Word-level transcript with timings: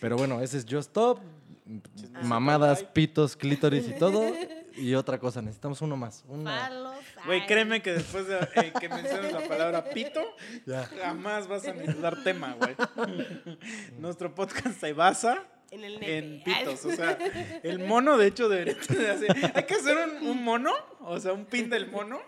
Pero 0.00 0.16
bueno, 0.16 0.40
ese 0.40 0.58
es 0.58 0.64
Just 0.68 0.88
Stop. 0.90 1.20
Chismecito 1.96 2.28
Mamadas, 2.28 2.84
pitos, 2.84 3.36
clítoris 3.36 3.88
y 3.88 3.92
todo. 3.98 4.22
Y 4.76 4.94
otra 4.94 5.18
cosa, 5.18 5.40
necesitamos 5.40 5.80
uno 5.82 5.96
más. 5.96 6.24
Uno. 6.28 6.50
Güey, 7.26 7.46
créeme 7.46 7.80
que 7.80 7.92
después 7.92 8.26
de 8.26 8.36
eh, 8.56 8.72
que 8.78 8.88
menciones 8.88 9.32
la 9.32 9.46
palabra 9.48 9.84
pito, 9.84 10.20
Ya. 10.66 10.84
jamás 10.84 11.48
vas 11.48 11.66
a 11.66 11.72
necesitar 11.72 12.22
tema, 12.22 12.54
güey. 12.58 12.74
Nuestro 13.98 14.34
podcast 14.34 14.78
se 14.78 14.92
basa 14.92 15.44
En 15.70 15.84
el 15.84 15.94
nepe. 16.00 16.18
en 16.18 16.42
pitos. 16.44 16.84
O 16.84 16.90
sea, 16.90 17.16
el 17.62 17.78
mono, 17.78 18.18
de 18.18 18.26
hecho, 18.26 18.48
debería 18.48 18.74
así. 19.12 19.26
Hay 19.54 19.64
que 19.64 19.74
hacer 19.74 19.96
un, 20.20 20.26
un 20.28 20.44
mono, 20.44 20.72
o 21.00 21.18
sea, 21.18 21.32
un 21.32 21.46
pin 21.46 21.70
del 21.70 21.90
mono, 21.90 22.20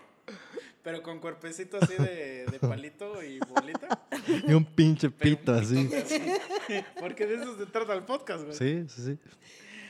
pero 0.83 1.03
con 1.03 1.19
cuerpecito 1.19 1.77
así 1.81 1.93
de, 1.95 2.45
de 2.45 2.59
palito 2.59 3.21
y 3.21 3.39
bolita. 3.49 3.99
Y 4.47 4.53
un 4.53 4.63
pinche 4.65 5.09
pito 5.09 5.51
un 5.51 5.59
así. 5.59 5.75
pitote 5.83 5.97
así. 6.01 6.21
Porque 6.99 7.25
de 7.25 7.35
eso 7.35 7.57
se 7.57 7.65
trata 7.67 7.93
el 7.93 8.03
podcast, 8.03 8.43
güey. 8.43 8.55
Sí, 8.57 8.85
sí, 8.89 9.01
sí. 9.03 9.17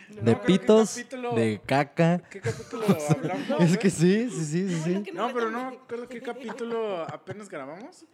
No, 0.09 0.15
De 0.15 0.21
pero 0.21 0.41
¿qué 0.41 0.45
pitos, 0.47 0.89
capítulo- 0.97 1.35
de 1.35 1.61
caca. 1.65 2.19
¿Qué 2.29 2.39
capítulo 2.39 2.85
hablamos? 3.09 3.61
Es 3.61 3.77
que 3.77 3.89
sí, 3.89 4.29
sí, 4.29 4.45
sí, 4.45 4.69
sí, 4.69 4.81
sí. 5.05 5.11
No, 5.13 5.33
pero 5.33 5.51
no 5.51 5.69
me 5.71 5.75
acuerdo 5.77 6.07
qué 6.07 6.21
capítulo 6.21 7.01
apenas 7.03 7.49
grabamos. 7.49 8.05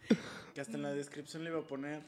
Que 0.54 0.60
hasta 0.60 0.76
en 0.76 0.82
la 0.82 0.92
descripción 0.92 1.44
le 1.44 1.50
iba 1.50 1.60
a 1.60 1.62
poner. 1.62 2.02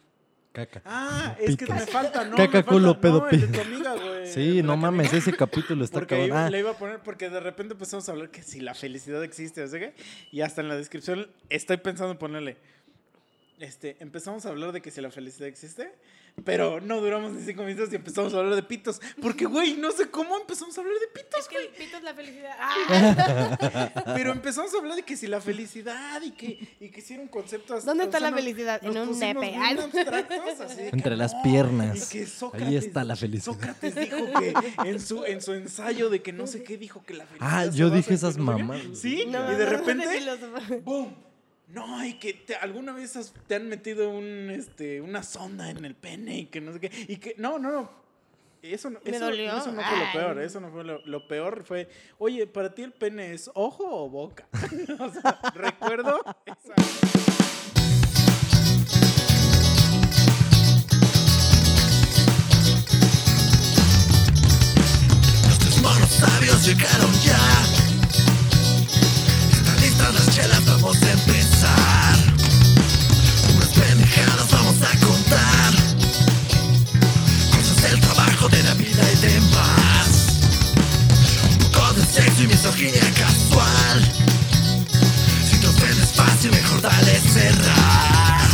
Caca. 0.52 0.80
Ah, 0.86 1.36
es 1.38 1.54
que 1.56 1.66
me 1.66 1.78
falta, 1.80 2.24
¿no? 2.24 2.30
Caca, 2.34 2.58
me 2.58 2.62
falta, 2.64 2.70
culo, 2.72 2.98
pedo, 3.00 3.20
no, 3.20 3.28
el 3.28 3.40
de 3.42 3.46
pi- 3.46 3.52
tu 3.52 3.60
amiga, 3.60 3.94
güey. 3.94 4.26
Sí, 4.26 4.62
no 4.62 4.76
mames, 4.76 5.10
que- 5.10 5.18
ese 5.18 5.32
capítulo 5.36 5.84
está 5.84 5.98
Porque 6.00 6.14
cabrón. 6.14 6.28
iba- 6.28 6.46
Ah, 6.46 6.50
le 6.50 6.58
iba 6.60 6.70
a 6.70 6.78
poner, 6.78 7.00
porque 7.00 7.28
de 7.30 7.40
repente 7.40 7.74
empezamos 7.74 8.08
a 8.08 8.12
hablar 8.12 8.30
que 8.30 8.42
si 8.42 8.60
la 8.60 8.72
felicidad 8.74 9.22
existe, 9.22 9.62
o 9.62 9.68
sea 9.68 9.78
qué. 9.78 9.94
Y 10.32 10.40
hasta 10.40 10.62
en 10.62 10.68
la 10.68 10.76
descripción 10.76 11.28
estoy 11.50 11.76
pensando 11.76 12.12
en 12.12 12.18
ponerle. 12.18 12.56
Este, 13.58 13.96
empezamos 14.00 14.44
a 14.44 14.50
hablar 14.50 14.72
de 14.72 14.82
que 14.82 14.90
si 14.90 15.00
la 15.00 15.10
felicidad 15.10 15.48
existe, 15.48 15.90
pero 16.44 16.78
no 16.82 17.00
duramos 17.00 17.32
ni 17.32 17.42
cinco 17.42 17.62
minutos 17.62 17.90
y 17.90 17.96
empezamos 17.96 18.34
a 18.34 18.38
hablar 18.38 18.54
de 18.54 18.62
pitos. 18.62 19.00
Porque, 19.22 19.46
güey, 19.46 19.78
no 19.78 19.90
sé 19.92 20.10
cómo 20.10 20.36
empezamos 20.36 20.76
a 20.76 20.82
hablar 20.82 20.94
de 20.98 21.06
pitos, 21.08 21.40
Es 21.40 21.48
que 21.48 21.56
el 21.56 21.68
pito 21.68 21.96
es 21.96 22.02
la 22.02 22.12
felicidad. 22.12 22.54
Ah, 23.98 24.12
Pero 24.14 24.32
empezamos 24.32 24.74
a 24.74 24.78
hablar 24.78 24.96
de 24.96 25.02
que 25.04 25.16
si 25.16 25.26
la 25.26 25.40
felicidad 25.40 26.20
y 26.22 26.32
que, 26.32 26.76
y 26.80 26.90
que 26.90 27.00
si 27.00 27.14
era 27.14 27.22
un 27.22 27.28
concepto 27.28 27.74
así. 27.74 27.86
¿Dónde 27.86 28.04
o 28.04 28.06
está 28.06 28.18
sea, 28.18 28.26
la 28.28 28.30
nos- 28.36 28.40
felicidad? 28.44 28.82
nos 28.82 28.94
En 28.96 29.02
un 29.08 29.18
nepe. 29.18 29.56
no. 29.74 29.90
que 30.76 30.88
Entre 30.92 31.16
las 31.16 31.32
no, 31.34 31.42
piernas. 31.42 31.96
y 31.96 32.12
que 32.12 32.18
Ahí 32.24 32.26
Sócrates- 32.26 32.74
está 32.86 33.04
la 33.04 33.16
felicidad. 33.16 33.54
Sócrates 33.54 33.94
dijo 33.94 34.16
que 34.38 34.54
en 34.90 35.00
su, 35.00 35.24
en 35.24 35.40
su 35.40 35.54
ensayo 35.54 36.10
de 36.10 36.20
que 36.20 36.32
no 36.34 36.46
sé 36.46 36.62
qué 36.62 36.76
dijo 36.76 37.02
que 37.06 37.14
la 37.14 37.24
felicidad. 37.24 37.50
Ah, 37.58 37.66
yo 37.66 37.88
dije 37.88 38.12
esas 38.12 38.36
no 38.36 38.44
mamadas. 38.44 38.82
Sí, 39.00 39.24
No, 39.26 39.50
y 39.50 39.56
de 39.56 39.64
no, 39.64 39.70
no, 39.70 39.78
repente, 39.78 40.08
filósofo. 40.08 40.80
¡boom! 40.82 41.25
No, 41.68 42.04
y 42.04 42.14
que 42.14 42.32
te- 42.32 42.54
alguna 42.56 42.92
vez 42.92 43.16
has- 43.16 43.34
te 43.48 43.56
han 43.56 43.68
metido 43.68 44.08
un, 44.10 44.50
este, 44.50 45.00
una 45.00 45.22
sonda 45.22 45.68
en 45.70 45.84
el 45.84 45.94
pene 45.94 46.38
y 46.38 46.46
que 46.46 46.60
no 46.60 46.72
sé 46.72 46.80
qué. 46.80 46.90
Y 47.08 47.16
que, 47.16 47.34
no, 47.38 47.58
no, 47.58 47.70
no. 47.72 48.06
Eso 48.62 48.90
no, 48.90 48.98
eso, 49.04 49.72
no 49.72 49.82
fue 49.82 49.98
lo 49.98 50.12
peor, 50.12 50.40
eso 50.42 50.60
no 50.60 50.70
fue 50.70 50.84
lo, 50.84 51.04
lo 51.06 51.28
peor. 51.28 51.64
Fue, 51.64 51.88
oye, 52.18 52.46
¿para 52.46 52.74
ti 52.74 52.82
el 52.82 52.92
pene 52.92 53.32
es 53.32 53.50
ojo 53.54 53.84
o 53.88 54.08
boca? 54.08 54.46
o 54.98 55.10
sea, 55.12 55.40
recuerdo 55.54 56.20
esa... 56.46 56.74
Los 65.48 65.58
tres 65.58 65.82
monos 65.82 66.08
sabios 66.10 66.66
llegaron 66.66 67.12
ya. 67.22 67.65
Están 69.96 70.14
las 70.14 70.28
chelas, 70.28 70.64
vamos 70.66 71.02
a 71.02 71.10
empezar. 71.10 72.16
Unas 73.54 73.68
pendejadas 73.68 74.50
vamos 74.52 74.76
a 74.82 75.06
contar. 75.06 75.72
Cosas 77.50 77.82
del 77.82 78.00
trabajo, 78.02 78.48
de 78.50 78.62
la 78.62 78.74
vida 78.74 79.10
y 79.10 79.16
demás. 79.26 80.42
Un 81.50 81.72
poco 81.72 81.94
de 81.94 82.04
sexo 82.04 82.42
y 82.42 82.46
misoginia 82.46 83.10
casual. 83.14 84.04
Si 85.50 85.58
te 85.60 85.66
ofendes 85.66 86.12
fácil, 86.12 86.50
mejor 86.50 86.82
dale 86.82 87.18
cerrar. 87.32 88.50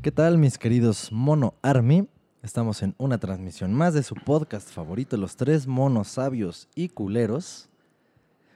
¿Qué 0.00 0.10
tal, 0.10 0.38
mis 0.38 0.56
queridos 0.56 1.12
Mono 1.12 1.52
Army? 1.60 2.08
Estamos 2.42 2.82
en 2.82 2.94
una 2.96 3.18
transmisión 3.18 3.74
más 3.74 3.92
de 3.92 4.02
su 4.02 4.14
podcast 4.14 4.70
favorito, 4.70 5.18
Los 5.18 5.36
Tres 5.36 5.66
Monos 5.66 6.08
Sabios 6.08 6.68
y 6.74 6.88
Culeros. 6.88 7.68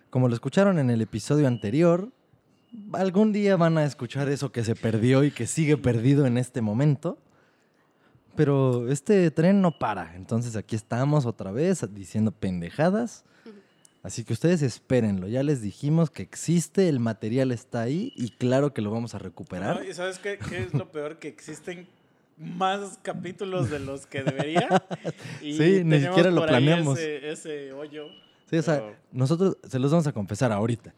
Como 0.09 0.27
lo 0.27 0.35
escucharon 0.35 0.79
en 0.79 0.89
el 0.89 1.03
episodio 1.03 1.47
anterior, 1.47 2.11
algún 2.95 3.31
día 3.33 3.57
van 3.57 3.77
a 3.77 3.85
escuchar 3.85 4.31
eso 4.31 4.51
que 4.53 4.65
se 4.65 4.75
perdió 4.75 5.23
y 5.23 5.31
que 5.31 5.47
sigue 5.47 5.77
perdido 5.77 6.25
en 6.25 6.39
este 6.39 6.63
momento. 6.63 7.19
Pero 8.37 8.89
este 8.89 9.31
tren 9.31 9.61
no 9.61 9.79
para, 9.79 10.17
entonces 10.17 10.57
aquí 10.57 10.77
estamos 10.77 11.27
otra 11.27 11.53
vez 11.53 11.87
diciendo 11.93 12.33
pendejadas. 12.33 13.27
Así 14.03 14.25
que 14.25 14.33
ustedes 14.33 14.63
espérenlo, 14.63 15.29
ya 15.29 15.43
les 15.43 15.61
dijimos 15.61 16.11
que 16.11 16.23
existe, 16.23 16.89
el 16.89 17.01
material 17.01 17.53
está 17.53 17.83
ahí 17.83 18.15
y 18.17 18.31
claro 18.31 18.73
que 18.73 18.81
lo 18.81 18.91
vamos 18.91 19.15
a 19.15 19.19
recuperar. 19.19 19.85
¿Y 19.85 19.93
sabes 19.93 20.19
qué, 20.19 20.39
qué 20.39 20.63
es 20.63 20.73
lo 20.73 20.91
peor? 20.91 21.19
Que 21.19 21.29
existen 21.29 21.87
más 22.37 22.99
capítulos 23.03 23.71
de 23.71 23.79
los 23.81 24.07
que 24.07 24.23
debería. 24.23 24.69
Y 25.43 25.55
Sí, 25.57 25.83
ni 25.85 26.01
siquiera 26.01 26.31
lo 26.31 26.45
planeamos. 26.47 26.99
Ese, 26.99 27.31
ese 27.31 27.73
hoyo. 27.73 28.07
Sí, 28.51 28.57
o 28.59 28.63
sea, 28.63 28.77
Pero- 28.77 28.97
nosotros 29.13 29.57
se 29.69 29.79
los 29.79 29.91
vamos 29.91 30.07
a 30.07 30.13
confesar 30.13 30.53
ahorita. 30.53 30.95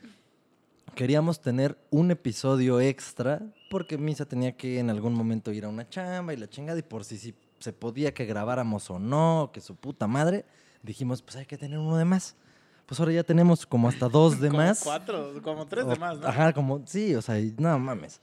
Queríamos 0.94 1.40
tener 1.40 1.76
un 1.90 2.10
episodio 2.10 2.80
extra 2.80 3.42
porque 3.70 3.98
Misa 3.98 4.24
tenía 4.24 4.56
que 4.56 4.78
en 4.78 4.88
algún 4.88 5.12
momento 5.14 5.52
ir 5.52 5.64
a 5.64 5.68
una 5.68 5.86
chamba 5.88 6.32
y 6.32 6.36
la 6.38 6.48
chingada 6.48 6.78
y 6.78 6.82
por 6.82 7.04
si, 7.04 7.18
si 7.18 7.34
se 7.58 7.72
podía 7.72 8.14
que 8.14 8.24
grabáramos 8.24 8.88
o 8.90 8.98
no, 8.98 9.50
que 9.52 9.60
su 9.60 9.74
puta 9.76 10.06
madre, 10.06 10.44
dijimos, 10.82 11.20
pues 11.22 11.36
hay 11.36 11.44
que 11.46 11.58
tener 11.58 11.78
uno 11.78 11.96
de 11.98 12.04
más. 12.06 12.34
Pues 12.86 12.98
ahora 13.00 13.12
ya 13.12 13.24
tenemos 13.24 13.66
como 13.66 13.88
hasta 13.88 14.08
dos 14.08 14.40
de 14.40 14.48
como 14.48 14.62
más. 14.62 14.80
cuatro, 14.84 15.32
como 15.42 15.66
tres 15.66 15.86
de 15.86 15.94
O- 15.94 15.96
más, 15.96 16.18
¿no? 16.18 16.26
Ajá, 16.28 16.52
como, 16.52 16.82
sí, 16.86 17.14
o 17.14 17.20
sea, 17.20 17.34
no 17.58 17.78
mames. 17.78 18.20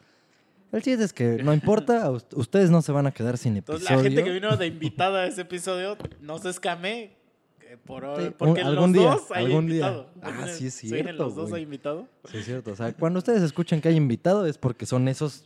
El 0.73 0.81
chiste 0.81 1.03
es 1.05 1.13
que 1.13 1.41
no 1.43 1.53
importa, 1.53 2.09
us- 2.11 2.25
ustedes 2.35 2.69
no 2.71 2.81
se 2.81 2.91
van 2.91 3.07
a 3.07 3.11
quedar 3.11 3.37
sin 3.37 3.55
Entonces 3.55 3.85
episodio. 3.85 4.03
la 4.03 4.09
gente 4.09 4.23
que 4.25 4.31
vino 4.33 4.57
de 4.57 4.67
invitada 4.67 5.21
a 5.21 5.27
ese 5.27 5.41
episodio 5.41 5.97
no 6.19 6.37
se 6.39 6.49
escame. 6.49 7.15
eh, 7.61 7.77
Por, 7.85 8.03
hoy, 8.05 8.25
Sí, 8.25 8.31
porque 8.37 8.61
un- 8.61 8.67
algún 8.67 8.91
los 8.91 9.01
día, 9.01 9.09
dos 9.11 9.31
hay 9.31 9.45
algún 9.45 9.67
día. 9.67 10.05
Ah, 10.21 10.47
sí 10.47 10.67
es 10.67 10.73
cierto, 10.75 11.13
los 11.13 11.35
dos 11.35 11.53
hay 11.53 11.63
invitado. 11.63 12.07
Sí, 12.29 12.37
es 12.37 12.45
cierto. 12.45 12.71
O 12.71 12.75
sea, 12.75 12.91
cuando 12.93 13.19
ustedes 13.19 13.41
escuchen 13.43 13.79
que 13.81 13.87
hay 13.89 13.95
invitado 13.95 14.45
es 14.45 14.57
porque 14.57 14.85
son 14.85 15.07
esos 15.07 15.45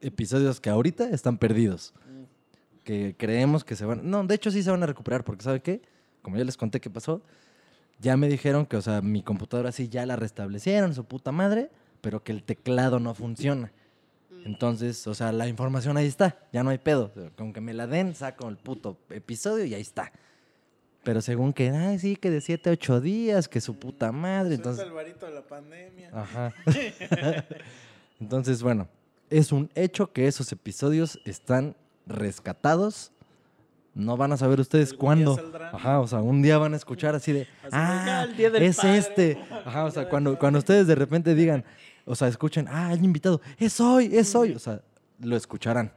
episodios 0.00 0.60
que 0.60 0.70
ahorita 0.70 1.08
están 1.10 1.38
perdidos. 1.38 1.92
Que 2.84 3.14
creemos 3.18 3.64
que 3.64 3.76
se 3.76 3.84
van. 3.84 4.08
No, 4.08 4.24
de 4.24 4.34
hecho 4.34 4.50
sí 4.50 4.62
se 4.62 4.70
van 4.70 4.82
a 4.82 4.86
recuperar 4.86 5.22
porque, 5.24 5.42
¿saben 5.44 5.60
qué? 5.60 5.82
Como 6.22 6.36
ya 6.38 6.44
les 6.44 6.56
conté 6.56 6.80
qué 6.80 6.88
pasó, 6.88 7.20
ya 8.00 8.16
me 8.16 8.28
dijeron 8.28 8.64
que, 8.64 8.76
o 8.76 8.82
sea, 8.82 9.02
mi 9.02 9.22
computadora 9.22 9.72
sí 9.72 9.88
ya 9.88 10.06
la 10.06 10.16
restablecieron, 10.16 10.94
su 10.94 11.04
puta 11.04 11.30
madre, 11.32 11.68
pero 12.00 12.22
que 12.22 12.32
el 12.32 12.42
teclado 12.44 12.98
no 13.00 13.14
funciona. 13.14 13.72
Entonces, 14.44 15.06
o 15.06 15.14
sea, 15.14 15.32
la 15.32 15.46
información 15.48 15.96
ahí 15.96 16.06
está, 16.06 16.38
ya 16.52 16.62
no 16.62 16.70
hay 16.70 16.78
pedo. 16.78 17.12
Con 17.36 17.52
que 17.52 17.60
me 17.60 17.74
la 17.74 17.86
den, 17.86 18.14
saco 18.14 18.48
el 18.48 18.56
puto 18.56 18.98
episodio 19.10 19.64
y 19.64 19.74
ahí 19.74 19.80
está. 19.80 20.12
Pero 21.04 21.20
según 21.20 21.52
que, 21.52 21.70
ay, 21.70 21.98
sí, 21.98 22.16
que 22.16 22.30
de 22.30 22.40
7 22.40 22.70
a 22.70 22.72
8 22.72 23.00
días, 23.00 23.48
que 23.48 23.60
su 23.60 23.78
puta 23.78 24.12
madre. 24.12 24.56
Entonces, 24.56 24.84
el 24.84 24.92
varito 24.92 25.26
de 25.26 25.32
la 25.32 25.42
pandemia. 25.42 26.10
Ajá. 26.12 26.52
Entonces, 28.20 28.62
bueno, 28.62 28.88
es 29.30 29.52
un 29.52 29.70
hecho 29.74 30.12
que 30.12 30.26
esos 30.26 30.50
episodios 30.52 31.18
están 31.24 31.76
rescatados. 32.06 33.12
No 33.94 34.16
van 34.16 34.32
a 34.32 34.36
saber 34.36 34.60
ustedes 34.60 34.90
Algún 34.90 35.00
cuándo. 35.00 35.52
Ajá, 35.72 36.00
o 36.00 36.06
sea, 36.06 36.20
un 36.20 36.42
día 36.42 36.58
van 36.58 36.74
a 36.74 36.76
escuchar 36.76 37.14
así 37.14 37.32
de, 37.32 37.42
Así 37.42 37.70
ah, 37.72 38.04
"Ya, 38.06 38.22
el 38.24 38.36
Día 38.36 38.50
del 38.50 38.62
es 38.62 38.76
Padre". 38.76 38.98
este. 38.98 39.38
Ajá, 39.64 39.84
o 39.84 39.90
sea, 39.90 40.08
cuando, 40.08 40.38
cuando 40.38 40.58
ustedes 40.58 40.86
de 40.86 40.94
repente 40.94 41.34
digan, 41.34 41.64
o 42.08 42.14
sea, 42.14 42.28
escuchen, 42.28 42.66
ah, 42.68 42.88
hay 42.88 42.98
invitado, 43.04 43.40
es 43.58 43.80
hoy, 43.80 44.16
es 44.16 44.34
hoy. 44.34 44.52
O 44.52 44.58
sea, 44.58 44.80
lo 45.20 45.36
escucharán. 45.36 45.92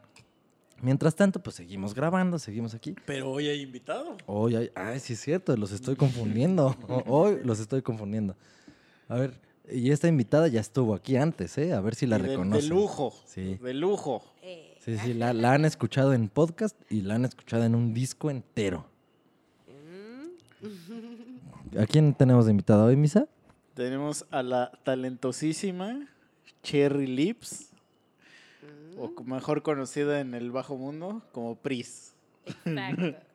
Mientras 0.82 1.16
tanto, 1.16 1.42
pues 1.42 1.56
seguimos 1.56 1.94
grabando, 1.94 2.40
seguimos 2.40 2.74
aquí. 2.74 2.96
Pero 3.06 3.32
hoy 3.32 3.48
hay 3.48 3.62
invitado. 3.62 4.18
Hoy, 4.26 4.56
hay- 4.56 4.72
ay, 4.76 5.00
sí 5.00 5.14
es 5.14 5.22
cierto, 5.22 5.56
los 5.56 5.72
estoy 5.72 5.96
confundiendo. 5.96 6.76
Hoy 7.08 7.38
los 7.44 7.60
estoy 7.60 7.84
confundiendo. 7.84 8.36
A 9.08 9.16
ver, 9.16 9.40
y 9.72 9.92
esta 9.92 10.08
invitada 10.08 10.48
ya 10.48 10.60
estuvo 10.60 10.96
aquí 10.96 11.18
antes, 11.18 11.56
¿eh? 11.60 11.74
A 11.74 11.82
ver 11.82 11.94
si 11.94 12.08
la 12.08 12.18
de, 12.18 12.24
de 12.24 12.30
reconocen. 12.30 12.70
lujo. 12.70 13.14
Sí. 13.26 13.56
De 13.62 13.74
lujo. 13.76 14.24
Eh, 14.42 14.68
Sí, 14.84 14.98
sí, 14.98 15.14
la, 15.14 15.34
la 15.34 15.54
han 15.54 15.66
escuchado 15.66 16.14
en 16.14 16.28
podcast 16.28 16.76
y 16.90 17.02
la 17.02 17.14
han 17.14 17.26
escuchado 17.26 17.64
en 17.66 17.76
un 17.76 17.94
disco 17.94 18.32
entero. 18.32 18.88
mm, 19.68 21.78
¿A 21.80 21.86
quién 21.86 22.16
tenemos 22.16 22.46
de 22.46 22.52
invitado 22.52 22.86
hoy, 22.86 22.96
Misa? 22.96 23.28
Tenemos 23.82 24.26
a 24.30 24.44
la 24.44 24.72
talentosísima 24.84 26.08
Cherry 26.62 27.08
Lips, 27.08 27.70
o 28.96 29.08
mm, 29.08 29.24
mejor 29.32 29.64
conocida 29.64 30.20
en 30.20 30.36
el 30.36 30.52
bajo 30.52 30.78
mundo 30.78 31.24
como 31.32 31.56
Pris. 31.56 32.14
Exacto. 32.66 33.16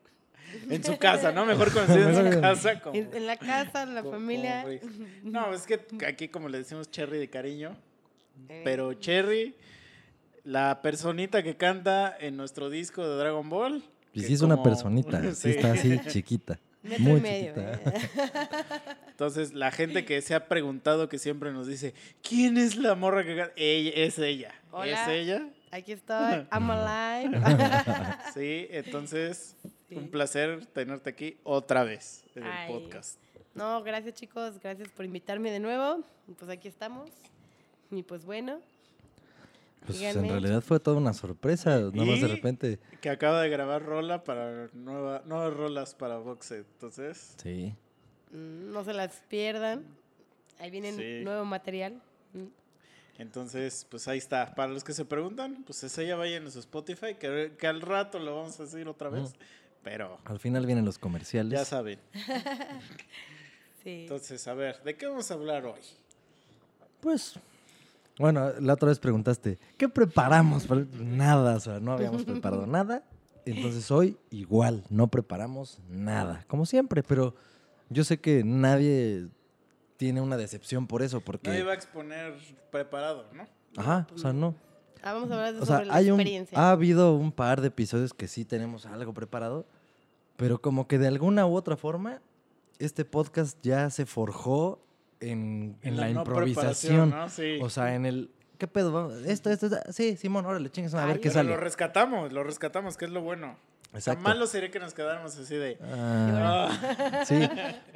En 0.70 0.84
su 0.84 0.96
casa, 0.96 1.32
¿no? 1.32 1.44
Mejor 1.44 1.72
conocida 1.72 2.08
en 2.22 2.32
su 2.34 2.40
casa 2.40 2.80
como, 2.80 2.94
En, 2.94 3.26
la 3.26 3.36
casa, 3.36 3.82
en 3.82 3.94
la 3.96 4.02
como- 4.02 4.14
familia. 4.14 4.62
como. 4.62 5.06
No, 5.24 5.52
es 5.52 5.62
que 5.66 5.80
aquí 6.06 6.28
como 6.28 6.48
le 6.48 6.58
decimos 6.58 6.88
Cherry 6.92 7.18
de 7.18 7.28
cariño, 7.28 7.76
Eh, 8.48 8.62
pero 8.64 8.94
Cherry 8.94 9.56
La 10.44 10.80
personita 10.80 11.42
que 11.42 11.56
canta 11.56 12.16
en 12.20 12.36
nuestro 12.36 12.70
disco 12.70 13.02
de 13.06 13.16
Dragon 13.16 13.48
Ball. 13.50 13.82
Y 14.14 14.20
sí 14.22 14.34
es 14.34 14.40
una 14.42 14.62
personita, 14.62 15.20
sí 15.34 15.34
Sí. 15.34 15.50
está 15.50 15.72
así, 15.72 15.98
chiquita. 16.06 16.60
Metro 16.88 17.04
Muy 17.04 17.18
y 17.18 17.22
medio. 17.22 17.54
chiquita. 17.54 17.72
¿eh? 17.90 18.96
Entonces, 19.08 19.52
la 19.54 19.70
gente 19.70 20.04
que 20.04 20.20
se 20.22 20.34
ha 20.34 20.46
preguntado, 20.48 21.08
que 21.08 21.18
siempre 21.18 21.52
nos 21.52 21.66
dice, 21.66 21.94
¿quién 22.22 22.56
es 22.58 22.76
la 22.76 22.94
morra 22.94 23.24
que? 23.24 23.50
Ella, 23.56 23.90
es 23.94 24.18
ella. 24.18 24.54
Hola. 24.70 25.02
Es 25.02 25.08
ella. 25.08 25.48
Aquí 25.70 25.92
estoy. 25.92 26.46
I'm 26.52 26.70
alive. 26.70 27.38
Sí, 28.34 28.66
entonces, 28.70 29.56
Sí. 29.88 29.94
un 29.94 30.08
placer 30.10 30.66
tenerte 30.66 31.10
aquí 31.10 31.36
otra 31.44 31.84
vez 31.84 32.24
en 32.34 32.42
el 32.44 32.50
Ay. 32.52 32.72
podcast. 32.72 33.20
No, 33.54 33.82
gracias 33.84 34.14
chicos, 34.14 34.58
gracias 34.60 34.88
por 34.88 35.04
invitarme 35.04 35.50
de 35.52 35.60
nuevo. 35.60 36.02
Pues 36.38 36.50
aquí 36.50 36.66
estamos. 36.68 37.08
Y 37.90 38.02
pues 38.02 38.24
bueno, 38.24 38.60
Pues 39.86 39.98
Díganme. 39.98 40.22
en 40.26 40.28
realidad 40.32 40.60
fue 40.62 40.80
toda 40.80 40.96
una 40.96 41.12
sorpresa. 41.14 41.78
Nada 41.78 42.04
más 42.04 42.20
de 42.20 42.28
repente. 42.28 42.78
Que 43.00 43.08
acaba 43.10 43.40
de 43.42 43.48
grabar 43.48 43.82
rola 43.84 44.24
para 44.24 44.68
nueva, 44.72 45.22
nuevas 45.26 45.54
rolas 45.54 45.94
para 45.94 46.18
Boxet. 46.18 46.66
Entonces, 46.74 47.34
Sí. 47.42 47.74
mm, 48.32 48.72
no 48.72 48.82
se 48.84 48.92
las 48.92 49.22
pierdan. 49.28 49.84
Ahí 50.58 50.70
viene 50.70 50.92
Sí. 50.92 51.24
nuevo 51.24 51.44
material. 51.44 52.00
Mm, 52.32 52.46
entonces, 53.18 53.86
pues 53.90 54.08
ahí 54.08 54.18
está. 54.18 54.54
Para 54.54 54.72
los 54.72 54.82
que 54.84 54.92
se 54.92 55.04
preguntan, 55.04 55.62
pues 55.64 55.82
es 55.84 55.96
ella 55.98 56.16
vayan 56.16 56.46
a 56.46 56.50
su 56.50 56.58
Spotify, 56.58 57.14
que, 57.14 57.52
que 57.58 57.66
al 57.66 57.80
rato 57.80 58.18
lo 58.18 58.34
vamos 58.36 58.58
a 58.60 58.64
decir 58.64 58.88
otra 58.88 59.08
vez. 59.08 59.34
Pero 59.84 60.18
Al 60.24 60.40
final 60.40 60.66
vienen 60.66 60.84
los 60.84 60.98
comerciales. 60.98 61.58
ya 61.58 61.64
saben. 61.64 62.00
Sí. 63.82 64.00
Entonces, 64.02 64.48
a 64.48 64.54
ver, 64.54 64.82
¿de 64.82 64.96
qué 64.96 65.06
vamos 65.06 65.30
a 65.30 65.34
hablar 65.34 65.64
hoy? 65.64 65.80
Pues, 67.00 67.34
bueno, 68.18 68.50
la 68.60 68.74
otra 68.74 68.88
vez 68.88 68.98
preguntaste, 68.98 69.58
¿qué 69.76 69.88
preparamos? 69.88 70.66
para-?" 70.66 70.86
Nada, 70.98 71.56
o 71.56 71.60
sea, 71.60 71.80
no 71.80 71.92
habíamos 71.92 72.24
preparado 72.24 72.66
nada. 72.66 73.04
Entonces 73.44 73.90
hoy 73.92 74.16
igual, 74.30 74.82
no 74.90 75.06
preparamos 75.08 75.80
nada, 75.88 76.44
como 76.48 76.66
siempre, 76.66 77.04
pero 77.04 77.34
yo 77.88 78.02
sé 78.02 78.18
que 78.18 78.42
nadie 78.44 79.28
tiene 79.96 80.20
una 80.20 80.36
decepción 80.36 80.86
por 80.86 81.02
eso, 81.02 81.20
porque... 81.20 81.50
Nadie 81.50 81.62
va 81.62 81.72
a 81.72 81.74
exponer 81.74 82.34
preparado, 82.72 83.26
¿no? 83.32 83.46
Ajá, 83.76 84.08
o 84.14 84.18
sea, 84.18 84.32
no. 84.32 84.54
Ah, 85.02 85.12
vamos 85.12 85.30
a 85.30 85.34
hablar 85.34 85.54
de 85.54 85.60
O 85.60 85.66
sea, 85.66 85.76
sobre 85.76 85.86
la 85.86 85.94
hay 85.94 86.10
un, 86.10 86.18
experiencia. 86.18 86.58
ha 86.58 86.72
habido 86.72 87.14
un 87.14 87.30
par 87.30 87.60
de 87.60 87.68
episodios 87.68 88.12
que 88.12 88.26
sí 88.26 88.44
tenemos 88.44 88.86
algo 88.86 89.14
preparado, 89.14 89.66
pero 90.36 90.60
como 90.60 90.88
que 90.88 90.98
de 90.98 91.06
alguna 91.06 91.46
u 91.46 91.54
otra 91.54 91.76
forma, 91.76 92.20
este 92.78 93.04
podcast 93.04 93.58
ya 93.62 93.88
se 93.90 94.06
forjó 94.06 94.80
en, 95.20 95.76
en 95.82 95.96
la, 95.96 96.08
no 96.10 96.20
improvisación. 96.20 97.10
preparación, 97.10 97.10
¿no? 97.10 97.28
Sí. 97.28 97.58
O 97.62 97.70
sea, 97.70 97.94
en 97.94 98.06
el. 98.06 98.30
¿Qué 98.58 98.66
pedo? 98.66 99.14
Esto, 99.26 99.50
esto, 99.50 99.66
esto. 99.66 99.78
Sí, 99.92 100.16
Simón, 100.16 100.46
órale, 100.46 100.70
chingues 100.70 100.94
a 100.94 101.04
ver 101.04 101.14
Ay, 101.16 101.20
qué 101.20 101.28
Pero 101.28 101.34
sale. 101.34 101.50
lo 101.50 101.56
rescatamos, 101.58 102.32
lo 102.32 102.42
rescatamos, 102.42 102.96
que 102.96 103.04
es 103.04 103.10
lo 103.10 103.20
bueno. 103.22 103.56
O 103.92 104.00
sea, 104.00 104.12
Exacto. 104.14 104.22
malo 104.22 104.46
sería 104.46 104.70
que 104.70 104.78
nos 104.80 104.92
quedáramos 104.94 105.38
así 105.38 105.54
de... 105.54 105.78
Ah, 105.82 106.68
"Ah". 106.70 107.24
sí. 107.26 107.34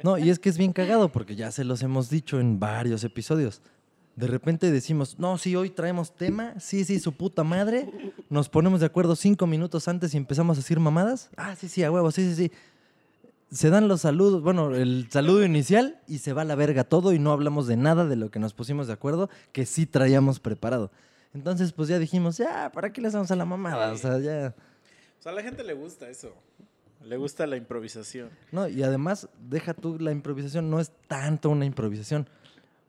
No, 0.03 0.17
y 0.17 0.29
es 0.29 0.39
que 0.39 0.49
es 0.49 0.57
bien 0.57 0.71
cagado 0.73 1.09
porque 1.09 1.35
ya 1.35 1.51
se 1.51 1.63
los 1.63 1.81
hemos 1.83 2.09
dicho 2.09 2.39
en 2.39 2.59
varios 2.59 3.03
episodios. 3.03 3.61
De 4.15 4.27
repente 4.27 4.71
decimos, 4.71 5.17
no, 5.19 5.37
sí, 5.37 5.55
hoy 5.55 5.69
traemos 5.69 6.15
tema, 6.15 6.59
sí, 6.59 6.85
sí, 6.85 6.99
su 6.99 7.13
puta 7.13 7.43
madre. 7.43 7.89
Nos 8.29 8.49
ponemos 8.49 8.79
de 8.81 8.85
acuerdo 8.85 9.15
cinco 9.15 9.47
minutos 9.47 9.87
antes 9.87 10.13
y 10.13 10.17
empezamos 10.17 10.57
a 10.57 10.61
decir 10.61 10.79
mamadas. 10.79 11.29
Ah, 11.37 11.55
sí, 11.55 11.67
sí, 11.69 11.83
a 11.83 11.91
huevo, 11.91 12.11
sí, 12.11 12.23
sí, 12.29 12.35
sí. 12.35 12.51
Se 13.51 13.69
dan 13.69 13.89
los 13.89 14.01
saludos, 14.01 14.41
bueno, 14.41 14.73
el 14.73 15.09
saludo 15.11 15.43
inicial 15.43 15.99
y 16.07 16.19
se 16.19 16.31
va 16.31 16.43
a 16.43 16.45
la 16.45 16.55
verga 16.55 16.85
todo 16.85 17.11
y 17.11 17.19
no 17.19 17.33
hablamos 17.33 17.67
de 17.67 17.75
nada 17.75 18.05
de 18.05 18.15
lo 18.15 18.31
que 18.31 18.39
nos 18.39 18.53
pusimos 18.53 18.87
de 18.87 18.93
acuerdo 18.93 19.29
que 19.51 19.65
sí 19.65 19.85
traíamos 19.85 20.39
preparado. 20.39 20.89
Entonces, 21.33 21.73
pues 21.73 21.89
ya 21.89 21.99
dijimos, 21.99 22.37
ya, 22.37 22.71
¿para 22.71 22.93
qué 22.93 23.01
le 23.01 23.09
hacemos 23.09 23.29
a 23.29 23.35
la 23.35 23.45
mamada? 23.45 23.91
O 23.91 23.97
sea, 23.97 24.19
ya. 24.19 24.55
O 25.19 25.21
sea, 25.21 25.33
a 25.33 25.35
la 25.35 25.43
gente 25.43 25.63
le 25.63 25.73
gusta 25.73 26.09
eso. 26.09 26.33
Le 27.03 27.17
gusta 27.17 27.45
la 27.45 27.57
improvisación. 27.57 28.29
No, 28.51 28.67
y 28.67 28.83
además, 28.83 29.27
deja 29.39 29.73
tú 29.73 29.97
la 29.99 30.11
improvisación, 30.11 30.69
no 30.69 30.79
es 30.79 30.91
tanto 31.07 31.49
una 31.49 31.65
improvisación. 31.65 32.29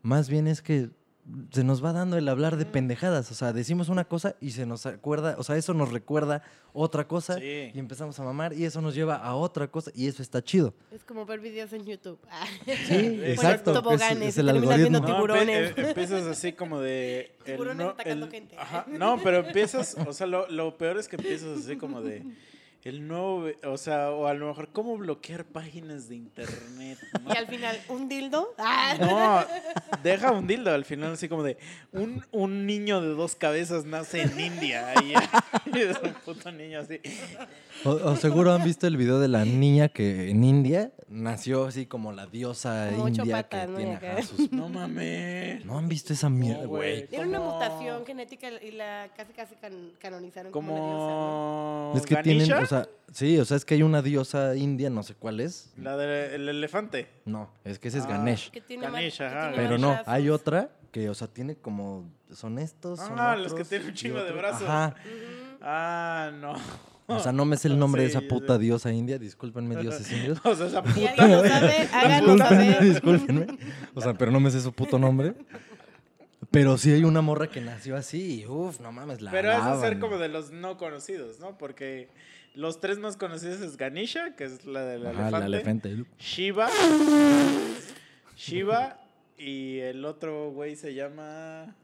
Más 0.02 0.28
bien 0.28 0.46
es 0.46 0.62
que 0.62 0.90
se 1.52 1.62
nos 1.62 1.84
va 1.84 1.92
dando 1.92 2.16
el 2.18 2.28
hablar 2.28 2.56
de 2.56 2.64
pendejadas. 2.66 3.30
O 3.30 3.34
sea, 3.34 3.52
decimos 3.52 3.88
una 3.88 4.04
cosa 4.04 4.34
y 4.40 4.50
se 4.50 4.66
nos 4.66 4.86
acuerda, 4.86 5.36
o 5.38 5.44
sea, 5.44 5.56
eso 5.56 5.72
nos 5.72 5.92
recuerda 5.92 6.42
otra 6.72 7.06
cosa 7.06 7.36
Sí. 7.38 7.70
y 7.72 7.78
empezamos 7.78 8.18
a 8.18 8.24
mamar 8.24 8.52
y 8.54 8.64
eso 8.64 8.80
nos 8.80 8.94
lleva 8.94 9.16
a 9.16 9.34
otra 9.36 9.68
cosa 9.68 9.90
y 9.94 10.08
eso 10.08 10.20
está 10.22 10.42
chido. 10.42 10.74
Es 10.90 11.04
como 11.04 11.24
ver 11.24 11.38
videos 11.40 11.72
en 11.72 11.84
YouTube. 11.86 12.18
Sí, 12.88 13.20
exacto. 13.24 13.70
Es, 13.72 13.82
toboganes 13.82 14.28
es 14.30 14.38
el 14.38 14.48
algoritmo. 14.48 14.98
tipo- 15.00 15.08
No, 15.08 15.14
Tiburones. 15.14 15.76
empe- 15.76 15.78
eh, 15.84 15.88
empiezas 15.90 16.26
así 16.26 16.52
como 16.54 16.80
de... 16.80 17.34
el 17.44 17.44
Tiburones 17.44 17.76
no- 17.86 17.90
atacando 17.92 18.26
el- 18.26 18.32
gente. 18.32 18.56
Ajá, 18.58 18.86
no, 18.88 19.18
pero 19.22 19.38
empiezas, 19.46 19.96
o 20.06 20.12
sea, 20.12 20.26
lo, 20.26 20.48
lo 20.50 20.76
peor 20.76 20.98
es 20.98 21.06
que 21.08 21.16
empiezas 21.16 21.58
así 21.58 21.76
como 21.76 22.00
de... 22.02 22.24
El 22.84 23.06
nuevo, 23.06 23.46
o 23.64 23.76
sea, 23.76 24.10
o 24.10 24.26
a 24.26 24.34
lo 24.34 24.48
mejor 24.48 24.70
cómo 24.72 24.96
bloquear 24.98 25.44
páginas 25.44 26.08
de 26.08 26.16
internet. 26.16 26.98
¿no? 27.24 27.32
Y 27.32 27.36
al 27.36 27.46
final, 27.46 27.80
¿un 27.88 28.08
dildo? 28.08 28.54
Ah. 28.58 28.96
No, 28.98 29.98
deja 30.02 30.32
un 30.32 30.48
dildo 30.48 30.72
al 30.72 30.84
final, 30.84 31.12
así 31.12 31.28
como 31.28 31.44
de 31.44 31.58
un, 31.92 32.24
un 32.32 32.66
niño 32.66 33.00
de 33.00 33.14
dos 33.14 33.36
cabezas 33.36 33.84
nace 33.84 34.22
en 34.22 34.40
India. 34.40 34.94
Y 35.00 35.12
es 35.78 35.96
un 36.02 36.12
puto 36.24 36.50
niño 36.50 36.80
así. 36.80 37.00
O, 37.84 37.90
o 37.90 38.16
seguro 38.16 38.52
han 38.52 38.64
visto 38.64 38.88
el 38.88 38.96
video 38.96 39.20
de 39.20 39.28
la 39.28 39.44
niña 39.44 39.88
que 39.88 40.30
en 40.30 40.42
India 40.42 40.90
nació 41.12 41.66
así 41.66 41.86
como 41.86 42.10
la 42.12 42.26
diosa 42.26 42.88
Como 42.92 43.08
india 43.08 43.24
patas, 43.36 43.66
que 43.66 43.70
¿no? 43.72 43.76
tiene 43.76 43.96
acá. 43.96 44.22
sus... 44.22 44.50
No 44.52 44.68
mames. 44.68 45.64
¿No 45.64 45.78
han 45.78 45.88
visto 45.88 46.12
esa 46.12 46.28
mierda, 46.30 46.62
No, 46.62 46.68
güey? 46.68 47.06
Tiene 47.06 47.26
una 47.28 47.40
mutación 47.40 48.04
genética 48.06 48.48
y 48.50 48.72
la 48.72 49.08
casi 49.16 49.32
casi 49.32 49.54
can- 49.56 49.92
canonizaron 50.00 50.50
como, 50.52 50.72
una 50.74 50.82
diosa, 50.84 51.04
¿no? 51.06 51.90
Como. 51.90 51.92
Es 51.96 52.06
que 52.06 52.16
tienen, 52.22 52.52
o 52.52 52.66
sea, 52.66 52.88
sí, 53.12 53.38
o 53.38 53.44
sea, 53.44 53.56
es 53.56 53.64
que 53.64 53.74
hay 53.74 53.82
una 53.82 54.02
diosa 54.02 54.56
india, 54.56 54.90
no 54.90 55.02
sé 55.02 55.14
cuál 55.14 55.40
es. 55.40 55.72
La 55.76 55.96
del 55.96 56.48
elefante. 56.48 57.08
No, 57.24 57.50
es 57.64 57.78
que 57.78 57.88
ese 57.88 57.98
es 57.98 58.04
Ah. 58.04 58.08
Ganesh. 58.08 58.50
Que 58.50 58.60
tiene 58.60 58.84
más- 58.84 58.92
Ganesha, 58.92 59.28
que 59.28 59.34
ajá, 59.36 59.48
tiene 59.52 59.62
Pero 59.64 59.78
no, 59.78 59.98
hay 60.06 60.30
otra 60.30 60.70
que, 60.90 61.08
o 61.10 61.14
sea, 61.14 61.28
tiene 61.28 61.56
como. 61.56 62.10
Son 62.32 62.58
estos. 62.58 62.98
son 62.98 63.18
Ah, 63.20 63.36
los 63.36 63.52
otros 63.52 63.68
que 63.68 63.76
tienen 63.76 63.88
un 63.88 63.94
chingo 63.94 64.22
de 64.24 64.32
brazos. 64.32 64.62
Ajá. 64.62 64.94
Ah, 65.60 66.30
no. 66.40 66.54
O 67.16 67.20
sea, 67.20 67.32
no 67.32 67.44
me 67.44 67.56
sé 67.56 67.68
el 67.68 67.78
nombre 67.78 68.02
de 68.02 68.08
esa 68.08 68.20
puta 68.22 68.58
diosa 68.58 68.92
india. 68.92 69.18
Discúlpenme, 69.18 69.76
dioses 69.76 70.10
indios. 70.12 70.38
O 70.44 70.54
sea, 70.54 70.66
esa 70.66 70.82
puta. 70.82 71.10
alguien 71.10 71.30
lo 71.30 71.46
sabe, 71.48 71.88
háganos 71.92 72.34
Discúlpenme, 72.36 72.72
saber. 72.72 72.84
discúlpenme. 72.84 73.46
O 73.94 74.00
sea, 74.00 74.14
pero 74.14 74.30
no 74.30 74.40
me 74.40 74.50
sé 74.50 74.60
su 74.60 74.72
puto 74.72 74.98
nombre. 74.98 75.34
Pero 76.50 76.76
sí 76.76 76.92
hay 76.92 77.04
una 77.04 77.22
morra 77.22 77.46
que 77.48 77.60
nació 77.62 77.96
así 77.96 78.40
y 78.42 78.46
uff, 78.46 78.78
no 78.80 78.92
mames, 78.92 79.22
la 79.22 79.30
Pero 79.30 79.52
es 79.52 79.80
ser 79.80 79.98
como 79.98 80.18
de 80.18 80.28
los 80.28 80.50
no 80.50 80.76
conocidos, 80.76 81.40
¿no? 81.40 81.56
Porque 81.56 82.08
los 82.54 82.78
tres 82.80 82.98
más 82.98 83.16
conocidos 83.16 83.60
es 83.62 83.78
Ganesha, 83.78 84.36
que 84.36 84.44
es 84.44 84.66
la 84.66 84.82
del 84.84 85.06
Ajá, 85.06 85.30
la 85.30 85.46
elefante. 85.46 85.88
elefante. 85.90 86.10
Shiva. 86.18 86.68
Shiva. 88.36 88.98
Y 89.38 89.78
el 89.78 90.04
otro 90.04 90.50
güey 90.52 90.76
se 90.76 90.94
llama. 90.94 91.74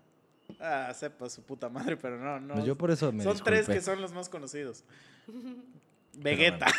Ah, 0.60 0.92
sepa 0.94 1.28
su 1.28 1.42
puta 1.42 1.68
madre, 1.68 1.96
pero 1.96 2.18
no, 2.18 2.40
no. 2.40 2.54
Pues 2.54 2.66
yo 2.66 2.76
por 2.76 2.90
eso 2.90 3.12
me 3.12 3.22
son 3.22 3.38
tres 3.38 3.66
que 3.66 3.80
son 3.80 4.00
los 4.00 4.12
más 4.12 4.28
conocidos. 4.28 4.84
Vegeta. 6.14 6.66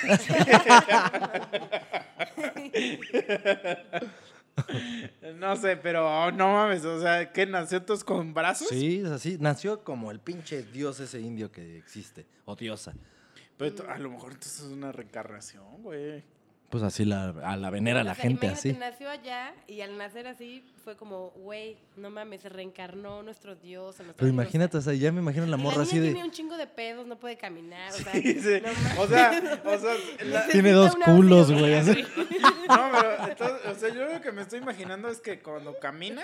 no 5.36 5.55
sé, 5.55 5.77
pero 5.77 6.07
oh, 6.07 6.31
no 6.31 6.53
mames, 6.53 6.83
o 6.83 7.00
sea, 7.00 7.31
¿qué 7.31 7.45
nació 7.45 7.77
entonces 7.77 8.03
con 8.03 8.33
brazos? 8.33 8.67
Sí, 8.67 9.00
es 9.00 9.12
así. 9.12 9.38
Nació 9.39 9.83
como 9.83 10.12
el 10.12 10.19
pinche 10.19 10.63
dios 10.63 11.00
ese 11.00 11.21
indio 11.21 11.51
que 11.51 11.77
existe. 11.77 12.25
O 12.45 12.55
diosa. 12.55 12.93
Pero 13.57 13.89
a 13.89 13.98
lo 13.98 14.09
mejor 14.09 14.33
entonces 14.33 14.62
es 14.62 14.71
una 14.71 14.91
reencarnación, 14.91 15.83
güey. 15.83 16.24
Pues 16.70 16.84
así 16.84 17.04
la, 17.04 17.30
a 17.44 17.58
la 17.58 17.72
venera 17.72 18.02
a 18.02 18.04
la 18.04 18.12
O 18.12 18.16
sea, 18.16 18.24
gente 18.24 18.48
así. 18.48 18.74
nació 18.74 19.10
allá 19.10 19.54
y 19.68 19.82
al 19.82 19.98
nacer 19.98 20.28
así 20.28 20.64
fue 20.84 20.96
como, 20.96 21.32
güey, 21.32 21.78
no 21.98 22.12
mames, 22.12 22.42
se 22.42 22.50
reencarnó 22.50 23.24
nuestro 23.24 23.56
dios. 23.56 24.00
a 24.00 24.04
nuestra 24.04 24.18
Pero 24.18 24.28
diosa". 24.32 24.44
imagínate, 24.44 24.78
o 24.78 24.82
sea, 24.82 24.94
ya 24.94 25.12
me 25.12 25.20
imagino 25.20 25.48
la 25.48 25.58
morra 25.58 25.78
la 25.78 25.84
así 25.84 25.96
niña 25.96 26.06
de. 26.06 26.12
tiene 26.14 26.28
un 26.28 26.32
chingo 26.32 26.58
de 26.58 26.68
pedos, 26.68 27.08
no 27.08 27.18
puede 27.18 27.38
caminar, 27.38 27.92
o 27.92 27.98
sea, 27.98 28.12
Sí, 28.14 28.40
sí. 28.40 28.62
no. 28.64 29.02
O 29.02 29.08
sea, 29.08 29.60
o 29.66 29.78
sea, 29.80 29.94
la- 30.26 30.48
Tiene 30.48 30.72
dos 30.72 30.96
culos, 31.04 31.52
güey, 31.52 31.74
así. 31.74 32.04
no, 32.68 32.90
pero 32.92 33.28
entonces, 33.30 33.68
o 33.68 33.76
sea, 33.76 33.90
yo 33.90 34.06
lo 34.14 34.22
que 34.22 34.32
me 34.32 34.44
estoy 34.44 34.60
imaginando 34.60 35.10
es 35.10 35.20
que 35.22 35.40
cuando 35.40 35.76
camina, 35.80 36.24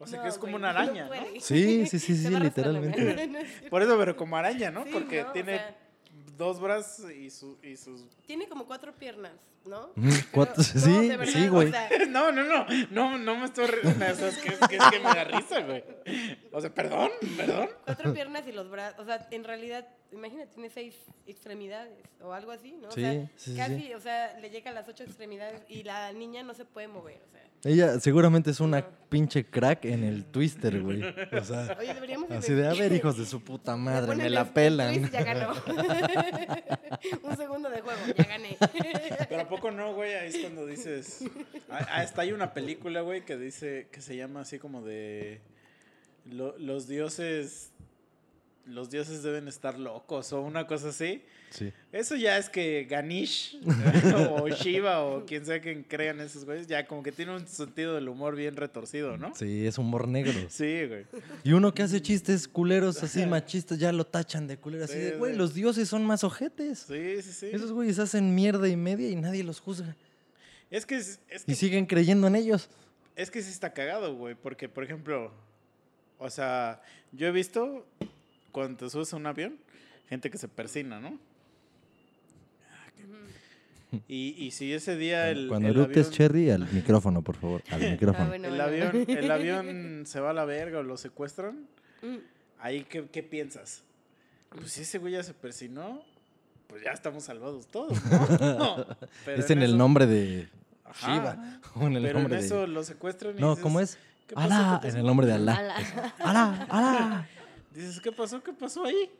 o 0.00 0.06
sea, 0.08 0.16
No, 0.18 0.22
que 0.24 0.28
es 0.30 0.38
como 0.38 0.52
güey, 0.58 0.62
una 0.64 0.72
no 0.72 0.78
araña, 0.80 1.02
¿no? 1.04 1.08
puede. 1.08 1.40
Sí, 1.40 1.86
sí, 1.86 2.00
sí, 2.00 2.16
sí, 2.16 2.28
literalmente. 2.28 3.26
No. 3.28 3.38
Por 3.70 3.82
eso, 3.82 3.96
pero 3.96 4.16
como 4.16 4.36
araña, 4.36 4.72
¿no? 4.72 4.82
Sí, 4.84 4.90
Porque 4.92 5.22
no, 5.22 5.28
o 5.28 5.32
tiene 5.32 5.58
sea, 5.58 5.76
dos 6.42 6.60
brazos 6.60 7.10
y, 7.10 7.30
su, 7.30 7.56
y 7.62 7.76
sus... 7.76 8.02
tiene 8.26 8.48
como 8.48 8.66
cuatro 8.66 8.92
piernas, 8.94 9.32
¿no? 9.66 9.90
Cuatro- 10.32 10.54
no, 10.56 10.62
sí, 10.80 11.08
de 11.08 11.16
verdad, 11.16 11.32
sí, 11.32 11.48
o 11.48 11.52
güey. 11.52 11.70
sea, 11.70 11.88
No, 12.08 12.32
no, 12.32 12.42
no, 12.44 12.66
no, 12.90 13.18
no 13.18 13.36
me 13.36 13.44
estoy... 13.46 13.64
O 13.66 13.92
sea, 14.14 14.28
es 14.28 14.38
que, 14.38 14.48
es 14.50 14.58
que, 14.68 14.76
es 14.76 14.82
que 14.90 14.98
me 14.98 15.04
da 15.04 15.24
risa, 15.24 15.60
güey. 15.60 15.84
O 16.52 16.60
sea, 16.60 16.74
perdón, 16.74 17.10
perdón. 17.36 17.68
cuatro 17.84 18.12
piernas 18.12 18.46
y 18.46 18.52
los 18.52 18.68
brazos, 18.70 18.98
o 19.00 19.04
sea, 19.04 19.26
en 19.30 19.44
realidad 19.44 19.86
imagínate, 20.12 20.52
tiene 20.52 20.68
seis 20.68 20.94
extremidades 21.26 21.94
o 22.22 22.32
algo 22.34 22.50
así, 22.52 22.72
¿no? 22.80 22.88
O 22.88 22.92
Sí, 22.92 23.00
sea, 23.00 23.12
sí, 23.12 23.28
sí, 23.52 23.56
casi, 23.56 23.80
sí. 23.80 23.94
o 23.94 24.00
sea, 24.00 24.38
le 24.40 24.50
llega 24.50 24.70
a 24.70 24.74
las 24.74 24.86
ocho 24.88 25.04
extremidades 25.04 25.62
y 25.68 25.84
la 25.84 26.12
niña 26.12 26.42
no 26.42 26.52
se 26.52 26.64
puede 26.66 26.88
mover, 26.88 27.20
o 27.26 27.30
sea. 27.30 27.40
Ella 27.64 28.00
seguramente 28.00 28.50
es 28.50 28.58
una 28.58 28.84
pinche 29.08 29.46
crack 29.46 29.84
en 29.84 30.02
el 30.02 30.24
twister, 30.26 30.82
güey. 30.82 31.02
O 31.04 31.44
sea, 31.44 31.76
Oye, 31.80 31.94
deberíamos 31.94 32.30
así 32.32 32.52
de, 32.52 32.66
a 32.68 32.72
ver, 32.74 32.92
hijos 32.92 33.16
de 33.16 33.24
su 33.24 33.40
puta 33.42 33.76
madre, 33.76 34.16
me 34.16 34.28
la 34.28 34.40
el 34.42 34.48
pelan. 34.48 34.94
twist, 34.96 35.12
ya 35.12 35.22
ganó. 35.22 35.54
Un 37.22 37.36
segundo 37.36 37.70
de 37.70 37.80
juego, 37.80 38.00
ya 38.16 38.24
gané. 38.24 38.56
Pero 39.28 39.48
poco 39.56 39.70
no, 39.70 39.94
güey, 39.94 40.14
ahí 40.14 40.28
es 40.30 40.38
cuando 40.38 40.66
dices. 40.66 41.22
Ah, 41.68 41.86
ah, 41.88 41.96
Hasta 42.02 42.22
hay 42.22 42.32
una 42.32 42.52
película, 42.54 43.00
güey, 43.02 43.24
que 43.24 43.36
dice, 43.36 43.88
que 43.92 44.00
se 44.00 44.16
llama 44.16 44.40
así 44.42 44.58
como 44.58 44.82
de. 44.82 45.40
lo- 46.24 46.56
los 46.58 46.86
dioses. 46.88 47.70
Los 48.64 48.90
dioses 48.90 49.22
deben 49.24 49.48
estar 49.48 49.78
locos 49.78 50.32
o 50.32 50.40
una 50.40 50.66
cosa 50.68 50.90
así. 50.90 51.22
Sí. 51.50 51.72
Eso 51.90 52.14
ya 52.16 52.38
es 52.38 52.48
que 52.48 52.86
Ganish 52.88 53.58
o 54.30 54.48
Shiva 54.48 55.02
o 55.04 55.26
quien 55.26 55.44
sea 55.44 55.60
que 55.60 55.82
crean 55.84 56.20
esos 56.20 56.44
güeyes, 56.44 56.66
ya 56.68 56.86
como 56.86 57.02
que 57.02 57.10
tiene 57.12 57.34
un 57.34 57.46
sentido 57.46 57.94
del 57.96 58.08
humor 58.08 58.36
bien 58.36 58.56
retorcido, 58.56 59.16
¿no? 59.18 59.34
Sí, 59.34 59.66
es 59.66 59.78
humor 59.78 60.06
negro. 60.08 60.32
Sí, 60.48 60.86
güey. 60.86 61.04
Y 61.44 61.52
uno 61.52 61.74
que 61.74 61.82
hace 61.82 62.00
chistes 62.00 62.46
culeros 62.46 63.02
así 63.02 63.26
machistas, 63.26 63.78
ya 63.78 63.90
lo 63.92 64.04
tachan 64.06 64.46
de 64.46 64.56
culero. 64.56 64.84
Así 64.84 64.94
Sí, 64.94 65.00
de, 65.00 65.16
güey, 65.16 65.32
sí. 65.32 65.38
los 65.38 65.54
dioses 65.54 65.88
son 65.88 66.04
más 66.06 66.22
ojetes. 66.24 66.84
Sí, 66.88 67.20
sí, 67.20 67.32
sí. 67.32 67.50
Esos 67.52 67.72
güeyes 67.72 67.98
hacen 67.98 68.34
mierda 68.34 68.68
y 68.68 68.76
media 68.76 69.08
y 69.10 69.16
nadie 69.16 69.42
los 69.42 69.60
juzga. 69.60 69.96
Es 70.70 70.86
que, 70.86 70.96
es, 70.96 71.18
es 71.28 71.44
que 71.44 71.52
Y 71.52 71.54
siguen 71.56 71.84
creyendo 71.86 72.28
en 72.28 72.36
ellos. 72.36 72.70
Es 73.16 73.30
que 73.30 73.42
sí 73.42 73.50
está 73.50 73.72
cagado, 73.74 74.14
güey, 74.14 74.34
porque, 74.34 74.68
por 74.70 74.84
ejemplo, 74.84 75.32
o 76.18 76.30
sea, 76.30 76.80
yo 77.12 77.26
he 77.26 77.30
visto 77.32 77.84
cuando 78.52 78.76
te 78.84 78.90
subes 78.90 79.12
a 79.12 79.16
un 79.16 79.26
avión, 79.26 79.56
gente 80.08 80.30
que 80.30 80.38
se 80.38 80.46
persina, 80.48 81.00
¿no? 81.00 81.18
Y, 84.08 84.34
y 84.38 84.50
si 84.52 84.72
ese 84.72 84.96
día 84.96 85.28
el, 85.28 85.48
Cuando 85.48 85.68
el 85.68 85.78
avión, 85.78 86.10
Cherry, 86.10 86.50
al 86.50 86.66
micrófono, 86.72 87.20
por 87.20 87.36
favor. 87.36 87.62
Al 87.70 87.80
micrófono. 87.90 88.24
Ah, 88.24 88.28
bueno, 88.28 88.48
el, 88.48 88.54
bueno. 88.54 88.64
avión, 88.64 89.04
el 89.06 89.30
avión 89.30 90.02
se 90.06 90.18
va 90.20 90.30
a 90.30 90.32
la 90.32 90.44
verga 90.46 90.78
o 90.78 90.82
lo 90.82 90.96
secuestran, 90.96 91.66
Mm, 92.02 92.16
ahí 92.58 92.82
¿qué, 92.88 93.06
qué 93.12 93.22
piensas? 93.22 93.84
Pues 94.48 94.72
si 94.72 94.80
ese 94.82 94.98
güey 94.98 95.12
ya 95.12 95.22
se 95.22 95.34
persinó, 95.34 96.02
pues 96.66 96.82
ya 96.82 96.90
estamos 96.90 97.22
salvados 97.22 97.68
todos, 97.68 97.92
¿no? 98.40 98.86
Pero 99.24 99.40
es 99.40 99.48
en 99.50 99.58
el 99.58 99.70
eso- 99.70 99.76
nombre 99.76 100.06
de 100.08 100.48
Ajá. 100.84 101.14
Shiva. 101.14 101.60
O 101.76 101.86
en 101.86 101.94
el 101.96 102.02
Pero 102.02 102.18
en 102.18 102.22
nombre 102.24 102.40
eso 102.40 102.62
de... 102.62 102.66
lo 102.66 102.82
secuestran 102.82 103.38
y 103.38 103.40
No, 103.40 103.50
dices, 103.50 103.62
¿cómo 103.62 103.78
es? 103.78 103.98
Alá, 104.34 104.80
¿Qué 104.82 104.88
en 104.88 104.96
el 104.96 105.06
nombre 105.06 105.26
de 105.28 105.34
Alá. 105.34 105.54
Alá, 106.18 106.66
Alá. 106.70 107.28
Dices, 107.74 108.00
¿qué 108.00 108.12
pasó? 108.12 108.42
¿Qué 108.42 108.52
pasó 108.52 108.84
ahí? 108.84 109.10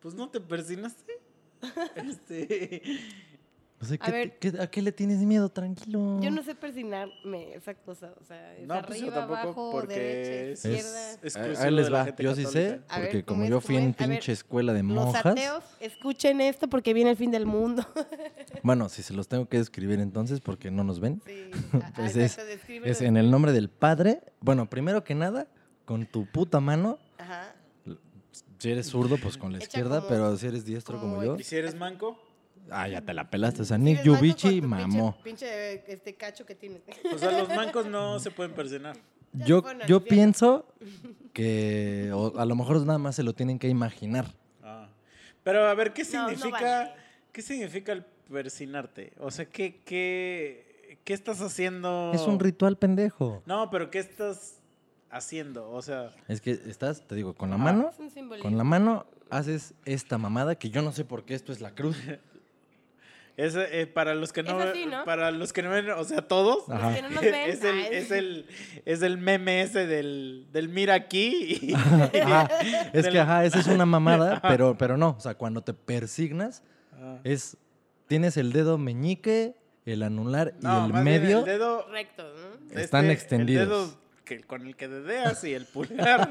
Pues 0.00 0.14
no 0.14 0.28
te 0.28 0.40
persinaste. 0.40 1.12
Este. 1.96 2.82
O 3.80 3.86
sea, 3.86 3.96
A 4.00 4.06
¿qué- 4.06 4.12
ver. 4.12 4.38
qué- 4.38 4.52
¿A 4.60 4.66
qué 4.70 4.80
le 4.80 4.92
tienes 4.92 5.18
miedo? 5.18 5.48
Tranquilo. 5.50 6.18
Yo 6.22 6.30
no 6.30 6.42
sé 6.42 6.54
persignarme 6.54 7.54
esa 7.54 7.74
cosa, 7.74 8.14
o 8.18 8.24
sea, 8.24 8.54
es 8.56 8.66
No, 8.66 8.80
pues 8.82 8.98
yo 9.00 9.06
arriba, 9.08 9.14
tampoco, 9.20 9.40
abajo, 9.40 9.70
porque 9.72 9.94
derecha, 9.94 10.52
es- 10.52 10.64
izquierda. 10.64 11.12
es- 11.22 11.36
Ahí 11.60 11.70
les 11.70 11.92
va. 11.92 12.16
Yo 12.16 12.34
sí 12.34 12.46
sé. 12.46 12.80
A 12.88 12.98
ver, 13.00 13.08
porque 13.08 13.24
¿cómo 13.24 13.38
como 13.40 13.48
yo 13.50 13.56
¿Cómo 13.56 13.60
fui 13.66 13.76
en? 13.76 13.82
A 13.98 14.06
ver, 14.06 14.08
pinche 14.10 14.32
escuela 14.32 14.72
de 14.72 14.82
Los 14.84 14.92
monjas. 14.92 15.26
ateos, 15.26 15.64
escuchen 15.80 16.40
esto 16.40 16.68
porque 16.68 16.94
viene 16.94 17.10
el 17.10 17.16
fin 17.16 17.30
del 17.30 17.46
mundo. 17.46 17.84
Bueno, 18.62 18.88
si 18.88 19.02
se 19.02 19.12
los 19.12 19.28
tengo 19.28 19.46
que 19.46 19.58
describir 19.58 20.00
entonces, 20.00 20.40
porque 20.40 20.70
no 20.70 20.84
nos 20.84 20.98
ven. 21.00 21.20
Sí, 21.26 21.50
Pues 21.96 22.16
es, 22.16 22.38
es 22.38 23.02
en 23.02 23.18
el 23.18 23.30
nombre 23.30 23.52
del 23.52 23.68
Padre. 23.68 24.22
Bueno, 24.40 24.70
primero 24.70 25.04
que 25.04 25.14
nada, 25.14 25.46
con 25.84 26.06
tu 26.06 26.24
puta 26.24 26.60
mano. 26.60 26.98
Ajá. 27.18 27.54
Si 28.64 28.70
eres 28.70 28.86
zurdo, 28.86 29.18
pues 29.18 29.36
con 29.36 29.52
la 29.52 29.58
Echa 29.58 29.66
izquierda, 29.66 29.96
como- 29.98 30.08
pero 30.08 30.36
si 30.38 30.46
eres 30.46 30.64
diestro 30.64 30.98
como 30.98 31.16
como 31.16 31.24
yo. 31.24 31.36
¿Y 31.38 31.42
si 31.44 31.54
eres 31.54 31.74
manco? 31.74 32.18
Ah, 32.70 32.88
ya 32.88 33.02
te 33.02 33.12
la 33.12 33.28
pelaste. 33.28 33.60
O 33.60 33.64
sea, 33.66 33.76
Nick 33.76 33.98
eres 33.98 34.06
manco 34.06 34.18
con 34.20 34.26
Yubichi 34.26 34.60
tu 34.62 34.66
mamó. 34.68 35.16
Pinche, 35.22 35.46
pinche, 35.82 35.92
este 35.92 36.14
cacho 36.14 36.46
que 36.46 36.54
tienes. 36.54 36.80
O 37.14 37.18
sea, 37.18 37.30
los 37.38 37.48
mancos 37.50 37.84
no 37.84 38.18
se 38.18 38.30
pueden 38.30 38.54
persinar. 38.54 38.96
Ya 39.34 39.44
Yo, 39.44 39.56
se 39.58 39.62
fueron 39.64 39.82
al 39.82 39.88
yo 39.88 39.96
infierno. 39.96 40.08
pienso 40.16 40.66
que 41.34 42.10
o 42.14 42.38
a 42.38 42.46
lo 42.46 42.56
mejor 42.56 42.80
nada 42.86 42.98
más 42.98 43.16
se 43.16 43.22
lo 43.22 43.34
tienen 43.34 43.58
que 43.58 43.68
imaginar. 43.68 44.26
Ah. 44.62 44.88
Pero 45.42 45.66
a 45.68 45.74
ver, 45.74 45.92
¿qué 45.92 46.04
No, 46.14 46.22
no 46.22 46.28
significa, 46.30 46.60
vale. 46.62 46.90
¿qué 47.32 47.42
significa 47.42 47.92
el 47.92 48.04
persinarte? 48.32 49.12
O 49.20 49.30
sea, 49.30 49.44
¿qué, 49.44 49.82
qué, 49.84 50.98
qué 51.04 51.12
estás 51.12 51.42
haciendo? 51.42 52.12
Es 52.14 52.22
un 52.22 52.40
ritual 52.40 52.78
pendejo. 52.78 53.42
No, 53.44 53.68
pero 53.70 53.90
¿qué 53.90 53.98
estás 53.98 54.60
haciendo? 55.14 55.70
O 55.70 55.80
sea, 55.82 56.10
Es 56.28 56.40
que 56.40 56.50
estás, 56.52 57.06
te 57.06 57.14
digo, 57.14 57.34
con 57.34 57.50
la 57.50 57.56
Ajá. 57.56 57.64
mano, 57.64 57.90
Es 57.92 57.98
un 57.98 58.10
simbolismo. 58.10 58.48
con 58.48 58.58
la 58.58 58.64
mano 58.64 59.06
haces 59.30 59.74
esta 59.84 60.18
mamada 60.18 60.54
que 60.56 60.70
yo 60.70 60.82
no 60.82 60.92
sé 60.92 61.04
por 61.04 61.24
qué 61.24 61.34
esto 61.34 61.52
es 61.52 61.60
la 61.60 61.70
cruz. 61.74 61.96
es, 63.36 63.56
eh, 63.56 63.86
para 63.92 64.14
los 64.14 64.32
que 64.32 64.42
no, 64.44 64.60
Es 64.62 64.70
así, 64.70 64.86
¿no? 64.86 65.04
para 65.04 65.30
los 65.32 65.52
que 65.52 65.62
no 65.62 65.70
ven, 65.70 65.90
o 65.90 66.04
sea, 66.04 66.22
todos. 66.22 66.68
Ajá. 66.70 66.86
Los 66.90 66.96
que 66.96 67.02
no 67.02 67.10
nos 67.10 67.20
ven, 67.22 67.34
Es 67.34 67.64
el, 67.64 67.78
es, 67.80 68.10
el, 68.10 68.46
es 68.84 69.02
el 69.02 69.18
meme 69.18 69.62
ese 69.62 69.86
del, 69.86 70.46
del 70.52 70.68
mira 70.68 70.94
aquí. 70.94 71.58
y- 71.62 71.74
Ajá. 72.20 72.48
Es 72.92 73.08
que, 73.08 73.18
ajá, 73.18 73.44
esa 73.44 73.58
es 73.60 73.66
una 73.66 73.86
mamada, 73.86 74.40
pero, 74.42 74.76
pero 74.78 74.96
no. 74.96 75.16
O 75.18 75.20
sea, 75.20 75.34
cuando 75.34 75.62
te 75.62 75.74
persignas, 75.74 76.62
Ah. 76.96 77.18
es, 77.24 77.56
tienes 78.06 78.36
el 78.36 78.52
dedo 78.52 78.78
meñique, 78.78 79.56
el 79.84 80.04
anular 80.04 80.54
y 80.60 80.64
No, 80.64 80.86
el 80.86 80.92
medio. 80.92 81.40
el 81.40 81.44
dedo 81.44 81.86
Recto, 81.90 82.22
¿no? 82.22 82.80
Están 82.80 83.10
extendidos. 83.10 83.98
El 84.26 84.38
que, 84.38 84.46
con 84.46 84.66
el 84.66 84.74
que 84.74 84.88
dedeas 84.88 85.44
y 85.44 85.52
el 85.52 85.66
pulgar. 85.66 86.22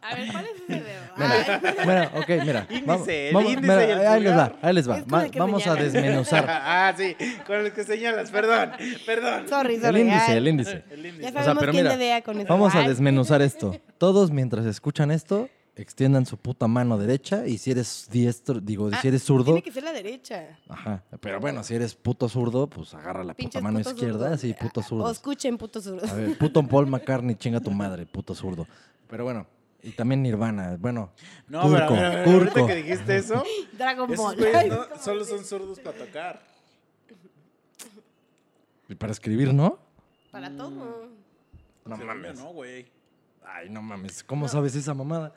A 0.00 0.14
ver, 0.14 0.32
¿cuál 0.32 0.44
es 0.46 0.62
ese 0.62 0.82
dedo? 0.82 1.02
Mira, 1.16 1.60
mira, 1.84 2.10
ok, 2.14 2.28
mira. 2.42 2.66
Índice, 2.70 2.86
vamos- 2.86 3.08
el 3.08 3.34
vamos- 3.34 3.52
índice 3.52 3.68
mira, 3.72 3.86
y 3.86 3.90
el 3.90 3.98
ahí 4.06 4.22
les 4.22 4.36
va, 4.36 4.52
ahí 4.62 4.72
les 4.74 4.88
va. 4.90 4.96
El 5.24 5.30
que 5.30 5.38
vamos 5.38 5.60
a 5.66 5.74
señalas. 5.74 5.92
desmenuzar. 5.92 6.46
ah, 6.48 6.94
sí, 6.96 7.16
con 7.46 7.56
el 7.56 7.72
que 7.72 7.84
señalas, 7.84 8.30
perdón, 8.30 8.72
perdón. 9.04 9.46
sorry, 9.48 9.74
El 9.74 9.82
sorry. 9.82 10.00
índice, 10.00 10.24
ay. 10.26 10.36
el 10.38 10.48
índice. 10.48 10.84
El 10.90 11.06
índice. 11.06 11.22
Ya 11.22 11.28
O 11.28 11.32
sea, 11.32 11.42
sabemos 11.42 11.60
pero 11.60 11.72
quién 11.72 11.84
mira, 11.84 11.96
dedea 11.98 12.22
con 12.22 12.38
eso. 12.40 12.48
Vamos 12.48 12.74
a 12.74 12.80
desmenuzar 12.88 13.42
esto. 13.42 13.78
Todos 13.98 14.30
mientras 14.30 14.64
escuchan 14.64 15.10
esto, 15.10 15.50
extiendan 15.76 16.24
su 16.24 16.36
puta 16.36 16.68
mano 16.68 16.96
derecha 16.98 17.46
y 17.46 17.58
si 17.58 17.72
eres 17.72 18.08
diestro, 18.10 18.60
digo, 18.60 18.90
Ah, 18.92 19.00
si 19.02 19.08
eres 19.08 19.22
zurdo, 19.24 19.46
Tiene 19.46 19.62
que 19.62 19.72
ser 19.72 19.82
la 19.82 19.92
derecha. 19.92 20.56
ajá. 20.68 21.02
Pero 21.20 21.40
bueno, 21.40 21.64
si 21.64 21.74
eres 21.74 21.94
puto 21.94 22.28
zurdo, 22.28 22.68
pues 22.68 22.94
agarra 22.94 23.24
la 23.24 23.34
puta 23.34 23.60
mano 23.60 23.80
izquierda, 23.80 24.36
sí, 24.38 24.54
puto 24.58 24.80
O 24.80 24.82
zurdo. 24.84 25.10
escuchen 25.10 25.58
puto 25.58 25.80
zurdo. 25.80 26.06
A 26.08 26.12
ver, 26.14 26.38
puto 26.38 26.62
Paul 26.68 26.86
McCartney, 26.86 27.34
chinga 27.34 27.60
tu 27.60 27.70
madre, 27.72 28.06
puto 28.06 28.34
zurdo. 28.34 28.66
Pero 29.08 29.24
bueno, 29.24 29.46
y 29.82 29.90
también 29.90 30.22
Nirvana, 30.22 30.76
bueno, 30.78 31.10
No, 31.48 31.62
pero 31.70 31.84
a 31.86 31.90
ver, 31.90 32.28
ahorita 32.28 32.52
Kurko. 32.52 32.66
que 32.68 32.74
dijiste 32.76 33.16
eso, 33.16 33.42
Dragon 33.76 34.14
Ball. 34.14 34.36
güeyes 34.36 34.54
Ay, 34.56 34.70
no- 34.70 34.86
solo 35.02 35.24
son 35.24 35.44
zurdos 35.44 35.80
para 35.80 35.98
tocar. 35.98 36.40
y 38.88 38.94
para 38.94 39.12
escribir, 39.12 39.52
¿no? 39.52 39.78
Para 40.30 40.50
Mm. 40.50 40.56
todo. 40.56 41.08
No 41.84 41.96
Según 41.96 42.06
mames. 42.06 42.38
No, 42.38 42.52
güey. 42.52 42.86
Ay, 43.46 43.68
no 43.68 43.82
mames, 43.82 44.22
¿cómo 44.24 44.48
sabes 44.48 44.74
esa 44.74 44.94
mamada? 44.94 45.34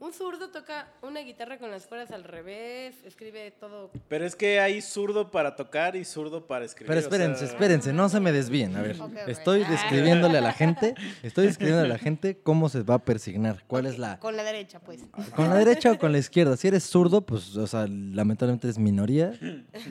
Un 0.00 0.12
zurdo 0.12 0.50
toca 0.50 0.86
una 1.02 1.20
guitarra 1.20 1.58
con 1.58 1.72
las 1.72 1.88
cuerdas 1.88 2.12
al 2.12 2.22
revés, 2.22 2.94
escribe 3.04 3.50
todo. 3.50 3.90
Pero 4.08 4.24
es 4.24 4.36
que 4.36 4.60
hay 4.60 4.80
zurdo 4.80 5.32
para 5.32 5.56
tocar 5.56 5.96
y 5.96 6.04
zurdo 6.04 6.46
para 6.46 6.64
escribir. 6.64 6.86
Pero 6.86 7.00
o 7.00 7.02
espérense, 7.02 7.38
sea, 7.40 7.48
espérense, 7.48 7.92
no 7.92 8.08
se 8.08 8.20
me 8.20 8.30
desvíen. 8.30 8.76
A 8.76 8.82
ver, 8.82 8.96
estoy 9.26 9.64
Ah. 9.64 9.70
describiéndole 9.70 10.38
a 10.38 10.40
la 10.40 10.52
gente, 10.52 10.94
estoy 11.24 11.46
describiéndole 11.48 11.88
a 11.88 11.92
la 11.94 11.98
gente 11.98 12.38
cómo 12.40 12.68
se 12.68 12.82
va 12.82 12.94
a 12.94 12.98
persignar, 13.00 13.64
cuál 13.66 13.86
es 13.86 13.98
la... 13.98 14.20
Con 14.20 14.36
la 14.36 14.44
derecha, 14.44 14.78
pues. 14.78 15.00
¿Con 15.34 15.48
la 15.48 15.56
derecha 15.56 15.90
o 15.90 15.98
con 15.98 16.12
la 16.12 16.18
izquierda? 16.18 16.56
Si 16.56 16.68
eres 16.68 16.84
zurdo, 16.84 17.22
pues, 17.26 17.56
o 17.56 17.66
sea, 17.66 17.88
lamentablemente 17.88 18.68
eres 18.68 18.78
minoría. 18.78 19.32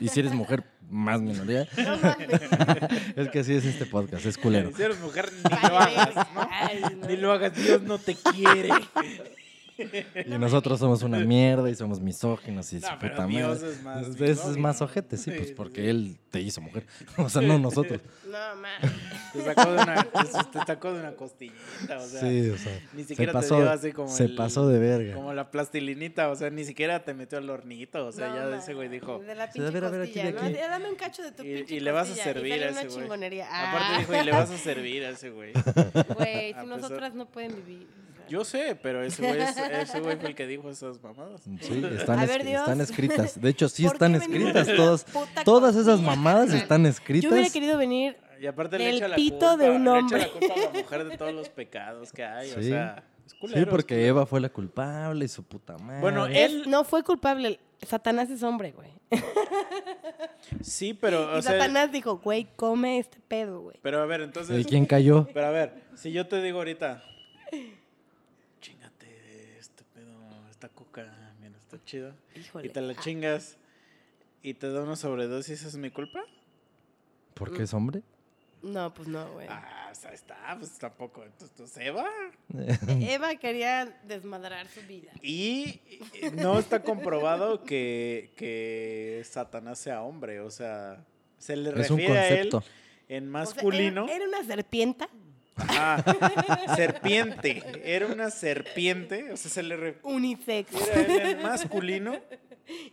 Y 0.00 0.08
si 0.08 0.20
eres 0.20 0.32
mujer, 0.32 0.64
más 0.88 1.20
minoría. 1.20 1.68
No 1.76 1.96
mames. 1.98 2.40
Es 3.16 3.28
que 3.28 3.40
así 3.40 3.52
es 3.52 3.66
este 3.66 3.84
podcast, 3.84 4.24
es 4.24 4.38
culero. 4.38 4.70
Si 4.74 4.82
eres 4.82 4.98
mujer, 5.00 5.30
ni 5.34 5.68
lo 5.68 5.78
hagas, 5.78 6.14
¿no? 6.34 6.48
Ay, 6.50 6.80
no. 6.96 7.06
Ni 7.08 7.16
lo 7.18 7.30
hagas, 7.30 7.54
Dios 7.54 7.82
no 7.82 7.98
te 7.98 8.14
quiere. 8.14 8.70
Y 9.78 10.30
nosotros 10.38 10.78
somos 10.80 11.02
una 11.02 11.18
mierda 11.20 11.70
y 11.70 11.74
somos 11.74 12.00
misóginos 12.00 12.72
y 12.72 12.80
No, 12.80 12.88
su 12.88 12.94
puta 12.98 13.26
Dios 13.26 13.60
madre. 13.60 13.72
es 13.72 13.82
más 13.82 14.02
Es- 14.02 14.08
es 14.14 14.20
misógino. 14.20 14.58
más 14.58 14.82
ojete, 14.82 15.16
sí, 15.16 15.30
pues 15.30 15.52
porque 15.52 15.88
él 15.90 16.16
te 16.30 16.40
hizo 16.40 16.60
mujer. 16.60 16.84
O 17.16 17.28
sea, 17.28 17.42
no 17.42 17.58
nosotros. 17.58 18.00
No, 18.26 18.56
ma. 18.60 18.68
Te 19.32 19.42
sacó 19.44 19.72
de 19.72 19.82
una, 19.82 20.02
te 20.04 20.58
sacó 20.66 20.92
de 20.92 21.00
una 21.00 21.12
costillita, 21.12 21.98
o 21.98 22.06
sea. 22.06 22.20
Sí, 22.20 22.50
o 22.50 22.58
sea. 22.58 22.80
Ni 22.92 23.02
Se 23.02 23.08
siquiera 23.10 23.32
te 23.32 23.38
pasó, 23.38 23.56
dio 23.56 23.70
así 23.70 23.92
como 23.92 24.08
se 24.08 24.24
el- 24.24 24.34
pasó 24.36 24.68
de 24.68 24.78
verga. 24.78 25.14
Como 25.14 25.32
la 25.32 25.50
plastilinita, 25.50 26.28
o 26.30 26.36
sea, 26.36 26.50
ni 26.50 26.64
siquiera 26.64 27.04
te 27.04 27.14
metió 27.14 27.38
al 27.38 27.48
hornito, 27.48 28.06
o 28.06 28.12
sea, 28.12 28.28
No, 28.28 28.34
ya 28.36 28.46
ma. 28.46 28.58
ese 28.58 28.74
güey 28.74 28.88
dijo. 28.88 29.18
De 29.20 29.34
la 29.34 29.50
pinche 29.50 29.68
aquí, 29.68 29.80
costilla, 29.80 30.24
de 30.24 30.32
¿no? 30.32 30.40
aquí. 30.40 30.52
Dame 30.54 30.90
un 30.90 30.96
cacho 30.96 31.22
de 31.22 31.32
tu 31.32 31.42
Y, 31.44 31.54
pinche 31.56 31.74
y 31.76 31.80
le 31.80 31.92
vas 31.92 32.06
a 32.08 32.10
costilla", 32.10 32.30
y 32.30 32.34
servir 32.34 32.52
a 32.64 32.68
ese 32.70 32.88
güey. 32.88 33.06
Aparte 33.42 33.44
Ah. 33.50 33.96
dijo, 33.98 34.14
y 34.14 34.24
le 34.24 34.32
vas 34.32 34.50
a 34.50 34.58
servir 34.58 35.04
a 35.04 35.10
ese 35.10 35.30
güey. 35.30 35.52
Güey, 36.18 36.54
si 36.60 36.66
nosotras 36.66 37.14
no 37.14 37.26
pueden 37.26 37.54
vivir. 37.64 37.86
O 38.36 38.44
sea. 38.44 38.60
Yo 38.60 38.68
sé, 38.68 38.78
pero 38.82 39.02
ese 39.02 39.26
güey, 39.26 39.40
es- 39.40 39.56
ese 39.56 40.00
güey 40.00 40.16
fue 40.16 40.28
el 40.30 40.34
que 40.34 40.46
dijo 40.46 40.70
esas 40.70 41.02
mamadas. 41.02 41.42
Sí, 41.60 41.82
están, 41.98 42.20
es- 42.20 42.28
ver, 42.28 42.46
están 42.46 42.80
escritas. 42.80 43.40
De 43.40 43.48
hecho, 43.50 43.68
sí 43.68 43.84
¿Por 43.84 43.92
están 43.94 44.14
escritas 44.14 44.68
todas. 44.76 45.06
Todas 45.44 45.76
esas 45.76 46.00
mamadas 46.00 46.52
están 46.52 46.84
Yo 46.84 46.90
hubiera 46.90 46.90
escritas. 46.90 47.52
querido 47.52 47.78
venir 47.78 48.16
Y 48.40 48.46
aparte 48.46 48.78
le 48.78 48.84
Del 48.84 48.96
echa 48.96 49.08
la 49.08 49.16
pito 49.16 49.38
culpa, 49.38 49.56
de 49.56 49.70
un 49.70 49.84
le 49.84 49.90
echa 49.90 49.98
hombre. 49.98 50.18
la 50.20 50.28
culpa 50.28 50.54
a 50.54 50.58
la 50.58 50.70
mujer 50.80 51.04
de 51.08 51.16
todos 51.18 51.34
los 51.34 51.48
pecados 51.48 52.12
que 52.12 52.24
hay, 52.24 52.50
o 52.52 52.62
Sí. 52.62 52.68
sea, 52.68 53.02
Es 53.26 53.34
culero, 53.34 53.58
Sí, 53.58 53.62
es 53.64 53.68
porque 53.68 53.94
culero. 53.94 54.08
Eva 54.08 54.26
fue 54.26 54.40
la 54.40 54.48
culpable 54.48 55.24
y 55.24 55.28
su 55.28 55.42
puta 55.42 55.76
madre. 55.78 56.00
Bueno, 56.00 56.26
Es- 56.26 56.36
él- 56.52 56.64
no 56.70 56.84
fue 56.84 57.02
culpable. 57.02 57.58
Satanás 57.86 58.30
es 58.30 58.42
hombre, 58.42 58.72
güey. 58.72 58.90
Sí, 60.62 60.94
pero, 60.94 61.34
o 61.34 61.38
y 61.38 61.42
sea, 61.42 61.52
Satanás 61.52 61.92
dijo, 61.92 62.18
güey, 62.18 62.46
come 62.56 62.98
este 62.98 63.18
pedo, 63.28 63.60
güey. 63.60 63.76
pero 63.82 64.00
a 64.00 64.06
ver, 64.06 64.20
¿Y 64.20 64.24
entonces, 64.24 64.66
quién 64.66 64.86
cayó? 64.86 65.28
pero 65.34 65.46
a 65.46 65.50
ver, 65.50 65.82
si 65.94 66.10
yo 66.12 66.26
te 66.26 66.40
digo 66.42 66.58
ahorita, 66.58 67.02
chingate 68.60 69.58
este 69.58 69.84
pedo, 69.94 70.12
esta 70.50 70.68
coca, 70.68 71.34
mira, 71.40 71.56
está 71.58 71.77
chido, 71.88 72.12
Híjole. 72.36 72.66
y 72.66 72.70
te 72.70 72.80
la 72.82 72.92
Ah, 72.92 73.00
chingas 73.00 73.56
y 74.42 74.54
te 74.54 74.70
da 74.70 74.82
una 74.82 74.94
sobredosis, 74.96 75.62
¿es 75.64 75.76
mi 75.76 75.90
culpa? 75.90 76.20
¿Por 77.34 77.52
qué 77.56 77.62
es 77.62 77.72
hombre? 77.74 78.02
No, 78.62 78.92
pues 78.92 79.06
no, 79.08 79.24
güey. 79.32 79.46
Ah, 79.48 79.88
o 79.90 79.94
sea, 79.94 80.12
está, 80.12 80.56
pues 80.58 80.76
tampoco, 80.78 81.24
entonces 81.24 81.76
Eva. 81.78 82.06
Eva 82.88 83.34
quería 83.36 84.00
desmadrar 84.04 84.66
su 84.68 84.80
vida. 84.82 85.12
Y 85.22 85.80
no 86.34 86.58
está 86.58 86.82
comprobado 86.82 87.62
que, 87.62 88.32
que 88.36 89.22
Satanás 89.24 89.78
sea 89.78 90.02
hombre, 90.02 90.40
o 90.40 90.50
sea, 90.50 91.04
se 91.38 91.56
le 91.56 91.70
Es 91.80 91.90
un 91.90 91.98
refiere 91.98 92.18
a 92.18 92.28
él 92.40 92.50
en 93.08 93.24
O 93.34 93.44
sea, 93.46 93.54
masculino. 93.54 94.04
era, 94.06 94.16
era 94.16 94.24
una 94.28 94.44
serpienta 94.44 95.08
Ajá, 95.58 96.76
serpiente, 96.76 97.62
era 97.84 98.06
una 98.06 98.30
serpiente, 98.30 99.32
o 99.32 99.36
sea, 99.36 99.50
se 99.50 99.62
le 99.62 99.98
unisex. 100.02 100.72
a 100.74 101.00
él 101.00 101.20
en 101.20 101.42
masculino, 101.42 102.18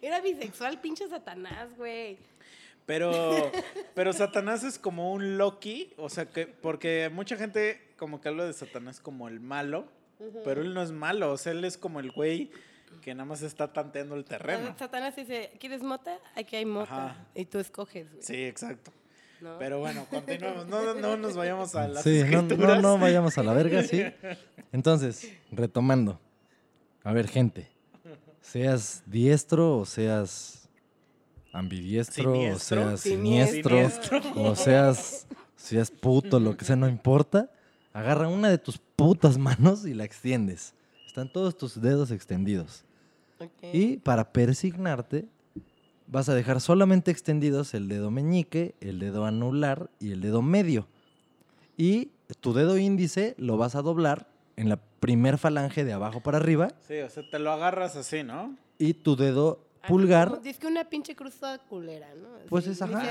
Era 0.01 0.21
bisexual, 0.21 0.79
pinche 0.79 1.07
Satanás, 1.07 1.75
güey. 1.77 2.17
pero, 2.85 3.51
pero 3.93 4.13
Satanás 4.13 4.63
es 4.63 4.79
como 4.79 5.11
un 5.13 5.37
Loki, 5.37 5.93
o 5.97 6.09
sea, 6.09 6.25
que 6.25 6.47
porque 6.47 7.09
mucha 7.13 7.35
gente 7.35 7.81
como 7.97 8.21
que 8.21 8.29
habla 8.29 8.45
de 8.45 8.53
Satanás 8.53 8.99
como 8.99 9.27
el 9.27 9.39
malo, 9.39 9.87
pero 10.43 10.61
él 10.61 10.73
no 10.73 10.81
es 10.81 10.91
malo, 10.91 11.31
o 11.31 11.37
sea, 11.37 11.51
él 11.51 11.63
es 11.65 11.77
como 11.77 11.99
el 11.99 12.11
güey 12.11 12.51
que 13.01 13.13
nada 13.13 13.25
más 13.25 13.41
está 13.41 13.71
tanteando 13.73 14.15
el 14.15 14.23
terreno. 14.23 14.73
Satanás 14.79 15.15
dice, 15.15 15.51
¿quieres 15.59 15.83
mota? 15.83 16.17
Aquí 16.35 16.55
hay 16.55 16.65
mota. 16.65 17.07
Ajá. 17.11 17.25
Y 17.35 17.45
tú 17.45 17.59
escoges, 17.59 18.09
güey. 18.09 18.23
Sí, 18.23 18.45
exacto. 18.45 18.91
¿No? 19.45 19.57
Pero 19.59 19.79
bueno, 19.79 20.05
continuemos. 20.09 20.67
No, 20.67 20.93
no 20.95 21.15
nos 21.15 21.35
vayamos 21.35 21.73
a 21.75 21.87
las 21.87 22.03
Sí, 22.03 22.23
no, 22.29 22.41
no, 22.41 22.81
no 22.81 22.97
vayamos 22.97 23.37
a 23.37 23.43
la 23.43 23.53
verga, 23.53 23.83
sí. 23.83 24.03
Entonces, 24.73 25.31
retomando. 25.51 26.19
A 27.03 27.13
ver, 27.13 27.27
gente. 27.27 27.69
Seas 28.41 29.03
diestro 29.05 29.77
o 29.79 29.85
seas 29.85 30.69
ambidiestro 31.53 32.33
Siniestro. 32.33 32.81
o 32.81 32.85
seas 32.85 32.99
Siniestro. 33.01 33.69
siniestro, 33.77 34.21
o 34.35 34.55
seas, 34.55 35.27
seas 35.55 35.89
puto, 35.89 36.39
lo 36.39 36.57
que 36.57 36.65
sea, 36.65 36.75
no 36.75 36.89
importa. 36.89 37.49
Agarra 37.93 38.27
una 38.27 38.49
de 38.49 38.57
tus 38.57 38.77
putas 38.77 39.37
manos 39.37 39.85
y 39.85 39.93
la 39.93 40.03
extiendes. 40.03 40.73
Están 41.07 41.31
todos 41.31 41.57
tus 41.57 41.81
dedos 41.81 42.11
extendidos. 42.11 42.83
Y 43.73 43.97
para 43.97 44.31
persignarte, 44.31 45.27
vas 46.07 46.29
a 46.29 46.35
dejar 46.35 46.61
solamente 46.61 47.11
extendidos 47.11 47.73
el 47.73 47.87
dedo 47.87 48.11
meñique, 48.11 48.75
el 48.81 48.99
dedo 48.99 49.25
anular 49.25 49.89
y 49.99 50.11
el 50.11 50.21
dedo 50.21 50.41
medio. 50.41 50.87
Y 51.77 52.11
tu 52.41 52.53
dedo 52.53 52.77
índice 52.77 53.35
lo 53.37 53.57
vas 53.57 53.75
a 53.75 53.81
doblar 53.81 54.27
en 54.55 54.69
la 54.69 54.77
primer 54.99 55.37
falange 55.37 55.83
de 55.83 55.93
abajo 55.93 56.21
para 56.21 56.37
arriba 56.37 56.69
Sí, 56.87 56.99
o 56.99 57.09
sea, 57.09 57.29
te 57.29 57.37
lo 57.39 57.51
agarras 57.51 57.95
así, 57.95 58.23
¿no? 58.23 58.55
y 58.79 58.93
tu 58.93 59.15
dedo 59.15 59.59
pulgar, 59.87 60.41
Dice 60.41 60.59
que 60.59 60.67
una 60.67 60.83
pinche 60.89 61.15
cruz 61.15 61.35
toda 61.35 61.59
culera, 61.59 62.07
¿no? 62.15 62.27
Pues 62.49 62.65
es, 62.67 62.81
ajá. 62.81 63.01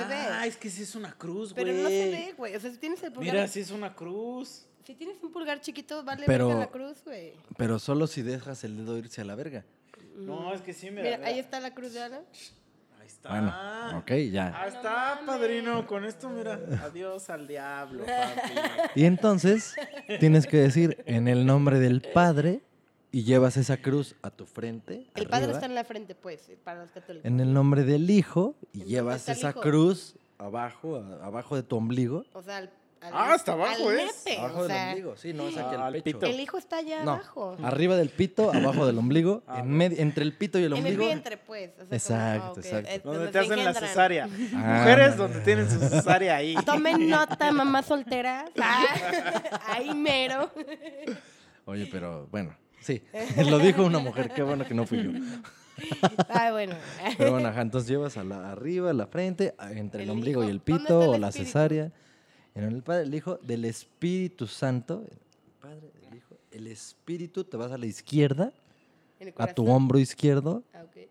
Ah, 0.40 0.46
es 0.46 0.56
que 0.56 0.68
sí 0.68 0.82
es 0.82 0.94
una 0.96 1.12
cruz, 1.12 1.52
güey. 1.54 1.64
Pero 1.64 1.82
no 1.82 1.88
se 1.88 2.10
ve, 2.10 2.34
güey. 2.36 2.56
O 2.56 2.60
sea, 2.60 2.70
si 2.70 2.78
tienes 2.78 3.02
el 3.04 3.12
pulgar. 3.12 3.34
Mira, 3.34 3.48
sí 3.48 3.60
es 3.60 3.70
una 3.70 3.94
cruz. 3.94 4.66
Si 4.84 4.94
tienes 4.94 5.16
un 5.22 5.30
pulgar 5.32 5.60
chiquito, 5.60 6.02
vale 6.02 6.24
Pero- 6.26 6.48
verga 6.48 6.60
la 6.62 6.70
cruz, 6.70 6.98
güey. 7.04 7.32
pero 7.56 7.78
solo 7.78 8.06
si 8.06 8.22
dejas 8.22 8.64
el 8.64 8.76
dedo 8.76 8.98
irse 8.98 9.20
a 9.20 9.24
la 9.24 9.34
verga. 9.36 9.64
No, 10.16 10.52
es 10.52 10.60
que 10.62 10.72
sí, 10.74 10.90
mira. 10.90 11.02
Mira, 11.04 11.16
mira. 11.18 11.28
ahí 11.28 11.38
está 11.38 11.60
la 11.60 11.72
cruz 11.74 11.92
de 11.92 12.02
Ana. 12.02 12.20
Ahí 13.04 13.08
está. 13.08 13.28
Bueno, 13.28 13.98
ok, 13.98 14.10
ya. 14.32 14.58
Ahí 14.62 14.68
está, 14.70 15.20
padrino. 15.26 15.86
Con 15.86 16.04
esto, 16.06 16.30
mira. 16.30 16.58
Adiós 16.84 17.28
al 17.28 17.46
diablo, 17.46 18.04
papi. 18.06 18.90
Y 19.00 19.04
entonces 19.04 19.74
tienes 20.20 20.46
que 20.46 20.56
decir 20.56 21.02
en 21.06 21.28
el 21.28 21.44
nombre 21.44 21.78
del 21.80 22.00
Padre 22.00 22.62
y 23.12 23.24
llevas 23.24 23.58
esa 23.58 23.76
cruz 23.76 24.16
a 24.22 24.30
tu 24.30 24.46
frente. 24.46 25.06
El 25.14 25.28
padre 25.28 25.52
está 25.52 25.66
en 25.66 25.74
la 25.74 25.84
frente, 25.84 26.14
pues, 26.14 26.50
para 26.64 26.80
los 26.80 26.90
católicos. 26.92 27.26
en 27.26 27.40
el 27.40 27.52
nombre 27.52 27.84
del 27.84 28.08
Hijo 28.10 28.54
y 28.72 28.78
¿En 28.78 28.80
dónde 28.80 28.90
llevas 28.90 29.28
el 29.28 29.36
esa 29.36 29.50
hijo? 29.50 29.60
cruz 29.60 30.16
abajo, 30.38 30.96
a- 30.96 31.26
abajo 31.26 31.56
de 31.56 31.62
tu 31.62 31.76
ombligo. 31.76 32.24
O 32.32 32.42
sea, 32.42 32.56
al, 32.56 32.64
al- 32.64 32.70
Ah, 33.12 33.34
hasta 33.34 33.52
abajo 33.52 33.88
al 33.90 33.98
es. 33.98 34.24
nepe, 34.24 34.38
Abajo 34.40 34.58
o 34.60 34.68
del 34.68 34.88
ombligo, 34.88 35.16
sí, 35.16 35.32
no 35.32 35.48
es 35.48 35.56
aquí 35.58 35.74
al 35.74 35.92
pecho. 35.94 36.04
pito. 36.04 36.26
El 36.26 36.40
hijo 36.40 36.58
está 36.58 36.76
allá 36.78 37.04
No, 37.04 37.12
abajo. 37.12 37.56
arriba 37.62 37.96
del 37.96 38.08
pito, 38.10 38.50
abajo 38.54 38.86
del 38.86 38.98
ombligo, 38.98 39.42
Ah, 39.46 39.60
en 39.60 39.70
medio, 39.70 39.98
entre 40.00 40.24
el 40.24 40.32
pito 40.32 40.58
y 40.58 40.64
el 40.64 40.72
En 40.72 40.78
el 40.78 40.84
ombligo. 40.92 41.04
vientre, 41.06 41.36
pues. 41.36 41.70
o 41.80 41.84
sea, 41.98 42.36
Exacto, 42.36 42.60
exacto. 42.60 42.90
es 42.90 43.02
Donde 43.02 43.28
te 43.28 43.38
hacen 43.38 43.64
la 43.64 43.74
cesárea. 43.74 44.28
Ah, 44.54 44.78
Mujeres 44.80 45.16
donde 45.16 45.40
tienen 45.40 45.70
su 45.70 45.78
cesárea 45.80 46.36
ahí. 46.36 46.54
Tomen 46.66 47.08
nota, 47.08 47.52
mamá 47.52 47.82
soltera. 47.82 48.46
Ah, 48.60 49.42
ahí 49.68 49.94
mero. 49.94 50.50
Oye, 51.66 51.88
pero 51.90 52.26
bueno, 52.30 52.54
sí, 52.80 53.02
lo 53.48 53.58
dijo 53.58 53.82
una 53.84 53.98
mujer, 53.98 54.30
qué 54.34 54.42
bueno 54.42 54.64
que 54.66 54.74
no 54.74 54.86
fui 54.86 55.02
yo. 55.02 55.10
Ah, 56.28 56.50
bueno. 56.52 56.76
Pero 57.18 57.32
bueno, 57.32 57.48
ajá, 57.48 57.62
entonces 57.62 57.88
llevas 57.90 58.16
a 58.16 58.22
la, 58.24 58.52
arriba, 58.52 58.92
la 58.92 59.06
frente, 59.08 59.54
a- 59.58 59.72
entre 59.72 60.04
el, 60.04 60.10
El 60.10 60.16
ombligo 60.16 60.44
y 60.44 60.48
el 60.48 60.58
¿Dónde 60.64 60.82
pito 60.84 60.98
o 61.10 61.18
la 61.18 61.28
espíritu? 61.28 61.50
cesárea. 61.50 61.92
En 62.54 62.64
el 62.64 62.82
Padre, 62.82 63.02
el 63.04 63.14
Hijo, 63.14 63.38
del 63.42 63.64
Espíritu 63.64 64.46
Santo. 64.46 65.04
El 65.10 65.18
Padre, 65.60 65.90
el 66.08 66.16
Hijo, 66.18 66.36
el 66.52 66.66
Espíritu, 66.68 67.44
te 67.44 67.56
vas 67.56 67.72
a 67.72 67.78
la 67.78 67.86
izquierda, 67.86 68.52
a 69.36 69.46
tu 69.48 69.64
corazón. 69.64 69.68
hombro 69.70 69.98
izquierdo 69.98 70.62
Ah, 70.72 70.82
ok. 70.84 71.08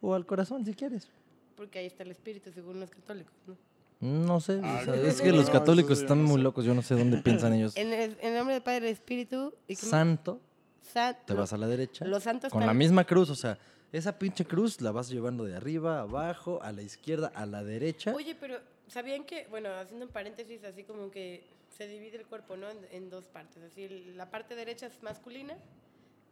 o 0.00 0.14
al 0.14 0.24
corazón 0.24 0.64
si 0.64 0.72
quieres. 0.74 1.08
Porque 1.56 1.78
ahí 1.80 1.86
está 1.86 2.02
el 2.02 2.10
espíritu, 2.10 2.50
según 2.52 2.80
los 2.80 2.90
católicos, 2.90 3.32
¿no? 3.46 3.56
No 3.98 4.40
sé, 4.40 4.56
o 4.56 4.60
Ah, 4.62 4.82
sea, 4.84 4.94
no, 4.96 5.02
es 5.02 5.22
que 5.22 5.32
los 5.32 5.48
católicos 5.48 6.00
están 6.00 6.22
muy 6.22 6.40
locos, 6.40 6.66
yo 6.66 6.74
no 6.74 6.82
sé 6.82 6.94
dónde 6.94 7.16
piensan 7.18 7.54
ellos. 7.54 7.74
En 7.76 7.92
el, 7.94 8.16
en 8.20 8.34
nombre 8.34 8.54
del 8.54 8.62
Padre, 8.62 8.80
del 8.86 8.92
Espíritu. 8.92 9.54
¿y? 9.66 9.74
Santo, 9.74 10.38
Sa- 10.82 11.14
te 11.14 11.32
vas 11.34 11.52
a 11.54 11.56
la 11.56 11.66
derecha. 11.66 12.04
Los 12.04 12.22
santos 12.24 12.52
Con 12.52 12.64
la 12.66 12.74
misma 12.74 13.04
cruz, 13.04 13.30
o 13.30 13.34
sea, 13.34 13.58
esa 13.92 14.18
pinche 14.18 14.44
cruz 14.44 14.80
la 14.82 14.92
vas 14.92 15.08
llevando 15.08 15.44
de 15.44 15.56
arriba, 15.56 16.00
abajo, 16.00 16.62
a 16.62 16.72
la 16.72 16.82
izquierda, 16.82 17.32
a 17.34 17.46
la 17.46 17.64
derecha. 17.64 18.12
Oye, 18.14 18.34
pero 18.38 18.58
¿sabían 18.88 19.24
que, 19.24 19.46
bueno, 19.48 19.70
haciendo 19.74 20.06
un 20.06 20.12
paréntesis, 20.12 20.62
así 20.64 20.84
como 20.84 21.10
que 21.10 21.44
se 21.76 21.86
divide 21.88 22.16
el 22.18 22.26
cuerpo, 22.26 22.56
¿no? 22.56 22.70
En, 22.70 22.78
en 22.90 23.10
dos 23.10 23.26
partes. 23.26 23.62
Así, 23.62 23.88
la 24.14 24.30
parte 24.30 24.54
derecha 24.54 24.86
es 24.86 25.02
masculina 25.02 25.56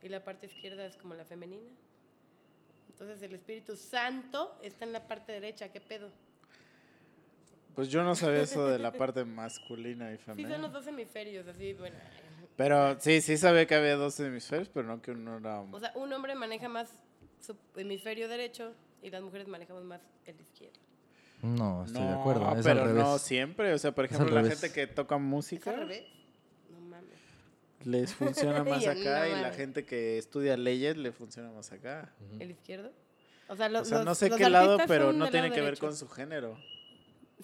y 0.03 0.09
la 0.09 0.23
parte 0.25 0.47
izquierda 0.47 0.87
es 0.87 0.97
como 0.97 1.15
la 1.15 1.25
femenina. 1.25 1.69
Entonces 2.89 3.21
el 3.23 3.35
Espíritu 3.35 3.77
Santo 3.77 4.57
está 4.63 4.85
en 4.85 4.93
la 4.93 5.07
parte 5.07 5.33
derecha, 5.33 5.69
¿qué 5.71 5.81
pedo? 5.81 6.11
Pues 7.75 7.89
yo 7.89 8.05
no 8.05 8.15
sabía 8.15 8.43
eso 8.43 8.69
de 8.69 8.79
la 8.79 8.93
parte 8.93 9.25
masculina 9.25 10.13
y 10.13 10.17
Sí, 10.19 10.25
son 10.27 10.37
femenina. 10.37 10.59
los 10.59 10.73
dos 10.73 10.87
hemisferios, 10.87 11.47
así, 11.49 11.73
bueno. 11.75 11.97
Pero 12.57 13.01
sí, 13.01 13.21
sí 13.21 13.37
sabía 13.37 13.67
que 13.67 13.75
había 13.75 13.97
dos 13.97 14.19
hemisferios, 14.21 14.69
pero 14.69 14.87
no 14.87 15.03
que 15.03 15.11
uno 15.11 15.39
era... 15.39 15.61
O 15.61 15.81
sea, 15.81 15.91
un 15.97 16.13
hombre 16.13 16.37
maneja 16.37 16.69
más 16.69 16.89
su 17.41 17.57
hemisferio 17.75 18.29
derecho 18.29 18.73
y 19.03 19.11
las 19.11 19.23
mujeres 19.23 19.49
manejamos 19.49 19.83
más 19.83 20.01
el 20.25 20.41
izquierdo. 20.41 20.79
No, 21.45 21.85
estoy 21.85 22.01
no, 22.03 22.09
de 22.09 22.15
acuerdo, 22.15 22.57
es 22.57 22.65
pero 22.65 22.81
al 22.83 22.89
revés. 22.89 23.03
no 23.05 23.19
siempre. 23.19 23.73
O 23.75 23.79
sea, 23.79 23.93
por 23.95 24.05
ejemplo, 24.07 24.27
la 24.35 24.43
revés. 24.43 24.61
gente 24.61 24.75
que 24.75 24.87
toca 24.87 25.17
¿Es 25.17 25.21
música 25.21 25.71
al 25.71 25.77
revés? 25.81 26.05
No 26.71 26.81
mames. 26.81 27.19
les 27.85 28.15
funciona 28.15 28.65
más 28.65 28.87
acá 28.87 29.21
no 29.21 29.27
y 29.27 29.31
la 29.31 29.37
mames. 29.43 29.57
gente 29.57 29.85
que 29.85 30.19
estudia 30.19 30.57
leyes 30.57 30.97
le 30.97 31.13
funciona 31.13 31.51
más 31.51 31.71
acá. 31.73 32.11
¿El 32.39 32.51
izquierdo? 32.53 32.91
O 33.49 33.57
sea, 33.57 33.69
lo- 33.69 33.81
O 33.81 33.85
sea, 33.85 33.99
los, 33.99 34.07
no 34.07 34.15
sé 34.15 34.29
los 34.31 34.39
qué 34.39 34.49
lado, 34.49 34.79
pero 34.87 35.13
no 35.13 35.29
tiene 35.31 35.51
que 35.53 35.61
ver 35.61 35.79
con 35.79 35.95
su 35.95 36.09
género. 36.09 36.57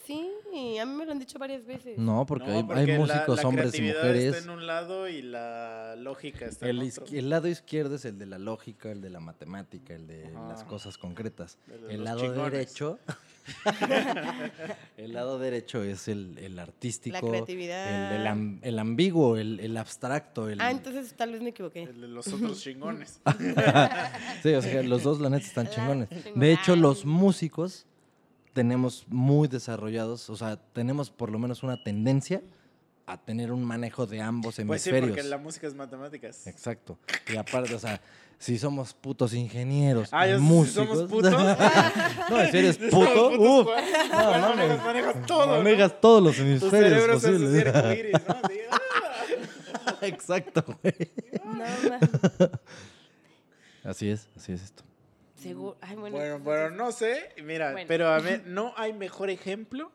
Sí, 0.06 0.26
a 0.80 0.86
mí 0.86 0.94
me 0.94 1.04
lo 1.04 1.12
han 1.12 1.18
dicho 1.18 1.38
varias 1.38 1.66
veces. 1.66 1.98
No, 1.98 2.24
porque, 2.24 2.46
No, 2.46 2.56
hay, 2.56 2.62
porque 2.64 2.80
hay 2.80 2.86
la- 2.86 2.98
músicos, 2.98 3.42
la 3.42 3.48
hombres 3.48 3.66
y 3.74 3.78
creatividad 3.78 4.02
mujeres. 4.02 4.24
está 4.36 4.44
en 4.44 4.50
un 4.58 4.66
lado 4.66 5.08
y 5.08 5.20
la 5.20 5.94
lógica 5.96 6.46
está 6.46 6.68
El, 6.70 6.80
en 6.80 6.88
otro. 6.90 7.04
el 7.12 7.28
lado 7.28 7.48
izquierdo 7.48 7.96
es 7.96 8.04
el 8.06 8.18
de 8.18 8.24
la 8.26 8.38
lógica, 8.38 8.90
el 8.90 9.02
de 9.02 9.10
la 9.10 9.20
matemática, 9.20 9.92
el 9.94 10.06
de 10.06 10.30
las 10.48 10.64
cosas 10.64 10.96
concretas. 10.96 11.58
El 11.70 11.80
de 11.82 11.88
El 11.92 11.96
los 11.98 12.04
lado 12.04 12.20
chingones. 12.20 12.52
derecho. 12.52 12.98
el 14.96 15.12
lado 15.12 15.38
derecho 15.38 15.82
es 15.82 16.08
el, 16.08 16.38
el 16.38 16.58
artístico. 16.58 17.28
creatividad. 17.30 18.14
El, 18.14 18.20
el 18.20 18.26
am- 18.26 18.58
el 18.62 18.78
ambiguo, 18.78 19.36
el, 19.36 19.60
el 19.60 19.76
abstracto. 19.76 20.48
El, 20.48 20.60
Ah, 20.60 20.70
entonces 20.70 21.14
tal 21.14 21.32
vez 21.32 21.42
me 21.42 21.50
equivoqué. 21.50 21.84
El 21.84 22.00
de 22.00 22.08
los 22.08 22.26
otros 22.28 22.60
chingones. 22.62 23.20
Sí, 24.42 24.54
o 24.54 24.62
sea, 24.62 24.82
los 24.82 25.02
dos, 25.02 25.20
la 25.20 25.30
neta, 25.30 25.46
están 25.46 25.68
chingones. 25.68 26.08
De 26.34 26.52
hecho, 26.52 26.76
los 26.76 27.04
músicos 27.04 27.86
tenemos 28.52 29.04
muy 29.08 29.48
desarrollados, 29.48 30.28
o 30.28 30.36
sea, 30.36 30.56
tenemos 30.72 31.10
por 31.10 31.30
lo 31.30 31.38
menos 31.38 31.62
una 31.62 31.82
tendencia 31.82 32.42
a 33.06 33.16
tener 33.16 33.50
un 33.52 33.64
manejo 33.64 34.06
de 34.06 34.20
ambos 34.20 34.56
Pues 34.56 34.82
sí, 34.82 34.90
hemisferios. 34.90 35.16
porque 35.16 35.28
la 35.28 35.38
música 35.38 35.66
es 35.66 35.74
matemáticas. 35.74 36.46
Exacto. 36.46 36.98
Y 37.32 37.36
aparte, 37.36 37.74
o 37.74 37.78
sea, 37.78 38.00
si 38.40 38.58
somos 38.58 38.94
putos 38.94 39.34
ingenieros, 39.34 40.08
Ah, 40.12 40.26
y 40.26 40.30
yo- 40.30 40.36
si 40.38 40.42
músicos. 40.42 40.88
somos 40.98 41.02
putos. 41.10 41.30
no, 41.30 42.46
si 42.50 42.56
eres 42.58 42.78
puto, 42.90 43.28
uf, 43.38 43.66
¿cuál? 43.66 43.84
no, 43.92 44.08
¿Cuál 44.10 44.40
mames. 44.40 44.56
manejas, 44.56 44.84
manejas 44.84 45.26
todo. 45.26 45.46
¿no? 45.46 45.56
manejas 45.62 46.00
todos 46.00 46.22
los 46.22 46.38
hemisferios 46.38 47.06
posibles. 47.06 47.64
¿no? 47.66 47.72
Ah. 47.80 47.94
Exacto, 50.02 50.64
güey. 50.82 50.94
No. 51.44 51.64
Así 53.84 54.10
es, 54.10 54.28
así 54.36 54.52
es 54.52 54.62
esto. 54.62 54.82
Seguro. 55.40 55.76
Ay, 55.80 55.96
bueno. 55.96 56.16
Bueno, 56.16 56.40
pero 56.44 56.70
no 56.70 56.92
sé, 56.92 57.30
mira, 57.44 57.72
Bueno. 57.72 57.86
pero 57.88 58.08
a 58.08 58.18
ver, 58.20 58.46
no 58.46 58.72
hay 58.76 58.92
mejor 58.92 59.30
ejemplo 59.30 59.90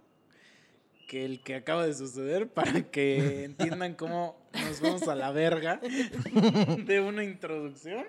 que 1.07 1.25
el 1.25 1.39
que 1.41 1.55
acaba 1.55 1.85
de 1.85 1.93
suceder 1.93 2.47
para 2.53 2.83
que 2.83 3.43
entiendan 3.45 3.93
cómo 3.95 4.35
nos 4.53 4.79
vamos 4.81 5.07
a 5.07 5.15
la 5.15 5.31
verga 5.31 5.79
de 6.85 7.01
una 7.01 7.23
introducción. 7.23 8.05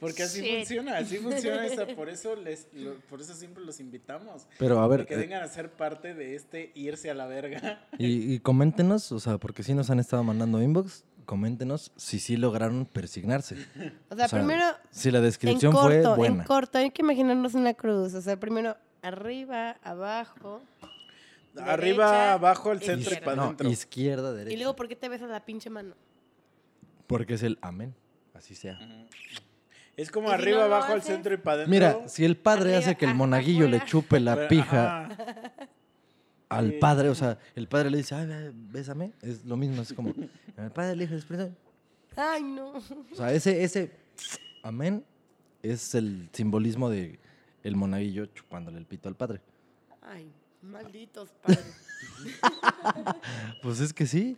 Porque 0.00 0.22
así 0.22 0.40
Shit. 0.40 0.56
funciona, 0.58 0.98
así 0.98 1.16
funciona 1.18 1.66
esa, 1.66 1.86
por 1.96 2.08
eso 2.08 2.36
les, 2.36 2.68
lo- 2.72 2.94
por 3.10 3.20
eso 3.20 3.34
siempre 3.34 3.64
los 3.64 3.80
invitamos. 3.80 4.46
Pero 4.58 4.78
a 4.80 4.86
ver, 4.88 5.00
para 5.00 5.08
que 5.08 5.14
eh, 5.14 5.18
vengan 5.18 5.42
a 5.42 5.48
ser 5.48 5.70
parte 5.70 6.14
de 6.14 6.34
este 6.36 6.70
irse 6.74 7.10
a 7.10 7.14
la 7.14 7.26
verga. 7.26 7.84
y, 7.98 8.34
y 8.34 8.38
coméntenos, 8.40 9.10
o 9.12 9.20
sea, 9.20 9.38
porque 9.38 9.62
sí 9.62 9.74
nos 9.74 9.90
han 9.90 9.98
estado 10.00 10.22
mandando 10.22 10.62
inbox, 10.62 11.04
coméntenos 11.26 11.90
si 11.96 12.18
sí 12.18 12.36
lograron 12.36 12.86
persignarse. 12.86 13.56
O 14.10 14.16
sea, 14.16 14.26
O 14.26 14.28
sea, 14.28 14.38
primero. 14.38 14.64
Si 14.90 15.10
la 15.10 15.18
En 15.18 15.24
descripción 15.24 15.72
corto, 15.72 16.14
fue 16.16 16.26
en 16.28 16.34
buena. 16.34 16.44
corto, 16.44 16.78
hay 16.78 16.90
que 16.90 17.02
imaginarnos 17.02 17.54
una 17.54 17.74
cruz. 17.74 18.14
O 18.14 18.22
sea, 18.22 18.38
primero 18.38 18.76
arriba, 19.02 19.72
abajo. 19.82 20.62
Arriba, 21.56 22.32
abajo, 22.32 22.70
al 22.70 22.82
centro 22.82 23.12
y 23.14 23.18
para 23.20 23.36
No, 23.36 23.42
adentro. 23.44 23.68
izquierda, 23.70 24.32
derecha. 24.32 24.54
Y 24.54 24.58
luego, 24.58 24.74
¿por 24.76 24.88
qué 24.88 24.96
te 24.96 25.08
besas 25.08 25.28
la 25.30 25.44
pinche 25.44 25.70
mano? 25.70 25.94
Porque 27.06 27.34
es 27.34 27.42
el 27.42 27.58
amén. 27.60 27.94
Así 28.34 28.54
sea. 28.54 28.78
Es 29.96 30.10
como 30.10 30.26
¿Y 30.28 30.30
si 30.30 30.34
arriba, 30.34 30.58
no 30.60 30.64
abajo, 30.64 30.92
al 30.92 31.02
centro 31.02 31.32
y 31.34 31.36
para 31.36 31.62
adentro. 31.62 31.70
Mira, 31.70 32.08
si 32.08 32.24
el 32.24 32.36
padre 32.36 32.70
Arriba, 32.74 32.78
hace 32.78 32.96
que 32.96 33.04
el 33.04 33.12
a- 33.12 33.14
monaguillo 33.14 33.68
le 33.68 33.84
chupe 33.84 34.18
la 34.18 34.48
pija 34.48 35.04
ajá. 35.06 35.16
al 36.48 36.72
padre, 36.74 37.08
o 37.10 37.14
sea, 37.14 37.38
el 37.54 37.68
padre 37.68 37.90
le 37.90 37.98
dice, 37.98 38.14
ay, 38.16 38.50
bésame, 38.52 39.12
es 39.22 39.44
lo 39.44 39.56
mismo, 39.56 39.82
es 39.82 39.92
como, 39.92 40.12
el 40.56 40.70
padre 40.72 40.96
le 40.96 41.06
dice. 41.06 41.52
Ay, 42.16 42.42
no. 42.42 42.72
o 42.72 43.14
sea, 43.14 43.32
ese, 43.32 43.62
ese 43.62 43.92
amén 44.64 45.04
es 45.62 45.94
el 45.94 46.28
simbolismo 46.32 46.90
de 46.90 47.18
el 47.62 47.76
monaguillo 47.76 48.26
chupándole 48.26 48.78
el 48.78 48.86
pito 48.86 49.08
al 49.08 49.14
padre. 49.14 49.40
Ay, 50.02 50.28
malditos 50.64 51.30
padres. 51.42 51.64
Pues 53.62 53.80
es 53.80 53.92
que 53.92 54.06
sí, 54.06 54.36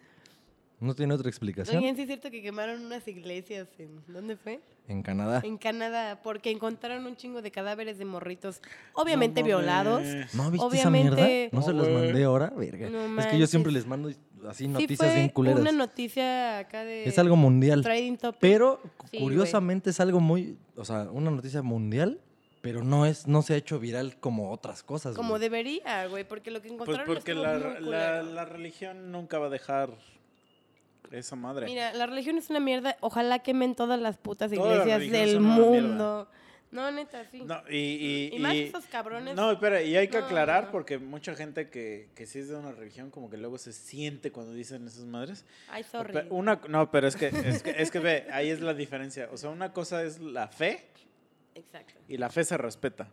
no 0.80 0.94
tiene 0.94 1.14
otra 1.14 1.28
explicación. 1.28 1.78
Oigan, 1.78 1.96
sí 1.96 2.02
es 2.02 2.06
cierto 2.08 2.30
que 2.30 2.42
quemaron 2.42 2.84
unas 2.84 3.06
iglesias 3.08 3.68
en... 3.78 4.00
¿Dónde 4.08 4.36
fue? 4.36 4.60
En 4.88 5.02
Canadá. 5.02 5.40
En 5.44 5.56
Canadá, 5.58 6.20
porque 6.22 6.50
encontraron 6.50 7.06
un 7.06 7.16
chingo 7.16 7.42
de 7.42 7.50
cadáveres 7.50 7.98
de 7.98 8.04
morritos, 8.04 8.60
obviamente 8.92 9.40
No 9.40 9.46
violados. 9.46 10.02
¿No 10.32 10.50
viste 10.50 10.76
esa 10.78 10.90
mierda? 10.90 11.14
Obviamente- 11.24 11.50
¿No 11.52 11.62
se 11.62 11.72
los 11.72 11.88
mandé 11.88 12.24
ahora? 12.24 12.50
Verga. 12.56 12.88
No 12.88 13.20
es 13.20 13.26
que 13.26 13.38
yo 13.38 13.46
siempre 13.48 13.72
les 13.72 13.86
mando 13.86 14.10
así 14.48 14.64
Sí 14.64 14.68
noticias 14.68 14.98
fue 14.98 15.14
bien 15.14 15.28
culeras. 15.30 15.60
una 15.60 15.72
noticia 15.72 16.58
acá 16.60 16.84
de... 16.84 17.04
Es 17.04 17.18
algo 17.18 17.34
mundial. 17.36 17.82
Trading 17.82 18.16
Topic. 18.16 18.40
Pero 18.40 18.80
Sí, 19.10 19.18
curiosamente 19.18 19.90
es 19.90 19.98
algo 20.00 20.20
muy, 20.20 20.56
o 20.76 20.84
sea, 20.84 21.08
una 21.10 21.30
noticia 21.30 21.62
mundial, 21.62 22.20
pero 22.66 22.82
no 22.82 23.06
es, 23.06 23.28
no 23.28 23.42
se 23.42 23.54
ha 23.54 23.56
hecho 23.56 23.78
viral 23.78 24.16
como 24.18 24.50
otras 24.50 24.82
cosas. 24.82 25.14
Como 25.14 25.30
güey. 25.30 25.40
debería, 25.42 26.06
güey, 26.08 26.24
porque 26.24 26.50
lo 26.50 26.60
que 26.60 26.68
Pues 26.68 26.80
encontraron 26.80 27.06
porque 27.06 27.30
estuvo 27.30 27.44
la, 27.46 27.58
muy 27.80 27.88
la, 27.90 28.22
la 28.24 28.44
religión 28.44 29.12
nunca 29.12 29.38
va 29.38 29.46
a 29.46 29.50
dejar 29.50 29.90
esa 31.12 31.36
madre. 31.36 31.66
Mira, 31.66 31.92
la 31.94 32.06
religión 32.06 32.36
es 32.38 32.50
una 32.50 32.58
mierda. 32.58 32.96
Ojalá 33.00 33.38
quemen 33.38 33.74
todas 33.76 34.00
las 34.00 34.16
putas 34.18 34.50
Todas 34.50 34.86
iglesias 34.86 35.12
del 35.12 35.40
mundo. 35.40 36.28
No, 36.72 36.90
neta, 36.90 37.24
sí. 37.30 37.42
No, 37.44 37.62
y, 37.70 37.76
y, 37.76 38.30
Y 38.34 38.38
más 38.40 38.54
y- 38.54 38.62
esos 38.64 38.84
cabrones. 38.86 39.36
No, 39.36 39.52
espera, 39.52 39.80
y 39.82 39.96
hay 39.96 40.08
que 40.08 40.18
No, 40.18 40.24
aclarar 40.26 40.64
no. 40.64 40.70
porque 40.72 40.98
mucha 40.98 41.36
gente 41.36 41.70
que, 41.70 42.08
que 42.16 42.26
sí 42.26 42.40
es 42.40 42.48
de 42.48 42.56
una 42.56 42.72
religión 42.72 43.10
como 43.12 43.30
que 43.30 43.36
luego 43.36 43.56
se 43.56 43.72
siente 43.72 44.32
cuando 44.32 44.52
dicen 44.52 44.84
esas 44.84 45.04
madres. 45.04 45.44
Ay, 45.70 45.84
sorry. 45.84 46.26
Una, 46.28 46.60
no, 46.68 46.90
pero 46.90 47.06
es 47.06 47.14
que, 47.14 47.28
es 47.28 47.62
que, 47.62 47.70
es 47.78 47.92
que 47.92 48.00
ve, 48.00 48.26
ahí 48.32 48.50
es 48.50 48.60
la 48.60 48.74
diferencia. 48.74 49.28
O 49.32 49.36
sea, 49.36 49.50
una 49.50 49.72
cosa 49.72 50.02
es 50.02 50.18
la 50.18 50.48
fe 50.48 50.88
Exacto. 51.56 51.94
y 52.08 52.16
la 52.18 52.28
fe 52.30 52.44
se 52.44 52.56
respeta. 52.56 53.08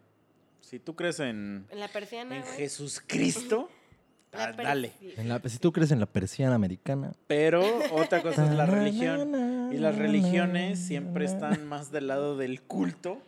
Si 0.62 0.80
tú 0.80 0.96
crees 0.96 1.20
en, 1.20 1.66
En 1.70 1.80
la 1.80 1.88
persiana, 1.88 2.36
en 2.38 2.42
güey. 2.44 2.54
Jesucristo, 2.58 3.70
la 4.34 4.46
ah, 4.46 4.52
dale. 4.54 4.94
En 5.18 5.30
la- 5.30 5.40
si 5.48 5.58
tú 5.60 5.72
crees 5.72 5.92
en 5.92 6.00
la 6.00 6.06
persiana 6.06 6.56
americana. 6.56 7.14
Pero 7.28 7.62
otra 7.92 8.22
cosa 8.22 8.46
es 8.50 8.56
la 8.56 8.66
religión. 8.68 9.72
Y 9.74 9.78
las 9.78 9.98
religiones 9.98 10.80
siempre 10.80 11.26
están 11.26 11.68
más 11.68 11.92
del 11.92 12.08
lado 12.08 12.38
del 12.38 12.62
culto 12.62 13.22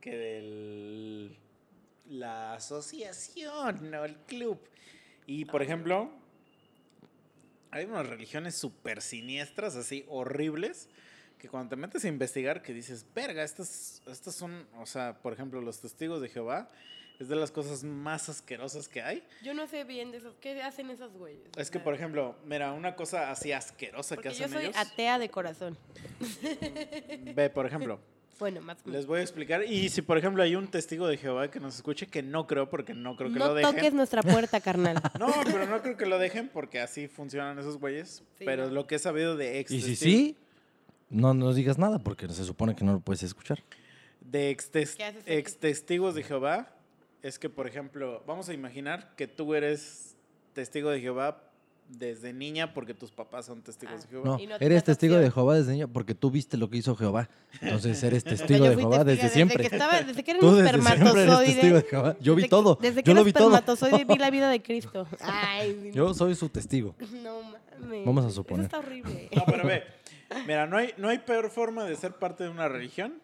que 0.00 0.16
del 0.16 1.36
la 2.08 2.54
asociación 2.54 3.94
o 3.94 4.04
el 4.04 4.16
club. 4.16 4.58
Y 5.26 5.44
por 5.44 5.60
ejemplo, 5.62 6.10
hay 7.72 7.84
unas 7.84 8.06
religiones 8.08 8.54
súper 8.54 9.02
siniestras, 9.02 9.74
así 9.76 10.04
horribles, 10.08 10.88
que 11.38 11.48
cuando 11.48 11.70
te 11.70 11.76
metes 11.76 12.04
a 12.04 12.08
investigar 12.08 12.62
que 12.62 12.72
dices, 12.72 13.04
verga, 13.14 13.42
estas, 13.42 14.02
estas 14.06 14.34
son, 14.34 14.66
o 14.78 14.86
sea, 14.86 15.14
por 15.22 15.32
ejemplo, 15.32 15.60
los 15.60 15.80
testigos 15.80 16.20
de 16.20 16.28
Jehová, 16.28 16.68
es 17.18 17.28
de 17.28 17.36
las 17.36 17.50
cosas 17.50 17.82
más 17.82 18.28
asquerosas 18.28 18.88
que 18.88 19.00
hay. 19.00 19.22
Yo 19.42 19.54
no 19.54 19.66
sé 19.66 19.84
bien 19.84 20.10
de 20.10 20.18
esos. 20.18 20.34
¿Qué 20.36 20.62
hacen 20.62 20.90
esos 20.90 21.12
güeyes? 21.14 21.40
Es 21.56 21.70
que, 21.70 21.80
por 21.80 21.94
ejemplo, 21.94 22.36
mira, 22.44 22.72
una 22.72 22.94
cosa 22.94 23.30
así 23.30 23.52
asquerosa 23.52 24.16
que 24.16 24.22
Porque 24.24 24.38
yo 24.38 24.44
hacen 24.44 24.58
soy 24.58 24.66
ellos. 24.66 24.76
atea 24.76 25.18
de 25.18 25.30
corazón. 25.30 25.78
Ve, 27.34 27.50
por 27.50 27.66
ejemplo, 27.66 28.00
Bueno, 28.38 28.60
más 28.60 28.76
o 28.76 28.80
menos. 28.84 28.96
les 28.98 29.06
voy 29.06 29.20
a 29.20 29.22
explicar. 29.22 29.64
Y 29.64 29.88
si, 29.88 30.02
por 30.02 30.18
ejemplo, 30.18 30.42
hay 30.42 30.56
un 30.56 30.68
testigo 30.68 31.06
de 31.08 31.16
Jehová 31.16 31.50
que 31.50 31.58
nos 31.58 31.76
escuche, 31.76 32.06
que 32.06 32.22
no 32.22 32.46
creo, 32.46 32.68
porque 32.68 32.92
no 32.92 33.16
creo 33.16 33.32
que 33.32 33.38
No 33.38 33.48
lo 33.48 33.54
dejen. 33.54 33.74
toques 33.74 33.94
nuestra 33.94 34.22
puerta, 34.22 34.60
carnal. 34.60 34.96
No, 35.18 35.32
pero 35.44 35.66
no 35.66 35.80
creo 35.80 35.96
que 35.96 36.04
lo 36.04 36.18
dejen 36.18 36.50
porque 36.50 36.80
así 36.80 37.08
funcionan 37.08 37.58
esos 37.58 37.78
güeyes. 37.78 38.22
Sí, 38.36 38.44
pero 38.44 38.66
no. 38.66 38.72
lo 38.72 38.86
que 38.86 38.96
he 38.96 38.98
sabido 38.98 39.36
de 39.38 39.60
ex 39.60 39.70
Y 39.70 39.80
si 39.80 39.96
sí, 39.96 40.36
no 41.10 41.34
nos 41.34 41.56
digas 41.56 41.78
nada 41.78 41.98
porque 41.98 42.28
se 42.28 42.44
supone 42.44 42.74
que 42.74 42.84
no 42.84 42.92
lo 42.94 43.00
puedes 43.00 43.22
escuchar. 43.22 43.62
de 44.20 44.50
ex, 44.50 44.70
tes- 44.70 44.96
¿Qué 44.96 45.04
haces 45.04 45.22
aquí? 45.22 45.32
ex 45.32 45.56
testigos 45.58 46.14
de 46.16 46.22
Jehová, 46.24 46.68
es 47.22 47.38
que, 47.38 47.48
por 47.48 47.66
ejemplo, 47.68 48.22
vamos 48.26 48.48
a 48.48 48.54
imaginar 48.54 49.14
que 49.16 49.28
tú 49.28 49.54
eres 49.54 50.16
testigo 50.52 50.90
de 50.90 51.00
Jehová 51.00 51.42
desde 51.88 52.32
niña 52.32 52.74
porque 52.74 52.92
tus 52.94 53.12
papás 53.12 53.46
son 53.46 53.62
testigos 53.62 53.94
Ah. 53.98 54.02
de 54.02 54.08
Jehová. 54.08 54.24
No, 54.26 54.38
no 54.38 54.56
eres 54.58 54.82
testigo 54.82 55.14
opción. 55.14 55.24
de 55.24 55.30
Jehová 55.30 55.54
desde 55.56 55.72
niño 55.72 55.86
porque 55.92 56.16
tú 56.16 56.32
viste 56.32 56.56
lo 56.56 56.68
que 56.68 56.78
hizo 56.78 56.96
Jehová. 56.96 57.28
Entonces 57.60 58.02
eres 58.02 58.24
O 58.24 58.28
sea, 58.28 58.36
testigo 58.38 58.64
de 58.68 58.74
Jehová 58.74 59.04
testiga 59.04 59.04
desde 59.04 59.28
siempre. 59.28 59.58
Desde 59.58 59.70
que, 59.70 59.76
estaba, 59.76 60.02
desde 60.02 60.24
que 60.24 60.30
era 60.32 60.40
Tú 60.40 60.48
un 60.48 60.54
desde 60.56 60.70
siempre 60.82 61.22
eres 61.22 61.44
testigo 61.46 61.76
de 61.76 61.82
Jehová. 61.82 62.16
Yo 62.20 62.34
vi 62.34 62.42
Desde 62.42 62.46
que- 62.46 62.50
todo. 62.50 62.78
Desde 62.82 63.02
que 63.04 63.08
Yo 63.08 63.14
lo 63.14 63.22
vi 63.22 63.32
todo. 63.32 63.50
vi 64.08 64.18
la 64.18 64.30
vida 64.30 64.50
de 64.50 64.60
Cristo. 64.60 65.06
Ay, 65.20 65.92
Yo 65.94 66.12
soy 66.14 66.34
su 66.34 66.48
testigo. 66.48 66.96
no 67.22 67.42
mames. 67.42 68.04
Vamos 68.04 68.24
a 68.24 68.28
Eso 68.28 68.36
suponer. 68.36 68.64
está 68.64 68.78
horrible. 68.80 69.28
No, 69.36 69.44
pero 69.46 69.64
ve, 69.68 69.84
mira, 70.46 70.66
no 70.66 70.76
hay, 70.76 70.94
no 70.96 71.08
hay 71.08 71.18
peor 71.18 71.50
forma 71.50 71.84
de 71.84 71.96
ser 71.96 72.14
parte 72.14 72.44
de 72.44 72.50
una 72.50 72.68
religión 72.68 73.20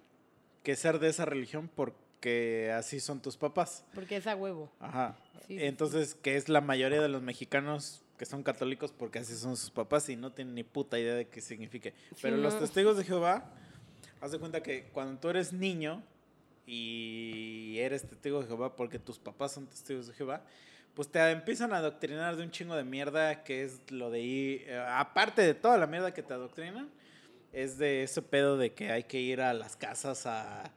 que 0.63 0.77
ser 0.77 0.99
de 0.99 1.09
esa 1.09 1.25
religión 1.25 1.69
porque 1.75 2.73
así 2.77 3.01
son 3.01 3.21
tus 3.21 3.37
papás. 3.37 3.85
Porque 3.95 4.17
es 4.17 4.27
a 4.27 4.37
huevo. 4.37 4.71
Ajá. 4.81 5.17
Sí, 5.47 5.59
sí, 5.59 5.65
Entonces, 5.65 6.15
que 6.15 6.37
es 6.37 6.49
la 6.49 6.61
mayoría 6.61 7.01
de 7.01 7.09
los 7.09 7.23
mexicanos 7.23 8.03
que 8.17 8.27
son 8.27 8.45
católicos 8.45 8.95
porque 8.97 9.19
así 9.19 9.35
son 9.37 9.57
sus 9.57 9.71
papás 9.71 10.09
y 10.09 10.15
no 10.15 10.33
tienen 10.33 10.55
ni 10.55 10.63
puta 10.63 10.99
idea 10.99 11.15
de 11.15 11.27
qué 11.27 11.41
signifique. 11.41 11.93
Pero 12.21 12.37
los 12.37 12.55
no. 12.55 12.61
testigos 12.61 12.97
de 12.97 13.03
Jehová, 13.03 13.51
haz 14.21 14.31
de 14.31 14.39
cuenta 14.39 14.63
que 14.63 14.85
cuando 14.93 15.19
tú 15.19 15.29
eres 15.29 15.53
niño 15.53 16.05
y 16.67 17.79
eres 17.79 18.07
testigo 18.07 18.41
de 18.41 18.47
Jehová 18.47 18.77
porque 18.77 19.01
tus 19.01 19.19
papás 19.19 19.51
son 19.51 19.67
testigos 19.67 20.07
de 20.07 20.15
Jehová, 20.15 20.45
pues 20.95 21.09
te 21.09 21.19
empiezan 21.31 21.73
a 21.73 21.79
adoctrinar 21.79 22.37
de 22.37 22.43
un 22.43 22.51
chingo 22.51 22.75
de 22.77 22.85
mierda 22.85 23.45
que 23.45 23.65
es 23.65 23.81
lo 23.91 24.11
de 24.11 24.21
ir, 24.21 24.65
eh, 24.69 24.79
aparte 24.89 25.43
de 25.43 25.55
toda 25.55 25.79
la 25.79 25.87
mierda 25.87 26.13
que 26.13 26.23
te 26.23 26.35
adoctrinan, 26.35 26.91
es 27.53 27.79
de 27.79 28.03
ese 28.03 28.23
pedo 28.23 28.57
de 28.57 28.73
que 28.73 28.91
hay 28.93 29.05
que 29.05 29.21
ir 29.21 29.41
a 29.41 29.53
las 29.55 29.77
casas 29.77 30.27
a, 30.27 30.71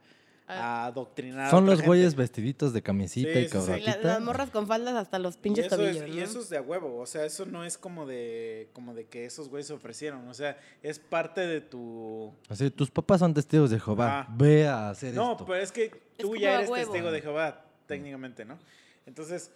a 0.47 0.85
adoctrinar. 0.85 1.49
Son 1.49 1.65
los 1.65 1.75
gente. 1.75 1.87
güeyes 1.87 2.15
vestiditos 2.15 2.71
de 2.73 2.81
camisita 2.81 3.31
Sí, 3.33 3.39
y 3.39 3.43
sí, 3.43 3.49
sí. 3.49 3.55
La- 3.55 3.61
cabratita. 3.65 4.07
las 4.07 4.21
morras 4.21 4.49
con 4.51 4.67
faldas 4.67 4.93
hasta 4.95 5.17
los 5.19 5.37
pinches 5.37 5.67
tobillos. 5.69 6.03
es, 6.03 6.07
y 6.09 6.17
¿no? 6.17 6.23
eso 6.23 6.39
es 6.39 6.49
de 6.49 6.57
a 6.57 6.61
huevo, 6.61 6.97
o 6.99 7.05
sea, 7.05 7.25
eso 7.25 7.45
no 7.45 7.63
es 7.65 7.77
como 7.77 8.05
de 8.05 8.69
como 8.73 8.93
de 8.93 9.07
que 9.07 9.25
esos 9.25 9.49
güeyes 9.49 9.67
se 9.67 9.73
ofrecieron, 9.73 10.27
o 10.27 10.33
sea, 10.33 10.57
es 10.83 10.99
parte 10.99 11.41
de 11.47 11.61
tu... 11.61 12.33
Así, 12.47 12.69
tus 12.71 12.89
papás 12.91 13.19
son 13.19 13.33
testigos 13.33 13.69
de 13.69 13.79
Jehová. 13.79 14.27
Ve 14.37 14.67
a 14.67 14.89
hacer 14.91 15.13
No, 15.13 15.31
esto. 15.33 15.45
pero 15.45 15.61
es 15.61 15.71
que 15.71 15.89
tú 16.17 16.35
ya 16.35 16.55
eres 16.55 16.69
huevo. 16.69 16.91
testigo 16.91 17.11
de 17.11 17.21
Jehová, 17.21 17.65
técnicamente, 17.87 18.45
¿no? 18.45 18.59
Entonces, 19.05 19.51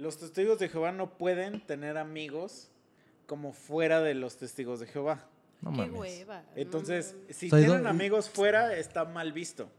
los 0.00 0.18
testigos 0.18 0.58
de 0.58 0.68
Jehová 0.68 0.92
no 0.92 1.16
pueden 1.18 1.64
tener 1.66 1.96
amigos 1.98 2.68
como 3.26 3.52
fuera 3.52 4.00
de 4.00 4.14
los 4.14 4.36
testigos 4.36 4.80
de 4.80 4.86
Jehová. 4.86 5.24
No 5.62 5.70
Qué 5.72 5.76
mames. 5.78 5.98
hueva. 6.00 6.42
Entonces, 6.56 7.14
mames. 7.14 7.36
si 7.36 7.46
O 7.46 7.50
sea, 7.50 7.60
¿y 7.60 7.64
tienen 7.66 7.86
amigos 7.86 8.28
fuera, 8.30 8.74
está 8.76 9.04
mal 9.04 9.32
visto. 9.32 9.70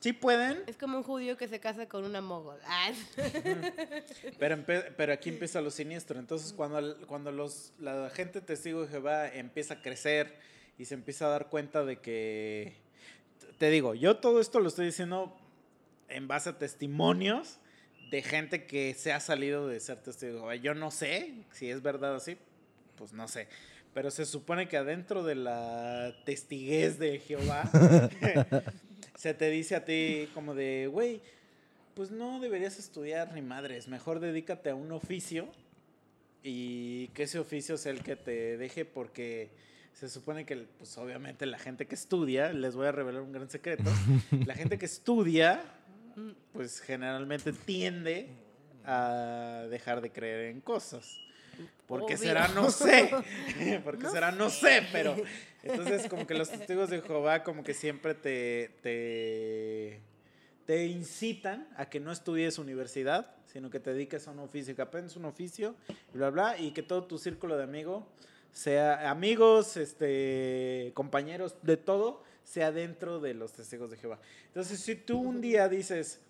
Sí 0.00 0.12
pueden, 0.12 0.62
Es 0.66 0.76
como 0.76 0.98
un 0.98 1.02
judío 1.02 1.36
que 1.36 1.48
se 1.48 1.58
casa 1.58 1.88
con 1.88 2.04
una 2.04 2.20
mogol. 2.20 2.58
Ah, 2.66 2.92
Pero, 4.38 4.56
empe- 4.56 4.92
pero 4.96 5.12
aquí 5.12 5.30
empieza 5.30 5.60
lo 5.60 5.70
siniestro. 5.70 6.18
Entonces, 6.18 6.52
cuando, 6.52 6.78
el- 6.78 6.96
cuando 7.06 7.32
los, 7.32 7.72
la 7.78 8.10
gente 8.10 8.40
testigo 8.40 8.82
de 8.82 8.88
Jehová 8.88 9.28
empieza 9.28 9.74
a 9.74 9.82
crecer 9.82 10.38
y 10.78 10.84
se 10.84 10.94
empieza 10.94 11.26
a 11.26 11.30
dar 11.30 11.48
cuenta 11.48 11.84
de 11.84 11.98
que, 12.00 12.76
te 13.58 13.70
digo, 13.70 13.94
yo 13.94 14.18
todo 14.18 14.40
esto 14.40 14.60
lo 14.60 14.68
estoy 14.68 14.86
diciendo 14.86 15.36
en 16.08 16.28
base 16.28 16.50
a 16.50 16.58
testimonios 16.58 17.58
de 18.10 18.22
gente 18.22 18.66
que 18.66 18.94
se 18.94 19.12
ha 19.12 19.20
salido 19.20 19.66
de 19.68 19.80
ser 19.80 19.98
testigo. 19.98 20.52
Yo 20.54 20.74
no 20.74 20.90
sé 20.90 21.34
si 21.52 21.70
es 21.70 21.82
verdad 21.82 22.16
así, 22.16 22.36
pues 22.96 23.12
no 23.12 23.28
sé. 23.28 23.48
pero 23.94 24.10
se 24.10 24.26
supone 24.26 24.68
que 24.68 24.76
adentro 24.76 25.24
de 25.24 25.34
la 25.34 26.14
testiguez 26.24 26.98
de 26.98 27.18
Jehová 27.18 27.68
se 29.16 29.32
te 29.32 29.48
dice 29.50 29.74
a 29.74 29.84
ti 29.84 30.28
como 30.34 30.54
de, 30.54 30.88
güey, 30.90 31.20
pues 31.94 32.10
no 32.10 32.40
deberías 32.40 32.78
estudiar 32.78 33.32
ni 33.32 33.40
madres, 33.40 33.88
mejor 33.88 34.20
dedícate 34.20 34.70
a 34.70 34.74
un 34.74 34.92
oficio 34.92 35.48
y 36.42 37.08
que 37.08 37.22
ese 37.22 37.38
oficio 37.38 37.78
sea 37.78 37.92
el 37.92 38.02
que 38.02 38.16
te 38.16 38.58
deje 38.58 38.84
porque 38.84 39.48
se 39.94 40.10
supone 40.10 40.44
que, 40.44 40.56
pues 40.78 40.98
obviamente 40.98 41.46
la 41.46 41.58
gente 41.58 41.86
que 41.86 41.94
estudia, 41.94 42.52
les 42.52 42.76
voy 42.76 42.86
a 42.86 42.92
revelar 42.92 43.22
un 43.22 43.32
gran 43.32 43.48
secreto, 43.48 43.90
la 44.46 44.54
gente 44.54 44.76
que 44.78 44.84
estudia, 44.84 45.64
pues 46.52 46.80
generalmente 46.80 47.52
tiende 47.52 48.28
a 48.84 49.66
dejar 49.70 50.00
de 50.00 50.10
creer 50.10 50.46
en 50.46 50.60
cosas. 50.60 51.20
Porque 51.86 52.14
Obvio. 52.14 52.28
será, 52.28 52.48
no 52.48 52.70
sé. 52.70 53.10
Porque 53.84 54.04
No 54.04 54.10
será, 54.10 54.32
no 54.32 54.50
sé. 54.50 54.80
sé, 54.80 54.88
pero. 54.92 55.16
Entonces, 55.62 56.08
como 56.08 56.26
que 56.26 56.34
los 56.34 56.50
testigos 56.50 56.90
de 56.90 57.00
Jehová, 57.00 57.42
como 57.42 57.64
que 57.64 57.74
siempre 57.74 58.14
te, 58.14 58.70
te, 58.82 60.00
te 60.64 60.86
incitan 60.86 61.68
a 61.76 61.86
que 61.88 61.98
no 61.98 62.12
estudies 62.12 62.58
universidad, 62.58 63.34
sino 63.46 63.70
que 63.70 63.80
te 63.80 63.92
dediques 63.92 64.28
a 64.28 64.32
un 64.32 64.40
oficio, 64.40 64.76
que 64.76 64.82
aprendes 64.82 65.16
un 65.16 65.24
oficio, 65.24 65.74
y 66.14 66.18
bla, 66.18 66.30
bla, 66.30 66.58
y 66.58 66.72
que 66.72 66.82
todo 66.82 67.04
tu 67.04 67.18
círculo 67.18 67.56
de 67.56 67.64
amigos, 67.64 68.04
sea 68.52 69.10
amigos, 69.10 69.76
este, 69.76 70.92
compañeros, 70.94 71.56
de 71.62 71.76
todo, 71.76 72.22
sea 72.46 72.70
dentro 72.70 73.18
de 73.18 73.34
los 73.34 73.52
testigos 73.52 73.90
de 73.90 73.96
Jehová. 73.96 74.20
Entonces, 74.46 74.78
si 74.80 74.94
tú 74.94 75.18
un 75.18 75.40
día 75.40 75.68
dices, 75.68 76.20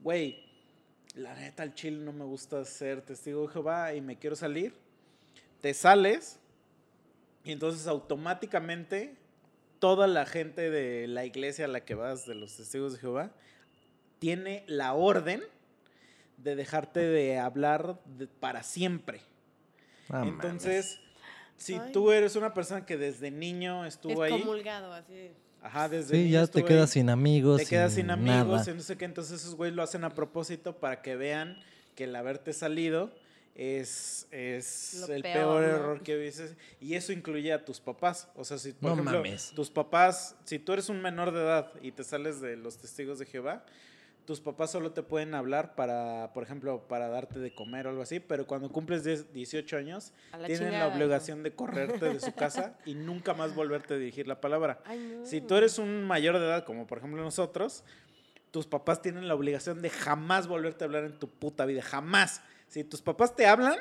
güey, 0.00 0.44
la 1.14 1.32
neta, 1.36 1.62
al 1.62 1.74
chile 1.74 1.98
no 2.04 2.12
me 2.12 2.24
gusta 2.24 2.64
ser 2.64 3.02
testigo 3.02 3.46
de 3.46 3.52
Jehová 3.52 3.94
y 3.94 4.00
me 4.00 4.18
quiero 4.18 4.34
salir, 4.34 4.74
te 5.60 5.72
sales 5.72 6.40
y 7.44 7.52
entonces 7.52 7.86
automáticamente 7.86 9.14
toda 9.78 10.08
la 10.08 10.26
gente 10.26 10.70
de 10.70 11.06
la 11.06 11.24
iglesia 11.24 11.66
a 11.66 11.68
la 11.68 11.84
que 11.84 11.94
vas, 11.94 12.26
de 12.26 12.34
los 12.34 12.56
testigos 12.56 12.94
de 12.94 12.98
Jehová, 12.98 13.30
tiene 14.18 14.64
la 14.66 14.94
orden 14.94 15.42
de 16.38 16.56
dejarte 16.56 16.98
de 17.00 17.38
hablar 17.38 18.00
de- 18.06 18.26
para 18.26 18.64
siempre. 18.64 19.20
Entonces, 20.28 20.98
si 21.56 21.74
Ay. 21.74 21.92
tú 21.92 22.10
eres 22.12 22.36
una 22.36 22.52
persona 22.54 22.84
que 22.84 22.96
desde 22.96 23.30
niño 23.30 23.84
estuvo 23.86 24.24
es 24.24 24.32
ahí, 24.32 24.40
comulgado, 24.40 24.92
así. 24.92 25.30
ajá, 25.62 25.88
desde 25.88 26.10
Sí, 26.16 26.22
niño 26.24 26.32
ya 26.32 26.38
te 26.40 26.44
estuvo 26.44 26.64
quedas 26.66 26.90
ahí, 26.90 27.00
sin 27.00 27.10
amigos. 27.10 27.60
te 27.62 27.66
quedas 27.66 27.94
sin 27.94 28.10
amigos, 28.10 28.58
nada. 28.60 28.70
y 28.70 28.74
no 28.74 28.82
sé 28.82 28.96
qué, 28.96 29.04
entonces 29.04 29.40
esos 29.40 29.54
güeyes 29.54 29.74
lo 29.74 29.82
hacen 29.82 30.04
a 30.04 30.10
propósito 30.14 30.76
para 30.78 31.00
que 31.02 31.16
vean 31.16 31.56
que 31.94 32.04
el 32.04 32.16
haberte 32.16 32.52
salido 32.52 33.10
es, 33.54 34.26
es 34.32 35.04
Lo 35.08 35.14
el 35.14 35.22
peor, 35.22 35.34
peor, 35.34 35.62
¿no? 35.62 35.68
error 35.68 36.02
que 36.02 36.16
dices. 36.16 36.54
Y 36.80 36.94
eso 36.94 37.12
incluye 37.12 37.52
a 37.52 37.64
tus 37.64 37.78
papás. 37.80 38.28
O 38.34 38.44
sea, 38.44 38.58
si 38.58 38.72
por 38.72 38.88
No 38.88 38.92
ejemplo, 38.94 39.18
mames. 39.18 39.52
tus 39.54 39.70
papás, 39.70 40.34
si 40.44 40.58
tú 40.58 40.72
eres 40.72 40.88
un 40.88 41.00
menor 41.00 41.32
de 41.32 41.40
edad 41.40 41.70
y 41.80 41.92
te 41.92 42.02
sales 42.02 42.40
de 42.40 42.56
los 42.56 42.76
testigos 42.78 43.20
de 43.20 43.26
Jehová, 43.26 43.64
tus 44.24 44.40
papás 44.40 44.70
solo 44.70 44.92
te 44.92 45.02
pueden 45.02 45.34
hablar 45.34 45.74
para, 45.74 46.32
por 46.32 46.42
ejemplo, 46.42 46.86
para 46.88 47.08
darte 47.08 47.38
de 47.38 47.54
comer 47.54 47.86
o 47.86 47.90
algo 47.90 48.02
así, 48.02 48.20
pero 48.20 48.46
cuando 48.46 48.70
cumples 48.70 49.04
10, 49.04 49.32
18 49.34 49.76
años, 49.76 50.12
la 50.32 50.46
tienen 50.46 50.68
chingada, 50.68 50.78
la 50.84 50.88
¿no? 50.88 50.94
obligación 50.96 51.42
de 51.42 51.54
correrte 51.54 52.06
de 52.06 52.20
su 52.20 52.32
casa 52.34 52.78
y 52.86 52.94
nunca 52.94 53.34
más 53.34 53.54
volverte 53.54 53.94
a 53.94 53.96
dirigir 53.98 54.26
la 54.26 54.40
palabra. 54.40 54.80
Ay, 54.86 54.98
no. 54.98 55.26
Si 55.26 55.40
tú 55.40 55.56
eres 55.56 55.78
un 55.78 56.04
mayor 56.04 56.38
de 56.38 56.46
edad, 56.46 56.64
como 56.64 56.86
por 56.86 56.98
ejemplo 56.98 57.22
nosotros, 57.22 57.84
tus 58.50 58.66
papás 58.66 59.02
tienen 59.02 59.28
la 59.28 59.34
obligación 59.34 59.82
de 59.82 59.90
jamás 59.90 60.46
volverte 60.46 60.84
a 60.84 60.86
hablar 60.86 61.04
en 61.04 61.18
tu 61.18 61.28
puta 61.28 61.66
vida, 61.66 61.82
jamás. 61.82 62.40
Si 62.68 62.82
tus 62.82 63.02
papás 63.02 63.36
te 63.36 63.46
hablan, 63.46 63.76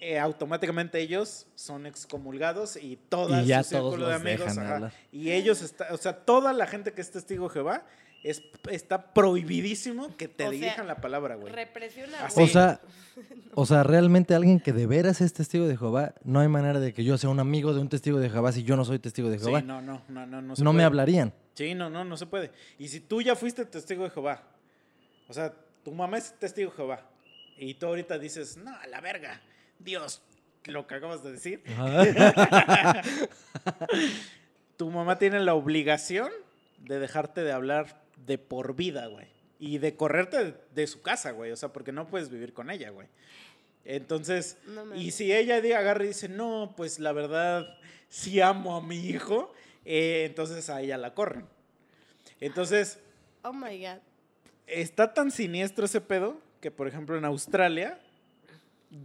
eh, 0.00 0.18
automáticamente 0.18 1.00
ellos 1.00 1.46
son 1.54 1.86
excomulgados 1.86 2.76
y 2.76 2.96
todo 3.08 3.40
Y 3.40 3.46
ya 3.46 3.62
su 3.62 3.76
todos 3.76 3.92
círculo 3.92 4.08
de 4.08 4.14
amigos, 4.16 4.40
dejan 4.48 4.58
ajá, 4.64 4.74
hablar. 4.74 4.92
y 5.12 5.30
ellos 5.30 5.62
está, 5.62 5.88
o 5.92 5.96
sea, 5.96 6.24
toda 6.24 6.52
la 6.52 6.66
gente 6.66 6.92
que 6.92 7.00
es 7.00 7.10
testigo 7.10 7.46
de 7.46 7.54
Jehová 7.54 7.86
es, 8.22 8.42
está 8.70 9.12
prohibidísimo 9.14 10.16
que 10.16 10.28
te 10.28 10.44
O 10.44 10.50
sea, 10.50 10.58
dirijan 10.58 10.86
la 10.86 10.96
palabra, 11.00 11.34
güey. 11.36 11.52
Represiona. 11.52 12.28
O 12.36 12.46
sea, 12.46 12.80
o 13.54 13.66
sea, 13.66 13.82
realmente 13.82 14.34
alguien 14.34 14.60
que 14.60 14.72
de 14.72 14.86
veras 14.86 15.20
es 15.20 15.32
testigo 15.32 15.66
de 15.66 15.76
Jehová, 15.76 16.14
no 16.24 16.40
hay 16.40 16.48
manera 16.48 16.78
de 16.80 16.94
que 16.94 17.04
yo 17.04 17.18
sea 17.18 17.30
un 17.30 17.40
amigo 17.40 17.74
de 17.74 17.80
un 17.80 17.88
testigo 17.88 18.18
de 18.20 18.30
Jehová 18.30 18.52
si 18.52 18.62
yo 18.62 18.76
no 18.76 18.84
soy 18.84 18.98
testigo 19.00 19.28
de 19.28 19.38
Sí, 19.38 19.44
Jehová. 19.44 19.60
no, 19.62 19.82
no, 19.82 20.02
no, 20.08 20.24
no, 20.26 20.40
no 20.40 20.42
no 20.42 20.56
se 20.56 20.62
me 20.64 20.70
puede. 20.70 20.84
hablarían. 20.84 21.32
Sí, 21.54 21.74
no, 21.74 21.90
no, 21.90 22.04
no 22.04 22.16
se 22.16 22.26
puede. 22.26 22.50
Y 22.78 22.88
si 22.88 23.00
tú 23.00 23.20
ya 23.22 23.34
fuiste 23.36 23.64
testigo 23.66 24.04
de 24.04 24.10
Jehová, 24.10 24.42
o 25.28 25.32
sea, 25.34 25.52
tu 25.84 25.92
mamá 25.92 26.16
es 26.18 26.32
testigo 26.38 26.70
de 26.70 26.76
Jehová, 26.76 27.08
y 27.58 27.74
tú 27.74 27.86
ahorita 27.86 28.18
dices, 28.18 28.56
no, 28.56 28.74
a 28.74 28.86
la 28.86 29.00
verga, 29.00 29.40
Dios, 29.78 30.22
lo 30.64 30.86
que 30.86 30.94
acabas 30.94 31.22
de 31.24 31.32
decir, 31.32 31.62
tu 34.76 34.90
mamá 34.90 35.18
tiene 35.18 35.40
la 35.40 35.54
obligación 35.54 36.30
de 36.78 36.98
dejarte 36.98 37.42
de 37.42 37.52
hablar 37.52 38.01
de 38.26 38.38
por 38.38 38.74
vida, 38.74 39.06
güey. 39.06 39.26
Y 39.58 39.78
de 39.78 39.96
correrte 39.96 40.44
de, 40.44 40.54
de 40.74 40.86
su 40.86 41.02
casa, 41.02 41.30
güey. 41.30 41.52
O 41.52 41.56
sea, 41.56 41.72
porque 41.72 41.92
no 41.92 42.08
puedes 42.08 42.30
vivir 42.30 42.52
con 42.52 42.70
ella, 42.70 42.90
güey. 42.90 43.08
Entonces, 43.84 44.58
No 44.66 44.94
y 44.94 45.10
si 45.10 45.32
ella 45.32 45.56
agarra 45.78 46.04
y 46.04 46.08
dice, 46.08 46.28
no, 46.28 46.74
pues 46.76 46.98
la 46.98 47.12
verdad, 47.12 47.66
sí 48.08 48.40
amo 48.40 48.76
a 48.76 48.80
mi 48.82 48.96
hijo, 49.08 49.52
eh, 49.84 50.24
entonces 50.26 50.70
a 50.70 50.80
ella 50.80 50.96
la 50.98 51.14
corren. 51.14 51.46
Entonces, 52.40 52.98
Oh 53.42 53.52
my 53.52 53.78
God. 53.78 53.98
está 54.66 55.12
tan 55.14 55.30
siniestro 55.30 55.84
ese 55.84 56.00
pedo 56.00 56.40
que, 56.60 56.70
por 56.70 56.86
ejemplo, 56.86 57.16
en 57.18 57.24
Australia 57.24 58.00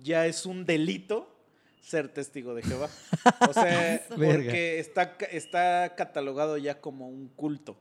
ya 0.04 0.28
es 0.28 0.46
un 0.46 0.66
delito 0.66 1.34
ser 1.82 2.10
testigo 2.10 2.54
de 2.54 2.62
Jehová. 2.62 2.90
O 3.50 3.54
sea, 3.54 4.02
porque 4.10 4.80
está, 4.80 5.18
está 5.32 5.96
catalogado 5.96 6.58
ya 6.58 6.80
como 6.82 7.08
un 7.08 7.30
culto. 7.30 7.78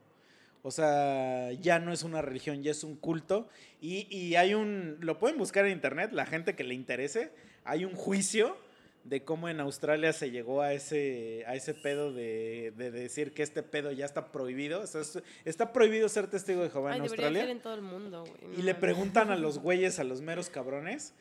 O 0.67 0.71
sea, 0.71 1.53
ya 1.53 1.79
no 1.79 1.93
es 1.93 2.03
una 2.03 2.21
religión, 2.21 2.61
ya 2.61 2.71
es 2.71 2.83
un 2.83 2.97
culto. 2.97 3.47
Y, 3.79 4.05
y 4.13 4.35
hay 4.35 4.53
un, 4.53 4.97
lo 4.99 5.17
pueden 5.17 5.37
buscar 5.37 5.65
en 5.65 5.71
internet, 5.71 6.11
la 6.11 6.25
gente 6.25 6.55
que 6.57 6.65
le 6.65 6.73
interese, 6.73 7.31
hay 7.63 7.85
un 7.85 7.95
juicio 7.95 8.57
de 9.05 9.23
cómo 9.23 9.47
en 9.47 9.61
Australia 9.61 10.11
se 10.11 10.29
llegó 10.29 10.61
a 10.61 10.73
ese, 10.73 11.45
a 11.47 11.55
ese 11.55 11.73
pedo 11.73 12.11
de, 12.11 12.73
de 12.75 12.91
decir 12.91 13.33
que 13.33 13.43
este 13.43 13.63
pedo 13.63 13.93
ya 13.93 14.03
está 14.05 14.33
prohibido. 14.33 14.81
O 14.81 14.87
sea, 14.87 14.99
es- 14.99 15.23
está 15.45 15.71
prohibido 15.71 16.09
ser 16.09 16.27
testigo 16.27 16.61
de 16.63 16.69
Jehová 16.69 16.91
Ay, 16.91 16.97
en 16.97 17.01
Australia. 17.03 17.49
en 17.49 17.61
todo 17.61 17.75
el 17.75 17.81
mundo, 17.81 18.25
güey. 18.25 18.53
no 18.53 18.59
Y 18.59 18.63
le 18.63 18.75
preguntan 18.75 19.31
a 19.31 19.37
los 19.37 19.59
güeyes, 19.59 19.99
a 19.99 20.03
los 20.03 20.19
meros 20.19 20.49
cabrones, 20.49 21.13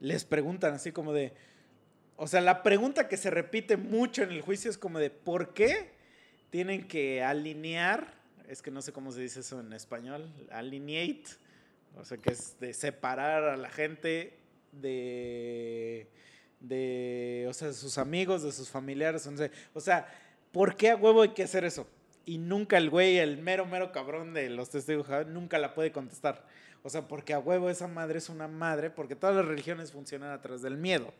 les 0.00 0.24
preguntan 0.24 0.74
así 0.74 0.90
como 0.90 1.12
de, 1.12 1.32
o 2.16 2.26
sea, 2.26 2.40
la 2.40 2.64
pregunta 2.64 3.06
que 3.06 3.16
se 3.16 3.30
repite 3.30 3.76
mucho 3.76 4.24
en 4.24 4.32
el 4.32 4.40
juicio 4.40 4.68
es 4.68 4.78
como 4.78 4.98
de, 4.98 5.10
¿por 5.10 5.54
qué 5.54 5.92
tienen 6.50 6.88
que 6.88 7.22
alinear? 7.22 8.18
Es 8.50 8.62
que 8.62 8.72
no 8.72 8.82
sé 8.82 8.92
cómo 8.92 9.12
se 9.12 9.20
dice 9.20 9.40
eso 9.40 9.60
en 9.60 9.72
español, 9.72 10.28
alineate, 10.50 11.36
o 11.96 12.04
sea, 12.04 12.18
que 12.18 12.32
es 12.32 12.58
de 12.58 12.74
separar 12.74 13.44
a 13.44 13.56
la 13.56 13.70
gente 13.70 14.40
de, 14.72 16.08
de, 16.58 17.46
o 17.48 17.52
sea, 17.52 17.68
de 17.68 17.74
sus 17.74 17.96
amigos, 17.96 18.42
de 18.42 18.50
sus 18.50 18.68
familiares, 18.68 19.24
o 19.28 19.36
sea, 19.36 19.50
o 19.72 19.78
sea, 19.78 20.08
¿por 20.50 20.74
qué 20.74 20.90
a 20.90 20.96
huevo 20.96 21.22
hay 21.22 21.28
que 21.28 21.44
hacer 21.44 21.64
eso? 21.64 21.86
Y 22.26 22.38
nunca 22.38 22.76
el 22.76 22.90
güey, 22.90 23.18
el 23.18 23.38
mero, 23.38 23.66
mero 23.66 23.92
cabrón 23.92 24.34
de 24.34 24.50
los 24.50 24.68
testigos 24.70 25.06
nunca 25.28 25.60
la 25.60 25.72
puede 25.72 25.92
contestar. 25.92 26.44
O 26.82 26.90
sea, 26.90 27.06
porque 27.06 27.34
a 27.34 27.38
huevo 27.38 27.70
esa 27.70 27.86
madre 27.86 28.18
es 28.18 28.28
una 28.30 28.48
madre, 28.48 28.90
porque 28.90 29.14
todas 29.14 29.36
las 29.36 29.44
religiones 29.44 29.92
funcionan 29.92 30.32
a 30.32 30.40
través 30.40 30.62
del 30.62 30.76
miedo. 30.76 31.14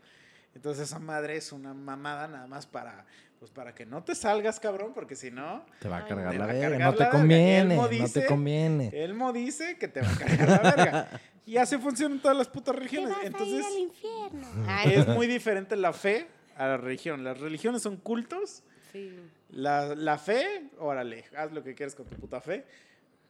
Entonces 0.57 0.89
esa 0.89 0.99
madre 0.99 1.37
es 1.37 1.53
una 1.53 1.75
mamada 1.75 2.27
nada 2.27 2.49
más 2.49 2.67
para, 2.67 3.07
pues 3.41 3.51
para 3.51 3.75
que 3.75 3.87
no 3.87 4.05
te 4.05 4.15
salgas, 4.15 4.61
cabrón, 4.61 4.93
porque 4.95 5.17
si 5.17 5.31
no, 5.31 5.65
Te 5.81 5.89
va 5.89 5.97
a 5.97 6.07
cargar 6.07 6.33
te 6.33 6.39
la 6.39 6.45
a 6.45 6.47
verga, 6.47 6.79
no 6.79 6.95
te 6.95 7.09
conviene, 7.09 7.75
no 7.75 8.09
te 8.09 8.27
conviene. 8.27 8.91
Elmo 8.93 9.33
dice 9.33 9.79
que 9.79 9.89
te 9.89 10.03
va 10.03 10.11
a 10.11 10.15
cargar 10.15 10.49
la 10.63 10.77
verga. 10.77 11.21
Y 11.47 11.57
así 11.57 11.79
funcionan 11.79 12.21
todas 12.21 12.37
las 12.37 12.49
putas 12.49 12.77
religiones. 12.77 13.17
Entonces 13.25 13.67
infierno. 13.79 14.47
es 14.85 15.09
muy 15.09 15.27
diferente 15.27 15.75
la 15.75 15.95
fe 15.95 16.29
a 16.55 16.67
la 16.67 16.77
religión. 16.77 17.25
Las 17.25 17.41
religiones 17.41 17.81
son 17.81 17.97
cultos. 17.97 18.63
Sí. 18.93 19.19
La, 19.49 19.95
la 19.95 20.19
fe, 20.19 20.71
órale, 20.79 21.25
haz 21.35 21.51
lo 21.51 21.65
que 21.65 21.75
quieras 21.75 21.95
con 21.95 22.07
tu 22.07 22.17
puta 22.17 22.43
fe. 22.43 22.67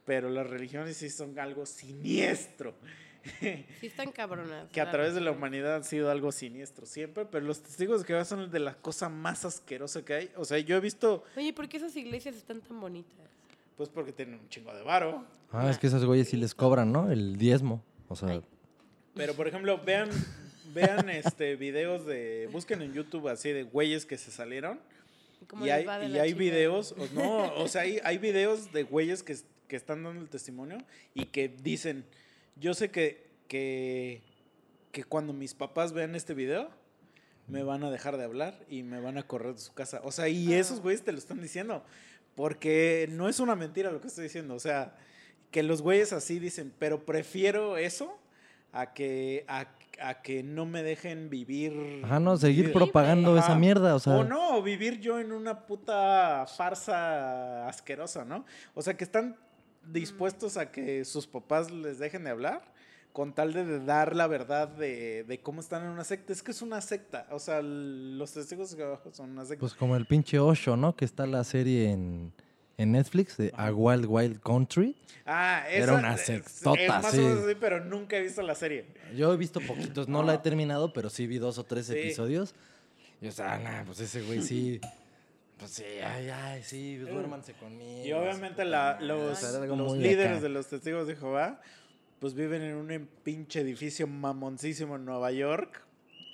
Pero 0.04 0.28
las 0.28 0.50
religiones 0.50 0.96
sí 0.96 1.08
son 1.08 1.38
algo 1.38 1.64
siniestro. 1.64 2.74
Sí 3.80 3.86
están 3.86 4.12
cabronas. 4.12 4.68
que 4.70 4.80
a 4.80 4.90
través 4.90 5.14
de 5.14 5.20
la 5.20 5.30
humanidad 5.30 5.76
han 5.76 5.84
sido 5.84 6.10
algo 6.10 6.32
siniestro 6.32 6.86
siempre, 6.86 7.24
pero 7.24 7.44
los 7.44 7.62
testigos 7.62 8.00
de 8.00 8.06
Jehová 8.06 8.24
son 8.24 8.50
de 8.50 8.60
la 8.60 8.74
cosa 8.74 9.08
más 9.08 9.44
asquerosa 9.44 10.04
que 10.04 10.14
hay. 10.14 10.30
O 10.36 10.44
sea, 10.44 10.58
yo 10.58 10.76
he 10.76 10.80
visto, 10.80 11.24
Oye, 11.36 11.52
¿por 11.52 11.68
qué 11.68 11.76
esas 11.76 11.94
iglesias 11.96 12.36
están 12.36 12.60
tan 12.60 12.80
bonitas? 12.80 13.30
pues 13.80 13.88
porque 13.88 14.12
tienen 14.12 14.38
un 14.38 14.46
chingo 14.50 14.74
de 14.74 14.82
varo. 14.82 15.24
Ah, 15.50 15.70
es 15.70 15.78
que 15.78 15.86
esos 15.86 16.04
güeyes 16.04 16.28
sí 16.28 16.36
les 16.36 16.54
cobran, 16.54 16.92
¿no? 16.92 17.10
El 17.10 17.38
diezmo. 17.38 17.82
O 18.08 18.14
sea, 18.14 18.28
Ay. 18.28 18.42
Pero, 19.14 19.32
por 19.32 19.48
ejemplo, 19.48 19.80
vean, 19.82 20.10
vean 20.74 21.08
este 21.08 21.56
videos 21.56 22.04
de, 22.04 22.50
busquen 22.52 22.82
en 22.82 22.92
YouTube 22.92 23.28
así 23.28 23.50
de 23.52 23.62
güeyes 23.62 24.04
que 24.04 24.18
se 24.18 24.30
salieron. 24.30 24.80
¿Cómo 25.46 25.64
Y 25.64 25.70
hay, 25.70 25.86
y 26.10 26.18
hay 26.18 26.34
videos, 26.34 26.94
o 26.98 27.06
no, 27.14 27.54
o 27.54 27.68
sea, 27.68 27.80
hay, 27.80 28.00
hay 28.04 28.18
videos 28.18 28.70
de 28.70 28.82
güeyes 28.82 29.22
que, 29.22 29.34
que 29.66 29.76
están 29.76 30.04
dando 30.04 30.20
el 30.20 30.28
testimonio 30.28 30.76
y 31.14 31.24
que 31.24 31.48
dicen, 31.48 32.04
yo 32.60 32.74
sé 32.74 32.90
que, 32.90 33.28
que, 33.48 34.22
que 34.92 35.04
cuando 35.04 35.32
mis 35.32 35.54
papás 35.54 35.92
vean 35.92 36.14
este 36.14 36.34
video, 36.34 36.68
me 37.48 37.62
van 37.64 37.82
a 37.82 37.90
dejar 37.90 38.16
de 38.16 38.24
hablar 38.24 38.54
y 38.68 38.82
me 38.84 39.00
van 39.00 39.18
a 39.18 39.24
correr 39.24 39.54
de 39.54 39.60
su 39.60 39.72
casa. 39.72 40.00
O 40.04 40.12
sea, 40.12 40.28
y 40.28 40.52
esos 40.52 40.80
güeyes 40.80 41.02
te 41.02 41.10
lo 41.12 41.18
están 41.18 41.40
diciendo. 41.40 41.82
Porque 42.36 43.08
no 43.10 43.28
es 43.28 43.40
una 43.40 43.56
mentira 43.56 43.90
lo 43.90 44.00
que 44.00 44.06
estoy 44.06 44.24
diciendo. 44.24 44.54
O 44.54 44.60
sea, 44.60 44.94
que 45.50 45.62
los 45.64 45.82
güeyes 45.82 46.12
así 46.12 46.38
dicen, 46.38 46.72
pero 46.78 47.04
prefiero 47.04 47.76
eso 47.76 48.16
a 48.72 48.94
que, 48.94 49.44
a, 49.48 49.66
a 50.00 50.22
que 50.22 50.44
no 50.44 50.64
me 50.64 50.84
dejen 50.84 51.28
vivir. 51.28 52.02
Ajá, 52.04 52.20
no, 52.20 52.36
seguir 52.36 52.66
vivir- 52.66 52.72
propagando 52.72 53.36
Ajá. 53.36 53.46
esa 53.48 53.58
mierda, 53.58 53.96
o 53.96 53.98
sea. 53.98 54.14
O 54.14 54.24
no, 54.24 54.62
vivir 54.62 55.00
yo 55.00 55.18
en 55.18 55.32
una 55.32 55.66
puta 55.66 56.46
farsa 56.46 57.66
asquerosa, 57.68 58.24
¿no? 58.24 58.44
O 58.74 58.82
sea, 58.82 58.96
que 58.96 59.02
están 59.04 59.36
dispuestos 59.86 60.56
a 60.56 60.70
que 60.70 61.04
sus 61.04 61.26
papás 61.26 61.70
les 61.70 61.98
dejen 61.98 62.24
de 62.24 62.30
hablar 62.30 62.62
con 63.12 63.32
tal 63.34 63.52
de, 63.52 63.80
dar 63.80 64.14
la 64.14 64.26
verdad 64.28 64.68
de, 64.68 65.24
de 65.24 65.40
cómo 65.40 65.60
están 65.60 65.82
en 65.84 65.90
una 65.90 66.04
secta. 66.04 66.32
Es 66.32 66.42
que 66.42 66.52
es 66.52 66.62
una 66.62 66.80
secta. 66.80 67.26
O 67.32 67.38
sea, 67.40 67.60
los 67.62 68.32
testigos 68.32 68.76
de 68.76 68.96
son 69.12 69.30
una 69.30 69.44
secta. 69.44 69.60
Pues 69.60 69.74
como 69.74 69.96
el 69.96 70.06
pinche 70.06 70.38
Osho, 70.38 70.76
¿no? 70.76 70.94
Que 70.94 71.04
está 71.04 71.26
la 71.26 71.42
serie 71.42 71.90
en, 71.90 72.32
en 72.78 72.92
Netflix 72.92 73.36
de 73.36 73.52
A 73.56 73.72
Wild 73.72 74.06
Wild 74.06 74.40
Country. 74.40 74.94
ah, 75.26 75.64
era 75.68 75.84
esa 75.86 75.94
una 75.94 76.14
es- 76.14 76.20
sectota, 76.20 76.80
es 76.80 76.88
más 76.88 77.10
sí. 77.10 77.18
o 77.18 77.22
menos 77.22 77.44
así, 77.44 77.54
pero 77.58 77.84
nunca 77.84 78.16
he 78.16 78.22
visto 78.22 78.42
la 78.42 78.54
serie. 78.54 78.84
Yo 79.16 79.32
he 79.32 79.36
visto 79.36 79.60
poquitos, 79.60 80.06
no 80.06 80.22
la 80.22 80.34
he 80.34 80.38
terminado, 80.38 80.92
pero 80.92 81.10
sí 81.10 81.26
vi 81.26 81.38
dos 81.38 81.58
o 81.58 81.64
tres 81.64 81.86
Sí. 81.86 81.94
episodios. 81.94 82.54
Y 83.20 83.26
o 83.26 83.32
sea, 83.32 83.58
nah, 83.58 83.84
pues 83.84 83.98
ese 84.00 84.22
güey 84.22 84.40
sí. 84.40 84.80
Pues 85.60 85.70
sí, 85.72 85.84
ay, 85.84 86.28
ay, 86.30 86.62
sí, 86.62 86.96
duérmanse 86.96 87.52
conmigo. 87.54 88.04
Y 88.04 88.12
obviamente 88.12 88.64
la- 88.64 88.98
los, 89.00 89.40
los 89.68 89.96
líderes 89.96 90.32
acá. 90.38 90.40
de 90.40 90.48
los 90.48 90.66
testigos 90.66 91.06
de 91.06 91.14
Jehová, 91.16 91.60
pues 92.18 92.34
viven 92.34 92.62
en 92.62 92.74
un 92.76 93.08
pinche 93.22 93.60
edificio 93.60 94.06
mamoncísimo 94.06 94.96
en 94.96 95.04
Nueva 95.04 95.30
York. 95.32 95.82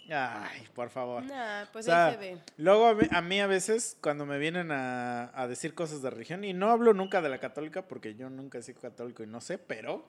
Ay, 0.08 0.62
por 0.72 0.88
favor. 0.90 1.24
Nah, 1.24 1.64
pues 1.72 1.86
O 1.86 1.88
sea, 1.88 2.06
ahí 2.06 2.12
se 2.14 2.18
ve. 2.20 2.38
Luego 2.58 2.86
a 2.86 2.94
mí, 2.94 3.06
a 3.10 3.20
mí 3.22 3.40
a 3.40 3.48
veces 3.48 3.96
cuando 4.00 4.24
me 4.24 4.38
vienen 4.38 4.70
a, 4.70 5.32
a 5.34 5.48
decir 5.48 5.74
cosas 5.74 6.00
de 6.02 6.10
religión, 6.10 6.44
y 6.44 6.52
no 6.52 6.70
hablo 6.70 6.94
nunca 6.94 7.20
de 7.20 7.28
la 7.28 7.38
católica 7.38 7.82
porque 7.88 8.14
yo 8.14 8.30
nunca 8.30 8.58
he 8.58 8.62
sido 8.62 8.80
católico 8.80 9.24
y 9.24 9.26
no 9.26 9.40
sé, 9.40 9.58
pero 9.58 10.06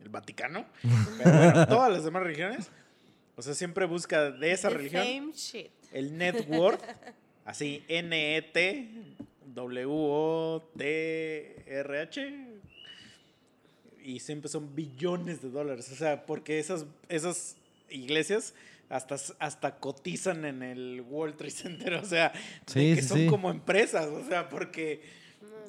el 0.00 0.08
Vaticano, 0.08 0.66
pero 1.18 1.36
bueno, 1.36 1.66
todas 1.66 1.92
las 1.92 2.04
demás 2.04 2.22
religiones, 2.22 2.70
o 3.36 3.42
sea, 3.42 3.54
siempre 3.54 3.86
busca 3.86 4.30
de 4.30 4.52
esa 4.52 4.68
The 4.68 4.74
religión 4.74 5.04
Same 5.04 5.32
shit. 5.32 5.70
el 5.92 6.16
net 6.16 6.46
worth, 6.48 6.82
así 7.44 7.82
N-E-T, 7.88 8.88
W-O-T-R-H, 11.10 12.46
y 14.02 14.20
siempre 14.20 14.48
son 14.48 14.74
billones 14.74 15.42
de 15.42 15.50
dólares, 15.50 15.90
o 15.92 15.94
sea, 15.94 16.24
porque 16.26 16.58
esas, 16.58 16.86
esas 17.08 17.56
iglesias 17.90 18.54
hasta, 18.88 19.16
hasta 19.38 19.76
cotizan 19.78 20.44
en 20.44 20.62
el 20.62 21.02
World 21.02 21.36
Trade 21.36 21.50
Center, 21.52 21.94
o 21.94 22.04
sea, 22.04 22.32
Sí, 22.66 22.94
que 22.94 23.02
sí, 23.02 23.08
son 23.08 23.18
sí. 23.18 23.26
como 23.26 23.50
empresas, 23.50 24.06
o 24.06 24.24
sea, 24.26 24.48
porque... 24.48 25.20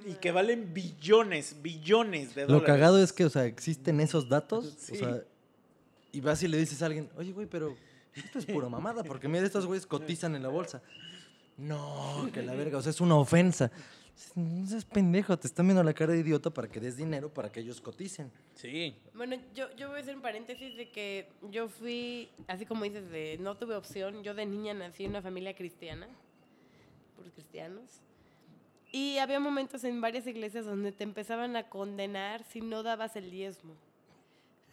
Y 0.08 0.14
que 0.16 0.32
valen 0.32 0.74
billones, 0.74 1.58
billones 1.62 2.34
de 2.34 2.42
Lo 2.44 2.54
dólares. 2.54 2.66
cagado 2.66 3.04
es 3.04 3.14
que, 3.14 3.24
o 3.24 3.30
sea, 3.30 3.46
existen 3.46 4.00
esos 4.00 4.28
datos. 4.28 4.76
Sí. 4.80 4.94
O 4.94 4.96
sea, 4.96 5.22
y 6.12 6.22
vas 6.22 6.42
y 6.42 6.48
le 6.48 6.58
dices 6.58 6.82
a 6.82 6.88
alguien, 6.88 7.08
oye, 7.18 7.32
güey, 7.34 7.46
pero 7.46 7.78
esto 8.16 8.40
es 8.40 8.48
pura 8.48 8.68
mamada, 8.68 9.04
porque 9.04 9.28
mira, 9.28 9.46
estos 9.46 9.68
güeyes 9.68 9.86
cotizan 9.86 10.36
en 10.36 10.42
la 10.42 10.50
bolsa. 10.50 10.82
No, 11.62 12.28
que 12.34 12.42
la 12.42 12.56
verga, 12.56 12.80
o 12.80 12.82
sea, 12.82 12.90
es 12.90 13.02
una 13.02 13.16
ofensa. 13.16 13.72
No 14.36 14.68
seas 14.68 14.84
pendejo, 14.84 15.38
te 15.38 15.48
están 15.48 15.68
viendo 15.68 15.84
la 15.84 15.94
cara 15.94 16.14
de 16.14 16.20
idiota 16.20 16.50
para 16.50 16.68
que 16.68 16.80
des 16.80 16.98
dinero 16.98 17.32
para 17.34 17.52
que 17.52 17.60
ellos 17.60 17.80
coticen. 17.80 18.32
Sí. 18.56 18.96
Bueno, 19.14 19.38
yo, 19.54 19.74
yo 19.76 19.90
voy 19.90 20.00
a 20.00 20.02
hacer 20.02 20.16
un 20.16 20.22
paréntesis 20.22 20.76
de 20.76 20.90
que 20.90 21.30
yo 21.52 21.70
fui, 21.70 22.30
así 22.48 22.66
como 22.66 22.84
dices, 22.84 23.10
de 23.12 23.38
no 23.40 23.58
tuve 23.58 23.76
opción. 23.76 24.24
Yo 24.24 24.34
de 24.34 24.46
niña 24.46 24.74
nací 24.74 25.06
en 25.06 25.12
una 25.12 25.22
familia 25.22 25.56
cristiana, 25.56 26.08
por 27.16 27.32
cristianos. 27.32 28.02
Y 28.92 29.20
había 29.20 29.40
momentos 29.40 29.84
en 29.84 30.02
varias 30.02 30.26
iglesias 30.28 30.66
donde 30.66 30.92
te 30.92 31.04
empezaban 31.04 31.56
a 31.56 31.70
condenar 31.70 32.44
si 32.44 32.62
no 32.62 32.84
dabas 32.84 33.16
el 33.16 33.30
diezmo. 33.30 33.76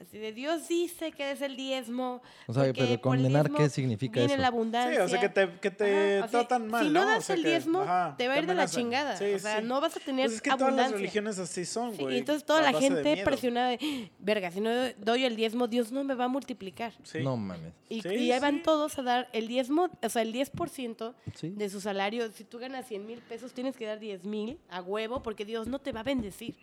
Así 0.01 0.17
de 0.17 0.33
Dios 0.33 0.69
dice 0.69 1.11
que 1.11 1.33
es 1.33 1.43
el 1.43 1.57
diezmo. 1.57 2.23
O 2.47 2.55
sea, 2.55 2.73
pero 2.73 3.01
condenar, 3.01 3.51
¿qué 3.51 3.69
significa 3.69 4.21
viene 4.21 4.35
eso? 4.35 4.41
la 4.43 4.47
abundancia. 4.49 4.95
Sí, 4.95 5.01
o 5.05 5.09
sea, 5.09 5.21
que 5.21 5.29
te, 5.29 5.51
que 5.61 5.71
te 5.73 6.19
Ajá, 6.19 6.27
o 6.27 6.29
sea, 6.29 6.41
tratan 6.41 6.69
mal, 6.69 6.87
Si 6.87 6.93
¿no? 6.93 7.01
no 7.01 7.07
O 7.07 7.11
das 7.11 7.25
sea, 7.25 7.35
el 7.35 7.43
que- 7.43 7.49
diezmo, 7.49 7.81
ajá, 7.81 8.15
te 8.17 8.29
va 8.29 8.35
a 8.35 8.39
ir 8.39 8.47
de 8.47 8.55
la 8.55 8.69
chingada. 8.69 9.17
Sí, 9.17 9.25
o 9.35 9.39
sea, 9.41 9.59
sí. 9.61 9.65
no 9.67 9.81
vas 9.81 9.97
a 9.97 10.01
tener 10.01 10.27
Pues 10.27 10.37
es 10.37 10.41
que 10.43 10.51
todas 10.51 10.61
las 10.61 10.69
abundancia. 10.69 10.97
religiones 10.99 11.39
así 11.41 11.65
son, 11.65 11.97
Sí, 11.97 12.03
güey. 12.03 12.15
y 12.15 12.19
entonces 12.21 12.45
toda 12.47 12.63
la 12.63 12.73
de 12.73 12.79
gente 12.81 13.13
miedo. 13.13 13.25
presionada 13.25 13.71
de, 13.71 14.11
verga, 14.21 14.51
si 14.53 14.61
no 14.61 14.71
doy 14.99 15.25
el 15.25 15.35
diezmo, 15.35 15.67
Dios 15.67 15.91
no 15.91 16.05
me 16.05 16.15
va 16.15 16.27
a 16.27 16.29
multiplicar. 16.29 16.93
Sí. 17.03 17.19
No 17.23 17.37
mames. 17.37 17.73
Y, 17.89 18.03
Sí, 18.03 18.09
y 18.11 18.31
ahí 18.31 18.39
van 18.41 18.57
sí. 18.59 18.63
todos 18.63 18.97
a 18.99 19.03
dar 19.03 19.29
el 19.33 19.49
diezmo, 19.49 19.89
o 20.01 20.09
sea, 20.09 20.23
el 20.23 20.33
10% 20.33 21.15
Sí. 21.35 21.49
de 21.51 21.69
su 21.69 21.81
salario. 21.81 22.31
Si 22.31 22.45
tú 22.45 22.59
ganas 22.61 22.87
100 22.87 23.05
mil 23.05 23.19
pesos, 23.19 23.53
tienes 23.53 23.77
que 23.77 23.85
dar 23.85 23.99
10 23.99 24.25
mil 24.25 24.59
a 24.71 24.81
huevo 24.81 25.25
porque 25.25 25.45
Dios 25.45 25.67
no 25.67 25.81
te 25.81 25.91
va 25.91 26.01
a 26.01 26.05
bendecir. 26.05 26.57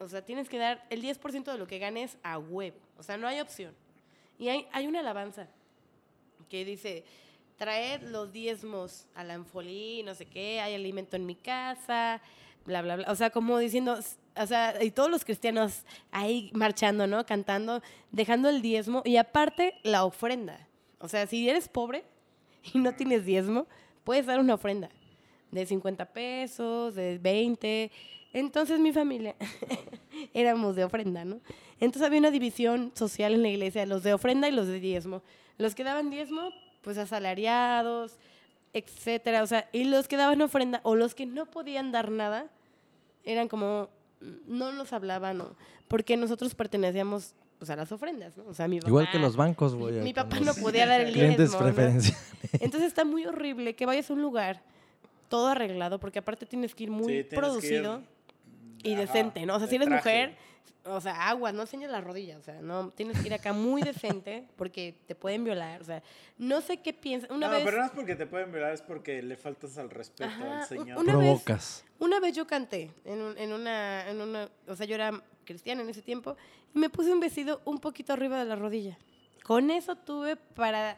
O 0.00 0.08
sea, 0.08 0.24
tienes 0.24 0.48
que 0.48 0.58
dar 0.58 0.84
el 0.88 1.02
10% 1.02 1.44
de 1.52 1.58
lo 1.58 1.66
que 1.66 1.78
ganes 1.78 2.16
a 2.22 2.38
huevo. 2.38 2.78
O 2.96 3.02
sea, 3.02 3.18
no 3.18 3.28
hay 3.28 3.38
opción. 3.38 3.74
Y 4.38 4.48
hay, 4.48 4.66
hay 4.72 4.86
una 4.86 5.00
alabanza 5.00 5.46
que 6.48 6.64
dice, 6.64 7.04
traed 7.58 8.02
los 8.04 8.32
diezmos 8.32 9.06
a 9.14 9.22
la 9.22 9.34
anfolí, 9.34 10.02
no 10.02 10.14
sé 10.14 10.24
qué, 10.24 10.60
hay 10.60 10.74
alimento 10.74 11.16
en 11.16 11.26
mi 11.26 11.34
casa, 11.34 12.22
bla, 12.64 12.80
bla, 12.80 12.96
bla. 12.96 13.12
O 13.12 13.14
sea, 13.14 13.28
como 13.28 13.58
diciendo, 13.58 13.98
o 14.34 14.46
sea, 14.46 14.82
y 14.82 14.90
todos 14.90 15.10
los 15.10 15.24
cristianos 15.24 15.84
ahí 16.10 16.50
marchando, 16.54 17.06
¿no? 17.06 17.26
Cantando, 17.26 17.82
dejando 18.10 18.48
el 18.48 18.62
diezmo 18.62 19.02
y 19.04 19.18
aparte 19.18 19.74
la 19.82 20.04
ofrenda. 20.06 20.66
O 20.98 21.08
sea, 21.08 21.26
si 21.26 21.46
eres 21.46 21.68
pobre 21.68 22.04
y 22.72 22.78
no 22.78 22.94
tienes 22.94 23.26
diezmo, 23.26 23.66
puedes 24.04 24.24
dar 24.24 24.40
una 24.40 24.54
ofrenda 24.54 24.88
de 25.50 25.66
50 25.66 26.06
pesos, 26.06 26.94
de 26.94 27.18
20. 27.18 27.90
Entonces 28.32 28.78
mi 28.78 28.92
familia 28.92 29.34
éramos 30.34 30.76
de 30.76 30.84
ofrenda, 30.84 31.24
¿no? 31.24 31.40
Entonces 31.80 32.06
había 32.06 32.20
una 32.20 32.30
división 32.30 32.92
social 32.94 33.34
en 33.34 33.42
la 33.42 33.48
iglesia, 33.48 33.86
los 33.86 34.02
de 34.02 34.14
ofrenda 34.14 34.48
y 34.48 34.52
los 34.52 34.66
de 34.66 34.80
diezmo. 34.80 35.22
Los 35.58 35.74
que 35.74 35.84
daban 35.84 36.10
diezmo, 36.10 36.50
pues 36.82 36.96
asalariados, 36.98 38.18
etcétera, 38.72 39.42
o 39.42 39.46
sea, 39.46 39.68
y 39.72 39.84
los 39.84 40.08
que 40.08 40.16
daban 40.16 40.40
ofrenda 40.42 40.80
o 40.84 40.94
los 40.94 41.14
que 41.14 41.26
no 41.26 41.46
podían 41.46 41.90
dar 41.92 42.10
nada, 42.10 42.46
eran 43.24 43.48
como, 43.48 43.88
no 44.46 44.72
nos 44.72 44.92
hablaban, 44.92 45.38
¿no? 45.38 45.56
porque 45.90 46.16
nosotros 46.16 46.54
pertenecíamos 46.54 47.34
pues, 47.58 47.68
a 47.68 47.74
las 47.74 47.90
ofrendas, 47.90 48.36
¿no? 48.36 48.44
O 48.46 48.54
sea, 48.54 48.68
mi 48.68 48.78
papá, 48.78 48.88
Igual 48.88 49.10
que 49.10 49.18
los 49.18 49.34
bancos, 49.34 49.74
güey. 49.74 50.00
mi 50.02 50.14
papá 50.14 50.38
no 50.38 50.54
podía 50.54 50.86
dar 50.86 51.00
el 51.00 51.12
Clientes 51.12 51.50
diezmo, 51.50 51.66
¿no? 51.66 52.00
Entonces 52.60 52.86
está 52.86 53.04
muy 53.04 53.26
horrible 53.26 53.74
que 53.74 53.86
vayas 53.86 54.08
a 54.08 54.12
un 54.12 54.22
lugar 54.22 54.62
todo 55.28 55.48
arreglado, 55.48 55.98
porque 55.98 56.20
aparte 56.20 56.46
tienes 56.46 56.76
que 56.76 56.84
ir 56.84 56.92
muy 56.92 57.06
Sí, 57.06 57.24
tienes 57.24 57.28
que 57.28 57.34
ir, 57.34 57.40
producido 57.40 58.02
y 58.82 58.92
ajá, 58.94 59.00
decente, 59.02 59.46
¿no? 59.46 59.56
O 59.56 59.58
sea, 59.58 59.68
si 59.68 59.76
eres 59.76 59.88
traje. 59.88 60.08
mujer, 60.08 60.36
o 60.84 61.00
sea, 61.00 61.28
agua, 61.28 61.52
no 61.52 61.62
enseñes 61.62 61.90
la 61.90 62.00
rodilla, 62.00 62.38
o 62.38 62.42
sea, 62.42 62.60
no, 62.62 62.88
tienes 62.90 63.18
que 63.20 63.26
ir 63.26 63.34
acá 63.34 63.52
muy 63.52 63.82
decente 63.82 64.46
porque 64.56 64.94
te 65.06 65.14
pueden 65.14 65.44
violar, 65.44 65.80
o 65.80 65.84
sea, 65.84 66.02
no 66.38 66.60
sé 66.62 66.78
qué 66.78 66.92
piensas. 66.94 67.30
Una 67.30 67.48
no, 67.48 67.52
vez, 67.54 67.64
pero 67.64 67.78
no 67.78 67.84
es 67.84 67.90
porque 67.92 68.16
te 68.16 68.26
pueden 68.26 68.50
violar, 68.50 68.72
es 68.72 68.80
porque 68.82 69.22
le 69.22 69.36
faltas 69.36 69.76
al 69.78 69.90
respeto 69.90 70.30
Ajá, 70.30 70.60
al 70.62 70.66
Señor. 70.68 70.98
una 70.98 71.16
vez- 71.16 71.26
Provocas. 71.42 71.84
una 71.98 72.18
vez 72.20 72.34
yo 72.34 72.46
canté 72.46 72.90
en, 73.04 73.20
un- 73.20 73.36
en 73.38 73.52
una, 73.52 74.08
en 74.08 74.20
una, 74.20 74.48
o 74.66 74.74
sea, 74.74 74.86
yo 74.86 74.94
era 74.94 75.22
cristiana 75.44 75.82
en 75.82 75.88
ese 75.90 76.00
tiempo 76.02 76.36
y 76.74 76.78
me 76.78 76.88
puse 76.90 77.12
un 77.12 77.20
vestido 77.20 77.60
un 77.64 77.78
poquito 77.78 78.12
arriba 78.12 78.38
de 78.38 78.44
la 78.46 78.56
rodilla. 78.56 78.96
Con 79.44 79.70
eso 79.70 79.96
tuve 79.96 80.36
para 80.36 80.96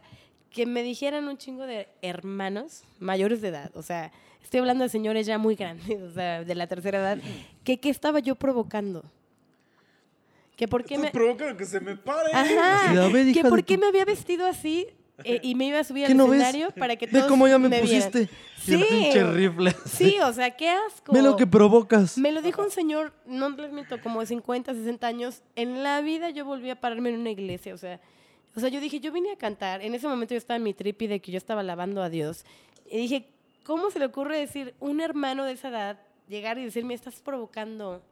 que 0.50 0.66
me 0.66 0.82
dijeran 0.82 1.26
un 1.26 1.38
chingo 1.38 1.64
de 1.66 1.88
hermanos 2.02 2.84
mayores 2.98 3.40
de 3.40 3.48
edad, 3.48 3.70
o 3.74 3.82
sea, 3.82 4.12
estoy 4.42 4.60
hablando 4.60 4.84
de 4.84 4.88
señores 4.90 5.26
ya 5.26 5.38
muy 5.38 5.54
grandes, 5.54 6.00
o 6.02 6.12
sea, 6.12 6.44
de 6.44 6.54
la 6.54 6.66
tercera 6.66 6.98
edad, 6.98 7.18
que 7.64 7.78
qué 7.80 7.88
estaba 7.90 8.18
yo 8.20 8.34
provocando. 8.34 9.02
Que 10.56 10.68
por 10.68 10.84
qué 10.84 10.94
Esto 10.94 11.06
me... 11.06 11.10
provoca 11.10 11.56
que 11.56 11.64
se 11.64 11.80
me 11.80 11.96
pare. 11.96 12.30
Ajá, 12.32 12.84
Así 12.86 12.94
de, 12.94 13.02
"A 13.04 13.08
ver, 13.08 13.32
que 13.32 13.42
por 13.42 13.60
tu- 13.60 13.64
qué 13.66 13.78
me 13.78 13.86
había 13.86 14.04
vestido 14.04 14.46
así 14.46 14.86
eh, 15.24 15.40
y 15.42 15.54
me 15.54 15.66
iba 15.66 15.78
a 15.78 15.84
subir 15.84 16.06
¿Qué 16.06 16.12
al 16.12 16.18
no 16.18 16.28
ves? 16.28 16.40
escenario 16.42 16.70
para 16.72 16.96
que 16.96 17.06
Ve 17.06 17.12
todos 17.12 17.26
cómo 17.26 17.48
ya 17.48 17.58
me, 17.58 17.68
vieran. 17.68 17.86
pusiste. 17.86 18.28
Sí. 18.60 18.76
pinche 18.88 19.24
rifle. 19.32 19.74
Sí, 19.86 20.16
o 20.22 20.32
sea, 20.32 20.50
qué 20.52 20.68
asco. 20.68 21.12
Ve 21.12 21.22
lo 21.22 21.36
que 21.36 21.46
provocas. 21.46 22.16
Me 22.18 22.30
lo 22.30 22.42
dijo 22.42 22.62
un 22.62 22.70
señor, 22.70 23.12
no 23.26 23.48
les 23.50 23.72
miento, 23.72 24.00
como 24.00 24.20
de 24.20 24.26
50, 24.26 24.72
60 24.74 25.06
años. 25.06 25.42
En 25.56 25.82
la 25.82 26.00
vida 26.00 26.30
yo 26.30 26.44
volví 26.44 26.70
a 26.70 26.80
pararme 26.80 27.10
en 27.10 27.20
una 27.20 27.30
iglesia, 27.30 27.74
o 27.74 27.78
sea, 27.78 28.00
o 28.54 28.60
sea, 28.60 28.68
yo 28.68 28.80
dije, 28.80 29.00
yo 29.00 29.10
vine 29.10 29.32
a 29.32 29.36
cantar. 29.36 29.82
En 29.82 29.94
ese 29.94 30.06
momento 30.06 30.34
yo 30.34 30.38
estaba 30.38 30.56
en 30.58 30.62
mi 30.62 30.74
tripi 30.74 31.06
de 31.08 31.20
que 31.20 31.32
yo 31.32 31.38
estaba 31.38 31.62
alabando 31.62 32.02
a 32.02 32.10
Dios. 32.10 32.44
Y 32.90 32.98
dije, 32.98 33.26
¿cómo 33.64 33.90
se 33.90 33.98
le 33.98 34.06
ocurre 34.06 34.38
decir 34.38 34.74
un 34.80 35.00
hermano 35.00 35.44
de 35.44 35.52
esa 35.52 35.68
edad 35.68 35.98
llegar 36.28 36.58
y 36.58 36.64
decirme, 36.64 36.94
estás 36.94 37.20
provocando? 37.20 38.02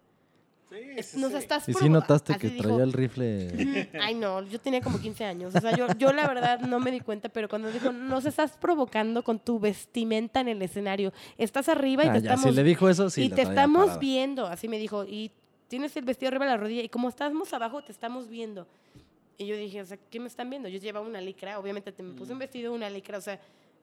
Sí, 0.70 1.02
sí, 1.02 1.18
Nos 1.18 1.32
sí. 1.32 1.38
estás 1.38 1.68
Y 1.68 1.72
sí 1.72 1.78
provo-". 1.80 1.90
notaste 1.94 2.36
que 2.38 2.48
dijo, 2.50 2.62
traía 2.68 2.84
el 2.84 2.92
rifle. 2.92 3.48
"Mm, 3.92 3.96
Ay, 4.00 4.14
no, 4.14 4.40
yo 4.44 4.60
tenía 4.60 4.80
como 4.80 5.00
15 5.00 5.24
años. 5.24 5.52
O 5.54 5.60
sea, 5.60 5.76
yo, 5.76 5.88
yo 5.98 6.12
la 6.12 6.28
verdad 6.28 6.60
no 6.60 6.78
me 6.78 6.92
di 6.92 7.00
cuenta, 7.00 7.28
pero 7.28 7.48
cuando 7.48 7.72
dijo, 7.72 7.90
nos 7.90 8.24
estás 8.24 8.56
provocando 8.56 9.24
con 9.24 9.40
tu 9.40 9.58
vestimenta 9.58 10.40
en 10.40 10.46
el 10.48 10.62
escenario. 10.62 11.12
Estás 11.38 11.68
arriba 11.68 12.04
y 12.04 12.08
Ah, 12.08 12.12
te 12.12 12.20
ya, 12.22 12.30
estamos 12.34 12.50
si 12.50 12.56
le 12.56 12.62
dijo 12.62 12.88
eso, 12.88 13.10
sí. 13.10 13.24
y 13.24 13.30
te 13.30 13.42
estamos 13.42 13.82
parada. 13.86 13.98
viendo, 14.00 14.46
así 14.46 14.68
me 14.68 14.78
dijo, 14.78 15.04
y 15.04 15.32
tienes 15.66 15.96
el 15.96 16.04
vestido 16.04 16.28
arriba 16.28 16.44
de 16.44 16.50
la 16.52 16.56
rodilla, 16.56 16.82
y 16.82 16.88
como 16.88 17.08
estamos 17.08 17.52
abajo, 17.52 17.82
te 17.82 17.90
estamos 17.90 18.28
viendo. 18.28 18.68
Y 19.38 19.46
yo 19.46 19.56
dije, 19.56 19.80
o 19.80 19.84
sea, 19.86 19.98
¿qué 20.10 20.20
me 20.20 20.26
están 20.28 20.50
viendo? 20.50 20.68
Yo 20.68 20.78
llevaba 20.78 21.04
una 21.04 21.20
licra, 21.20 21.58
obviamente 21.58 21.90
te 21.90 22.02
me 22.04 22.14
puse 22.14 22.32
un 22.32 22.38
vestido, 22.38 22.72
una 22.72 22.88
licra, 22.90 23.18
o 23.18 23.20
sea, 23.22 23.40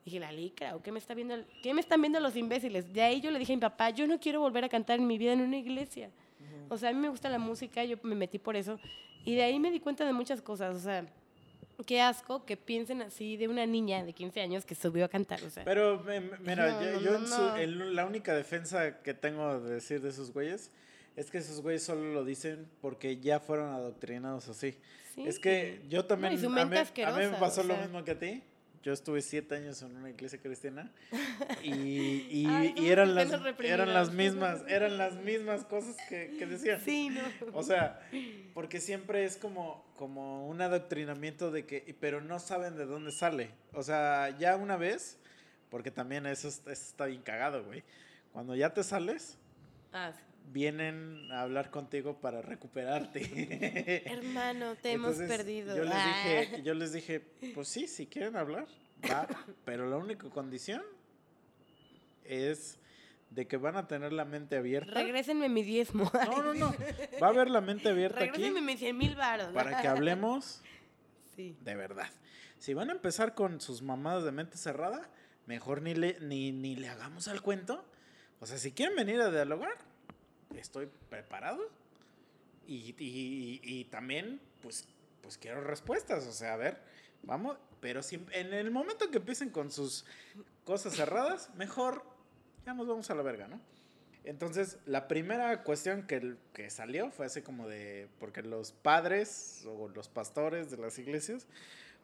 Dije, 0.08 0.22
¿la 0.22 0.32
licra? 0.32 0.74
¿O 0.74 0.82
qué 0.82 0.93
me, 0.93 0.99
está 0.99 1.14
viendo, 1.14 1.36
qué 1.62 1.74
me 1.74 1.82
están 1.82 1.99
viendo 1.99 2.22
los 2.22 2.34
imbéciles? 2.38 2.93
De 2.93 3.01
ahí 3.01 3.20
yo 3.20 3.30
le 3.30 3.39
dije 3.39 3.51
a 3.51 3.55
mi 3.58 3.60
papá, 3.62 3.89
yo 3.89 4.08
no 4.08 4.22
quiero 4.22 4.39
volver 4.39 4.64
a 4.64 4.70
cantar 4.70 4.99
en 4.99 5.05
mi 5.05 5.18
vida 5.18 5.34
en 5.34 5.41
una 5.41 5.58
iglesia. 5.58 6.10
O 6.70 6.78
sea, 6.78 6.91
a 6.91 6.93
mí 6.93 6.99
me 7.01 7.10
gusta 7.10 7.28
la 7.30 7.39
música, 7.39 7.84
yo 7.84 7.97
me 8.03 8.16
metí 8.16 8.39
por 8.39 8.55
eso. 8.55 8.80
Y 9.26 9.36
de 9.36 9.43
ahí 9.43 9.60
me 9.60 9.70
di 9.70 9.82
cuenta 9.82 10.05
de 10.05 10.14
muchas 10.14 10.41
cosas. 10.41 10.78
O 10.78 10.80
sea, 10.80 11.05
qué 11.86 11.99
asco 11.99 12.45
que 12.45 12.55
piensen 12.55 13.01
así 13.01 13.36
de 13.36 13.49
una 13.49 13.66
niña 13.66 14.01
de 14.05 14.14
15 14.14 14.39
años 14.39 14.64
que 14.64 14.76
subió 14.76 15.03
a 15.03 15.10
cantar. 15.10 15.43
O 15.43 15.49
sea, 15.49 15.66
Pero, 15.66 16.01
me- 16.05 16.22
me- 16.22 16.38
mira, 16.39 16.72
No, 16.72 16.82
yo, 16.86 16.91
no, 16.93 17.01
yo 17.01 17.12
no, 17.12 17.18
en 17.18 17.28
su- 17.28 17.41
no. 17.41 17.58
en 17.58 17.95
la 17.97 18.05
única 18.05 18.34
defensa 18.34 19.01
que 19.03 19.14
tengo 19.14 19.60
de 19.60 19.74
decir 19.74 19.99
de 20.01 20.08
esos 20.08 20.32
güeyes 20.32 20.72
es 21.18 21.30
que 21.30 21.39
esos 21.39 21.62
güeyes 21.62 21.84
solo 21.84 22.14
lo 22.14 22.24
dicen 22.24 22.66
porque 22.80 23.18
ya 23.18 23.41
fueron 23.41 23.74
adoctrinados 23.74 24.47
así. 24.47 24.74
sí. 25.14 25.24
Es 25.28 25.38
que 25.38 25.82
yo 25.89 26.05
también, 26.05 26.32
y 26.32 26.38
su 26.38 26.45
a, 26.45 26.49
mí, 26.49 26.55
mente 26.55 27.03
a 27.03 27.12
mí 27.12 27.26
me 27.26 27.38
pasó 27.38 27.60
o 27.60 27.64
lo 27.66 27.74
sea. 27.74 27.84
mismo 27.84 28.05
que 28.05 28.12
a 28.12 28.20
ti. 28.20 28.41
Yo 28.88 28.94
estuve 28.94 29.22
siete 29.22 29.54
años 29.54 29.82
en 29.82 29.94
una 29.98 30.10
iglesia 30.10 30.40
cristiana 30.42 30.90
y, 31.62 32.26
y- 32.32 32.46
Ay, 32.48 32.68
y 32.70 32.76
somos 32.78 32.90
eran, 32.90 33.16
las, 33.16 33.32
eran 33.60 33.94
las 33.94 34.14
mismas, 34.14 34.64
eran 34.70 34.98
las 34.98 35.16
mismas 35.16 35.66
cosas 35.66 35.98
que, 36.08 36.38
que 36.40 36.46
decían. 36.46 36.80
Sí, 36.80 37.10
no. 37.10 37.20
O 37.52 37.64
sea, 37.64 38.00
porque 38.54 38.80
siempre 38.80 39.26
es 39.26 39.36
como, 39.36 39.86
como 39.98 40.48
un 40.48 40.62
adoctrinamiento 40.62 41.52
de 41.52 41.66
que, 41.66 41.98
pero 42.00 42.22
no 42.22 42.40
saben 42.40 42.78
de 42.78 42.86
dónde 42.86 43.12
sale. 43.12 43.50
O 43.74 43.84
sea, 43.84 44.30
ya 44.40 44.56
una 44.56 44.78
vez, 44.78 45.18
porque 45.70 45.92
también 45.92 46.26
eso, 46.26 46.48
es- 46.48 46.60
eso 46.60 46.70
está 46.72 47.08
bien 47.08 47.22
cagado, 47.24 47.66
güey. 47.66 47.84
Cuando 48.32 48.56
ya 48.56 48.74
te 48.74 48.86
sales, 48.86 49.38
Ah, 49.92 50.14
sí. 50.16 50.22
Vienen 50.48 51.30
a 51.32 51.41
hablar 51.41 51.70
contigo 51.72 52.20
para 52.20 52.41
recuperarte. 52.41 53.22
Hermano, 54.06 54.76
te 54.76 54.93
hemos 54.93 55.16
perdido. 55.18 55.76
Yo 55.76 55.84
les 55.84 55.93
Ah. 55.93 56.39
dije, 56.41 56.62
yo 56.64 56.74
les 56.74 56.93
dije, 56.93 57.20
pues 57.54 57.68
sí, 57.68 57.88
si 57.88 58.08
quieren 58.08 58.36
hablar, 58.36 58.68
va, 59.10 59.28
pero 59.66 59.89
la 59.89 59.98
única 59.98 60.30
condición 60.30 60.82
es 62.24 62.80
de 63.30 63.45
que 63.48 63.58
van 63.58 63.76
a 63.76 63.88
tener 63.88 64.14
la 64.14 64.26
mente 64.26 64.56
abierta. 64.58 64.93
Regrésenme 64.93 65.50
mi 65.50 65.64
diezmo. 65.64 66.10
No, 66.14 66.41
no, 66.43 66.54
no. 66.54 66.76
Va 67.22 67.28
a 67.28 67.30
haber 67.30 67.50
la 67.50 67.62
mente 67.62 67.89
abierta 67.89 68.20
aquí 68.20 68.28
Regrésenme 68.32 68.62
mis 68.62 68.80
100 68.80 68.98
mil 68.98 69.16
baros. 69.16 69.50
para 69.54 69.82
que 69.82 69.88
hablemos 69.88 70.62
Sí. 71.36 71.56
de 71.62 71.76
verdad. 71.76 72.08
Si 72.58 72.74
van 72.74 72.89
a 72.89 72.93
empezar 72.93 73.36
con 73.36 73.62
sus 73.62 73.82
mamadas 73.84 74.24
de 74.24 74.32
mente 74.32 74.58
cerrada, 74.58 75.10
mejor 75.45 75.82
ni 75.84 75.93
le, 75.93 76.18
ni, 76.22 76.52
ni 76.52 76.76
le 76.76 76.89
hagamos 76.89 77.28
al 77.28 77.41
cuento. 77.41 77.86
O 78.39 78.45
sea, 78.48 78.58
si 78.58 78.72
quieren 78.72 78.95
venir 78.95 79.20
a 79.22 79.30
dialogar, 79.30 79.76
estoy 80.56 80.89
preparado. 81.10 81.70
Y, 82.68 82.95
y- 82.98 83.62
y 83.64 83.86
también, 83.86 84.39
pues, 84.62 84.88
pues 85.22 85.38
quiero 85.38 85.62
respuestas. 85.62 86.26
O 86.28 86.32
sea, 86.34 86.54
a 86.54 86.58
ver, 86.58 86.78
vamos. 87.24 87.58
Pero 87.80 88.02
si 88.04 88.16
en 88.32 88.54
el 88.54 88.72
momento 88.72 89.10
que 89.12 89.18
empiecen 89.18 89.50
con 89.50 89.72
sus 89.72 90.06
cosas 90.66 90.95
cerradas, 90.95 91.54
mejor 91.56 92.04
ya 92.66 92.74
nos 92.74 92.88
vamos 92.88 93.10
a 93.10 93.16
la 93.16 93.22
verga, 93.24 93.48
¿no? 93.48 93.62
Entonces, 94.26 94.78
la 94.86 95.08
primera 95.08 95.64
cuestión 95.64 96.06
que, 96.06 96.36
que 96.54 96.70
salió 96.70 97.12
fue 97.12 97.28
así 97.28 97.41
como 97.41 97.68
de, 97.70 98.10
porque 98.20 98.41
los 98.41 98.74
padres 98.74 99.64
o 99.66 99.88
los 99.88 100.10
pastores 100.10 100.70
de 100.70 100.76
las 100.78 101.00
iglesias, 101.00 101.48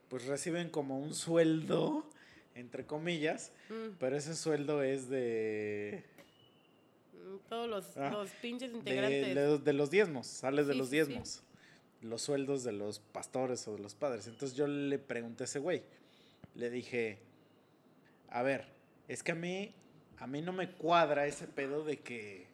pues 0.08 0.26
reciben 0.28 0.70
como 0.70 1.00
un 1.00 1.14
sueldo, 1.16 2.10
entre 2.56 2.86
comillas, 2.86 3.52
Mm, 3.70 3.96
pero 4.00 4.16
ese 4.16 4.36
sueldo 4.36 4.84
es 4.84 5.10
de, 5.10 6.06
Todos 7.50 7.70
los, 7.70 7.98
Ah, 7.98 8.10
los 8.12 8.30
pinches 8.42 8.72
integrantes. 8.74 9.34
de- 9.36 9.58
de 9.60 9.74
los 9.74 9.90
diezmos, 9.90 10.28
sale 10.28 10.64
de 10.64 10.74
Sí, 10.74 10.78
los 10.80 10.88
sí. 10.90 10.96
diezmos, 10.96 11.44
los 12.02 12.22
sueldos 12.22 12.64
de 12.64 12.72
los 12.74 13.00
pastores 13.00 13.68
o 13.68 13.74
de 13.74 13.80
los 13.80 13.96
padres. 13.96 14.28
Entonces 14.28 14.58
yo 14.58 14.68
le 14.68 15.00
pregunté 15.00 15.44
a 15.44 15.46
ese 15.46 15.60
güey, 15.60 15.84
le 16.56 16.70
dije, 16.70 17.20
a 18.30 18.42
ver, 18.44 18.66
es 19.08 19.24
que 19.24 19.32
a 19.32 19.36
mí, 19.36 19.74
a 20.20 20.28
mí 20.28 20.42
no 20.42 20.52
me 20.54 20.72
cuadra 20.72 21.26
ese 21.28 21.48
pedo 21.48 21.84
de 21.84 22.00
que, 22.00 22.48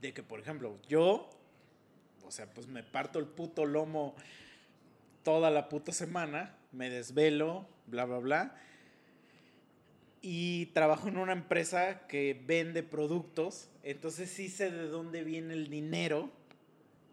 de 0.00 0.12
que, 0.14 0.22
por 0.22 0.40
ejemplo, 0.40 0.78
yo, 0.88 1.28
o 2.24 2.30
sea, 2.30 2.48
pues 2.52 2.66
me 2.68 2.82
parto 2.82 3.18
el 3.18 3.26
puto 3.26 3.66
lomo 3.66 4.14
toda 5.24 5.50
la 5.50 5.68
puta 5.68 5.92
semana, 5.92 6.56
me 6.72 6.88
desvelo, 6.90 7.66
bla, 7.86 8.04
bla, 8.04 8.18
bla. 8.18 8.56
Y 10.22 10.66
trabajo 10.66 11.08
en 11.08 11.16
una 11.16 11.32
empresa 11.32 12.06
que 12.06 12.38
vende 12.46 12.82
productos, 12.82 13.68
entonces 13.82 14.30
sí 14.30 14.48
sé 14.48 14.70
de 14.70 14.88
dónde 14.88 15.24
viene 15.24 15.54
el 15.54 15.70
dinero 15.70 16.30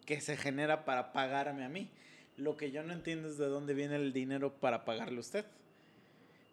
que 0.05 0.20
se 0.20 0.36
genera 0.36 0.84
para 0.86 1.14
pagarme 1.14 1.64
a 1.64 1.70
mí. 1.70 1.89
Lo 2.36 2.58
que 2.58 2.72
yo 2.72 2.84
no 2.84 2.93
entiendo 2.93 3.30
es 3.30 3.38
de 3.38 3.47
dónde 3.47 3.74
viene 3.74 3.95
el 3.95 4.14
dinero 4.14 4.53
para 4.53 4.86
pagarle 4.86 5.18
a 5.18 5.22
usted. 5.22 5.45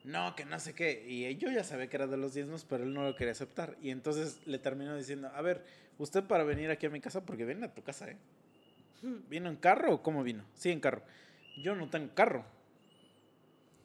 No, 0.05 0.37
que 0.37 0.45
no 0.45 0.61
sé 0.61 0.75
qué. 0.75 1.05
Y 1.09 1.35
yo 1.37 1.51
ya 1.51 1.65
sabía 1.65 1.89
que 1.89 1.97
era 1.97 2.07
de 2.07 2.17
los 2.17 2.35
diezmos, 2.35 2.65
pero 2.65 2.85
él 2.85 2.93
no 2.93 3.05
lo 3.05 3.17
quería 3.17 3.33
aceptar. 3.33 3.77
Y 3.83 3.91
entonces 3.91 4.41
le 4.47 4.59
termino 4.59 4.97
diciendo, 4.97 5.31
a 5.35 5.41
ver, 5.41 5.65
usted 5.99 6.25
para 6.25 6.45
venir 6.45 6.71
aquí 6.71 6.87
a 6.87 6.91
mi 6.91 7.01
casa, 7.01 7.25
porque 7.25 7.45
viene 7.45 7.67
a 7.67 7.75
tu 7.75 7.83
casa, 7.83 8.11
¿eh? 8.11 8.17
¿Vino 9.29 9.49
en 9.49 9.57
carro 9.57 9.95
o 9.95 10.03
cómo 10.03 10.23
vino? 10.23 10.45
Sí, 10.55 10.71
en 10.71 10.81
carro. 10.81 11.03
Yo 11.63 11.75
no 11.75 11.89
tengo 11.91 12.15
carro. 12.15 12.45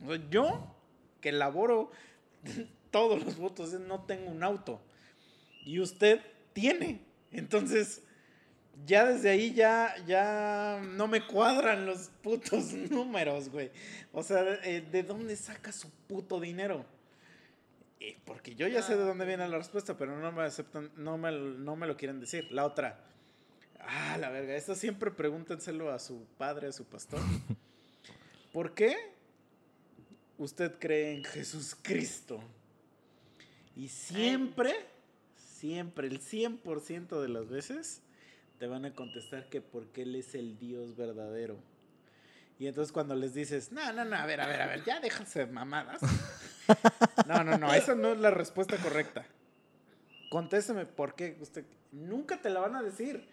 O 0.03 0.07
sea, 0.07 0.29
yo, 0.29 0.75
que 1.21 1.31
laboro 1.31 1.91
todos 2.91 3.23
los 3.23 3.37
votos, 3.37 3.73
no 3.73 4.03
tengo 4.05 4.31
un 4.31 4.43
auto. 4.43 4.81
Y 5.63 5.79
usted 5.79 6.21
tiene. 6.53 7.01
Entonces, 7.31 8.01
ya 8.85 9.05
desde 9.05 9.29
ahí 9.29 9.53
ya, 9.53 9.95
ya 10.07 10.81
no 10.95 11.07
me 11.07 11.25
cuadran 11.25 11.85
los 11.85 12.09
putos 12.21 12.73
números, 12.91 13.49
güey. 13.49 13.71
O 14.11 14.23
sea, 14.23 14.43
eh, 14.63 14.81
¿de 14.81 15.03
dónde 15.03 15.35
saca 15.35 15.71
su 15.71 15.89
puto 16.07 16.39
dinero? 16.39 16.85
Eh, 17.99 18.17
porque 18.25 18.55
yo 18.55 18.67
ya 18.67 18.81
sé 18.81 18.95
de 18.95 19.03
dónde 19.03 19.25
viene 19.25 19.47
la 19.47 19.57
respuesta, 19.57 19.97
pero 19.97 20.17
no 20.17 20.31
me 20.31 20.43
aceptan, 20.43 20.91
no 20.95 21.17
me, 21.17 21.31
no 21.31 21.75
me 21.75 21.87
lo 21.87 21.97
quieren 21.97 22.19
decir. 22.19 22.47
La 22.51 22.65
otra. 22.65 23.03
Ah, 23.79 24.17
la 24.19 24.29
verga. 24.29 24.55
Esto 24.55 24.75
siempre 24.75 25.11
pregúntenselo 25.11 25.91
a 25.91 25.99
su 25.99 26.25
padre, 26.37 26.67
a 26.67 26.71
su 26.71 26.85
pastor. 26.85 27.19
¿Por 28.53 28.73
qué 28.73 28.95
usted 30.39 30.79
cree 30.79 31.13
en 31.13 31.23
Jesús 31.23 31.75
Cristo? 31.79 32.39
Y 33.75 33.89
siempre, 33.89 34.73
siempre, 35.35 36.07
el 36.07 36.19
100% 36.19 37.21
de 37.21 37.29
las 37.29 37.47
veces 37.49 38.01
te 38.57 38.67
van 38.67 38.85
a 38.85 38.93
contestar 38.93 39.49
que 39.49 39.61
porque 39.61 40.01
Él 40.01 40.15
es 40.15 40.33
el 40.35 40.57
Dios 40.57 40.95
verdadero. 40.95 41.57
Y 42.57 42.67
entonces 42.67 42.91
cuando 42.91 43.15
les 43.15 43.33
dices, 43.33 43.71
no, 43.71 43.93
no, 43.93 44.03
no, 44.03 44.15
a 44.17 44.25
ver, 44.25 44.41
a 44.41 44.47
ver, 44.47 44.61
a 44.61 44.67
ver, 44.67 44.83
ya 44.83 44.99
déjense 44.99 45.45
de 45.45 45.51
mamadas. 45.51 46.01
No, 47.25 47.43
no, 47.43 47.57
no, 47.57 47.73
esa 47.73 47.95
no 47.95 48.13
es 48.13 48.19
la 48.19 48.29
respuesta 48.29 48.77
correcta. 48.77 49.25
Contésteme 50.29 50.85
por 50.85 51.15
qué 51.15 51.35
usted... 51.41 51.65
Nunca 51.91 52.39
te 52.39 52.51
la 52.51 52.59
van 52.59 52.75
a 52.75 52.83
decir. 52.83 53.27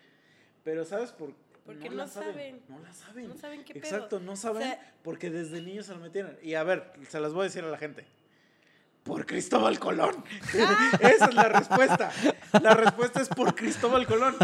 Pero 0.65 0.87
¿sabes 0.87 1.13
por 1.13 1.35
Porque 1.67 1.91
no 1.91 2.07
saben. 2.09 2.61
No 2.69 2.79
la 2.79 2.93
saben. 2.93 3.29
No 3.29 3.37
saben 3.37 3.65
qué 3.65 3.75
pedo. 3.75 3.85
Exacto, 3.85 4.21
no 4.21 4.37
saben 4.37 4.63
sea- 4.63 4.93
porque 5.03 5.31
desde 5.31 5.61
niños 5.61 5.87
se 5.87 5.93
lo 5.95 5.99
metieron. 6.01 6.37
Y 6.43 6.55
a 6.55 6.63
ver, 6.63 6.93
se 7.09 7.19
las 7.21 7.33
voy 7.33 7.43
a 7.43 7.45
decir 7.45 7.65
a 7.65 7.69
la 7.69 7.79
gente. 7.79 8.07
Por 9.03 9.27
Cristóbal 9.27 9.79
Colón. 9.79 10.25
Esa 11.01 11.27
es 11.27 11.35
la 11.35 11.49
respuesta. 11.49 12.13
La 12.63 12.75
respuesta 12.75 13.21
es 13.21 13.29
por 13.29 13.55
Cristóbal 13.55 14.07
Colón. 14.07 14.37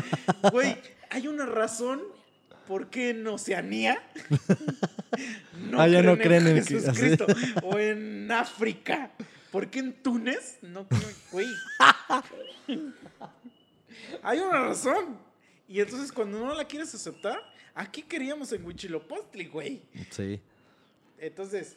Güey, 0.52 0.76
hay 1.10 1.28
una 1.28 1.46
razón 1.46 2.00
por 2.66 2.88
qué 2.90 3.10
en 3.10 3.26
Oceanía 3.26 4.00
Ah, 5.76 5.86
ya 5.88 6.00
no 6.02 6.16
creen 6.16 6.46
en 6.46 6.56
Jesús 6.64 6.84
que- 6.84 6.90
así. 6.90 7.00
Cristo. 7.00 7.26
O 7.62 7.78
en 7.78 8.30
África. 8.32 9.10
¿Por 9.50 9.68
qué 9.68 9.80
en 9.80 9.92
Túnez? 10.02 10.58
No, 10.62 10.88
creen- 10.88 11.14
güey. 11.30 11.46
Hay 14.22 14.38
una 14.38 14.60
razón. 14.60 15.18
Y 15.68 15.80
entonces 15.80 16.12
cuando 16.12 16.38
no 16.40 16.54
la 16.54 16.64
quieres 16.66 16.94
aceptar, 16.94 17.40
aquí 17.74 18.02
queríamos 18.02 18.52
en 18.52 18.64
Huichilopostli, 18.64 19.46
güey. 19.46 19.82
Sí. 20.10 20.40
Entonces, 21.18 21.76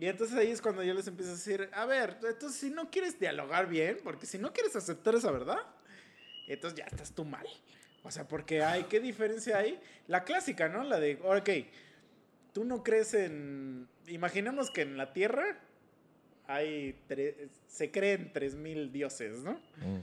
y 0.00 0.06
entonces 0.06 0.36
ahí 0.36 0.50
es 0.50 0.60
cuando 0.60 0.82
yo 0.82 0.92
les 0.94 1.06
empiezo 1.06 1.32
a 1.32 1.34
decir, 1.34 1.68
a 1.72 1.86
ver, 1.86 2.18
entonces 2.22 2.58
si 2.60 2.70
no 2.70 2.90
quieres 2.90 3.18
dialogar 3.18 3.68
bien, 3.68 3.98
porque 4.02 4.26
si 4.26 4.38
no 4.38 4.52
quieres 4.52 4.74
aceptar 4.76 5.14
esa 5.14 5.30
verdad, 5.30 5.58
entonces 6.48 6.78
ya 6.78 6.84
estás 6.86 7.12
tú 7.14 7.24
mal. 7.24 7.46
O 8.02 8.10
sea, 8.10 8.26
porque 8.26 8.62
hay, 8.64 8.84
¿qué 8.84 8.98
diferencia 8.98 9.58
hay? 9.58 9.78
La 10.08 10.24
clásica, 10.24 10.68
¿no? 10.68 10.82
La 10.82 10.98
de, 10.98 11.20
ok, 11.22 11.50
tú 12.52 12.64
no 12.64 12.82
crees 12.82 13.14
en, 13.14 13.88
imaginemos 14.08 14.70
que 14.72 14.82
en 14.82 14.96
la 14.96 15.12
Tierra 15.12 15.60
hay, 16.48 16.98
tre- 17.08 17.48
se 17.68 17.92
creen 17.92 18.32
3.000 18.32 18.90
dioses, 18.90 19.36
¿no? 19.38 19.52
Mm. 19.52 20.02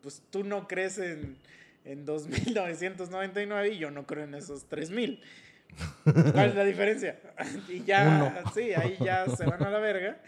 Pues 0.00 0.22
tú 0.30 0.42
no 0.42 0.66
crees 0.66 0.96
en, 0.98 1.36
en 1.86 2.06
2.999 2.06 3.74
y 3.74 3.78
yo 3.78 3.90
no 3.90 4.06
creo 4.06 4.24
en 4.24 4.34
esos 4.34 4.68
3.000. 4.68 5.20
¿Cuál 6.32 6.50
es 6.50 6.54
la 6.54 6.64
diferencia? 6.64 7.18
Y 7.68 7.84
ya, 7.84 8.32
Uno. 8.34 8.52
sí, 8.54 8.72
ahí 8.74 8.96
ya 9.00 9.26
se 9.28 9.44
van 9.44 9.62
a 9.62 9.70
la 9.70 9.78
verga. 9.78 10.20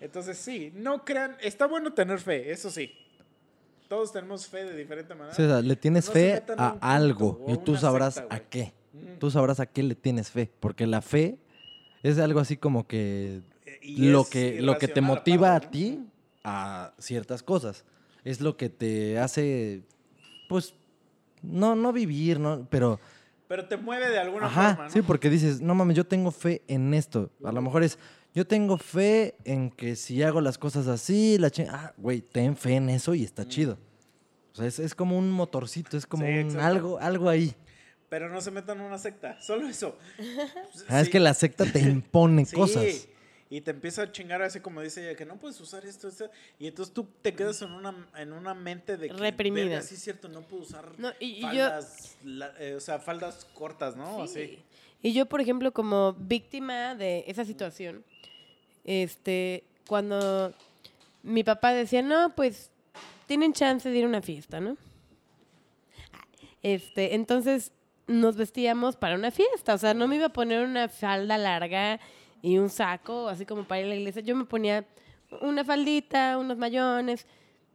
Entonces, 0.00 0.36
sí, 0.36 0.72
no 0.74 1.04
crean. 1.04 1.36
Está 1.40 1.66
bueno 1.66 1.92
tener 1.92 2.18
fe, 2.18 2.50
eso 2.50 2.70
sí. 2.70 2.94
Todos 3.88 4.12
tenemos 4.12 4.46
fe 4.46 4.64
de 4.64 4.76
diferente 4.76 5.14
manera. 5.14 5.34
Sí, 5.34 5.42
o 5.42 5.48
sea, 5.48 5.60
le 5.60 5.76
tienes 5.76 6.06
No 6.06 6.12
fe 6.12 6.42
a 6.56 6.76
algo 6.80 7.44
y 7.48 7.56
tú 7.58 7.76
sabrás 7.76 8.14
secta, 8.14 8.34
a 8.34 8.40
qué. 8.40 8.72
Mm. 8.92 9.18
Tú 9.18 9.30
sabrás 9.30 9.60
a 9.60 9.66
qué 9.66 9.82
le 9.82 9.94
tienes 9.94 10.30
fe. 10.30 10.50
Porque 10.60 10.86
la 10.86 11.02
fe 11.02 11.38
es 12.02 12.18
algo 12.18 12.40
así 12.40 12.56
como 12.56 12.86
que 12.86 13.42
y 13.82 14.08
lo 14.08 14.24
que, 14.24 14.60
lo 14.62 14.78
que 14.78 14.88
te 14.88 15.00
motiva 15.00 15.56
aparte, 15.56 15.66
a 15.66 15.70
ti 15.70 16.00
a 16.44 16.94
ciertas 16.98 17.42
cosas. 17.42 17.84
Es 18.24 18.40
lo 18.40 18.56
que 18.56 18.70
te 18.70 19.18
hace, 19.18 19.82
pues, 20.48 20.74
no, 21.46 21.74
no 21.76 21.92
vivir, 21.92 22.38
¿no? 22.40 22.66
Pero, 22.70 23.00
Pero 23.48 23.66
te 23.66 23.76
mueve 23.76 24.08
de 24.10 24.18
alguna 24.18 24.46
ajá, 24.46 24.70
forma, 24.70 24.84
¿no? 24.84 24.90
sí, 24.90 25.02
porque 25.02 25.30
dices, 25.30 25.60
no 25.60 25.74
mames, 25.74 25.96
yo 25.96 26.06
tengo 26.06 26.30
fe 26.30 26.62
en 26.68 26.94
esto. 26.94 27.30
A 27.44 27.52
lo 27.52 27.62
mejor 27.62 27.82
es, 27.84 27.98
yo 28.34 28.46
tengo 28.46 28.78
fe 28.78 29.36
en 29.44 29.70
que 29.70 29.96
si 29.96 30.22
hago 30.22 30.40
las 30.40 30.58
cosas 30.58 30.86
así, 30.88 31.38
la 31.38 31.50
ching... 31.50 31.68
Ah, 31.70 31.92
güey, 31.96 32.20
ten 32.20 32.56
fe 32.56 32.76
en 32.76 32.88
eso 32.90 33.14
y 33.14 33.22
está 33.24 33.46
chido. 33.46 33.78
O 34.52 34.56
sea, 34.56 34.66
es, 34.66 34.78
es 34.78 34.94
como 34.94 35.18
un 35.18 35.30
motorcito, 35.30 35.96
es 35.96 36.06
como 36.06 36.24
Mm. 36.24 36.26
Sí, 36.26 36.32
un 36.32 36.44
exacto. 36.46 36.66
algo, 36.66 36.98
algo 36.98 37.28
ahí. 37.28 37.54
Pero 38.08 38.28
no 38.28 38.40
se 38.40 38.50
metan 38.52 38.78
en 38.78 38.84
una 38.84 38.98
secta, 38.98 39.40
solo 39.40 39.66
eso. 39.68 39.98
Ah, 40.88 41.00
es 41.00 41.08
que 41.08 41.18
la 41.18 41.34
secta 41.34 41.64
te 41.64 41.80
impone 41.80 42.44
sí, 42.44 42.54
cosas. 42.54 43.08
Y 43.54 43.60
te 43.60 43.70
empieza 43.70 44.02
a 44.02 44.10
chingar 44.10 44.42
así 44.42 44.58
como 44.58 44.80
dice 44.80 45.06
ella, 45.08 45.16
que 45.16 45.24
no 45.24 45.36
puedes 45.36 45.60
usar 45.60 45.84
esto, 45.86 46.08
esto. 46.08 46.28
Y 46.58 46.66
entonces 46.66 46.92
tú 46.92 47.06
te 47.22 47.34
quedas 47.34 47.62
en 47.62 47.70
una, 47.70 47.94
en 48.16 48.32
una 48.32 48.52
mente 48.52 48.96
de 48.96 49.08
que... 49.08 49.14
Reprimida. 49.14 49.64
"Verga, 49.66 49.82
Sí, 49.82 49.94
es 49.94 50.00
cierto, 50.02 50.28
no 50.28 50.40
puedo 50.42 50.62
usar 50.64 50.90
No, 50.98 51.10
y- 51.20 51.26
y 51.26 51.40
yo- 51.40 51.46
faldas, 51.48 52.16
la- 52.24 52.52
eh, 52.58 52.74
o 52.74 52.80
sea, 52.80 52.98
faldas 52.98 53.44
cortas, 53.54 53.94
¿no? 53.94 54.26
Sí. 54.26 54.40
Así. 54.42 54.58
Y 55.02 55.12
yo, 55.12 55.26
por 55.26 55.40
ejemplo, 55.40 55.72
como 55.72 56.14
víctima 56.14 56.96
de 56.96 57.22
esa 57.28 57.44
situación, 57.44 58.02
este, 58.84 59.62
cuando 59.86 60.52
mi 61.22 61.44
papá 61.44 61.72
decía, 61.74 62.02
no, 62.02 62.34
pues 62.34 62.70
tienen 63.28 63.52
chance 63.52 63.88
de 63.88 63.96
ir 63.98 64.04
a 64.04 64.08
una 64.08 64.22
fiesta, 64.22 64.58
¿no? 64.58 64.76
Este, 66.62 67.14
entonces 67.14 67.70
nos 68.06 68.36
vestíamos 68.36 68.96
para 68.96 69.14
una 69.14 69.30
fiesta, 69.30 69.74
o 69.74 69.78
sea, 69.78 69.94
no 69.94 70.08
me 70.08 70.16
iba 70.16 70.26
a 70.26 70.32
poner 70.32 70.64
una 70.64 70.88
falda 70.88 71.38
larga 71.38 72.00
y 72.44 72.58
un 72.58 72.68
saco, 72.68 73.26
así 73.26 73.46
como 73.46 73.64
para 73.64 73.80
ir 73.80 73.86
a 73.86 73.88
la 73.88 73.94
iglesia, 73.94 74.20
yo 74.20 74.36
me 74.36 74.44
ponía 74.44 74.84
una 75.40 75.64
faldita, 75.64 76.36
unos 76.36 76.58
mayones. 76.58 77.26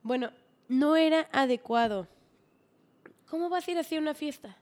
Bueno, 0.04 0.30
no 0.68 0.96
era 0.96 1.28
adecuado. 1.32 2.08
¿Cómo 3.32 3.50
vas 3.50 3.68
a 3.68 3.72
ir 3.72 3.80
así 3.80 3.96
a 3.96 4.00
una 4.00 4.14
fiesta? 4.14 4.56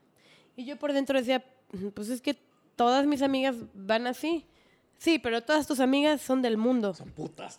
Y 0.56 0.64
yo 0.64 0.78
por 0.78 0.94
dentro 0.94 1.18
decía, 1.18 1.44
pues 1.92 2.08
es 2.08 2.22
que 2.22 2.38
todas 2.74 3.04
mis 3.04 3.20
amigas 3.20 3.56
van 3.74 4.06
así. 4.06 4.46
Sí, 5.00 5.20
pero 5.20 5.40
todas 5.44 5.64
tus 5.68 5.78
amigas 5.78 6.20
son 6.20 6.42
del 6.42 6.56
mundo. 6.56 6.92
Son 6.92 7.08
putas. 7.12 7.56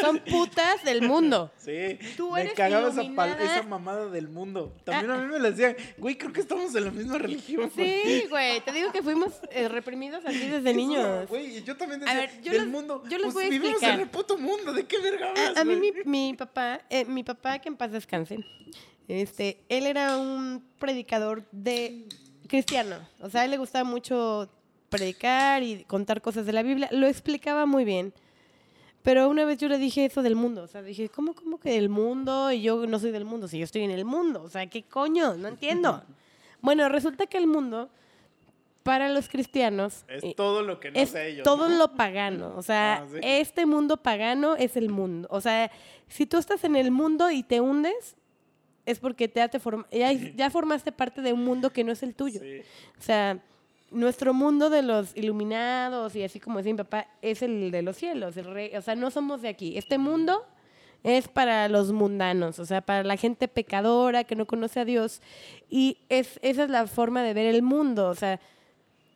Son 0.00 0.18
putas 0.30 0.82
del 0.84 1.02
mundo. 1.02 1.52
Sí. 1.56 1.96
Tú 2.16 2.32
me 2.32 2.40
eres 2.40 2.54
cagaba 2.54 2.88
esa, 2.88 3.02
pal- 3.02 3.28
iluminada. 3.30 3.44
esa 3.44 3.62
mamada 3.62 4.06
del 4.10 4.26
mundo. 4.28 4.74
También 4.82 5.10
a 5.12 5.18
mí 5.18 5.26
me 5.32 5.38
la 5.38 5.50
decían, 5.52 5.76
güey, 5.96 6.18
creo 6.18 6.32
que 6.32 6.40
estamos 6.40 6.74
en 6.74 6.84
la 6.86 6.90
misma 6.90 7.18
religión. 7.18 7.70
güey". 7.72 8.02
Sí, 8.02 8.26
güey. 8.28 8.60
Te 8.62 8.72
digo 8.72 8.90
que 8.90 9.00
fuimos 9.00 9.32
eh, 9.52 9.68
reprimidos 9.68 10.24
así 10.26 10.48
desde 10.48 10.74
niños. 10.74 11.28
Güey, 11.28 11.58
y 11.58 11.62
yo 11.62 11.76
también 11.76 12.06
A 12.08 12.14
ver, 12.14 12.42
yo 12.42 12.50
del 12.52 12.66
mundo. 12.66 13.04
yo 13.04 13.16
les 13.16 13.22
pues 13.26 13.34
voy 13.34 13.44
a 13.44 13.48
vivimos 13.50 13.70
explicar. 13.74 13.94
en 13.94 14.00
el 14.00 14.10
puto 14.10 14.36
mundo, 14.36 14.72
¿de 14.72 14.84
qué 14.84 14.98
verga 14.98 15.28
hablas, 15.30 15.56
A, 15.56 15.60
a 15.60 15.64
mí 15.64 15.76
mi, 15.76 15.92
mi 16.04 16.34
papá, 16.34 16.80
eh, 16.90 17.04
mi 17.04 17.22
papá 17.22 17.60
que 17.60 17.68
en 17.68 17.76
paz 17.76 17.92
descanse, 17.92 18.38
este, 19.06 19.64
él 19.68 19.86
era 19.86 20.18
un 20.18 20.64
predicador 20.80 21.44
de 21.52 22.08
cristiano. 22.48 22.96
O 23.20 23.30
sea, 23.30 23.42
a 23.42 23.44
él 23.44 23.52
le 23.52 23.58
gustaba 23.58 23.84
mucho 23.84 24.50
predicar 24.92 25.62
y 25.64 25.82
contar 25.84 26.20
cosas 26.22 26.46
de 26.46 26.52
la 26.52 26.62
Biblia. 26.62 26.88
Lo 26.92 27.06
explicaba 27.08 27.66
muy 27.66 27.84
bien. 27.84 28.12
Pero 29.02 29.28
una 29.28 29.44
vez 29.44 29.58
yo 29.58 29.68
le 29.68 29.78
dije 29.78 30.04
eso 30.04 30.22
del 30.22 30.36
mundo. 30.36 30.62
O 30.62 30.66
sea, 30.68 30.80
dije, 30.82 31.08
¿cómo, 31.08 31.34
cómo 31.34 31.58
que 31.58 31.70
del 31.72 31.88
mundo? 31.88 32.52
Y 32.52 32.62
yo 32.62 32.86
no 32.86 33.00
soy 33.00 33.10
del 33.10 33.24
mundo, 33.24 33.48
si 33.48 33.58
yo 33.58 33.64
estoy 33.64 33.82
en 33.82 33.90
el 33.90 34.04
mundo. 34.04 34.42
O 34.44 34.48
sea, 34.48 34.66
¿qué 34.68 34.82
coño? 34.84 35.34
No 35.34 35.48
entiendo. 35.48 36.02
Bueno, 36.64 36.88
resulta 36.88 37.26
que 37.26 37.38
el 37.38 37.48
mundo, 37.48 37.90
para 38.84 39.08
los 39.08 39.28
cristianos, 39.28 40.04
Es 40.06 40.22
eh, 40.22 40.34
todo 40.36 40.62
lo 40.62 40.78
que 40.78 40.92
no 40.92 41.00
es 41.00 41.10
sé 41.10 41.30
ellos. 41.30 41.42
todo 41.42 41.68
¿no? 41.68 41.76
lo 41.76 41.96
pagano. 41.96 42.54
O 42.56 42.62
sea, 42.62 43.02
Ah, 43.02 43.06
sí. 43.10 43.18
este 43.20 43.66
mundo 43.66 43.96
pagano 43.96 44.54
es 44.54 44.76
el 44.76 44.88
mundo. 44.88 45.26
O 45.32 45.40
sea, 45.40 45.72
si 46.06 46.24
tú 46.24 46.36
estás 46.38 46.62
en 46.62 46.76
el 46.76 46.92
mundo 46.92 47.32
y 47.32 47.42
te 47.42 47.60
hundes, 47.60 48.14
es 48.86 49.00
porque 49.00 49.26
te, 49.26 49.48
te 49.48 49.58
form- 49.60 49.86
ya, 49.90 50.12
ya 50.12 50.50
formaste 50.50 50.92
parte 50.92 51.20
de 51.20 51.32
un 51.32 51.44
mundo 51.44 51.70
que 51.72 51.82
no 51.82 51.90
es 51.90 52.04
el 52.04 52.14
tuyo. 52.14 52.38
Sí. 52.38 52.60
O 52.96 53.02
sea, 53.02 53.40
nuestro 53.92 54.34
mundo 54.34 54.70
de 54.70 54.82
los 54.82 55.16
iluminados 55.16 56.16
y 56.16 56.22
así 56.22 56.40
como 56.40 56.58
decía 56.58 56.72
mi 56.72 56.78
papá, 56.78 57.08
es 57.22 57.42
el 57.42 57.70
de 57.70 57.82
los 57.82 57.96
cielos. 57.96 58.36
el 58.36 58.46
rey- 58.46 58.74
o 58.76 58.82
sea, 58.82 58.94
no 58.94 59.10
somos 59.10 59.42
de 59.42 59.48
aquí. 59.48 59.76
Este 59.78 59.98
mundo 59.98 60.44
es 61.04 61.28
para 61.28 61.68
los 61.68 61.92
mundanos, 61.92 62.58
o 62.58 62.64
sea, 62.66 62.80
para 62.80 63.02
la 63.04 63.16
gente 63.16 63.48
pecadora 63.48 64.24
que 64.24 64.36
no 64.36 64.46
conoce 64.46 64.80
a 64.80 64.84
Dios. 64.84 65.20
Y 65.68 65.98
es, 66.08 66.38
esa 66.42 66.64
es 66.64 66.70
la 66.70 66.86
forma 66.86 67.22
de 67.22 67.34
ver 67.34 67.46
el 67.54 67.62
mundo. 67.62 68.08
O 68.08 68.14
sea, 68.14 68.40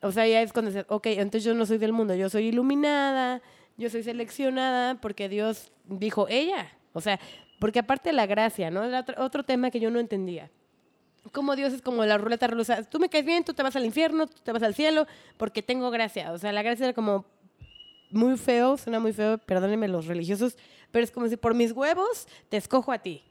o 0.03 0.13
sea, 0.13 0.27
ya 0.27 0.43
es 0.43 0.53
cuando 0.53 0.71
dices, 0.71 0.87
ok, 0.89 1.07
entonces 1.07 1.45
yo 1.45 1.55
no 1.55 1.65
soy 1.67 1.79
del 1.79 1.93
mundo, 1.93 2.15
yo 2.15 2.29
soy 2.29 2.47
iluminada, 2.47 3.41
yo 3.77 3.89
soy 3.91 4.03
seleccionada 4.03 5.01
porque 5.01 5.29
Dios 5.29 5.71
dijo 5.85 6.27
ella. 6.29 6.73
O 6.93 7.01
sea, 7.01 7.21
porque 7.59 7.79
aparte 7.79 8.13
la 8.13 8.27
gracia, 8.27 8.71
¿no? 8.71 8.85
Era 8.85 9.05
otro 9.19 9.45
tema 9.45 9.71
que 9.71 9.81
yo 9.81 9.91
no 9.91 9.99
entendía. 10.01 10.51
Como 11.33 11.57
Dios 11.57 11.73
es 11.73 11.83
como 11.83 12.05
la 12.05 12.19
ruleta 12.19 12.47
rusa. 12.47 12.83
Tú 12.85 12.99
me 12.99 13.09
caes 13.09 13.25
bien, 13.25 13.45
tú 13.45 13.55
te 13.55 13.63
vas 13.63 13.77
al 13.77 13.85
infierno, 13.85 14.27
tú 14.27 14.41
te 14.43 14.53
vas 14.53 14.63
al 14.63 14.75
cielo, 14.75 15.07
porque 15.37 15.63
tengo 15.63 15.91
gracia. 15.91 16.33
O 16.33 16.39
sea, 16.39 16.53
la 16.53 16.63
gracia 16.63 16.85
era 16.85 16.93
como 16.95 17.25
muy 18.11 18.37
feo, 18.37 18.77
suena 18.77 19.01
muy 19.01 19.13
feo, 19.13 19.39
perdónenme 19.39 19.89
los 19.89 20.07
religiosos, 20.07 20.57
pero 20.91 21.05
es 21.05 21.11
como 21.11 21.29
si 21.29 21.37
por 21.37 21.55
mis 21.55 21.73
huevos 21.73 22.29
te 22.49 22.57
escojo 22.57 22.93
a 22.93 22.99
ti. 22.99 23.23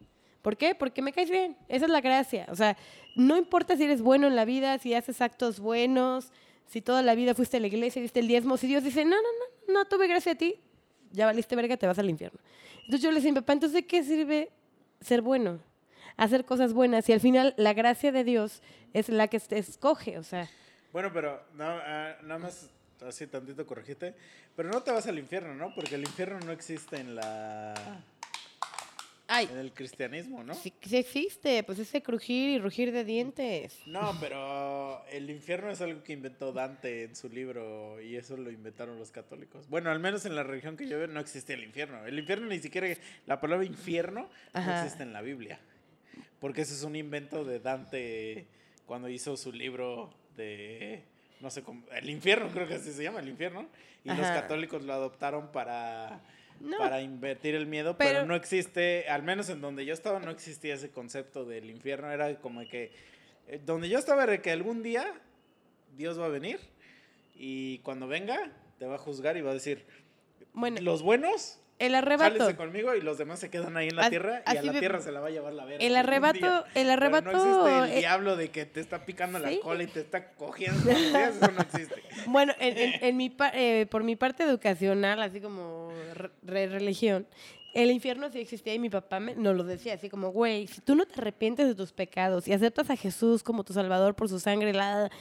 ¿Por 0.41 0.57
qué? 0.57 0.75
Porque 0.75 1.01
me 1.01 1.11
caes 1.11 1.29
bien. 1.29 1.57
Esa 1.69 1.85
es 1.85 1.91
la 1.91 2.01
gracia. 2.01 2.45
O 2.51 2.55
sea, 2.55 2.77
no 3.15 3.37
importa 3.37 3.75
si 3.77 3.83
eres 3.83 4.01
bueno 4.01 4.27
en 4.27 4.35
la 4.35 4.45
vida, 4.45 4.77
si 4.77 4.93
haces 4.93 5.21
actos 5.21 5.59
buenos, 5.59 6.31
si 6.67 6.81
toda 6.81 7.01
la 7.01 7.15
vida 7.15 7.33
fuiste 7.33 7.57
a 7.57 7.59
la 7.59 7.67
iglesia, 7.67 8.01
diste 8.01 8.19
el 8.19 8.27
diezmo, 8.27 8.57
si 8.57 8.67
Dios 8.67 8.83
dice, 8.83 9.05
no, 9.05 9.15
no, 9.15 9.21
no, 9.67 9.73
no 9.73 9.85
tuve 9.85 10.07
gracia 10.07 10.33
a 10.33 10.35
ti, 10.35 10.55
ya 11.11 11.25
valiste 11.25 11.55
verga, 11.55 11.77
te 11.77 11.87
vas 11.87 11.97
al 11.97 12.09
infierno. 12.09 12.39
Entonces 12.79 13.01
yo 13.01 13.09
le 13.09 13.15
decía, 13.15 13.33
papá, 13.33 13.53
entonces 13.53 13.73
¿de 13.73 13.87
qué 13.87 14.03
sirve 14.03 14.51
ser 15.01 15.21
bueno? 15.21 15.59
Hacer 16.18 16.45
cosas 16.45 16.74
buenas 16.74 17.07
y 17.09 17.13
al 17.13 17.20
final 17.20 17.53
la 17.57 17.74
gracia 17.74 18.11
de 18.11 18.24
Dios 18.24 18.61
es 18.93 19.09
la 19.09 19.28
que 19.28 19.39
te 19.39 19.57
escoge, 19.57 20.18
o 20.18 20.24
sea, 20.24 20.49
Bueno, 20.93 21.11
pero 21.13 21.43
no, 21.55 21.66
ah, 21.66 22.16
nada 22.24 22.39
más 22.39 22.70
así 23.01 23.28
tantito 23.28 23.66
corregiste. 23.66 24.13
Pero 24.55 24.70
no 24.70 24.82
te 24.82 24.91
vas 24.91 25.07
al 25.07 25.20
infierno, 25.20 25.53
¿no? 25.53 25.74
Porque 25.76 25.95
el 25.95 26.01
infierno 26.01 26.39
no 26.39 26.51
existe 26.51 26.97
en 26.97 27.16
la 27.16 27.74
ay, 29.28 29.49
en 29.51 29.57
el 29.57 29.74
cristianismo, 29.74 30.43
¿no? 30.43 30.53
sí, 30.53 30.74
sí 30.82 30.97
existe, 30.97 31.63
pues 31.63 31.80
ese 31.80 32.01
crujir 32.01 32.51
y 32.51 32.59
rugir 32.59 32.91
de 32.91 33.03
dientes. 33.03 33.82
No, 33.86 34.16
pero 34.22 35.03
el 35.07 35.30
infierno 35.30 35.70
es 35.72 35.82
algo 35.82 36.03
que 36.03 36.13
inventó 36.13 36.53
Dante 36.53 37.03
en 37.03 37.16
su 37.16 37.28
libro 37.28 37.99
y 38.01 38.16
eso 38.16 38.38
lo 38.38 38.49
inventaron 38.49 38.97
los 38.97 39.11
católicos. 39.11 39.68
Bueno, 39.68 39.91
al 39.91 39.99
menos 39.99 40.26
en 40.26 40.36
la 40.36 40.43
religión 40.43 40.78
que 40.78 40.88
yo 40.88 40.97
veo 40.97 41.07
no 41.07 41.20
existe 41.20 41.53
el 41.53 41.63
infierno. 41.63 42.05
El 42.05 42.18
infierno 42.18 42.47
ni 42.47 42.59
siquiera, 42.59 42.88
la 43.26 43.41
palabra 43.41 43.66
infierno 43.66 44.30
no 44.53 44.78
existe 44.78 45.03
en 45.03 45.11
la 45.11 45.22
Biblia. 45.22 45.59
Porque 46.39 46.61
ese 46.61 46.73
es 46.73 46.83
un 46.83 46.95
invento 46.95 47.43
de 47.45 47.59
Dante 47.59 48.47
cuando 48.86 49.09
hizo 49.09 49.36
su 49.38 49.51
libro 49.51 50.13
de, 50.38 51.03
no 51.39 51.49
sé, 51.49 51.63
cómo- 51.63 51.83
el 51.91 52.09
infierno 52.09 52.49
creo 52.53 52.67
que 52.67 52.75
así 52.75 52.91
se 52.91 53.03
llama, 53.03 53.19
el 53.19 53.29
infierno. 53.29 53.67
Y 54.03 54.09
los 54.09 54.19
Ajá. 54.19 54.41
católicos 54.41 54.83
lo 54.83 54.93
adoptaron 54.93 55.51
para... 55.51 56.21
No. 56.61 56.77
Para 56.77 57.01
invertir 57.01 57.53
el 57.53 57.65
miedo, 57.67 57.97
pero, 57.97 58.11
Pero- 58.11 58.25
no 58.25 58.33
existe, 58.36 59.09
al 59.09 59.23
menos 59.23 59.49
en 59.49 59.59
donde 59.59 59.86
yo 59.86 59.93
estaba, 59.93 60.21
no 60.21 60.31
existía 60.31 60.75
ese 60.75 60.89
concepto 60.89 61.43
del 61.43 61.69
infierno. 61.69 62.09
Era 62.09 62.33
como 62.39 62.61
que 62.61 62.93
eh, 63.49 63.59
donde 63.65 63.89
yo 63.89 63.99
estaba 63.99 64.23
era 64.23 64.41
que 64.41 64.51
algún 64.51 64.81
día 64.81 65.05
Dios 65.97 66.17
va 66.17 66.27
a 66.27 66.29
venir 66.29 66.59
y 67.36 67.79
cuando 67.79 68.07
venga 68.07 68.53
te 68.79 68.86
va 68.86 68.95
a 68.95 68.97
juzgar 68.99 69.36
y 69.36 69.41
va 69.41 69.51
a 69.51 69.53
decir, 69.53 69.86
Bueno, 70.53 70.79
los 70.79 71.01
buenos, 71.01 71.59
el 71.78 71.93
arrebato. 71.95 72.38
jálese 72.38 72.55
conmigo 72.55 72.95
y 72.95 73.01
los 73.01 73.17
demás 73.17 73.39
se 73.39 73.49
quedan 73.49 73.76
ahí 73.78 73.89
en 73.89 73.95
la 73.97 74.09
tierra 74.09 74.43
y 74.45 74.57
a 74.57 74.61
la 74.61 74.80
tierra 74.80 75.01
se 75.01 75.11
la 75.11 75.19
va 75.19 75.28
a 75.28 75.32
llevar 75.32 75.53
la 75.53 75.65
verga. 75.65 75.86
El 75.86 75.95
arrebato, 75.95 76.38
el 76.47 76.63
Pero 76.73 76.91
arrebato. 76.93 77.32
no 77.32 77.38
existe 77.38 77.78
el 77.91 77.97
eh, 77.97 77.99
diablo 77.99 78.36
de 78.38 78.49
que 78.51 78.65
te 78.65 78.80
está 78.80 79.05
picando 79.05 79.39
la 79.39 79.49
sí. 79.49 79.59
cola 79.61 79.84
y 79.84 79.88
te 79.88 79.99
está 79.99 80.32
cogiendo 80.34 80.80
días, 80.89 81.36
eso 81.41 81.51
no 81.51 81.61
existe. 81.61 82.01
Bueno, 82.28 82.53
en, 82.59 82.78
en- 82.78 83.03
en 83.03 83.17
mi 83.17 83.36
eh, 83.53 83.88
por 83.91 84.03
mi 84.03 84.15
parte 84.15 84.43
educacional, 84.43 85.21
así 85.21 85.41
como 85.41 85.91
re- 86.13 86.30
re- 86.43 86.67
religión, 86.67 87.28
el 87.73 87.91
infierno 87.91 88.32
sí 88.32 88.39
existía 88.39 88.73
y 88.73 88.80
mi 88.80 88.89
papá 88.89 89.19
me, 89.19 89.36
nos 89.36 89.53
lo 89.53 89.65
decía, 89.65 89.95
así 89.95 90.09
como, 90.09 90.30
güey, 90.30 90.67
si 90.67 90.80
tú 90.80 90.95
no 90.95 91.05
te 91.05 91.19
arrepientes 91.19 91.67
de 91.67 91.76
tus 91.76 91.91
pecados 91.91 92.47
y 92.47 92.53
aceptas 92.53 92.89
a 92.89 92.95
Jesús 92.95 93.43
como 93.43 93.65
tu 93.65 93.73
salvador 93.73 94.15
por 94.15 94.30
su 94.30 94.39
sangre, 94.39 94.71
la, 94.71 95.11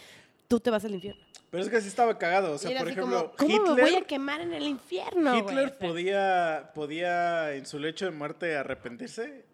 tú 0.47 0.61
te 0.61 0.71
vas 0.71 0.85
al 0.85 0.95
infierno. 0.95 1.21
Pero 1.55 1.63
es 1.63 1.71
que 1.71 1.81
sí 1.81 1.87
estaba 1.87 2.19
cagado, 2.19 2.51
o 2.55 2.59
sea, 2.59 2.77
por 2.81 2.89
ejemplo, 2.89 3.33
como, 3.37 3.55
¿cómo 3.55 3.63
me 3.77 3.81
voy 3.83 3.83
a 3.83 3.87
Hitler, 3.91 4.07
quemar 4.07 4.41
en 4.41 4.53
el 4.55 4.65
infierno? 4.65 5.39
Hitler 5.39 5.79
podía, 5.79 6.73
podía 6.75 7.55
en 7.55 7.65
su 7.65 7.79
lecho 7.79 8.07
de 8.07 8.11
muerte 8.11 8.57
arrepentirse 8.57 9.45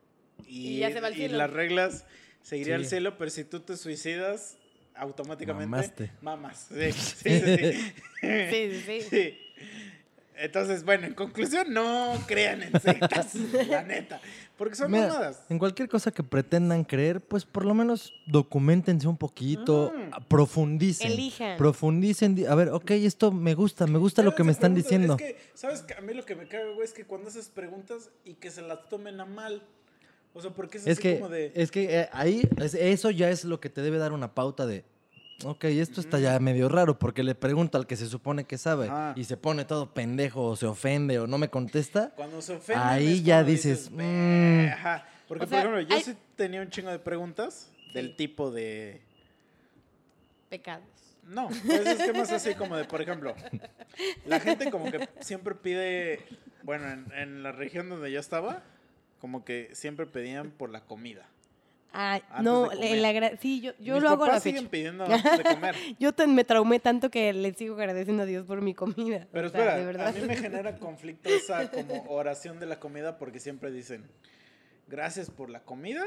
y, 0.46 0.76
Y 0.76 0.78
ya 0.78 0.90
se 0.92 1.00
va 1.02 1.08
al 1.08 1.12
y 1.12 1.16
cielo. 1.16 1.36
las 1.36 1.50
reglas 1.50 2.06
se 2.40 2.56
iría 2.56 2.76
Sí. 2.78 2.82
al 2.84 2.86
cielo, 2.86 3.18
pero 3.18 3.30
si 3.30 3.44
tú 3.44 3.60
te 3.60 3.76
suicidas, 3.76 4.56
automáticamente 4.94 5.68
Mamaste. 5.68 6.10
mamas. 6.22 6.68
Sí, 6.72 6.92
sí, 6.92 7.40
sí. 7.44 7.56
sí. 7.58 7.92
Sí, 8.22 8.80
sí, 8.86 9.00
sí. 9.02 9.02
Sí. 9.10 9.38
Entonces, 10.36 10.84
bueno, 10.84 11.06
en 11.06 11.12
conclusión, 11.12 11.70
no 11.70 12.14
crean 12.26 12.62
en 12.62 12.80
sectas, 12.80 13.34
la 13.68 13.82
neta. 13.82 14.22
Porque 14.60 14.74
son 14.76 14.90
Mira, 14.90 15.06
mamadas. 15.08 15.42
en 15.48 15.58
cualquier 15.58 15.88
cosa 15.88 16.10
que 16.10 16.22
pretendan 16.22 16.84
creer, 16.84 17.22
pues 17.22 17.46
por 17.46 17.64
lo 17.64 17.72
menos 17.72 18.12
documentense 18.26 19.08
un 19.08 19.16
poquito, 19.16 19.90
Mm. 19.96 20.24
profundicen. 20.28 21.12
Elijan. 21.12 21.56
Profundicen. 21.56 22.34
di- 22.34 22.44
A 22.44 22.54
ver, 22.54 22.68
ok, 22.68 22.90
esto 22.90 23.32
me 23.32 23.54
gusta, 23.54 23.86
me 23.86 23.96
gusta 23.98 24.22
lo 24.22 24.34
que 24.34 24.44
me 24.44 24.52
están 24.52 24.74
diciendo. 24.74 25.14
Es 25.14 25.18
que, 25.22 25.38
¿sabes? 25.54 25.80
qué? 25.80 25.94
A 25.94 26.02
mí 26.02 26.12
lo 26.12 26.26
que 26.26 26.36
me 26.36 26.46
caga, 26.46 26.66
güey, 26.74 26.84
es 26.84 26.92
que 26.92 27.06
cuando 27.06 27.28
haces 27.28 27.48
preguntas 27.48 28.10
y 28.26 28.34
que 28.34 28.50
se 28.50 28.60
las 28.60 28.86
tomen 28.90 29.18
a 29.18 29.24
mal. 29.24 29.62
O 30.34 30.42
sea, 30.42 30.50
porque 30.50 30.76
es, 30.76 30.86
Es 30.86 30.98
así 30.98 31.02
que, 31.08 31.14
como 31.20 31.30
de... 31.30 31.52
es 31.54 31.70
que 31.70 32.00
eh, 32.00 32.08
ahí, 32.12 32.42
es- 32.58 32.74
eso 32.74 33.10
ya 33.10 33.30
es 33.30 33.46
lo 33.46 33.60
que 33.60 33.70
te 33.70 33.80
debe 33.80 33.96
dar 33.96 34.12
una 34.12 34.34
pauta 34.34 34.66
de, 34.66 34.84
ok, 35.44 35.64
esto 35.64 36.00
está 36.00 36.18
ya 36.18 36.38
medio 36.40 36.68
raro, 36.68 36.98
porque 36.98 37.22
le 37.22 37.34
pregunto 37.34 37.78
al 37.78 37.86
que 37.86 37.96
se 37.96 38.06
supone 38.06 38.44
que 38.44 38.58
sabe 38.58 38.86
Ajá. 38.86 39.12
y 39.16 39.24
se 39.24 39.36
pone 39.36 39.64
todo 39.64 39.92
pendejo 39.94 40.44
o 40.44 40.56
se 40.56 40.66
ofende 40.66 41.18
o 41.18 41.26
no 41.26 41.38
me 41.38 41.48
contesta. 41.48 42.12
Cuando 42.16 42.40
se 42.42 42.54
ofenden. 42.54 42.86
Ahí 42.86 43.22
ya 43.22 43.42
dices. 43.44 43.90
"Mm". 43.90 44.66
Ajá. 44.72 45.06
Porque, 45.28 45.44
O 45.44 45.48
sea, 45.48 45.62
por 45.62 45.70
ejemplo, 45.74 45.80
yo 45.88 45.96
hay- 45.96 46.02
sí 46.02 46.16
tenía 46.36 46.60
un 46.60 46.70
chingo 46.70 46.90
de 46.90 46.98
preguntas 46.98 47.70
del 47.94 48.16
tipo 48.16 48.50
de. 48.50 49.00
Pecados. 50.48 50.84
No, 51.24 51.48
pues 51.66 51.86
es 51.86 52.02
que 52.02 52.12
más 52.12 52.32
así 52.32 52.54
como 52.54 52.76
de, 52.76 52.84
por 52.84 53.00
ejemplo, 53.00 53.34
la 54.26 54.40
gente 54.40 54.68
como 54.70 54.90
que 54.90 55.08
siempre 55.20 55.54
pide, 55.54 56.24
bueno, 56.64 56.88
en, 56.90 57.12
en 57.12 57.42
la 57.44 57.52
región 57.52 57.88
donde 57.88 58.10
yo 58.10 58.18
estaba, 58.18 58.64
como 59.20 59.44
que 59.44 59.70
siempre 59.74 60.06
pedían 60.06 60.50
por 60.50 60.70
la 60.70 60.80
comida. 60.80 61.26
Ah, 61.92 62.20
Antes 62.30 62.44
no, 62.44 62.68
de 62.68 62.76
le- 62.76 62.88
comer. 62.88 63.04
agra- 63.06 63.36
sí, 63.40 63.60
yo, 63.60 63.72
yo 63.80 63.94
Mis 63.94 64.02
lo 64.04 64.10
hago 64.10 64.24
a 64.24 64.28
la 64.28 64.40
fecha. 64.40 64.56
siguen 64.58 64.70
pidiendo 64.70 65.04
antes 65.12 65.38
de 65.38 65.44
comer. 65.44 65.74
Yo 65.98 66.12
me 66.28 66.44
traumé 66.44 66.78
tanto 66.78 67.10
que 67.10 67.32
le 67.32 67.52
sigo 67.54 67.74
agradeciendo 67.74 68.22
a 68.22 68.26
Dios 68.26 68.46
por 68.46 68.60
mi 68.62 68.74
comida. 68.74 69.26
Pero 69.32 69.48
O 69.48 69.50
sea, 69.50 69.60
espera, 69.60 69.76
de 69.78 69.84
verdad. 69.86 70.06
a 70.08 70.12
mí 70.12 70.20
me 70.26 70.36
genera 70.36 70.76
conflicto 70.78 71.28
esa 71.28 71.68
como 71.70 72.04
oración 72.08 72.60
de 72.60 72.66
la 72.66 72.78
comida 72.78 73.18
porque 73.18 73.40
siempre 73.40 73.70
dicen, 73.72 74.04
gracias 74.86 75.30
por 75.30 75.50
la 75.50 75.60
comida 75.64 76.02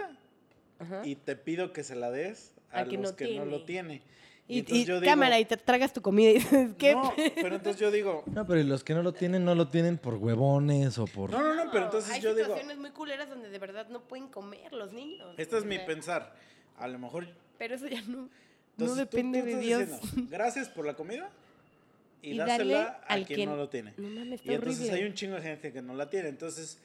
Ajá. 0.80 1.02
y 1.06 1.16
te 1.16 1.36
pido 1.36 1.74
que 1.74 1.84
se 1.84 1.96
la 1.96 2.12
des 2.12 2.54
a, 2.72 2.80
Al 2.80 2.90
que 2.90 2.98
los 2.98 3.12
no 3.12 3.16
que 3.18 3.36
no 3.36 3.46
lo 3.46 3.66
tiene. 3.66 4.02
Y, 4.48 4.60
entonces 4.60 4.84
y 4.84 4.86
yo 4.88 5.00
digo, 5.00 5.10
cámara, 5.12 5.40
y 5.40 5.46
te 5.46 5.56
tragas 5.58 5.94
tu 5.94 6.02
comida 6.02 6.32
y 6.32 6.34
dices, 6.36 6.70
¿qué? 6.78 6.94
No, 6.94 7.14
pero 7.36 7.56
entonces 7.56 7.80
yo 7.80 7.92
digo, 7.92 8.24
No, 8.28 8.46
pero 8.46 8.60
y 8.60 8.64
los 8.64 8.84
que 8.84 8.94
no 8.94 9.02
lo 9.02 9.14
tienen, 9.14 9.46
no 9.46 9.56
lo 9.56 9.70
tienen 9.70 9.98
por 9.98 10.16
huevones 10.16 10.98
o 10.98 11.06
por... 11.06 11.30
no, 11.32 11.42
no, 11.42 11.64
no, 11.66 11.72
pero 11.72 11.86
entonces 11.86 12.12
hay 12.12 12.22
yo 12.22 12.36
digo, 12.36 12.48
situaciones 12.48 12.78
muy 12.78 12.90
culeras 12.92 13.30
donde 13.30 13.50
de 13.50 13.58
verdad 13.60 13.88
no 13.90 14.02
pueden 14.02 14.28
comer 14.28 14.74
los 14.74 14.92
niños. 14.92 15.34
este 15.38 15.58
es 15.58 15.64
mi 15.66 15.80
pensar, 15.80 16.36
a 16.78 16.88
lo 16.90 17.00
mejor 17.00 17.26
Pero 17.58 17.76
eso 17.76 17.88
ya 17.88 18.02
no, 18.02 18.18
no 18.18 18.30
Entonces, 18.78 19.10
tú- 19.10 19.16
depende 19.18 19.40
tú 19.40 19.46
de 19.46 19.52
estás 19.52 19.66
Dios. 19.88 20.02
diciendo, 20.02 20.30
gracias 20.30 20.68
por 20.70 20.86
la 20.86 20.94
comida 20.96 21.30
y, 22.22 22.32
Y 22.34 22.38
dásela 22.38 23.02
a 23.08 23.14
al 23.14 23.26
quien 23.26 23.40
que- 23.40 23.46
no 23.46 23.56
lo 23.56 23.70
tiene. 23.70 23.94
No 23.98 24.10
mames, 24.10 24.40
está 24.42 24.52
Y 24.52 24.56
entonces 24.56 24.80
horrible. 24.82 25.00
hay 25.02 25.08
un 25.10 25.14
chingo 25.14 25.36
de 25.36 25.42
gente 25.42 25.72
que 25.72 25.82
no 25.82 25.94
la 25.94 26.10
tiene. 26.10 26.28
Entonces, 26.30 26.80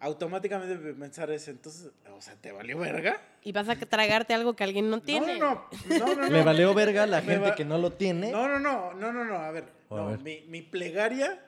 automáticamente 0.00 0.76
pensar 0.94 1.30
es, 1.30 1.48
entonces, 1.48 1.90
o 2.16 2.20
sea, 2.20 2.34
¿te 2.36 2.52
valió 2.52 2.78
verga? 2.78 3.20
Y 3.42 3.52
vas 3.52 3.68
a 3.68 3.76
tragarte 3.76 4.34
algo 4.34 4.54
que 4.54 4.64
alguien 4.64 4.90
no 4.90 5.00
tiene. 5.00 5.38
No, 5.38 5.54
no, 5.88 5.98
no, 5.98 6.06
no, 6.06 6.14
no. 6.16 6.30
Le 6.30 6.42
valió 6.42 6.74
verga 6.74 7.06
la 7.06 7.20
Me 7.20 7.32
gente 7.32 7.48
va- 7.50 7.54
que 7.54 7.64
no 7.64 7.78
lo 7.78 7.92
tiene. 7.92 8.30
No, 8.30 8.48
no, 8.48 8.58
no, 8.58 8.94
no, 8.94 9.12
no, 9.12 9.24
no, 9.24 9.34
a 9.36 9.50
ver. 9.50 9.64
A 9.90 9.94
no, 9.96 10.06
ver. 10.08 10.18
Mi, 10.20 10.42
mi 10.48 10.62
plegaria 10.62 11.44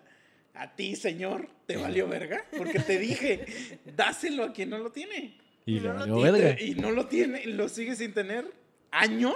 a 0.55 0.75
ti, 0.75 0.97
señor, 0.97 1.49
¿te 1.67 1.77
valió 1.77 2.09
verga? 2.09 2.45
Porque 2.57 2.81
te 2.81 2.99
dije, 2.99 3.81
dáselo 3.97 4.45
a 4.45 4.53
quien 4.53 4.71
no 4.71 4.79
lo 4.79 4.91
tiene. 4.91 5.39
y 5.67 5.79
no 5.81 5.81
le 5.81 6.07
lo 6.07 6.17
valió 6.17 6.19
Y, 6.19 6.23
te- 6.23 6.31
verga. 6.47 6.63
y 6.63 6.75
no 6.75 6.91
lo 6.91 7.07
tiene, 7.07 7.47
lo 7.47 7.69
sigue 7.69 7.95
sin 7.95 8.13
tener 8.15 8.51
años. 8.91 9.35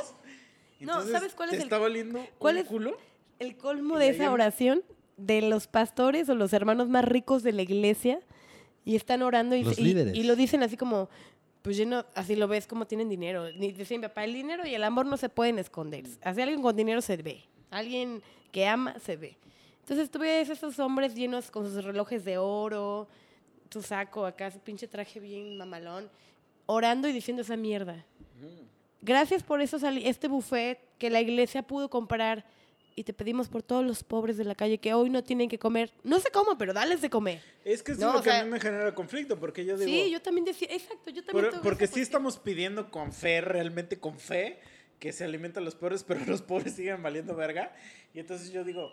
No, 0.81 0.93
Entonces, 0.93 1.13
¿sabes 1.13 1.35
cuál 1.35 1.51
es 1.51 1.53
¿te 1.53 1.57
el- 1.59 1.63
está 1.65 1.79
valiendo 1.79 2.27
cuál 2.39 2.57
un 2.57 2.63
es- 2.63 2.67
culo? 2.69 2.99
El 3.39 3.57
colmo 3.57 3.97
Y 3.97 4.01
de 4.01 4.09
esa 4.11 4.31
oración 4.33 4.83
de 5.17 5.43
los 5.43 5.67
pastores 5.69 6.29
o 6.29 6.35
los 6.35 6.53
hermanos 6.53 6.89
más 6.89 7.05
ricos 7.05 7.43
de 7.43 7.53
la 7.53 7.63
iglesia 7.63 8.21
y 8.85 8.97
están 8.97 9.23
orando 9.23 9.57
y, 9.57 9.65
Los 9.65 9.79
y- 9.79 9.83
líderes. 9.85 10.15
y 10.17 10.25
lo 10.25 10.37
dicen 10.37 10.63
así 10.63 10.77
como, 10.77 11.09
pues 11.63 11.77
lleno, 11.77 12.05
así 12.15 12.37
lo 12.37 12.49
ves 12.49 12.67
como 12.67 12.87
tienen 12.87 13.09
dinero. 13.09 13.51
Ni 13.53 13.73
Dice 13.73 13.97
mi 13.97 14.03
papá, 14.03 14.25
el 14.25 14.35
dinero 14.35 14.67
y 14.67 14.75
el 14.75 14.85
amor 14.85 15.07
no 15.07 15.17
se 15.17 15.29
pueden 15.29 15.59
esconder. 15.59 16.05
Así 16.23 16.41
alguien 16.43 16.61
con 16.63 16.77
dinero 16.77 17.01
se 17.01 17.17
ve. 17.17 17.43
Alguien 17.71 18.23
que 18.53 18.67
ama 18.67 18.99
se 18.99 19.17
ve. 19.17 19.37
Entonces 19.81 20.11
tú 20.11 20.19
ves 20.19 20.49
esos 20.51 20.79
hombres 20.79 21.15
llenos 21.15 21.51
con 21.51 21.65
sus 21.71 21.83
relojes 21.85 22.25
de 22.25 22.39
oro, 22.39 23.09
su 23.71 23.83
saco 23.83 24.25
acá, 24.27 24.51
su 24.51 24.59
pinche 24.61 24.87
traje 24.87 25.19
bien 25.21 25.57
mamalón, 25.59 26.09
orando 26.67 27.09
y 27.09 27.13
diciendo 27.13 27.43
esa 27.43 27.57
mierda. 27.57 28.05
Gracias 29.03 29.43
por 29.43 29.61
eso 29.61 29.77
este 29.87 30.29
buffet 30.29 30.79
que 30.99 31.11
la 31.11 31.21
iglesia 31.21 31.63
pudo 31.63 31.91
comprar 31.91 32.45
y 32.97 33.05
te 33.05 33.13
pedimos 33.13 33.49
por 33.49 33.63
todos 33.63 33.85
los 33.85 34.05
pobres 34.05 34.37
de 34.37 34.45
la 34.45 34.55
calle 34.55 34.79
que 34.79 34.95
hoy 34.95 35.11
no 35.11 35.25
tienen 35.25 35.49
que 35.49 35.59
comer. 35.59 35.93
No 36.05 36.21
sé 36.21 36.31
cómo, 36.33 36.57
pero 36.57 36.73
dales 36.73 37.01
de 37.03 37.11
comer. 37.11 37.43
Es 37.65 37.83
que 37.83 37.93
eso 37.93 38.01
No, 38.03 38.09
es 38.09 38.15
lo 38.15 38.21
o 38.21 38.23
que 38.23 38.31
sea- 38.31 38.41
a 38.41 38.45
mí 38.45 38.51
me 38.51 38.61
genera 38.61 38.95
conflicto, 38.95 39.39
porque 39.39 39.65
yo 39.65 39.77
digo... 39.77 39.91
sí, 39.91 40.11
yo 40.11 40.23
también 40.23 40.45
decía, 40.45 40.69
exacto, 40.71 41.11
yo 41.11 41.25
también. 41.25 41.51
por- 41.51 41.61
porque 41.63 41.87
sí 41.87 42.01
estamos 42.01 42.39
pidiendo 42.39 42.91
con 42.91 43.13
fe, 43.13 43.41
realmente 43.41 43.99
con 43.99 44.19
fe, 44.19 44.59
que 45.01 45.13
se 45.13 45.25
alimentan 45.25 45.65
los 45.65 45.75
pobres, 45.75 46.05
pero 46.05 46.21
los 46.27 46.43
pobres 46.43 46.75
siguen 46.75 47.03
valiendo 47.03 47.35
verga. 47.35 47.75
Y 48.15 48.21
entonces 48.21 48.51
yo 48.53 48.65
digo, 48.65 48.91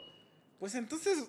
pues 0.60 0.76
entonces... 0.76 1.28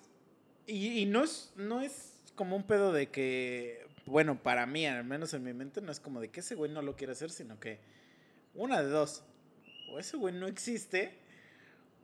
Y, 0.67 1.01
y 1.01 1.07
no, 1.07 1.25
es, 1.25 1.53
no 1.57 1.81
es 1.83 2.15
como 2.37 2.57
un 2.57 2.63
pedo 2.63 2.93
de 2.93 3.09
que... 3.11 3.87
Bueno, 4.07 4.43
para 4.43 4.67
mí, 4.67 4.87
al 4.87 5.05
menos 5.05 5.35
en 5.35 5.45
mi 5.45 5.53
mente, 5.53 5.81
no 5.81 5.93
es 5.93 6.01
como 6.01 6.21
de 6.21 6.31
que 6.31 6.41
ese 6.41 6.55
güey 6.55 6.71
no 6.73 6.83
lo 6.83 6.97
quiere 6.97 7.13
hacer, 7.13 7.31
sino 7.31 7.61
que... 7.61 7.79
Una 8.55 8.83
de 8.83 8.89
dos. 8.89 9.25
O 9.91 9.99
ese 9.99 10.17
güey 10.17 10.35
no 10.35 10.47
existe, 10.47 11.19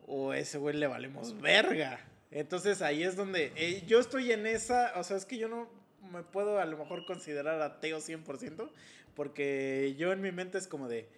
o 0.08 0.32
ese 0.32 0.58
güey 0.58 0.74
le 0.76 0.86
valemos 0.86 1.40
verga. 1.40 2.00
Entonces 2.30 2.82
ahí 2.82 3.02
es 3.02 3.14
donde 3.16 3.52
eh, 3.56 3.84
yo 3.86 4.00
estoy 4.00 4.32
en 4.32 4.46
esa, 4.46 4.92
o 4.96 5.04
sea, 5.04 5.16
es 5.16 5.24
que 5.24 5.38
yo 5.38 5.48
no 5.48 5.68
me 6.10 6.22
puedo 6.22 6.58
a 6.58 6.64
lo 6.66 6.76
mejor 6.76 7.04
considerar 7.06 7.60
ateo 7.62 7.98
100%, 8.00 8.70
porque 9.14 9.94
yo 9.98 10.12
en 10.12 10.20
mi 10.20 10.32
mente 10.32 10.58
es 10.58 10.66
como 10.66 10.88
de, 10.88 11.08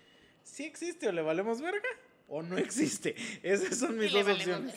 si 0.44 0.64
existe 0.64 1.08
o 1.08 1.12
le 1.12 1.22
valemos 1.22 1.60
verga, 1.60 1.88
o 2.28 2.42
no 2.42 2.58
existe. 2.58 3.14
Esas 3.42 3.78
son 3.78 3.96
mis 3.98 4.12
dos 4.12 4.26
opciones. 4.28 4.74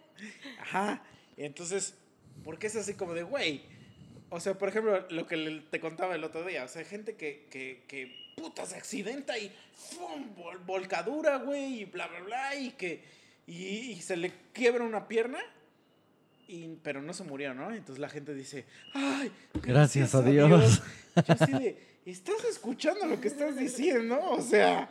Ajá. 0.60 1.02
Entonces, 1.36 1.94
porque 2.44 2.66
es 2.66 2.76
así 2.76 2.94
como 2.94 3.14
de, 3.14 3.22
güey. 3.22 3.62
O 4.30 4.40
sea, 4.40 4.58
por 4.58 4.68
ejemplo, 4.68 5.06
lo 5.10 5.26
que 5.26 5.62
te 5.70 5.80
contaba 5.80 6.14
el 6.14 6.24
otro 6.24 6.44
día. 6.44 6.64
O 6.64 6.68
sea, 6.68 6.84
gente 6.84 7.14
que, 7.14 7.46
que, 7.50 7.84
que 7.88 8.32
puta 8.36 8.66
se 8.66 8.76
accidenta 8.76 9.38
y 9.38 9.50
¡fum! 9.74 10.34
vol- 10.36 10.64
volcadura, 10.66 11.36
güey, 11.38 11.80
y 11.80 11.84
bla, 11.84 12.08
bla, 12.08 12.20
bla, 12.20 12.54
y 12.56 12.72
que 12.72 13.02
y, 13.48 13.92
y 13.92 14.00
se 14.02 14.16
le 14.16 14.30
quiebra 14.52 14.84
una 14.84 15.08
pierna. 15.08 15.38
Y, 16.46 16.76
pero 16.82 17.02
no 17.02 17.12
se 17.12 17.24
murió, 17.24 17.54
¿no? 17.54 17.74
Entonces 17.74 17.98
la 17.98 18.08
gente 18.08 18.34
dice, 18.34 18.66
¡ay! 18.94 19.32
Gracias 19.62 20.14
a 20.14 20.22
Dios". 20.22 20.82
Yo 21.16 21.22
así 21.26 21.52
de, 21.52 21.78
¿estás 22.06 22.44
escuchando 22.44 23.06
lo 23.06 23.20
que 23.20 23.28
estás 23.28 23.56
diciendo? 23.56 24.18
O 24.30 24.40
sea, 24.42 24.90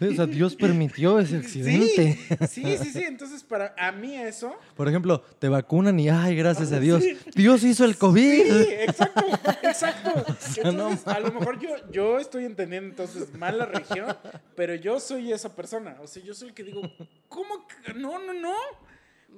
O 0.00 0.14
sea, 0.14 0.26
Dios 0.26 0.54
permitió 0.56 1.18
ese 1.18 1.36
accidente. 1.38 2.18
Sí, 2.48 2.62
sí, 2.62 2.78
sí, 2.78 2.90
sí. 2.92 3.02
Entonces, 3.04 3.42
para 3.42 3.74
a 3.78 3.92
mí 3.92 4.16
eso. 4.16 4.54
Por 4.76 4.88
ejemplo, 4.88 5.20
te 5.38 5.48
vacunan 5.48 5.98
y, 5.98 6.08
ay, 6.08 6.36
gracias 6.36 6.72
a 6.72 6.80
Dios. 6.80 7.02
sí. 7.02 7.16
Dios 7.34 7.64
hizo 7.64 7.84
el 7.84 7.96
COVID. 7.96 8.42
Sí, 8.64 8.68
exacto, 8.80 9.24
exacto. 9.62 10.34
sea, 10.40 10.62
no 10.64 10.70
Entonces, 10.70 11.06
a 11.06 11.20
lo 11.20 11.32
mejor 11.32 11.58
yo, 11.60 11.68
yo 11.90 12.18
estoy 12.18 12.44
entendiendo 12.44 12.90
entonces 12.90 13.32
mal 13.34 13.58
la 13.58 13.66
región, 13.66 14.16
pero 14.54 14.74
yo 14.74 15.00
soy 15.00 15.32
esa 15.32 15.54
persona. 15.54 15.96
O 16.02 16.06
sea, 16.06 16.22
yo 16.22 16.34
soy 16.34 16.48
el 16.48 16.54
que 16.54 16.64
digo, 16.64 16.82
¿cómo? 17.28 17.66
que- 17.66 17.94
No, 17.94 18.18
no, 18.18 18.32
no. 18.32 18.54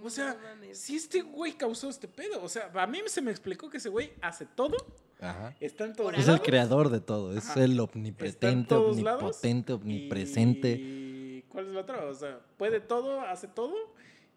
O 0.02 0.08
sea, 0.08 0.36
No 0.60 0.74
si 0.74 0.96
este 0.96 1.20
güey 1.22 1.52
causó 1.52 1.90
este 1.90 2.08
pedo. 2.08 2.42
O 2.42 2.48
sea, 2.48 2.70
a 2.74 2.86
mí 2.86 3.00
se 3.06 3.20
me 3.20 3.30
explicó 3.30 3.68
que 3.68 3.78
ese 3.78 3.88
güey 3.88 4.12
hace 4.22 4.46
todo, 4.46 4.76
Ajá. 5.20 5.54
está 5.60 5.84
en 5.84 5.94
todos 5.94 6.12
Es 6.14 6.26
lados. 6.26 6.40
el 6.40 6.46
creador 6.46 6.88
de 6.90 7.00
todo, 7.00 7.36
es 7.36 7.48
Ajá. 7.50 7.64
el 7.64 7.72
en 7.72 7.80
omnipotente, 7.80 8.68
todos 8.68 9.00
lados 9.02 9.22
omnipotente, 9.22 9.72
omnipresente. 9.74 10.72
¿Y 10.80 11.44
cuál 11.48 11.66
es 11.68 11.72
la 11.74 11.80
otra? 11.80 12.04
O 12.06 12.14
sea, 12.14 12.40
puede 12.56 12.80
todo, 12.80 13.20
hace 13.22 13.48
todo 13.48 13.74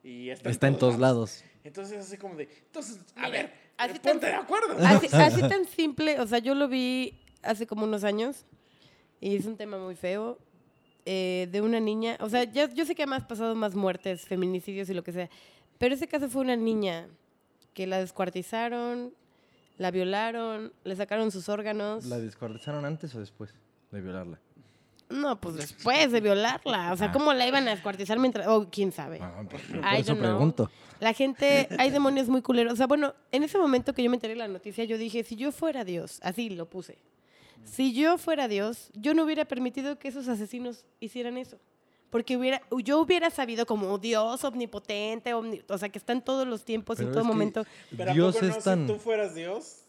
y 0.03 0.29
está, 0.29 0.49
Está 0.49 0.67
en 0.67 0.77
todos 0.77 0.99
lados. 0.99 1.43
Entonces, 1.63 1.99
así 2.05 2.17
como 2.17 2.35
de, 2.35 2.49
entonces, 2.65 2.99
a 3.15 3.27
Mira, 3.27 3.29
ver, 3.31 3.53
así 3.77 3.93
ponte 3.99 4.09
tan- 4.09 4.19
de 4.31 4.35
acuerdo. 4.35 4.75
Así, 4.79 5.07
así 5.13 5.41
tan 5.41 5.65
simple, 5.65 6.19
o 6.19 6.27
sea, 6.27 6.39
yo 6.39 6.55
lo 6.55 6.67
vi 6.67 7.19
hace 7.41 7.65
como 7.67 7.85
unos 7.85 8.03
años 8.03 8.45
y 9.21 9.35
es 9.37 9.45
un 9.45 9.55
tema 9.55 9.77
muy 9.77 9.95
feo 9.95 10.37
eh, 11.05 11.47
de 11.51 11.61
una 11.61 11.79
niña, 11.79 12.17
o 12.19 12.27
sea, 12.29 12.43
ya, 12.45 12.69
yo 12.73 12.85
sé 12.85 12.95
que 12.95 13.03
además 13.03 13.23
pasado 13.25 13.55
más 13.55 13.75
muertes, 13.75 14.25
feminicidios 14.25 14.89
y 14.89 14.93
lo 14.93 15.03
que 15.03 15.11
sea, 15.13 15.29
pero 15.77 15.95
ese 15.95 16.07
caso 16.07 16.29
fue 16.29 16.41
una 16.41 16.55
niña 16.57 17.07
que 17.73 17.87
la 17.87 17.99
descuartizaron, 17.99 19.13
la 19.77 19.91
violaron, 19.91 20.73
le 20.83 20.95
sacaron 20.95 21.31
sus 21.31 21.49
órganos. 21.49 22.05
¿La 22.05 22.19
descuartizaron 22.19 22.85
antes 22.85 23.13
o 23.15 23.19
después 23.19 23.53
de 23.91 24.01
violarla? 24.01 24.39
No, 25.09 25.39
pues 25.39 25.55
después 25.55 26.11
de 26.11 26.21
violarla, 26.21 26.91
o 26.91 26.97
sea, 26.97 27.11
¿cómo 27.11 27.33
la 27.33 27.45
iban 27.45 27.67
a 27.67 27.71
descuartizar 27.71 28.17
mientras, 28.17 28.47
o 28.47 28.69
quién 28.69 28.91
sabe? 28.91 29.19
Ah, 29.21 29.43
por, 29.49 29.61
por 29.61 29.77
I 29.93 29.99
eso 29.99 30.17
pregunto. 30.17 30.71
La 30.99 31.13
gente, 31.13 31.67
hay 31.77 31.91
demonios 31.91 32.29
muy 32.29 32.41
culeros. 32.41 32.73
O 32.73 32.75
sea, 32.75 32.87
bueno, 32.87 33.13
en 33.31 33.43
ese 33.43 33.57
momento 33.57 33.93
que 33.93 34.01
yo 34.01 34.09
me 34.09 34.15
enteré 34.15 34.33
de 34.33 34.39
la 34.39 34.47
noticia, 34.47 34.85
yo 34.85 34.97
dije, 34.97 35.23
si 35.23 35.35
yo 35.35 35.51
fuera 35.51 35.83
Dios, 35.83 36.19
así 36.23 36.49
lo 36.49 36.67
puse. 36.69 36.97
Si 37.63 37.93
yo 37.93 38.17
fuera 38.17 38.47
Dios, 38.47 38.89
yo 38.93 39.13
no 39.13 39.23
hubiera 39.23 39.45
permitido 39.45 39.99
que 39.99 40.07
esos 40.07 40.27
asesinos 40.27 40.85
hicieran 40.99 41.37
eso. 41.37 41.59
Porque 42.13 42.37
hubiera, 42.37 42.61
yo 42.83 42.99
hubiera 42.99 43.31
sabido 43.31 43.65
como 43.65 43.97
Dios 43.97 44.43
omnipotente, 44.43 45.33
omni- 45.33 45.63
o 45.67 45.77
sea, 45.79 45.89
que 45.89 45.97
está 45.97 46.13
en 46.13 46.21
todos 46.21 46.45
los 46.47 46.63
tiempos, 46.63 46.97
Pero 46.97 47.09
en 47.09 47.13
todo 47.15 47.23
momento. 47.25 47.65
Pero 47.97 48.11
¿a 48.11 48.13
Dios 48.13 48.35
poco 48.35 48.45
no, 48.45 48.51
es 48.55 48.63
tan... 48.63 48.87
si 48.87 48.93
tú 48.93 48.99
fueras 48.99 49.33
Dios, 49.33 49.79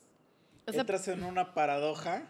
O 0.66 0.72
sea, 0.72 0.81
entras 0.81 1.07
en 1.09 1.22
una 1.22 1.53
paradoja 1.53 2.27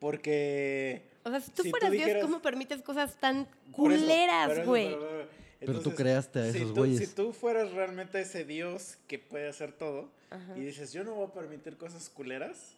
porque... 0.00 1.08
o 1.24 1.30
sea, 1.30 1.40
si 1.40 1.50
tú 1.52 1.62
si 1.62 1.68
tú 1.68 1.70
fueras 1.70 1.92
Dios, 1.92 2.04
dijeras- 2.04 2.22
¿cómo 2.24 2.42
permites 2.42 2.82
cosas 2.82 3.16
tan 3.16 3.46
culeras, 3.72 4.66
güey? 4.66 4.88
pero, 4.88 5.28
pero, 5.60 5.72
tú 5.72 5.76
entonces, 5.78 5.94
creaste 5.94 6.38
a 6.40 6.50
si 6.52 6.58
esos 6.58 6.74
tú- 6.74 6.80
güeyes. 6.80 6.98
Si 7.08 7.14
tú 7.14 7.32
fueras 7.32 7.70
realmente 7.72 8.20
ese 8.20 8.44
Dios 8.44 8.98
que 9.06 9.18
puede 9.20 9.48
hacer 9.48 9.70
todo 9.72 10.10
Ajá. 10.30 10.58
y 10.58 10.62
dices, 10.62 10.92
yo 10.92 11.04
no 11.04 11.14
voy 11.14 11.28
a 11.28 11.32
permitir 11.32 11.76
cosas 11.76 12.08
culeras, 12.08 12.74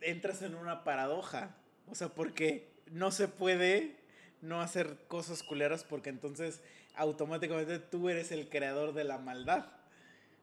entras 0.00 0.40
en 0.42 0.54
una 0.54 0.84
paradoja. 0.84 1.54
O 1.88 1.94
sea, 1.94 2.08
porque 2.08 2.68
no 2.90 3.10
se 3.10 3.28
puede 3.28 3.95
no 4.42 4.60
hacer 4.60 4.96
cosas 5.08 5.42
culeras 5.42 5.84
porque 5.84 6.10
entonces 6.10 6.60
automáticamente 6.94 7.78
tú 7.78 8.08
eres 8.08 8.32
el 8.32 8.48
creador 8.48 8.92
de 8.94 9.04
la 9.04 9.18
maldad. 9.18 9.66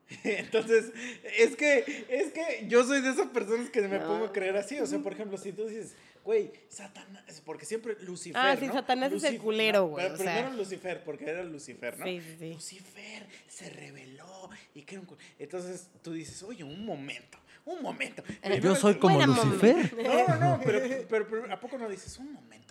Entonces, 0.23 0.91
es 1.37 1.55
que, 1.55 2.05
es 2.09 2.33
que 2.33 2.65
yo 2.67 2.83
soy 2.83 3.01
de 3.01 3.09
esas 3.09 3.27
personas 3.29 3.69
que 3.69 3.81
me 3.81 3.99
No. 3.99 4.05
pongo 4.07 4.25
a 4.25 4.33
creer 4.33 4.55
así. 4.57 4.77
O 4.79 4.85
sea, 4.85 4.99
por 4.99 5.13
ejemplo, 5.13 5.37
si 5.37 5.53
tú 5.53 5.65
dices, 5.65 5.95
güey, 6.23 6.51
Satanás, 6.69 7.41
porque 7.45 7.65
siempre 7.65 7.95
Lucifer. 8.01 8.39
Ah, 8.39 8.55
sí, 8.59 8.67
¿no? 8.67 8.73
Satanás 8.73 9.13
es 9.13 9.23
el 9.23 9.39
culero, 9.39 9.79
no, 9.79 9.87
güey, 9.87 10.03
pero 10.05 10.15
o 10.15 10.17
sea. 10.17 10.33
primero 10.35 10.55
Lucifer, 10.57 11.03
porque 11.03 11.29
era 11.29 11.43
Lucifer, 11.43 11.97
¿no? 11.97 12.05
Sí, 12.05 12.21
sí, 12.21 12.35
sí. 12.37 12.53
Lucifer 12.53 13.25
se 13.47 13.69
reveló 13.69 14.49
y 14.75 14.81
que 14.83 14.99
Entonces 15.39 15.87
tú 16.03 16.11
dices, 16.11 16.43
oye, 16.43 16.63
un 16.65 16.85
momento, 16.85 17.37
un 17.65 17.81
momento. 17.81 18.23
Primero 18.41 18.61
Yo 18.61 18.75
soy 18.75 18.95
como 18.95 19.25
Lucifer. 19.25 19.75
moment. 19.75 19.93
No, 19.93 20.27
no, 20.27 20.57
no, 20.57 20.61
pero, 20.63 21.05
pero, 21.09 21.27
pero 21.27 21.51
¿a 21.53 21.59
poco 21.59 21.77
no 21.77 21.89
dices, 21.89 22.17
un 22.19 22.33
momento, 22.33 22.62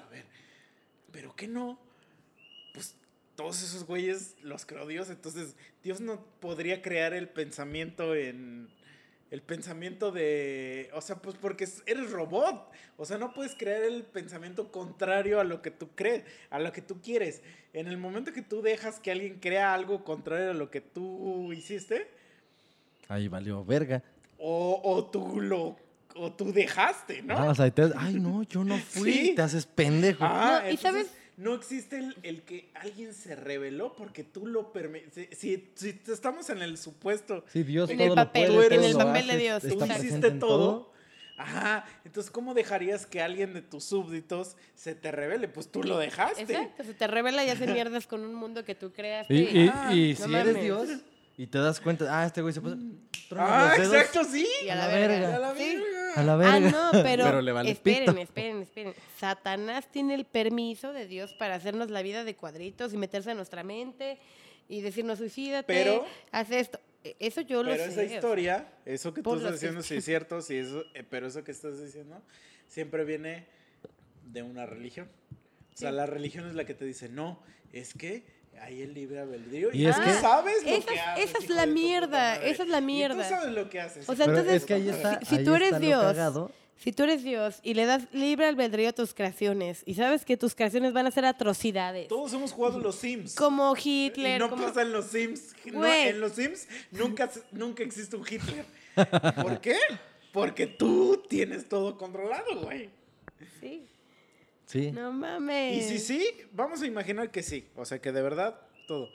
pero 1.13 1.35
qué 1.37 1.47
no? 1.49 1.79
Pues 2.75 2.97
todos 3.37 3.63
esos 3.63 3.85
güeyes 3.87 4.37
los 4.43 4.65
creó 4.67 4.87
Dios, 4.87 5.11
entonces 5.11 5.55
Dios 5.83 6.01
no 6.01 6.25
podría 6.41 6.83
crear 6.83 7.13
el 7.15 7.29
pensamiento 7.29 8.15
en... 8.15 8.69
El 9.31 9.41
pensamiento 9.41 10.13
de... 10.13 10.91
O 10.93 11.01
sea, 11.01 11.17
pues 11.17 11.37
porque 11.41 11.65
es- 11.65 11.83
eres 11.87 12.11
robot. 12.11 12.71
O 12.99 13.07
sea, 13.07 13.17
no 13.17 13.33
puedes 13.33 13.55
crear 13.55 13.83
el 13.83 14.03
pensamiento 14.03 14.71
contrario 14.71 15.41
a 15.41 15.45
lo 15.45 15.63
que 15.63 15.71
tú 15.71 15.89
crees, 15.95 16.25
a 16.51 16.59
lo 16.59 16.71
que 16.71 16.83
tú 16.83 17.01
quieres. 17.01 17.41
En 17.73 17.87
el 17.87 17.97
momento 17.97 18.35
que 18.35 18.43
tú 18.43 18.61
dejas 18.61 19.01
que 19.01 19.11
alguien 19.11 19.39
crea 19.41 19.73
algo 19.73 20.05
contrario 20.05 20.51
a 20.51 20.55
lo 20.55 20.71
que 20.71 20.83
tú 20.83 21.51
hiciste, 21.55 22.11
Ahí 23.09 23.27
valió 23.29 23.65
verga. 23.65 24.03
o, 24.39 24.81
o 24.85 25.07
tú 25.07 25.41
lo... 25.41 25.77
O 26.15 26.33
tú 26.33 26.53
dejaste, 26.53 27.23
¿no? 27.23 27.37
Ah, 27.39 27.51
o 27.51 27.55
sea, 27.55 27.67
y 27.67 27.71
te- 27.71 27.93
Ay, 27.97 28.15
no, 28.15 28.43
yo 28.45 28.65
no 28.65 28.77
fui. 28.91 29.13
Sí. 29.13 29.33
Te 29.35 29.43
haces 29.43 29.67
pendejo. 29.67 30.25
Ah, 30.25 30.63
No, 30.65 30.71
y 30.71 30.77
sabes- 30.77 31.07
no 31.39 31.55
existe 31.55 31.99
el, 31.99 32.17
el 32.23 32.43
que 32.43 32.71
alguien 32.75 33.15
se 33.15 33.35
reveló 33.35 33.95
porque 33.97 34.23
tú 34.23 34.47
lo 34.47 34.73
permites. 34.73 35.13
Si, 35.15 35.27
si, 35.75 36.01
si 36.05 36.13
estamos 36.13 36.51
en 36.51 36.61
el 36.63 36.77
supuesto, 36.77 37.45
Sí, 37.53 37.63
Dios 37.63 37.89
En 37.91 37.97
todo 37.97 38.05
el 38.05 38.11
lo 38.11 38.15
papel, 38.17 38.53
puede, 38.55 38.67
en 38.75 38.81
todo 38.81 38.87
el 38.87 38.93
lo 38.93 38.99
papel 38.99 39.27
de 39.27 39.37
Dios, 39.39 39.63
tú 39.63 39.85
hiciste 39.85 40.27
en 40.29 40.39
todo. 40.39 40.93
Ajá, 41.39 41.87
entonces 42.05 42.31
¿cómo 42.31 42.53
dejarías 42.55 43.07
que 43.07 43.21
alguien 43.23 43.55
de 43.55 43.63
tus 43.63 43.85
súbditos 43.85 44.57
se 44.77 44.95
te 44.95 45.11
revele? 45.11 45.49
Pues 45.49 45.73
tú 45.73 45.83
lo 45.83 45.99
dejaste. 45.99 46.43
Exacto, 46.43 46.85
se 46.85 46.95
te 46.95 47.07
revela 47.07 47.43
y 47.45 47.49
hace 47.49 47.67
mierdas 47.67 48.07
con 48.07 48.21
un 48.23 48.35
mundo 48.35 48.65
que 48.65 48.75
tú 48.75 48.93
creaste. 48.93 49.35
Y, 49.35 49.39
y- 49.65 49.71
Ah, 49.73 49.91
y 49.93 50.11
no 50.13 50.17
si 50.17 50.23
mames. 50.31 50.47
eres 50.49 50.63
Dios 50.63 50.89
y 51.39 51.47
te 51.47 51.59
das 51.59 51.81
cuenta, 51.81 52.07
ah, 52.21 52.27
este 52.27 52.43
güey 52.43 52.53
se 52.53 52.61
puso. 52.61 52.77
Ah, 53.35 53.75
los 53.79 53.91
dedos, 53.91 53.95
exacto, 54.05 54.25
sí. 54.31 54.47
Y 54.65 54.69
a 54.69 54.75
a 54.75 54.77
la 54.77 54.87
la 54.89 54.95
verga. 54.95 55.09
verga. 55.31 55.37
A 55.37 55.39
la 55.41 55.55
Sí. 55.55 55.83
A 56.17 56.23
la 56.23 56.35
Ah, 56.35 56.37
verga. 56.37 56.71
no, 56.71 56.91
pero, 57.03 57.25
Pero 57.25 57.43
le 57.43 57.53
vale 57.53 57.71
esperen, 57.71 58.07
pito. 58.11 58.21
esperen, 58.21 58.63
esperen. 58.63 58.95
Satanás 59.19 59.87
tiene 59.91 60.15
el 60.15 60.25
permiso 60.25 60.93
de 60.93 61.07
Dios 61.07 61.33
para 61.35 61.55
hacernos 61.55 61.91
la 61.91 62.03
vida 62.03 62.25
de 62.25 62.35
cuadritos 62.37 62.93
y 62.93 62.97
meterse 62.97 63.31
en 63.31 63.37
nuestra 63.37 63.63
mente 63.63 64.19
y 64.69 64.81
decirnos 64.81 65.19
suicídate, 65.19 65.73
Pero- 65.73 66.05
haz 66.31 66.51
esto. 66.51 66.79
E- 67.05 67.17
Eso 67.19 67.41
yo 67.41 67.63
Pero 67.63 67.77
lo 67.77 67.77
sé. 67.77 67.83
esa 67.91 67.91
o 68.03 68.07
sea. 68.07 68.15
historia, 68.17 68.73
eso 68.87 69.13
que 69.13 69.23
tú 69.23 69.35
estás 69.35 69.49
que- 69.49 69.53
diciendo, 69.55 69.83
sí 69.83 69.97
es 69.97 70.05
cierto, 70.05 70.41
sí 70.41 70.57
eso, 70.57 70.85
eh, 70.95 71.03
pero 71.09 71.27
eso 71.27 71.43
que 71.43 71.51
estás 71.51 71.81
diciendo 71.83 72.23
siempre 72.69 73.05
viene 73.05 73.47
de 74.25 74.43
una 74.43 74.67
religión. 74.67 75.09
O 75.75 75.77
sea, 75.77 75.91
Sí. 75.91 75.97
la 75.97 76.07
religión 76.07 76.47
es 76.49 76.55
la 76.55 76.65
que 76.65 76.75
te 76.75 76.85
dice, 76.85 77.09
no, 77.09 77.43
es 77.73 77.95
que 77.95 78.25
hay 78.63 78.83
el 78.83 78.95
libre 78.95 79.21
albedrío 79.21 79.71
Y 79.73 79.83
y, 79.83 79.87
es 79.87 79.97
tú 79.97 80.03
que- 80.05 80.13
sabes 80.15 80.63
lo 80.65 80.71
Esa 80.71 80.87
que 80.87 80.95
es- 80.95 81.01
haces. 81.01 81.25
esa 81.31 81.39
es 81.39 81.49
la 81.51 81.67
mierda, 81.67 82.37
esa 82.37 82.63
es 82.63 82.69
la 82.69 82.79
Y 82.79 82.83
mierda. 82.83 83.23
tú 83.23 83.29
sabes 83.35 83.53
lo 83.55 83.69
que 83.69 83.81
haces. 83.81 84.09
O 84.09 84.15
sea, 84.15 84.27
Pero 84.27 84.39
entonces, 84.39 84.63
es 84.63 84.67
que 84.67 84.75
ahí 84.75 84.89
está, 84.89 85.21
si 85.25 85.37
ahí 85.37 85.45
tú 85.45 85.55
eres 85.55 85.81
Dios, 85.81 86.03
cagado. 86.03 86.51
Si 86.79 86.91
tú 86.91 87.05
eres 87.05 87.23
Dios 87.23 87.61
y 87.63 87.75
le 87.75 87.87
das 87.87 88.09
libre 88.13 88.47
albedrío 88.47 88.89
a 88.89 88.93
tus 88.93 89.15
creaciones 89.15 89.83
y 89.87 89.95
sabes 89.95 90.25
que 90.25 90.37
tus 90.37 90.57
creaciones 90.57 90.93
van 90.93 91.07
a 91.07 91.13
ser 91.13 91.25
atrocidades, 91.25 92.09
Todos 92.09 92.33
hemos 92.33 92.51
jugado 92.53 92.81
los 92.81 92.97
Sims. 92.97 93.37
como 93.37 93.75
y 93.77 94.07
Hitler, 94.07 94.41
no 94.41 94.51
como... 94.51 94.65
pasa 94.67 94.83
en 94.83 94.91
los 94.93 95.07
Sims. 95.07 95.55
No, 95.67 95.87
en 95.87 96.21
los 96.21 96.33
Sims 96.33 96.67
nunca, 96.91 97.29
se- 97.29 97.43
nunca 97.53 97.85
existe 97.85 98.17
un 98.17 98.25
Hitler. 98.29 98.65
¿Por 99.43 99.61
qué? 99.61 99.77
Porque 100.33 100.67
tú 100.67 101.23
tienes 101.29 101.69
todo 101.69 101.97
controlado, 101.97 102.63
güey. 102.63 102.91
Sí, 103.61 103.87
Sí. 104.73 104.91
no 104.91 105.13
mames. 105.13 105.77
Y 105.77 105.83
si 105.83 105.99
sí, 105.99 106.31
vamos 106.53 106.81
a 106.81 106.87
imaginar 106.87 107.31
que 107.31 107.43
sí. 107.43 107.69
O 107.77 107.85
sea, 107.85 108.01
que 108.01 108.11
de 108.11 108.23
verdad 108.23 108.59
todo. 108.87 109.11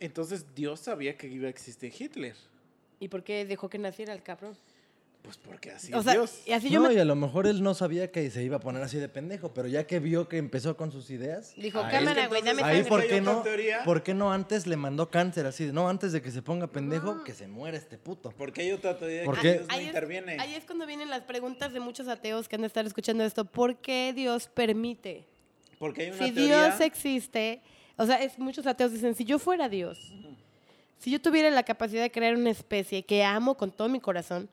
Entonces 0.00 0.44
Dios 0.56 0.80
sabía 0.80 1.16
que 1.16 1.28
iba 1.28 1.46
a 1.46 1.50
existir 1.50 1.92
Hitler. 1.96 2.34
¿Y 2.98 3.06
por 3.06 3.22
qué 3.22 3.44
dejó 3.44 3.68
que 3.68 3.78
naciera 3.78 4.12
el 4.12 4.24
cabrón? 4.24 4.56
Pues 5.22 5.36
porque 5.36 5.72
así 5.72 5.92
o 5.92 6.02
sea, 6.02 6.14
Dios. 6.14 6.40
y 6.46 6.52
así 6.52 6.70
yo 6.70 6.80
no, 6.80 6.88
me 6.88 6.94
y 6.94 6.98
a 6.98 7.04
lo 7.04 7.14
mejor 7.14 7.46
él 7.46 7.62
no 7.62 7.74
sabía 7.74 8.10
que 8.10 8.30
se 8.30 8.42
iba 8.44 8.56
a 8.56 8.60
poner 8.60 8.82
así 8.82 8.96
de 8.98 9.08
pendejo, 9.10 9.52
pero 9.52 9.68
ya 9.68 9.86
que 9.86 9.98
vio 9.98 10.26
que 10.28 10.38
empezó 10.38 10.76
con 10.76 10.90
sus 10.90 11.10
ideas, 11.10 11.52
dijo, 11.56 11.82
cámara, 11.90 12.28
güey, 12.28 12.40
dame 12.40 12.62
ahí 12.62 12.82
por 12.84 13.00
qué 13.06 13.20
otra 13.20 13.32
no, 13.34 13.42
teoría. 13.42 13.82
¿por 13.84 14.02
qué 14.02 14.14
no 14.14 14.32
antes 14.32 14.66
le 14.66 14.76
mandó 14.76 15.10
cáncer 15.10 15.44
así 15.44 15.66
de, 15.66 15.72
no, 15.74 15.88
antes 15.88 16.12
de 16.12 16.22
que 16.22 16.30
se 16.30 16.40
ponga 16.40 16.66
pendejo, 16.68 17.24
que 17.24 17.34
se 17.34 17.46
muera 17.46 17.76
este 17.76 17.98
puto? 17.98 18.32
Porque 18.38 18.62
hay 18.62 18.72
otra 18.72 18.96
teoría 18.96 19.20
de 19.20 19.24
¿Por 19.26 19.38
que? 19.40 19.52
Dios 19.54 19.66
no 19.68 19.74
Ahí 19.74 19.80
es- 19.82 19.86
interviene. 19.88 20.36
Ahí 20.40 20.54
es 20.54 20.64
cuando 20.64 20.86
vienen 20.86 21.10
las 21.10 21.22
preguntas 21.24 21.72
de 21.74 21.80
muchos 21.80 22.08
ateos 22.08 22.48
que 22.48 22.54
han 22.54 22.62
de 22.62 22.68
estar 22.68 22.86
escuchando 22.86 23.22
esto. 23.24 23.44
¿Por 23.44 23.76
qué 23.76 24.12
Dios 24.14 24.48
permite? 24.48 25.24
Porque 25.78 26.02
hay 26.04 26.08
una 26.10 26.26
Si 26.26 26.32
teoría. 26.32 26.64
Dios 26.68 26.80
existe, 26.80 27.60
o 27.96 28.06
sea, 28.06 28.22
es, 28.22 28.38
muchos 28.38 28.66
ateos 28.66 28.92
dicen, 28.92 29.14
si 29.14 29.24
yo 29.26 29.38
fuera 29.38 29.68
Dios, 29.68 29.98
si 30.98 31.10
yo 31.10 31.20
tuviera 31.20 31.50
la 31.50 31.64
capacidad 31.64 32.02
de 32.02 32.10
crear 32.10 32.34
una 32.34 32.50
especie 32.50 33.04
que 33.04 33.24
amo 33.24 33.56
con 33.56 33.70
todo 33.70 33.88
mi 33.90 34.00
corazón, 34.00 34.48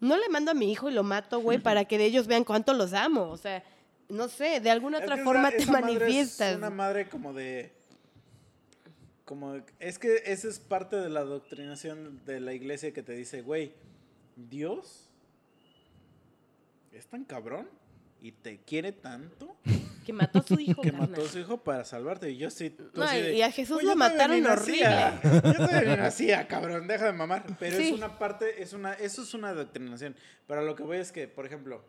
no 0.00 0.16
le 0.16 0.28
mando 0.28 0.50
a 0.50 0.54
mi 0.54 0.70
hijo 0.70 0.90
y 0.90 0.94
lo 0.94 1.02
mato, 1.02 1.40
güey, 1.40 1.58
para 1.58 1.84
que 1.84 2.02
ellos 2.04 2.26
vean 2.26 2.44
cuánto 2.44 2.74
los 2.74 2.92
amo. 2.92 3.30
O 3.30 3.36
sea, 3.36 3.62
no 4.08 4.28
sé, 4.28 4.60
de 4.60 4.70
alguna 4.70 4.98
otra 4.98 5.16
forma 5.18 5.50
te 5.50 5.58
esa 5.58 5.72
manifiestas. 5.72 6.52
Es 6.52 6.56
una 6.58 6.70
madre 6.70 7.08
como 7.08 7.32
de. 7.32 7.72
Como, 9.24 9.56
es 9.78 9.98
que 9.98 10.22
esa 10.26 10.48
es 10.48 10.58
parte 10.58 10.96
de 10.96 11.08
la 11.08 11.20
adoctrinación 11.20 12.20
de 12.26 12.40
la 12.40 12.52
iglesia 12.52 12.92
que 12.92 13.02
te 13.02 13.14
dice, 13.14 13.40
güey, 13.40 13.72
Dios 14.36 15.08
es 16.92 17.06
tan 17.06 17.24
cabrón 17.24 17.68
y 18.20 18.32
te 18.32 18.58
quiere 18.58 18.92
tanto 18.92 19.56
Que 20.04 20.12
mató 20.12 20.38
a 20.38 20.42
su 20.42 20.54
hijo. 20.60 20.82
que 20.82 20.90
carnal. 20.90 21.10
mató 21.10 21.22
a 21.22 21.28
su 21.28 21.38
hijo 21.38 21.58
para 21.58 21.84
salvarte. 21.84 22.30
Y 22.30 22.36
yo 22.36 22.50
sí. 22.50 22.70
tú 22.70 22.84
No, 22.94 23.04
así 23.04 23.20
de, 23.20 23.34
y 23.34 23.42
a 23.42 23.50
Jesús 23.50 23.76
"Güey, 23.76 23.86
lo 23.86 23.96
mataron 23.96 24.36
ni 24.36 24.42
nacía. 24.42 25.20
Yo 25.22 25.40
todavía 25.42 25.96
ni 25.96 26.02
nacía, 26.02 26.46
cabrón, 26.48 26.86
deja 26.86 27.06
de 27.06 27.12
mamar. 27.12 27.44
Pero 27.58 27.76
Sí. 27.76 27.88
es 27.88 27.92
una 27.92 28.18
parte, 28.18 28.62
es 28.62 28.72
una, 28.72 28.92
eso 28.94 29.22
es 29.22 29.34
una 29.34 29.48
adoctrinación. 29.50 30.14
Pero 30.46 30.62
lo 30.62 30.74
que 30.76 30.82
voy 30.82 30.98
es 30.98 31.10
que, 31.12 31.26
por 31.28 31.46
ejemplo, 31.46 31.84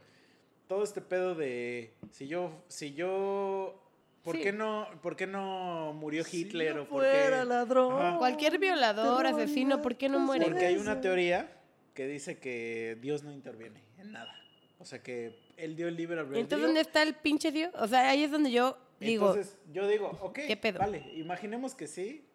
todo 0.67 0.83
este 0.83 1.01
pedo 1.01 1.35
de 1.35 1.93
si 2.11 2.27
yo, 2.27 2.63
si 2.67 2.93
yo, 2.93 3.81
¿por 4.23 4.35
Sí. 4.37 4.41
qué 4.43 4.51
no, 4.53 4.87
por 5.03 5.15
qué 5.15 5.27
no 5.27 5.93
murió 5.93 6.23
Hitler 6.29 6.73
Si 6.73 6.79
o 6.79 6.87
por 6.87 7.03
qué? 7.03 7.09
fuera 7.11 7.45
ladrón. 7.45 8.01
Ajá. 8.01 8.17
Cualquier 8.17 8.57
violador, 8.57 9.27
asesino, 9.27 9.81
¿por 9.81 9.95
qué 9.97 10.09
no 10.09 10.19
muere? 10.19 10.45
Porque 10.45 10.65
hay 10.65 10.77
una 10.77 11.01
teoría 11.01 11.51
que 11.93 12.07
dice 12.07 12.39
que 12.39 12.97
Dios 13.01 13.23
no 13.23 13.31
interviene 13.31 13.83
en 13.99 14.11
nada. 14.11 14.33
O 14.79 14.85
sea 14.85 15.01
que 15.01 15.39
él 15.57 15.75
dio 15.75 15.87
el 15.87 15.95
libre 15.95 16.19
albedrío. 16.19 16.41
Entonces, 16.41 16.65
¿dónde 16.65 16.81
está 16.81 17.03
el 17.03 17.15
pinche 17.15 17.51
Dios? 17.51 17.71
O 17.75 17.87
sea, 17.87 18.09
ahí 18.09 18.23
es 18.23 18.31
donde 18.31 18.51
yo 18.51 18.77
digo, 18.99 19.29
Entonces, 19.29 19.57
yo 19.73 19.87
digo, 19.87 20.17
ok, 20.21 20.39
¿Qué 20.47 20.57
pedo? 20.57 20.79
vale, 20.79 20.99
imaginemos 21.15 21.75
que 21.75 21.87
sí, 21.87 22.25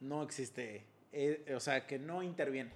no 0.00 0.22
existe, 0.22 0.84
eh, 1.12 1.52
o 1.54 1.60
sea, 1.60 1.86
que 1.86 1.98
no 1.98 2.22
interviene. 2.22 2.70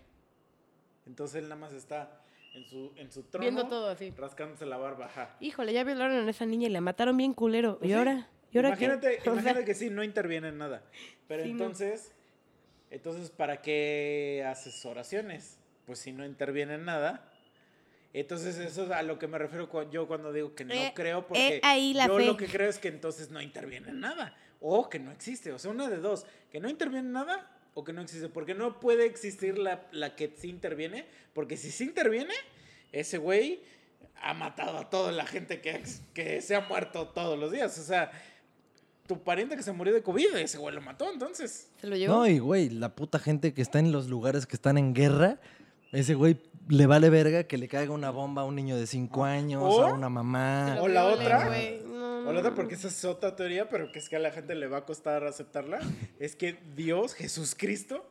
Entonces 1.07 1.37
él 1.37 1.45
nada 1.45 1.57
más 1.61 1.73
está 1.73 2.21
en 2.55 2.65
su, 2.65 2.93
en 2.97 3.11
su 3.13 3.23
trono, 3.25 3.43
viendo 3.43 3.67
todo 3.69 3.89
así. 3.89 4.11
rascándose 4.17 4.67
la 4.67 4.77
barba, 4.77 5.07
ajá. 5.07 5.37
Híjole, 5.41 5.73
ya 5.73 5.85
violaron 5.85 6.27
a 6.27 6.31
esa 6.31 6.47
niña 6.47 6.69
y 6.69 6.71
la 6.71 6.81
mataron 6.81 7.17
bien 7.17 7.35
culero. 7.35 7.79
Pues 7.79 7.89
¿Y 7.91 7.93
sí. 7.93 7.99
ahora? 7.99 8.29
¿Y 8.53 8.59
ahora 8.59 8.77
qué? 8.77 8.85
imagínate, 8.85 9.21
sea, 9.23 9.33
imagínate 9.33 9.65
que 9.65 9.75
sí, 9.75 9.91
no 9.91 10.03
interviene 10.03 10.49
en 10.49 10.59
nada. 10.59 10.83
Pero 11.29 11.45
Sí, 11.45 11.53
no. 11.53 11.65
entonces, 11.65 12.13
entonces, 12.91 13.31
¿para 13.31 13.63
qué 13.63 14.45
haces 14.49 14.85
oraciones? 14.85 15.59
Pues 15.87 15.99
si 16.01 16.13
no 16.13 16.25
interviene 16.25 16.75
en 16.75 16.85
nada. 16.85 17.30
Entonces, 18.13 18.59
eso 18.59 18.85
es 18.85 18.91
a 18.91 19.03
lo 19.03 19.19
que 19.19 19.29
me 19.29 19.39
refiero 19.39 19.69
yo 19.91 20.09
cuando 20.09 20.33
digo 20.33 20.55
que 20.55 20.65
no 20.65 20.75
Eh, 20.75 20.93
creo, 20.95 21.27
porque 21.27 21.57
eh, 21.57 21.61
ahí 21.63 21.95
la 21.95 22.07
yo 22.09 22.17
fe. 22.17 22.27
lo 22.27 22.37
que 22.37 22.47
creo 22.47 22.69
es 22.69 22.79
que 22.79 22.89
entonces 22.89 23.31
no 23.31 23.41
interviene 23.41 23.91
en 23.91 24.01
nada. 24.01 24.37
O 24.61 24.89
que 24.91 24.99
no 24.99 25.13
existe. 25.13 25.53
O 25.53 25.59
sea, 25.59 25.71
una 25.71 25.89
de 25.89 25.99
dos. 25.99 26.27
Que 26.51 26.61
no 26.61 26.69
interviene 26.69 27.07
en 27.07 27.13
nada 27.13 27.51
o 27.75 27.85
que 27.85 27.93
no 27.93 28.03
existe. 28.03 28.29
Porque 28.29 28.55
no 28.55 28.81
puede 28.81 29.07
existir 29.07 29.57
la, 29.59 29.87
la 29.93 30.17
que 30.17 30.35
sí 30.37 30.49
interviene. 30.49 31.07
Porque 31.33 31.57
si 31.57 31.71
sí 31.71 31.85
interviene, 31.85 32.35
ese 32.93 33.19
güey 33.19 33.63
ha 34.23 34.35
matado 34.35 34.77
a 34.79 34.91
toda 34.91 35.13
la 35.13 35.25
gente 35.25 35.61
que, 35.61 35.83
que 36.13 36.41
se 36.43 36.57
ha 36.57 36.61
muerto 36.63 37.09
todos 37.09 37.39
los 37.39 37.53
días. 37.53 37.79
O 37.79 37.83
sea, 37.85 38.11
tu 39.07 39.23
pariente 39.23 39.57
que 39.57 39.63
se 39.63 39.73
murió 39.73 39.95
de 39.95 40.03
COVID, 40.03 40.35
ese 40.37 40.59
güey 40.59 40.75
lo 40.75 40.81
mató, 40.81 41.11
entonces. 41.13 41.71
¿Se 41.81 41.87
lo 41.87 41.97
llevó? 41.97 42.15
No, 42.15 42.27
y 42.27 42.39
güey, 42.39 42.71
la 42.71 42.95
puta 42.95 43.19
gente 43.19 43.55
que 43.55 43.63
está 43.63 43.79
en 43.79 43.93
los 43.93 44.09
lugares 44.09 44.47
que 44.47 44.57
están 44.57 44.77
en 44.79 44.95
guerra, 44.95 45.39
ese 45.93 46.15
güey 46.15 46.37
le 46.71 46.87
vale 46.87 47.11
verga 47.11 47.45
que 47.45 47.59
le 47.59 47.69
caiga 47.69 47.93
una 47.93 48.11
bomba 48.11 48.43
a 48.43 48.45
un 48.47 48.55
niño 48.57 48.77
de 48.77 48.87
5 48.87 49.25
años, 49.25 49.63
¿O? 49.63 49.83
a 49.83 49.93
una 49.93 50.09
mamá. 50.09 50.77
O 50.81 50.89
la 50.89 51.05
otra. 51.05 51.45
No, 51.87 52.29
O 52.29 52.33
la 52.33 52.41
otra, 52.41 52.55
porque 52.55 52.75
esa 52.75 52.89
es 52.89 53.05
otra 53.05 53.37
teoría, 53.37 53.69
pero 53.69 53.91
que 53.93 53.99
es 53.99 54.09
que 54.09 54.17
a 54.17 54.21
la 54.21 54.31
gente 54.31 54.55
le 54.55 54.67
va 54.69 54.79
a 54.79 54.85
costar 54.85 55.25
aceptarla, 55.25 55.81
es 56.21 56.37
que 56.37 56.59
Dios, 56.77 57.15
Jesucristo, 57.15 58.07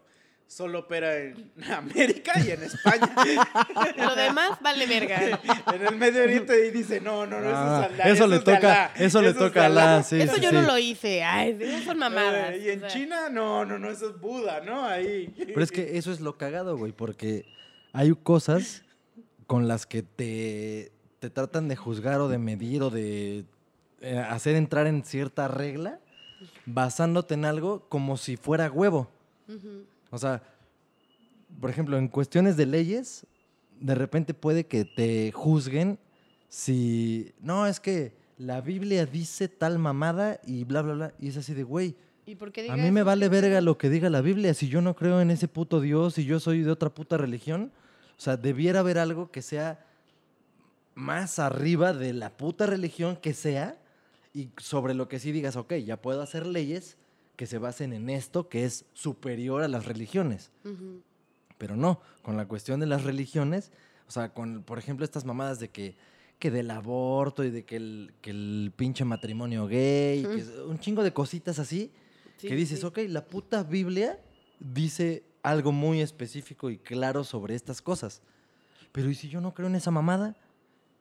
solo 0.47 0.79
opera 0.79 1.15
en 1.17 1.51
América 1.71 2.33
y 2.43 2.49
en 2.51 2.63
España. 2.63 3.13
Lo 3.97 4.15
demás 4.15 4.57
vale 4.61 4.87
verga. 4.87 5.39
en 5.73 5.85
el 5.87 5.95
Medio 5.95 6.23
Oriente 6.23 6.65
y 6.67 6.71
dice, 6.71 6.99
no, 6.99 7.25
no, 7.27 7.39
no, 7.39 7.49
Ah, 7.53 7.87
eso 7.87 7.93
es 7.93 7.99
Alá, 7.99 8.09
eso 8.13 8.27
le 8.27 8.39
toca- 8.39 8.57
Alá, 8.57 8.91
eso 8.95 9.21
le 9.21 9.33
toca 9.35 9.65
Alá, 9.67 10.03
sí. 10.03 10.19
Eso 10.19 10.37
yo 10.37 10.49
sí. 10.49 10.55
no 10.55 10.63
lo 10.63 10.77
hice. 10.79 11.23
Ay, 11.23 11.55
esas 11.61 11.83
son 11.83 11.99
mamadas. 11.99 12.53
Eh, 12.55 12.61
y 12.65 12.69
en 12.69 12.77
o 12.79 12.81
sea. 12.81 12.89
China, 12.89 13.29
no, 13.29 13.63
no, 13.63 13.77
no, 13.77 13.89
eso 13.91 14.09
es 14.09 14.19
Buda, 14.19 14.61
¿no? 14.61 14.85
Ahí. 14.85 15.31
Pero 15.37 15.61
es 15.61 15.71
que 15.71 15.97
eso 15.99 16.11
es 16.11 16.19
lo 16.19 16.35
cagado, 16.37 16.75
güey, 16.77 16.93
porque 16.93 17.45
hay 17.93 18.13
cosas 18.13 18.83
con 19.47 19.67
las 19.67 19.85
que 19.85 20.03
te, 20.03 20.91
te 21.19 21.29
tratan 21.29 21.67
de 21.67 21.75
juzgar 21.75 22.21
o 22.21 22.27
de 22.27 22.37
medir 22.37 22.83
o 22.83 22.89
de 22.89 23.45
eh, 24.01 24.17
hacer 24.17 24.55
entrar 24.55 24.87
en 24.87 25.03
cierta 25.03 25.47
regla 25.47 25.99
basándote 26.65 27.33
en 27.33 27.45
algo 27.45 27.85
como 27.89 28.17
si 28.17 28.37
fuera 28.37 28.71
huevo. 28.71 29.09
O 30.11 30.17
sea, 30.17 30.43
por 31.59 31.69
ejemplo, 31.69 31.97
en 31.97 32.07
cuestiones 32.07 32.55
de 32.55 32.65
leyes, 32.65 33.25
de 33.79 33.95
repente 33.95 34.33
puede 34.33 34.65
que 34.65 34.85
te 34.85 35.31
juzguen 35.31 35.97
si, 36.47 37.33
no, 37.41 37.67
es 37.67 37.79
que 37.79 38.13
la 38.37 38.61
Biblia 38.61 39.05
dice 39.05 39.47
tal 39.47 39.79
mamada 39.79 40.39
y 40.45 40.63
bla, 40.63 40.81
bla, 40.81 40.93
bla. 40.93 41.13
Y 41.19 41.29
es 41.29 41.37
así 41.37 41.53
de, 41.53 41.63
güey, 41.63 41.95
¿Y 42.29 42.35
por 42.35 42.51
qué 42.51 42.69
a 42.69 42.77
mí 42.77 42.91
me 42.91 43.01
vale 43.01 43.27
verga 43.27 43.59
lo 43.59 43.79
que 43.79 43.89
diga 43.89 44.07
la 44.11 44.21
Biblia. 44.21 44.53
Si 44.53 44.69
yo 44.69 44.81
no 44.81 44.95
creo 44.95 45.19
en 45.19 45.31
ese 45.31 45.47
puto 45.47 45.81
Dios 45.81 46.19
y 46.19 46.25
yo 46.25 46.39
soy 46.39 46.61
de 46.61 46.69
otra 46.69 46.91
puta 46.91 47.17
religión, 47.17 47.71
o 48.15 48.21
sea, 48.21 48.37
debiera 48.37 48.81
haber 48.81 48.99
algo 48.99 49.31
que 49.31 49.41
sea 49.41 49.83
más 50.93 51.39
arriba 51.39 51.91
de 51.91 52.13
la 52.13 52.37
puta 52.37 52.67
religión 52.67 53.15
que 53.15 53.33
sea 53.33 53.79
y 54.31 54.49
sobre 54.57 54.93
lo 54.93 55.09
que 55.09 55.17
sí 55.17 55.31
digas, 55.31 55.55
ok, 55.55 55.73
ya 55.77 55.97
puedo 55.97 56.21
hacer 56.21 56.45
leyes 56.45 56.97
que 57.35 57.47
se 57.47 57.57
basen 57.57 57.93
en 57.93 58.11
esto 58.11 58.47
que 58.47 58.63
es 58.63 58.85
superior 58.93 59.63
a 59.63 59.67
las 59.67 59.85
religiones. 59.85 60.51
Pero 61.57 61.75
no, 61.75 61.99
con 62.21 62.37
la 62.37 62.47
cuestión 62.47 62.79
de 62.79 62.85
las 62.85 63.05
religiones, 63.05 63.71
o 64.07 64.11
sea, 64.11 64.35
con, 64.35 64.61
por 64.61 64.77
ejemplo, 64.77 65.03
estas 65.03 65.25
mamadas 65.25 65.59
de 65.59 65.69
que, 65.69 65.95
que 66.37 66.51
del 66.51 66.69
aborto 66.69 67.43
y 67.43 67.49
de 67.49 67.65
que 67.65 67.77
el, 67.77 68.13
que 68.21 68.29
el 68.29 68.71
pinche 68.75 69.03
matrimonio 69.03 69.65
gay, 69.65 70.21
que 70.21 70.41
es 70.41 70.49
un 70.67 70.77
chingo 70.77 71.01
de 71.01 71.11
cositas 71.11 71.57
así, 71.57 71.91
Sí, 72.39 72.47
que 72.47 72.55
dices, 72.55 72.79
sí. 72.79 72.85
ok, 72.85 72.99
la 73.09 73.25
puta 73.25 73.63
Biblia 73.63 74.19
dice 74.59 75.23
algo 75.43 75.71
muy 75.71 76.01
específico 76.01 76.69
y 76.69 76.77
claro 76.77 77.23
sobre 77.23 77.53
estas 77.53 77.81
cosas. 77.81 78.21
Pero 78.91 79.09
¿y 79.09 79.15
si 79.15 79.29
yo 79.29 79.41
no 79.41 79.53
creo 79.53 79.67
en 79.67 79.75
esa 79.75 79.91
mamada? 79.91 80.35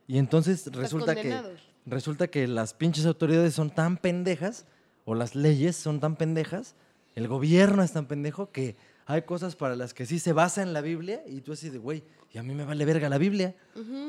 Y 0.07 0.19
entonces 0.19 0.67
Estás 0.67 0.75
resulta 0.75 1.15
que, 1.15 1.41
resulta 1.87 2.29
que 2.29 2.47
las 2.47 2.75
pinches 2.75 3.07
autoridades 3.07 3.55
son 3.55 3.71
tan 3.71 3.97
pendejas, 3.97 4.67
o 5.05 5.15
las 5.15 5.35
leyes 5.35 5.77
son 5.77 6.01
tan 6.01 6.17
pendejas, 6.17 6.75
el 7.15 7.29
gobierno 7.29 7.83
es 7.83 7.93
tan 7.93 8.07
pendejo 8.07 8.51
que 8.51 8.77
hay 9.09 9.23
cosas 9.23 9.57
para 9.57 9.75
las 9.75 9.95
que 9.95 10.07
sí 10.07 10.19
se 10.19 10.33
basa 10.33 10.63
en 10.63 10.73
la 10.73 10.81
Biblia 10.83 11.23
y 11.27 11.41
tú 11.41 11.53
así 11.53 11.71
de, 11.71 11.79
güey, 11.79 12.05
y 12.31 12.37
a 12.39 12.43
mí 12.43 12.55
me 12.55 12.65
vale 12.65 12.85
verga 12.85 13.09
la 13.09 13.17
Biblia. 13.19 13.55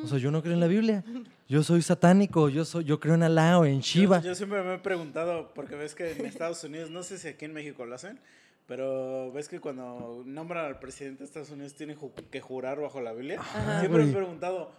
O 0.03 0.07
sea, 0.07 0.17
yo 0.17 0.29
no 0.29 0.41
creo 0.41 0.53
en 0.53 0.59
la 0.59 0.67
Biblia. 0.67 1.03
Yo 1.47 1.63
soy 1.63 1.81
satánico, 1.81 2.49
yo, 2.49 2.65
soy, 2.65 2.83
yo 2.83 2.99
creo 2.99 3.15
en 3.15 3.23
Alá 3.23 3.57
o 3.59 3.65
en 3.65 3.79
Shiva. 3.79 4.19
Yo, 4.19 4.27
yo 4.27 4.35
siempre 4.35 4.61
me 4.61 4.75
he 4.75 4.77
preguntado, 4.77 5.53
porque 5.55 5.75
ves 5.75 5.95
que 5.95 6.11
en 6.11 6.25
Estados 6.25 6.61
Unidos, 6.65 6.91
no 6.91 7.01
sé 7.03 7.17
si 7.17 7.29
aquí 7.29 7.45
en 7.45 7.53
México 7.53 7.85
lo 7.85 7.95
hacen, 7.95 8.19
pero 8.67 9.31
ves 9.31 9.47
que 9.47 9.59
cuando 9.61 10.21
nombran 10.25 10.65
al 10.65 10.79
presidente 10.79 11.19
de 11.19 11.25
Estados 11.25 11.49
Unidos 11.49 11.73
tienen 11.75 11.97
ju- 11.97 12.11
que 12.29 12.41
jurar 12.41 12.79
bajo 12.81 12.99
la 13.01 13.13
Biblia. 13.13 13.39
Ajá. 13.39 13.79
Siempre 13.79 14.03
me 14.03 14.11
he 14.11 14.13
preguntado, 14.13 14.71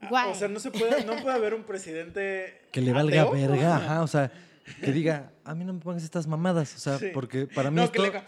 ah, 0.00 0.06
Guay. 0.08 0.30
o 0.30 0.34
sea, 0.36 0.46
no 0.48 0.60
se 0.60 0.70
puede, 0.70 1.04
no 1.04 1.16
puede 1.16 1.34
haber 1.34 1.54
un 1.54 1.64
presidente 1.64 2.62
Que 2.70 2.80
le 2.80 2.92
valga 2.92 3.22
ateo? 3.22 3.32
verga, 3.32 3.76
ajá, 3.78 4.02
o 4.02 4.06
sea, 4.06 4.30
que 4.80 4.92
diga, 4.92 5.32
a 5.44 5.54
mí 5.56 5.64
no 5.64 5.72
me 5.72 5.80
pongas 5.80 6.04
estas 6.04 6.26
mamadas, 6.28 6.74
o 6.76 6.78
sea, 6.78 6.98
Sí. 6.98 7.08
porque 7.12 7.46
para 7.48 7.70
mí 7.70 7.76
No, 7.76 7.82
esto... 7.82 7.92
que 7.94 8.08
le 8.08 8.22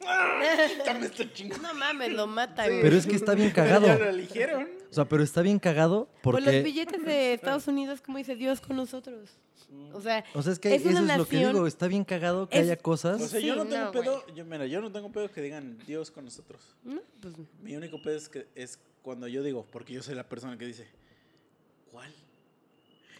haga, 0.06 0.40
"Ah, 0.42 0.68
ya 0.86 0.94
me 0.94 1.06
estoy 1.06 1.32
chingando. 1.32 1.68
No 1.68 1.74
mames, 1.74 2.12
lo 2.12 2.26
mata, 2.26 2.64
Sí. 2.64 2.70
güey. 2.70 2.82
Pero 2.82 2.96
es 2.96 3.06
que 3.06 3.16
está 3.16 3.34
bien 3.34 3.50
cagado. 3.54 3.86
Ya 3.86 3.98
lo 3.98 4.08
eligieron. 4.08 4.68
O 4.90 4.92
sea, 4.92 5.04
pero 5.08 5.22
está 5.22 5.42
bien 5.42 5.58
cagado 5.58 6.08
Pues 6.22 6.36
los 6.36 6.44
porque... 6.44 6.62
billetes 6.62 7.04
de 7.04 7.34
Estados 7.34 7.68
Unidos, 7.68 8.00
como 8.00 8.18
dice 8.18 8.34
Dios 8.36 8.60
con 8.60 8.76
nosotros. 8.76 9.30
O 9.92 10.00
sea, 10.00 10.24
O 10.34 10.42
sea, 10.42 10.52
es 10.52 10.58
que 10.58 10.74
es 10.74 10.84
eso 10.84 10.98
una 11.00 11.12
es 11.12 11.18
lo 11.18 11.26
que 11.28 11.36
digo, 11.36 11.64
está 11.66 11.86
bien 11.86 12.04
cagado 12.04 12.48
que 12.48 12.58
es- 12.58 12.64
haya 12.64 12.76
cosas... 12.76 13.20
O 13.22 13.28
sea, 13.28 13.40
Sí, 13.40 13.46
yo 13.46 13.54
no 13.54 13.64
tengo 13.66 13.84
no, 13.84 13.92
pedo, 13.92 14.26
yo, 14.34 14.44
mira, 14.44 14.66
yo 14.66 14.80
no 14.80 14.90
tengo 14.90 15.12
pedo 15.12 15.30
que 15.30 15.40
digan 15.42 15.78
Dios 15.86 16.10
con 16.10 16.24
nosotros. 16.24 16.60
no, 16.82 17.00
pues, 17.20 17.34
Mi 17.62 17.76
único 17.76 18.02
pedo 18.02 18.16
es 18.16 18.28
que 18.28 18.48
es 18.56 18.80
cuando 19.02 19.28
yo 19.28 19.44
digo, 19.44 19.64
porque 19.70 19.92
yo 19.92 20.02
soy 20.02 20.16
la 20.16 20.28
persona 20.28 20.58
que 20.58 20.66
dice, 20.66 20.88
¿cuál? 21.92 22.12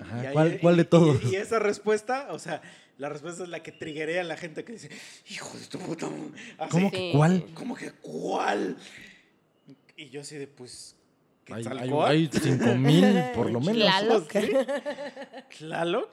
Ajá, 0.01 0.23
Y 0.25 0.27
ahí- 0.27 0.33
¿cuál, 0.33 0.59
cuál 0.61 0.77
de 0.77 0.85
todos? 0.85 1.23
Y, 1.25 1.35
y 1.35 1.37
esa 1.37 1.61
respuesta, 1.61 2.29
o 2.33 2.39
sea, 2.41 2.63
la 3.01 3.09
respuesta 3.09 3.43
es 3.45 3.49
la 3.49 3.63
que 3.63 3.73
triguea 3.73 4.21
a 4.21 4.25
la 4.25 4.37
gente 4.37 4.63
que 4.63 4.73
dice, 4.73 4.91
hijo 5.31 5.57
de 5.59 5.67
tu 5.67 5.79
puta. 5.79 6.09
madre". 6.09 6.33
Así, 6.59 6.71
¿Cómo 6.71 6.91
que 6.91 7.13
cuál? 7.13 7.45
¿Cómo 7.55 7.75
que 7.75 7.91
cuál? 7.93 8.77
Y 9.97 10.11
yo 10.11 10.21
así 10.21 10.37
de, 10.37 10.47
pues, 10.47 10.95
Hay, 11.51 11.65
hay, 11.67 11.91
hay 11.91 12.31
cinco 12.33 12.75
mil, 12.75 13.07
por 13.35 13.51
lo 13.51 13.61
menos. 13.67 13.83
Tlaloc. 13.83 14.29
¿Tlaloc? 15.59 16.09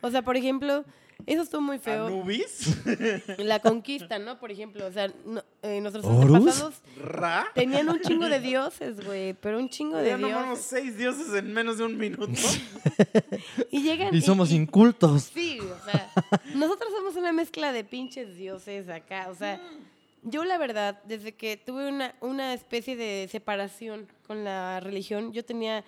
O 0.00 0.10
sea, 0.10 0.22
por 0.22 0.36
ejemplo, 0.36 0.84
eso 1.26 1.42
estuvo 1.42 1.60
muy 1.60 1.78
feo. 1.78 2.06
¿Anubis? 2.06 2.76
La 3.38 3.58
conquista, 3.60 4.18
¿no? 4.18 4.38
Por 4.38 4.50
ejemplo, 4.50 4.86
o 4.86 4.92
sea, 4.92 5.10
no- 5.24 5.42
eh, 5.62 5.80
nuestros 5.80 6.04
¿Horus? 6.04 6.34
antepasados 6.36 6.74
¿Ra? 7.00 7.46
tenían 7.54 7.88
un 7.88 8.00
chingo 8.00 8.28
de 8.28 8.40
dioses, 8.40 9.04
güey, 9.04 9.34
pero 9.34 9.58
un 9.58 9.68
chingo 9.68 9.96
de 9.98 10.08
Ya 10.10 10.16
dioses. 10.18 10.64
seis 10.64 10.96
dioses 10.96 11.32
en 11.34 11.52
menos 11.52 11.78
de 11.78 11.84
un 11.84 11.96
minuto. 11.96 12.32
Y 13.70 13.82
llegan 13.82 14.14
Y 14.14 14.20
somos 14.20 14.52
incultos. 14.52 15.30
Sí, 15.34 15.58
o 15.60 15.84
sea, 15.90 16.10
nosotros 16.54 16.90
somos 16.94 17.16
una 17.16 17.32
mezcla 17.32 17.72
de 17.72 17.84
pinches 17.84 18.36
dioses 18.36 18.88
acá, 18.88 19.28
o 19.30 19.34
sea, 19.34 19.60
yo 20.22 20.44
la 20.44 20.58
verdad, 20.58 21.00
desde 21.04 21.32
que 21.32 21.56
tuve 21.56 21.88
una, 21.88 22.14
una 22.20 22.54
especie 22.54 22.94
de 22.96 23.28
separación 23.30 24.06
con 24.26 24.44
la 24.44 24.78
religión, 24.80 25.32
yo 25.32 25.44
tenía 25.44 25.84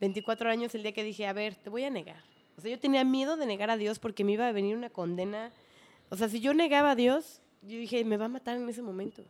24 0.00 0.50
años 0.50 0.74
el 0.74 0.82
día 0.82 0.92
que 0.92 1.02
dije, 1.04 1.26
a 1.26 1.32
ver, 1.32 1.54
te 1.54 1.70
voy 1.70 1.84
a 1.84 1.90
negar. 1.90 2.22
O 2.58 2.60
sea, 2.60 2.70
yo 2.72 2.78
tenía 2.78 3.04
miedo 3.04 3.36
de 3.36 3.46
negar 3.46 3.70
a 3.70 3.76
Dios 3.76 3.98
porque 4.00 4.24
me 4.24 4.32
iba 4.32 4.46
a 4.48 4.52
venir 4.52 4.76
una 4.76 4.90
condena. 4.90 5.50
O 6.10 6.16
sea, 6.16 6.28
si 6.28 6.40
yo 6.40 6.52
negaba 6.54 6.90
a 6.90 6.94
Dios, 6.96 7.40
yo 7.62 7.78
dije, 7.78 8.04
me 8.04 8.16
va 8.16 8.24
a 8.26 8.28
matar 8.28 8.56
en 8.56 8.68
ese 8.68 8.82
momento. 8.82 9.22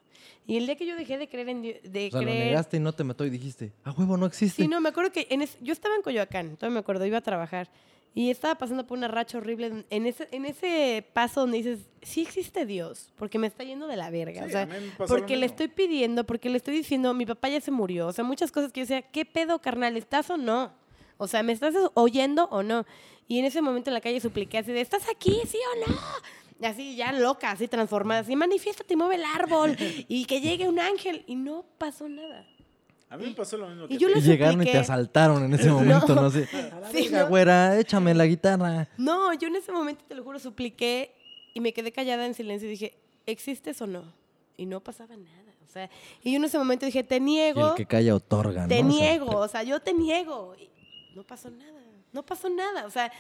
Y 0.46 0.56
el 0.56 0.66
día 0.66 0.76
que 0.76 0.86
yo 0.86 0.96
dejé 0.96 1.18
de 1.18 1.28
creer 1.28 1.48
en 1.50 1.62
Dios, 1.62 1.76
de 1.82 2.08
O 2.08 2.10
sea, 2.10 2.20
lo 2.22 2.26
creer... 2.26 2.46
negaste 2.46 2.76
y 2.78 2.80
no 2.80 2.92
te 2.92 3.04
mató 3.04 3.24
y 3.26 3.30
dijiste, 3.30 3.72
a 3.84 3.92
huevo, 3.92 4.16
no 4.16 4.26
existe. 4.26 4.62
Sí, 4.62 4.68
no, 4.68 4.80
me 4.80 4.88
acuerdo 4.88 5.12
que 5.12 5.26
en 5.30 5.42
es- 5.42 5.58
yo 5.60 5.72
estaba 5.72 5.94
en 5.94 6.02
Coyoacán, 6.02 6.56
todavía 6.56 6.74
me 6.74 6.80
acuerdo, 6.80 7.04
iba 7.06 7.18
a 7.18 7.22
trabajar. 7.22 7.70
Y 8.14 8.30
estaba 8.30 8.54
pasando 8.56 8.86
por 8.86 8.96
una 8.98 9.06
racha 9.06 9.36
horrible 9.38 9.84
en 9.90 10.06
ese, 10.06 10.26
en 10.32 10.46
ese 10.46 11.06
paso 11.12 11.42
donde 11.42 11.58
dices, 11.58 11.80
sí 12.02 12.22
existe 12.22 12.64
Dios, 12.64 13.12
porque 13.16 13.38
me 13.38 13.46
está 13.46 13.62
yendo 13.62 13.86
de 13.86 13.96
la 13.96 14.10
verga. 14.10 14.42
Sí, 14.42 14.48
o 14.48 14.50
sea, 14.50 14.66
lo 14.98 15.06
porque 15.06 15.36
le 15.36 15.44
estoy 15.46 15.68
pidiendo, 15.68 16.24
porque 16.24 16.48
le 16.48 16.56
estoy 16.56 16.74
diciendo, 16.74 17.12
mi 17.14 17.26
papá 17.26 17.50
ya 17.50 17.60
se 17.60 17.70
murió. 17.70 18.06
O 18.08 18.12
sea, 18.12 18.24
muchas 18.24 18.50
cosas 18.50 18.72
que 18.72 18.80
yo 18.80 18.84
decía, 18.84 19.02
¿qué 19.02 19.24
pedo, 19.26 19.60
carnal? 19.60 19.96
¿Estás 19.96 20.30
o 20.30 20.36
no? 20.38 20.72
O 21.18 21.26
sea, 21.26 21.42
¿me 21.42 21.52
estás 21.52 21.74
oyendo 21.94 22.44
o 22.50 22.62
no? 22.62 22.86
Y 23.26 23.38
en 23.38 23.44
ese 23.44 23.60
momento 23.60 23.90
en 23.90 23.94
la 23.94 24.00
calle 24.00 24.20
supliqué 24.20 24.58
así 24.58 24.72
de, 24.72 24.80
¿estás 24.80 25.02
aquí, 25.10 25.40
sí 25.46 25.58
o 25.74 25.90
no? 25.90 25.96
Y 26.60 26.64
así 26.64 26.96
ya 26.96 27.12
loca, 27.12 27.50
así 27.50 27.68
transformada, 27.68 28.20
así, 28.22 28.34
manifiéstate 28.34 28.94
y 28.94 28.96
mueve 28.96 29.16
el 29.16 29.24
árbol 29.24 29.76
y 30.08 30.24
que 30.24 30.40
llegue 30.40 30.68
un 30.68 30.80
ángel. 30.80 31.24
Y 31.26 31.36
no 31.36 31.64
pasó 31.76 32.08
nada. 32.08 32.46
A 33.10 33.16
mí 33.16 33.26
me 33.26 33.34
pasó 33.34 33.56
lo 33.56 33.68
mismo 33.68 33.84
Y 33.84 33.88
que 33.88 33.98
yo 33.98 34.08
a 34.08 34.12
ti. 34.12 34.18
Y 34.18 34.22
le 34.22 34.26
llegaron 34.26 34.62
y 34.62 34.64
te 34.66 34.78
asaltaron 34.78 35.44
en 35.44 35.54
ese 35.54 35.70
momento, 35.70 36.14
no, 36.14 36.30
sé. 36.30 36.46
Sí, 36.46 37.04
Venga, 37.04 37.22
¿no? 37.22 37.28
güera, 37.28 37.78
échame 37.78 38.14
la 38.14 38.26
guitarra. 38.26 38.88
No, 38.96 39.32
yo 39.34 39.48
en 39.48 39.56
ese 39.56 39.72
momento, 39.72 40.04
te 40.06 40.14
lo 40.14 40.24
juro, 40.24 40.38
supliqué 40.38 41.14
y 41.54 41.60
me 41.60 41.72
quedé 41.72 41.92
callada 41.92 42.26
en 42.26 42.34
silencio 42.34 42.66
y 42.68 42.72
dije, 42.72 42.94
¿existes 43.26 43.80
o 43.80 43.86
no? 43.86 44.02
Y 44.56 44.66
no 44.66 44.80
pasaba 44.80 45.16
nada. 45.16 45.54
O 45.66 45.70
sea, 45.70 45.90
y 46.24 46.32
yo 46.32 46.38
en 46.38 46.44
ese 46.44 46.58
momento 46.58 46.86
dije, 46.86 47.04
te 47.04 47.16
Y 47.16 47.20
niego, 47.20 47.68
el 47.68 47.74
que 47.74 47.86
calla 47.86 48.14
otorga, 48.14 48.62
¿no? 48.62 48.68
te 48.68 48.76
O 48.76 48.78
sea, 48.78 48.88
niego, 48.88 49.36
o 49.38 49.48
sea, 49.48 49.62
yo 49.62 49.80
te 49.80 49.92
niego. 49.92 50.54
No 51.18 51.24
pasó 51.24 51.50
nada, 51.50 51.80
no 52.12 52.24
pasó 52.24 52.48
nada. 52.48 52.86
O 52.86 52.90
sea, 52.90 53.10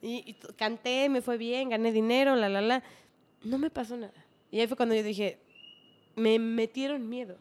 y, 0.00 0.24
y 0.26 0.32
canté, 0.56 1.10
me 1.10 1.20
fue 1.20 1.36
bien, 1.36 1.68
gané 1.68 1.92
dinero, 1.92 2.34
la, 2.34 2.48
la, 2.48 2.62
la. 2.62 2.82
No 3.44 3.58
me 3.58 3.68
pasó 3.68 3.94
nada. 3.94 4.14
Y 4.50 4.58
ahí 4.60 4.66
fue 4.66 4.74
cuando 4.78 4.94
yo 4.94 5.02
dije, 5.02 5.38
me 6.16 6.38
metieron 6.38 7.06
miedo. 7.06 7.36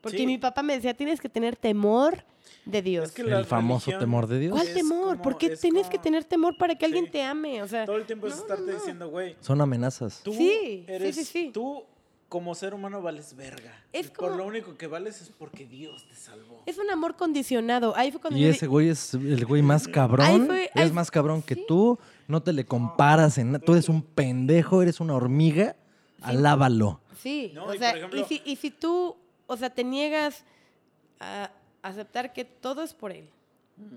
Porque 0.00 0.16
Sí. 0.16 0.26
mi 0.26 0.38
papá 0.38 0.62
me 0.62 0.74
decía, 0.74 0.94
tienes 0.94 1.20
que 1.20 1.28
tener 1.28 1.54
temor 1.54 2.24
de 2.64 2.80
Dios. 2.80 3.08
Es 3.08 3.12
que 3.12 3.20
el 3.22 3.44
famoso 3.44 3.90
temor 3.98 4.26
de 4.26 4.38
Dios. 4.38 4.52
¿Cuál 4.54 4.72
temor? 4.72 5.10
como- 5.18 5.22
¿Por 5.22 5.36
qué 5.36 5.46
es 5.48 5.60
tienes 5.60 5.86
que 5.88 5.96
como- 5.98 6.02
tener 6.04 6.24
temor 6.24 6.56
para 6.56 6.74
que 6.74 6.86
alguien 6.86 7.04
Sí. 7.04 7.10
te 7.10 7.22
ame? 7.22 7.62
O 7.62 7.68
sea, 7.68 7.84
Todo 7.84 7.96
el 7.96 8.06
tiempo 8.06 8.26
es 8.28 8.32
no, 8.32 8.38
no, 8.38 8.42
estarte 8.44 8.72
no. 8.72 8.78
diciendo, 8.78 9.08
güey, 9.10 9.36
Son 9.40 9.60
amenazas. 9.60 10.22
tú 10.24 10.32
Sí, 10.32 10.38
sí, 10.60 10.84
eres 10.88 11.14
sí, 11.14 11.24
sí. 11.26 11.50
tú 11.52 11.84
como 12.32 12.54
ser 12.54 12.72
humano 12.72 13.02
vales 13.02 13.36
verga. 13.36 13.70
Es 13.92 14.08
Por 14.10 14.34
lo 14.34 14.46
único 14.46 14.74
que 14.78 14.86
vales 14.86 15.20
es 15.20 15.28
porque 15.28 15.66
Dios 15.66 16.06
te 16.08 16.14
salvó. 16.14 16.62
Es 16.64 16.78
un 16.78 16.88
amor 16.90 17.14
condicionado. 17.14 17.94
Ahí 17.94 18.10
fue 18.10 18.22
cuando 18.22 18.38
Y 18.38 18.46
ese 18.46 18.66
güey 18.66 18.88
es 18.88 19.12
el 19.12 19.44
güey 19.44 19.60
más 19.60 19.86
Ahí 19.86 19.92
cabrón. 19.92 20.46
fue- 20.46 20.70
ahí- 20.74 20.86
es 20.86 20.92
más 20.94 21.10
cabrón 21.10 21.42
que 21.42 21.56
sí. 21.56 21.64
tú. 21.68 21.98
No 22.28 22.42
te 22.42 22.54
le 22.54 22.64
comparas 22.64 23.36
en 23.36 23.52
nada. 23.52 23.62
Tú 23.62 23.72
eres 23.72 23.90
un 23.90 24.00
pendejo, 24.00 24.80
eres 24.80 24.98
una 24.98 25.14
hormiga. 25.14 25.76
Alábalo. 26.22 27.00
Sí, 27.22 27.52
No, 27.54 27.66
o 27.66 27.74
y 27.74 27.78
sea, 27.78 27.90
ejemplo- 27.90 28.18
y, 28.18 28.24
si, 28.24 28.40
y 28.46 28.56
si 28.56 28.70
tú, 28.70 29.14
o 29.46 29.56
sea, 29.58 29.68
te 29.68 29.84
niegas 29.84 30.42
a 31.20 31.50
aceptar 31.82 32.32
que 32.32 32.46
todo 32.46 32.82
es 32.82 32.94
por 32.94 33.12
él, 33.12 33.28
Mm. 33.76 33.96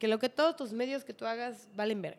que 0.00 0.08
lo 0.08 0.18
que 0.18 0.28
todos 0.28 0.56
tus 0.56 0.72
medios 0.72 1.04
que 1.04 1.12
tú 1.14 1.24
hagas 1.24 1.68
valen 1.76 2.02
verga. 2.02 2.18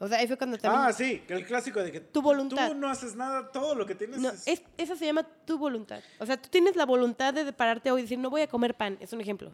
O 0.00 0.06
sea, 0.06 0.18
ahí 0.18 0.26
fue 0.28 0.36
cuando 0.38 0.56
también... 0.58 0.82
Ah, 0.86 0.92
sí, 0.92 1.22
que 1.26 1.34
el 1.34 1.44
clásico 1.44 1.80
de 1.82 1.90
que 1.90 2.00
Tu 2.00 2.22
voluntad. 2.22 2.68
tú 2.68 2.74
no 2.74 2.88
haces 2.88 3.16
nada, 3.16 3.50
todo 3.50 3.74
lo 3.74 3.84
que 3.84 3.94
tienes 3.96 4.18
No, 4.20 4.28
es... 4.30 4.46
es, 4.46 4.62
eso 4.76 4.94
se 4.96 5.06
llama 5.06 5.24
tu 5.44 5.58
voluntad. 5.58 6.00
O 6.20 6.26
sea, 6.26 6.36
tú 6.40 6.48
tienes 6.48 6.76
la 6.76 6.86
voluntad 6.86 7.34
de 7.34 7.52
pararte 7.52 7.90
hoy 7.90 8.00
y 8.00 8.04
decir, 8.04 8.18
no 8.18 8.30
voy 8.30 8.42
a 8.42 8.46
comer 8.46 8.74
pan. 8.74 8.96
Es 9.00 9.12
un 9.12 9.20
ejemplo. 9.20 9.50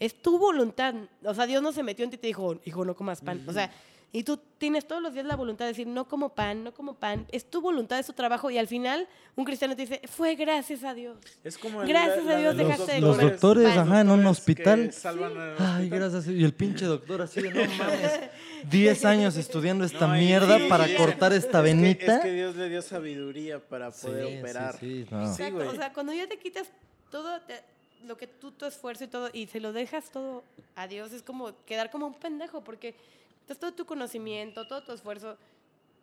Es 0.00 0.20
tu 0.20 0.36
voluntad. 0.38 0.94
O 1.24 1.32
sea, 1.34 1.46
Dios 1.46 1.62
no 1.62 1.70
se 1.72 1.84
metió 1.84 2.04
en 2.04 2.10
ti 2.10 2.16
y 2.16 2.18
te 2.18 2.26
dijo, 2.26 2.58
hijo, 2.64 2.84
no 2.84 2.96
comas 2.96 3.20
pan. 3.20 3.40
O 3.46 3.52
sea, 3.52 3.70
y 4.10 4.22
tú 4.24 4.38
tienes 4.58 4.86
todos 4.86 5.00
los 5.02 5.12
días 5.12 5.26
la 5.26 5.34
voluntad 5.36 5.64
de 5.64 5.70
decir, 5.72 5.86
no 5.86 6.06
como 6.08 6.30
pan, 6.34 6.64
no 6.64 6.72
como 6.74 6.94
pan. 6.94 7.26
Es 7.30 7.48
tu 7.48 7.60
voluntad, 7.60 7.98
es 8.00 8.06
tu 8.06 8.12
trabajo. 8.12 8.50
Y 8.50 8.58
al 8.58 8.66
final, 8.68 9.08
un 9.36 9.44
cristiano 9.44 9.74
te 9.76 9.82
dice, 9.82 10.00
fue 10.08 10.34
gracias 10.34 10.82
a 10.84 10.94
Dios. 10.94 11.16
Es 11.44 11.56
como 11.58 11.82
el- 11.82 11.88
Gracias 11.88 12.26
a 12.26 12.36
Dios 12.36 12.56
de 12.56 12.64
dejaste 12.64 12.92
de 12.94 13.00
Los 13.00 13.16
comer 13.16 13.30
doctores, 13.32 13.68
pan. 13.74 13.78
ajá, 13.88 14.00
en 14.00 14.10
un 14.10 14.26
hospital. 14.26 14.80
el 15.04 15.54
Ay, 15.58 15.88
gracias. 15.88 16.26
Y 16.28 16.42
el 16.44 16.52
pinche 16.54 16.84
doctor 16.84 17.22
así 17.22 17.40
de, 17.40 17.50
no 17.50 17.60
mames. 17.76 18.20
10 18.70 19.04
años 19.04 19.36
estudiando 19.36 19.84
esta 19.84 20.06
No, 20.06 20.14
mierda 20.14 20.58
sí, 20.58 20.66
para 20.68 20.94
cortar 20.96 21.32
es 21.32 21.44
esta 21.44 21.58
que- 21.62 21.72
venita. 21.74 22.16
Es 22.16 22.22
que 22.22 22.32
Dios 22.32 22.56
le 22.56 22.68
dio 22.68 22.82
sabiduría 22.82 23.58
para 23.60 23.90
poder 23.90 24.26
Sí, 24.26 24.32
sí, 24.32 24.38
operar. 24.40 24.76
sí, 24.78 25.06
no. 25.10 25.26
Exacto. 25.26 25.68
o 25.70 25.74
sea, 25.74 25.92
cuando 25.92 26.12
ya 26.12 26.26
te 26.28 26.38
quitas 26.38 26.68
todo 27.10 27.40
te- 27.42 27.62
lo 28.06 28.16
que 28.16 28.26
tú, 28.26 28.50
tu 28.52 28.66
esfuerzo 28.66 29.04
y 29.04 29.06
todo, 29.06 29.30
y 29.32 29.46
se 29.46 29.60
lo 29.60 29.72
dejas 29.72 30.10
todo 30.10 30.44
a 30.76 30.86
Dios, 30.86 31.12
es 31.12 31.22
como 31.22 31.52
quedar 31.64 31.90
como 31.90 32.06
un 32.06 32.14
pendejo, 32.14 32.62
porque 32.62 32.94
estás 33.40 33.58
todo 33.58 33.72
tu 33.72 33.86
conocimiento, 33.86 34.66
todo 34.66 34.82
tu 34.82 34.92
esfuerzo. 34.92 35.36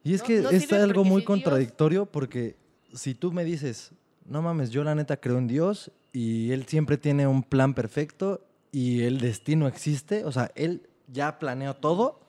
Y 0.04 0.16
es 0.16 0.22
No- 0.22 0.28
que 0.28 0.40
no 0.42 0.50
es 0.50 0.72
algo 0.74 1.04
muy 1.04 1.22
si 1.22 1.26
Dios- 1.26 1.26
contradictorio 1.28 2.06
porque 2.08 2.56
si 2.94 3.14
tú 3.14 3.32
me 3.32 3.44
dices, 3.44 3.92
no 4.26 4.42
mames, 4.42 4.72
yo 4.72 4.84
la 4.84 4.96
neta 4.96 5.18
creo 5.18 5.38
en 5.38 5.48
Dios 5.48 5.92
y 6.12 6.52
Él 6.52 6.66
siempre 6.66 6.98
tiene 6.98 7.28
un 7.28 7.44
plan 7.44 7.74
perfecto 7.76 8.42
y 8.72 9.02
el 9.04 9.20
destino 9.20 9.68
existe, 9.68 10.24
o 10.26 10.32
sea, 10.32 10.52
Él 10.56 10.88
ya 11.08 11.38
planeó 11.40 11.76
todo. 11.76 12.20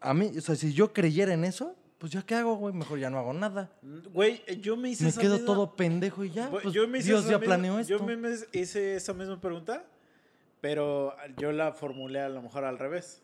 A 0.00 0.14
mí, 0.14 0.32
o 0.36 0.40
sea, 0.40 0.54
si 0.56 0.72
yo 0.72 0.92
creyera 0.92 1.34
en 1.34 1.44
eso, 1.44 1.76
pues 1.98 2.12
ya 2.12 2.22
qué 2.22 2.34
hago, 2.34 2.54
güey, 2.56 2.74
mejor 2.74 2.98
ya 2.98 3.10
no 3.10 3.18
hago 3.18 3.32
nada. 3.34 3.70
Güey, 3.82 4.42
yo 4.60 4.76
me 4.76 4.88
hice 4.90 5.04
Me 5.04 5.10
esa 5.10 5.20
quedo 5.20 5.34
misma- 5.34 5.46
todo 5.46 5.76
pendejo 5.76 6.24
y 6.24 6.30
ya. 6.30 6.48
Güey, 6.48 6.62
pues, 6.62 6.74
yo 6.74 6.88
me 6.88 6.98
hice 6.98 7.08
Dios 7.08 7.20
esa 7.22 7.32
ya 7.32 7.38
misma- 7.38 7.46
planeó 7.46 7.78
esto. 7.78 7.98
Yo 7.98 8.04
me 8.04 8.16
me 8.16 8.30
hice 8.52 8.96
esa 8.96 9.12
misma 9.12 9.40
pregunta, 9.40 9.84
pero 10.60 11.14
yo 11.38 11.52
la 11.52 11.72
formulé 11.72 12.20
a 12.20 12.28
lo 12.28 12.42
mejor 12.42 12.64
al 12.64 12.78
revés. 12.78 13.22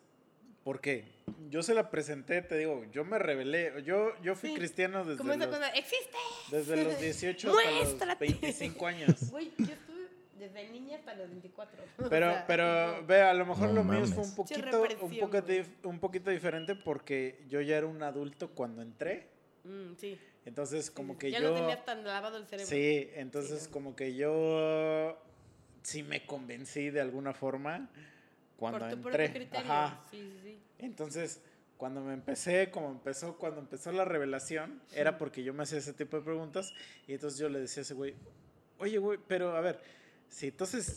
¿Por 0.65 0.81
qué? 0.81 1.05
Yo 1.49 1.63
se 1.63 1.75
la 1.75 1.91
presenté, 1.91 2.43
te 2.43 2.59
digo, 2.59 2.85
yo 2.93 3.05
me 3.05 3.19
rebelé. 3.21 3.73
Yo, 3.85 4.11
yo 4.23 4.35
fui 4.35 4.51
Sí, 4.51 4.57
cristiano 4.57 5.05
desde 5.05 5.23
los, 5.25 5.47
cosa, 5.47 5.69
existe. 5.69 6.17
desde 6.51 6.85
los 6.85 6.99
18 7.01 7.51
hasta 7.51 7.71
los 7.71 7.75
Muéstrate. 7.85 8.27
25 8.27 8.87
años. 8.87 9.31
Güey, 9.31 9.53
yo 9.59 9.65
estuve 9.67 9.96
desde 10.39 10.69
niña 10.71 10.97
hasta 10.99 11.15
los 11.15 11.29
24. 11.31 11.83
O 12.07 12.09
Pero, 12.09 12.31
sea, 12.33 12.47
pero 12.47 13.07
ve, 13.07 13.23
a 13.23 13.35
lo 13.35 13.47
mejor 13.47 13.69
No 13.69 13.75
lo 13.75 13.85
mío 13.85 14.07
fue 14.07 14.25
un 14.25 14.35
poquito, 14.35 14.83
un, 15.01 15.19
poco 15.19 15.89
un 15.89 15.99
poquito 16.01 16.31
diferente 16.31 16.75
porque 16.75 17.45
yo 17.49 17.61
ya 17.61 17.77
era 17.79 17.87
un 17.87 18.03
adulto 18.03 18.51
cuando 18.51 18.83
entré. 18.83 19.29
mm, 19.65 19.95
sí. 19.97 20.19
Entonces, 20.45 20.93
como 20.93 21.19
que 21.19 21.31
ya 21.33 21.41
yo... 21.41 21.51
no 21.51 21.57
tenías 21.57 21.85
tan 21.85 22.05
lavado 22.05 22.37
el 22.37 22.47
cerebro. 22.47 22.67
Sí, 22.69 23.11
entonces 23.15 23.63
Sí. 23.65 23.71
como 23.71 23.97
que 23.97 24.15
yo 24.15 25.19
sí 25.83 26.03
me 26.05 26.25
convencí 26.25 26.91
de 26.91 27.01
alguna 27.01 27.33
forma 27.35 27.89
cuando 28.57 28.79
Por 28.79 28.91
tu 28.91 29.09
entré. 29.09 29.33
criterio. 29.33 29.73
Ajá. 29.73 30.01
Sí, 30.11 30.21
sí, 30.21 30.41
sí. 30.43 30.59
Entonces, 30.79 31.43
cuando 31.77 32.01
me 32.01 32.13
empecé, 32.15 32.71
como 32.71 32.91
empezó, 32.91 33.37
cuando 33.39 33.61
empezó 33.61 33.91
la 33.91 34.05
revelación, 34.05 34.81
era 34.95 35.19
porque 35.19 35.43
yo 35.43 35.53
me 35.53 35.65
hacía 35.65 35.79
ese 35.79 35.93
tipo 35.93 36.17
de 36.17 36.23
preguntas 36.23 36.73
y 37.09 37.15
entonces 37.15 37.39
yo 37.41 37.49
le 37.49 37.59
decía 37.59 37.81
a 37.81 37.83
ese 37.83 37.95
güey, 37.95 38.15
oye 38.79 38.99
güey, 38.99 39.19
pero 39.27 39.57
a 39.57 39.61
ver, 39.61 39.81
si 40.29 40.49
entonces 40.49 40.97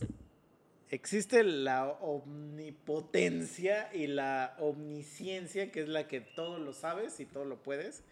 existe 0.89 1.43
la 1.43 1.87
omnipotencia 1.87 3.89
y 3.93 4.07
la 4.07 4.55
omnisciencia, 4.59 5.71
que 5.71 5.81
es 5.81 5.87
la 5.87 6.07
que 6.07 6.21
todo 6.21 6.59
lo 6.59 6.73
sabes 6.73 7.19
y 7.19 7.25
todo 7.25 7.45
lo 7.45 7.61
puedes, 7.61 8.03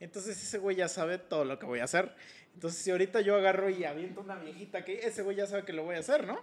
entonces 0.00 0.42
ese 0.42 0.58
güey 0.58 0.76
ya 0.76 0.88
sabe 0.88 1.18
todo 1.18 1.44
lo 1.44 1.58
que 1.58 1.66
voy 1.66 1.80
a 1.80 1.84
hacer. 1.84 2.14
Entonces, 2.54 2.80
si 2.80 2.90
ahorita 2.90 3.20
yo 3.20 3.36
agarro 3.36 3.70
y 3.70 3.84
aviento 3.84 4.20
una 4.20 4.36
viejita 4.36 4.84
que 4.84 5.06
ese 5.06 5.22
güey 5.22 5.36
ya 5.36 5.46
sabe 5.46 5.64
que 5.64 5.72
lo 5.72 5.84
voy 5.84 5.96
a 5.96 6.00
hacer, 6.00 6.26
¿no? 6.26 6.40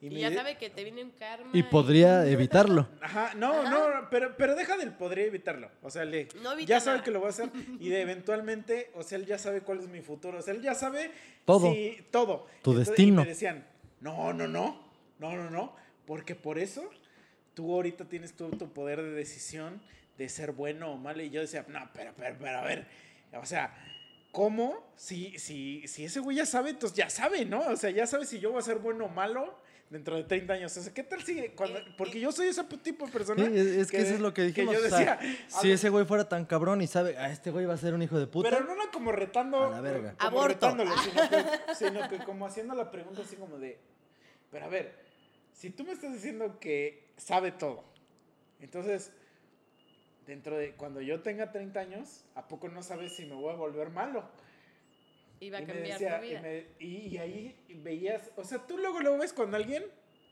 Y, 0.00 0.10
ya 0.16 0.32
sabe 0.32 0.56
que 0.56 0.70
te 0.70 0.84
viene 0.84 1.02
un 1.02 1.10
karma. 1.10 1.50
Y 1.52 1.64
podría 1.64 2.24
evitarlo. 2.26 2.88
Ajá, 3.00 3.32
no, 3.34 3.68
no, 3.68 4.08
pero, 4.10 4.36
pero 4.36 4.54
deja 4.54 4.76
del 4.76 4.92
podría 4.92 5.24
evitarlo. 5.24 5.70
O 5.82 5.90
sea, 5.90 6.04
le, 6.04 6.28
No 6.40 6.52
evita 6.52 6.68
ya 6.68 6.80
sabe 6.80 6.98
nada. 6.98 7.04
que 7.04 7.10
lo 7.10 7.18
voy 7.18 7.26
a 7.26 7.30
hacer 7.30 7.50
y 7.80 7.88
de 7.88 8.00
eventualmente, 8.00 8.92
o 8.94 9.02
sea, 9.02 9.18
él 9.18 9.26
ya 9.26 9.38
sabe 9.38 9.62
cuál 9.62 9.80
es 9.80 9.88
mi 9.88 10.00
futuro. 10.00 10.38
O 10.38 10.42
sea, 10.42 10.54
él 10.54 10.62
ya 10.62 10.74
sabe 10.76 11.10
Todo. 11.44 11.72
si- 11.72 11.98
todo. 12.12 12.46
Tu 12.62 12.70
Entonces, 12.70 12.86
destino. 12.88 13.22
Y 13.22 13.24
me 13.24 13.30
decían, 13.30 13.66
no, 14.00 14.32
no, 14.32 14.46
no, 14.46 14.80
no, 15.18 15.36
no, 15.36 15.50
no, 15.50 15.74
porque 16.06 16.36
por 16.36 16.60
eso 16.60 16.88
tú 17.54 17.74
ahorita 17.74 18.04
tienes 18.04 18.34
tu, 18.36 18.50
tu 18.50 18.72
poder 18.72 19.02
de 19.02 19.10
decisión 19.10 19.82
de 20.16 20.28
ser 20.28 20.52
bueno 20.52 20.92
o 20.92 20.96
malo. 20.96 21.22
Y 21.24 21.30
yo 21.30 21.40
decía, 21.40 21.64
no, 21.66 21.90
pero, 21.92 22.12
pero, 22.16 22.36
pero, 22.40 22.58
a 22.58 22.62
ver, 22.62 22.86
o 23.32 23.44
sea, 23.44 23.74
¿cómo? 24.30 24.92
Si, 24.96 25.36
si, 25.40 25.88
si 25.88 26.04
ese 26.04 26.20
güey 26.20 26.36
ya 26.36 26.46
sabe, 26.46 26.70
entonces 26.70 26.96
ya 26.96 27.10
sabe, 27.10 27.44
¿no? 27.44 27.60
O 27.66 27.76
sea, 27.76 27.90
ya 27.90 28.06
sabe 28.06 28.26
si 28.26 28.38
yo 28.38 28.50
voy 28.52 28.60
a 28.60 28.62
ser 28.62 28.78
bueno 28.78 29.06
o 29.06 29.08
malo 29.08 29.58
dentro 29.90 30.16
de 30.16 30.24
30 30.24 30.52
años. 30.52 30.76
O 30.76 30.82
sea, 30.82 30.92
¿qué 30.92 31.02
tal 31.02 31.22
si 31.22 31.48
cuando, 31.50 31.80
porque 31.96 32.20
yo 32.20 32.30
soy 32.32 32.48
ese 32.48 32.62
tipo 32.64 33.04
de 33.06 33.10
Sí, 33.10 33.18
persona? 33.18 33.44
es, 33.46 33.54
es 33.66 33.90
que, 33.90 33.98
eso 33.98 34.14
es 34.14 34.20
lo 34.20 34.34
que 34.34 34.42
dijimos. 34.42 34.74
yo 34.74 34.84
o 34.84 34.88
sea, 34.88 35.16
decía, 35.16 35.46
si 35.48 35.70
ese 35.70 35.88
güey 35.88 36.04
fuera 36.04 36.28
tan 36.28 36.44
cabrón 36.44 36.82
y 36.82 36.86
sabe, 36.86 37.16
a 37.16 37.30
este 37.30 37.50
güey 37.50 37.66
va 37.66 37.74
a 37.74 37.78
ser 37.78 37.94
un 37.94 38.02
hijo 38.02 38.18
de 38.18 38.26
puta. 38.26 38.50
pero 38.50 38.64
no 38.64 38.72
era 38.72 38.90
como 38.92 39.12
retando. 39.12 39.64
A 39.64 39.70
la 39.70 39.80
verga. 39.80 40.14
Como 40.18 40.40
Aborto. 40.40 40.70
sino 40.70 40.84
que, 41.28 41.74
sino 41.74 42.08
que 42.08 42.18
como 42.24 42.46
haciendo 42.46 42.74
la 42.74 42.90
pregunta 42.90 43.22
así 43.22 43.36
como 43.36 43.58
de. 43.58 43.78
Pero 44.50 44.64
a 44.64 44.68
ver, 44.68 44.94
si 45.52 45.70
tú 45.70 45.84
me 45.84 45.92
estás 45.92 46.12
diciendo 46.12 46.58
que 46.60 47.08
sabe 47.16 47.52
todo, 47.52 47.84
entonces, 48.60 49.12
dentro 50.26 50.56
de. 50.56 50.72
Cuando 50.72 51.00
yo 51.00 51.20
tenga 51.22 51.50
30 51.52 51.80
años, 51.80 52.24
¿a 52.34 52.46
poco 52.48 52.68
no 52.68 52.82
sabes 52.82 53.14
si 53.16 53.24
me 53.24 53.34
voy 53.34 53.52
a 53.52 53.56
volver 53.56 53.90
malo? 53.90 54.24
Va 55.50 55.58
a 55.58 55.62
y 55.62 55.66
cambiar 55.66 55.98
decía- 55.98 56.16
tu 56.18 56.22
vida. 56.26 56.38
Y, 56.38 56.42
me- 56.42 56.66
y- 56.80 57.06
y 57.14 57.18
ahí 57.18 57.56
veías. 57.82 58.30
O 58.36 58.44
sea, 58.44 58.58
tú 58.66 58.76
luego 58.78 59.00
lo 59.00 59.16
ves 59.18 59.32
cuando 59.32 59.56
alguien. 59.56 59.84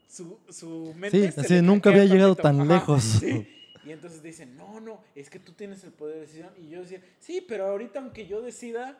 Su, 0.09 0.39
su 0.49 0.93
mente. 0.95 1.25
Sí, 1.27 1.31
se 1.33 1.41
así 1.41 1.53
le 1.55 1.61
nunca 1.61 1.89
había 1.89 2.05
llegado 2.05 2.35
tan 2.35 2.65
lejos. 2.67 3.03
sí. 3.21 3.47
Y 3.85 3.91
entonces 3.91 4.21
dicen, 4.21 4.55
no, 4.57 4.79
no, 4.81 5.01
es 5.15 5.29
que 5.29 5.39
tú 5.39 5.53
tienes 5.53 5.83
el 5.85 5.91
poder 5.91 6.15
de 6.15 6.21
decisión. 6.21 6.49
Y 6.57 6.69
yo 6.69 6.81
decía, 6.81 7.01
sí, 7.19 7.43
pero 7.47 7.67
ahorita 7.67 7.99
aunque 7.99 8.25
yo 8.27 8.41
decida 8.41 8.97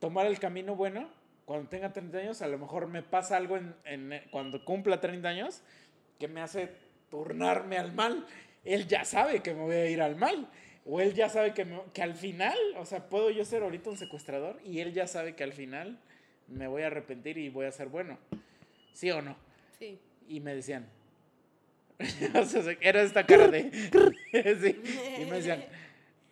tomar 0.00 0.26
el 0.26 0.38
camino 0.38 0.74
bueno, 0.76 1.08
cuando 1.44 1.68
tenga 1.68 1.92
30 1.92 2.18
años, 2.18 2.42
a 2.42 2.48
lo 2.48 2.58
mejor 2.58 2.86
me 2.86 3.02
pasa 3.02 3.36
algo 3.36 3.56
en, 3.56 3.74
en- 3.84 4.22
cuando 4.30 4.64
cumpla 4.64 5.00
30 5.00 5.28
años 5.28 5.60
que 6.18 6.28
me 6.28 6.40
hace 6.40 6.70
turnarme 7.10 7.76
al 7.78 7.92
mal. 7.92 8.26
Él 8.64 8.86
ya 8.86 9.04
sabe 9.04 9.40
que 9.42 9.52
me 9.54 9.60
voy 9.62 9.74
a 9.76 9.90
ir 9.90 10.00
al 10.00 10.16
mal. 10.16 10.48
O 10.86 11.00
él 11.00 11.14
ya 11.14 11.28
sabe 11.28 11.54
que, 11.54 11.64
me- 11.64 11.80
que 11.92 12.02
al 12.02 12.14
final, 12.14 12.56
o 12.76 12.84
sea, 12.84 13.08
puedo 13.08 13.30
yo 13.30 13.44
ser 13.44 13.62
ahorita 13.62 13.90
un 13.90 13.96
secuestrador 13.96 14.60
y 14.64 14.80
él 14.80 14.92
ya 14.92 15.06
sabe 15.06 15.34
que 15.34 15.42
al 15.44 15.52
final 15.52 15.98
me 16.48 16.66
voy 16.68 16.82
a 16.82 16.88
arrepentir 16.88 17.38
y 17.38 17.48
voy 17.48 17.66
a 17.66 17.72
ser 17.72 17.88
bueno. 17.88 18.18
¿Sí 18.92 19.10
o 19.10 19.22
no? 19.22 19.36
Sí. 19.78 19.98
Y 20.28 20.40
me 20.40 20.54
decían. 20.54 20.86
o 22.34 22.44
sea, 22.44 22.62
era 22.80 23.02
esta 23.02 23.24
cara 23.24 23.48
de. 23.48 23.70
sí. 24.60 24.82
Y 25.22 25.24
me 25.26 25.36
decían. 25.36 25.64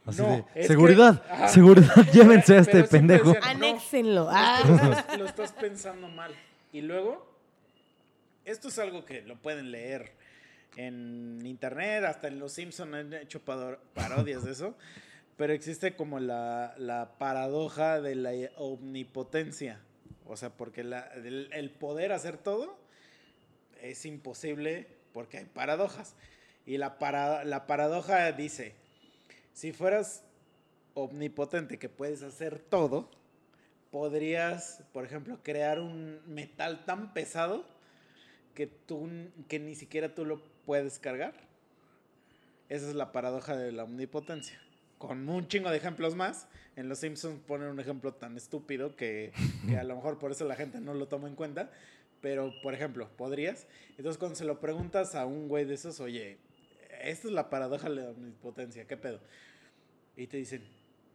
Así 0.05 0.21
No, 0.21 0.37
de, 0.37 0.45
que- 0.53 0.65
seguridad, 0.65 1.23
Ajá. 1.31 1.49
seguridad, 1.49 1.95
llévense 2.13 2.57
a 2.57 2.59
este 2.59 2.83
pendejo. 2.85 3.33
decían, 3.33 3.59
no, 3.61 3.67
Anéxenlo. 3.67 4.23
es 4.31 4.37
Ah. 4.37 4.59
que 4.65 4.69
lo, 4.69 4.75
estás, 4.93 5.19
lo 5.19 5.25
estás 5.27 5.53
pensando 5.53 6.09
mal. 6.09 6.35
Y 6.73 6.81
luego, 6.81 7.25
esto 8.45 8.69
es 8.69 8.79
algo 8.81 9.05
que 9.05 9.23
lo 9.23 9.37
pueden 9.37 9.71
leer 9.71 10.11
en 10.77 11.41
internet, 11.45 12.05
hasta 12.05 12.29
en 12.29 12.39
Los 12.39 12.53
Simpsons 12.53 12.95
han 12.95 13.13
hecho 13.15 13.41
parodias 13.95 14.45
de 14.45 14.53
eso. 14.53 14.77
Pero 15.37 15.53
existe 15.55 15.97
como 15.97 16.21
la, 16.21 16.75
la 16.79 17.17
paradoja 17.19 18.01
de 18.01 18.15
la 18.15 18.31
omnipotencia. 18.57 19.81
O 20.27 20.37
sea, 20.37 20.51
porque 20.51 20.85
la- 20.85 21.07
el, 21.15 21.49
el 21.53 21.71
poder 21.71 22.13
hacer 22.13 22.37
todo 22.39 22.79
es 23.81 24.05
imposible 24.07 24.87
porque 25.13 25.39
hay 25.39 25.45
paradojas. 25.47 26.15
Y 26.67 26.77
la, 26.79 26.99
para- 26.99 27.45
la 27.45 27.67
paradoja 27.67 28.31
dice, 28.33 28.75
si 29.53 29.73
fueras 29.73 30.23
omnipotente 30.95 31.79
que 31.79 31.89
puedes 31.89 32.23
hacer 32.23 32.59
todo, 32.59 33.11
podrías, 33.91 34.83
por 34.93 35.05
ejemplo, 35.05 35.41
crear 35.43 35.81
un 35.81 36.21
metal 36.27 36.85
tan 36.85 37.13
pesado 37.15 37.65
que 38.55 38.67
tú 38.67 39.09
que 39.49 39.59
ni 39.59 39.75
siquiera 39.75 40.15
tú 40.15 40.25
lo 40.27 40.43
puedes 40.65 40.99
cargar. 40.99 41.35
Esa 42.69 42.89
es 42.89 42.95
la 42.95 43.13
paradoja 43.13 43.57
de 43.57 43.73
la 43.73 43.85
omnipotencia. 43.85 44.59
con 44.99 45.29
un 45.29 45.49
chingo 45.49 45.69
de 45.71 45.77
ejemplos 45.79 46.15
más. 46.15 46.47
En 46.77 46.89
Los 46.89 46.99
Simpsons 47.01 47.41
ponen 47.47 47.69
un 47.69 47.81
ejemplo 47.81 48.15
tan 48.15 48.37
estúpido 48.37 48.95
que, 48.97 49.33
que 49.69 49.77
a 49.77 49.83
lo 49.85 49.97
mejor 49.97 50.19
por 50.19 50.31
eso 50.31 50.45
la 50.47 50.55
gente 50.55 50.81
no 50.81 50.95
lo 50.95 51.09
toma 51.09 51.27
en 51.29 51.35
cuenta. 51.35 51.71
Pero, 52.21 52.53
por 52.63 52.73
ejemplo, 52.73 53.09
¿podrías? 53.17 53.67
Entonces, 53.99 54.17
cuando 54.17 54.37
se 54.37 54.45
lo 54.45 54.61
preguntas 54.61 55.17
a 55.17 55.27
un 55.27 55.49
güey 55.49 55.65
de 55.65 55.75
esos, 55.75 55.99
oye, 55.99 56.39
esta 57.03 57.27
es 57.27 57.35
la 57.35 57.51
paradoja 57.51 57.91
de 57.91 57.97
la 57.97 58.11
omnipotencia, 58.11 58.87
¿qué 58.87 58.97
pedo? 58.97 59.19
Y 60.17 60.29
te 60.29 60.37
dicen, 60.37 60.63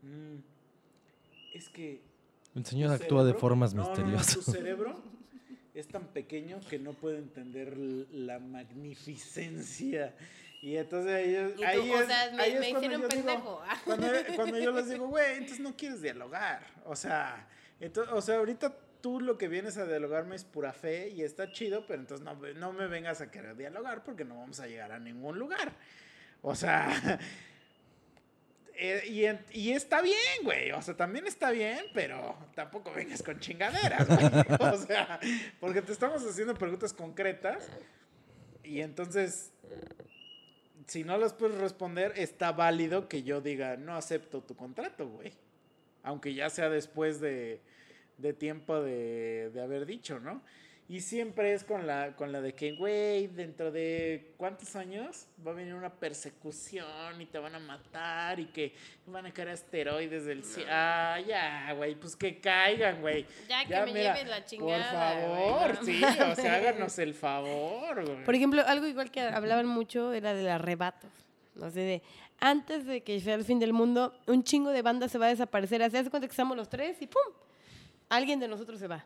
"Mm, 0.02 0.40
es 1.54 1.70
que 1.70 2.02
El 2.56 2.66
señor 2.66 2.92
actúa 2.92 3.24
de 3.24 3.34
formas 3.36 3.74
no, 3.74 3.84
no, 3.84 3.88
no, 3.88 3.96
misteriosas. 3.96 4.34
tu 4.46 4.52
cerebro 4.52 5.02
es 5.80 5.88
tan 5.88 6.08
pequeño 6.08 6.60
que 6.70 6.80
no 6.80 6.94
puede 6.94 7.18
entender 7.20 7.78
la 7.78 8.40
magnificencia. 8.40 10.14
Y 10.62 10.76
entonces 10.76 11.28
es, 11.28 11.52
Y 11.54 11.56
tú, 11.58 11.64
ahí 11.66 11.90
o 11.92 12.00
es- 12.02 12.08
sea, 12.08 12.32
me- 12.34 12.42
ahí 12.44 12.54
es 12.54 12.62
digo- 12.62 12.80
cuando, 13.86 14.08
cuando 14.36 14.58
yo 14.60 14.72
les 14.72 14.90
digo, 14.90 15.08
güey, 15.08 15.34
entonces 15.34 15.60
no 15.60 15.76
quieres 15.78 16.02
dialogar. 16.02 16.62
O 16.86 16.96
sea, 16.96 17.48
entonces, 17.80 18.14
o 18.14 18.22
sea, 18.22 18.38
ahorita 18.38 18.76
tú 19.02 19.22
lo 19.22 19.38
que 19.38 19.48
vienes 19.48 19.78
a 19.78 19.86
dialogarme 19.86 20.36
es 20.36 20.44
pura 20.44 20.74
fe 20.74 21.10
y 21.10 21.22
está 21.22 21.52
chido, 21.52 21.86
pero 21.86 22.00
entonces 22.02 22.26
no, 22.26 22.34
no 22.56 22.74
me 22.74 22.88
vengas 22.88 23.22
a 23.22 23.30
querer 23.30 23.56
dialogar 23.56 24.04
porque 24.04 24.26
no 24.26 24.36
vamos 24.40 24.60
a 24.60 24.68
llegar 24.68 24.92
a 24.92 25.00
ningún 25.00 25.38
lugar. 25.38 25.74
O 26.42 26.56
sea, 26.56 27.20
eh, 28.80 29.40
y, 29.54 29.72
está 29.72 30.02
bien, 30.02 30.44
güey. 30.44 30.72
O 30.72 30.82
sea, 30.82 30.96
también 30.96 31.26
está 31.26 31.52
bien, 31.52 31.80
pero 31.94 32.38
tampoco 32.54 32.92
vengas 32.94 33.24
con 33.24 33.40
chingaderas, 33.40 34.08
güey. 34.08 34.20
O 34.60 34.78
sea, 34.78 35.20
porque 35.60 35.82
te 35.82 35.92
estamos 35.92 36.24
haciendo 36.24 36.54
preguntas 36.54 36.94
concretas 36.94 37.70
y 38.64 38.82
entonces, 38.82 39.52
si 40.88 41.04
no 41.04 41.18
las 41.18 41.34
puedes 41.34 41.58
responder, 41.58 42.14
está 42.16 42.52
válido 42.52 43.08
que 43.08 43.24
yo 43.24 43.42
diga, 43.42 43.78
no 43.78 43.96
acepto 43.96 44.42
tu 44.42 44.56
contrato, 44.56 45.08
güey. 45.08 45.34
Aunque 46.04 46.34
ya 46.34 46.50
sea 46.50 46.70
después 46.70 47.20
de, 47.20 47.62
de 48.18 48.34
tiempo 48.34 48.82
de, 48.82 49.50
de 49.54 49.62
haber 49.62 49.86
dicho, 49.86 50.20
¿no? 50.20 50.42
Y 50.90 51.02
siempre 51.02 51.54
es 51.54 51.66
con 51.66 51.86
la, 51.86 52.16
con 52.16 52.32
la 52.32 52.40
de 52.40 52.54
que, 52.54 52.72
güey, 52.72 53.28
dentro 53.28 53.74
de 53.74 54.34
cuántos 54.38 54.74
años 54.78 55.28
va 55.46 55.52
a 55.52 55.54
venir 55.54 55.74
una 55.74 55.92
persecución 55.92 57.22
y 57.22 57.26
te 57.26 57.40
van 57.40 57.56
a 57.56 57.60
matar 57.60 58.40
y 58.40 58.46
que 58.46 58.74
van 59.06 59.26
a 59.26 59.34
caer 59.34 59.50
asteroides 59.50 60.26
del 60.26 60.46
cielo. 60.46 60.70
Ah, 60.72 61.20
ya, 61.28 61.74
güey, 61.74 61.96
pues 61.96 62.16
que 62.16 62.40
caigan, 62.40 63.02
güey. 63.02 63.26
Ya 63.50 63.66
que 63.66 63.92
me 63.92 64.02
lleven 64.02 64.30
la 64.30 64.46
chingada, 64.46 65.28
Por 65.28 65.30
güey, 65.30 65.50
favor, 65.50 65.76
no 65.76 65.84
sí, 65.84 66.02
o 66.32 66.36
sea, 66.36 66.56
háganos 66.56 66.98
el 67.00 67.14
favor, 67.14 68.06
güey. 68.06 68.24
Por 68.24 68.36
ejemplo, 68.36 68.64
algo 68.66 68.88
igual 68.88 69.12
que 69.12 69.20
hablaban 69.20 69.68
mucho 69.68 70.14
era 70.14 70.34
del 70.34 70.48
arrebato. 70.48 71.08
No 71.56 71.70
sé, 71.70 71.82
de 71.82 72.02
antes 72.40 72.86
de 72.86 73.02
que 73.02 73.20
sea 73.20 73.36
el 73.36 73.44
fin 73.44 73.60
del 73.60 73.74
mundo, 73.74 74.14
un 74.28 74.42
chingo 74.44 74.70
de 74.70 74.82
bandas 74.84 75.12
se 75.12 75.18
va 75.18 75.26
a 75.26 75.30
desaparecer. 75.30 75.84
Así 75.84 75.98
hace 75.98 76.10
cuenta 76.10 76.28
que 76.28 76.32
estamos 76.32 76.56
los 76.56 76.70
tres 76.70 77.02
y 77.02 77.08
¡pum! 77.08 77.34
Alguien 78.08 78.40
de 78.40 78.48
nosotros 78.48 78.80
se 78.80 78.88
va. 78.88 79.06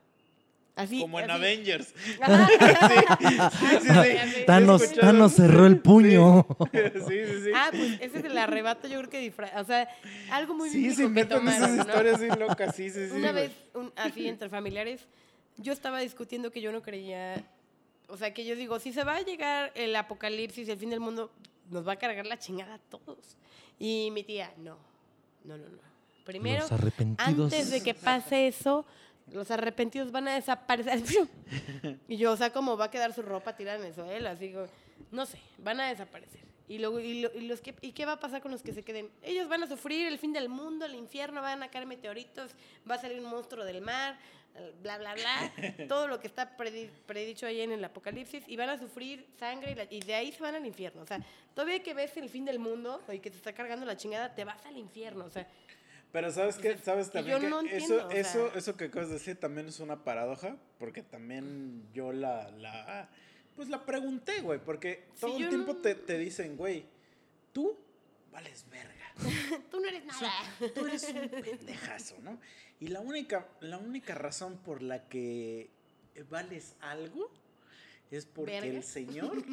Así. 0.75 1.01
Como 1.01 1.19
en 1.19 1.29
así. 1.29 1.39
Avengers. 1.43 1.93
Ajá. 2.21 2.47
Sí, 3.59 3.67
sí, 3.67 3.77
sí. 3.81 3.89
Así. 3.89 4.45
Thanos, 4.45 4.81
¿Sí 4.81 4.85
escucharon? 4.85 5.11
Thanos 5.15 5.33
cerró 5.33 5.65
el 5.67 5.79
puño. 5.79 6.47
Sí, 6.71 7.25
sí, 7.25 7.43
sí. 7.43 7.51
Ah, 7.53 7.67
pues 7.71 7.93
ese 7.99 8.19
es 8.19 8.25
el 8.25 8.37
arrebato, 8.37 8.87
yo 8.87 8.97
creo 8.99 9.09
que 9.09 9.31
disfra- 9.31 9.51
O 9.59 9.63
sea, 9.65 9.89
algo 10.31 10.53
muy 10.53 10.69
sí, 10.69 10.91
se 10.93 11.03
inventan 11.03 11.47
esas 11.47 11.71
¿no? 11.71 11.81
historias 11.83 12.19
bien 12.19 12.39
locas, 12.39 12.75
sí, 12.75 12.89
sí, 12.89 13.07
sí. 13.09 13.15
Una 13.15 13.31
vez, 13.31 13.51
un- 13.73 13.91
así 13.95 14.27
entre 14.27 14.49
familiares, 14.49 15.01
yo 15.57 15.73
estaba 15.73 15.99
discutiendo 15.99 16.51
que 16.51 16.61
yo 16.61 16.71
no 16.71 16.81
creía, 16.81 17.43
o 18.07 18.15
sea, 18.17 18.33
que 18.33 18.45
yo 18.45 18.55
digo, 18.55 18.79
si 18.79 18.93
se 18.93 19.03
va 19.03 19.15
a 19.17 19.21
llegar 19.21 19.71
el 19.75 19.95
apocalipsis, 19.95 20.67
el 20.69 20.77
fin 20.77 20.89
del 20.89 20.99
mundo, 21.01 21.31
nos 21.69 21.85
va 21.87 21.93
a 21.93 21.95
cargar 21.97 22.25
la 22.25 22.39
chingada 22.39 22.75
a 22.75 22.79
todos. 22.79 23.37
Y 23.77 24.09
mi 24.11 24.23
tía, 24.23 24.51
no, 24.57 24.77
no, 25.43 25.57
no, 25.57 25.65
no. 25.67 25.79
Primero, 26.23 26.65
antes 27.17 27.71
de 27.71 27.81
que 27.83 27.93
pase 27.93 28.47
eso, 28.47 28.85
los 29.31 29.49
arrepentidos 29.51 30.11
van 30.11 30.27
a 30.27 30.35
desaparecer. 30.35 31.01
Y 32.07 32.17
yo, 32.17 32.31
o 32.33 32.37
sea, 32.37 32.51
como 32.51 32.77
va 32.77 32.85
a 32.85 32.91
quedar 32.91 33.13
su 33.13 33.21
ropa 33.21 33.55
tirada 33.55 33.79
en 33.79 33.85
el 33.85 33.93
suelo, 33.93 34.29
así, 34.29 34.53
no 35.11 35.25
sé, 35.25 35.39
van 35.57 35.79
a 35.79 35.87
desaparecer. 35.89 36.41
Y, 36.67 36.79
luego, 36.79 36.99
y, 36.99 37.21
lo- 37.21 37.33
y 37.33 37.41
los 37.47 37.59
que, 37.61 37.75
¿Y 37.81 37.91
qué 37.91 38.05
va 38.05 38.13
a 38.13 38.19
pasar 38.19 38.41
con 38.41 38.51
los 38.51 38.61
que 38.61 38.73
se 38.73 38.83
queden? 38.83 39.09
Ellos 39.23 39.47
van 39.49 39.61
a 39.63 39.67
sufrir 39.67 40.07
el 40.07 40.17
fin 40.19 40.31
del 40.31 40.47
mundo, 40.47 40.85
el 40.85 40.95
infierno, 40.95 41.41
van 41.41 41.63
a 41.63 41.69
caer 41.69 41.85
meteoritos, 41.85 42.51
va 42.89 42.95
a 42.95 42.97
salir 43.01 43.19
un 43.19 43.25
monstruo 43.29 43.65
del 43.65 43.81
mar, 43.81 44.17
bla, 44.81 44.97
bla, 44.97 45.13
bla. 45.15 45.53
todo 45.89 46.07
lo 46.07 46.19
que 46.21 46.27
está 46.27 46.55
predi- 46.57 46.89
predicho 47.05 47.45
ahí 47.45 47.59
en 47.61 47.71
el 47.73 47.83
apocalipsis, 47.83 48.43
y 48.47 48.55
van 48.55 48.69
a 48.69 48.77
sufrir 48.77 49.25
sangre, 49.37 49.71
y, 49.71 49.75
la- 49.75 49.87
y 49.89 49.99
de 50.01 50.13
ahí 50.15 50.31
se 50.31 50.41
van 50.41 50.55
al 50.55 50.65
infierno. 50.65 51.01
O 51.01 51.05
sea, 51.05 51.19
todavía 51.53 51.83
que 51.83 51.93
ves 51.93 52.15
el 52.15 52.29
fin 52.29 52.45
del 52.45 52.59
mundo 52.59 53.01
y 53.11 53.19
que 53.19 53.29
te 53.31 53.37
está 53.37 53.51
cargando 53.53 53.85
la 53.85 53.97
chingada, 53.97 54.33
te 54.33 54.45
vas 54.45 54.65
al 54.65 54.77
infierno. 54.77 55.25
O 55.25 55.29
sea, 55.29 55.45
Pero 56.11 56.31
¿sabes 56.31 56.57
qué? 56.57 56.77
¿Sabes 56.77 57.09
también 57.11 57.39
que 57.39 57.47
no 57.47 57.61
eso, 57.61 57.69
entiendo, 57.71 58.07
o 58.07 58.11
eso, 58.11 58.49
sea- 58.49 58.57
eso 58.59 58.75
que 58.75 58.85
acabas 58.85 59.07
de 59.09 59.13
decir 59.15 59.39
también 59.39 59.67
es 59.67 59.79
una 59.79 60.03
paradoja? 60.03 60.57
Porque 60.77 61.03
también 61.03 61.87
yo 61.93 62.11
la, 62.11 62.49
la 62.51 63.09
pues 63.55 63.69
la 63.69 63.85
pregunté, 63.85 64.41
güey, 64.41 64.59
porque 64.59 65.07
todo 65.19 65.37
el 65.37 65.49
tiempo 65.49 65.73
no- 65.73 65.79
te, 65.81 65.95
te 65.95 66.17
dicen, 66.17 66.57
güey, 66.57 66.85
tú 67.53 67.77
vales 68.31 68.65
verga. 68.69 69.13
tú 69.71 69.79
no 69.79 69.87
eres 69.87 70.05
nada. 70.05 70.31
Tú 70.73 70.85
eres 70.85 71.03
un 71.09 71.29
pendejazo, 71.29 72.17
¿no? 72.21 72.39
Y 72.79 72.87
la 72.87 72.99
única, 72.99 73.47
la 73.59 73.77
única 73.77 74.15
razón 74.15 74.57
por 74.57 74.81
la 74.81 75.07
que 75.07 75.69
vales 76.29 76.75
algo 76.81 77.31
es 78.11 78.25
porque 78.25 78.51
¿Verga? 78.59 78.77
el 78.77 78.83
Señor 78.83 79.43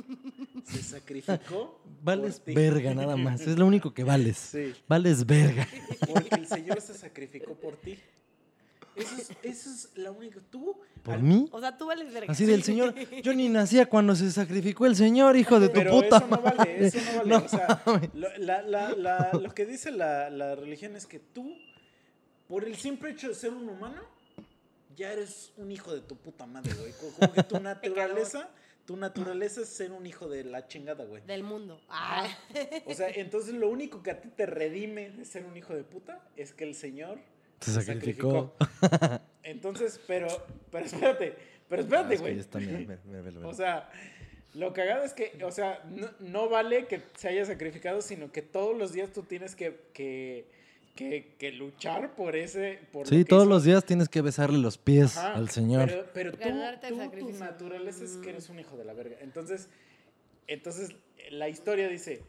se 0.64 0.82
sacrificó. 0.82 1.80
Vales 2.02 2.36
por 2.40 2.44
ti. 2.46 2.54
verga 2.54 2.94
nada 2.94 3.16
más. 3.16 3.40
Es 3.42 3.56
lo 3.58 3.66
único 3.66 3.94
que 3.94 4.04
vales. 4.04 4.36
Sí. 4.36 4.74
Vales 4.88 5.24
verga. 5.26 5.66
Porque 6.12 6.34
el 6.34 6.46
Señor 6.46 6.80
se 6.80 6.94
sacrificó 6.94 7.54
por 7.54 7.76
ti. 7.76 7.98
Eso 8.96 9.14
es, 9.16 9.30
eso 9.44 9.70
es 9.70 9.90
la 9.96 10.10
única. 10.10 10.40
Tú. 10.50 10.76
¿Por 11.04 11.14
al- 11.14 11.22
mí? 11.22 11.48
O 11.52 11.60
sea, 11.60 11.78
tú 11.78 11.86
vales 11.86 12.12
verga. 12.12 12.32
Así 12.32 12.44
del 12.46 12.64
Señor. 12.64 12.94
Yo 13.22 13.32
ni 13.32 13.48
nacía 13.48 13.86
cuando 13.86 14.16
se 14.16 14.30
sacrificó 14.32 14.86
el 14.86 14.96
Señor, 14.96 15.36
hijo 15.36 15.60
de 15.60 15.68
tu 15.68 15.74
Pero 15.74 15.92
puta 15.92 16.16
eso 16.18 16.26
no 16.28 16.38
vale, 16.42 16.86
eso 16.86 16.98
no 16.98 17.18
vale. 17.18 17.28
No 17.28 17.36
o 17.44 17.48
sea, 17.48 17.82
lo, 18.14 18.28
la- 18.38 18.62
la- 18.62 18.90
la- 18.96 19.30
lo 19.40 19.54
que 19.54 19.66
dice 19.66 19.92
la, 19.92 20.30
la 20.30 20.56
religión 20.56 20.96
es 20.96 21.06
que 21.06 21.20
tú, 21.20 21.54
por 22.48 22.64
el 22.64 22.74
simple 22.76 23.10
hecho 23.12 23.28
de 23.28 23.34
ser 23.36 23.52
un 23.52 23.68
humano, 23.68 24.02
ya 24.98 25.12
eres 25.12 25.52
un 25.56 25.70
hijo 25.70 25.94
de 25.94 26.00
tu 26.02 26.16
puta 26.16 26.44
madre, 26.46 26.72
güey. 26.74 26.92
Co- 26.92 27.10
Como 27.18 27.32
que 27.32 27.42
tu 27.44 27.58
naturaleza, 27.60 28.50
tu 28.84 28.96
naturaleza 28.96 29.62
es 29.62 29.68
ser 29.68 29.92
un 29.92 30.04
hijo 30.06 30.28
de 30.28 30.44
la 30.44 30.66
chingada, 30.66 31.04
güey. 31.04 31.22
Del 31.26 31.42
mundo. 31.42 31.80
Ah. 31.88 32.28
O 32.86 32.92
sea, 32.94 33.08
entonces 33.08 33.54
lo 33.54 33.68
único 33.70 34.02
que 34.02 34.10
a 34.10 34.20
ti 34.20 34.28
te 34.28 34.44
redime 34.46 35.10
de 35.10 35.24
ser 35.24 35.44
un 35.44 35.56
hijo 35.56 35.74
de 35.74 35.84
puta 35.84 36.20
es 36.36 36.52
que 36.52 36.64
el 36.64 36.74
Señor 36.74 37.18
Se 37.60 37.72
sacrificó. 37.72 38.54
Entonces, 39.42 40.00
pero, 40.06 40.28
pero 40.70 40.84
espérate, 40.84 41.34
pero 41.68 41.82
espérate, 41.82 42.08
Ah, 42.08 42.14
es 42.14 42.46
que 42.46 42.58
güey. 42.58 42.66
mira, 42.86 42.98
mira, 43.04 43.22
mira. 43.22 43.48
O 43.48 43.54
sea, 43.54 43.90
lo 44.54 44.72
cagado 44.72 45.04
es 45.04 45.12
que, 45.14 45.38
o 45.44 45.52
sea, 45.52 45.82
no, 45.88 46.08
no 46.20 46.48
vale 46.48 46.86
que 46.86 47.02
se 47.16 47.28
haya 47.28 47.44
sacrificado, 47.44 48.02
sino 48.02 48.30
que 48.32 48.42
todos 48.42 48.76
los 48.76 48.92
días 48.92 49.12
tú 49.12 49.22
tienes 49.22 49.54
que, 49.54 49.78
que, 49.92 50.50
que, 50.98 51.34
que 51.38 51.52
luchar 51.52 52.14
por 52.14 52.36
ese. 52.36 52.80
Por 52.92 53.06
lo 53.06 53.10
sí, 53.10 53.18
que 53.18 53.24
todos 53.24 53.44
hizo. 53.44 53.50
los 53.50 53.64
días 53.64 53.84
tienes 53.84 54.08
que 54.08 54.20
besarle 54.22 54.58
los 54.58 54.78
pies 54.78 55.16
Ajá, 55.16 55.34
al 55.34 55.48
Señor. 55.50 55.88
Pero, 55.88 56.06
pero 56.12 56.32
tú, 56.32 56.38
tú, 57.18 57.18
tu 57.32 57.32
naturaleza 57.38 58.04
es 58.04 58.16
que 58.16 58.30
eres 58.30 58.48
un 58.48 58.58
hijo 58.58 58.76
de 58.76 58.84
la 58.84 58.92
verga. 58.92 59.16
Entonces, 59.20 59.68
entonces 60.46 60.90
la 61.30 61.48
historia 61.48 61.88
dice, 61.88 62.22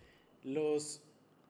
los... 0.43 1.01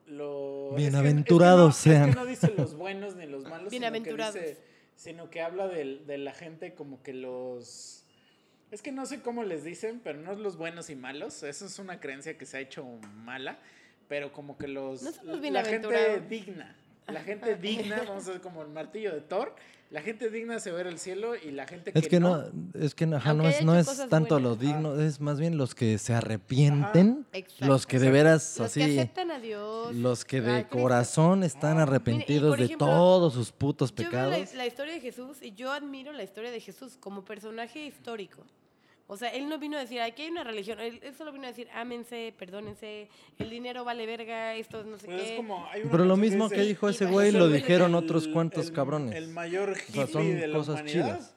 los 0.06 0.70
es 0.70 0.76
que- 0.76 0.82
Bienaventurados 0.82 1.76
es 1.78 1.82
que 1.84 1.90
no- 1.90 1.94
sean. 1.96 2.08
Es 2.08 2.14
que 2.16 2.20
no 2.22 2.26
dice 2.26 2.54
los 2.56 2.74
buenos 2.74 3.16
ni 3.16 3.26
los 3.26 3.44
malos, 3.44 3.70
Bienaventurados. 3.70 4.34
Sino 4.34 4.44
que, 4.44 4.50
dice- 4.50 4.62
sino 4.96 5.30
que 5.30 5.40
habla 5.42 5.68
del- 5.68 6.06
de, 6.06 6.18
la 6.18 6.32
gente 6.32 6.74
como 6.74 7.02
que 7.02 7.12
los... 7.12 8.04
Es 8.70 8.82
que 8.82 8.92
no 8.92 9.04
sé 9.04 9.20
cómo 9.20 9.42
les 9.42 9.64
dicen, 9.64 10.00
pero 10.04 10.20
no 10.20 10.32
es 10.32 10.38
los 10.38 10.56
buenos 10.56 10.90
y 10.90 10.94
malos. 10.96 11.42
Eso 11.42 11.66
es 11.66 11.78
una 11.80 11.98
creencia 11.98 12.38
que 12.38 12.46
se 12.46 12.56
ha 12.56 12.60
hecho 12.60 12.84
mala. 13.24 13.58
Pero 14.08 14.32
como 14.32 14.58
que 14.58 14.66
los... 14.68 15.02
No 15.02 15.12
somos 15.12 15.40
la 15.40 15.64
gente 15.64 16.20
digna. 16.28 16.76
La 17.12 17.20
gente 17.22 17.56
digna, 17.56 18.02
vamos 18.06 18.26
a 18.28 18.32
ver 18.32 18.40
como 18.40 18.62
el 18.62 18.68
martillo 18.68 19.12
de 19.12 19.20
Thor. 19.20 19.54
La 19.90 20.02
gente 20.02 20.30
digna 20.30 20.60
se 20.60 20.70
ve 20.70 20.82
el 20.82 21.00
cielo 21.00 21.34
y 21.34 21.50
la 21.50 21.66
gente 21.66 21.90
Es 21.92 22.02
que, 22.04 22.08
que 22.10 22.20
no, 22.20 22.36
no, 22.36 22.52
es 22.80 22.94
que 22.94 23.06
no, 23.06 23.16
ajá, 23.16 23.34
no 23.34 23.48
es, 23.48 23.60
no 23.64 23.74
es 23.76 24.06
tanto 24.08 24.38
lo 24.38 24.54
buenas. 24.54 24.60
digno, 24.76 25.00
es 25.00 25.20
más 25.20 25.40
bien 25.40 25.56
los 25.58 25.74
que 25.74 25.98
se 25.98 26.14
arrepienten, 26.14 27.26
Exacto. 27.32 27.66
los 27.66 27.86
que 27.88 27.98
de 27.98 28.10
veras 28.12 28.56
Los 28.58 28.72
que 28.74 28.82
así, 28.84 28.98
aceptan 29.00 29.32
a 29.32 29.40
Dios. 29.40 29.92
los 29.96 30.24
que 30.24 30.40
de 30.40 30.68
corazón 30.68 31.42
están 31.42 31.78
Ah. 31.78 31.82
arrepentidos 31.82 32.56
de 32.56 32.66
ejemplo, 32.66 32.86
todos 32.86 33.34
sus 33.34 33.50
putos 33.50 33.90
Yo 33.92 33.96
veo 34.08 34.12
la, 34.12 34.28
pecados. 34.36 34.54
la 34.54 34.66
historia 34.66 34.94
de 34.94 35.00
Jesús 35.00 35.38
y 35.42 35.54
yo 35.54 35.72
admiro 35.72 36.12
la 36.12 36.22
historia 36.22 36.52
de 36.52 36.60
Jesús 36.60 36.96
como 37.00 37.24
personaje 37.24 37.84
histórico. 37.84 38.44
O 39.12 39.16
sea, 39.16 39.28
él 39.30 39.48
no 39.48 39.58
vino 39.58 39.76
a 39.76 39.80
decir, 39.80 40.00
aquí 40.00 40.22
hay 40.22 40.28
una 40.30 40.44
religión. 40.44 40.78
Él, 40.78 41.00
él 41.02 41.14
solo 41.16 41.32
vino 41.32 41.42
a 41.44 41.48
decir, 41.48 41.66
ámense, 41.74 42.32
perdónense, 42.38 43.08
el 43.40 43.50
dinero 43.50 43.82
vale 43.84 44.06
verga, 44.06 44.54
esto 44.54 44.84
no 44.84 44.98
sé 44.98 45.06
Pues 45.06 45.20
qué. 45.22 45.30
es 45.32 45.36
como, 45.36 45.66
hay 45.66 45.82
una 45.82 45.90
Pero 45.90 46.04
lo 46.04 46.16
mismo 46.16 46.48
que 46.48 46.54
dice, 46.54 46.68
dijo 46.68 46.88
ese 46.88 47.04
"Y 47.06 47.08
güey 47.08 47.32
lo 47.32 47.48
dijeron 47.48 47.90
el- 47.90 47.96
otros 47.96 48.28
cuantos 48.28 48.68
el- 48.68 48.72
cabrones. 48.72 49.16
El 49.16 49.26
mayor 49.28 49.70
hippie 49.76 49.94
sea, 49.94 50.06
son 50.06 50.38
de 50.38 50.46
la 50.46 50.56
cosas 50.58 50.74
humanidad. 50.76 51.16
chidas. 51.16 51.34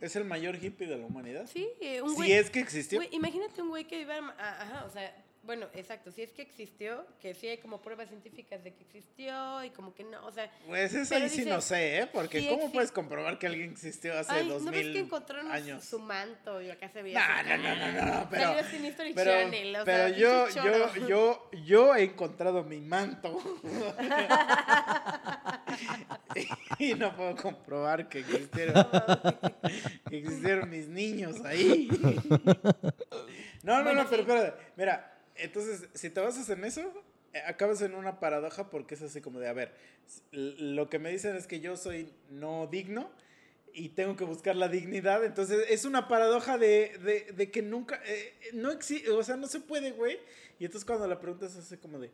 Es 0.00 0.16
el 0.16 0.24
mayor 0.24 0.56
hippie 0.62 0.88
de 0.88 0.98
la 0.98 1.06
humanidad. 1.06 1.46
Sí, 1.46 1.68
eh, 1.80 2.02
un 2.02 2.10
Si 2.10 2.16
güey. 2.16 2.32
es 2.32 2.50
que 2.50 2.58
existió. 2.58 2.98
Güey, 2.98 3.08
imagínate 3.12 3.62
un 3.62 3.68
güey 3.68 3.84
que 3.84 4.00
iba 4.00 4.16
a- 4.16 4.62
Ajá, 4.62 4.84
o 4.84 4.90
sea, 4.90 5.14
bueno, 5.44 5.66
exacto, 5.74 6.10
si 6.10 6.22
es 6.22 6.32
que 6.32 6.42
existió, 6.42 7.06
que 7.20 7.34
sí 7.34 7.48
hay 7.48 7.58
como 7.58 7.80
pruebas 7.82 8.08
científicas 8.08 8.62
de 8.64 8.72
que 8.74 8.82
existió 8.84 9.62
y 9.64 9.70
como 9.70 9.94
que 9.94 10.04
no, 10.04 10.24
o 10.26 10.32
sea, 10.32 10.50
Pues 10.66 10.94
eso 10.94 11.14
ahí 11.14 11.28
sí 11.28 11.44
no 11.44 11.60
sé, 11.60 11.98
¿eh? 12.00 12.06
Porque 12.12 12.40
sí 12.40 12.48
¿cómo 12.48 12.72
puedes 12.72 12.90
comprobar 12.92 13.38
que 13.38 13.46
alguien 13.46 13.70
existió 13.72 14.18
hace 14.18 14.32
ay, 14.32 14.48
dos 14.48 14.62
¿no 14.62 14.70
ves 14.70 14.80
que 14.82 14.86
mil 14.88 14.96
encontraron 14.98 15.46
su- 15.46 15.52
años? 15.52 15.84
su 15.84 15.98
manto 15.98 16.60
y 16.62 16.70
acá 16.70 16.88
se 16.88 17.02
veía? 17.02 17.42
no, 17.42 17.56
no, 17.58 17.76
no, 17.76 17.92
no, 17.92 18.02
no, 18.20 18.28
pero, 18.30 18.54
pero, 19.14 19.30
Channel, 19.30 19.76
o 19.76 19.84
pero 19.84 20.08
sea, 20.08 20.16
yo, 20.16 20.48
yo, 20.48 21.06
yo, 21.08 21.50
yo 21.64 21.94
he 21.94 22.04
encontrado 22.04 22.64
mi 22.64 22.80
manto 22.80 23.38
y 26.78 26.94
no 26.94 27.14
puedo 27.16 27.36
comprobar 27.36 28.08
que 28.08 28.20
existieron, 28.20 28.86
que 30.08 30.18
existieron 30.18 30.70
mis 30.70 30.88
niños 30.88 31.36
ahí. 31.44 31.88
No, 33.62 33.78
no, 33.78 33.84
Bueno, 33.84 34.04
no, 34.04 34.10
pero 34.10 34.24
sí. 34.24 34.30
espérate, 34.30 34.62
mira, 34.76 35.13
entonces, 35.36 35.88
si 35.94 36.10
te 36.10 36.20
basas 36.20 36.48
en 36.50 36.64
eso, 36.64 36.92
eh, 37.32 37.42
acabas 37.46 37.82
en 37.82 37.94
una 37.94 38.20
paradoja 38.20 38.70
porque 38.70 38.94
es 38.94 39.02
así 39.02 39.20
como 39.20 39.40
de, 39.40 39.48
a 39.48 39.52
ver, 39.52 39.72
lo 40.30 40.88
que 40.88 40.98
me 40.98 41.10
dicen 41.10 41.34
es 41.36 41.46
que 41.46 41.60
yo 41.60 41.76
soy 41.76 42.08
no 42.30 42.68
digno 42.68 43.10
y 43.72 43.88
tengo 43.88 44.14
que 44.14 44.24
buscar 44.24 44.54
la 44.54 44.68
dignidad, 44.68 45.24
entonces 45.24 45.66
es 45.68 45.84
una 45.84 46.06
paradoja 46.06 46.58
de, 46.58 47.32
de, 47.34 47.50
que 47.50 47.60
nunca, 47.60 48.00
eh, 48.06 48.32
no 48.52 48.70
existe, 48.70 49.10
o 49.10 49.22
sea, 49.24 49.36
no 49.36 49.48
se 49.48 49.58
puede, 49.58 49.90
güey, 49.90 50.18
y 50.60 50.64
entonces 50.64 50.84
cuando 50.86 51.08
la 51.08 51.18
pregunta 51.18 51.46
es 51.46 51.56
así 51.56 51.76
como 51.78 51.98
de, 51.98 52.12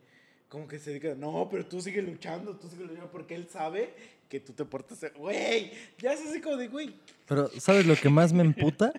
como 0.49 0.67
que 0.67 0.79
se 0.79 0.91
diga, 0.91 1.13
no, 1.13 1.47
pero 1.51 1.63
tú 1.67 1.79
sigue 1.79 2.01
luchando, 2.01 2.57
tú 2.57 2.67
sigue 2.67 2.85
luchando, 2.85 3.11
porque 3.11 3.35
él 3.35 3.47
sabe 3.47 3.93
que 4.27 4.39
tú 4.39 4.53
te 4.53 4.65
portas, 4.65 5.05
güey, 5.15 5.71
ya 5.99 6.13
es 6.13 6.21
así 6.21 6.41
como 6.41 6.57
de, 6.57 6.67
güey, 6.67 6.95
Pero, 7.27 7.47
¿sabes 7.59 7.85
lo 7.85 7.95
que 7.95 8.09
más 8.09 8.33
me 8.33 8.41
emputa? 8.41 8.91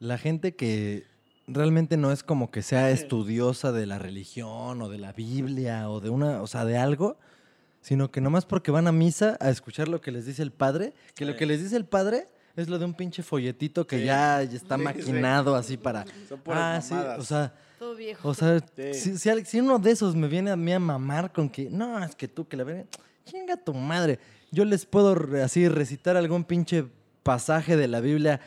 La 0.00 0.18
gente 0.18 0.56
que 0.56 1.04
realmente 1.52 1.96
no 1.96 2.12
es 2.12 2.22
como 2.22 2.50
que 2.50 2.62
sea 2.62 2.90
estudiosa 2.90 3.72
de 3.72 3.86
la 3.86 3.98
religión 3.98 4.80
o 4.82 4.88
de 4.88 4.98
la 4.98 5.12
Biblia 5.12 5.90
o 5.90 6.00
de 6.00 6.10
una, 6.10 6.42
o 6.42 6.46
sea, 6.46 6.64
de 6.64 6.78
algo, 6.78 7.18
sino 7.80 8.10
que 8.10 8.20
nomás 8.20 8.44
porque 8.46 8.70
van 8.70 8.86
a 8.86 8.92
misa 8.92 9.36
a 9.40 9.50
escuchar 9.50 9.88
lo 9.88 10.00
que 10.00 10.10
les 10.12 10.26
dice 10.26 10.42
el 10.42 10.52
padre, 10.52 10.92
que 11.14 11.24
lo 11.24 11.36
que 11.36 11.46
les 11.46 11.62
dice 11.62 11.76
el 11.76 11.84
padre 11.86 12.28
es 12.56 12.68
lo 12.68 12.78
de 12.78 12.84
un 12.84 12.94
pinche 12.94 13.22
folletito 13.22 13.86
que 13.86 13.98
Sí. 14.00 14.04
ya, 14.04 14.42
ya 14.42 14.56
está 14.56 14.76
Sí, 14.76 14.80
sí. 14.80 14.84
maquinado 14.84 15.54
así 15.54 15.76
para... 15.76 16.04
son 16.28 16.40
puras 16.40 16.60
Ah, 16.60 16.80
sí, 16.82 17.20
o 17.20 17.24
sea, 17.24 17.54
Todo 17.78 17.94
viejo. 17.94 18.28
o 18.28 18.34
sea, 18.34 18.58
Sí. 18.92 19.16
si, 19.18 19.44
si 19.44 19.60
uno 19.60 19.78
de 19.78 19.90
esos 19.92 20.14
me 20.14 20.28
viene 20.28 20.50
a 20.50 20.56
mí 20.56 20.72
a 20.72 20.78
mamar 20.78 21.32
con 21.32 21.48
que, 21.48 21.70
no, 21.70 22.02
es 22.04 22.14
que 22.14 22.28
tú 22.28 22.46
que 22.46 22.56
la 22.56 22.64
ven, 22.64 22.86
chinga 23.24 23.56
tu 23.56 23.72
madre. 23.72 24.18
Yo 24.50 24.64
les 24.64 24.84
puedo 24.84 25.14
re- 25.14 25.42
así 25.42 25.68
recitar 25.68 26.16
algún 26.16 26.44
pinche 26.44 26.84
pasaje 27.22 27.76
de 27.76 27.86
la 27.88 28.00
Biblia 28.00 28.40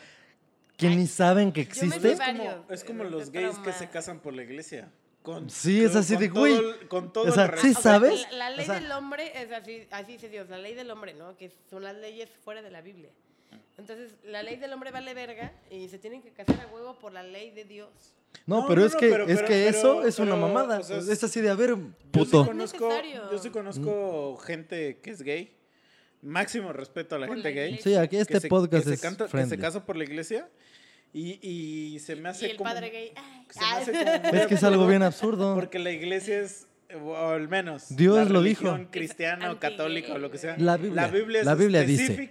que 0.83 0.89
Ay, 0.89 0.95
ni 0.97 1.07
saben 1.07 1.51
que 1.51 1.61
existe. 1.61 2.11
Es 2.13 2.19
como, 2.19 2.65
es 2.69 2.83
como 2.83 3.03
eh, 3.03 3.09
los 3.09 3.31
gays 3.31 3.57
que 3.59 3.71
se 3.73 3.89
casan 3.89 4.19
por 4.19 4.33
la 4.33 4.43
iglesia. 4.43 4.91
Con, 5.21 5.49
Sí, 5.49 5.81
es 5.83 5.95
así 5.95 6.13
con 6.15 6.21
de, 6.21 6.27
güey, 6.27 6.87
Con 6.89 7.13
todo 7.13 7.29
o 7.29 7.31
sea, 7.31 7.45
el 7.45 7.51
sí 7.51 7.67
respeto. 7.69 7.79
O 7.79 7.81
sea, 7.81 7.91
¿sabes? 7.93 8.27
La, 8.31 8.37
la 8.37 8.49
ley 8.51 8.63
O 8.63 8.65
sea- 8.65 8.79
del 8.79 8.91
hombre 8.91 9.31
es 9.41 9.51
así, 9.53 9.87
así 9.91 10.11
dice 10.13 10.27
Dios, 10.29 10.49
la 10.49 10.57
ley 10.57 10.73
del 10.75 10.91
hombre, 10.91 11.13
¿no? 11.13 11.37
Que 11.37 11.49
son 11.69 11.81
las 11.83 11.95
leyes 11.95 12.29
fuera 12.43 12.61
de 12.61 12.69
la 12.69 12.81
Biblia. 12.81 13.09
Entonces, 13.77 14.13
la 14.25 14.43
ley 14.43 14.57
del 14.57 14.71
hombre 14.73 14.91
vale 14.91 15.13
verga 15.13 15.51
y 15.71 15.87
se 15.87 15.97
tienen 15.97 16.21
que 16.21 16.31
casar 16.31 16.59
a 16.59 16.67
huevo 16.73 16.99
por 16.99 17.13
la 17.13 17.23
ley 17.23 17.51
de 17.51 17.63
Dios. 17.63 17.89
No, 18.45 18.61
No, 18.63 18.67
pero 18.67 18.81
no, 18.81 18.87
es 18.87 18.93
no, 18.93 18.99
que, 18.99 19.09
pero- 19.09 19.23
es 19.27 19.35
pero- 19.37 19.47
que 19.47 19.67
eso 19.69 19.95
pero- 19.97 20.07
es 20.07 20.19
una 20.19 20.35
pero, 20.35 20.47
mamada. 20.47 20.79
o 20.79 20.83
sea, 20.83 20.97
es 20.97 21.23
así 21.23 21.39
de, 21.39 21.49
a 21.49 21.55
ver, 21.55 21.69
Yo 21.69 21.75
sí 21.77 21.93
puto. 22.11 22.45
conozco, 22.45 22.89
yo 23.31 23.37
sí 23.39 23.49
conozco 23.49 24.37
gente 24.37 24.99
que 25.01 25.11
es 25.11 25.21
gay. 25.21 25.55
Máximo 26.21 26.71
respeto 26.71 27.15
a 27.15 27.19
la 27.19 27.27
Por 27.27 27.35
gente 27.37 27.49
la 27.49 27.55
gay. 27.55 27.79
Sí, 27.81 27.95
aquí 27.95 28.15
que 28.15 28.21
este 28.21 28.39
se- 28.39 28.47
podcast 28.47 28.83
que 28.83 28.89
se 28.89 28.95
es 28.95 29.01
canta- 29.01 29.27
que 29.27 29.45
se 29.45 29.57
casa 29.57 29.85
por 29.85 29.95
la 29.97 30.03
iglesia. 30.05 30.49
Y, 31.13 31.39
y 31.47 31.99
se 31.99 32.15
me 32.15 32.29
hace 32.29 32.47
y 32.47 32.51
el 32.51 32.57
como. 32.57 32.69
padre 32.71 32.89
gay. 32.89 33.11
ay, 33.15 33.45
se 33.85 33.91
me 33.91 33.99
hace 33.99 34.21
como 34.21 34.35
Es 34.35 34.47
que 34.47 34.55
es 34.55 34.63
algo 34.63 34.87
bien 34.87 35.03
absurdo. 35.03 35.53
Porque 35.53 35.77
la 35.79 35.91
iglesia 35.91 36.39
es, 36.41 36.67
o 37.03 37.15
al 37.15 37.47
menos. 37.47 37.95
Dios 37.95 38.17
la 38.17 38.23
lo 38.25 38.41
dijo. 38.41 38.63
religión 38.63 38.87
cristiana 38.91 39.45
o 39.45 39.51
Es 39.51 39.53
anti-gay. 39.55 39.71
católica 39.77 40.13
o 40.13 40.17
lo 40.17 40.31
que 40.31 40.37
sea. 40.39 40.55
La 40.57 40.77
Biblia- 40.77 41.05
es 41.41 41.45
la 41.45 41.53
Biblia 41.55 41.83
dice, 41.83 42.29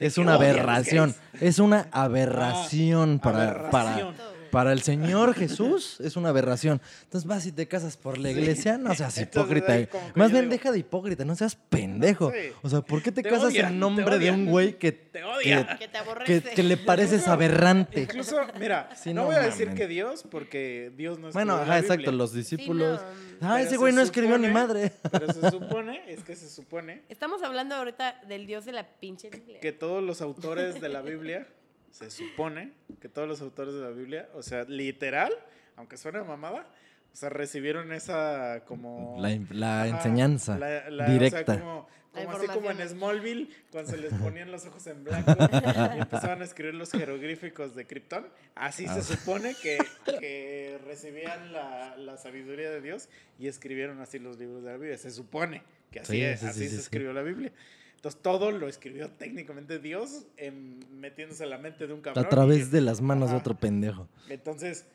Es 0.00 0.16
una 0.16 0.38
odia 0.38 0.48
a 0.48 0.52
los 0.52 0.58
aberración. 0.60 1.14
Es 1.40 1.58
una 1.58 1.88
aberración 1.92 3.18
para, 3.18 3.50
aberración. 3.50 4.14
para, 4.14 4.27
para 4.50 4.72
el 4.72 4.82
Señor 4.82 5.34
Jesús. 5.34 5.98
Es 6.00 6.16
una 6.16 6.30
aberración. 6.30 6.80
Entonces 7.04 7.28
vas 7.28 7.46
y 7.46 7.52
te 7.52 7.66
casas 7.68 7.96
por 7.96 8.18
la 8.18 8.30
iglesia. 8.30 8.78
No 8.78 8.94
seas 8.94 9.18
hipócrita. 9.18 9.78
eh. 9.78 9.88
Más 10.14 10.30
bien 10.30 10.44
digo- 10.44 10.52
deja 10.52 10.72
de 10.72 10.78
hipócrita. 10.78 11.24
No 11.24 11.34
seas 11.36 11.54
pendejo. 11.56 12.30
Sí. 12.32 12.50
O 12.62 12.68
sea, 12.68 12.80
¿por 12.80 13.02
qué 13.02 13.12
te, 13.12 13.22
Te 13.22 13.28
casas 13.28 13.52
odia, 13.52 13.68
en 13.68 13.78
nombre 13.78 14.18
de 14.18 14.30
un 14.30 14.46
güey 14.46 14.78
que, 14.78 14.92
Te 14.92 15.24
odia. 15.24 15.76
Que 15.78 15.88
te 15.88 15.98
que, 16.24 16.42
que 16.54 16.62
le 16.62 16.76
pareces 16.76 17.26
aberrante? 17.28 18.02
Incluso, 18.02 18.36
mira, 18.58 18.90
Sí, 18.96 19.12
no, 19.14 19.22
no 19.22 19.26
voy 19.28 19.36
a 19.36 19.40
decir 19.40 19.74
que 19.74 19.86
Dios, 19.86 20.24
porque 20.30 20.92
Dios 20.96 21.18
no 21.18 21.30
Bueno, 21.32 21.54
escribió 21.54 21.62
ajá, 21.62 21.72
la 21.74 21.78
exacto. 21.80 22.12
Los 22.12 22.32
discípulos. 22.32 23.00
no. 23.40 23.48
Ah, 23.48 23.60
ese 23.60 23.70
se 23.70 23.76
güey 23.76 23.92
no 23.92 24.00
escribió 24.00 24.36
ni 24.38 24.48
supone- 24.48 24.52
madre. 24.52 24.92
Pero 25.12 25.32
se 25.32 25.50
supone, 25.50 26.02
es 26.08 26.24
que 26.24 26.34
se 26.34 26.48
supone 26.50 27.02
Estamos 27.08 27.42
hablando 27.42 27.74
ahorita 27.76 28.20
del 28.28 28.46
Dios 28.46 28.64
de 28.64 28.72
la 28.72 28.84
pinche 28.86 29.30
Biblia. 29.30 29.60
que 29.60 29.72
todos 29.72 30.02
los 30.02 30.20
autores 30.20 30.80
de 30.80 30.88
la 30.88 31.02
Biblia, 31.02 31.46
se 31.90 32.10
supone 32.10 32.72
que 33.00 33.08
todos 33.08 33.26
los 33.28 33.40
autores 33.40 33.74
de 33.74 33.80
la 33.80 33.90
Biblia, 33.90 34.28
o 34.34 34.42
sea, 34.42 34.64
literal, 34.64 35.32
aunque 35.76 35.96
suene 35.96 36.18
a 36.18 36.24
mamada, 36.24 36.66
o 37.12 37.16
sea, 37.16 37.28
recibieron 37.30 37.92
esa 37.92 38.62
como... 38.66 39.16
La, 39.20 39.38
la 39.50 39.82
Ajá, 39.84 39.96
enseñanza 39.96 40.58
la- 40.58 40.90
la- 40.90 41.08
directa. 41.10 41.40
O 41.40 41.44
sea, 41.46 41.58
como, 41.60 41.88
así 42.36 42.46
como 42.48 42.70
en. 42.70 42.88
Smallville, 42.88 43.48
cuando 43.70 43.90
se 43.90 43.96
les 43.98 44.12
ponían 44.22 44.50
los 44.50 44.66
ojos 44.66 44.86
en 44.88 45.04
blanco 45.04 45.32
y 45.36 45.98
empezaban 46.00 46.40
a 46.42 46.44
escribir 46.44 46.74
los 46.74 46.90
jeroglíficos 46.90 47.74
de 47.74 47.86
Krypton. 47.86 48.26
Así 48.54 48.86
Ah. 48.88 48.94
se 49.00 49.02
supone 49.16 49.54
que, 49.60 49.78
que 50.20 50.78
recibían 50.86 51.52
la, 51.52 51.96
la 51.96 52.16
sabiduría 52.18 52.70
de 52.70 52.80
Dios 52.80 53.08
y 53.38 53.46
escribieron 53.48 54.00
así 54.00 54.18
los 54.18 54.38
libros 54.38 54.62
de 54.64 54.70
la 54.72 54.76
Biblia. 54.76 54.98
Se 54.98 55.10
supone 55.10 55.62
que 55.90 56.00
así, 56.00 56.12
Sí, 56.14 56.22
es, 56.22 56.40
sí, 56.40 56.46
sí, 56.46 56.50
así 56.50 56.58
sí, 56.60 56.68
se 56.68 56.74
sí. 56.76 56.80
escribió 56.82 57.12
la 57.12 57.22
Biblia. 57.22 57.52
Entonces 57.98 58.20
todo 58.22 58.52
lo 58.52 58.68
escribió 58.68 59.10
técnicamente 59.10 59.80
Dios 59.80 60.22
metiéndose 61.00 61.42
en 61.44 61.50
la 61.50 61.58
mente 61.58 61.86
de 61.86 61.92
un 61.92 62.00
cabrón. 62.00 62.24
a 62.24 62.28
través 62.28 62.68
y- 62.68 62.70
de 62.70 62.80
las 62.80 63.00
manos 63.00 63.30
de 63.30 63.34
Ajá. 63.36 63.40
otro 63.40 63.54
pendejo. 63.56 64.06
Entonces, 64.28 64.86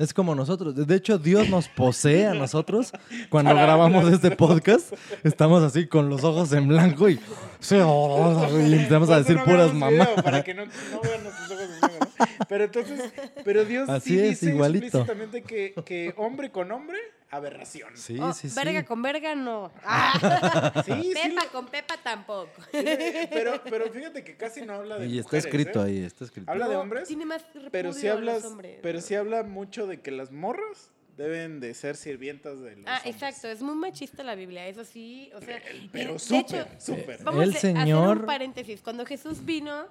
Es 0.00 0.14
como 0.14 0.32
nosotros. 0.36 0.74
De 0.86 0.94
hecho, 0.94 1.18
Dios 1.18 1.48
nos 1.50 1.68
posee 1.68 2.26
a 2.26 2.32
nosotros 2.32 2.92
cuando 3.30 3.52
grabamos 3.52 4.10
este 4.12 4.30
podcast. 4.30 4.92
Estamos 5.24 5.60
así 5.64 5.88
con 5.88 6.08
los 6.08 6.22
ojos 6.22 6.52
en 6.52 6.68
blanco 6.68 7.08
y, 7.10 7.14
y 7.14 8.72
empezamos 8.74 9.10
a 9.10 9.18
decir 9.18 9.34
no 9.36 9.44
puras 9.44 9.74
mamás. 9.74 10.08
Para 10.22 10.44
que 10.44 10.54
no, 10.54 10.64
no 10.66 11.00
vean 11.02 11.24
nuestros 11.24 11.50
ojos 11.50 11.62
en 11.74 11.80
blanco. 11.80 12.06
Pero 12.48 12.64
entonces, 12.64 13.12
pero 13.44 13.64
Dios 13.64 13.88
Así 13.88 14.10
sí 14.10 14.18
es, 14.20 14.30
dice 14.40 14.50
igualito. 14.50 14.86
explícitamente 14.86 15.42
que, 15.42 15.74
que 15.84 16.14
hombre 16.16 16.50
con 16.52 16.70
hombre, 16.70 16.98
aberración. 17.30 17.96
Sí, 17.96 18.14
Sí, 18.14 18.18
Oh, 18.22 18.32
sí, 18.32 18.48
sí. 18.48 18.54
verga 18.56 18.84
con 18.84 19.02
verga 19.02 19.34
no. 19.34 19.70
Ah, 19.84 20.82
sí, 20.84 21.12
Pepa 21.14 21.46
con 21.52 21.66
Pepa 21.66 21.96
tampoco. 22.02 22.50
sí, 22.72 22.84
pero, 23.30 23.62
pero 23.64 23.90
fíjate 23.90 24.24
que 24.24 24.36
casi 24.36 24.62
no 24.62 24.74
habla 24.74 24.98
de 24.98 25.06
Y 25.06 25.18
está 25.18 25.36
mujeres, 25.36 25.44
escrito 25.46 25.80
¿eh? 25.80 25.88
ahí, 25.88 25.98
está 26.04 26.24
escrito. 26.24 26.50
Habla 26.50 26.68
de 26.68 26.76
hombres, 26.76 27.08
Tiene 27.08 27.26
más 27.26 27.44
pero 27.70 27.92
sí 27.92 28.08
hablas, 28.08 28.42
los 28.42 28.52
hombres. 28.52 28.78
pero 28.82 29.00
sí 29.00 29.14
habla 29.14 29.42
mucho 29.42 29.86
de 29.86 30.00
que 30.00 30.10
las 30.10 30.30
morras 30.32 30.90
deben 31.16 31.58
de 31.60 31.74
ser 31.74 31.96
sirvientas 31.96 32.60
de 32.60 32.76
los 32.76 32.86
Ah, 32.86 32.96
hombres. 32.98 33.14
exacto, 33.14 33.48
es 33.48 33.60
muy 33.60 33.74
machista 33.74 34.22
la 34.22 34.34
Biblia, 34.36 34.66
eso 34.68 34.84
sí, 34.84 35.30
o 35.34 35.40
sea, 35.40 35.60
Pero 35.92 36.18
súper, 36.18 36.60
hecho, 36.62 36.80
súper. 36.80 37.22
Vamos 37.24 37.42
El 37.42 37.54
a 37.54 37.56
hacer 37.58 37.74
Señor- 37.76 38.18
un 38.20 38.26
paréntesis. 38.26 38.80
Cuando 38.80 39.04
Jesús 39.04 39.44
vino, 39.44 39.86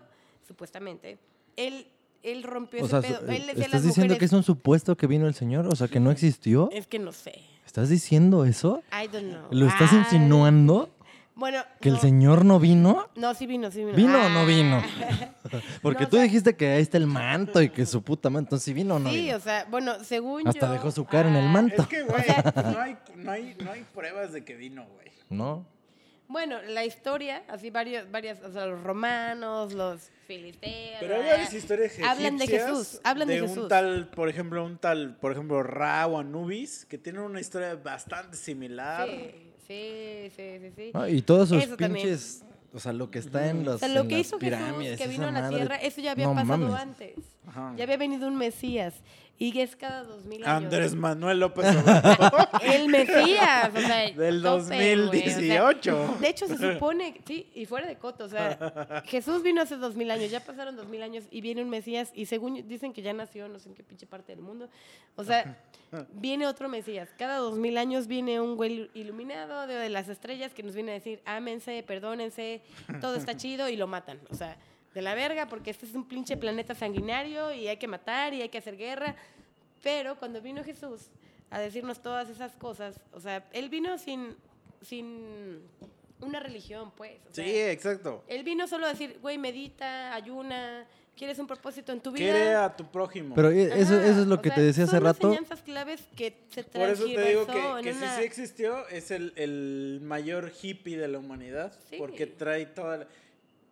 supuestamente, 0.48 1.18
él, 1.58 1.86
él 2.24 2.44
rompió 2.44 2.82
O 2.84 2.86
ese 2.86 3.02
sea, 3.02 3.20
pedo. 3.20 3.32
Él 3.32 3.50
¿estás 3.50 3.72
las 3.72 3.84
diciendo 3.84 4.14
mujeres, 4.14 4.20
que 4.20 4.26
es 4.26 4.34
un 4.34 4.44
supuesto 4.44 4.96
que 4.98 5.08
vino 5.08 5.28
el 5.28 5.34
Señor? 5.34 5.68
O 5.68 5.76
sea, 5.76 5.88
que 5.88 6.00
no 6.00 6.12
existió. 6.12 6.70
Es 6.72 6.88
que 6.88 7.00
no 7.00 7.12
sé. 7.12 7.42
¿Estás 7.66 7.90
diciendo 7.90 8.46
eso? 8.46 8.82
I 8.92 9.08
don't 9.08 9.30
know. 9.30 9.48
¿Lo 9.52 9.68
estás 9.68 9.92
Ay. 9.94 10.00
insinuando? 10.00 10.90
Bueno, 11.36 11.60
¿Que 11.82 11.90
el 11.90 11.96
no, 11.96 12.02
Señor 12.02 12.46
no 12.46 12.60
vino? 12.60 13.10
No, 13.16 13.36
sí 13.36 13.46
vino, 13.46 13.70
sí 13.70 13.80
vino. 13.86 13.94
¿Vino 13.96 14.26
o 14.26 14.30
no 14.30 14.40
Ah. 14.40 14.46
vino? 14.46 14.82
Porque 15.84 16.02
No, 16.02 16.08
o 16.08 16.10
tú 16.10 16.16
sea- 16.18 16.24
dijiste 16.24 16.56
que 16.56 16.68
ahí 16.72 16.82
está 16.82 16.98
el 16.98 17.06
manto 17.06 17.62
y 17.62 17.70
que 17.70 17.86
su 17.86 18.02
puta 18.02 18.30
madre. 18.32 18.46
Entonces, 18.46 18.66
¿sí 18.66 18.74
vino 18.74 18.96
o 18.96 19.00
no 19.00 19.10
Sí, 19.12 19.22
vino? 19.26 19.38
o 19.38 19.40
sea, 19.40 19.66
bueno, 19.70 20.04
según 20.04 20.48
Hasta 20.48 20.66
yo- 20.68 20.74
dejó 20.74 20.90
su 20.92 21.06
cara 21.06 21.30
en 21.30 21.36
el 21.36 21.46
Ah, 21.46 21.52
manto. 21.52 21.82
Es 21.84 21.88
que, 21.88 22.02
güey, 22.04 22.24
no 22.74 22.80
hay, 22.82 22.98
no, 23.16 23.32
hay, 23.32 23.56
no 23.64 23.72
hay 23.72 23.86
pruebas 23.94 24.34
de 24.34 24.44
que 24.44 24.56
vino, 24.56 24.86
güey. 24.96 25.08
¿No? 25.30 25.64
Bueno, 26.30 26.62
la 26.62 26.84
historia, 26.84 27.44
así 27.48 27.70
varios, 27.70 28.10
varias, 28.12 28.42
o 28.44 28.52
sea, 28.52 28.66
los 28.66 28.84
romanos, 28.84 29.74
los 29.74 30.10
filisteos. 30.28 30.98
Pero 31.00 31.16
hay 31.16 31.26
varias 31.26 31.54
historias 31.54 31.94
Hablan 32.04 32.38
de 32.38 32.44
egipcias 32.44 32.70
Jesús, 32.70 33.02
hablan 33.04 33.28
de 33.30 33.42
un 33.42 33.48
Jesús. 33.48 33.68
tal, 33.70 34.10
por 34.10 34.28
ejemplo, 34.28 34.66
un 34.66 34.78
tal, 34.78 35.16
por 35.18 35.32
ejemplo, 35.32 35.64
Ra 35.64 36.06
o 36.08 36.20
Anubis, 36.20 36.86
que 36.86 36.98
tienen 36.98 37.22
una 37.22 37.40
historia 37.40 37.76
bastante 37.76 38.36
similar. 38.36 39.08
Sí, 39.10 39.32
sí, 39.68 40.32
sí, 40.36 40.60
sí. 40.60 40.72
sí. 40.76 40.92
Ah, 40.94 41.10
y 41.10 41.22
todos 41.22 41.48
sus 41.50 41.64
Eso 41.64 41.78
también. 41.78 42.08
pinches. 42.08 42.44
O 42.74 42.80
sea, 42.80 42.92
lo 42.92 43.10
que 43.10 43.20
está 43.20 43.48
en 43.50 43.64
los. 43.64 43.76
O 43.76 43.80
sea, 43.80 43.88
lo 43.88 44.02
en 44.02 44.08
que 44.10 44.18
las 44.18 44.28
hizo 44.28 44.38
pirámides, 44.38 44.98
Jesús, 44.98 45.06
que 45.06 45.12
vino 45.12 45.28
a 45.30 45.32
la 45.32 45.42
madre, 45.42 45.56
tierra, 45.58 45.76
eso 45.78 46.02
ya 46.02 46.12
había 46.12 46.26
no 46.26 46.36
pasado 46.36 46.58
mames. 46.58 46.76
antes. 46.82 47.16
Ajá. 47.48 47.74
Ya 47.78 47.84
había 47.86 47.98
venido 47.98 48.28
un 48.28 48.36
Mesías. 48.36 48.96
Y 49.40 49.60
es 49.60 49.76
cada 49.76 50.04
dos 50.04 50.26
mil 50.26 50.44
años. 50.44 50.64
Andrés 50.64 50.96
Manuel 50.96 51.40
López 51.40 51.66
Obrador. 51.76 52.50
El 52.64 52.88
Mesías, 52.88 53.72
o 53.76 53.80
sea, 53.80 54.12
Del 54.12 54.42
tope, 54.42 54.66
güey, 54.66 54.94
o 55.00 55.12
sea, 55.12 55.22
2018. 55.22 56.18
de 56.20 56.28
hecho, 56.30 56.48
se 56.48 56.58
supone, 56.58 57.22
sí, 57.26 57.48
y 57.54 57.66
fuera 57.66 57.88
de 57.88 57.98
coto, 57.98 58.26
o 58.26 58.30
sea, 58.30 59.04
Jesús 59.06 59.44
vino 59.44 59.62
hace 59.62 59.78
dos 59.78 59.96
mil 59.96 60.10
años, 60.10 60.32
ya 60.32 60.40
pasaron 60.40 60.76
dos 60.76 60.88
mil 60.88 61.04
años 61.04 61.26
y 61.30 61.42
viene 61.42 61.62
un 61.62 61.70
Mesías 61.70 62.12
y 62.16 62.26
según 62.26 62.68
dicen 62.68 62.94
que 62.94 63.04
ya 63.04 63.14
nació, 63.14 63.48
no 63.48 63.60
sé 63.60 63.70
en 63.70 63.76
qué 63.76 63.84
pinche 63.84 64.08
parte 64.08 64.34
del 64.34 64.42
mundo, 64.42 64.70
o 65.16 65.24
sea, 65.24 65.58
viene 66.14 66.48
otro 66.48 66.68
Mesías. 66.68 67.10
Cada 67.18 67.38
dos 67.38 67.58
mil 67.60 67.78
años 67.78 68.08
viene 68.08 68.42
un 68.42 68.56
güey 68.56 68.90
iluminado 68.96 69.68
de, 69.68 69.76
de 69.76 69.90
las 69.90 70.10
estrellas 70.10 70.54
que 70.54 70.64
nos 70.64 70.74
viene 70.74 70.92
a 70.92 70.96
decir, 70.96 71.22
ámense, 71.26 71.84
perdónense, 71.84 72.62
todo 73.02 73.16
está 73.16 73.38
chido 73.38 73.70
y 73.70 73.76
lo 73.76 73.86
matan, 73.86 74.20
o 74.32 74.36
sea, 74.36 74.58
de 74.98 75.04
la 75.04 75.14
verga 75.14 75.48
porque 75.48 75.70
este 75.70 75.86
es 75.86 75.94
un 75.94 76.08
pinche 76.08 76.36
planeta 76.38 76.74
sanguinario 76.74 77.54
y 77.54 77.68
hay 77.68 77.78
que 77.78 77.88
matar 77.88 78.34
y 78.34 78.42
hay 78.42 78.50
que 78.50 78.58
hacer 78.58 78.76
guerra. 78.78 79.16
Pero 79.84 80.18
cuando 80.18 80.42
vino 80.42 80.64
Jesús 80.64 81.02
a 81.52 81.60
decirnos 81.60 82.02
todas 82.02 82.30
esas 82.30 82.54
cosas, 82.56 83.00
o 83.14 83.20
sea, 83.20 83.48
él 83.54 83.70
vino 83.70 83.98
sin, 84.00 84.36
sin 84.82 85.60
una 86.20 86.40
religión, 86.40 86.92
pues. 86.98 87.14
o 87.30 87.34
Sí, 87.34 87.44
exacto. 87.48 88.24
él 88.28 88.44
vino 88.44 88.68
solo 88.68 88.88
a 88.88 88.90
decir, 88.90 89.20
güey, 89.22 89.38
medita, 89.38 90.16
ayuna, 90.16 90.88
quieres 91.16 91.38
un 91.38 91.46
propósito 91.46 91.92
en 91.92 92.02
tu 92.02 92.12
vida. 92.12 92.32
Quiere 92.34 92.56
a 92.56 92.76
tu 92.76 92.86
prójimo. 92.90 93.36
Pero 93.36 93.52
eh, 93.52 93.70
eso, 93.76 94.00
eso 94.02 94.22
es 94.22 94.28
lo 94.28 94.36
o 94.36 94.42
que 94.42 94.50
sea, 94.50 94.56
te 94.56 94.62
decía 94.64 94.84
hace 94.86 94.92
son 94.96 95.04
rato. 95.04 95.28
enseñanzas 95.28 95.62
claves 95.62 96.02
que 96.16 96.36
se 96.50 96.64
Por 96.64 96.90
eso 96.90 97.06
te 97.06 97.22
digo 97.30 97.46
que, 97.46 97.70
en 97.78 97.84
que 97.84 97.94
si 97.94 98.00
una- 98.00 98.18
sí 98.18 98.24
existió, 98.24 98.88
es 98.88 99.12
el, 99.12 99.32
el 99.36 100.00
mayor 100.02 100.52
hippie 100.60 100.98
de 100.98 101.08
la 101.08 101.20
humanidad. 101.20 101.72
Sí. 101.90 101.98
Porque 102.00 102.26
trae 102.26 102.66
toda 102.66 102.98
la- 102.98 103.08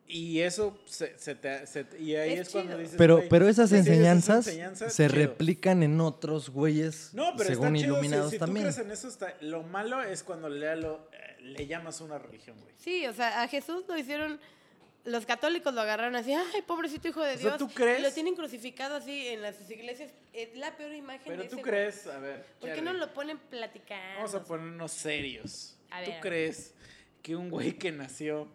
Y 0.07 0.41
eso 0.41 0.77
se, 0.86 1.18
se 1.18 1.34
te, 1.34 1.65
se 1.65 1.84
te- 1.84 1.99
Y 1.99 2.15
ahí 2.15 2.34
es, 2.34 2.41
Es 2.41 2.49
cuando 2.49 2.77
dices. 2.77 2.95
Pero, 2.98 3.23
pero 3.27 3.48
esas 3.49 3.69
sí, 3.69 3.76
sí, 3.76 3.80
enseñanzas 3.80 4.45
enseñanzas, 4.48 4.94
se 4.94 5.07
chido. 5.07 5.15
replican 5.19 5.82
en 5.82 5.99
otros 5.99 6.49
güeyes 6.52 7.10
No, 7.14 7.34
pero 7.36 7.49
según 7.49 7.76
está 7.76 7.80
chido. 7.86 7.94
iluminados 7.95 8.30
si, 8.30 8.36
si 8.36 8.40
también. 8.40 8.68
tú 8.68 8.72
crees 8.73 8.86
en 8.86 8.91
eso, 8.91 9.07
está... 9.07 9.34
lo 9.41 9.64
malo 9.64 10.03
es 10.03 10.22
cuando 10.22 10.48
le, 10.48 10.76
lo, 10.76 11.10
eh, 11.11 11.38
le 11.41 11.65
llamas 11.65 12.02
una 12.02 12.19
religión, 12.19 12.56
güey. 12.61 12.73
Sí, 12.77 13.06
o 13.07 13.14
sea, 13.14 13.41
a 13.41 13.48
Jesús 13.48 13.84
lo 13.88 13.98
hicieron, 13.98 14.40
los 15.06 15.26
católicos 15.26 15.73
lo 15.73 15.82
agarraron 15.82 16.15
así, 16.15 16.34
ay, 16.34 16.61
pobrecito 16.68 17.07
hijo 17.07 17.23
de 17.23 17.34
O 17.34 17.38
sea, 17.40 17.57
Dios. 17.57 17.57
¿tú 17.57 17.69
crees? 17.73 17.99
Y 17.99 18.03
lo 18.03 18.11
tienen 18.11 18.36
crucificado 18.36 18.95
así 18.98 19.27
en 19.30 19.41
las 19.41 19.56
iglesias. 19.72 20.11
Es 20.34 20.56
la 20.56 20.77
peor 20.77 20.94
imagen 20.94 21.23
Pero 21.26 21.41
de 21.44 21.49
tú 21.49 21.56
ese 21.56 21.64
crees, 21.64 22.06
a 22.06 22.19
ver. 22.19 22.45
¿Por 22.60 22.72
qué 22.72 22.82
no 22.84 22.94
lo 22.94 23.11
ponen 23.11 23.40
platicando? 23.49 24.18
Vamos 24.18 24.36
a 24.36 24.44
ponernos 24.44 24.91
serios. 24.91 25.76
A 25.90 26.02
¿Tú 26.03 26.11
ver, 26.11 26.11
a 26.11 26.14
ver. 26.14 26.22
crees 26.22 26.73
que 27.23 27.36
un 27.36 27.49
güey 27.49 27.73
que 27.73 27.91
nació 27.91 28.48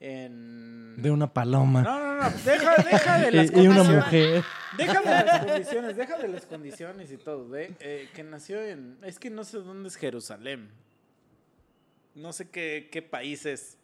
en. 0.00 0.94
De 1.00 1.10
una 1.10 1.32
paloma. 1.32 1.82
No, 1.82 1.98
no, 1.98 2.14
no. 2.22 2.30
Deja, 2.44 2.76
deja 2.82 3.18
de 3.20 3.28
y, 3.32 3.32
las 3.32 3.46
y 3.50 3.54
una 3.66 3.76
condiciones. 3.76 4.04
mujer. 4.04 4.44
Deja 4.76 5.00
de 5.00 5.24
las 5.26 5.44
condiciones, 5.44 5.96
deja 5.96 6.18
de 6.18 6.28
las 6.28 6.46
condiciones 6.46 7.12
y 7.12 7.16
todo, 7.16 7.48
¿ve? 7.48 7.74
Eh, 7.80 8.08
que 8.14 8.22
nació 8.22 8.60
en... 8.62 8.98
Es 9.02 9.18
que 9.18 9.30
no 9.30 9.44
sé 9.44 9.58
dónde 9.58 9.88
es 9.88 9.96
Jerusalén. 9.96 10.70
No 12.14 12.32
sé 12.32 12.48
qué, 12.50 12.88
qué 12.90 13.00
país 13.02 13.46
es. 13.46 13.78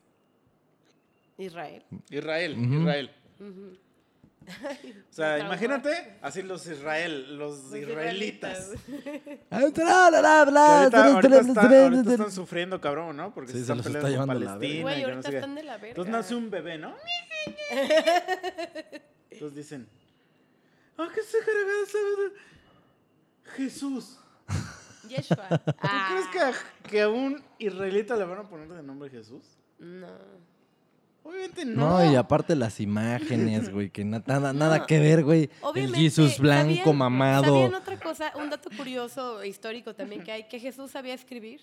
Israel. 1.38 1.84
Israel, 2.10 2.56
Ujú. 2.58 2.80
Israel. 2.80 3.10
Ujú. 3.40 3.76
O 5.10 5.12
sea, 5.12 5.38
imagínate 5.38 6.18
así 6.22 6.42
los 6.42 6.66
Israel, 6.66 7.38
los, 7.38 7.64
Los 7.70 7.74
israelitas. 7.76 8.70
Ah, 9.50 9.58
ahorita, 9.60 10.06
ahorita 10.06 11.40
está- 11.40 11.82
ahorita 11.84 12.10
están 12.12 12.32
sufriendo 12.32 12.80
cabrón, 12.80 13.16
¿no? 13.16 13.32
Porque 13.32 13.52
Sí, 13.52 13.58
se 13.60 13.64
se 13.64 13.72
están 13.72 13.76
los 13.78 13.86
está 13.86 14.00
peleando 14.02 14.26
con 14.34 14.42
Palestina. 14.42 14.82
Güey, 14.82 14.94
que 14.96 15.02
no 15.02 15.08
ahorita 15.08 15.22
sé 15.22 15.30
qué. 15.30 15.36
están 15.38 15.54
de 15.54 15.62
la 15.62 15.72
verga. 15.74 15.88
Entonces 15.88 16.12
nace 16.12 16.34
un 16.34 16.50
bebé, 16.50 16.78
¿no? 16.78 16.94
Entonces 19.30 19.56
dicen, 19.56 19.88
¿a 20.98 21.08
qué 21.14 21.22
se 21.22 21.38
Jesús? 23.56 24.18
Yeshua. 25.08 25.48
¿Tú 25.48 25.72
Ah, 25.82 26.08
crees 26.10 26.26
que 26.28 26.38
a, 26.40 26.52
que 26.90 27.02
a 27.02 27.08
un 27.08 27.42
israelita 27.58 28.16
le 28.16 28.24
van 28.24 28.38
a 28.38 28.48
poner 28.48 28.68
de 28.68 28.82
nombre 28.82 29.10
Jesús? 29.10 29.42
No. 29.78 30.08
Obviamente 31.24 31.64
no. 31.64 32.00
No, 32.02 32.12
y 32.12 32.14
aparte 32.16 32.54
las 32.54 32.78
imágenes, 32.80 33.72
güey, 33.72 33.90
que 33.90 34.04
na- 34.04 34.22
nada, 34.26 34.52
nada 34.52 34.86
que 34.86 34.98
ver, 35.00 35.24
güey. 35.24 35.44
El 35.44 35.50
Obviamente, 35.62 35.98
Jesús 36.00 36.38
blanco, 36.38 36.74
¿sabían- 36.76 36.96
mamado. 36.98 37.44
¿Sabían 37.62 37.74
otra 37.74 37.98
cosa? 37.98 38.32
Un 38.36 38.50
dato 38.50 38.70
curioso 38.76 39.42
e 39.42 39.48
histórico 39.48 39.94
también 39.94 40.22
que 40.22 40.30
hay, 40.32 40.44
que 40.44 40.60
Jesús 40.60 40.90
sabía 40.90 41.14
escribir. 41.14 41.60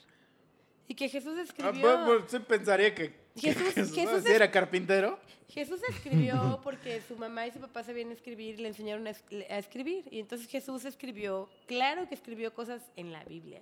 Y 0.87 0.95
que 0.95 1.07
Jesús 1.07 1.35
Ah, 1.37 1.41
escribió... 1.43 1.81
pues, 2.05 2.19
pues, 2.21 2.31
sí 2.31 2.39
pensaría 2.39 2.93
que, 2.93 3.13
que 3.39 3.53
Jesús- 3.53 4.25
era 4.25 4.51
carpintero. 4.51 5.17
Jesús 5.47 5.79
escribió 5.89 6.59
porque 6.63 7.01
su 7.07 7.15
mamá 7.15 7.45
y 7.47 7.51
su 7.51 7.59
papá 7.59 7.83
sabían 7.83 8.11
escribir 8.11 8.55
y 8.59 8.61
le 8.63 8.67
enseñaron 8.69 9.05
a, 9.07 9.11
es- 9.11 9.23
a 9.49 9.57
escribir. 9.57 10.03
Y 10.11 10.19
entonces 10.19 10.47
Jesús 10.49 10.83
escribió, 10.85 11.49
claro 11.67 12.09
que 12.09 12.15
escribió 12.15 12.53
cosas 12.53 12.81
en 12.97 13.13
la 13.13 13.23
Biblia. 13.25 13.61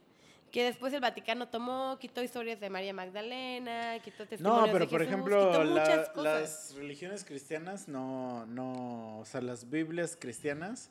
Que 0.51 0.63
después 0.63 0.91
el 0.93 0.99
Vaticano 0.99 1.47
tomó, 1.47 1.97
quitó 1.99 2.23
historias 2.23 2.59
de 2.59 2.69
María 2.69 2.93
Magdalena, 2.93 3.99
quitó 4.03 4.26
testimonios 4.27 4.67
No, 4.67 4.73
pero 4.73 4.85
de 4.85 4.89
por 4.91 4.99
Jesús, 5.01 5.13
ejemplo, 5.13 5.63
la- 5.63 6.05
las 6.23 6.73
religiones 6.76 7.23
cristianas 7.23 7.88
no, 7.88 8.45
no, 8.47 9.19
o 9.19 9.26
sea, 9.26 9.41
las 9.41 9.69
Biblias 9.69 10.17
cristianas 10.19 10.89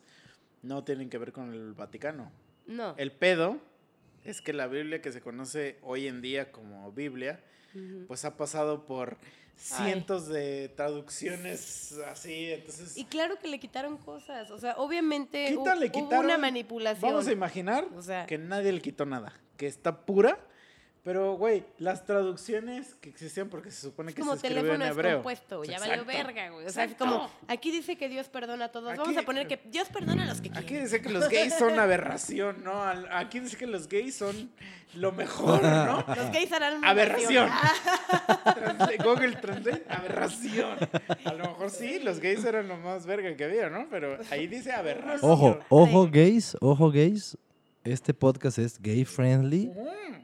no 0.61 0.83
tienen 0.83 1.09
que 1.09 1.17
ver 1.17 1.31
con 1.33 1.51
el 1.53 1.73
Vaticano. 1.73 2.31
No. 2.67 2.93
El 2.97 3.11
pedo 3.11 3.57
es 4.23 4.41
que 4.41 4.53
la 4.53 4.67
Biblia 4.67 5.01
que 5.01 5.11
se 5.11 5.21
conoce 5.21 5.77
hoy 5.81 6.07
en 6.07 6.21
día 6.21 6.51
como 6.51 6.91
Biblia, 6.91 7.41
Ujú. 7.75 8.05
pues 8.07 8.23
ha 8.25 8.37
pasado 8.37 8.85
por 8.85 9.17
cientos 9.55 10.27
de 10.29 10.69
traducciones 10.69 11.93
así, 12.07 12.51
entonces... 12.51 12.95
Y 12.97 13.03
claro 13.05 13.37
que 13.39 13.47
le 13.49 13.59
quitaron 13.59 13.97
cosas. 13.97 14.51
O 14.51 14.57
sea, 14.59 14.75
obviamente 14.77 15.47
Quítale, 15.49 15.87
hubo 15.87 15.93
quitaron- 15.93 16.25
una 16.25 16.37
manipulación. 16.37 17.11
Vamos 17.11 17.27
a 17.27 17.31
imaginar 17.33 17.85
O 17.95 18.01
sea- 18.01 18.25
que 18.25 18.37
nadie 18.37 18.71
le 18.71 18.81
quitó 18.81 19.05
nada, 19.05 19.33
que 19.59 19.67
está 19.67 20.05
pura, 20.05 20.39
pero 21.03 21.33
güey, 21.37 21.63
las 21.79 22.05
traducciones 22.05 22.95
que 22.95 23.09
existían 23.09 23.49
porque 23.49 23.71
se 23.71 23.81
supone 23.81 24.13
que 24.13 24.19
como 24.21 24.35
se 24.35 24.47
escribió 24.47 24.61
teléfono 24.63 24.85
en 24.85 24.91
hebreo. 24.91 25.09
descompuesto, 25.11 25.63
ya 25.63 25.79
valió 25.79 26.05
verga, 26.05 26.49
güey. 26.49 26.65
O 26.65 26.69
sea, 26.69 26.83
es 26.85 26.91
exacto. 26.91 27.13
como, 27.13 27.31
aquí 27.47 27.71
dice 27.71 27.95
que 27.97 28.09
Dios 28.09 28.27
perdona 28.29 28.65
a 28.65 28.71
todos. 28.71 28.95
Vamos 28.97 29.09
Aquí- 29.09 29.17
a 29.17 29.23
poner 29.25 29.47
que 29.47 29.59
Dios 29.65 29.87
perdona 29.89 30.23
a 30.23 30.27
los 30.27 30.39
que 30.41 30.49
Aquí 30.49 30.63
quieren. 30.65 30.83
dice 30.85 31.01
que 31.01 31.09
los 31.09 31.27
gays 31.29 31.53
son 31.57 31.77
aberración, 31.79 32.63
¿no? 32.63 32.81
Aquí 33.11 33.39
dice 33.39 33.57
que 33.57 33.67
los 33.67 33.87
gays 33.87 34.15
son 34.15 34.51
lo 34.95 35.11
mejor, 35.11 35.61
¿no? 35.63 36.03
Los 36.15 36.31
gays 36.31 36.51
harán 36.51 36.77
una 36.79 36.89
Aberración. 36.89 37.47
Translate- 38.43 39.03
Google 39.03 39.35
Translate, 39.35 39.85
aberración. 39.89 40.77
A 41.25 41.33
lo 41.33 41.43
mejor 41.45 41.69
sí, 41.69 41.99
los 41.99 42.19
gays 42.19 42.43
eran 42.43 42.67
lo 42.67 42.75
más 42.77 43.05
verga 43.05 43.35
que 43.35 43.43
había, 43.43 43.69
¿no? 43.69 43.87
Pero 43.91 44.17
ahí 44.31 44.47
dice 44.47 44.71
aberración. 44.71 45.29
Ojo, 45.31 45.59
ojo 45.69 46.07
gays, 46.09 46.57
ojo 46.59 46.91
gays. 46.91 47.37
Este 47.83 48.13
podcast 48.13 48.59
es 48.59 48.81
gay 48.81 49.05
friendly. 49.05 49.71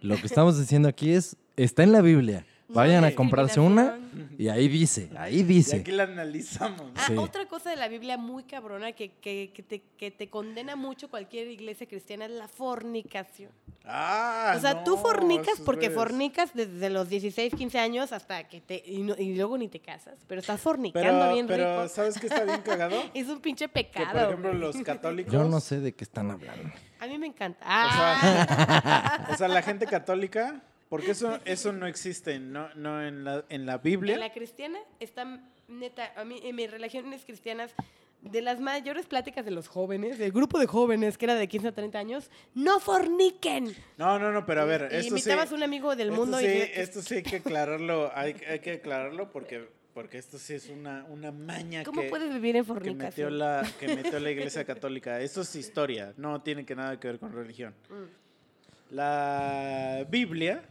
Lo 0.02 0.18
que 0.18 0.28
estamos 0.28 0.60
diciendo 0.60 0.90
aquí 0.90 1.12
es, 1.12 1.38
está 1.56 1.84
en 1.84 1.94
la 1.94 2.02
Biblia. 2.02 2.46
Vayan 2.68 3.04
a 3.06 3.14
comprarse 3.14 3.60
una 3.60 4.00
y 4.40 4.48
ahí 4.48 4.68
dice, 4.68 5.10
ahí 5.18 5.42
Y 5.42 5.44
dice. 5.44 5.78
aquí 5.78 5.92
la 5.92 6.04
analizamos. 6.04 6.82
Ah, 6.96 7.04
Sí. 7.08 7.16
otra 7.16 7.46
cosa 7.48 7.70
de 7.70 7.76
la 7.76 7.88
Biblia 7.88 8.18
muy 8.18 8.44
cabrona 8.44 8.92
que, 8.94 9.12
que, 9.12 9.52
que 9.54 9.62
te, 9.62 9.84
que 9.98 10.10
te 10.10 10.30
condena 10.30 10.76
mucho 10.76 11.08
cualquier 11.10 11.48
iglesia 11.48 11.88
cristiana 11.88 12.26
es 12.26 12.32
la 12.32 12.48
fornicación. 12.48 13.52
Ah, 13.86 14.56
o 14.58 14.60
sea, 14.60 14.84
tú 14.84 14.96
no, 14.96 14.98
fornicas 15.02 15.54
esos 15.54 15.60
porque 15.66 15.90
güeyes. 15.90 15.94
fornicas 15.96 16.52
desde 16.56 16.90
los 16.90 17.08
16, 17.08 17.54
15 17.54 17.78
años 17.78 18.12
hasta 18.12 18.44
que 18.48 18.60
te... 18.62 18.82
Y, 18.84 19.04
no- 19.04 19.16
y 19.16 19.36
luego 19.36 19.60
ni 19.60 19.68
te 19.68 19.80
casas, 19.80 20.16
pero 20.28 20.42
estás 20.42 20.60
fornicando 20.60 21.08
Pero, 21.20 21.34
bien 21.34 21.46
pero 21.46 21.82
rico. 21.84 21.94
¿sabes 21.94 22.18
qué 22.20 22.26
está 22.26 22.46
bien 22.46 22.62
cagado? 22.66 22.96
Es 23.14 23.28
un 23.28 23.42
pinche 23.42 23.66
Que, 23.68 23.74
pecado. 23.84 24.12
por 24.12 24.22
ejemplo, 24.24 24.54
los 24.54 24.76
católicos... 24.78 25.32
Yo 25.32 25.44
no 25.44 25.60
sé 25.60 25.80
de 25.82 25.94
qué 25.94 26.04
están 26.04 26.32
hablando. 26.32 26.72
A 27.00 27.06
mí 27.06 27.18
me 27.20 27.28
encanta. 27.28 27.60
O 27.64 27.68
Ah, 27.70 28.18
sea, 28.22 29.28
o 29.34 29.38
sea, 29.38 29.48
la 29.50 29.62
gente 29.62 29.86
católica, 29.86 30.64
porque 30.90 31.12
eso, 31.12 31.40
eso 31.46 31.72
no 31.72 31.88
existe, 31.88 32.40
no, 32.40 32.74
no 32.76 33.06
en 33.06 33.24
la, 33.24 33.46
en 33.50 33.66
la 33.66 33.78
Biblia. 33.80 34.14
En 34.14 34.20
la 34.20 34.32
cristiana 34.32 34.80
está, 35.00 35.42
neta, 35.68 36.14
a 36.16 36.24
mí 36.24 36.40
en 36.44 36.56
mis 36.56 36.70
religiones 36.70 37.26
cristianas, 37.26 37.74
de 38.22 38.42
las 38.42 38.60
mayores 38.60 39.06
pláticas 39.06 39.46
de 39.46 39.52
los 39.52 39.68
jóvenes, 39.68 40.18
del 40.18 40.32
grupo 40.32 40.60
de 40.60 40.66
jóvenes 40.66 41.18
que 41.18 41.26
era 41.26 41.36
de 41.36 41.48
15 41.48 41.68
a 41.70 41.72
30 41.72 42.00
años, 42.00 42.32
no 42.54 42.80
forniquen. 42.80 43.76
No, 43.98 44.18
no, 44.20 44.32
no, 44.32 44.46
pero 44.46 44.62
a 44.62 44.66
ver, 44.66 44.90
Y 44.92 44.96
esto 44.96 45.10
invitabas 45.10 45.52
a 45.52 45.56
un 45.56 45.64
amigo 45.64 45.96
del 45.96 46.12
mundo 46.12 46.40
sí, 46.40 46.46
y 46.46 46.80
esto 46.80 47.02
sí 47.02 47.16
hay 47.16 47.24
que 47.24 47.38
aclararlo, 47.38 48.12
hay, 48.16 48.36
hay 48.50 48.60
que 48.60 48.74
aclararlo 48.74 49.32
porque, 49.32 49.68
porque 49.94 50.18
esto 50.18 50.40
sí 50.40 50.56
es 50.56 50.70
una, 50.70 51.06
una 51.06 51.32
maña 51.32 51.84
¿Cómo 51.84 52.02
que, 52.02 52.10
puedes 52.10 52.34
vivir 52.34 52.56
en 52.56 52.66
que 52.66 52.74
metió 52.74 52.74
fornicación? 52.74 53.38
la, 53.38 53.64
que 53.80 53.96
metió 53.96 54.20
la 54.20 54.32
iglesia 54.32 54.66
católica. 54.66 55.22
Esto 55.22 55.42
es 55.42 55.56
historia, 55.56 56.14
no 56.18 56.42
tiene 56.42 56.66
que 56.66 56.76
nada 56.76 57.00
que 57.00 57.08
ver 57.08 57.20
con 57.20 57.32
religión. 57.32 57.76
Mm. 57.90 58.96
La 58.96 60.06
Biblia 60.10 60.64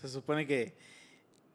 se 0.00 0.08
supone 0.08 0.46
que 0.46 0.74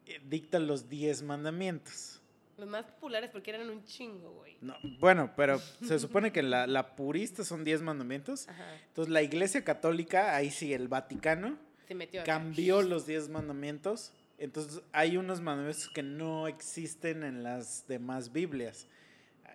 eh, 0.06 0.20
dicta 0.28 0.58
los 0.58 0.88
diez 0.88 1.22
mandamientos. 1.22 2.20
Los 2.58 2.68
más 2.68 2.84
populares 2.84 3.30
porque 3.30 3.50
eran 3.50 3.68
un 3.70 3.84
chingo, 3.84 4.30
güey. 4.34 4.56
No, 4.60 4.76
bueno, 5.00 5.32
pero 5.36 5.58
se 5.58 5.98
supone 5.98 6.32
que 6.32 6.42
la, 6.42 6.66
la 6.66 6.94
purista 6.94 7.44
son 7.44 7.64
diez 7.64 7.82
mandamientos. 7.82 8.48
Ajá. 8.48 8.76
Entonces 8.88 9.12
la 9.12 9.22
iglesia 9.22 9.64
católica, 9.64 10.36
ahí 10.36 10.50
sí, 10.50 10.72
el 10.72 10.86
Vaticano, 10.88 11.58
Se 11.88 11.94
metió 11.94 12.20
acá. 12.20 12.32
cambió 12.34 12.82
los 12.82 13.06
diez 13.06 13.28
mandamientos. 13.28 14.12
Entonces 14.38 14.82
hay 14.92 15.16
unos 15.16 15.40
mandamientos 15.40 15.88
que 15.88 16.02
no 16.02 16.46
existen 16.46 17.22
en 17.24 17.42
las 17.42 17.86
demás 17.88 18.32
Biblias. 18.32 18.86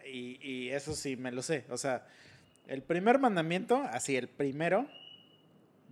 Y, 0.06 0.40
y 0.46 0.70
eso 0.70 0.94
sí 0.94 1.16
me 1.18 1.32
lo 1.32 1.42
sé. 1.44 1.66
O 1.70 1.78
sea, 1.78 2.08
el 2.68 2.82
primer 2.82 3.20
mandamiento, 3.20 3.84
así, 3.92 4.16
el 4.16 4.28
primero, 4.28 4.88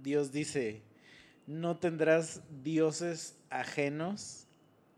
Dios 0.01 0.31
dice, 0.31 0.81
no 1.47 1.77
tendrás 1.77 2.41
dioses 2.63 3.37
ajenos 3.49 4.47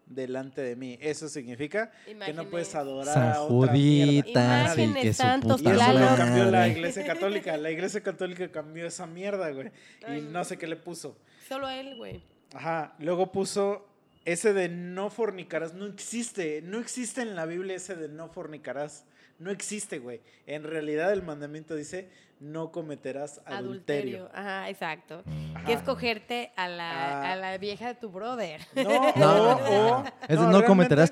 delante 0.05 0.61
de 0.61 0.75
mí. 0.77 0.97
Eso 1.01 1.27
significa 1.27 1.91
que 2.05 2.13
no 2.13 2.25
Imágenes. 2.25 2.45
puedes 2.49 2.75
adorar 2.75 3.13
San 3.13 3.31
a 3.33 3.41
otra 3.41 3.73
mierda. 3.73 4.11
Juditas 4.23 4.77
y 4.77 4.81
Imágenes, 4.81 5.03
que 5.03 5.13
santos, 5.13 5.61
Y 5.61 5.65
eso 5.67 5.73
lo 5.73 5.79
Claro. 5.97 6.15
cambió 6.17 6.45
la 6.51 6.67
iglesia 6.69 7.05
católica. 7.05 7.57
La 7.57 7.71
iglesia 7.71 8.01
católica 8.01 8.49
cambió 8.51 8.85
esa 8.87 9.05
mierda, 9.05 9.49
güey. 9.51 9.67
Y 10.01 10.05
Ay, 10.05 10.21
no. 10.21 10.43
sé 10.45 10.57
qué 10.57 10.67
le 10.67 10.77
puso. 10.77 11.17
Solo 11.49 11.69
él, 11.69 11.97
güey. 11.97 12.23
Ajá. 12.53 12.95
Luego 12.99 13.31
puso 13.33 13.85
ese 14.23 14.53
de 14.53 14.69
no 14.69 15.09
fornicarás. 15.09 15.73
No 15.73 15.85
existe. 15.85 16.61
No 16.61 16.79
existe 16.79 17.21
en 17.21 17.35
la 17.35 17.45
Biblia 17.45 17.75
ese 17.75 17.95
de 17.95 18.07
no 18.07 18.29
fornicarás. 18.29 19.03
No 19.39 19.51
existe, 19.51 19.99
güey. 19.99 20.21
En 20.45 20.63
realidad 20.63 21.11
el 21.11 21.21
mandamiento 21.21 21.75
dice 21.75 22.09
no 22.39 22.71
cometerás 22.71 23.41
adulterio. 23.45 24.27
Adulterio. 24.27 24.29
Ajá, 24.33 24.69
exacto. 24.69 25.23
Ajá. 25.55 25.65
Que 25.65 25.73
es 25.73 25.81
cogerte 25.81 26.51
a 26.55 26.67
la, 26.67 26.87
Ah. 27.21 27.31
a 27.33 27.35
la 27.35 27.57
vieja 27.57 27.87
de 27.87 27.95
tu 27.95 28.09
brother. 28.09 28.61
No, 28.75 28.83
No, 29.15 29.53
o, 29.55 30.03
Es 30.27 30.39
de 30.39 30.45
no, 30.47 30.63
cometerás. 30.65 31.11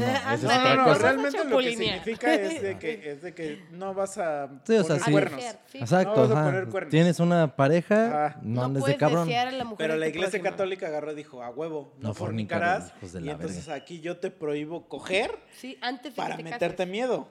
No, 0.00 0.06
Ah, 0.06 0.34
esa 0.34 0.34
es 0.34 0.42
No, 0.42 0.48
otra 0.58 0.74
no, 0.76 0.94
realmente 0.94 1.44
lo 1.44 1.58
que 1.58 1.76
significa 1.76 2.34
es 2.34 2.62
de 2.62 2.78
que, 2.78 3.10
es 3.12 3.22
de 3.22 3.34
que 3.34 3.64
no 3.70 3.94
vas 3.94 4.18
a 4.18 4.48
Sí, 4.66 4.74
o 4.74 4.84
sea, 4.84 4.96
poner 4.96 5.02
sí. 5.04 5.10
cuernos. 5.12 5.42
Sí. 5.66 5.78
Exacto, 5.78 6.14
No 6.14 6.20
vas 6.22 6.30
a 6.30 6.40
ajá. 6.40 6.44
poner 6.50 6.68
cuernos. 6.68 6.90
Tienes 6.90 7.20
una 7.20 7.56
pareja, 7.56 8.26
Ajá. 8.26 8.38
no, 8.42 8.54
No, 8.60 8.64
andes 8.64 8.80
de 8.80 8.80
puedes 8.82 8.98
cabrón. 8.98 9.32
a 9.32 9.50
la 9.52 9.64
mujer 9.64 9.76
Pero 9.78 9.96
la 9.96 10.06
iglesia 10.08 10.40
católica 10.42 10.86
agarró 10.88 11.12
y 11.12 11.14
dijo, 11.14 11.42
a 11.42 11.50
huevo, 11.50 11.94
no, 11.98 12.08
No 12.08 12.14
fornicarás. 12.14 12.92
fornicarás, 12.92 12.96
hijos 12.98 13.12
de 13.14 13.20
y 13.22 13.30
entonces 13.30 13.68
aquí 13.68 14.00
yo 14.00 14.18
te 14.18 14.30
prohíbo 14.30 14.88
coger 14.88 15.38
Sí, 15.56 15.78
antes 15.80 16.14
de 16.14 16.22
para 16.22 16.36
meterte 16.36 16.84
miedo. 16.86 17.28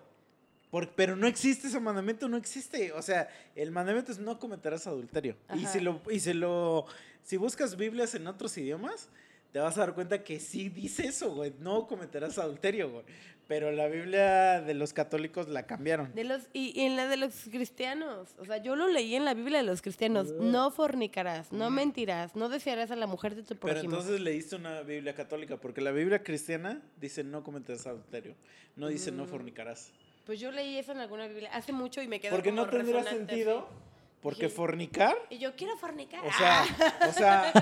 Pero 0.95 1.15
no 1.15 1.27
existe 1.27 1.67
ese 1.67 1.79
mandamiento, 1.79 2.27
no 2.29 2.37
existe. 2.37 2.91
O 2.93 3.01
sea, 3.01 3.27
el 3.55 3.71
mandamiento 3.71 4.11
es 4.11 4.19
no 4.19 4.39
cometerás 4.39 4.87
adulterio. 4.87 5.35
Y 5.55 5.65
si 5.65 5.79
lo, 5.81 6.01
y 6.09 6.19
si 6.19 6.33
lo, 6.33 6.85
si 7.23 7.37
buscas 7.37 7.75
Biblias 7.75 8.15
en 8.15 8.25
otros 8.27 8.57
idiomas, 8.57 9.09
te 9.51 9.59
vas 9.59 9.77
a 9.77 9.81
dar 9.81 9.93
cuenta 9.93 10.23
que 10.23 10.39
sí 10.39 10.69
dice 10.69 11.07
eso, 11.07 11.33
güey. 11.35 11.53
No 11.59 11.87
cometerás 11.87 12.37
adulterio, 12.37 12.89
güey. 12.89 13.03
Pero 13.49 13.69
la 13.73 13.87
Biblia 13.87 14.61
de 14.61 14.73
los 14.73 14.93
católicos 14.93 15.49
la 15.49 15.63
cambiaron. 15.63 16.15
De 16.15 16.23
los, 16.23 16.43
y, 16.53 16.71
y 16.79 16.85
en 16.85 16.95
la 16.95 17.05
de 17.09 17.17
los 17.17 17.33
cristianos. 17.51 18.29
O 18.39 18.45
sea, 18.45 18.57
yo 18.63 18.77
lo 18.77 18.87
leí 18.87 19.13
en 19.15 19.25
la 19.25 19.33
Biblia 19.33 19.57
de 19.57 19.65
los 19.65 19.81
cristianos. 19.81 20.31
No 20.39 20.71
fornicarás, 20.71 21.51
no 21.51 21.69
mentirás, 21.69 22.33
no 22.37 22.47
desearás 22.47 22.91
a 22.91 22.95
la 22.95 23.07
mujer 23.07 23.35
de 23.35 23.41
tu 23.43 23.55
Pero 23.57 23.73
prójimo. 23.73 23.93
entonces 23.93 24.21
leíste 24.21 24.55
una 24.55 24.83
Biblia 24.83 25.13
católica, 25.15 25.57
porque 25.57 25.81
la 25.81 25.91
Biblia 25.91 26.23
cristiana 26.23 26.81
dice 27.01 27.25
no 27.25 27.43
cometerás 27.43 27.85
adulterio. 27.87 28.35
No 28.77 28.87
dice 28.87 29.11
Mm. 29.11 29.17
no 29.17 29.25
fornicarás. 29.25 29.91
Pues 30.25 30.39
yo 30.39 30.51
leí 30.51 30.77
eso 30.77 30.91
en 30.91 30.99
alguna 30.99 31.27
Biblia 31.27 31.49
hace 31.53 31.71
mucho 31.73 32.01
y 32.01 32.07
me 32.07 32.19
quedó 32.19 32.35
Porque 32.35 32.49
como 32.51 32.63
no 32.63 32.69
tendría 32.69 33.03
sentido, 33.03 33.59
así. 33.69 33.77
porque 34.21 34.49
fornicar 34.49 35.15
Y 35.29 35.39
yo 35.39 35.55
quiero 35.55 35.75
fornicar. 35.77 36.23
O 36.25 36.31
sea, 36.31 36.63
o 37.09 37.11
sea, 37.11 37.53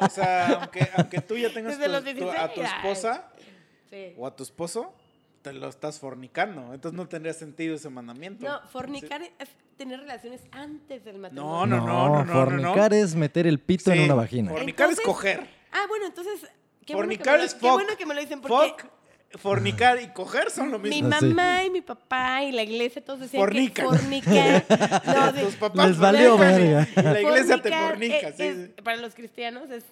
o 0.00 0.08
sea, 0.08 0.46
aunque, 0.60 0.88
aunque 0.96 1.20
tú 1.20 1.36
ya 1.36 1.52
tengas 1.52 1.78
Desde 1.78 1.86
tu- 1.86 1.92
los 1.92 2.04
tu- 2.04 2.30
a 2.30 2.48
16, 2.48 2.54
tu 2.54 2.62
esposa 2.62 3.28
Sí. 3.90 4.14
o 4.16 4.26
a 4.26 4.34
tu 4.34 4.42
esposo, 4.42 4.92
te 5.42 5.52
lo 5.52 5.68
estás 5.68 5.98
fornicando. 6.00 6.72
Entonces 6.72 6.96
no 6.96 7.06
tendría 7.06 7.32
sentido 7.34 7.74
ese 7.76 7.90
mandamiento. 7.90 8.46
No, 8.48 8.60
fornicar 8.68 9.22
es 9.22 9.50
tener 9.76 10.00
relaciones 10.00 10.40
antes 10.52 11.04
del 11.04 11.16
No, 11.16 11.22
matrimonio. 11.22 11.76
no, 11.76 11.86
no, 11.86 12.08
no, 12.08 12.08
no, 12.08 12.24
no, 12.24 12.32
fornicar 12.32 12.90
no. 12.92 12.96
es 12.96 13.14
meter 13.14 13.46
el 13.46 13.58
pito 13.60 13.90
en 13.92 13.98
Sí, 13.98 14.04
una 14.04 14.14
vagina. 14.14 14.50
Fornicar 14.50 14.88
Entonces- 14.88 15.04
es 15.04 15.06
coger. 15.06 15.48
Ah, 15.72 15.84
bueno, 15.88 16.06
entonces. 16.06 16.40
Qué 16.86 16.94
bueno 16.94 17.08
que 17.10 17.16
Fornicar 17.16 17.32
me 17.34 17.38
lo- 17.38 17.44
es 17.44 17.54
Qué 17.54 17.60
fuck. 17.60 17.72
bueno 17.72 17.96
que 17.96 18.06
me 18.06 18.14
lo 18.14 18.20
dicen 18.20 18.40
porque. 18.40 18.68
Fuck, 18.82 18.90
fornicar 19.38 20.00
y 20.00 20.08
coger 20.08 20.50
son 20.50 20.70
lo 20.70 20.78
Mi 20.78 20.90
mismo. 20.90 21.10
Ah, 21.12 21.16
sí. 21.20 21.26
mamá 21.26 21.64
y 21.64 21.70
mi 21.70 21.80
papá 21.80 22.42
y 22.44 22.52
la 22.52 22.62
iglesia 22.62 23.04
todos 23.04 23.20
decían 23.20 23.40
Fornican. 23.42 23.88
que 23.90 23.96
fornicar. 23.98 24.64
no, 25.06 25.32
de- 25.32 25.42
Tus 25.42 25.56
papás 25.56 25.88
Les 25.88 25.98
valió 25.98 26.38
verga. 26.38 26.86
La 26.96 27.20
iglesia 27.20 27.60
te 27.60 27.70
fornica. 27.72 28.28
es- 28.28 28.36
sí, 28.36 28.42
es- 28.44 28.56
sí. 28.56 28.82
Para 28.82 28.96
los 28.98 29.14
cristianos 29.14 29.70
es 29.70 29.84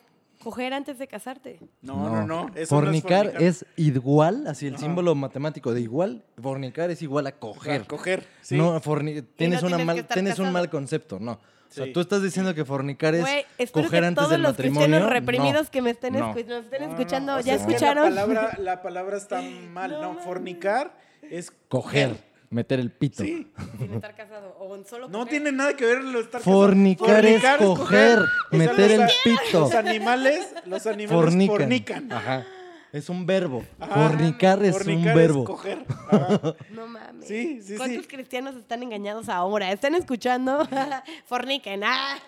coger 0.43 0.74
antes 0.74 0.98
de 0.98 1.06
casarte. 1.06 1.60
No, 1.82 2.09
no, 2.10 2.27
no. 2.27 2.51
eso 2.56 2.74
fornicar, 2.74 3.27
no 3.27 3.31
es, 3.32 3.35
fornicar. 3.35 3.43
es 3.43 3.66
igual, 3.77 4.47
así 4.48 4.66
el 4.66 4.74
Ajá. 4.74 4.82
símbolo 4.85 5.14
matemático 5.14 5.73
de 5.73 5.81
igual. 5.82 6.24
Fornicar 6.40 6.90
es 6.90 7.01
igual 7.02 7.27
a 7.28 7.32
coger. 7.32 7.86
coger. 7.86 8.27
sí. 8.40 8.56
No, 8.56 8.81
forni- 8.81 9.24
tienes, 9.36 9.62
no 9.62 9.69
una 9.69 9.78
mal, 9.78 10.05
tienes 10.06 10.39
un 10.40 10.51
mal 10.52 10.69
concepto, 10.69 11.19
no. 11.20 11.39
O 11.73 11.85
sea, 11.85 11.93
tú 11.93 12.01
estás 12.01 12.23
diciendo 12.23 12.55
que 12.55 12.65
fornicar 12.65 13.15
es 13.15 13.23
Güey, 13.23 13.44
espero 13.59 13.86
coger 13.86 14.01
que 14.03 14.07
antes 14.07 14.16
todos 14.16 14.31
del 14.31 14.43
los 14.43 14.51
matrimonio. 14.53 14.86
cristianos 14.86 15.11
reprimidos 15.12 15.65
No. 15.65 15.70
que 15.70 15.82
me 15.82 15.90
estén, 15.90 16.12
No. 16.15 16.35
escu- 16.35 16.47
nos 16.47 16.65
estén 16.65 16.81
No, 16.82 16.86
no, 16.89 16.93
no. 16.93 16.99
escuchando, 16.99 17.32
O 17.35 17.36
¿ya 17.39 17.43
sea, 17.43 17.55
es 17.55 17.62
que 17.62 17.73
escucharon? 17.73 18.15
La 18.15 18.27
palabra, 18.27 18.57
la 18.61 18.82
palabra 18.82 19.16
está 19.16 19.40
mal, 19.43 19.90
No 19.93 20.01
¿no? 20.03 20.09
mames. 20.11 20.24
Fornicar 20.24 20.94
es 21.23 21.51
Coger, 21.69 22.16
meter 22.51 22.78
el 22.81 22.90
pito. 22.90 23.23
Sí. 23.23 23.51
Sin 23.78 23.94
estar 23.94 24.15
casado. 24.15 24.55
O 24.59 24.74
en 24.77 24.85
solo 24.86 25.09
No 25.09 25.20
coger. 25.20 25.31
tiene 25.31 25.53
nada 25.53 25.74
que 25.74 25.86
ver 25.86 26.05
lo 26.05 26.20
estar 26.20 26.40
casado. 26.43 26.57
Fornicar 26.61 27.24
es 27.24 27.43
coger, 27.59 28.19
meter 28.51 28.90
el 28.93 29.03
pito. 29.24 29.61
Los 29.61 29.74
animales, 29.74 30.47
los 30.66 30.86
animales 30.86 31.24
Fornican. 31.24 31.57
fornican. 31.59 32.12
Ajá. 32.12 32.47
Es 32.93 33.09
un 33.09 33.24
verbo. 33.24 33.64
Ajá. 33.81 34.09
Fornicar 34.10 34.62
es 34.62 34.73
Fornicar 34.77 35.12
un 35.12 35.14
verbo. 35.14 35.44
coger. 35.44 35.78
No 36.70 36.86
mames. 36.86 37.27
Sí, 37.27 37.62
sí, 37.62 37.77
¿Cuántos 37.77 38.02
sí. 38.05 38.09
cristianos 38.09 38.55
están 38.56 38.82
engañados 38.82 39.28
ahora? 39.31 39.73
¿Están 39.73 39.94
escuchando? 39.94 40.69
Forniquen. 41.27 41.82
Ah. 41.85 42.19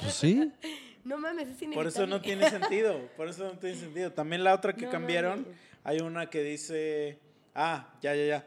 Pues 0.00 0.14
sí. 0.14 0.50
No 1.04 1.18
mames, 1.18 1.48
es 1.48 1.60
inevitable. 1.60 1.74
Por 1.74 1.86
eso 1.88 2.06
no 2.06 2.20
tiene 2.20 2.48
sentido. 2.48 2.96
Por 3.16 3.26
eso 3.28 3.42
no 3.42 3.58
tiene 3.58 3.74
sentido. 3.74 4.12
También 4.12 4.44
la 4.44 4.54
otra 4.54 4.72
que 4.76 4.84
No 4.84 4.92
cambiaron, 4.92 5.40
mames. 5.42 5.56
hay 5.82 5.98
una 5.98 6.30
que 6.30 6.44
dice. 6.44 7.18
Ah, 7.56 7.92
ya, 8.00 8.14
ya, 8.14 8.24
ya. 8.24 8.46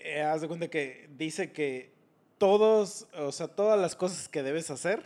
Eh, 0.00 0.22
haz 0.22 0.40
de 0.40 0.48
cuenta 0.48 0.68
que 0.68 1.10
dice 1.18 1.52
que 1.52 1.92
todos, 2.38 3.06
o 3.18 3.32
sea, 3.32 3.48
todas 3.48 3.78
las 3.78 3.94
cosas 3.94 4.28
que 4.30 4.42
debes 4.42 4.70
hacer, 4.70 5.02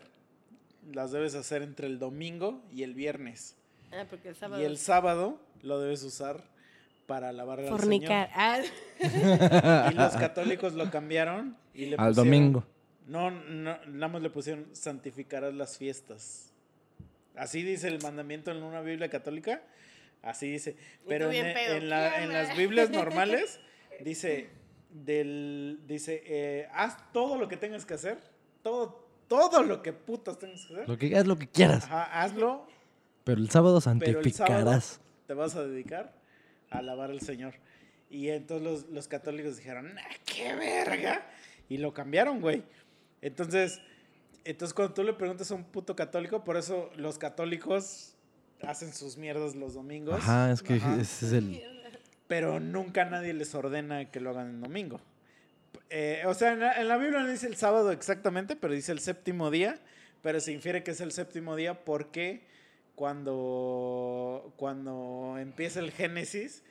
las 0.92 1.10
debes 1.10 1.34
hacer 1.34 1.62
entre 1.62 1.88
el 1.88 1.98
domingo 1.98 2.62
y 2.70 2.84
el 2.84 2.94
viernes. 2.94 3.56
Ah, 3.92 4.04
porque 4.08 4.28
el 4.28 4.36
sábado. 4.36 4.62
Y 4.62 4.64
el 4.64 4.78
sábado 4.78 5.40
lo 5.62 5.80
debes 5.80 6.02
usar 6.02 6.42
para 7.06 7.28
alabar 7.30 7.60
al 7.60 7.68
Fornicar. 7.68 8.30
Ah. 8.34 8.60
Señor. 9.00 9.92
Y 9.92 9.94
los 9.96 10.12
católicos 10.16 10.74
lo 10.74 10.90
cambiaron 10.90 11.56
y 11.74 11.86
le 11.86 11.96
Al 11.96 12.10
pusieron- 12.10 12.14
domingo. 12.14 12.64
No, 13.06 13.30
no, 13.30 13.76
nada 13.86 14.08
más 14.08 14.22
le 14.22 14.30
pusieron 14.30 14.66
santificarás 14.72 15.52
las 15.54 15.76
fiestas. 15.76 16.52
Así 17.34 17.62
dice 17.62 17.88
el 17.88 18.00
mandamiento 18.02 18.50
en 18.52 18.62
una 18.62 18.80
Biblia 18.80 19.08
católica. 19.08 19.62
Así 20.22 20.50
dice. 20.52 20.76
Pero 21.08 21.26
en, 21.26 21.30
bien 21.32 21.54
pedo. 21.54 21.74
en 21.76 21.88
la- 21.88 22.10
¿Qué 22.10 22.16
en 22.22 22.28
onda? 22.28 22.42
las 22.44 22.56
Biblias 22.56 22.90
normales 22.90 23.58
dice 24.04 24.50
del 24.90 25.80
dice 25.86 26.22
eh, 26.26 26.68
haz 26.72 27.12
todo 27.12 27.38
lo 27.38 27.48
que 27.48 27.56
tengas 27.56 27.84
que 27.86 27.94
hacer. 27.94 28.18
Todo, 28.62 29.08
todo 29.26 29.62
lo 29.62 29.82
que 29.82 29.92
putas 29.92 30.38
tengas 30.38 30.64
que 30.66 30.74
hacer. 30.74 30.88
Lo 30.88 30.96
que 30.98 31.16
haz 31.16 31.26
lo 31.26 31.36
que 31.38 31.48
quieras. 31.48 31.84
Ajá, 31.84 32.22
hazlo 32.22 32.66
Pero 33.30 33.42
el 33.42 33.50
sábado 33.50 33.76
el 33.76 33.82
santificarás. 33.82 35.00
te 35.28 35.34
vas 35.34 35.54
a 35.54 35.64
dedicar 35.64 36.12
a 36.68 36.78
alabar 36.78 37.10
al 37.10 37.20
Señor. 37.20 37.54
Y 38.10 38.28
entonces 38.30 38.66
los, 38.66 38.88
los 38.90 39.06
católicos 39.06 39.56
dijeron, 39.56 39.94
"Nah, 39.94 40.02
¡qué 40.24 40.52
verga! 40.56 41.24
Y 41.68 41.78
lo 41.78 41.94
cambiaron, 41.94 42.40
güey. 42.40 42.64
Entonces, 43.22 43.80
entonces 44.44 44.74
cuando 44.74 44.94
tú 44.94 45.04
le 45.04 45.12
preguntas 45.12 45.48
a 45.52 45.54
un 45.54 45.62
puto 45.62 45.94
católico, 45.94 46.42
por 46.42 46.56
eso 46.56 46.90
los 46.96 47.18
católicos 47.18 48.16
hacen 48.62 48.92
sus 48.92 49.16
mierdas 49.16 49.54
los 49.54 49.74
domingos. 49.74 50.16
Ajá, 50.16 50.50
es 50.50 50.60
que 50.60 50.74
Ajá. 50.74 51.00
ese 51.00 51.26
es 51.26 51.32
el. 51.32 51.62
Pero 52.26 52.58
nunca 52.58 53.04
nadie 53.04 53.32
les 53.32 53.54
ordena 53.54 54.10
que 54.10 54.18
lo 54.18 54.30
hagan 54.30 54.48
en 54.48 54.60
domingo. 54.60 55.00
Eh, 55.88 56.24
o 56.26 56.34
sea, 56.34 56.54
en 56.54 56.60
la, 56.60 56.80
en 56.80 56.88
la 56.88 56.96
Biblia 56.96 57.20
no 57.20 57.28
dice 57.28 57.46
el 57.46 57.54
sábado 57.54 57.92
exactamente, 57.92 58.56
pero 58.56 58.74
dice 58.74 58.90
el 58.90 58.98
séptimo 58.98 59.52
día. 59.52 59.78
Pero 60.20 60.40
se 60.40 60.50
infiere 60.52 60.82
que 60.82 60.90
es 60.90 61.00
el 61.00 61.12
séptimo 61.12 61.54
día 61.54 61.84
porque 61.84 62.50
cuando, 62.94 64.52
cuando 64.56 65.36
empieza 65.38 65.80
el 65.80 65.90
Génesis, 65.92 66.62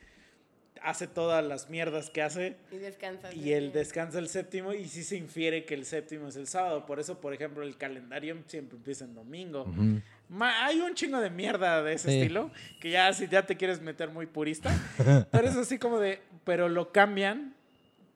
hace 0.82 1.06
todas 1.06 1.44
las 1.44 1.68
mierdas 1.68 2.08
que 2.10 2.22
hace 2.22 2.56
Y 2.72 2.76
descansas. 2.78 3.34
y 3.34 3.52
él 3.52 3.72
descansa 3.72 4.18
el 4.18 4.28
séptimo 4.28 4.72
y 4.72 4.88
sí 4.88 5.04
se 5.04 5.16
infiere 5.16 5.64
que 5.66 5.74
el 5.74 5.84
séptimo 5.84 6.28
es 6.28 6.36
el 6.36 6.46
sábado. 6.46 6.86
Por 6.86 7.00
eso, 7.00 7.20
por 7.20 7.34
ejemplo, 7.34 7.62
el 7.62 7.76
calendario 7.76 8.36
siempre 8.46 8.76
empieza 8.78 9.04
en 9.04 9.14
domingo. 9.14 9.62
Ujú. 9.64 10.00
Ma- 10.30 10.64
hay 10.64 10.80
un 10.80 10.94
chingo 10.94 11.20
de 11.20 11.28
mierda 11.28 11.82
de 11.82 11.92
ese 11.94 12.08
Sí. 12.10 12.20
estilo, 12.20 12.50
que 12.80 12.90
ya 12.90 13.12
si 13.12 13.28
ya 13.28 13.44
te 13.44 13.56
quieres 13.56 13.80
meter 13.82 14.08
muy 14.10 14.26
purista, 14.26 14.70
pero 15.32 15.48
es 15.48 15.56
así 15.56 15.78
como 15.78 15.98
de, 15.98 16.20
pero 16.44 16.68
lo 16.68 16.92
cambian 16.92 17.54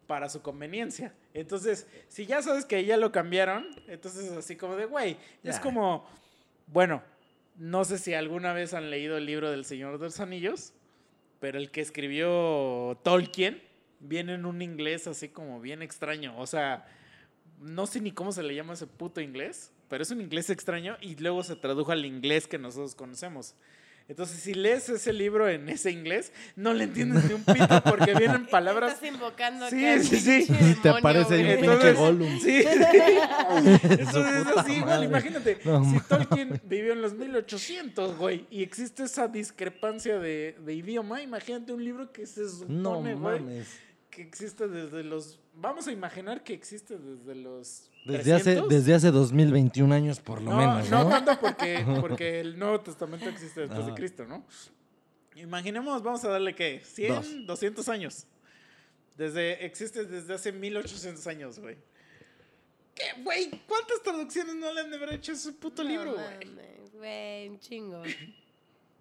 para 0.06 0.28
su 0.28 0.40
conveniencia. 0.40 1.12
Entonces, 1.34 1.86
si 2.08 2.24
ya 2.26 2.40
sabes 2.40 2.64
que 2.66 2.84
ya 2.84 2.96
lo 2.96 3.10
cambiaron, 3.10 3.66
entonces 3.88 4.26
es 4.26 4.32
así 4.32 4.54
como 4.56 4.76
de, 4.76 4.86
güey, 4.86 5.16
es 5.42 5.58
como, 5.58 6.06
bueno, 6.68 7.02
no 7.56 7.84
sé 7.84 7.98
si 7.98 8.14
alguna 8.14 8.52
vez 8.52 8.74
han 8.74 8.90
leído 8.90 9.16
el 9.16 9.26
libro 9.26 9.50
del 9.50 9.64
Señor 9.64 9.98
de 9.98 10.06
los 10.06 10.20
Anillos, 10.20 10.72
pero 11.40 11.58
el 11.58 11.70
que 11.70 11.80
escribió 11.80 12.98
Tolkien 13.02 13.62
viene 14.00 14.34
en 14.34 14.46
un 14.46 14.62
inglés 14.62 15.06
así 15.06 15.28
como 15.28 15.60
bien 15.60 15.82
extraño, 15.82 16.38
o 16.38 16.46
sea, 16.46 16.86
no 17.60 17.86
sé 17.86 18.00
ni 18.00 18.12
cómo 18.12 18.32
se 18.32 18.42
le 18.42 18.54
llama 18.54 18.74
ese 18.74 18.86
puto 18.86 19.20
inglés, 19.20 19.72
pero 19.88 20.02
es 20.02 20.10
un 20.10 20.20
inglés 20.20 20.50
extraño 20.50 20.96
y 21.00 21.16
luego 21.16 21.42
se 21.42 21.56
tradujo 21.56 21.92
al 21.92 22.04
inglés 22.04 22.46
que 22.46 22.58
nosotros 22.58 22.94
conocemos. 22.94 23.54
Entonces, 24.06 24.38
si 24.40 24.52
lees 24.52 24.88
ese 24.90 25.12
libro 25.14 25.48
en 25.48 25.68
ese 25.70 25.90
inglés, 25.90 26.30
no 26.56 26.74
le 26.74 26.84
entiendes 26.84 27.24
ni 27.24 27.32
un 27.32 27.42
pito 27.44 27.82
porque 27.84 28.14
vienen 28.14 28.46
palabras. 28.50 28.94
Estás 28.94 29.08
invocando 29.14 29.68
Sí, 29.70 29.86
al 29.86 30.02
sí, 30.04 30.16
sí. 30.20 30.44
pinche 30.46 30.54
Te 30.82 30.88
demonio, 30.88 30.98
aparece 30.98 31.34
ahí 31.34 31.40
un 31.40 31.46
güey. 31.46 31.60
pinche 31.70 31.92
Gollum. 31.94 32.38
Sí, 32.40 32.62
sí. 32.62 32.68
Entonces 33.98 34.36
es 34.36 34.56
así, 34.56 34.72
igual, 34.74 35.04
imagínate. 35.04 35.58
No, 35.64 35.84
si. 35.84 36.00
Tolkien 36.06 36.60
vivió 36.64 36.92
en 36.92 37.00
los 37.02 37.14
1800, 37.14 38.18
güey, 38.18 38.46
y 38.50 38.62
existe 38.62 39.04
esa 39.04 39.26
discrepancia 39.28 40.18
de, 40.18 40.56
de 40.64 40.74
idioma, 40.74 41.22
imagínate 41.22 41.72
un 41.72 41.82
libro 41.84 42.12
que 42.12 42.26
se 42.26 42.42
No 42.42 42.48
supone, 42.48 43.14
güey, 43.14 43.40
mames. 43.40 43.68
que 44.10 44.20
existe 44.22 44.68
desde 44.68 45.02
los. 45.02 45.40
Vamos 45.54 45.86
a 45.86 45.92
imaginar 45.92 46.42
que 46.44 46.52
existe 46.52 46.98
desde 46.98 47.34
los. 47.36 47.90
Desde 48.04 48.34
hace, 48.34 48.44
300. 48.44 48.68
desde 48.68 48.94
hace 48.94 49.10
2021 49.10 49.94
años 49.94 50.20
por 50.20 50.42
lo 50.42 50.50
no, 50.50 50.56
menos, 50.58 50.90
¿no? 50.90 51.04
no 51.04 51.10
tanto 51.10 51.40
porque, 51.40 51.84
porque 52.00 52.40
el 52.40 52.58
Nuevo 52.58 52.80
Testamento 52.80 53.28
existe 53.28 53.60
después 53.62 53.86
de 53.86 53.92
Ajá. 53.92 53.94
Cristo, 53.94 54.26
¿no? 54.26 54.44
Imaginemos, 55.36 56.02
vamos 56.02 56.22
a 56.24 56.28
darle 56.28 56.54
qué, 56.54 56.80
100, 56.84 57.14
Dos. 57.14 57.46
200 57.46 57.88
años. 57.88 58.26
Desde, 59.16 59.64
existe 59.64 60.04
desde 60.04 60.34
hace 60.34 60.52
1800 60.52 61.26
años, 61.26 61.58
güey. 61.58 61.76
¿Qué, 62.94 63.04
güey? 63.22 63.50
¿Cuántas 63.66 64.02
traducciones 64.02 64.54
no 64.54 64.72
le 64.72 64.80
han 64.82 64.90
de 64.90 64.96
haber 64.96 65.14
hecho 65.14 65.32
a 65.32 65.34
ese 65.34 65.52
puto 65.52 65.82
No 65.82 65.90
libro, 65.90 66.14
güey? 66.14 66.56
Güey, 66.92 67.48
un 67.48 67.58
chingo. 67.58 68.02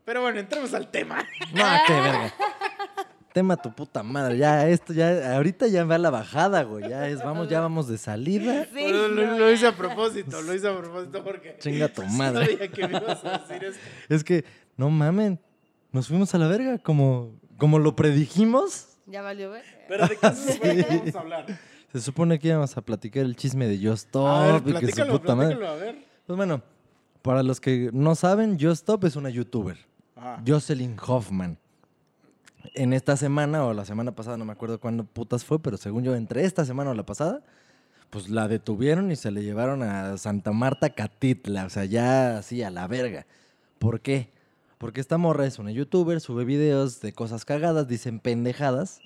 Pero 0.05 0.21
bueno, 0.21 0.39
entremos 0.39 0.73
al 0.73 0.89
tema. 0.89 1.27
No, 1.53 1.65
qué 1.88 1.93
verga. 1.93 2.34
Tema 3.34 3.57
tu 3.57 3.73
puta 3.73 4.03
madre. 4.03 4.38
Ya, 4.38 4.69
esto 4.69 4.93
ya, 4.93 5.35
ahorita 5.35 5.65
ya 5.68 5.84
va 5.85 5.95
a 5.95 5.97
la 5.97 6.11
bajada, 6.11 6.61
güey. 6.64 6.88
Ya 6.88 7.10
es, 7.10 7.23
vamos, 7.23 7.49
ya 7.49 7.61
vamos 7.61 7.88
de 7.88 7.97
salida. 7.97 8.68
Sí, 8.72 8.91
lo, 8.91 9.51
hice 9.51 9.65
a 9.65 9.76
propósito, 9.76 10.39
lo 10.43 10.53
hice 10.53 10.68
a 10.68 10.77
propósito 10.77 11.23
porque. 11.23 11.57
Chinga 11.57 11.88
tu 11.88 12.03
madre. 12.10 12.45
Sabía 12.45 12.68
que 12.72 12.88
me 12.88 12.97
ibas 12.99 13.26
a 13.26 13.39
decir 13.39 13.64
esto. 13.64 13.81
Es 14.07 14.23
que, 14.23 14.45
no 14.77 14.91
mamen, 14.91 15.39
nos 15.91 16.07
fuimos 16.07 16.35
a 16.35 16.38
la 16.38 16.47
verga, 16.47 16.77
como, 16.77 17.39
como 17.57 17.80
lo 17.80 17.95
predijimos. 17.95 18.89
Ya 19.07 19.23
valió, 19.23 19.49
güey. 19.49 19.64
Pero 19.88 20.07
de 20.07 20.15
qué 20.15 20.30
se 20.35 20.53
supone 20.53 20.76
que 20.85 20.95
vamos 20.97 21.15
a 21.15 21.19
hablar. 21.19 21.45
Se 21.91 22.01
supone 22.01 22.39
que 22.39 22.47
íbamos 22.49 22.77
a 22.77 22.81
platicar 22.81 23.23
el 23.23 23.35
chisme 23.35 23.68
de 23.68 23.77
Just 23.89 24.15
A 24.15 24.45
ver, 24.45 24.55
Stop 24.57 24.68
y 24.69 24.85
que 24.85 24.91
su 24.91 25.07
puta 25.07 25.35
madre. 25.35 25.55
platícalo, 25.55 25.68
a 25.68 25.76
ver. 25.76 26.05
Pues 26.27 26.38
bueno, 26.38 26.61
para 27.23 27.41
los 27.41 27.60
que 27.60 27.89
no 27.93 28.14
saben, 28.14 28.60
Just 28.60 28.81
Stop 28.84 29.05
es 29.05 29.15
una 29.15 29.31
youtuber. 29.31 29.77
Ajá. 30.15 30.39
Jocelyn 30.45 30.97
Hoffman. 31.03 31.57
En 32.73 32.94
esta 32.94 33.18
semana 33.18 33.65
o 33.65 33.73
la 33.73 33.85
semana 33.85 34.14
pasada, 34.14 34.38
no 34.38 34.45
me 34.45 34.53
acuerdo 34.53 34.80
cuándo 34.80 35.03
putas 35.03 35.44
fue, 35.44 35.61
pero 35.61 35.77
según 35.77 36.03
yo, 36.03 36.15
entre 36.15 36.45
esta 36.45 36.65
semana 36.65 36.91
o 36.91 36.94
la 36.94 37.06
pasada, 37.06 37.44
pues 38.10 38.30
la 38.30 38.48
detuvieron 38.48 39.11
y 39.11 39.15
se 39.15 39.31
le 39.31 39.44
llevaron 39.44 39.84
a 39.84 40.18
Santa 40.18 40.52
Marta 40.52 40.91
Catitla, 40.91 41.65
o 41.65 41.69
sea, 41.69 41.85
ya 41.85 42.38
así 42.38 42.64
a 42.64 42.69
la 42.69 42.88
verga. 42.88 43.26
¿Por 43.80 44.02
qué? 44.02 44.31
Porque 44.77 45.02
esta 45.02 45.18
morra 45.18 45.45
es 45.45 45.60
una 45.60 45.72
youtuber, 45.72 46.22
sube 46.22 46.45
videos 46.45 47.02
de 47.02 47.14
cosas 47.14 47.45
cagadas, 47.45 47.88
dicen 47.88 48.19
pendejadas. 48.19 48.99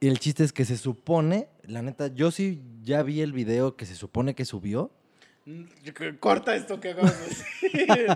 Y 0.00 0.08
el 0.08 0.18
chiste 0.18 0.44
es 0.44 0.52
que 0.52 0.64
se 0.64 0.76
supone, 0.76 1.48
la 1.62 1.82
neta, 1.82 2.08
yo 2.08 2.30
sí 2.30 2.62
ya 2.82 3.02
vi 3.02 3.22
el 3.22 3.32
video 3.32 3.76
que 3.76 3.86
se 3.86 3.94
supone 3.94 4.34
que 4.34 4.44
subió. 4.44 4.90
Mm, 5.46 5.62
Corta 6.18 6.56
esto 6.56 6.80
que 6.80 6.90
acabas 6.90 7.14
de 7.20 7.26
decir. 7.26 8.06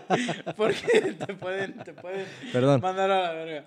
Porque 0.57 1.13
te 1.13 1.35
pueden, 1.35 1.79
te 1.79 1.93
pueden 1.93 2.27
Perdón. 2.53 2.81
mandar 2.81 3.09
a 3.11 3.23
la 3.23 3.33
verga. 3.33 3.65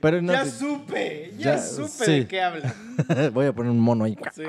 Pero 0.00 0.22
no 0.22 0.32
ya 0.32 0.46
supe, 0.46 1.32
ya, 1.36 1.56
ya, 1.56 1.58
supe 1.58 2.04
sí. 2.04 2.12
de 2.20 2.26
qué 2.28 2.40
hablan. 2.40 2.72
Voy 3.34 3.46
a 3.46 3.52
poner 3.52 3.72
un 3.72 3.80
mono 3.80 4.04
ahí. 4.04 4.16
Sí, 4.32 4.42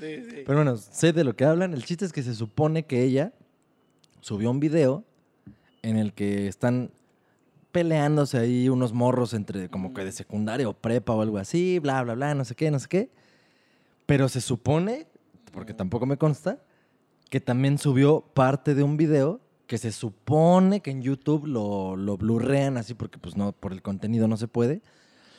sí, 0.00 0.24
sí. 0.30 0.42
Pero 0.44 0.58
bueno, 0.58 0.76
sé 0.76 1.12
de 1.12 1.22
lo 1.22 1.36
que 1.36 1.44
hablan. 1.44 1.74
El 1.74 1.84
chiste 1.84 2.04
es 2.04 2.12
que 2.12 2.22
se 2.24 2.34
supone 2.34 2.86
que 2.86 3.04
ella 3.04 3.32
subió 4.20 4.50
un 4.50 4.58
video 4.60 5.04
en 5.82 5.96
el 5.96 6.12
que 6.12 6.48
están 6.48 6.90
peleándose 7.70 8.38
ahí 8.38 8.68
unos 8.68 8.92
morros 8.92 9.34
entre 9.34 9.68
como 9.68 9.94
que 9.94 10.04
de 10.04 10.10
secundaria 10.10 10.68
o 10.68 10.74
prepa 10.74 11.12
o 11.14 11.22
algo 11.22 11.38
así, 11.38 11.78
bla, 11.78 12.02
bla, 12.02 12.14
bla, 12.14 12.34
no 12.34 12.44
sé 12.44 12.56
qué, 12.56 12.70
no 12.70 12.80
sé 12.80 12.88
qué. 12.88 13.10
Pero 14.06 14.28
se 14.28 14.40
supone, 14.40 15.06
porque 15.52 15.74
tampoco 15.74 16.06
me 16.06 16.16
consta, 16.16 16.58
que 17.30 17.40
también 17.40 17.78
subió 17.78 18.22
parte 18.34 18.74
de 18.74 18.82
un 18.82 18.96
video 18.96 19.40
que 19.66 19.78
se 19.78 19.92
supone 19.92 20.80
que 20.80 20.90
en 20.90 21.02
YouTube 21.02 21.46
lo, 21.46 21.94
lo 21.96 22.16
blurrean 22.16 22.78
así 22.78 22.94
porque 22.94 23.18
pues 23.18 23.36
no, 23.36 23.52
por 23.52 23.72
el 23.72 23.82
contenido 23.82 24.26
no 24.28 24.36
se 24.38 24.48
puede, 24.48 24.80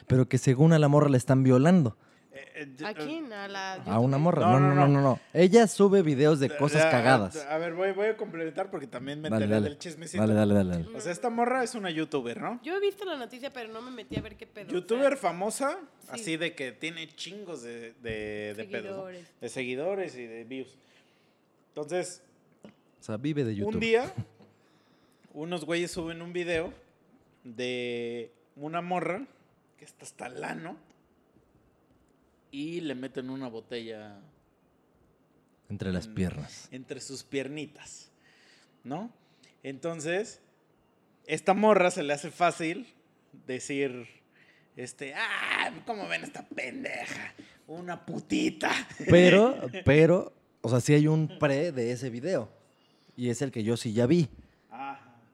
pero 0.08 0.28
que 0.30 0.38
según 0.38 0.74
a 0.74 0.80
la 0.80 0.88
morra 0.88 1.10
le 1.10 1.18
están 1.18 1.42
violando. 1.44 1.98
Eh, 2.32 2.68
eh, 2.80 2.86
¿A 2.86 2.94
quién? 2.94 3.34
A 3.34 3.48
la. 3.48 3.74
A 3.86 4.00
una 4.00 4.20
morra. 4.20 4.44
No, 4.52 4.60
No, 4.60 4.68
no, 4.70 4.76
no, 4.76 4.76
no, 4.76 4.88
no. 4.88 4.94
no, 4.94 5.02
no. 5.02 5.20
Ella 5.34 5.66
sube 5.66 6.04
videos 6.04 6.40
de 6.40 6.56
cosas 6.56 6.86
cagadas. 6.86 7.36
A 7.50 7.58
ver, 7.58 7.74
voy, 7.74 7.92
voy 7.92 8.08
a 8.08 8.18
complementar 8.18 8.70
porque 8.70 8.86
también 8.86 9.20
me 9.20 9.30
Dale, 9.30 9.46
enteré 9.46 9.60
dale. 9.62 9.70
del 9.72 9.80
chismecito. 9.80 10.22
Dale, 10.22 10.36
dale, 10.36 10.54
dale. 10.54 10.70
dale. 10.84 10.96
O 10.96 11.02
sea, 11.02 11.12
esta 11.12 11.32
morra 11.32 11.64
es 11.64 11.74
una 11.74 11.90
youtuber, 11.90 12.40
¿no? 12.40 12.60
Yo 12.64 12.78
he 12.78 12.80
visto 12.80 13.04
la 13.06 13.18
noticia, 13.18 13.50
pero 13.50 13.74
no 13.74 13.82
me 13.82 13.90
metí 13.92 14.16
a 14.16 14.22
ver 14.22 14.38
qué 14.38 14.46
pedo. 14.46 14.68
o 14.68 14.70
sea, 14.70 14.80
Youtuber 14.80 15.18
famosa, 15.18 15.80
Sí. 16.04 16.08
así 16.12 16.38
de 16.38 16.54
que 16.54 16.72
tiene 16.72 17.08
chingos 17.10 17.64
de, 17.64 17.94
de, 18.02 18.54
de 18.56 18.64
pedos, 18.66 18.96
¿no? 18.96 19.04
Seguidores. 19.08 19.28
De 19.42 19.50
seguidores 19.50 20.16
y 20.16 20.26
de 20.28 20.44
views. 20.44 20.78
Entonces, 21.82 22.22
O 23.00 23.04
sea, 23.04 23.16
vive 23.16 23.46
de 23.46 23.56
YouTube. 23.56 23.76
Un 23.76 23.80
día, 23.80 24.14
unos 25.34 25.64
güeyes 25.64 25.90
suben 25.90 26.22
un 26.22 26.34
video 26.34 26.74
de 27.46 28.34
una 28.58 28.82
morra 28.82 29.26
que 29.78 29.86
está 29.86 30.04
hasta 30.04 30.28
el 30.28 30.44
ano 30.44 30.76
y 32.52 32.82
le 32.82 32.96
meten 32.96 33.30
una 33.30 33.48
botella 33.48 34.20
Entre 35.70 35.94
las 35.94 36.10
piernas. 36.10 36.68
entre 36.72 37.00
sus 37.00 37.24
piernitas, 37.24 38.12
¿no? 38.84 39.14
Entonces, 39.64 40.42
esta 41.28 41.54
morra 41.54 41.92
se 41.92 42.04
le 42.04 42.12
hace 42.12 42.30
fácil 42.30 42.94
decir, 43.48 44.06
este, 44.76 45.14
ah, 45.16 45.72
¿cómo 45.86 46.10
ven 46.10 46.26
esta 46.26 46.46
pendeja? 46.46 47.34
Una 47.68 48.06
putita. 48.06 48.70
Pero, 49.10 49.56
pero, 49.86 50.34
o 50.62 50.70
sea, 50.70 50.80
sí 50.80 50.94
hay 50.94 51.08
un 51.08 51.38
pre 51.40 51.72
de 51.72 51.92
ese 51.92 52.10
video. 52.10 52.50
Y 53.16 53.30
es 53.30 53.42
el 53.42 53.52
que 53.52 53.64
yo 53.64 53.78
sí 53.78 53.94
ya 53.94 54.06
vi. 54.06 54.30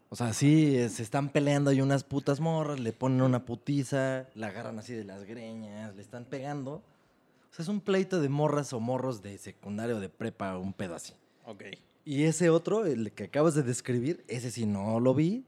O 0.09 0.15
sea, 0.15 0.33
sí, 0.33 0.77
eh, 0.77 0.89
se 0.89 1.03
están 1.03 1.29
peleando 1.29 1.71
hay 1.71 1.81
unas 1.81 2.03
putas 2.03 2.39
morras, 2.39 2.79
le 2.79 2.93
ponen 2.93 3.21
una 3.21 3.43
putiza, 3.43 4.27
la 4.33 4.47
agarran 4.47 4.79
así 4.79 4.93
de 4.93 5.03
las 5.03 5.25
greñas, 5.25 5.95
le 5.95 6.01
están 6.01 6.25
pegando. 6.25 6.75
O 6.75 7.53
sea, 7.53 7.63
es 7.63 7.69
un 7.69 7.81
pleito 7.81 8.21
de 8.21 8.29
morras 8.29 8.71
o 8.71 8.79
morros 8.79 9.21
de 9.21 9.37
secundario 9.37 9.99
de 9.99 10.09
prepa, 10.09 10.57
un 10.57 10.73
pedo 10.73 10.95
así. 10.95 11.13
Ok. 11.45 11.63
Y 12.05 12.23
ese 12.23 12.49
otro, 12.49 12.85
el 12.85 13.11
que 13.11 13.25
acabas 13.25 13.55
de 13.55 13.63
describir, 13.63 14.23
ese 14.27 14.51
sí 14.51 14.65
no 14.65 14.99
lo 14.99 15.13
vi, 15.15 15.43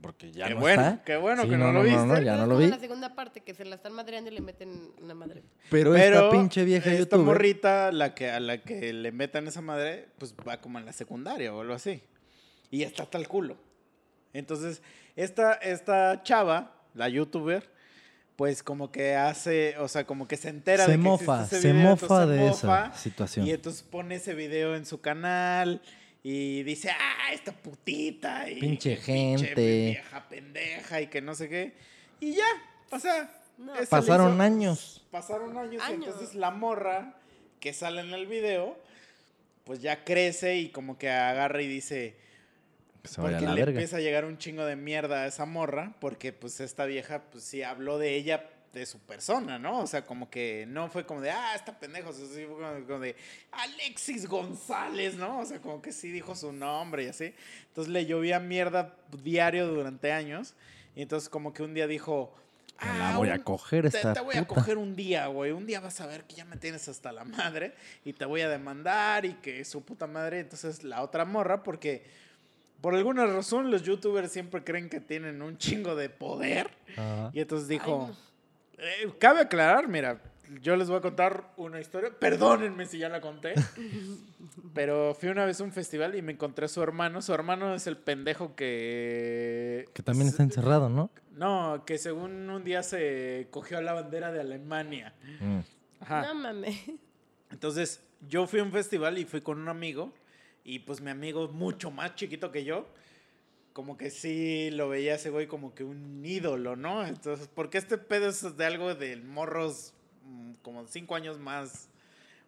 porque 0.00 0.32
ya 0.32 0.48
Qué 0.48 0.54
no 0.54 0.60
bueno, 0.60 0.82
está. 0.82 1.04
qué 1.04 1.16
bueno 1.16 1.42
Sí, 1.44 1.48
que 1.50 1.56
no 1.56 1.66
lo 1.72 1.72
No, 1.74 1.82
viste. 1.82 2.04
no, 2.06 2.20
ya 2.20 2.36
no 2.36 2.46
lo 2.46 2.56
vi. 2.58 2.66
la 2.66 2.78
segunda 2.78 3.14
parte, 3.14 3.40
que 3.42 3.54
se 3.54 3.64
la 3.64 3.76
están 3.76 3.92
madreando 3.92 4.30
y 4.30 4.34
le 4.34 4.40
meten 4.40 4.90
una 5.00 5.14
madre. 5.14 5.42
Pero, 5.70 5.92
Pero 5.92 6.16
esta 6.16 6.30
pinche 6.30 6.64
vieja 6.64 6.90
esta 6.90 7.00
youtuber... 7.16 7.24
morrita, 7.26 7.92
la 7.92 8.14
que, 8.14 8.30
a 8.30 8.40
la 8.40 8.62
que 8.62 8.92
le 8.92 9.12
metan 9.12 9.46
esa 9.46 9.60
madre, 9.60 10.08
pues 10.18 10.34
va 10.46 10.60
como 10.60 10.78
en 10.78 10.86
la 10.86 10.92
secundaria 10.92 11.54
o 11.54 11.60
algo 11.60 11.74
así. 11.74 12.02
Y 12.70 12.82
está 12.82 13.04
hasta 13.04 13.18
el 13.18 13.28
culo. 13.28 13.56
Entonces, 14.32 14.82
esta, 15.14 15.54
esta 15.54 16.22
chava, 16.24 16.72
la 16.94 17.08
youtuber, 17.08 17.70
pues 18.34 18.62
como 18.62 18.90
que 18.92 19.14
hace, 19.14 19.78
o 19.78 19.88
sea, 19.88 20.04
como 20.04 20.26
que 20.28 20.36
se 20.36 20.48
entera 20.50 20.84
Se 20.84 20.90
de 20.90 20.96
que 20.98 21.02
mofa, 21.02 21.36
existe 21.44 21.56
ese 21.56 21.68
se 21.68 21.72
video, 21.72 21.90
mofa 21.90 22.04
entonces 22.22 22.28
de 22.40 22.48
mofa, 22.48 22.86
esa 22.88 22.98
situación. 22.98 23.46
Y 23.46 23.50
entonces 23.52 23.82
pone 23.82 24.16
ese 24.16 24.34
video 24.34 24.74
en 24.76 24.84
su 24.84 25.00
canal 25.00 25.80
y 26.28 26.64
dice, 26.64 26.90
ah, 26.90 27.32
esta 27.32 27.52
putita. 27.52 28.50
Y 28.50 28.58
Pinche 28.58 28.96
gente. 28.96 29.54
vieja 29.54 30.28
pendeja 30.28 31.00
y 31.00 31.06
que 31.06 31.20
no 31.22 31.36
sé 31.36 31.48
qué. 31.48 31.72
Y 32.18 32.32
ya, 32.34 32.44
o 32.90 32.98
sea. 32.98 33.32
No. 33.58 33.72
Pasaron 33.88 34.34
hizo- 34.34 34.42
años. 34.42 35.06
Pasaron 35.12 35.56
años, 35.56 35.80
y 35.88 35.92
entonces 35.94 36.34
la 36.34 36.50
morra 36.50 37.14
que 37.60 37.72
sale 37.72 38.00
en 38.00 38.12
el 38.12 38.26
video, 38.26 38.76
pues 39.64 39.80
ya 39.80 40.02
crece 40.04 40.56
y 40.56 40.70
como 40.70 40.98
que 40.98 41.08
agarra 41.10 41.62
y 41.62 41.68
dice, 41.68 42.16
a 43.04 43.22
porque 43.22 43.40
la 43.40 43.54
le 43.54 43.60
verga. 43.60 43.70
empieza 43.70 43.96
a 43.98 44.00
llegar 44.00 44.24
un 44.24 44.36
chingo 44.36 44.64
de 44.66 44.74
mierda 44.76 45.22
a 45.22 45.26
esa 45.26 45.46
morra, 45.46 45.94
porque 46.00 46.32
pues 46.32 46.58
esta 46.60 46.84
vieja 46.86 47.22
pues 47.30 47.44
sí 47.44 47.62
habló 47.62 47.98
de 47.98 48.14
ella, 48.16 48.50
de 48.80 48.86
su 48.86 48.98
persona, 49.00 49.58
¿no? 49.58 49.80
O 49.80 49.86
sea, 49.86 50.04
como 50.04 50.28
que 50.30 50.64
no 50.68 50.88
fue 50.88 51.04
como 51.06 51.20
de, 51.20 51.30
ah, 51.30 51.54
esta 51.54 51.78
pendejo, 51.78 52.10
o 52.10 52.12
sea, 52.12 52.26
sí 52.26 52.44
fue 52.46 52.84
como, 52.86 53.00
de 53.00 53.16
Alexis 53.52 54.26
González, 54.28 55.14
¿no? 55.16 55.40
O 55.40 55.44
sea, 55.44 55.60
como 55.60 55.80
que 55.82 55.92
sí 55.92 56.10
dijo 56.10 56.34
su 56.34 56.52
nombre 56.52 57.04
y 57.04 57.08
así. 57.08 57.34
Entonces 57.68 57.92
le 57.92 58.06
llovía 58.06 58.38
mierda 58.40 58.94
diario 59.22 59.66
durante 59.66 60.12
años 60.12 60.54
y 60.94 61.02
entonces 61.02 61.28
como 61.28 61.52
que 61.52 61.62
un 61.62 61.74
día 61.74 61.86
dijo... 61.86 62.34
Me 62.82 62.86
la 62.98 63.14
"Ah, 63.14 63.16
voy 63.16 63.30
a 63.30 63.42
coger 63.42 63.90
te, 63.90 63.96
esta 63.96 64.12
te 64.12 64.20
voy 64.20 64.36
a 64.36 64.42
puta". 64.46 64.60
coger 64.60 64.76
un 64.76 64.94
día, 64.94 65.28
güey. 65.28 65.50
Un 65.52 65.64
día 65.64 65.80
vas 65.80 65.98
a 66.02 66.06
ver 66.06 66.24
que 66.24 66.34
ya 66.34 66.44
me 66.44 66.58
tienes 66.58 66.86
hasta 66.88 67.10
la 67.10 67.24
madre 67.24 67.74
y 68.04 68.12
te 68.12 68.26
voy 68.26 68.42
a 68.42 68.50
demandar 68.50 69.24
y 69.24 69.32
que 69.34 69.64
su 69.64 69.82
puta 69.82 70.06
madre. 70.06 70.40
Entonces 70.40 70.84
la 70.84 71.02
otra 71.02 71.24
morra, 71.24 71.62
porque 71.62 72.04
por 72.82 72.94
alguna 72.94 73.24
razón 73.24 73.70
los 73.70 73.82
youtubers 73.82 74.30
siempre 74.30 74.62
creen 74.62 74.90
que 74.90 75.00
tienen 75.00 75.40
un 75.40 75.56
chingo 75.56 75.96
de 75.96 76.10
poder. 76.10 76.70
Ajá. 76.98 77.30
Y 77.32 77.40
entonces 77.40 77.66
dijo, 77.66 78.08
Ay, 78.10 78.16
eh, 78.78 79.12
cabe 79.18 79.40
aclarar, 79.40 79.88
mira, 79.88 80.20
yo 80.62 80.76
les 80.76 80.88
voy 80.88 80.98
a 80.98 81.00
contar 81.00 81.52
una 81.56 81.80
historia. 81.80 82.10
Perdónenme 82.18 82.86
si 82.86 82.98
ya 82.98 83.08
la 83.08 83.20
conté. 83.20 83.54
pero 84.74 85.14
fui 85.14 85.28
una 85.28 85.44
vez 85.44 85.60
a 85.60 85.64
un 85.64 85.72
festival 85.72 86.14
y 86.14 86.22
me 86.22 86.32
encontré 86.32 86.66
a 86.66 86.68
su 86.68 86.82
hermano. 86.82 87.22
Su 87.22 87.34
hermano 87.34 87.74
es 87.74 87.86
el 87.86 87.96
pendejo 87.96 88.54
que. 88.54 89.88
Que 89.92 90.02
también 90.02 90.28
está 90.28 90.42
encerrado, 90.42 90.88
¿no? 90.88 91.10
No, 91.32 91.84
que 91.84 91.98
según 91.98 92.48
un 92.48 92.64
día 92.64 92.82
se 92.82 93.48
cogió 93.50 93.80
la 93.80 93.92
bandera 93.92 94.32
de 94.32 94.40
Alemania. 94.40 95.14
Mm. 95.40 95.58
Ajá. 96.00 96.22
No 96.22 96.34
mames. 96.34 96.76
Entonces, 97.50 98.02
yo 98.28 98.46
fui 98.46 98.60
a 98.60 98.62
un 98.62 98.72
festival 98.72 99.18
y 99.18 99.24
fui 99.24 99.40
con 99.40 99.58
un 99.58 99.68
amigo. 99.68 100.12
Y 100.64 100.80
pues 100.80 101.00
mi 101.00 101.10
amigo, 101.10 101.48
mucho 101.48 101.90
más 101.90 102.16
chiquito 102.16 102.50
que 102.50 102.64
yo, 102.64 102.86
como 103.76 103.98
que 103.98 104.10
sí 104.10 104.70
lo 104.70 104.88
veía 104.88 105.16
ese 105.16 105.28
güey 105.28 105.46
como 105.46 105.74
que 105.74 105.84
un 105.84 106.24
ídolo, 106.24 106.76
¿no? 106.76 107.06
Entonces, 107.06 107.46
porque 107.54 107.76
este 107.76 107.98
pedo 107.98 108.30
es 108.30 108.56
de 108.56 108.64
algo 108.64 108.94
de 108.94 109.16
morros 109.18 109.92
mm, 110.24 110.52
como 110.62 110.86
cinco 110.86 111.14
años 111.14 111.38
más. 111.38 111.90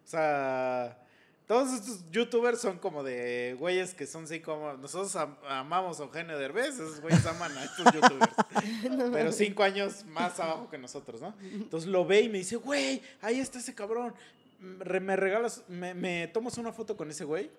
O 0.03 0.09
sea, 0.09 0.97
todos 1.45 1.71
estos 1.71 2.03
youtubers 2.09 2.59
son 2.59 2.79
como 2.79 3.03
de 3.03 3.55
güeyes 3.59 3.93
que 3.93 4.07
son 4.07 4.23
así 4.23 4.39
como. 4.39 4.73
Nosotros 4.73 5.15
am- 5.17 5.37
amamos 5.47 5.99
a 5.99 6.03
Eugenio 6.05 6.35
Derbez, 6.39 6.73
esos 6.79 6.99
güeyes 6.99 7.23
aman 7.27 7.55
a 7.55 7.63
estos 7.63 7.85
youtubers. 7.93 8.33
pero 9.13 9.31
cinco 9.31 9.61
años 9.61 10.05
más 10.05 10.39
abajo 10.39 10.67
que 10.71 10.79
nosotros, 10.79 11.21
¿no? 11.21 11.35
Entonces 11.43 11.87
lo 11.91 12.05
ve 12.07 12.21
y 12.21 12.29
me 12.29 12.39
dice, 12.39 12.55
güey, 12.55 13.03
ahí 13.21 13.39
está 13.39 13.59
ese 13.59 13.75
cabrón. 13.75 14.15
Mm, 14.61 14.99
Me 15.03 15.15
regalas, 15.15 15.63
me, 15.67 15.93
me 15.93 16.27
tomas 16.27 16.57
una 16.57 16.73
foto 16.73 16.97
con 16.97 17.11
ese 17.11 17.23
güey. 17.23 17.51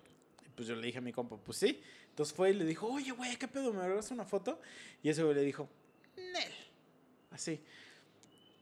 Pues 0.55 0.67
yo 0.67 0.75
le 0.75 0.85
dije 0.85 0.99
a 0.99 1.01
mi 1.01 1.11
compa, 1.11 1.37
pues 1.37 1.57
sí. 1.57 1.81
Entonces 2.09 2.35
fue 2.35 2.51
y 2.51 2.53
le 2.53 2.65
dijo, 2.65 2.87
oye, 2.87 3.11
güey, 3.11 3.35
¿qué 3.37 3.47
pedo? 3.47 3.73
¿Me 3.73 3.81
regalas 3.81 4.11
una 4.11 4.25
foto? 4.25 4.59
Y 5.01 5.09
ese 5.09 5.23
güey 5.23 5.35
le 5.35 5.41
dijo, 5.41 5.69
Nel. 6.15 6.53
Así. 7.31 7.61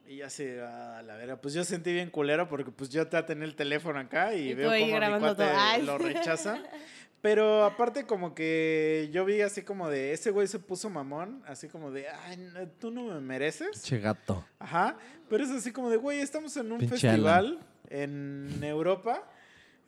Y 0.08 0.18
ya 0.18 0.30
se 0.30 0.62
a 0.62 1.02
la 1.04 1.16
verga. 1.16 1.40
Pues 1.40 1.54
yo 1.54 1.64
sentí 1.64 1.94
bien 1.94 2.10
culero 2.10 2.48
porque 2.48 2.72
pues 2.72 2.90
yo 2.90 3.08
te 3.08 3.22
tenía 3.24 3.46
el 3.46 3.56
teléfono 3.56 4.00
acá 4.00 4.34
y, 4.34 4.54
veo 4.54 4.72
cómo 4.72 4.86
mi 4.86 5.20
cuate 5.20 5.46
todo. 5.46 5.84
Lo 5.84 5.98
rechaza. 5.98 6.62
Pero 7.22 7.66
aparte 7.66 8.06
como 8.06 8.34
que 8.34 9.10
yo 9.12 9.26
vi 9.26 9.42
así 9.42 9.64
como 9.64 9.90
de, 9.90 10.14
ese 10.14 10.32
güey 10.32 10.48
se 10.48 10.58
puso 10.58 10.90
mamón, 10.90 11.44
así 11.46 11.68
como 11.68 11.92
de, 11.92 12.08
ay, 12.08 12.38
no, 12.38 12.66
tú 12.80 12.92
no 12.92 13.04
me 13.04 13.20
mereces. 13.20 13.84
Che 13.84 14.00
gato. 14.00 14.46
Ajá, 14.58 14.98
pero 15.28 15.44
es 15.44 15.50
así 15.50 15.74
como 15.74 15.90
de, 15.90 15.98
güey, 15.98 16.22
estamos 16.22 16.56
en 16.56 16.72
un 16.72 16.80
Pinche 16.80 16.96
festival 16.96 17.60
en 17.90 18.64
Europa. 18.64 19.30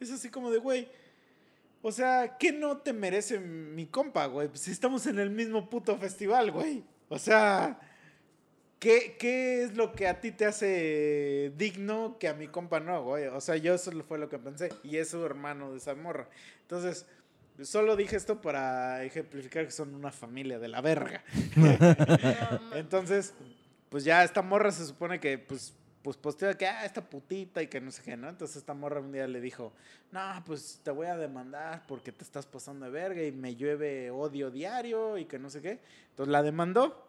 Es 0.02 0.12
así 0.12 0.30
como 0.30 0.52
de, 0.52 0.58
güey, 0.58 0.90
o 1.82 1.92
sea, 1.92 2.38
¿qué 2.38 2.52
no 2.52 2.78
te 2.78 2.94
merece 2.94 3.40
mi 3.40 3.88
compa, 3.88 4.28
güey? 4.28 4.48
Pues 4.48 4.62
si 4.62 4.72
estamos 4.72 5.06
en 5.08 5.20
el 5.20 5.32
mismo 5.32 5.70
puto 5.70 5.98
festival, 5.98 6.52
güey. 6.52 6.84
O 7.10 7.18
sea, 7.18 7.80
¿qué, 8.80 9.16
¿qué 9.20 9.64
es 9.64 9.76
lo 9.76 9.94
que 9.94 10.08
a 10.08 10.22
ti 10.22 10.32
te 10.32 10.46
hace 10.46 11.52
digno 11.58 12.18
que 12.20 12.28
a 12.28 12.34
mi 12.34 12.48
compa 12.48 12.80
no, 12.80 13.04
güey? 13.04 13.26
O 13.28 13.42
sea, 13.42 13.58
yo 13.58 13.74
eso 13.74 13.92
fue 14.08 14.20
lo 14.20 14.30
que 14.30 14.38
pensé. 14.38 14.70
Y 14.84 14.98
es 14.98 15.10
su 15.10 15.26
hermano 15.26 15.72
de 15.72 15.80
esa 15.80 15.96
morra. 15.96 16.30
Entonces, 16.62 17.08
solo 17.64 17.96
dije 17.96 18.16
esto 18.16 18.42
para 18.42 19.04
ejemplificar 19.04 19.66
que 19.66 19.72
son 19.72 19.96
una 19.96 20.12
familia 20.12 20.60
de 20.60 20.68
la 20.68 20.82
verga. 20.82 21.24
Entonces, 22.76 23.34
pues 23.90 24.04
ya 24.04 24.24
esta 24.24 24.42
morra 24.42 24.72
se 24.72 24.86
supone 24.86 25.20
que, 25.20 25.38
pues, 25.38 25.74
pues 26.04 26.18
postea 26.18 26.58
que, 26.58 26.66
ah, 26.66 26.86
esta 26.86 27.02
putita 27.02 27.62
y 27.62 27.68
que 27.68 27.80
no 27.80 27.92
sé 27.92 28.02
qué, 28.02 28.18
¿no? 28.18 28.30
Entonces 28.30 28.58
esta 28.58 28.74
morra 28.74 29.00
un 29.00 29.12
día 29.12 29.28
le 29.28 29.40
dijo, 29.40 29.72
no, 30.12 30.44
pues 30.46 30.80
te 30.84 30.92
voy 30.92 31.08
a 31.08 31.16
demandar 31.16 31.84
porque 31.88 32.12
te 32.12 32.24
estás 32.24 32.46
pasando 32.46 32.86
de 32.86 32.92
verga 32.92 33.24
y 33.24 33.32
me 33.32 33.56
llueve 33.56 34.10
odio 34.10 34.50
diario 34.50 35.18
y 35.18 35.26
que 35.26 35.38
no 35.38 35.50
sé 35.50 35.62
qué. 35.62 35.80
Entonces 36.10 36.32
la 36.32 36.42
demandó. 36.42 37.08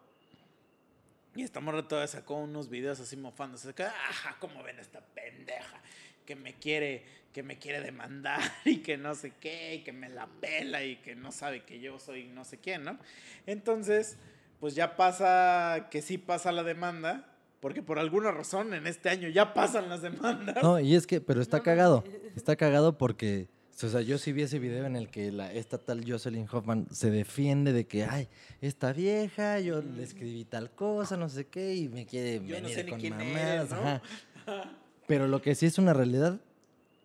Y 1.34 1.42
esta 1.42 1.60
morra 1.60 1.88
todavía 1.88 2.08
sacó 2.08 2.36
unos 2.36 2.68
videos 2.68 3.00
así 3.00 3.16
mofándose. 3.16 3.72
que, 3.72 3.84
ajá, 3.84 4.36
¿cómo 4.38 4.62
ven 4.62 4.78
esta 4.78 5.00
pendeja? 5.00 5.80
Que 6.26 6.36
me 6.36 6.54
quiere, 6.54 7.04
que 7.32 7.42
me 7.42 7.58
quiere 7.58 7.80
demandar 7.80 8.40
y 8.66 8.78
que 8.78 8.98
no 8.98 9.14
sé 9.14 9.32
qué, 9.40 9.76
y 9.76 9.84
que 9.84 9.92
me 9.92 10.10
la 10.10 10.26
pela 10.26 10.84
y 10.84 10.96
que 10.96 11.14
no 11.14 11.32
sabe 11.32 11.64
que 11.64 11.80
yo 11.80 11.98
soy 11.98 12.24
no 12.24 12.44
sé 12.44 12.58
quién, 12.58 12.84
¿no? 12.84 12.98
Entonces, 13.46 14.18
pues 14.60 14.74
ya 14.74 14.96
pasa, 14.96 15.88
que 15.90 16.02
sí 16.02 16.18
pasa 16.18 16.52
la 16.52 16.62
demanda, 16.62 17.31
porque 17.62 17.80
por 17.80 18.00
alguna 18.00 18.32
razón 18.32 18.74
en 18.74 18.88
este 18.88 19.08
año 19.08 19.28
ya 19.28 19.54
pasan 19.54 19.88
las 19.88 20.02
demandas. 20.02 20.60
No, 20.64 20.80
y 20.80 20.96
es 20.96 21.06
que, 21.06 21.20
pero 21.20 21.40
está 21.40 21.58
No 21.58 21.62
cagado. 21.62 22.04
Está 22.34 22.56
cagado 22.56 22.98
porque, 22.98 23.46
o 23.80 23.88
sea, 23.88 24.00
yo 24.00 24.18
sí 24.18 24.32
vi 24.32 24.42
ese 24.42 24.58
video 24.58 24.84
en 24.84 24.96
el 24.96 25.08
que 25.08 25.30
la, 25.30 25.52
esta 25.52 25.78
tal 25.78 26.02
Jocelyn 26.04 26.48
Hoffman 26.50 26.88
se 26.90 27.12
defiende 27.12 27.72
de 27.72 27.86
que, 27.86 28.02
ay, 28.02 28.28
esta 28.60 28.92
vieja, 28.92 29.60
yo 29.60 29.80
le 29.80 30.02
escribí 30.02 30.44
tal 30.44 30.72
cosa, 30.72 31.16
no 31.16 31.28
sé 31.28 31.46
qué, 31.46 31.76
y 31.76 31.88
me 31.88 32.04
quiere 32.04 32.44
Yo 32.44 32.56
no 32.56 32.62
venir 32.62 32.74
sé 32.74 32.82
ni 32.82 32.90
con 32.90 33.00
quién 33.00 33.16
mamadas. 33.16 33.36
eres, 33.36 33.70
¿no? 33.70 33.76
ajá. 33.76 34.02
Pero 35.06 35.28
lo 35.28 35.40
que 35.40 35.54
sí 35.54 35.66
es 35.66 35.78
una 35.78 35.92
realidad, 35.92 36.40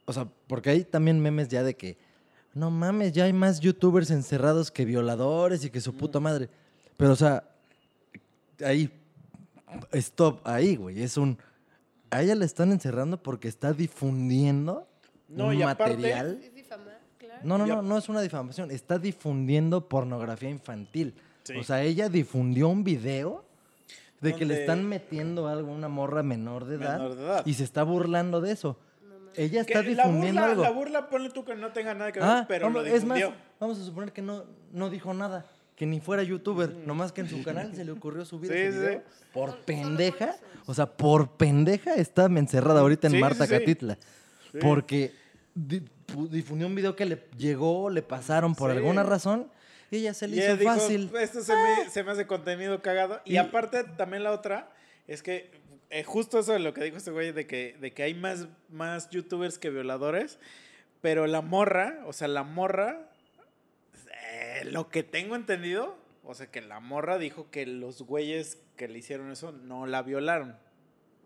o 0.05 0.13
sea, 0.13 0.27
porque 0.47 0.71
hay 0.71 0.83
también 0.85 1.19
memes 1.19 1.49
ya 1.49 1.61
de 1.61 1.75
que, 1.75 1.97
no 2.55 2.71
mames, 2.71 3.13
ya 3.13 3.25
hay 3.25 3.33
más 3.33 3.59
youtubers 3.59 4.09
encerrados 4.09 4.71
que 4.71 4.85
violadores 4.85 5.63
y 5.63 5.69
que 5.69 5.81
su 5.81 5.95
puta 5.95 6.19
madre. 6.19 6.49
Pero, 6.97 7.11
o 7.11 7.15
sea, 7.15 7.43
ahí, 8.65 8.89
stop, 9.93 10.39
ahí, 10.47 10.75
güey, 10.75 11.01
es 11.01 11.17
un... 11.17 11.37
A 12.09 12.21
ella 12.21 12.35
le 12.35 12.45
están 12.45 12.71
encerrando 12.71 13.21
porque 13.21 13.47
está 13.49 13.73
difundiendo 13.73 14.87
No, 15.27 15.47
un 15.47 15.55
y 15.55 15.61
aparte- 15.63 15.91
material. 15.95 16.39
Es 16.41 16.53
difamar, 16.55 16.99
claro. 17.17 17.41
No, 17.43 17.57
no, 17.57 17.65
no, 17.67 17.81
no 17.81 17.97
es 17.97 18.07
una 18.09 18.21
difamación. 18.21 18.71
Está 18.71 18.97
difundiendo 18.97 19.89
pornografía 19.89 20.49
infantil. 20.49 21.13
Sí. 21.43 21.55
O 21.57 21.63
sea, 21.63 21.81
ella 21.83 22.07
difundió 22.09 22.69
un 22.69 22.83
video 22.85 23.43
de 24.21 24.33
que 24.33 24.45
le 24.45 24.61
están 24.61 24.87
metiendo 24.87 25.47
algo 25.47 25.71
a 25.71 25.75
una 25.75 25.89
morra 25.89 26.23
menor 26.23 26.65
de 26.65 26.75
edad, 26.75 26.97
Menor 26.97 27.15
de 27.15 27.23
edad. 27.23 27.45
y 27.45 27.53
se 27.53 27.63
está 27.65 27.83
burlando 27.83 28.41
de 28.41 28.51
eso. 28.53 28.77
No. 29.07 29.15
Ella 29.35 29.63
Que 29.65 29.73
está 29.73 29.83
la 29.83 29.89
difundiendo 29.89 30.41
burla, 30.41 30.51
algo. 30.51 30.63
la 30.63 30.69
burla, 30.71 31.09
ponle 31.09 31.29
tú 31.29 31.43
que 31.45 31.55
no 31.55 31.71
tenga 31.73 31.93
nada 31.93 32.11
que 32.11 32.19
ver, 32.19 32.27
Ah, 32.29 32.45
pero 32.47 32.67
vamos- 32.67 32.83
lo 32.83 32.87
es 32.87 33.03
más, 33.05 33.17
difundió. 33.17 33.41
vamos 33.59 33.79
a 33.79 33.83
suponer 33.83 34.13
que 34.13 34.21
no, 34.21 34.45
no 34.71 34.89
dijo 34.89 35.13
nada, 35.13 35.45
que 35.77 35.85
ni 35.85 36.01
fuera 36.01 36.23
youtuber, 36.23 36.73
nomás 36.85 37.13
que 37.13 37.21
en 37.21 37.29
su 37.29 37.41
canal 37.43 37.73
se 37.73 37.85
le 37.85 37.91
ocurrió 37.93 38.25
subir 38.25 38.51
Mm. 38.51 38.53
Sí, 38.55 38.59
ese 38.59 38.71
sí. 38.73 38.79
video. 38.79 39.03
Por 39.33 39.57
pendeja, 39.59 40.35
o 40.65 40.73
sea, 40.73 40.87
por 40.87 41.37
pendeja 41.37 41.93
está 41.95 42.25
encerrada 42.25 42.81
ahorita 42.81 43.07
en 43.07 43.13
Sí, 43.13 43.19
Marta 43.19 43.45
sí. 43.45 43.51
Catitla. 43.53 43.97
Sí. 44.51 44.57
Porque 44.59 45.13
difundió 46.29 46.67
un 46.67 46.75
video 46.75 46.95
que 46.95 47.05
le 47.05 47.23
llegó, 47.37 47.89
le 47.89 48.01
pasaron 48.01 48.55
por 48.55 48.71
Sí. 48.71 48.77
alguna 48.77 49.03
razón, 49.03 49.49
y 49.91 49.97
ella 49.97 50.13
se 50.13 50.27
le 50.27 50.37
Y 50.37 50.39
hizo 50.39 50.57
dijo, 50.57 50.71
fácil. 50.73 51.11
esto 51.21 51.41
se 51.41 51.53
me, 51.53 51.89
se 51.89 52.03
me 52.03 52.11
hace 52.11 52.27
contenido 52.27 52.81
cagado. 52.81 53.21
Y, 53.25 53.35
Y- 53.35 53.37
aparte, 53.37 53.83
también 53.83 54.23
la 54.23 54.31
otra, 54.31 54.69
es 55.07 55.21
que 55.23 55.51
eh, 55.89 56.03
justo 56.03 56.39
eso 56.39 56.51
de 56.53 56.59
lo 56.59 56.73
que 56.73 56.83
dijo 56.83 56.97
este 56.97 57.11
güey, 57.11 57.31
de 57.31 57.47
que, 57.47 57.77
de 57.79 57.93
que 57.93 58.03
hay 58.03 58.13
más, 58.13 58.47
más 58.69 59.09
youtubers 59.09 59.57
que 59.57 59.69
violadores, 59.69 60.37
pero 61.01 61.27
la 61.27 61.41
morra, 61.41 61.99
o 62.07 62.11
sea, 62.13 62.27
la 62.27 62.43
morra, 62.43 63.09
eh, 64.61 64.65
lo 64.65 64.89
que 64.89 65.03
tengo 65.03 65.35
entendido, 65.35 65.97
o 66.23 66.33
sea, 66.33 66.47
que 66.47 66.61
la 66.61 66.79
morra 66.79 67.17
dijo 67.17 67.49
que 67.51 67.65
los 67.65 68.01
güeyes 68.01 68.59
que 68.75 68.87
le 68.87 68.99
hicieron 68.99 69.31
eso 69.31 69.51
no 69.51 69.85
la 69.85 70.01
violaron. 70.01 70.57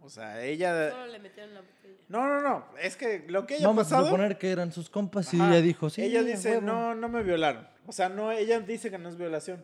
O 0.02 0.10
sea, 0.10 0.44
ella... 0.44 0.90
Solo 0.90 1.08
le 1.08 1.20
metieron 1.20 1.54
la 1.54 1.62
botella. 1.62 1.96
No, 2.10 2.28
no, 2.28 2.42
no, 2.42 2.66
es 2.82 2.98
que 2.98 3.24
lo 3.28 3.46
que 3.46 3.56
haya 3.56 3.68
Vamos 3.68 3.86
pasado... 3.86 4.06
a 4.06 4.10
suponer 4.10 4.38
que 4.38 4.52
eran 4.52 4.72
sus 4.72 4.90
compas 4.90 5.34
y 5.34 5.38
Ajá. 5.40 5.50
ella 5.50 5.62
dijo, 5.62 5.90
sí. 5.90 6.02
Ella 6.02 6.24
dice, 6.24 6.52
huevo". 6.54 6.62
no, 6.62 6.96
no 6.96 7.10
me 7.10 7.24
violaron. 7.24 7.68
O 7.88 7.92
sea, 7.92 8.10
no, 8.10 8.32
ella 8.32 8.60
dice 8.60 8.90
que 8.90 8.98
no 8.98 9.10
es 9.10 9.18
violación. 9.18 9.64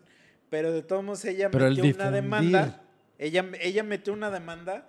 Pero 0.50 0.72
de 0.72 0.82
todos 0.82 1.04
modos 1.04 1.26
ella 1.26 1.50
Pero 1.52 1.68
el 1.68 1.76
metió 1.76 1.96
una 1.96 2.12
demanda. 2.12 2.82
Ella, 3.18 3.46
ella 3.60 3.84
metió 3.84 4.14
una 4.14 4.30
demanda 4.30 4.88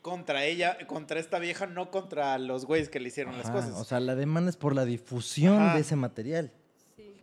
contra 0.00 0.44
ella, 0.44 0.78
contra 0.86 1.18
esta 1.20 1.38
vieja, 1.38 1.66
no 1.66 1.90
contra 1.90 2.38
los 2.38 2.64
güeyes 2.64 2.88
que 2.88 3.00
le 3.00 3.08
hicieron 3.08 3.36
las 3.36 3.50
cosas. 3.50 3.72
O 3.74 3.84
sea, 3.84 4.00
la 4.00 4.14
demanda 4.14 4.48
es 4.48 4.56
por 4.56 4.74
la 4.74 4.84
difusión 4.84 5.60
Ajá. 5.60 5.74
de 5.74 5.80
ese 5.80 5.96
material. 5.96 6.52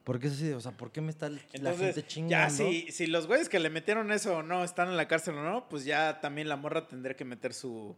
Sí. 0.06 0.12
Porque 0.12 0.28
eso 0.28 0.36
sí, 0.36 0.52
o 0.52 0.62
sea, 0.62 0.72
¿por 0.72 0.92
qué 0.92 1.02
me 1.02 1.10
está 1.10 1.30
la 1.30 1.40
Entonces, 1.54 1.96
gente 1.96 2.08
chingando? 2.08 2.30
ya 2.30 2.50
si, 2.50 2.92
si 2.92 3.08
los 3.08 3.26
güeyes 3.28 3.50
que 3.50 3.60
le 3.60 3.70
metieron 3.70 4.12
eso 4.12 4.38
o 4.38 4.44
no 4.44 4.64
están 4.64 4.88
en 4.90 4.98
la 4.98 5.08
cárcel 5.08 5.36
o 5.36 5.44
no, 5.44 5.68
pues 5.68 5.84
ya 5.86 6.22
también 6.22 6.48
la 6.48 6.56
morra 6.58 6.88
tendría 6.88 7.16
que 7.16 7.26
meter 7.26 7.54
su, 7.54 7.96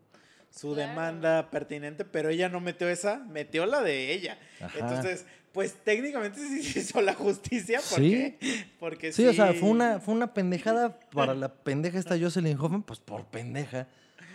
su 0.49 0.73
Claro. 0.73 0.89
demanda 0.89 1.49
pertinente, 1.51 2.05
pero 2.05 2.29
ella 2.29 2.47
no 2.49 2.59
metió 2.61 2.87
esa, 2.87 3.17
metió 3.19 3.65
la 3.65 3.81
de 3.81 4.13
ella. 4.13 4.39
Ajá. 4.61 4.79
Entonces, 4.79 5.25
pues 5.51 5.73
técnicamente 5.83 6.39
sí 6.39 6.63
se 6.63 6.79
hizo 6.79 7.01
la 7.01 7.13
justicia 7.13 7.81
porque, 7.89 8.37
porque 8.79 9.11
Sí, 9.11 9.25
o 9.25 9.33
sea, 9.33 9.53
fue 9.53 9.67
una, 9.69 9.99
fue 9.99 10.13
una 10.13 10.33
pendejada 10.33 10.99
para 11.11 11.33
la 11.33 11.53
pendeja 11.53 11.99
esta 11.99 12.17
Jocelyn 12.17 12.57
Hoffman, 12.59 12.83
pues 12.83 12.99
por 12.99 13.25
pendeja. 13.25 13.87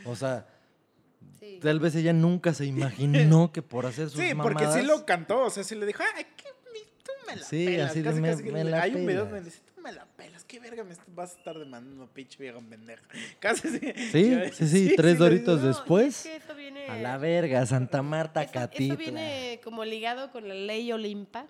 O 0.04 0.14
sea, 0.14 0.46
Sí. 1.40 1.58
tal 1.62 1.80
vez 1.80 1.94
ella 1.96 2.12
nunca 2.12 2.52
se 2.54 2.66
imaginó 3.36 3.50
que 3.52 3.62
por 3.62 3.86
hacer 3.86 4.10
sus 4.10 4.20
Sí, 4.20 4.34
porque 4.34 4.64
mamadas... 4.64 4.80
sí 4.80 4.86
lo 4.86 5.06
cantó, 5.06 5.44
o 5.44 5.50
sea, 5.50 5.64
sí 5.64 5.74
le 5.74 5.86
dijo, 5.86 6.02
ay, 6.02 6.24
mi- 6.24 6.30
tú 6.36 6.61
me 7.34 7.40
la 7.40 7.46
Sí, 7.46 7.66
pelas. 7.66 7.90
así 7.90 8.02
casi, 8.02 8.20
me- 8.20 8.30
casi 8.30 8.42
me 8.44 8.64
la 8.64 8.82
Hay 8.82 8.94
un 8.94 9.06
video 9.06 9.24
donde 9.24 9.40
dice, 9.42 9.60
tú 9.74 9.80
me 9.80 9.92
la 9.92 10.04
pelas, 10.06 10.44
qué 10.44 10.60
verga 10.60 10.84
me 10.84 10.94
vas 11.14 11.34
a 11.34 11.38
estar 11.38 11.58
demandando, 11.58 12.06
pinche 12.08 12.36
vieja 12.40 12.58
pendeja. 12.60 13.02
Casi 13.40 13.68
sí. 13.68 13.92
Sí, 14.12 14.36
sí, 14.52 14.68
sí, 14.68 14.92
tres 14.96 15.18
doritos 15.18 15.60
No, 15.60 15.68
después. 15.68 16.26
es 16.26 16.42
que 16.44 16.54
viene, 16.54 16.86
A 16.88 16.96
la 16.98 17.18
verga, 17.18 17.64
Santa 17.66 18.02
Marta, 18.02 18.42
eso, 18.42 18.52
Catitla. 18.52 18.86
eso 18.94 18.96
viene 18.96 19.60
como 19.64 19.84
ligado 19.84 20.30
con 20.30 20.46
la 20.48 20.54
ley 20.54 20.90
Olimpa, 20.92 21.46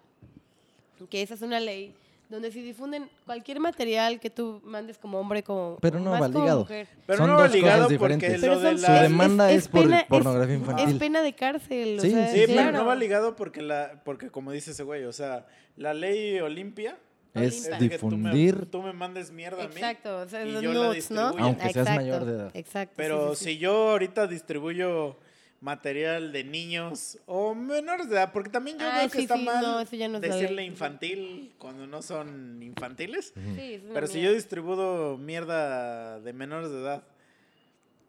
que 1.11 1.23
esa 1.23 1.35
es 1.35 1.43
una 1.43 1.59
ley 1.61 1.95
donde 2.33 2.51
si 2.51 2.63
difunden 2.63 3.09
cualquier 3.27 3.61
material 3.61 4.19
que 4.19 4.31
tú 4.31 4.61
mandes 4.65 4.99
como 4.99 5.21
hombre, 5.21 5.43
como 5.43 5.77
Pero 5.81 6.01
no 6.01 6.11
más 6.19 6.31
ligado. 6.31 6.61
mujer. 6.61 6.89
Pero 7.07 7.19
Son 7.19 7.27
no 7.31 7.37
va 7.37 7.43
dos 7.43 7.53
ligado 7.53 7.85
cosas 7.85 7.99
porque 7.99 8.15
diferentes. 8.17 8.41
lo 8.41 8.47
Pero 8.49 8.59
de 8.61 8.69
son- 8.71 8.79
Su 8.79 8.91
la... 8.93 9.03
demanda 9.03 9.53
es 9.53 9.69
por 9.69 9.83
pena- 9.83 10.07
pornografía 10.09 10.55
es- 10.55 10.61
infantil. 10.61 10.89
Es 10.89 10.95
pena 10.97 11.23
de 11.23 11.33
cárcel. 11.35 11.99
Sí, 12.01 12.09
o 12.09 12.11
sea, 12.11 12.29
sí, 12.29 12.39
Sí, 12.41 12.47
claro. 12.47 12.69
pero 12.71 12.79
no 12.79 12.87
va 12.87 12.95
ligado 12.97 13.37
porque 13.37 13.63
la 13.63 14.01
porque 14.05 14.31
como 14.31 14.51
dice 14.51 14.71
ese 14.73 14.83
güey, 14.83 15.05
o 15.05 15.13
sea, 15.13 15.47
la 15.77 15.95
ley 15.95 16.41
Olimpia 16.41 16.97
Es 17.35 17.67
es 17.67 17.79
que 17.79 17.99
tú 17.99 18.09
me- 18.17 18.31
difundir, 18.31 18.67
tú 18.71 18.83
me, 18.83 18.93
mandes 18.93 19.31
mierda 19.31 19.65
a 19.65 19.69
mí. 19.69 19.75
Exacto, 19.75 20.19
o 20.19 20.29
sea, 20.29 20.45
y 20.45 20.51
los 20.53 20.63
yo 20.63 20.73
la 20.73 20.87
nudes, 20.89 21.11
¿no? 21.11 21.21
distribuyo. 21.29 21.45
Aunque 21.45 21.63
seas 21.65 21.77
Exacto, 21.77 22.01
mayor 22.01 22.25
de 22.25 22.33
edad. 22.33 22.51
Exacto. 22.55 22.95
Pero 22.97 23.35
sí, 23.35 23.37
sí, 23.37 23.45
si 23.45 23.51
sí. 23.53 23.59
yo 23.59 23.91
ahorita 23.91 24.27
distribuyo 24.27 25.17
material 25.63 26.33
de 26.33 26.43
niños 26.45 27.19
o 27.25 27.55
menores 27.55 28.09
de 28.09 28.17
edad, 28.17 28.33
porque 28.33 28.51
también 28.51 28.79
yo 28.79 28.85
Ay, 28.85 29.07
veo 29.07 29.11
que 29.11 29.19
está 29.21 29.37
sí, 29.37 29.45
mal 29.45 29.63
no, 29.63 29.81
eso 29.81 29.95
ya 29.97 30.09
no 30.09 30.19
es 30.19 30.29
la 30.29 30.35
decirle 30.35 30.65
infantil 30.65 31.55
cuando 31.57 31.87
no 31.87 32.03
son 32.03 32.61
infantiles. 32.63 33.33
Sí, 33.55 33.75
es 33.75 33.85
una 33.85 33.95
Pero 33.95 34.07
si 34.09 34.21
yo 34.21 34.33
distribuyo 34.33 35.17
mierda 35.19 36.19
de 36.21 36.33
menores 36.33 36.71
de 36.71 36.81
edad, 36.81 37.05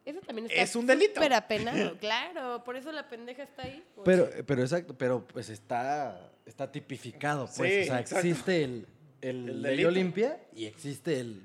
Eso 0.04 0.20
también 0.22 0.48
está 0.48 0.62
es 0.62 0.76
un 0.76 0.88
delito. 0.88 1.14
súper 1.16 1.34
apenado, 1.34 1.96
claro. 2.00 2.64
Por 2.64 2.76
eso 2.76 2.92
la 2.92 3.08
pendeja 3.08 3.44
está 3.44 3.64
ahí. 3.64 3.84
pues. 3.96 4.04
Pero, 4.04 4.30
pero 4.46 4.62
exacto, 4.64 4.98
pero 4.98 5.26
pues 5.28 5.50
está, 5.50 6.32
está 6.46 6.72
tipificado, 6.72 7.48
pues. 7.56 7.72
Sí, 7.72 7.82
o 7.82 7.86
sea, 7.86 8.00
exacto. 8.00 8.28
existe 8.28 8.64
el, 8.64 8.88
el, 9.22 9.50
El 9.50 9.62
ley. 9.62 9.86
Olimpia 9.86 10.40
y 10.56 10.66
existe 10.66 11.20
el 11.20 11.44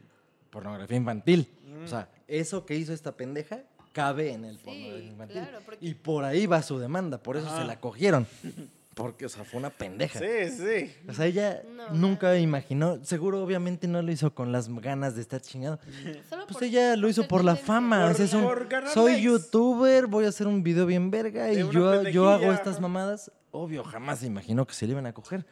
pornografía 0.50 0.96
infantil. 0.96 1.46
Mm. 1.66 1.84
O 1.84 1.86
sea, 1.86 2.08
eso 2.26 2.64
que 2.64 2.74
hizo 2.76 2.94
esta 2.94 3.14
pendeja 3.14 3.62
cabe 4.02 4.32
en 4.32 4.44
el 4.44 4.56
Sí, 4.58 4.64
pornografía 4.64 5.06
infantil. 5.08 5.40
claro, 5.42 5.58
porque- 5.64 5.86
Y 5.86 5.94
por 5.94 6.24
ahí 6.24 6.46
va 6.46 6.62
su 6.62 6.78
demanda, 6.78 7.18
por 7.18 7.36
eso 7.36 7.48
se 7.56 7.64
la 7.64 7.80
cogieron. 7.80 8.26
Porque, 8.94 9.26
o 9.26 9.28
sea, 9.28 9.44
fue 9.44 9.60
una 9.60 9.70
pendeja. 9.70 10.18
sí, 10.18 10.50
sí. 10.50 10.92
O 11.08 11.14
sea, 11.14 11.26
ella 11.26 11.62
No, 11.76 11.90
nunca 11.90 12.36
imaginó, 12.36 12.98
seguro 13.04 13.44
obviamente 13.44 13.86
no 13.86 14.02
lo 14.02 14.10
hizo 14.10 14.34
con 14.34 14.50
las 14.50 14.68
ganas 14.68 15.14
de 15.14 15.20
estar 15.22 15.40
chingado. 15.40 15.78
Solo 16.28 16.46
Pues 16.46 16.56
por- 16.58 16.64
ella 16.64 16.96
lo 16.96 17.08
hizo 17.08 17.28
por 17.28 17.44
la 17.44 17.54
fama. 17.54 18.02
Por- 18.02 18.10
o 18.10 18.14
sea, 18.14 18.24
es 18.24 18.34
un- 18.34 18.42
por 18.42 18.66
ganar 18.66 18.90
soy 18.92 19.12
likes. 19.12 19.22
youtuber, 19.24 20.08
voy 20.08 20.24
a 20.24 20.30
hacer 20.30 20.48
un 20.48 20.64
video 20.64 20.84
bien 20.84 21.12
verga 21.12 21.44
De 21.44 21.60
y 21.60 21.70
yo, 21.70 22.02
yo 22.08 22.28
hago 22.28 22.52
estas 22.52 22.80
mamadas. 22.80 23.30
Obvio, 23.52 23.84
jamás 23.84 24.18
se 24.18 24.26
imaginó 24.26 24.66
que 24.66 24.74
se 24.74 24.84
le 24.86 24.92
iban 24.94 25.06
a 25.06 25.12
coger. 25.12 25.46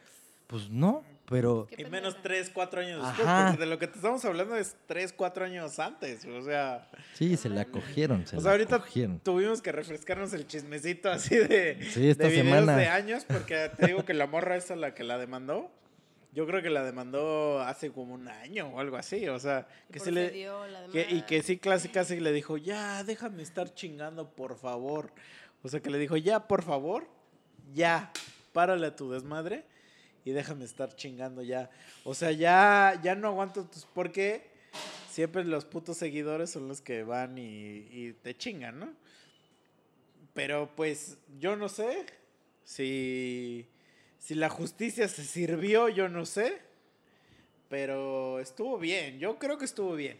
Pues 0.47 0.69
no, 0.69 1.03
pero... 1.29 1.67
Y 1.77 1.83
menos 1.85 2.13
pendeja. 2.15 2.21
3, 2.23 2.51
4 2.53 2.81
años 2.81 3.05
después, 3.05 3.27
Ajá. 3.27 3.47
porque 3.51 3.59
de 3.65 3.69
lo 3.69 3.77
que 3.79 3.87
te 3.87 3.95
estamos 3.95 4.23
hablando 4.25 4.55
es 4.55 4.75
3, 4.87 5.13
4 5.13 5.45
años 5.45 5.77
antes, 5.79 6.25
o 6.25 6.41
sea... 6.43 6.87
Sí, 7.13 7.35
se 7.37 7.49
la 7.49 7.65
cogieron, 7.65 8.25
se 8.25 8.35
O 8.35 8.39
la 8.39 8.43
sea, 8.43 8.51
ahorita 8.53 8.79
cogieron. 8.79 9.19
tuvimos 9.19 9.61
que 9.61 9.71
refrescarnos 9.71 10.33
el 10.33 10.47
chismecito 10.47 11.09
así 11.11 11.35
de, 11.35 11.79
Sí, 11.91 12.09
esta 12.09 12.23
de 12.23 12.29
videos 12.29 12.47
semana. 12.59 12.75
de 12.77 12.87
años, 12.87 13.25
porque 13.25 13.69
te 13.77 13.87
digo 13.87 14.05
que 14.05 14.13
la 14.13 14.27
morra 14.27 14.55
esa 14.55 14.75
la 14.75 14.93
que 14.93 15.03
la 15.03 15.17
demandó, 15.17 15.69
yo 16.33 16.45
creo 16.45 16.61
que 16.61 16.69
la 16.69 16.83
demandó 16.83 17.61
hace 17.61 17.91
como 17.91 18.13
un 18.13 18.27
año 18.27 18.67
o 18.67 18.79
algo 18.79 18.95
así, 18.97 19.27
o 19.27 19.39
sea, 19.39 19.67
que 19.91 19.99
sí 19.99 20.11
le... 20.11 20.31
La 20.69 20.87
que- 20.91 21.07
y 21.09 21.21
que 21.23 21.41
sí 21.41 21.57
casi 21.57 21.89
casi 21.89 22.19
le 22.19 22.31
dijo, 22.31 22.57
ya, 22.57 23.03
déjame 23.03 23.41
estar 23.43 23.73
chingando, 23.73 24.29
por 24.29 24.55
favor. 24.57 25.11
O 25.63 25.67
sea, 25.69 25.79
que 25.81 25.89
le 25.89 25.97
dijo, 25.97 26.15
ya, 26.15 26.47
por 26.47 26.63
favor, 26.63 27.07
ya, 27.73 28.11
párale 28.53 28.87
a 28.87 28.95
tu 28.95 29.11
desmadre 29.11 29.65
y 30.27 30.33
déjame 30.33 30.65
estar 30.65 30.93
chingando 30.93 31.41
ya. 31.41 31.69
O 32.03 32.13
sea, 32.13 32.33
ya, 32.33 32.99
ya 33.01 33.15
no 33.15 33.29
aguanto 33.29 33.63
tus... 33.63 33.85
Porque 33.85 34.49
siempre 35.09 35.45
los 35.45 35.63
putos 35.63 35.95
seguidores 35.95 36.49
son 36.49 36.67
los 36.67 36.81
que 36.81 37.03
van 37.03 37.37
y, 37.37 37.87
y 37.89 38.13
te 38.21 38.35
chingan, 38.35 38.77
¿no? 38.77 38.93
Pero 40.33 40.69
pues 40.75 41.17
yo 41.39 41.55
no 41.55 41.69
sé 41.69 42.05
si, 42.65 43.67
si 44.19 44.35
la 44.35 44.49
justicia 44.49 45.07
se 45.07 45.23
sirvió, 45.23 45.87
yo 45.87 46.09
no 46.09 46.25
sé. 46.25 46.61
Pero 47.69 48.41
estuvo 48.41 48.77
bien, 48.77 49.19
yo 49.19 49.39
creo 49.39 49.57
que 49.57 49.63
estuvo 49.63 49.95
bien. 49.95 50.17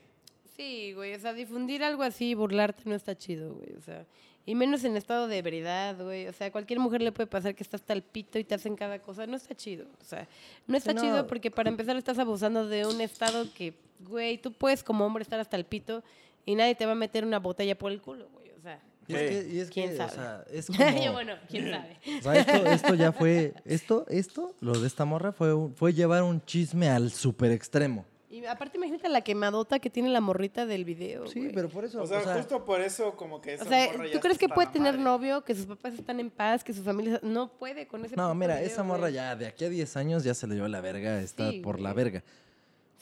Sí, 0.56 0.94
güey, 0.94 1.16
o 1.16 1.20
sea, 1.20 1.34
difundir 1.34 1.84
algo 1.84 2.04
así, 2.04 2.34
burlarte 2.34 2.84
no 2.86 2.96
está 2.96 3.18
chido, 3.18 3.56
güey, 3.56 3.74
o 3.74 3.82
sea, 3.82 4.06
y 4.48 4.56
menos 4.56 4.86
en 4.86 4.96
estado 4.96 5.28
de 5.28 5.38
ebriedad, 5.40 6.02
güey, 6.02 6.26
o 6.28 6.32
sea, 6.34 6.48
a 6.48 6.52
cualquier 6.52 6.80
mujer 6.80 7.02
le 7.02 7.12
puede 7.12 7.28
pasar 7.28 7.54
que 7.54 7.62
está 7.64 7.76
hasta 7.76 7.92
el 7.92 8.02
pito 8.02 8.40
y 8.40 8.46
te 8.46 8.56
hacen 8.56 8.78
cada 8.78 8.98
cosa, 9.00 9.28
no 9.28 9.36
está 9.36 9.54
chido, 9.54 9.86
o 10.00 10.04
sea, 10.06 10.26
no 10.68 10.78
está 10.78 10.94
no. 10.94 11.02
chido 11.02 11.28
porque 11.28 11.52
para 11.52 11.70
empezar 11.70 11.98
estás 11.98 12.18
abusando 12.18 12.66
de 12.66 12.86
un 12.86 13.02
estado 13.02 13.46
que, 13.54 13.74
güey, 14.00 14.38
tú 14.38 14.54
puedes 14.54 14.84
como 14.84 15.06
hombre 15.06 15.22
estar 15.22 15.38
hasta 15.38 15.58
el 15.58 15.66
pito 15.66 16.02
y 16.46 16.56
nadie 16.56 16.76
te 16.76 16.86
va 16.86 16.94
a 16.94 16.96
meter 16.96 17.26
una 17.26 17.40
botella 17.40 17.78
por 17.78 17.92
el 17.92 18.02
culo, 18.02 18.30
güey, 18.30 18.52
o 18.58 18.62
sea, 18.62 18.80
Y 19.06 19.16
es 19.16 19.20
que, 19.20 19.50
y 19.54 19.60
es 19.60 19.70
¿Quién 19.70 19.90
que, 19.90 19.96
o 19.96 19.98
sabe? 19.98 20.12
sea, 20.14 20.44
es 20.50 20.68
como... 20.78 21.04
yo, 21.04 21.12
bueno, 21.12 21.34
quién 21.50 21.70
sabe. 21.70 22.00
O 22.20 22.22
sea, 22.24 22.36
esto, 22.36 22.66
esto 22.68 22.96
ya 22.96 23.12
fue... 23.12 23.54
Esto, 23.66 24.06
esto, 24.08 24.56
lo 24.62 24.80
de 24.80 24.88
esta 24.88 25.04
morra 25.04 25.34
fue, 25.34 25.54
fue 25.76 25.94
llevar 25.94 26.24
un 26.24 26.42
chisme 26.46 26.88
al 26.90 27.12
super 27.12 27.52
extremo. 27.52 28.06
Y 28.30 28.46
aparte 28.46 28.78
imagínate 28.78 29.08
la 29.08 29.22
quemadota 29.22 29.80
que 29.80 29.90
tiene 29.90 30.10
la 30.10 30.20
morrita 30.20 30.66
del 30.66 30.84
video, 30.84 31.28
Sí, 31.28 31.40
güey. 31.40 31.54
pero 31.54 31.70
por 31.70 31.86
eso... 31.86 32.02
O 32.02 32.06
sea, 32.08 32.20
justo 32.36 32.66
por 32.66 32.82
eso 32.82 33.16
como 33.16 33.40
que 33.40 33.52
O 33.52 33.54
esa 33.56 33.66
sea, 33.66 33.92
morra 33.94 34.12
¿tú 34.12 34.20
crees 34.20 34.38
que 34.38 34.50
puede 34.50 34.68
tener 34.68 34.94
madre. 34.96 35.04
novio, 35.06 35.44
que 35.46 35.56
sus 35.56 35.66
papás 35.66 35.94
están 35.94 36.20
en 36.20 36.30
paz, 36.30 36.62
que 36.64 36.74
su 36.74 36.84
familia 36.84 37.22
no 37.24 37.48
puede 37.48 37.88
con 37.88 38.04
ese 38.04 38.18
No, 38.18 38.36
mira, 38.36 38.56
video, 38.56 38.68
esa 38.68 38.84
morra 38.84 39.00
güey? 39.04 39.14
ya 39.14 39.36
de 39.38 39.48
aquí 39.48 39.64
a 39.64 39.70
10 39.70 39.96
años 39.96 40.24
ya 40.26 40.34
se 40.34 40.46
le 40.46 40.56
llevó 40.56 40.68
la 40.68 40.82
verga, 40.82 41.22
está 41.22 41.52
Sí, 41.52 41.60
por 41.62 41.80
la 41.80 41.94
verga. 41.94 42.22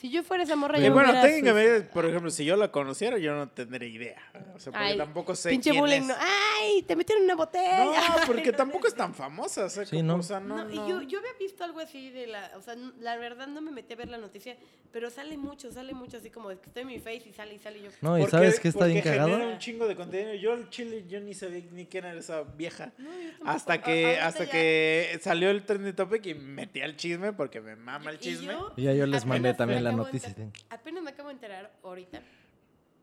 Si 0.05 0.11
yo 0.11 0.21
fuera 0.21 0.43
esa 0.43 0.55
morra, 0.55 0.77
Y 0.77 0.83
yo 0.83 0.93
bueno, 0.93 1.09
hubiera 1.09 1.25
técnicamente, 1.27 1.79
sus- 1.79 1.87
por 1.89 2.05
ejemplo, 2.05 2.29
si 2.29 2.45
yo 2.45 2.55
la 2.55 2.71
conociera, 2.71 3.17
yo 3.17 3.33
no 3.33 3.49
tendría 3.49 3.89
idea. 3.89 4.21
O 4.55 4.59
sea, 4.59 4.71
porque 4.71 4.85
Ay, 4.87 4.97
tampoco 4.97 5.33
sé 5.35 5.49
Pinche 5.49 5.71
quién 5.71 5.81
bullying, 5.81 6.01
es. 6.01 6.07
no. 6.09 6.13
¡Ay! 6.19 6.83
Te 6.83 6.95
metieron 6.95 7.23
una 7.23 7.33
botella. 7.35 7.85
No, 7.85 7.91
porque 8.27 8.51
No, 8.51 8.57
tampoco 8.57 8.87
es 8.87 8.93
tan 8.93 9.15
famosa. 9.15 9.65
O 9.65 9.69
sea, 9.69 9.83
Sí, 9.83 9.95
como- 9.97 10.03
no. 10.13 10.15
o 10.17 10.21
sea, 10.23 10.39
no, 10.39 10.63
No, 10.63 10.69
y 10.71 10.75
yo, 10.75 11.01
yo 11.01 11.17
había 11.17 11.33
visto 11.39 11.63
algo 11.63 11.79
así 11.79 12.11
de 12.11 12.27
la. 12.27 12.51
O 12.55 12.61
sea, 12.61 12.75
la 12.99 13.17
verdad 13.17 13.47
no 13.47 13.61
me 13.61 13.71
metí 13.71 13.93
a 13.93 13.95
ver 13.97 14.09
la 14.09 14.19
noticia, 14.19 14.55
pero 14.91 15.09
sale 15.09 15.37
mucho, 15.37 15.71
sale 15.71 15.95
mucho 15.95 16.17
así 16.17 16.29
como 16.29 16.49
de 16.49 16.57
que 16.59 16.67
estoy 16.67 16.83
en 16.83 16.87
mi 16.89 16.99
face 16.99 17.23
y 17.27 17.33
sale 17.33 17.55
y 17.55 17.59
sale 17.59 17.79
y 17.79 17.81
yo. 17.83 17.89
No, 18.01 18.15
y 18.17 18.21
Porque- 18.21 18.31
¿sabes 18.31 18.59
qué 18.59 18.67
está 18.67 18.85
bien 18.85 19.01
cagado? 19.01 19.35
un 19.39 19.57
chingo 19.57 19.87
de 19.87 19.95
contenido. 19.95 20.35
Yo 20.35 20.53
al 20.53 20.69
chile, 20.69 21.05
yo 21.09 21.19
ni 21.19 21.33
sabía 21.33 21.63
ni 21.71 21.87
quién 21.87 22.05
era 22.05 22.19
esa 22.19 22.43
vieja. 22.43 22.91
No, 22.99 23.09
yo. 23.09 23.29
Hasta 23.43 23.73
A- 23.73 23.81
que, 23.81 24.05
ahorita 24.05 24.27
hasta 24.27 24.43
ya- 24.45 24.51
que 24.51 25.19
salió 25.21 25.49
el 25.49 25.63
trending 25.63 25.95
topic 25.95 26.25
y 26.27 26.35
metí 26.35 26.81
al 26.81 26.95
chisme 26.95 27.33
porque 27.33 27.59
me 27.59 27.75
mama 27.75 28.11
el 28.11 28.17
Y 28.17 28.19
chisme. 28.19 28.53
yo 28.53 28.71
Y 28.77 28.83
ya 28.83 28.93
yo 28.93 29.07
les 29.07 29.25
mandé 29.25 29.55
también 29.55 29.83
la 29.83 29.94
acabo 30.03 30.05
de 30.07 30.13
noticia. 30.13 30.29
enter- 30.45 30.65
Apenas 30.69 31.03
me 31.03 31.09
acabo 31.11 31.29
de 31.29 31.33
enterar 31.35 31.71
ahorita 31.83 32.21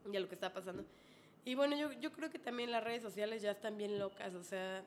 de 0.05 0.19
lo 0.19 0.27
que 0.27 0.35
está 0.35 0.53
pasando. 0.53 0.83
Y 1.45 1.55
bueno, 1.55 1.75
yo, 1.77 1.91
yo 1.93 2.11
creo 2.11 2.29
que 2.29 2.39
también 2.39 2.71
las 2.71 2.83
redes 2.83 3.01
sociales 3.01 3.41
ya 3.41 3.51
están 3.51 3.77
bien 3.77 3.99
locas, 3.99 4.33
o 4.33 4.43
sea, 4.43 4.81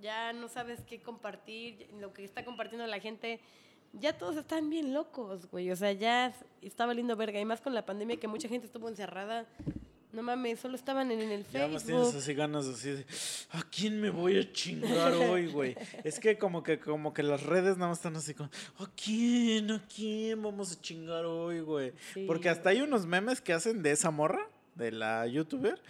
ya 0.00 0.32
no 0.32 0.48
sabes 0.48 0.80
qué 0.82 1.00
compartir, 1.00 1.88
lo 2.00 2.12
que 2.12 2.24
está 2.24 2.44
compartiendo 2.44 2.86
la 2.86 2.98
gente, 3.00 3.38
ya 3.92 4.16
todos 4.16 4.36
están 4.36 4.70
bien 4.70 4.92
locos, 4.94 5.48
güey, 5.50 5.70
o 5.70 5.76
sea, 5.76 5.92
ya 5.92 6.34
está 6.62 6.86
valiendo 6.86 7.14
verga, 7.16 7.38
y 7.40 7.44
más 7.44 7.60
con 7.60 7.74
la 7.74 7.84
pandemia 7.86 8.16
que 8.18 8.26
mucha 8.28 8.48
gente 8.48 8.66
estuvo 8.66 8.88
encerrada, 8.88 9.46
no 10.12 10.22
mames, 10.22 10.60
solo 10.60 10.74
estaban 10.76 11.10
en, 11.10 11.20
el 11.20 11.44
Ya 11.52 11.68
más 11.68 11.84
tienes 11.84 12.02
Facebook. 12.04 12.18
así 12.22 12.34
ganas 12.34 12.66
así 12.66 12.90
de, 12.90 13.06
¿a 13.50 13.62
quién 13.62 14.00
me 14.00 14.10
voy 14.10 14.38
a 14.38 14.52
chingar 14.52 15.12
hoy, 15.14 15.46
güey? 15.48 15.76
Es 16.04 16.18
que 16.20 16.36
como 16.38 16.62
que 16.62 16.78
como 16.80 17.12
que 17.14 17.22
las 17.22 17.42
redes 17.42 17.76
nada 17.76 17.88
más 17.90 17.98
están 17.98 18.16
así 18.16 18.34
como, 18.34 18.50
¿a 18.78 18.86
quién? 19.02 19.70
¿A 19.70 19.82
quién 19.94 20.42
vamos 20.42 20.72
a 20.72 20.80
chingar 20.80 21.24
hoy, 21.24 21.60
güey? 21.60 21.92
Sí. 22.14 22.24
Porque 22.26 22.48
hasta 22.48 22.70
hay 22.70 22.80
unos 22.82 23.06
memes 23.06 23.40
que 23.40 23.52
hacen 23.52 23.82
de 23.82 23.92
esa 23.92 24.10
morra, 24.10 24.46
de 24.74 24.92
la 24.92 25.26
youtuber, 25.26 25.80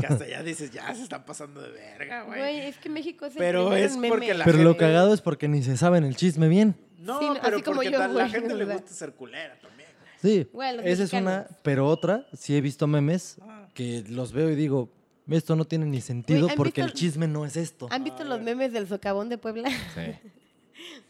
que 0.00 0.06
hasta 0.06 0.26
ya 0.26 0.42
dices, 0.42 0.70
ya 0.70 0.94
se 0.94 1.02
están 1.02 1.24
pasando 1.24 1.60
de 1.60 1.70
verga, 1.70 2.22
Güey, 2.22 2.38
güey. 2.38 2.58
es 2.60 2.78
que 2.78 2.88
México 2.88 3.26
es 3.26 3.32
el 3.34 3.38
Pero 3.38 3.74
es 3.74 3.92
en 3.94 4.00
meme. 4.00 4.08
porque 4.14 4.32
la 4.34 4.44
Pero 4.44 4.58
lo 4.58 4.76
cagado 4.76 5.12
es 5.12 5.20
porque 5.20 5.48
ni 5.48 5.62
se 5.62 5.76
saben 5.76 6.04
el 6.04 6.16
chisme 6.16 6.48
bien. 6.48 6.74
No, 6.98 7.18
Sí, 7.20 7.26
no, 7.26 7.34
pero 7.42 7.56
así 7.56 7.62
como 7.64 7.76
porque 7.76 7.90
yo, 7.92 7.98
tal- 7.98 8.14
la 8.14 8.22
güey, 8.26 8.30
gente 8.32 8.54
le 8.54 8.64
gusta 8.64 8.92
ser 8.92 9.12
culera 9.12 9.56
también. 9.60 9.77
Sí, 10.20 10.48
esa 10.84 11.02
es 11.04 11.12
una, 11.12 11.46
pero 11.62 11.86
otra, 11.86 12.26
sí 12.32 12.56
he 12.56 12.60
visto 12.60 12.86
memes 12.86 13.36
Ah. 13.42 13.68
que 13.74 14.04
los 14.08 14.32
veo 14.32 14.50
y 14.50 14.56
digo, 14.56 14.88
esto 15.30 15.54
no 15.56 15.64
tiene 15.64 15.86
ni 15.86 16.00
sentido 16.00 16.40
Güey, 16.40 16.50
¿han 16.52 16.56
porque 16.56 16.82
visto- 16.82 16.92
el 16.92 16.98
chisme 16.98 17.28
no 17.28 17.44
es 17.44 17.56
esto. 17.56 17.86
¿Han 17.90 18.02
visto 18.04 18.24
los 18.24 18.40
memes 18.40 18.72
del 18.72 18.88
socavón 18.88 19.28
de 19.28 19.38
Puebla? 19.38 19.68
Sí. 19.94 20.00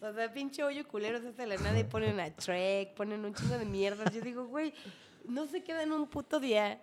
O 0.01 0.13
sea, 0.15 0.33
pinche 0.33 0.63
hoyo 0.63 0.87
culero 0.89 1.21
se 1.21 1.29
hace 1.29 1.43
de 1.43 1.49
la 1.49 1.57
nada 1.57 1.79
y 1.79 1.85
ponen 1.85 2.19
a 2.21 2.31
Trek, 2.35 2.95
ponen 2.95 3.23
un 3.25 3.35
chingo 3.35 3.59
de 3.59 3.67
mierdas. 3.67 4.15
Yo 4.15 4.21
digo, 4.23 4.47
güey, 4.47 4.73
no 5.29 5.47
se 5.47 5.63
quedan 5.63 5.93
un 5.93 6.07
puto 6.09 6.41
día. 6.41 6.81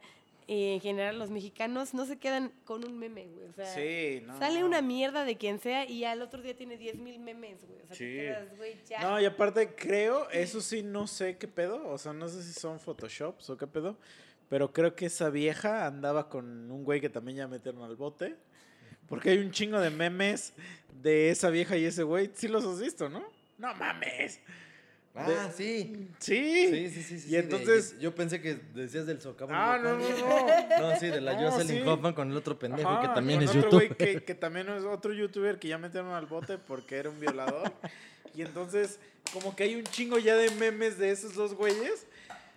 Y 0.47 0.73
en 0.73 0.79
general, 0.81 1.17
los 1.17 1.31
mexicanos 1.31 1.93
no 1.95 2.05
se 2.05 2.17
quedan 2.19 2.51
con 2.65 2.85
un 2.85 2.99
meme, 2.99 3.25
güey. 3.27 3.47
O 3.47 3.53
sea, 3.53 3.65
Sí, 3.65 4.21
no. 4.27 4.37
sale 4.37 4.63
una 4.63 4.81
mierda 4.83 5.25
de 5.25 5.37
quien 5.37 5.59
sea 5.59 5.89
y 5.89 6.03
al 6.03 6.21
otro 6.21 6.41
día 6.43 6.55
tiene 6.55 6.77
10 6.77 6.97
mil 6.97 7.17
memes, 7.19 7.65
güey. 7.65 7.79
O 7.81 7.87
sea, 7.87 7.95
Sí. 7.95 8.03
te 8.05 8.15
quedas, 8.17 8.57
güey, 8.57 8.75
ya. 8.87 9.01
No, 9.01 9.19
y 9.19 9.25
aparte 9.25 9.73
creo, 9.75 10.29
eso 10.31 10.61
sí 10.61 10.83
no 10.83 11.07
sé 11.07 11.37
qué 11.37 11.47
pedo, 11.47 11.87
o 11.87 11.97
sea, 11.97 12.13
no 12.13 12.27
sé 12.27 12.43
si 12.43 12.53
son 12.53 12.79
photoshops 12.79 13.49
o 13.49 13.57
qué 13.57 13.65
pedo, 13.65 13.97
pero 14.47 14.71
creo 14.71 14.95
que 14.95 15.07
esa 15.07 15.31
vieja 15.31 15.87
andaba 15.87 16.29
con 16.29 16.69
un 16.69 16.83
güey 16.83 17.01
que 17.01 17.09
también 17.09 17.37
ya 17.39 17.47
metieron 17.47 17.81
al 17.81 17.95
bote, 17.95 18.35
porque 19.07 19.31
hay 19.31 19.39
un 19.39 19.49
chingo 19.49 19.79
de 19.79 19.89
memes 19.89 20.53
de 21.01 21.31
esa 21.31 21.49
vieja 21.49 21.75
y 21.75 21.85
ese 21.85 22.03
güey, 22.03 22.29
sí 22.35 22.47
los 22.47 22.63
has 22.65 22.79
visto, 22.79 23.09
¿no? 23.09 23.23
No 23.57 23.73
mames. 23.73 24.39
Ah, 25.17 25.49
sí. 25.55 26.09
Sí. 26.19 26.67
Sí, 26.69 26.89
sí, 26.89 27.03
sí, 27.03 27.19
sí. 27.19 27.27
Y 27.29 27.31
de- 27.31 27.39
entonces- 27.39 27.97
yo 27.99 28.13
pensé 28.13 28.41
que 28.41 28.55
decías 28.73 29.05
del 29.05 29.21
socavón. 29.21 29.55
Ah, 29.55 29.79
no, 29.81 29.97
no, 29.97 30.09
no. 30.09 30.09
No, 30.91 30.99
sí, 30.99 31.07
de 31.07 31.21
la 31.21 31.33
No, 31.39 31.51
Jocelyn 31.51 31.83
sí. 31.83 31.87
Hoffman 31.89 32.13
con 32.13 32.31
el 32.31 32.37
otro 32.37 32.59
pendejo 32.59 32.89
Ajá, 32.89 33.01
que 33.01 33.07
también 33.15 33.41
es 33.41 33.53
youtuber. 33.53 33.95
Que, 33.95 34.23
que 34.23 34.35
también 34.35 34.67
es 34.69 34.83
otro 34.83 35.13
youtuber 35.13 35.57
que 35.57 35.69
ya 35.69 35.77
metieron 35.77 36.11
al 36.11 36.25
bote 36.25 36.57
porque 36.57 36.97
era 36.97 37.09
un 37.09 37.19
violador. 37.19 37.71
Y 38.33 38.41
entonces, 38.41 38.99
como 39.31 39.55
que 39.55 39.63
hay 39.63 39.75
un 39.75 39.83
chingo 39.85 40.17
ya 40.19 40.35
de 40.35 40.51
memes 40.51 40.97
de 40.97 41.11
esos 41.11 41.33
dos 41.35 41.53
güeyes. 41.53 42.05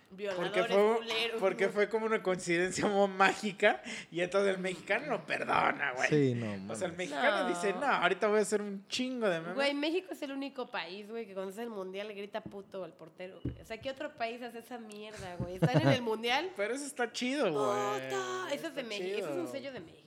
Porque 0.09 0.23
Violadores, 0.63 0.67
fue, 0.67 0.97
culeros, 0.97 1.39
porque 1.39 1.69
fue 1.69 1.87
como 1.89 2.05
una 2.07 2.23
coincidencia 2.23 2.87
mágica. 3.07 3.81
Y 4.11 4.21
entonces 4.21 4.55
el 4.55 4.59
mexicano 4.61 5.05
no 5.07 5.25
perdona, 5.25 5.91
güey. 5.95 6.09
Sí, 6.09 6.33
no, 6.35 6.73
O 6.73 6.75
sea, 6.75 6.87
el 6.87 6.93
mames. 6.93 6.97
mexicano 7.09 7.43
No. 7.43 7.49
dice, 7.49 7.73
no, 7.73 7.85
ahorita 7.85 8.27
voy 8.27 8.39
a 8.39 8.41
hacer 8.41 8.61
un 8.61 8.85
chingo 8.87 9.29
de 9.29 9.39
memes. 9.39 9.55
Güey, 9.55 9.73
México 9.75 10.09
es 10.11 10.21
el 10.23 10.31
único 10.31 10.67
país, 10.71 11.07
güey, 11.09 11.27
que 11.27 11.33
cuando 11.33 11.51
es 11.51 11.57
el 11.59 11.69
mundial 11.69 12.07
le 12.07 12.15
grita 12.15 12.41
puto 12.41 12.83
al 12.83 12.93
portero. 12.93 13.39
güey. 13.43 13.55
O 13.61 13.65
sea, 13.65 13.77
¿qué 13.79 13.91
otro 13.91 14.11
país 14.15 14.41
hace 14.41 14.59
esa 14.59 14.79
mierda, 14.79 15.35
güey? 15.37 15.55
Están 15.55 15.81
en 15.81 15.89
el 15.89 16.01
mundial. 16.01 16.49
Pero 16.57 16.73
eso 16.73 16.85
está 16.85 17.11
chido, 17.11 17.43
güey. 17.51 18.09
¡Puto! 18.09 18.47
Eso 18.51 18.67
es 18.67 18.75
de 18.75 18.83
México, 18.83 19.17
eso 19.19 19.29
es 19.29 19.35
un 19.35 19.41
chido. 19.41 19.51
sello 19.51 19.71
de 19.73 19.79
México. 19.79 20.05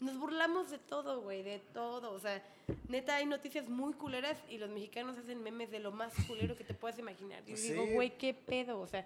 Nos 0.00 0.16
burlamos 0.18 0.70
de 0.70 0.78
todo, 0.78 1.20
güey, 1.20 1.42
de 1.42 1.58
todo. 1.74 2.12
O 2.12 2.18
sea, 2.18 2.42
neta, 2.88 3.16
hay 3.16 3.26
noticias 3.26 3.68
muy 3.68 3.92
culeras 3.92 4.38
y 4.48 4.56
los 4.56 4.70
mexicanos 4.70 5.18
hacen 5.18 5.42
memes 5.42 5.70
de 5.70 5.78
lo 5.80 5.92
más 5.92 6.14
culero 6.26 6.56
que 6.56 6.64
te 6.64 6.72
puedas 6.72 6.98
imaginar. 6.98 7.40
Y 7.46 7.50
Pues 7.50 7.62
digo, 7.64 7.84
güey, 7.86 8.16
qué 8.16 8.32
pedo. 8.32 8.80
O 8.80 8.86
sea, 8.86 9.04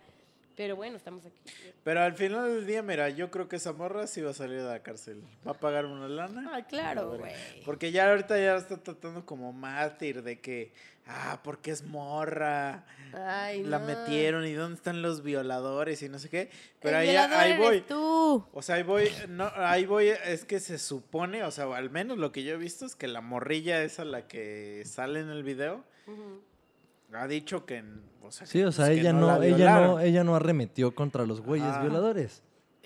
pero 0.57 0.77
bueno, 0.77 0.97
estamos 0.97 1.25
aquí. 1.27 1.41
Pero 1.83 2.01
al 2.03 2.15
final 2.15 2.49
del 2.55 2.67
día, 2.67 2.83
mira, 2.83 3.09
yo 3.11 3.31
creo 3.31 3.49
que 3.49 3.57
esa 3.57 3.73
morra 3.73 4.07
sí 4.07 4.21
va 4.23 4.31
a 4.31 4.35
salir 4.35 4.59
de 4.59 4.65
la 4.69 4.83
cárcel. 4.83 5.23
Va 5.47 5.53
a 5.53 5.55
pagar 5.55 5.87
una 5.87 6.09
lana. 6.09 6.51
Ah, 6.55 6.63
claro, 6.67 7.13
A 7.13 7.17
güey. 7.17 7.33
Porque 7.65 7.91
ya 7.93 8.09
ahorita 8.11 8.39
ya 8.39 8.57
está 8.57 8.77
tratando 8.83 9.27
como 9.27 9.53
mártir 9.53 10.23
de 10.23 10.41
que, 10.41 10.73
ah, 11.07 11.41
porque 11.43 11.71
es 11.71 11.83
morra. 11.83 12.85
Ay, 13.13 13.63
La 13.65 13.79
no. 13.79 13.87
metieron 13.87 14.47
y 14.47 14.53
dónde 14.55 14.77
están 14.77 15.03
los 15.03 15.23
violadores 15.23 16.03
y 16.03 16.09
no 16.09 16.19
sé 16.19 16.29
qué. 16.29 16.51
Pero 16.81 16.99
El 16.99 17.09
ahí, 17.11 17.17
ahí 17.17 17.57
voy. 17.59 17.81
tú. 17.83 18.47
O 18.53 18.63
sea, 18.63 18.77
ahí 18.77 18.83
voy, 18.83 19.09
no, 19.29 19.51
ahí 19.57 19.87
voy, 19.87 20.09
es 20.09 20.45
que 20.45 20.59
se 20.61 20.79
supone, 20.79 21.45
o 21.45 21.51
sea, 21.51 21.65
al 21.77 21.91
menos 21.91 22.19
lo 22.19 22.33
que 22.33 22.43
yo 22.43 22.55
he 22.55 22.57
visto 22.59 22.87
es 22.87 22.95
que 22.97 23.07
la 23.09 23.21
morrilla 23.21 23.83
esa, 23.83 24.05
la 24.05 24.27
que 24.27 24.83
sale 24.87 25.21
en 25.21 25.29
el 25.31 25.43
video, 25.45 25.85
Ujú. 26.07 26.41
Ha 27.21 27.27
dicho 27.29 27.65
que, 27.67 27.85
o 28.23 28.31
sea, 28.31 28.47
Sí, 28.47 28.61
o 28.63 28.65
pues, 28.67 28.77
sea, 28.77 28.91
ella 28.91 29.13
no, 29.13 29.39
la 29.39 29.47
ella 29.47 29.81
no, 29.81 30.01
ella 30.01 30.25
no 30.25 30.35
arremetió 30.37 30.95
contra 30.95 31.25
los 31.27 31.41
güeyes 31.41 31.69
Ajá. 31.69 31.83
violadores. 31.83 32.43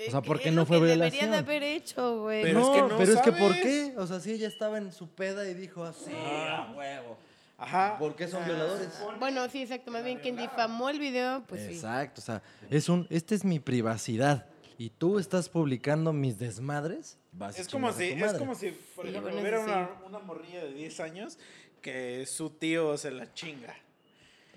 O 0.06 0.10
sea, 0.10 0.20
Eh, 0.20 0.22
¿por 0.24 0.38
qué 0.38 0.48
es 0.50 0.54
no 0.54 0.60
lo 0.62 0.66
fue 0.66 0.78
que 0.78 0.84
violación? 0.86 1.30
De 1.32 1.36
haber 1.38 1.62
hecho, 1.64 2.20
güey. 2.22 2.42
Pero 2.42 2.60
no, 2.60 2.66
es 2.74 2.82
que 2.82 2.88
no 2.88 2.98
pero 2.98 3.12
es 3.12 3.20
que 3.20 3.32
¿por 3.32 3.52
qué? 3.54 3.94
O 3.96 4.06
sea, 4.06 4.20
si 4.20 4.32
ella 4.32 4.46
estaba 4.48 4.78
en 4.78 4.92
su 4.92 5.08
peda 5.08 5.48
y 5.48 5.54
dijo 5.54 5.82
así, 5.84 6.12
a 6.14 6.72
huevo. 6.76 7.16
Ajá. 7.60 7.96
¿Por 7.98 8.14
qué 8.14 8.28
son 8.28 8.44
violadores? 8.44 8.88
Bueno, 9.18 9.48
sí, 9.48 9.62
exacto. 9.62 9.90
Más 9.90 10.04
bien 10.04 10.18
quien 10.20 10.36
difamó 10.36 10.88
el 10.90 11.00
video, 11.00 11.42
pues 11.48 11.62
sí. 11.66 11.74
Exacto, 11.74 12.20
o 12.20 12.24
sea, 12.24 12.40
es 12.70 12.88
un, 12.88 13.06
esta 13.10 13.34
es 13.34 13.44
mi 13.44 13.58
privacidad 13.58 14.46
y 14.78 14.90
tú 14.90 15.18
estás 15.18 15.48
publicando 15.48 16.12
mis 16.12 16.38
desmadres. 16.38 17.18
vas 17.32 17.58
Es 17.58 17.66
como 17.66 17.88
a 17.88 17.92
si, 17.92 18.04
es 18.10 18.34
como 18.34 18.54
si, 18.54 18.70
por 18.94 19.04
Sí, 19.06 19.10
ejemplo, 19.10 19.34
hubiera 19.40 19.58
sí. 19.58 19.64
una, 19.70 19.90
una 20.06 20.18
morrilla 20.20 20.62
de 20.62 20.72
10 20.74 21.00
años 21.00 21.38
que 21.82 22.24
su 22.26 22.50
tío 22.50 22.96
se 22.96 23.10
la 23.10 23.34
chinga. 23.34 23.74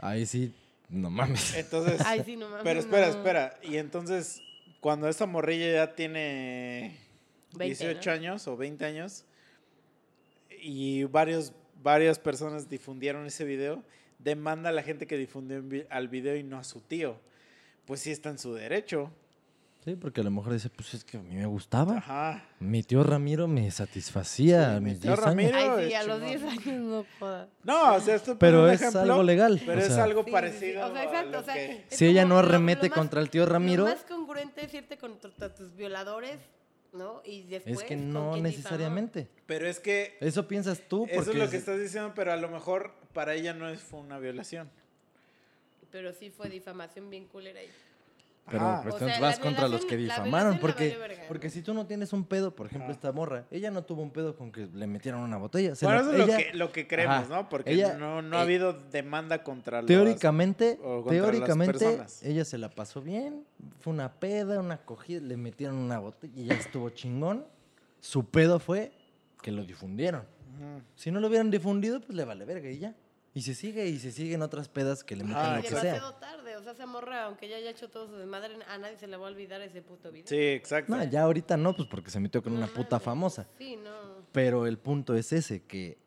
Ahí 0.02 0.26
sí, 0.26 0.54
no 0.90 1.10
mames. 1.10 1.54
Entonces, 1.56 2.02
Ay, 2.06 2.24
sí, 2.26 2.36
no 2.36 2.50
mames. 2.50 2.64
pero 2.64 2.80
espera, 2.80 3.08
no. 3.08 3.14
espera. 3.14 3.58
Y 3.64 3.78
entonces, 3.78 4.42
cuando 4.80 5.08
esta 5.08 5.26
morrilla 5.28 5.72
ya 5.72 5.96
tiene 5.96 6.98
20, 7.54 7.66
18 7.86 8.10
¿no? 8.10 8.16
años 8.16 8.48
o 8.48 8.58
20 8.58 8.84
años 8.84 9.26
y 10.62 11.04
varios, 11.06 11.54
varias 11.82 12.20
personas 12.20 12.68
difundieron 12.70 13.26
ese 13.26 13.46
video, 13.46 13.84
demanda 14.20 14.70
a 14.70 14.74
la 14.74 14.84
gente 14.84 15.08
que 15.08 15.18
difundió 15.18 15.64
al 15.90 16.08
video 16.08 16.36
y 16.36 16.44
no 16.44 16.58
a 16.58 16.64
su 16.64 16.82
tío. 16.82 17.18
Pues 17.86 18.02
sí 18.02 18.12
está 18.12 18.30
en 18.30 18.40
su 18.40 18.54
derecho. 18.54 19.12
Sí, 19.84 19.96
porque 19.96 20.22
a 20.22 20.24
lo 20.24 20.30
mejor 20.30 20.54
dice, 20.54 20.70
pues 20.70 20.94
es 20.94 21.04
que 21.04 21.18
a 21.18 21.22
mí 21.22 21.34
me 21.36 21.48
gustaba. 21.48 21.98
Ajá. 21.98 22.46
Mi 22.60 22.84
tío 22.84 23.02
Ramiro 23.04 23.48
me 23.48 23.72
satisfacía 23.72 24.76
Sí, 24.76 24.82
mi 24.84 24.92
tío 24.94 25.16
10 25.16 25.20
años. 25.20 25.26
Ramiro- 25.26 25.58
Ay, 25.78 25.88
sí, 25.90 25.94
a 25.96 26.04
los 26.04 26.22
chingón. 26.22 26.30
10 26.30 26.44
años 26.68 26.82
no 26.84 27.06
joda. 27.20 27.48
No, 27.64 27.96
o 27.96 28.00
sea, 28.00 28.16
esto 28.16 28.38
Pero 28.38 28.70
es 28.70 28.80
ejemplo, 28.80 29.02
algo 29.02 29.24
legal, 29.24 29.60
Pero 29.66 29.82
o 29.82 29.84
es 29.84 29.92
algo 29.98 30.20
Sí, 30.22 30.26
sí, 30.26 30.30
sí. 30.30 30.32
parecido 30.32 30.86
O 30.88 30.94
sea, 30.94 31.04
exacto, 31.04 31.40
o 31.40 31.44
sea, 31.44 31.54
que- 31.56 31.86
Si 31.90 32.06
ella 32.06 32.26
no 32.26 32.38
arremete 32.38 32.90
más- 32.90 32.98
contra 32.98 33.22
el 33.22 33.32
tío 33.32 33.46
Ramiro, 33.48 33.86
Lo 33.86 33.90
más 33.90 34.04
congruente 34.04 34.66
es 34.66 34.74
irte 34.76 34.98
contra 34.98 35.54
tus 35.56 35.76
violadores, 35.76 36.38
¿no? 36.94 37.24
Y 37.26 37.42
después. 37.44 37.80
es 37.80 37.84
que 37.84 37.96
no 37.96 38.38
necesariamente. 38.38 39.30
Pero 39.48 39.68
es 39.68 39.80
que 39.80 40.16
Eso 40.22 40.48
piensas 40.48 40.80
tú 40.88 41.02
porque 41.08 41.16
eso 41.18 41.32
es 41.32 41.38
lo 41.38 41.50
que 41.50 41.56
es- 41.56 41.62
estás 41.64 41.80
diciendo, 41.80 42.12
pero 42.16 42.32
a 42.34 42.38
lo 42.38 42.50
mejor 42.50 42.94
para 43.14 43.34
ella 43.34 43.56
no 43.56 43.68
es, 43.68 43.80
fue 43.82 44.00
una 44.00 44.20
violación. 44.20 44.70
Pero 45.92 46.14
sí 46.14 46.30
fue 46.30 46.50
difamación 46.50 47.10
bien 47.10 47.26
culera 47.26 47.60
ahí. 47.62 47.68
Pero 48.50 48.80
pues 48.84 48.96
O 48.96 49.00
sea, 49.00 49.20
vas 49.20 49.40
contra 49.40 49.68
los 49.70 49.86
que 49.86 49.96
difamaron. 49.96 50.60
Porque, 50.60 50.98
porque 51.28 51.50
si 51.50 51.62
tú 51.62 51.74
no 51.74 51.86
tienes 51.86 52.12
un 52.12 52.26
pedo, 52.26 52.54
por 52.56 52.66
ejemplo, 52.68 52.92
esta 52.92 53.12
morra, 53.12 53.46
ella 53.52 53.72
no 53.72 53.84
tuvo 53.84 54.02
un 54.02 54.12
pedo 54.12 54.36
con 54.36 54.52
que 54.52 54.68
le 54.74 54.88
metieron 54.88 55.22
una 55.22 55.38
botella. 55.38 55.76
se 55.76 55.86
Bueno, 55.86 56.02
la- 56.02 56.12
eso 56.12 56.24
es 56.24 56.28
ella- 56.30 56.38
lo, 56.38 56.52
que, 56.52 56.58
lo 56.58 56.72
que 56.72 56.88
creemos, 56.88 57.16
Ajá. 57.18 57.28
¿no? 57.30 57.50
Porque 57.50 57.72
Ella- 57.72 57.94
no, 57.98 58.22
no 58.22 58.38
ha 58.38 58.40
eh, 58.40 58.44
habido 58.44 58.74
demanda 58.74 59.44
contra 59.44 59.82
los... 59.82 59.88
Teóricamente, 59.88 60.80
las 60.84 61.06
teóricamente 61.06 62.02
ella 62.24 62.44
se 62.44 62.58
la 62.58 62.70
pasó 62.70 63.02
bien, 63.02 63.46
fue 63.80 63.94
una 63.94 64.12
peda, 64.14 64.60
una 64.60 64.78
cogida, 64.78 65.22
le 65.22 65.38
metieron 65.38 65.78
una 65.78 66.00
botella 66.00 66.34
y 66.36 66.46
ya 66.46 66.56
estuvo 66.56 66.90
chingón. 66.90 67.46
Su 68.02 68.26
pedo 68.26 68.60
fue 68.60 68.92
que 69.42 69.52
lo 69.52 69.64
difundieron. 69.64 70.24
Si 70.96 71.10
no 71.12 71.20
lo 71.20 71.28
hubieran 71.28 71.50
difundido, 71.52 72.02
pues 72.02 72.16
le 72.16 72.26
vale 72.26 72.44
verga 72.46 72.70
y 72.70 72.80
ya. 72.80 72.94
Y 73.34 73.44
se 73.44 73.56
sigue 73.56 73.88
y 73.88 73.98
se 73.98 74.12
siguen 74.12 74.42
otras 74.42 74.68
pedas 74.68 75.06
que 75.06 75.16
le 75.16 75.24
meten 75.24 75.38
Ah, 75.42 75.56
lo 75.58 75.62
que 75.62 75.70
sea. 75.70 75.80
demasiado 75.82 76.14
tarde. 76.16 76.58
O 76.58 76.64
sea, 76.64 76.74
esa 76.74 76.86
morra, 76.86 77.24
aunque 77.26 77.48
ya 77.48 77.56
haya 77.56 77.70
hecho 77.70 77.90
todo 77.90 78.08
su 78.08 78.16
desmadre, 78.18 78.56
a 78.68 78.78
nadie 78.78 78.98
se 78.98 79.08
le 79.08 79.16
va 79.16 79.28
a 79.28 79.32
olvidar 79.32 79.62
ese 79.62 79.82
puto 79.82 80.12
video. 80.12 80.28
Sí, 80.28 80.36
exacto. 80.38 80.94
No, 80.94 81.02
ya 81.06 81.24
ahorita 81.24 81.56
no, 81.56 81.74
pues 81.74 81.88
porque 81.88 82.12
se 82.12 82.20
metió 82.20 82.44
con 82.44 82.52
No 82.54 82.58
una 82.60 82.68
puta 82.68 82.98
mames. 82.98 83.04
famosa. 83.06 83.48
Sí, 83.58 83.78
no. 83.78 84.26
Pero 84.34 84.68
el 84.68 84.78
punto 84.78 85.16
es 85.16 85.32
ese, 85.32 85.64
que 85.64 85.98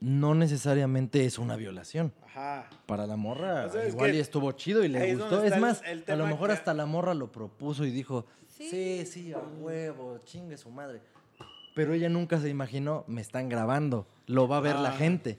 no 0.00 0.34
necesariamente 0.34 1.24
es 1.24 1.38
una 1.38 1.54
violación. 1.54 2.12
Ajá. 2.26 2.68
Para 2.86 3.06
la 3.06 3.14
morra, 3.16 3.66
O 3.66 3.70
sea, 3.70 3.84
es 3.84 3.94
igual 3.94 4.10
que 4.10 4.16
y 4.16 4.20
estuvo 4.20 4.50
chido 4.52 4.84
y 4.84 4.88
le 4.88 5.10
es 5.10 5.16
gustó. 5.18 5.38
Es 5.38 5.44
está 5.44 5.54
el- 5.56 5.60
más, 5.62 5.82
el 5.86 6.04
a 6.08 6.16
lo 6.16 6.26
mejor 6.26 6.48
que- 6.48 6.54
hasta 6.54 6.74
la 6.74 6.86
morra 6.86 7.14
lo 7.14 7.30
propuso 7.30 7.84
y 7.84 7.92
dijo, 7.92 8.26
sí, 8.48 8.68
Sí. 8.68 9.06
sí, 9.06 9.32
a 9.32 9.38
huevo, 9.38 10.18
chingue 10.24 10.56
su 10.56 10.70
madre. 10.70 11.00
Pero 11.76 11.94
ella 11.94 12.08
nunca 12.08 12.40
se 12.40 12.48
imaginó, 12.48 13.04
me 13.06 13.20
están 13.20 13.48
grabando, 13.48 14.08
lo 14.26 14.48
va 14.48 14.56
a 14.56 14.60
ver 14.60 14.74
la 14.76 14.88
Ah. 14.90 14.96
gente. 14.96 15.38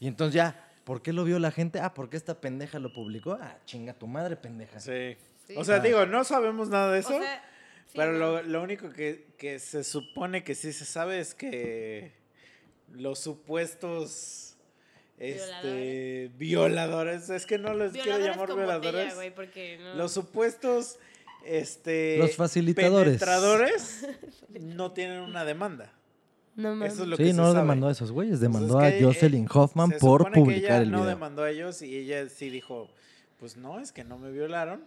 Y 0.00 0.08
entonces 0.08 0.34
ya, 0.34 0.70
¿por 0.84 1.02
qué 1.02 1.12
lo 1.12 1.24
vio 1.24 1.38
la 1.38 1.50
gente? 1.50 1.80
Ah, 1.80 1.94
porque 1.94 2.16
esta 2.16 2.40
pendeja 2.40 2.78
lo 2.78 2.92
publicó. 2.92 3.38
Ah, 3.40 3.58
chinga 3.64 3.94
tu 3.94 4.06
madre, 4.06 4.36
pendeja. 4.36 4.78
Sí. 4.80 5.16
Sí. 5.46 5.54
O 5.56 5.64
sea, 5.64 5.76
Ah. 5.76 5.80
digo, 5.80 6.06
no 6.06 6.24
sabemos 6.24 6.68
nada 6.68 6.92
de 6.92 7.00
eso. 7.00 7.16
O 7.16 7.20
sea, 7.22 7.42
sí, 7.86 7.92
pero 7.96 8.12
no. 8.12 8.18
lo, 8.18 8.42
lo 8.42 8.62
único 8.62 8.90
que, 8.90 9.26
que 9.38 9.58
se 9.58 9.84
supone 9.84 10.42
que 10.44 10.54
sí 10.54 10.72
se 10.72 10.84
sabe 10.84 11.20
es 11.20 11.34
que 11.34 12.12
los 12.92 13.18
supuestos 13.20 14.56
este, 15.18 16.30
violadores, 16.36 17.30
es 17.30 17.46
que 17.46 17.58
no 17.58 17.74
les 17.74 17.92
quiero 17.92 18.18
Violadores 18.18 18.26
llamar 18.36 18.48
con 18.48 18.56
botella, 18.58 18.78
violadores. 18.78 19.14
güey, 19.14 19.34
porque 19.34 19.78
no. 19.80 19.94
Los 19.94 20.12
supuestos 20.12 20.98
este, 21.44 22.18
Los 22.18 22.36
facilitadores. 22.36 23.18
penetradores 23.18 24.06
no 24.50 24.92
tienen 24.92 25.20
una 25.20 25.44
demanda. 25.44 25.92
No 26.56 26.70
mames. 26.70 26.94
Eso 26.94 27.02
es 27.02 27.08
lo 27.08 27.16
que 27.16 27.24
Sí, 27.24 27.30
se 27.30 27.36
no 27.36 27.44
sabe. 27.44 27.58
demandó 27.60 27.88
a 27.88 27.92
esos 27.92 28.10
güeyes, 28.12 28.32
Pues 28.38 28.40
demandó 28.40 28.80
es 28.80 28.94
que, 28.94 28.98
a 29.04 29.06
Jocelyn 29.06 29.44
eh, 29.44 29.48
Hoffman 29.52 29.90
se 29.90 29.98
por 29.98 30.20
supone 30.22 30.34
que 30.34 30.40
publicar 30.40 30.70
ella 30.72 30.82
el 30.82 30.90
no 30.90 30.98
video. 30.98 31.10
demandó 31.10 31.42
a 31.42 31.50
ellos 31.50 31.82
y 31.82 31.96
ella 31.96 32.28
sí 32.28 32.48
dijo, 32.50 32.88
pues 33.38 33.56
no, 33.56 33.78
es 33.78 33.92
que 33.92 34.04
no 34.04 34.18
me 34.18 34.30
violaron. 34.30 34.82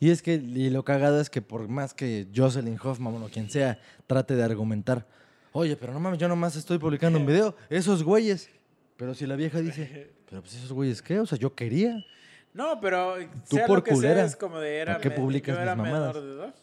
Y 0.00 0.10
es 0.10 0.22
que, 0.22 0.34
y 0.34 0.70
lo 0.70 0.82
cagado 0.84 1.20
es 1.20 1.28
que 1.30 1.42
por 1.42 1.68
más 1.68 1.94
que 1.94 2.26
Jocelyn 2.34 2.78
Hoffman 2.82 3.14
o 3.22 3.28
quien 3.28 3.50
sea 3.50 3.78
trate 4.06 4.34
de 4.34 4.42
argumentar, 4.42 5.06
oye, 5.52 5.76
pero 5.76 5.92
no 5.92 6.00
mames, 6.00 6.18
yo 6.18 6.26
nomás 6.26 6.56
estoy 6.56 6.78
publicando 6.78 7.18
un 7.18 7.26
video, 7.26 7.54
esos 7.68 8.02
güeyes. 8.02 8.48
Pero 8.96 9.14
si 9.14 9.26
la 9.26 9.36
vieja 9.36 9.60
dice, 9.60 10.10
pero 10.28 10.40
pues 10.42 10.54
esos 10.56 10.72
güeyes, 10.72 11.00
¿qué? 11.02 11.20
O 11.20 11.26
sea, 11.26 11.38
yo 11.38 11.54
quería. 11.54 12.04
No, 12.52 12.80
pero 12.80 13.14
Tú 13.48 13.56
sea 13.56 13.66
por 13.66 13.78
lo 13.78 13.84
que 13.84 13.92
culera. 13.92 14.14
sea, 14.16 14.24
es 14.24 14.36
como 14.36 14.58
de 14.58 14.78
era 14.78 14.94
¿Para 14.94 15.02
qué 15.02 15.10
publicas 15.12 15.54
yo 15.56 15.62
era 15.62 15.76
mis 15.76 15.84
mamadas? 15.84 16.14
menor 16.16 16.28
de 16.28 16.34
edad 16.34 16.54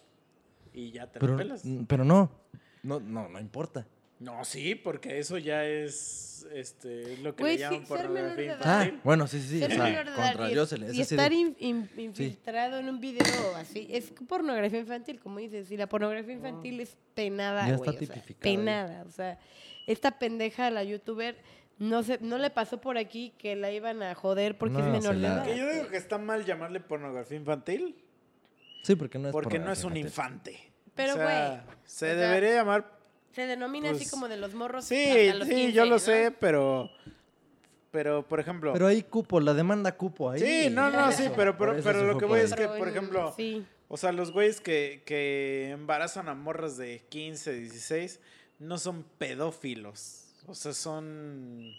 y 0.73 0.91
ya 0.91 1.07
te 1.07 1.19
Pero, 1.19 1.37
pelas. 1.37 1.63
pero 1.87 2.03
no, 2.03 2.29
no, 2.87 2.99
no, 2.99 3.27
no 3.29 3.39
importa. 3.39 3.85
No, 4.19 4.43
sí, 4.45 4.73
porque 4.73 5.19
eso 5.19 5.37
ya 5.37 5.63
es 5.65 6.47
este 6.53 7.13
es 7.13 7.19
lo 7.19 7.35
que 7.35 7.43
Güey, 7.43 7.53
le 7.55 7.59
llaman 7.59 7.79
sí, 7.81 7.85
pornografía 7.87 8.45
edad. 8.53 8.61
Ah, 8.63 8.73
infantil. 8.83 9.01
bueno, 9.03 9.27
sí, 9.27 9.41
sí, 9.41 9.59
sí. 9.59 9.63
O 9.63 9.69
sea, 9.69 10.05
contra 10.15 10.49
y, 10.49 10.53
es- 10.53 10.57
Jocelyn. 10.59 10.87
y 10.87 10.89
es 11.01 11.05
así 11.07 11.15
estar 11.15 11.29
de- 11.29 11.35
in- 11.35 11.55
in- 11.59 11.89
infiltrado 11.97 12.79
en 12.79 12.89
un 12.89 12.99
video 12.99 13.55
así 13.57 13.87
es 13.91 14.11
pornografía 14.27 14.79
infantil, 14.79 15.19
como 15.19 15.37
dices. 15.39 15.69
Y 15.71 15.77
la 15.77 15.87
pornografía 15.87 16.33
infantil 16.33 16.79
es 16.79 16.97
penada, 17.13 17.67
Ya 17.67 17.75
güey. 17.75 17.89
está 17.89 17.89
o 17.89 17.93
sea, 17.93 17.99
tipificado 17.99 18.49
ahí. 18.49 18.57
penada. 18.57 19.03
O 19.07 19.11
sea, 19.11 19.39
esta 19.85 20.17
pendeja, 20.17 20.71
la 20.71 20.83
youtuber, 20.83 21.37
no 21.77 22.01
se, 22.01 22.17
no 22.19 22.39
le 22.39 22.49
pasó 22.49 22.81
por 22.81 22.97
aquí 22.97 23.33
que 23.37 23.55
la 23.55 23.71
iban 23.71 24.01
a 24.01 24.15
joder 24.15 24.57
porque 24.57 24.77
No, 24.79 24.79
es 24.79 24.85
menor 25.03 25.15
de 25.15 25.27
edad. 25.27 25.43
Que 25.45 25.57
yo 25.57 25.69
digo 25.71 25.87
que 25.89 25.97
está 25.97 26.17
mal 26.17 26.43
llamarle 26.43 26.79
pornografía 26.79 27.37
infantil 27.37 27.95
Sí, 28.83 28.95
porque 28.95 29.19
no 29.19 29.27
es 29.27 29.31
porque 29.33 29.59
no 29.59 29.71
es 29.71 29.83
un 29.83 29.95
infantil. 29.97 30.53
infante. 30.55 30.71
Pero, 30.97 31.13
O 31.13 31.15
sea, 31.15 31.23
güey, 31.25 31.77
se 31.85 32.05
o 32.05 32.09
sea, 32.09 32.15
debería 32.15 32.55
llamar 32.55 32.91
Se 33.31 33.45
denomina 33.47 33.91
así 33.91 33.99
Pues, 33.99 34.11
como 34.11 34.27
de 34.27 34.35
los 34.37 34.53
morros. 34.53 34.83
Sí, 34.85 35.31
los 35.33 35.47
sí, 35.47 35.53
15, 35.55 35.71
yo 35.73 35.85
lo 35.85 35.91
¿no? 35.91 35.99
sé, 35.99 36.33
pero 36.37 36.89
pero 37.91 38.27
por 38.27 38.39
ejemplo, 38.39 38.73
Pero 38.73 38.87
hay 38.87 39.01
cupo, 39.03 39.39
la 39.39 39.53
demanda 39.53 39.93
cupo 39.93 40.29
ahí. 40.29 40.39
Sí, 40.41 40.69
no, 40.69 40.89
no, 40.91 41.11
sí, 41.11 41.29
pero, 41.35 41.57
pero, 41.57 41.77
pero 41.81 42.03
lo 42.03 42.17
que 42.17 42.25
voy 42.25 42.41
es 42.41 42.53
que, 42.53 42.67
por 42.67 42.87
ejemplo, 42.89 43.33
Sí. 43.37 43.65
o 43.87 43.95
sea, 43.97 44.11
los 44.11 44.31
güeyes 44.31 44.59
que, 44.59 45.01
que 45.05 45.69
embarazan 45.71 46.27
a 46.27 46.35
morras 46.35 46.77
de 46.77 47.05
15, 47.09 47.53
16, 47.53 48.19
no 48.59 48.77
son 48.77 49.03
pedófilos. 49.17 50.25
O 50.47 50.53
sea, 50.53 50.73
son 50.73 51.71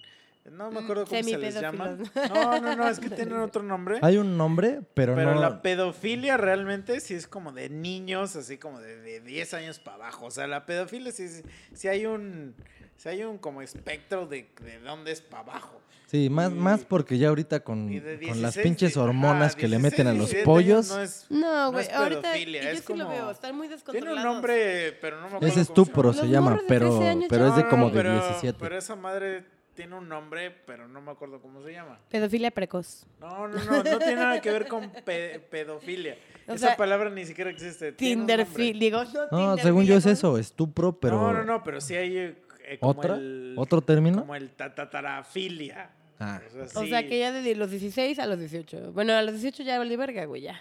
No 0.50 0.70
me 0.70 0.80
acuerdo 0.80 1.06
cómo 1.06 1.22
se 1.22 1.38
les 1.38 1.60
llama. 1.60 1.96
No, 2.28 2.60
no, 2.60 2.76
no, 2.76 2.88
es 2.88 2.98
que 3.00 3.10
tienen 3.10 3.36
otro 3.38 3.62
nombre. 3.62 3.98
Hay 4.02 4.16
un 4.16 4.36
nombre, 4.36 4.80
pero, 4.94 5.14
Pero 5.14 5.34
no. 5.34 5.40
la 5.40 5.62
pedofilia 5.62 6.36
realmente 6.36 7.00
sí 7.00 7.14
es 7.14 7.26
como 7.26 7.52
de 7.52 7.68
niños, 7.68 8.36
así 8.36 8.58
como 8.58 8.80
de, 8.80 8.96
de 9.00 9.20
10 9.20 9.54
años 9.54 9.78
para 9.78 9.96
abajo. 9.96 10.26
O 10.26 10.30
sea, 10.30 10.46
la 10.46 10.66
pedofilia 10.66 11.12
sí, 11.12 11.28
sí- 11.28 11.42
sí 11.74 11.88
hay 11.88 12.06
un 12.06 12.54
sí 12.96 13.08
hay 13.08 13.22
un 13.22 13.38
como 13.38 13.62
espectro 13.62 14.26
de, 14.26 14.48
de 14.62 14.78
dónde 14.80 15.12
es 15.12 15.20
para 15.20 15.42
abajo. 15.42 15.80
Sí, 16.06 16.30
más, 16.30 16.50
y- 16.50 16.54
más 16.54 16.84
porque 16.86 17.18
ya 17.18 17.28
ahorita 17.28 17.60
con, 17.60 17.86
con 17.88 18.42
las 18.42 18.54
16, 18.54 18.58
pinches 18.64 18.96
hormonas 18.96 19.54
que 19.54 19.68
le 19.68 19.76
16, 19.76 19.82
meten 19.82 20.06
a 20.06 20.12
los 20.12 20.30
17 20.30 20.44
pollos. 20.44 20.88
No 20.88 21.02
es, 21.02 21.26
No, 21.28 21.38
no 21.66 21.72
güey, 21.72 21.84
es 21.86 21.92
ahorita 21.92 22.34
yo 22.36 22.58
es 22.70 22.84
sí 22.84 22.94
lo 22.94 23.08
veo, 23.08 23.30
están 23.30 23.54
muy 23.54 23.66
tiene 23.68 23.76
descontrolados. 23.76 24.24
un 24.26 24.32
nombre, 24.32 24.92
pero 25.02 25.16
no 25.20 25.28
me 25.28 25.36
acuerdo. 25.36 25.46
es 25.48 25.54
se 25.54 25.60
estupro 25.60 26.10
llama. 26.12 26.22
se 26.22 26.28
llama, 26.30 26.60
pero, 26.66 26.88
13 26.96 27.08
años 27.08 27.26
pero 27.28 27.46
es 27.48 27.56
de 27.56 27.62
No, 27.62 27.68
como 27.68 27.82
no, 27.84 27.90
de 27.90 27.96
pero, 27.96 28.12
17. 28.14 28.58
Pero 28.58 28.78
esa 28.78 28.96
madre 28.96 29.44
tiene 29.78 29.94
un 29.94 30.08
nombre, 30.08 30.50
pero 30.66 30.88
no 30.88 31.00
me 31.00 31.12
acuerdo 31.12 31.40
cómo 31.40 31.62
se 31.62 31.70
llama. 31.72 32.00
Pedofilia 32.10 32.50
precoz. 32.50 33.06
No, 33.20 33.46
no, 33.46 33.62
no, 33.62 33.76
no 33.84 33.98
tiene 34.00 34.16
nada 34.16 34.40
que 34.40 34.50
ver 34.50 34.66
con 34.66 34.90
pe- 34.90 35.38
pedofilia. 35.38 36.16
O 36.48 36.54
Esa 36.54 36.66
sea, 36.68 36.76
palabra 36.76 37.10
ni 37.10 37.24
siquiera 37.24 37.48
existe. 37.48 37.92
Tinderfilia, 37.92 38.80
digo, 38.80 39.04
no 39.30 39.56
según 39.58 39.84
yo 39.84 39.96
es 39.96 40.06
eso, 40.06 40.36
estupro, 40.36 40.98
pero. 40.98 41.16
No, 41.20 41.32
no, 41.32 41.44
no, 41.44 41.62
pero 41.62 41.80
sí 41.80 41.94
hay 41.94 42.16
eh, 42.18 42.42
eh, 42.66 42.78
como 42.80 42.90
¿Otra? 42.90 43.14
el- 43.14 43.54
¿Otro 43.56 43.80
término? 43.80 44.18
Como 44.22 44.34
el 44.34 44.50
tatatarafilia. 44.50 45.90
Ah. 46.18 46.40
O 46.48 46.50
sea, 46.66 46.80
O 46.80 46.82
sí. 46.84 46.88
sea, 46.90 47.06
que 47.06 47.16
ya 47.20 47.30
de 47.30 47.54
los 47.54 47.70
16 47.70 48.18
a 48.18 48.26
los 48.26 48.40
18. 48.40 48.90
Bueno, 48.92 49.12
a 49.12 49.22
los 49.22 49.34
18 49.40 49.62
ya 49.62 49.78
valí 49.78 49.94
verga, 49.94 50.24
güey, 50.24 50.42
ya. 50.42 50.60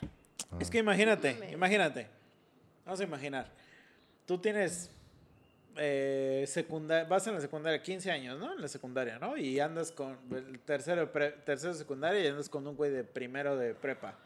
Es 0.59 0.69
que 0.69 0.77
imagínate, 0.77 1.35
imagínate. 1.51 2.07
Vamos 2.85 2.99
a 2.99 3.03
imaginar. 3.03 3.51
Tú 4.27 4.37
tienes 4.37 4.91
eh, 5.79 6.45
secundaria, 6.47 7.07
vas 7.07 7.25
en 7.27 7.33
la 7.35 7.41
secundaria 7.41 7.81
15 7.81 8.11
años, 8.11 8.39
¿no? 8.39 8.53
En 8.53 8.61
la 8.61 8.67
secundaria, 8.67 9.19
¿no? 9.19 9.37
Y 9.37 9.59
andas 9.59 9.91
con 9.91 10.17
el 10.31 10.59
tercero, 10.59 11.01
de 11.01 11.07
pre- 11.07 11.31
tercero 11.45 11.73
secundaria 11.73 12.23
y 12.23 12.27
andas 12.27 12.49
con 12.49 12.65
un 12.67 12.75
güey 12.75 12.91
de 12.91 13.03
primero 13.03 13.55
de 13.57 13.73
prepa. 13.73 14.17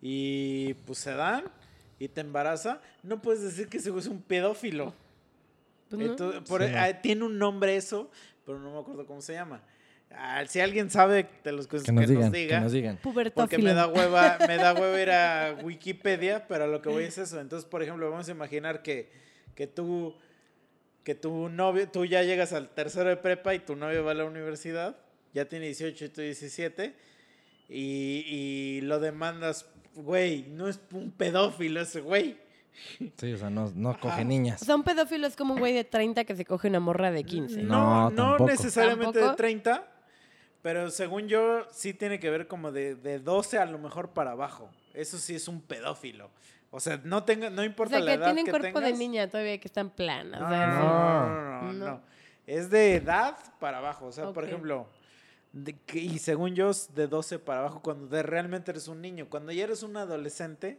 Y 0.00 0.74
pues 0.86 0.98
se 0.98 1.12
dan 1.12 1.44
y 1.98 2.08
te 2.08 2.20
embaraza. 2.20 2.80
No 3.02 3.20
puedes 3.20 3.42
decir 3.42 3.68
que 3.68 3.78
ese 3.78 3.90
güey 3.90 4.00
es 4.02 4.08
un 4.08 4.22
pedófilo. 4.22 4.94
Pues, 5.88 6.00
¿no? 6.00 6.10
Entonces, 6.12 6.42
por- 6.48 6.62
Sí, 6.64 6.70
no. 6.72 6.78
ah, 6.80 6.92
tiene 7.00 7.24
un 7.24 7.38
nombre 7.38 7.76
eso, 7.76 8.10
pero 8.46 8.58
no 8.58 8.72
me 8.72 8.78
acuerdo 8.80 9.06
cómo 9.06 9.20
se 9.20 9.32
llama. 9.34 9.62
Ah, 10.14 10.44
si 10.46 10.60
alguien 10.60 10.90
sabe 10.90 11.26
de 11.42 11.52
los 11.52 11.66
que, 11.66 11.80
Que 11.80 11.90
nos 11.90 12.04
que 12.04 12.10
digan, 12.12 12.30
diga. 12.32 12.56
que 12.58 12.60
nos 12.64 12.72
digan. 12.72 12.98
Porque 13.34 13.56
me 13.58 13.72
da 13.72 13.86
hueva, 13.86 14.36
me 14.46 14.56
da 14.56 14.74
hueva 14.74 15.00
ir 15.00 15.10
a 15.10 15.56
Wikipedia, 15.64 16.46
pero 16.46 16.66
lo 16.66 16.82
que 16.82 16.90
voy 16.90 17.04
es 17.04 17.16
eso. 17.18 17.40
Entonces, 17.40 17.68
por 17.68 17.82
ejemplo, 17.82 18.10
vamos 18.10 18.28
a 18.28 18.32
imaginar 18.32 18.82
que, 18.82 19.10
que 19.54 19.66
tú, 19.66 20.14
que 21.04 21.14
tu 21.14 21.48
novio, 21.48 21.88
tú 21.88 22.04
ya 22.04 22.22
llegas 22.22 22.52
al 22.52 22.68
tercero 22.70 23.08
de 23.08 23.16
prepa 23.16 23.54
y 23.54 23.58
tu 23.60 23.76
novio 23.76 24.04
va 24.04 24.12
a 24.12 24.14
la 24.14 24.24
universidad, 24.24 24.96
ya 25.34 25.46
tiene 25.46 25.66
18 25.66 26.04
y 26.04 26.08
tú 26.08 26.20
17, 26.20 26.94
y, 27.68 28.24
y 28.26 28.80
lo 28.82 29.00
demandas, 29.00 29.66
güey, 29.94 30.42
no 30.48 30.68
es 30.68 30.80
un 30.92 31.10
pedófilo 31.10 31.80
ese 31.80 32.00
güey. 32.00 32.38
Sí, 33.18 33.32
o 33.32 33.36
sea, 33.36 33.50
no, 33.50 33.70
no 33.74 33.98
coge 34.00 34.24
niñas. 34.24 34.62
O 34.62 34.64
sea, 34.64 34.74
un 34.76 34.82
pedófilo 34.82 35.26
es 35.26 35.36
como 35.36 35.54
un 35.54 35.60
güey 35.60 35.74
de 35.74 35.84
30 35.84 36.24
que 36.24 36.34
se 36.34 36.44
coge 36.46 36.68
una 36.68 36.80
morra 36.80 37.10
de 37.10 37.22
15. 37.24 37.62
No, 37.62 37.64
No, 37.64 38.10
no 38.10 38.16
tampoco. 38.30 38.50
necesariamente 38.50 39.18
¿Tampoco? 39.20 39.30
de 39.30 39.36
30, 39.36 39.88
pero 40.62 40.90
según 40.90 41.28
yo 41.28 41.66
sí 41.70 41.92
tiene 41.92 42.18
que 42.18 42.30
ver 42.30 42.46
como 42.48 42.72
de, 42.72 42.94
de 42.94 43.18
12 43.18 43.58
a 43.58 43.66
lo 43.66 43.78
mejor 43.78 44.10
para 44.14 44.30
abajo. 44.32 44.70
Eso 44.94 45.18
sí 45.18 45.34
es 45.34 45.48
un 45.48 45.60
pedófilo. 45.60 46.30
O 46.74 46.80
sea, 46.80 46.98
no 47.04 47.22
tenga, 47.24 47.50
no 47.50 47.62
O 47.62 47.64
importa 47.64 47.96
sea, 47.96 48.00
la 48.00 48.12
que 48.12 48.16
edad 48.16 48.24
tienen 48.26 48.44
que 48.46 48.50
cuerpo 48.50 48.80
de 48.80 48.92
niña 48.94 49.28
todavía 49.28 49.58
que 49.58 49.68
están 49.68 49.90
planas. 49.90 50.40
No, 50.40 50.46
o 50.46 50.50
sea, 50.50 50.66
no, 50.66 50.74
no, 50.80 51.28
no, 51.28 51.62
no, 51.62 51.72
No. 51.72 51.86
no. 51.92 52.00
Es 52.46 52.70
de 52.70 52.94
edad 52.96 53.36
para 53.60 53.78
abajo. 53.78 54.06
O 54.06 54.12
sea, 54.12 54.32
por 54.32 54.44
ejemplo, 54.44 54.86
de 55.52 55.74
que- 55.86 55.98
y 56.00 56.18
según 56.18 56.54
yo, 56.54 56.70
es 56.70 56.92
de 56.94 57.06
12 57.06 57.38
para 57.38 57.60
abajo 57.60 57.82
cuando 57.82 58.06
de- 58.08 58.22
realmente 58.22 58.70
eres 58.70 58.88
un 58.88 59.00
niño. 59.02 59.26
Cuando 59.28 59.52
ya 59.52 59.64
eres 59.64 59.82
un 59.82 59.96
adolescente, 59.96 60.78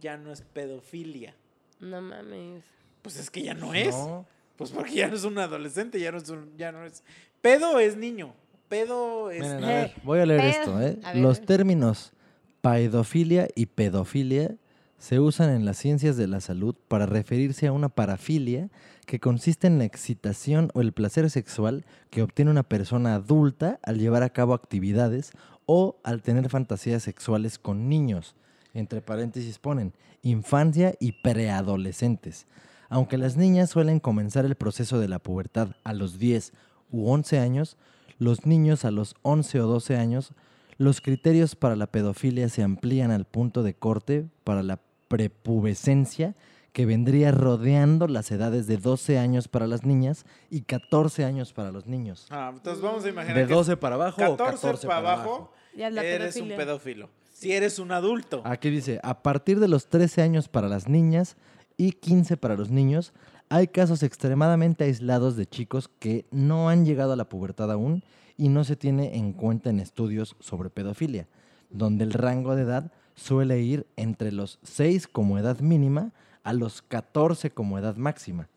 ya 0.00 0.16
no 0.16 0.32
es 0.32 0.40
pedofilia. 0.40 1.34
No 1.78 2.00
mames. 2.00 2.64
Pues 3.02 3.16
es 3.18 3.30
que 3.30 3.42
ya 3.42 3.54
no 3.54 3.74
es. 3.74 3.94
No. 3.94 4.26
Pues 4.56 4.70
porque 4.72 4.94
ya 4.94 5.08
no 5.08 5.14
es 5.14 5.24
un 5.24 5.38
adolescente, 5.38 6.00
ya 6.00 6.10
no 6.10 6.18
es 6.18 6.28
un, 6.30 6.56
ya 6.56 6.72
no 6.72 6.84
es. 6.84 7.04
Pedo 7.42 7.78
es 7.78 7.96
niño. 7.96 8.34
Pedo 8.68 9.30
es 9.30 9.42
Miren, 9.42 9.64
a 9.64 9.66
ver, 9.68 9.92
voy 10.02 10.18
a 10.20 10.26
leer 10.26 10.40
esto, 10.46 10.80
¿eh? 10.82 10.98
a 11.04 11.12
ver. 11.12 11.22
Los 11.22 11.40
términos 11.42 12.12
paidofilia 12.60 13.46
y 13.54 13.66
pedofilia 13.66 14.56
se 14.98 15.20
usan 15.20 15.50
en 15.50 15.64
las 15.64 15.76
ciencias 15.76 16.16
de 16.16 16.26
la 16.26 16.40
salud 16.40 16.74
para 16.88 17.06
referirse 17.06 17.68
a 17.68 17.72
una 17.72 17.88
parafilia 17.88 18.68
que 19.06 19.20
consiste 19.20 19.66
en 19.68 19.78
la 19.78 19.84
excitación 19.84 20.70
o 20.74 20.80
el 20.80 20.92
placer 20.92 21.30
sexual 21.30 21.84
que 22.10 22.22
obtiene 22.22 22.50
una 22.50 22.64
persona 22.64 23.14
adulta 23.14 23.78
al 23.84 23.98
llevar 23.98 24.22
a 24.24 24.30
cabo 24.30 24.54
actividades 24.54 25.32
o 25.66 25.98
al 26.02 26.22
tener 26.22 26.48
fantasías 26.48 27.02
sexuales 27.02 27.58
con 27.58 27.88
niños. 27.88 28.34
Entre 28.74 29.00
paréntesis 29.00 29.58
ponen 29.58 29.94
infancia 30.22 30.94
y 30.98 31.12
preadolescentes. 31.12 32.46
Aunque 32.88 33.18
las 33.18 33.36
niñas 33.36 33.70
suelen 33.70 34.00
comenzar 34.00 34.44
el 34.44 34.56
proceso 34.56 34.98
de 34.98 35.08
la 35.08 35.20
pubertad 35.20 35.76
a 35.84 35.92
los 35.92 36.18
10 36.18 36.52
u 36.90 37.08
11 37.08 37.38
años, 37.38 37.76
los 38.18 38.46
niños 38.46 38.84
a 38.84 38.90
los 38.90 39.14
11 39.22 39.60
o 39.60 39.66
12 39.66 39.96
años, 39.96 40.32
los 40.76 41.00
criterios 41.00 41.54
para 41.54 41.76
la 41.76 41.86
pedofilia 41.86 42.48
se 42.48 42.62
amplían 42.62 43.10
al 43.10 43.24
punto 43.24 43.62
de 43.62 43.74
corte 43.74 44.26
para 44.44 44.62
la 44.62 44.80
prepubescencia 45.08 46.36
que 46.72 46.86
vendría 46.86 47.32
rodeando 47.32 48.06
las 48.06 48.30
edades 48.30 48.66
de 48.66 48.76
12 48.76 49.18
años 49.18 49.48
para 49.48 49.66
las 49.66 49.84
niñas 49.84 50.26
y 50.50 50.62
14 50.62 51.24
años 51.24 51.52
para 51.52 51.72
los 51.72 51.86
niños. 51.86 52.26
Ah, 52.30 52.52
entonces 52.54 52.82
vamos 52.82 53.04
a 53.04 53.08
imaginar 53.08 53.36
¿De 53.36 53.46
que 53.46 53.54
12 53.54 53.76
para 53.76 53.96
abajo 53.96 54.18
14, 54.18 54.34
o 54.34 54.36
14 54.36 54.86
para 54.86 55.02
para 55.02 55.12
abajo, 55.14 55.34
abajo? 55.34 55.52
Eres 55.74 56.34
pedofilia. 56.34 56.54
un 56.54 56.56
pedófilo. 56.56 57.10
Si 57.32 57.52
eres 57.52 57.78
un 57.78 57.92
adulto. 57.92 58.42
Aquí 58.44 58.70
dice, 58.70 59.00
a 59.02 59.22
partir 59.22 59.60
de 59.60 59.68
los 59.68 59.88
13 59.88 60.22
años 60.22 60.48
para 60.48 60.68
las 60.68 60.88
niñas 60.88 61.36
y 61.76 61.92
15 61.92 62.36
para 62.36 62.56
los 62.56 62.70
niños, 62.70 63.12
hay 63.48 63.68
casos 63.68 64.02
extremadamente 64.02 64.84
aislados 64.84 65.36
de 65.36 65.46
chicos 65.46 65.88
que 65.98 66.26
no 66.30 66.68
han 66.68 66.84
llegado 66.84 67.12
a 67.12 67.16
la 67.16 67.28
pubertad 67.28 67.72
aún 67.72 68.02
y 68.36 68.48
no 68.48 68.64
se 68.64 68.76
tiene 68.76 69.16
en 69.16 69.32
cuenta 69.32 69.70
en 69.70 69.80
estudios 69.80 70.36
sobre 70.40 70.70
pedofilia, 70.70 71.28
donde 71.70 72.04
el 72.04 72.12
rango 72.12 72.54
de 72.54 72.62
edad 72.62 72.92
suele 73.18 73.58
ir 73.60 73.84
entre 73.96 74.30
los 74.32 74.58
6 74.62 75.08
como 75.08 75.38
edad 75.38 75.58
mínima 75.58 76.12
a 76.44 76.52
los 76.52 76.82
14 76.82 77.50
como 77.50 77.78
edad 77.78 77.96
máxima. 77.96 78.48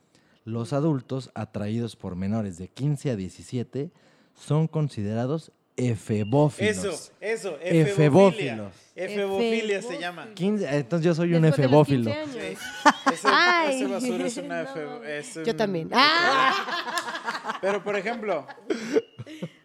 Los 0.46 0.72
adultos 0.72 1.32
atraídos 1.34 1.96
por 1.96 2.16
menores 2.16 2.58
de 2.58 2.68
15 2.68 3.12
a 3.12 3.16
17 3.16 3.90
son 4.36 4.68
considerados 4.68 5.52
efebófilos. 5.78 6.78
Eso, 6.78 6.90
eso, 7.20 7.58
Efebófilos. 7.62 7.90
efebofilia. 7.96 8.72
Efebofilia 8.96 9.82
se 9.82 10.00
llama. 10.00 10.28
15 10.36 10.78
entonces 10.78 11.06
yo 11.06 11.16
soy 11.16 11.34
un 11.34 11.42
Después 11.44 11.70
de 11.70 11.76
los 11.76 11.88
15 11.88 12.10
efebófilo. 12.12 12.46
años. 12.46 12.60
Sí. 12.60 13.12
Ese, 13.14 13.28
Ay. 13.30 13.76
ese 13.76 13.88
basura 13.92 14.26
es 14.28 14.38
una 14.38 14.64
No, 14.64 14.70
efe- 14.76 15.06
es 15.06 15.34
Yo 15.36 15.42
un- 15.52 15.58
también. 15.58 15.90
¡Ah! 15.94 17.58
Pero 17.62 17.84
por 17.84 17.96
ejemplo, 17.96 18.46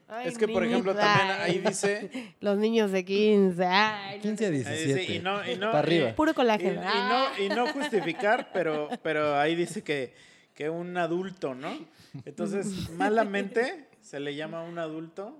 Ay, 0.08 0.28
es 0.28 0.38
que 0.38 0.46
por 0.46 0.64
ejemplo 0.64 0.94
también 0.94 1.36
ahí 1.40 1.58
dice, 1.58 2.32
Los 2.40 2.58
niños 2.58 2.92
de 2.92 3.04
15. 3.04 3.64
Ay, 3.64 4.16
no 4.18 4.22
15 4.22 4.46
a 4.46 4.48
sé. 4.48 4.54
ahí 4.54 4.62
17. 4.86 4.94
dice 5.00 5.12
y 5.14 5.18
no 5.18 5.50
y 5.50 5.56
no 5.56 5.66
Para 5.72 5.78
arriba. 5.80 6.14
Puro 6.14 6.32
colágeno. 6.34 6.80
y 6.80 6.84
Ah. 6.86 7.30
no 7.38 7.44
y 7.44 7.48
no 7.48 7.66
justificar, 7.72 8.50
pero 8.54 8.88
pero 9.02 9.36
ahí 9.36 9.54
dice 9.56 9.82
que 9.82 10.14
que 10.54 10.70
un 10.70 10.96
adulto, 10.96 11.54
¿no? 11.54 11.76
Entonces, 12.24 12.88
malamente 12.90 13.88
se 14.00 14.20
le 14.20 14.34
llama 14.34 14.60
a 14.60 14.62
un 14.62 14.78
adulto 14.78 15.36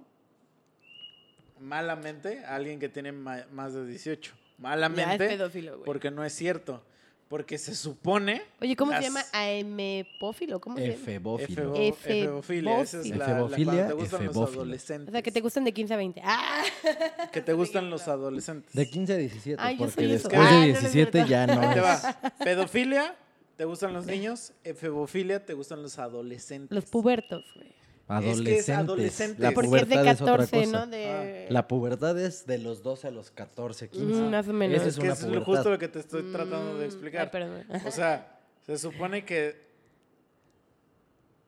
malamente 1.60 2.44
a 2.44 2.54
alguien 2.56 2.78
que 2.78 2.88
tiene 2.88 3.12
más 3.12 3.72
de 3.72 3.86
18. 3.86 4.32
Ya 4.32 4.36
es 4.36 4.60
Malamente 4.60 5.26
pedófilo, 5.28 5.72
güey. 5.72 5.84
porque 5.84 6.10
no 6.10 6.24
es 6.24 6.32
cierto, 6.34 6.84
porque 7.28 7.58
se 7.58 7.74
supone 7.74 8.42
Oye, 8.60 8.76
¿cómo 8.76 8.92
se 8.92 8.96
las- 8.98 9.04
llama? 9.04 9.24
Aemepófilo. 9.32 10.60
¿Cómo 10.60 10.76
se 10.76 10.82
llama? 10.82 10.94
Efebófilo. 10.94 11.74
Efebo- 11.74 11.88
efebofilia, 11.88 12.80
esa 12.80 13.00
es 13.00 13.08
la, 13.08 13.16
la 13.16 13.24
Efebofilia, 13.24 13.66
cuando 13.72 13.86
te 13.88 13.94
gustan 14.02 14.24
los 14.26 14.36
adolescentes. 14.36 15.08
O 15.08 15.12
sea, 15.12 15.22
que 15.22 15.32
te 15.32 15.40
gustan 15.40 15.64
de 15.64 15.72
15 15.72 15.94
a 15.94 15.96
20. 15.96 16.20
¡Ah! 16.24 16.62
Que 17.32 17.40
te 17.42 17.52
gustan 17.52 17.90
los 17.90 18.06
adolescentes. 18.08 18.72
De 18.74 18.88
15 18.88 19.12
a 19.12 19.16
17, 19.16 19.62
Ay, 19.62 19.74
yo 19.74 19.78
porque 19.86 19.94
soy 19.94 20.04
eso. 20.12 20.28
después 20.28 20.40
Ah, 20.48 20.50
no, 20.54 20.60
de 20.60 20.66
no 20.68 20.72
es 20.74 20.80
17 20.80 21.10
cierto. 21.12 21.28
ya 21.30 21.46
no 21.46 21.60
Ahí 21.60 21.74
te 21.74 21.80
va. 21.80 22.20
Pedofilia, 22.44 23.16
te 23.56 23.64
gustan 23.64 23.92
los 23.92 24.06
niños. 24.06 24.52
Efebofilia, 24.64 25.44
te 25.44 25.54
gustan 25.54 25.82
los 25.82 25.98
adolescentes. 25.98 26.74
Los 26.74 26.84
pubertos, 26.86 27.44
güey. 27.56 27.74
Adolescentes. 28.08 28.68
adolescente. 28.70 29.42
La 29.42 29.50
Porque 29.52 29.66
es 29.66 29.72
de 29.72 29.78
pubertad 29.96 30.06
es 30.12 30.20
otra 30.20 30.32
14, 30.36 30.64
cosa. 30.64 30.70
¿no? 30.78 30.86
De... 30.86 31.46
La 31.50 31.66
pubertad 31.68 32.18
es 32.20 32.46
de 32.46 32.58
los 32.58 32.82
12 32.82 33.08
a 33.08 33.10
los 33.10 33.30
14, 33.32 33.88
15. 33.88 34.06
Mm, 34.06 34.30
más 34.30 34.48
o 34.48 34.52
menos. 34.52 34.76
Esa 34.76 34.86
es 34.88 34.94
es 34.94 35.00
que 35.00 35.26
una 35.28 35.38
es 35.38 35.44
justo 35.44 35.70
lo 35.70 35.78
que 35.78 35.88
te 35.88 35.98
estoy 35.98 36.22
tratando 36.30 36.76
de 36.78 36.84
Mm, 36.84 36.88
explicar. 36.88 37.22
Ay, 37.22 37.28
perdón. 37.32 37.64
O 37.84 37.90
sea, 37.90 38.38
se 38.64 38.78
supone 38.78 39.24
que 39.24 39.66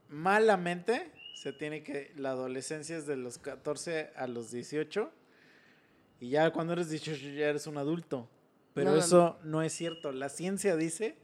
malamente 0.09 1.12
se 1.35 1.52
tiene 1.52 1.82
que 1.82 2.12
la 2.16 2.30
adolescencia 2.30 2.97
es 2.97 3.06
de 3.06 3.16
los 3.16 3.39
14 3.39 4.10
a 4.16 4.26
los 4.26 4.51
18 4.51 5.10
y 6.20 6.30
ya 6.30 6.51
cuando 6.51 6.72
eres 6.72 6.90
18 6.90 7.28
ya 7.30 7.47
eres 7.48 7.66
un 7.66 7.78
adulto. 7.78 8.28
Pero 8.74 8.90
No, 8.90 8.97
no, 8.97 9.02
eso 9.02 9.39
no 9.44 9.62
es 9.62 9.72
cierto. 9.72 10.12
La 10.12 10.28
ciencia 10.28 10.76
dice 10.76 11.16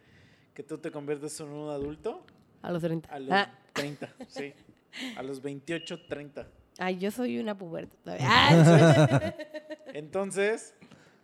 que 0.55 0.63
tú 0.63 0.79
te 0.79 0.91
conviertes 0.91 1.39
en 1.41 1.49
un 1.49 1.71
adulto 1.71 2.25
A 2.63 2.71
los 2.71 2.83
30. 2.83 3.13
a 3.13 3.19
los 3.19 3.31
Ah, 3.33 3.53
30, 3.73 4.15
sí. 4.29 4.53
A 5.17 5.23
los 5.23 5.43
28, 5.43 6.01
30. 6.09 6.47
Ay, 6.79 6.99
yo 6.99 7.11
soy 7.11 7.39
una 7.39 7.57
puberta 7.57 7.97
todavía. 8.03 8.27
Ah, 8.31 9.35
Entonces, 9.95 10.75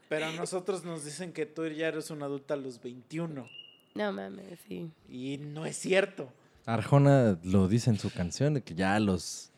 pero 0.09 0.27
a 0.27 0.33
nosotros 0.33 0.85
nos 0.85 1.05
dicen 1.05 1.33
que 1.33 1.47
tú 1.47 1.67
ya 1.69 1.89
eres 1.89 2.11
una 2.11 2.27
adulta 2.27 2.55
a 2.55 2.57
los 2.57 2.81
21. 2.81 3.49
no 3.95 4.13
mames, 4.13 4.59
sí. 4.69 4.91
Y 5.09 5.39
no 5.39 5.67
es 5.67 5.77
cierto. 5.77 6.33
Arjona 6.67 7.39
lo 7.43 7.69
dice 7.69 7.91
en 7.91 7.99
su 7.99 8.13
canción, 8.13 8.55
de 8.55 8.63
que 8.63 8.75
ya 8.75 8.95
a 8.95 9.01
los... 9.01 9.49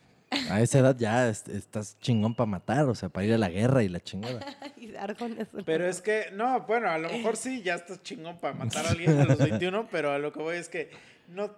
A 0.48 0.62
esa 0.62 0.78
edad 0.78 0.96
ya 0.98 1.28
est- 1.28 1.48
estás 1.50 1.98
chingón 2.00 2.34
para 2.34 2.46
matar, 2.46 2.88
o 2.88 2.94
sea, 2.94 3.10
para 3.10 3.26
ir 3.26 3.34
a 3.34 3.38
la 3.38 3.50
guerra 3.50 3.82
y 3.82 3.90
la 3.90 4.00
chingada. 4.00 4.40
Ay, 4.62 4.94
Arjona 4.98 5.42
es 5.42 5.48
Pero 5.66 5.86
es 5.86 6.00
que, 6.00 6.30
no, 6.32 6.58
bueno, 6.62 6.88
a 6.88 6.96
lo 6.96 7.10
mejor 7.10 7.36
sí, 7.36 7.60
ya 7.62 7.74
estás 7.74 8.02
chingón 8.02 8.38
para 8.38 8.54
matar 8.54 8.86
a 8.86 8.90
alguien 8.92 9.20
a 9.20 9.24
los 9.26 9.36
21, 9.50 9.88
pero 9.90 10.10
a 10.10 10.18
lo 10.18 10.32
que 10.32 10.38
voy 10.40 10.56
es 10.56 10.70
que 10.70 10.88
no, 11.28 11.50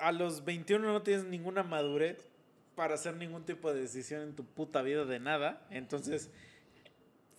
a 0.00 0.12
los 0.12 0.44
21 0.44 0.92
no 0.92 1.02
tienes 1.02 1.24
ninguna 1.24 1.62
madurez 1.62 2.16
para 2.74 2.94
hacer 2.94 3.16
ningún 3.16 3.44
tipo 3.44 3.72
de 3.72 3.80
decisión 3.82 4.22
en 4.22 4.34
tu 4.34 4.44
puta 4.44 4.82
vida 4.82 5.04
de 5.04 5.18
nada. 5.18 5.66
Entonces, 5.70 6.30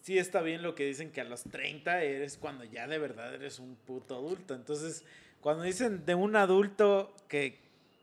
sí 0.02 0.18
está 0.18 0.41
bien 0.41 0.61
lo 0.64 0.76
que 0.76 0.86
dicen 0.86 1.11
que 1.11 1.22
a 1.22 1.23
los 1.26 1.44
30 1.44 2.03
eres 2.03 2.38
cuando 2.38 2.64
ya 2.65 2.88
de 2.88 2.98
verdad 2.98 3.34
eres 3.34 3.60
un 3.60 3.76
puto 3.76 4.15
adulto. 4.15 4.53
Entonces, 4.53 5.03
cuando 5.41 5.64
dicen 5.64 6.06
de 6.06 6.15
un 6.15 6.36
adulto 6.36 7.14
que, 7.27 7.60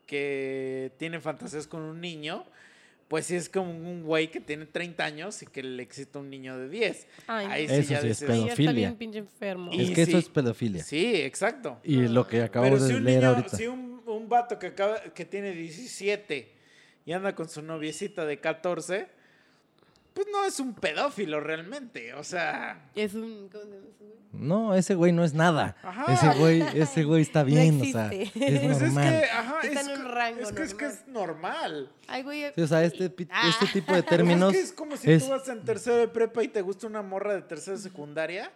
que 0.07 0.93
tiene 0.99 1.21
fantasías 1.21 1.67
con 1.67 1.83
un 1.83 2.01
niño, 2.01 2.45
pues 3.09 3.27
sí 3.27 3.37
es 3.37 3.49
como 3.49 3.71
un 3.71 4.03
güey 4.03 4.31
que 4.31 4.41
tiene 4.41 4.67
30 4.67 5.05
años 5.05 5.43
y 5.43 5.47
que 5.47 5.63
le 5.63 5.83
excita 5.83 6.19
un 6.19 6.29
niño 6.31 6.59
de 6.59 6.69
10. 6.69 7.07
Ay, 7.27 7.47
Ahí. 7.51 7.65
Eso 7.67 7.75
ya 7.75 8.01
sí 8.01 8.09
es 8.09 8.21
dices- 8.21 8.27
pedo. 8.27 8.35
Sí, 8.35 8.41
ya 8.41 8.47
está 8.53 8.57
pedofilia. 8.57 8.91
bien 8.99 9.15
enfermo. 9.15 9.71
Es 9.73 9.91
que 9.91 10.03
eso 10.03 10.19
es 10.19 10.29
pedofilia. 10.29 10.83
Sí, 10.83 11.15
exacto. 11.17 11.79
Y 11.85 12.09
lo 12.09 12.27
que 12.27 12.43
acabo 12.43 12.65
Pero 12.65 12.81
de 12.81 12.89
si 12.89 12.95
un 12.95 13.05
leer 13.05 13.19
niño, 13.19 13.29
ahorita. 13.37 13.57
si 13.57 13.67
un, 13.69 13.96
un 14.27 14.31
vato 14.31 14.59
que 14.59 14.67
acaba, 14.69 15.01
que 15.15 15.25
tiene 15.25 15.53
17 15.53 16.53
y 17.05 17.13
anda 17.13 17.35
con 17.37 17.49
su 17.49 17.63
noviecita 17.63 18.25
de 18.27 18.41
14, 18.41 19.09
pues 20.13 20.27
no 20.33 20.45
es 20.45 20.59
un 20.59 20.75
pedófilo 20.75 21.39
realmente. 21.41 22.13
O 22.15 22.25
sea, 22.25 22.91
Es 22.95 23.15
un. 23.15 23.49
¿Cómo 23.49 23.65
se 23.65 23.71
llama 23.71 23.87
ese 23.89 24.05
güey? 24.05 24.17
No, 24.33 24.75
ese 24.75 24.95
güey 24.97 25.13
no 25.13 25.25
es 25.25 25.33
nada. 25.35 25.77
Ajá. 25.83 26.13
Ese 26.13 26.39
güey, 26.39 26.61
ese 26.79 27.05
güey 27.05 27.23
está 27.23 27.41
No 27.41 27.47
bien, 27.47 27.81
o 27.81 27.85
sea, 27.85 28.11
es 28.13 28.31
pues 28.33 28.43
es 28.53 28.83
normal. 28.83 29.09
que, 29.21 29.25
ajá, 29.31 29.61
Está 29.63 29.81
es, 29.81 29.87
en 29.89 29.93
un 30.01 30.05
rango 30.13 30.41
es 30.41 30.53
que, 30.53 30.63
es 30.63 30.75
que 30.75 30.87
es 30.87 31.07
normal. 31.09 31.93
Ay, 32.09 32.23
güey. 32.23 32.45
Sí, 32.55 32.61
o 32.63 32.67
sea, 32.67 32.83
este, 32.85 33.13
Ah. 33.31 33.49
este 33.49 33.67
tipo 33.73 33.95
de 33.95 34.03
Pues 34.03 34.11
términos 34.17 34.53
es 34.53 34.59
que 34.59 34.65
es 34.65 34.73
como 34.73 34.97
si 34.97 35.11
es- 35.13 35.25
tú 35.25 35.31
vas 35.31 35.49
en 35.49 35.65
tercero 35.65 35.97
de 35.97 36.09
prepa 36.09 36.43
y 36.43 36.49
te 36.49 36.61
gusta 36.61 36.87
una 36.87 37.03
morra 37.03 37.35
de 37.35 37.43
tercero 37.43 37.77
de 37.77 37.83
secundaria. 37.83 38.51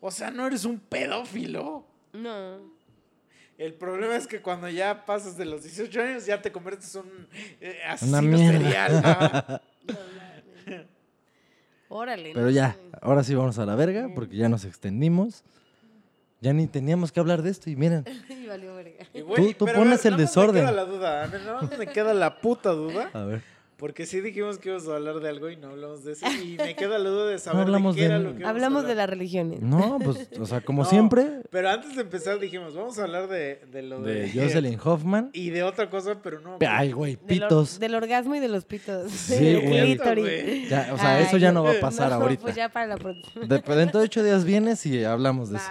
O 0.00 0.10
sea, 0.10 0.30
no 0.30 0.46
eres 0.46 0.64
un 0.64 0.80
pedófilo. 0.80 1.86
No. 2.12 2.81
El 3.58 3.74
problema 3.74 4.16
es 4.16 4.26
que 4.26 4.40
cuando 4.40 4.68
ya 4.68 5.04
pasas 5.04 5.36
de 5.36 5.44
los 5.44 5.62
18 5.62 6.02
años 6.02 6.26
ya 6.26 6.40
te 6.42 6.50
conviertes 6.50 6.94
en 6.94 7.02
un 7.02 7.28
eh, 7.60 7.78
asesino 7.86 8.38
serial. 8.38 9.60
No. 9.86 9.96
Órale. 11.88 12.30
Pero 12.32 12.46
no 12.46 12.50
ya, 12.50 12.76
ahora 13.02 13.22
sí 13.22 13.34
vamos 13.34 13.58
a 13.58 13.66
la 13.66 13.74
verga 13.74 14.08
porque 14.14 14.36
ya 14.36 14.48
nos 14.48 14.64
extendimos. 14.64 15.44
Ya 16.40 16.52
ni 16.52 16.66
teníamos 16.66 17.12
que 17.12 17.20
hablar 17.20 17.42
de 17.42 17.50
esto 17.50 17.70
y 17.70 17.76
miren, 17.76 18.04
Y 18.28 18.46
valió 18.46 18.74
verga. 18.74 19.06
Y, 19.14 19.20
Tú- 19.22 19.52
tú 19.54 19.64
pero 19.66 19.78
a 19.78 19.82
pones 19.84 20.04
el 20.04 20.12
nada 20.12 20.22
más 20.24 20.30
desorden. 20.34 20.54
Me 20.64 20.70
queda 20.70 20.72
la 20.72 20.84
duda, 20.84 21.24
a 21.24 21.62
más 21.62 21.78
me 21.78 21.86
queda 21.86 22.14
la 22.14 22.40
puta 22.40 22.70
duda. 22.70 23.10
a 23.12 23.24
ver. 23.24 23.42
Porque 23.82 24.06
sí 24.06 24.20
dijimos 24.20 24.58
que 24.58 24.68
íbamos 24.68 24.86
a 24.86 24.94
hablar 24.94 25.18
de 25.18 25.28
algo 25.28 25.50
y 25.50 25.56
no 25.56 25.70
hablamos 25.70 26.04
de 26.04 26.12
eso. 26.12 26.24
Y 26.40 26.56
me 26.56 26.76
queda 26.76 27.00
la 27.00 27.08
duda 27.10 27.26
de 27.26 27.38
saber 27.40 27.62
hablamos 27.62 27.96
de 27.96 28.02
qué 28.02 28.08
de- 28.08 28.14
era 28.14 28.22
lo 28.22 28.36
que 28.36 28.44
Hablamos 28.44 28.86
de 28.86 28.94
las 28.94 29.10
religiones. 29.10 29.60
No, 29.60 29.98
pues, 29.98 30.28
o 30.38 30.46
sea, 30.46 30.60
como 30.60 30.82
No, 30.84 30.88
siempre, 30.88 31.40
Pero 31.50 31.68
antes 31.68 31.96
de 31.96 32.02
empezar 32.02 32.38
dijimos, 32.38 32.76
vamos 32.76 32.96
a 33.00 33.02
hablar 33.02 33.26
de, 33.26 33.56
de 33.72 33.82
lo 33.82 34.00
de... 34.00 34.28
de 34.28 34.30
Jocelyn 34.40 34.78
Hoffman. 34.84 35.30
Y 35.32 35.50
de 35.50 35.64
otra 35.64 35.90
cosa, 35.90 36.22
pero 36.22 36.38
no. 36.38 36.58
Ay, 36.64 36.92
güey, 36.92 37.18
Del, 37.26 37.42
or- 37.42 37.48
pitos. 37.48 37.80
del 37.80 37.96
orgasmo 37.96 38.36
y 38.36 38.38
de 38.38 38.46
los 38.46 38.64
pitos. 38.64 39.10
Sí, 39.10 39.56
güey. 39.66 39.98
Ya, 40.68 40.90
o 40.94 40.96
sea, 40.96 41.16
Ay, 41.16 41.24
eso 41.24 41.36
ya 41.38 41.50
no 41.50 41.64
va 41.64 41.72
a 41.72 41.80
pasar 41.80 42.10
no, 42.10 42.18
ahorita. 42.18 42.42
Pues 42.42 42.54
ya 42.54 42.68
para 42.68 42.86
la 42.86 42.96
próxima. 42.98 43.46
De- 43.46 43.74
dentro 43.74 43.98
de 43.98 44.04
ocho 44.06 44.22
días 44.22 44.44
vienes 44.44 44.86
y 44.86 45.02
hablamos 45.02 45.50
de 45.50 45.56
eso. 45.56 45.70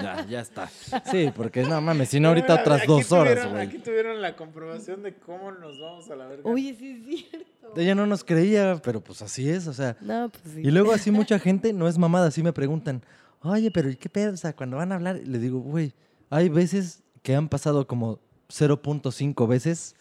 Ya, 0.00 0.24
ya 0.28 0.40
está. 0.42 0.68
Sí, 1.10 1.32
porque 1.34 1.62
no 1.64 1.80
mames, 1.80 2.08
si 2.10 2.20
no 2.20 2.28
ahorita 2.28 2.54
otras 2.54 2.86
dos 2.86 3.10
horas, 3.10 3.50
güey. 3.50 3.66
Aquí 3.66 3.78
tuvieron 3.78 4.22
la 4.22 4.36
comprobación 4.36 5.02
de 5.02 5.14
cómo 5.14 5.50
nos 5.50 5.80
vamos 5.80 6.08
a 6.08 6.14
la 6.14 6.28
verga. 6.28 6.48
Oye, 6.48 6.72
sí 6.78 6.90
es 6.90 7.04
cierto. 7.30 7.47
Ella 7.76 7.94
no 7.94 8.06
nos 8.06 8.24
creía, 8.24 8.80
pero 8.82 9.00
pues 9.02 9.22
así 9.22 9.48
es, 9.48 9.66
o 9.68 9.72
sea. 9.74 9.96
No, 10.00 10.30
pues 10.30 10.42
sí. 10.54 10.60
Y 10.64 10.70
luego 10.70 10.92
así 10.92 11.10
mucha 11.12 11.38
gente, 11.38 11.72
no 11.72 11.86
es 11.88 11.98
mamada, 11.98 12.28
así 12.28 12.42
me 12.42 12.52
preguntan, 12.52 13.02
oye, 13.42 13.70
pero 13.70 13.90
¿y 13.90 13.96
qué 13.96 14.08
pedo? 14.08 14.32
O 14.32 14.36
sea, 14.36 14.54
cuando 14.56 14.78
van 14.78 14.90
a 14.92 14.96
hablar, 14.96 15.20
le 15.24 15.38
digo, 15.38 15.58
güey, 15.60 15.92
hay 16.30 16.48
veces 16.48 17.02
que 17.22 17.34
han 17.36 17.48
pasado 17.48 17.86
como 17.86 18.18
0.5 18.48 19.46
veces 19.46 19.94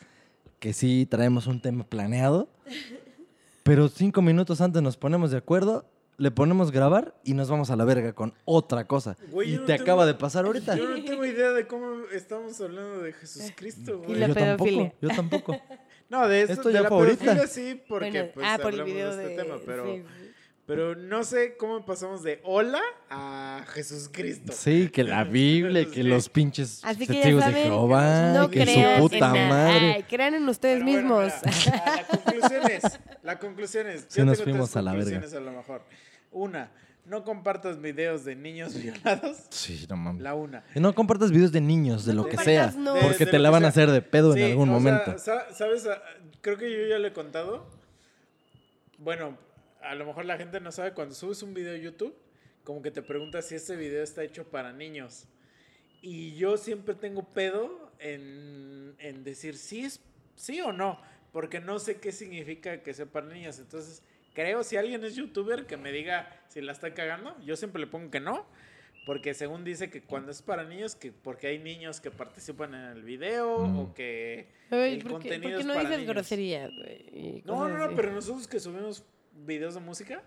que 0.60 0.74
sí 0.74 1.06
traemos 1.10 1.46
un 1.46 1.62
tema 1.62 1.84
planeado, 1.84 2.50
pero 3.64 3.90
cinco 3.90 4.22
minutos 4.22 4.62
antes 4.62 4.82
nos 4.82 4.98
ponemos 4.98 5.30
de 5.32 5.38
acuerdo, 5.38 5.86
le 6.18 6.32
ponemos 6.32 6.72
grabar 6.72 7.14
y 7.24 7.34
nos 7.34 7.50
vamos 7.50 7.70
a 7.70 7.76
la 7.76 7.86
verga 7.86 8.14
con 8.14 8.34
otra 8.46 8.88
cosa. 8.88 9.18
Güey, 9.30 9.54
y 9.54 9.58
no 9.58 9.62
te 9.66 9.74
tengo- 9.74 9.84
acaba 9.84 10.06
de 10.06 10.14
pasar 10.16 10.46
ahorita. 10.46 10.76
Yo 10.76 10.90
no 10.90 11.04
tengo 11.04 11.24
idea 11.26 11.52
de 11.52 11.68
cómo 11.68 11.86
estamos 12.14 12.60
hablando 12.62 13.04
de 13.04 13.14
Jesucristo, 13.14 14.02
Y 14.04 14.06
güey. 14.08 14.20
la 14.20 14.28
yo 14.30 14.34
tampoco, 14.34 14.64
pedofilia. 14.66 14.94
yo 15.02 15.10
tampoco. 15.10 15.58
No, 16.10 16.28
de 16.28 16.42
esto, 16.42 16.54
Esto 16.54 16.68
de 16.70 16.74
ya 16.76 16.82
la 16.84 16.90
pedofilia 16.90 17.48
sí, 17.48 17.82
porque 17.88 18.10
Bueno, 18.12 18.30
pues, 18.34 18.46
ah, 18.50 18.58
por 18.62 18.74
el 18.74 18.80
hablamos 18.82 18.94
video 18.94 19.16
de 19.16 19.24
de. 19.24 19.32
este 19.32 19.44
tema, 19.44 19.56
pero, 19.66 19.86
sí, 19.86 20.04
pero 20.66 20.96
no 20.96 21.24
sé 21.24 21.56
cómo 21.58 21.86
pasamos 21.86 22.24
de 22.24 22.40
hola 22.44 22.82
a 23.10 23.66
Jesucristo. 23.68 24.54
Sí, 24.54 24.90
que 24.90 25.04
la 25.04 25.24
Biblia, 25.26 25.86
que 25.86 26.04
los 26.04 26.30
pinches 26.30 26.82
Así 26.86 27.00
que 27.08 27.14
ya 27.14 27.14
testigos 27.14 27.46
de 27.46 27.52
saben, 27.52 27.64
Jehová, 27.66 28.32
no 28.34 28.50
que 28.50 28.62
crean 28.62 28.96
su 28.96 29.02
puta 29.10 29.28
en 29.36 29.50
madre. 29.50 29.94
Ay, 29.96 30.04
crean 30.04 30.34
en 30.36 30.48
ustedes 30.50 30.84
Pero 30.84 30.92
bueno, 31.04 31.18
mismos. 31.26 31.34
mira, 31.66 31.78
a 31.84 31.96
la 31.98 32.08
conclusión 32.08 32.72
es, 32.72 33.00
la 33.24 33.40
conclusión 33.40 33.88
es, 33.88 34.02
Sí 34.10 34.20
yo 34.20 34.26
nos 34.26 34.38
tengo 34.38 34.52
fuimos 34.52 34.70
tres 34.72 34.78
a 34.78 34.82
la 34.82 34.92
verga. 34.94 35.12
conclusiones 35.12 35.34
a 35.34 35.52
lo 35.52 35.58
mejor. 35.58 35.82
Una, 36.32 36.72
no 37.08 37.24
compartas 37.24 37.82
videos 37.82 38.24
de 38.26 38.36
niños 38.36 38.74
violados. 38.82 39.46
Sí, 39.50 39.86
no 39.90 39.96
mames. 39.98 40.22
La 40.22 40.36
una. 40.36 40.64
Y 40.76 40.80
no 40.80 40.94
compartas 40.94 41.32
videos 41.32 41.52
de 41.52 41.62
niños, 41.62 42.06
de 42.06 42.14
No 42.14 42.24
lo 42.24 42.30
que 42.30 42.38
sea, 42.38 42.72
no. 42.78 42.94
De- 42.94 43.02
porque 43.02 43.26
de 43.26 43.32
te 43.32 43.38
lo 43.38 43.44
la 43.44 43.50
van 43.50 43.66
a 43.66 43.72
sea. 43.72 43.84
hacer 43.84 43.94
de 43.94 44.02
pedo 44.02 44.34
Sí, 44.34 44.42
en 44.42 44.52
algún 44.52 44.70
o 44.70 44.80
sea, 44.80 44.92
momento. 44.92 45.18
sa- 45.18 45.54
¿Sabes? 45.54 45.88
Ah, 45.88 46.02
Creo 46.42 46.58
que 46.58 46.72
yo 46.72 46.86
ya 46.88 47.00
lo 47.00 47.08
he 47.08 47.14
contado. 47.14 47.66
Bueno, 48.98 49.38
a 49.82 49.96
lo 49.96 50.06
mejor 50.06 50.26
la 50.26 50.38
gente 50.38 50.60
no 50.60 50.72
sabe, 50.72 50.94
cuando 50.94 51.14
subes 51.16 51.44
un 51.44 51.54
video 51.54 51.74
a 51.74 51.78
YouTube, 51.78 52.16
como 52.64 52.82
que 52.82 52.92
te 52.92 53.02
preguntas 53.02 53.46
si 53.46 53.56
este 53.56 53.76
video 53.76 54.04
está 54.04 54.24
hecho 54.24 54.46
para 54.46 54.74
niños. 54.74 55.26
Y 56.02 56.36
yo 56.36 56.58
siempre 56.58 56.96
tengo 56.96 57.24
pedo 57.24 57.92
en, 58.00 58.96
en 59.00 59.24
decir 59.24 59.58
sí, 59.58 59.86
es, 59.86 60.00
sí 60.36 60.62
o 60.62 60.72
no, 60.72 61.00
porque 61.32 61.60
no 61.60 61.80
sé 61.80 61.98
qué 62.00 62.12
significa 62.12 62.82
que 62.82 62.94
sea 62.94 63.06
para 63.06 63.28
niños. 63.28 63.60
Entonces, 63.60 64.02
creo 64.38 64.64
si 64.64 64.78
alguien 64.78 65.04
es 65.04 65.16
youtuber 65.16 65.66
que 65.66 65.78
me 65.78 65.92
diga 65.92 66.30
si 66.48 66.62
la 66.62 66.72
está 66.72 66.94
cagando, 66.94 67.36
yo 67.44 67.56
siempre 67.56 67.82
le 67.82 67.88
pongo 67.88 68.12
que 68.12 68.20
no. 68.20 68.46
Porque 69.08 69.34
según 69.34 69.64
dice 69.64 69.90
que 69.90 70.02
cuando 70.04 70.32
es 70.32 70.42
para 70.42 70.64
niños, 70.66 70.94
que 70.94 71.12
porque 71.12 71.48
hay 71.48 71.60
niños 71.60 72.00
que 72.02 72.12
participan 72.12 72.74
en 72.76 72.82
el 72.92 73.04
video 73.04 73.60
Mm. 73.66 73.80
o 73.80 73.94
que 73.96 74.48
Ay, 74.70 74.94
el 74.96 75.00
¿por 75.02 75.08
qué, 75.08 75.30
contenido 75.30 75.42
por 75.42 75.52
qué 75.54 75.60
es 75.62 75.66
no 75.66 75.74
para 75.74 75.84
dices 75.90 76.00
niños. 76.02 76.14
groserías, 76.14 76.72
No, 77.46 77.68
no, 77.70 77.78
no, 77.78 77.86
así? 77.86 77.94
pero 77.96 78.12
nosotros 78.12 78.48
que 78.48 78.60
subimos 78.60 79.04
videos 79.46 79.74
de 79.76 79.80
música, 79.80 80.22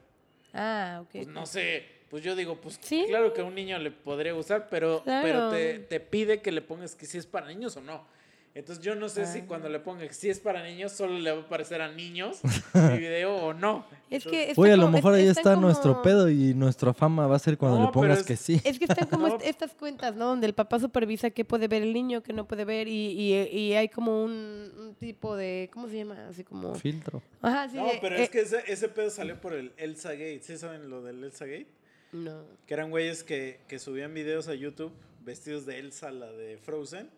Ah, 0.55 1.01
ok. 1.03 1.11
pues 1.12 1.27
no 1.28 1.45
sé, 1.47 1.85
pues 2.09 2.24
yo 2.24 2.35
digo, 2.35 2.61
pues 2.61 2.78
Sí. 2.82 3.05
claro 3.07 3.32
que 3.35 3.43
a 3.43 3.45
un 3.45 3.55
niño 3.55 3.78
le 3.78 3.91
podría 3.91 4.32
gustar, 4.32 4.69
pero, 4.70 5.03
pero 5.05 5.51
te, 5.51 5.78
te 5.81 6.01
pide 6.01 6.41
que 6.41 6.51
le 6.51 6.62
pongas 6.62 6.97
que 6.97 7.05
si 7.07 7.19
es 7.19 7.27
para 7.27 7.47
niños 7.49 7.77
o 7.77 7.81
no. 7.82 8.07
Entonces 8.53 8.85
yo 8.85 8.97
no 8.97 9.09
sé 9.09 9.27
si 9.27 9.39
Ah. 9.39 9.45
cuando 9.47 9.69
le 9.69 9.79
ponga 9.79 10.07
que 10.09 10.13
si 10.13 10.29
es 10.29 10.41
para 10.41 10.65
niños 10.65 10.91
solo 10.91 11.17
le 11.21 11.31
va 11.31 11.39
a 11.39 11.41
aparecer 11.43 11.81
a 11.81 11.89
niños 11.93 12.41
mi 12.75 12.99
video 12.99 13.37
o 13.37 13.55
no. 13.55 13.87
Es 14.11 14.25
que. 14.25 14.53
Oye, 14.57 14.73
a 14.73 14.77
lo 14.77 14.83
como- 14.87 14.97
mejor 14.97 15.15
es- 15.15 15.21
ahí 15.21 15.29
está 15.29 15.55
como- 15.55 15.67
nuestro 15.69 16.03
pedo 16.03 16.29
y 16.29 16.53
nuestra 16.55 16.93
fama 16.93 17.29
va 17.29 17.37
a 17.37 17.39
ser 17.39 17.57
cuando 17.57 17.79
No, 17.79 17.87
le 17.87 17.93
pongas 17.93 18.19
es- 18.21 18.27
que 18.27 18.37
sí. 18.37 18.61
Es 18.65 18.79
que 18.81 18.87
están 18.87 19.07
como 19.09 19.29
No. 19.29 19.37
est- 19.37 19.47
estas 19.47 19.73
cuentas, 19.75 20.17
¿no? 20.17 20.27
Donde 20.27 20.49
el 20.49 20.55
papá 20.55 20.81
supervisa 20.81 21.31
qué 21.31 21.45
puede 21.45 21.69
ver 21.69 21.83
el 21.85 21.93
niño, 21.93 22.23
qué 22.25 22.33
no 22.33 22.45
puede 22.49 22.65
ver, 22.65 22.89
y, 22.89 23.13
y, 23.13 23.35
y 23.57 23.75
hay 23.75 23.89
como 23.89 24.25
un, 24.25 24.33
un 24.79 24.95
tipo 24.99 25.37
de. 25.37 25.71
¿Cómo 25.73 25.89
se 25.89 25.99
llama? 25.99 26.27
Así 26.29 26.43
como. 26.43 26.75
Filtro. 26.75 27.23
Ajá, 27.43 27.69
sí. 27.69 27.77
no, 27.77 27.87
de- 27.87 27.99
pero 28.01 28.17
eh, 28.17 28.25
es 28.25 28.31
que 28.31 28.41
ese, 28.41 28.65
ese 28.67 28.89
pedo 28.89 29.11
salió 29.11 29.41
por 29.41 29.53
el 29.53 29.73
Elsa 29.77 30.11
Gate. 30.13 30.41
¿Sí 30.43 30.59
saben 30.59 30.91
lo 30.91 31.03
del 31.03 31.23
Elsa 31.23 31.47
Gate? 31.47 31.69
No. 32.11 32.43
Que 32.67 32.75
eran 32.75 32.91
güeyes 32.91 33.23
que, 33.23 33.61
que 33.69 33.79
subían 33.79 34.13
videos 34.13 34.49
a 34.49 34.55
YouTube 34.55 34.93
vestidos 35.25 35.67
de 35.67 35.79
Elsa, 35.79 36.11
la 36.11 36.33
de 36.33 36.59
Frozen, 36.59 37.09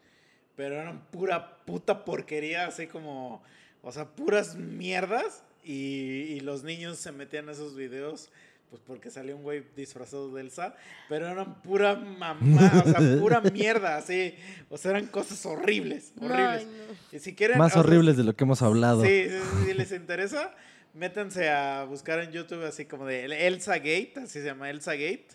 pero 0.56 0.76
eran 0.76 1.00
pura 1.10 1.58
puta 1.64 2.04
porquería, 2.04 2.66
así 2.66 2.86
como, 2.86 3.42
o 3.82 3.92
sea, 3.92 4.06
puras 4.06 4.56
mierdas. 4.56 5.44
Y, 5.64 6.34
y 6.34 6.40
los 6.40 6.64
niños 6.64 6.98
se 6.98 7.12
metían 7.12 7.48
a 7.48 7.52
esos 7.52 7.76
videos, 7.76 8.32
pues 8.72 8.82
porque 8.86 9.10
salió 9.10 9.36
un 9.36 9.42
güey 9.42 9.62
disfrazado 9.76 10.32
de 10.32 10.40
Elsa, 10.40 10.74
pero 11.08 11.28
eran 11.28 11.60
pura 11.62 11.94
mamá, 11.94 12.82
o 12.84 12.88
sea, 12.90 13.20
pura 13.20 13.40
mierda, 13.52 13.96
así. 13.96 14.34
O 14.70 14.78
sea, 14.78 14.92
eran 14.92 15.06
cosas 15.08 15.44
horribles, 15.44 16.12
horribles. 16.18 16.38
Ay, 16.38 16.64
no. 16.66 17.16
Y 17.16 17.20
si 17.20 17.34
quieren, 17.34 17.58
Más 17.58 17.72
o 17.72 17.74
sea, 17.74 17.80
horribles 17.82 18.16
de 18.16 18.24
lo 18.24 18.34
que 18.34 18.44
hemos 18.44 18.62
hablado. 18.62 19.04
Sí, 19.04 19.26
sí, 19.28 19.38
sí, 19.38 19.66
si 19.66 19.74
les 19.74 19.92
interesa, 19.92 20.54
métanse 20.94 21.50
a 21.50 21.84
buscar 21.84 22.20
en 22.20 22.32
YouTube 22.32 22.64
así 22.64 22.86
como 22.86 23.04
de 23.04 23.46
Elsa 23.46 23.76
Gate, 23.76 24.14
así 24.16 24.40
se 24.40 24.46
llama 24.46 24.70
Elsa 24.70 24.94
Gate. 24.94 25.28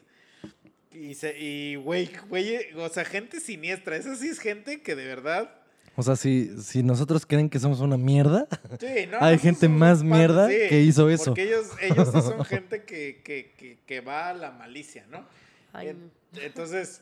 Y, 0.91 1.13
se, 1.15 1.37
y 1.37 1.75
güey, 1.75 2.09
güey, 2.29 2.73
o 2.75 2.89
sea, 2.89 3.05
gente 3.05 3.39
siniestra. 3.39 3.95
Esa 3.97 4.15
sí 4.15 4.29
es 4.29 4.39
gente 4.39 4.81
que 4.81 4.95
de 4.95 5.05
verdad 5.05 5.53
O 5.95 6.03
sea, 6.03 6.15
si, 6.15 6.61
si 6.61 6.81
nosotros 6.83 7.25
creen 7.25 7.49
que 7.49 7.59
somos 7.59 7.79
una 7.81 7.97
mierda, 7.97 8.47
Sí, 8.79 9.05
no, 9.09 9.17
Hay 9.21 9.37
gente 9.37 9.67
más 9.67 10.03
mierda 10.03 10.47
que 10.47 10.81
hizo 10.81 11.09
eso. 11.09 11.31
Porque 11.31 11.43
ellos, 11.43 11.67
ellos 11.81 12.09
sí 12.13 12.21
son 12.21 12.43
gente 12.45 12.83
que, 12.83 13.21
que, 13.23 13.53
que, 13.57 13.77
que 13.85 14.01
va 14.01 14.29
a 14.29 14.33
la 14.33 14.51
malicia, 14.51 15.05
¿no? 15.09 15.25
Ay, 15.73 15.89
En- 15.89 16.11
no. 16.31 16.41
Entonces, 16.41 17.01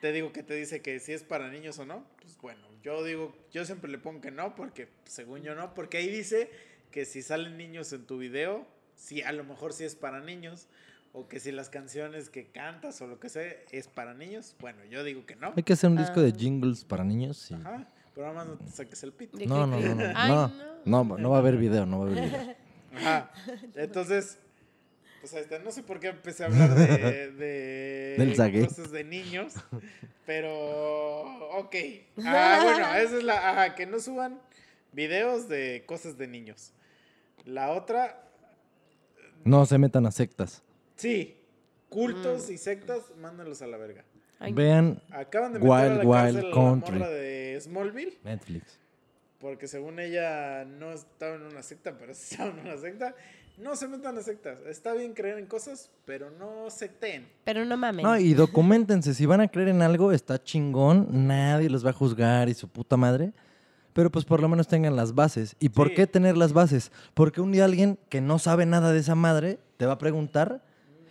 te 0.00 0.12
digo 0.12 0.32
que 0.32 0.42
te 0.42 0.54
dice 0.54 0.80
que 0.80 0.98
si 1.00 1.12
es 1.12 1.22
para 1.22 1.48
niños 1.50 1.78
o 1.78 1.84
no. 1.86 2.04
Pues 2.22 2.38
bueno, 2.40 2.60
yo 2.82 3.04
digo, 3.04 3.36
yo 3.52 3.64
siempre 3.64 3.90
le 3.90 3.98
pongo 3.98 4.20
que 4.20 4.30
no, 4.30 4.54
porque 4.54 4.88
según 5.04 5.42
yo 5.42 5.54
no, 5.54 5.74
porque 5.74 5.98
ahí 5.98 6.08
dice 6.08 6.50
que 6.90 7.04
si 7.04 7.22
salen 7.22 7.56
niños 7.58 7.92
en 7.92 8.06
tu 8.06 8.18
video, 8.18 8.66
sí, 8.96 9.20
a 9.22 9.32
lo 9.32 9.44
mejor 9.44 9.72
sí 9.72 9.84
es 9.84 9.94
para 9.94 10.20
niños, 10.20 10.66
o 11.12 11.26
que 11.28 11.40
si 11.40 11.50
las 11.52 11.68
canciones 11.70 12.30
que 12.30 12.46
cantas 12.46 13.00
o 13.02 13.06
lo 13.06 13.18
que 13.18 13.28
sea 13.28 13.42
es 13.72 13.88
para 13.88 14.14
niños, 14.14 14.54
bueno, 14.60 14.84
yo 14.84 15.02
digo 15.04 15.26
que 15.26 15.36
no. 15.36 15.52
hay 15.56 15.62
que 15.62 15.72
hacer 15.72 15.90
un 15.90 15.96
disco 15.96 16.20
de 16.20 16.30
Ah. 16.30 16.36
jingles 16.36 16.84
para 16.84 17.02
niños. 17.04 17.50
y- 17.50 17.54
Ajá, 17.54 17.86
pero 18.14 18.26
nada 18.28 18.38
más 18.44 18.46
no 18.46 18.64
te 18.64 18.70
saques 18.70 19.02
el 19.02 19.12
pito. 19.12 19.36
¿De 19.36 19.46
No, 19.46 19.66
no, 19.66 19.80
no, 19.80 19.94
no? 19.94 20.12
Ay, 20.14 20.30
no, 20.30 21.04
no, 21.04 21.18
no 21.18 21.30
va 21.30 21.36
a 21.36 21.40
haber 21.40 21.56
video, 21.56 21.84
no 21.86 22.00
va 22.00 22.06
a 22.06 22.10
haber 22.10 22.24
video. 22.24 22.54
Ajá. 22.94 23.30
Entonces, 23.74 24.38
pues 25.20 25.34
ahí 25.34 25.40
está. 25.42 25.58
No 25.58 25.70
sé 25.72 25.82
por 25.82 26.00
qué 26.00 26.08
empecé 26.08 26.44
a 26.44 26.46
hablar 26.46 26.74
de, 26.74 27.30
de 27.32 28.14
Del 28.18 28.34
zague. 28.36 28.66
cosas 28.66 28.90
de 28.92 29.04
niños, 29.04 29.54
pero 30.26 31.58
ok. 31.58 31.74
Ah, 32.24 32.60
bueno, 32.62 32.86
esa 32.94 33.16
es 33.18 33.24
la, 33.24 33.50
ajá, 33.50 33.74
que 33.74 33.86
no 33.86 33.98
suban 34.00 34.40
videos 34.92 35.48
de 35.48 35.84
cosas 35.86 36.16
de 36.18 36.26
niños. 36.26 36.72
La 37.44 37.70
otra, 37.70 38.22
No 39.44 39.64
se 39.66 39.78
metan 39.78 40.06
a 40.06 40.10
sectas. 40.10 40.62
Sí, 41.00 41.36
cultos 41.88 42.50
y 42.50 42.58
sectas, 42.58 43.12
mándenlos 43.18 43.62
a 43.62 43.66
la 43.66 43.76
verga. 43.76 44.04
Ay, 44.38 44.52
Vean 44.52 45.02
Acaban 45.10 45.52
de 45.52 45.58
meter 45.58 45.72
a 45.72 45.80
Wild 45.82 45.98
la 45.98 46.04
Wild 46.08 46.38
a 46.38 46.42
la 46.42 46.54
Country. 46.54 46.98
morra 46.98 47.10
de 47.10 47.58
Smallville. 47.60 48.18
Netflix. 48.24 48.78
Porque 49.38 49.66
según 49.68 49.98
ella 49.98 50.64
no 50.64 50.92
estaba 50.92 51.36
en 51.36 51.42
una 51.42 51.62
secta, 51.62 51.96
pero 51.98 52.14
sí 52.14 52.34
estaba 52.34 52.50
en 52.50 52.60
una 52.66 52.76
secta. 52.76 53.14
No 53.58 53.76
se 53.76 53.88
metan 53.88 54.16
a 54.16 54.22
sectas. 54.22 54.58
Está 54.66 54.94
bien 54.94 55.12
creer 55.12 55.38
en 55.38 55.46
cosas, 55.46 55.90
pero 56.06 56.30
no 56.30 56.70
secten. 56.70 57.28
Pero 57.44 57.64
no 57.64 57.76
mames. 57.76 58.02
No, 58.02 58.18
y 58.18 58.32
documentense. 58.32 59.12
Si 59.12 59.26
van 59.26 59.42
a 59.42 59.48
creer 59.48 59.68
en 59.68 59.82
algo, 59.82 60.12
está 60.12 60.42
chingón. 60.42 61.26
Nadie 61.26 61.68
los 61.68 61.84
va 61.84 61.90
a 61.90 61.94
juzgar 61.94 62.48
y 62.48 62.54
su 62.54 62.68
puta 62.68 62.96
madre. 62.96 63.32
Pero 63.92 64.10
pues 64.10 64.24
por 64.24 64.40
lo 64.40 64.48
menos 64.48 64.68
tengan 64.68 64.96
las 64.96 65.14
bases. 65.14 65.56
¿Y 65.58 65.70
por 65.70 65.92
qué 65.92 66.06
tener 66.06 66.36
las 66.36 66.52
bases? 66.52 66.92
Porque 67.12 67.40
un 67.40 67.52
día 67.52 67.64
alguien 67.66 67.98
que 68.08 68.20
no 68.20 68.38
sabe 68.38 68.64
nada 68.64 68.92
de 68.92 69.00
esa 69.00 69.14
madre 69.14 69.58
te 69.76 69.84
va 69.84 69.94
a 69.94 69.98
preguntar 69.98 70.62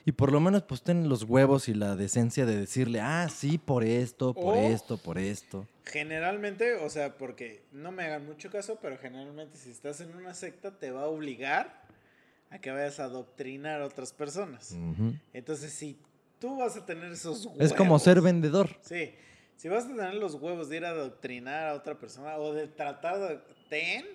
y 0.06 0.12
por 0.12 0.32
lo 0.32 0.40
menos 0.40 0.64
pues 0.64 0.82
ten 0.82 1.08
los 1.10 1.24
huevos 1.24 1.68
y 1.70 1.74
la 1.74 1.96
decencia 1.96 2.46
de 2.46 2.58
decirle, 2.58 3.02
ah, 3.02 3.28
sí, 3.30 3.58
por 3.58 3.84
esto, 3.84 4.34
por 4.34 4.56
O- 4.56 4.58
esto, 4.58 4.98
por 4.98 5.18
esto. 5.18 5.68
Generalmente, 5.86 6.76
o 6.76 6.90
sea, 6.90 7.18
porque 7.18 7.64
no 7.72 7.92
me 7.92 8.04
hagan 8.04 8.26
mucho 8.26 8.50
caso, 8.50 8.78
pero 8.82 8.98
generalmente 8.98 9.58
si 9.58 9.70
estás 9.72 10.02
en 10.02 10.16
una 10.16 10.34
secta 10.34 10.78
te 10.78 10.92
va 10.92 11.04
a 11.04 11.08
obligar 11.08 11.84
a 12.52 12.60
que 12.60 12.72
vayas 12.72 13.00
a 13.00 13.06
adoctrinar 13.06 13.82
a 13.82 13.86
otras 13.86 14.14
personas. 14.14 14.76
Entonces, 15.34 15.72
si 15.74 15.98
tú 16.40 16.58
vas 16.58 16.78
a 16.78 16.86
tener 16.86 17.12
esos 17.12 17.46
huevos. 17.46 17.62
Es 17.62 17.74
como 17.74 18.00
ser 18.00 18.22
vendedor. 18.22 18.70
Sí. 18.82 19.14
Si 19.56 19.68
vas 19.68 19.86
a 19.86 19.88
tener 19.90 20.14
los 20.14 20.36
huevos 20.36 20.70
de 20.70 20.78
ir 20.78 20.86
a 20.86 20.90
adoctrinar 20.92 21.68
a 21.68 21.74
otra 21.74 22.00
persona 22.00 22.38
o 22.38 22.54
de 22.54 22.68
tratar 22.68 23.20
de. 23.20 23.40
Ten, 23.70 24.06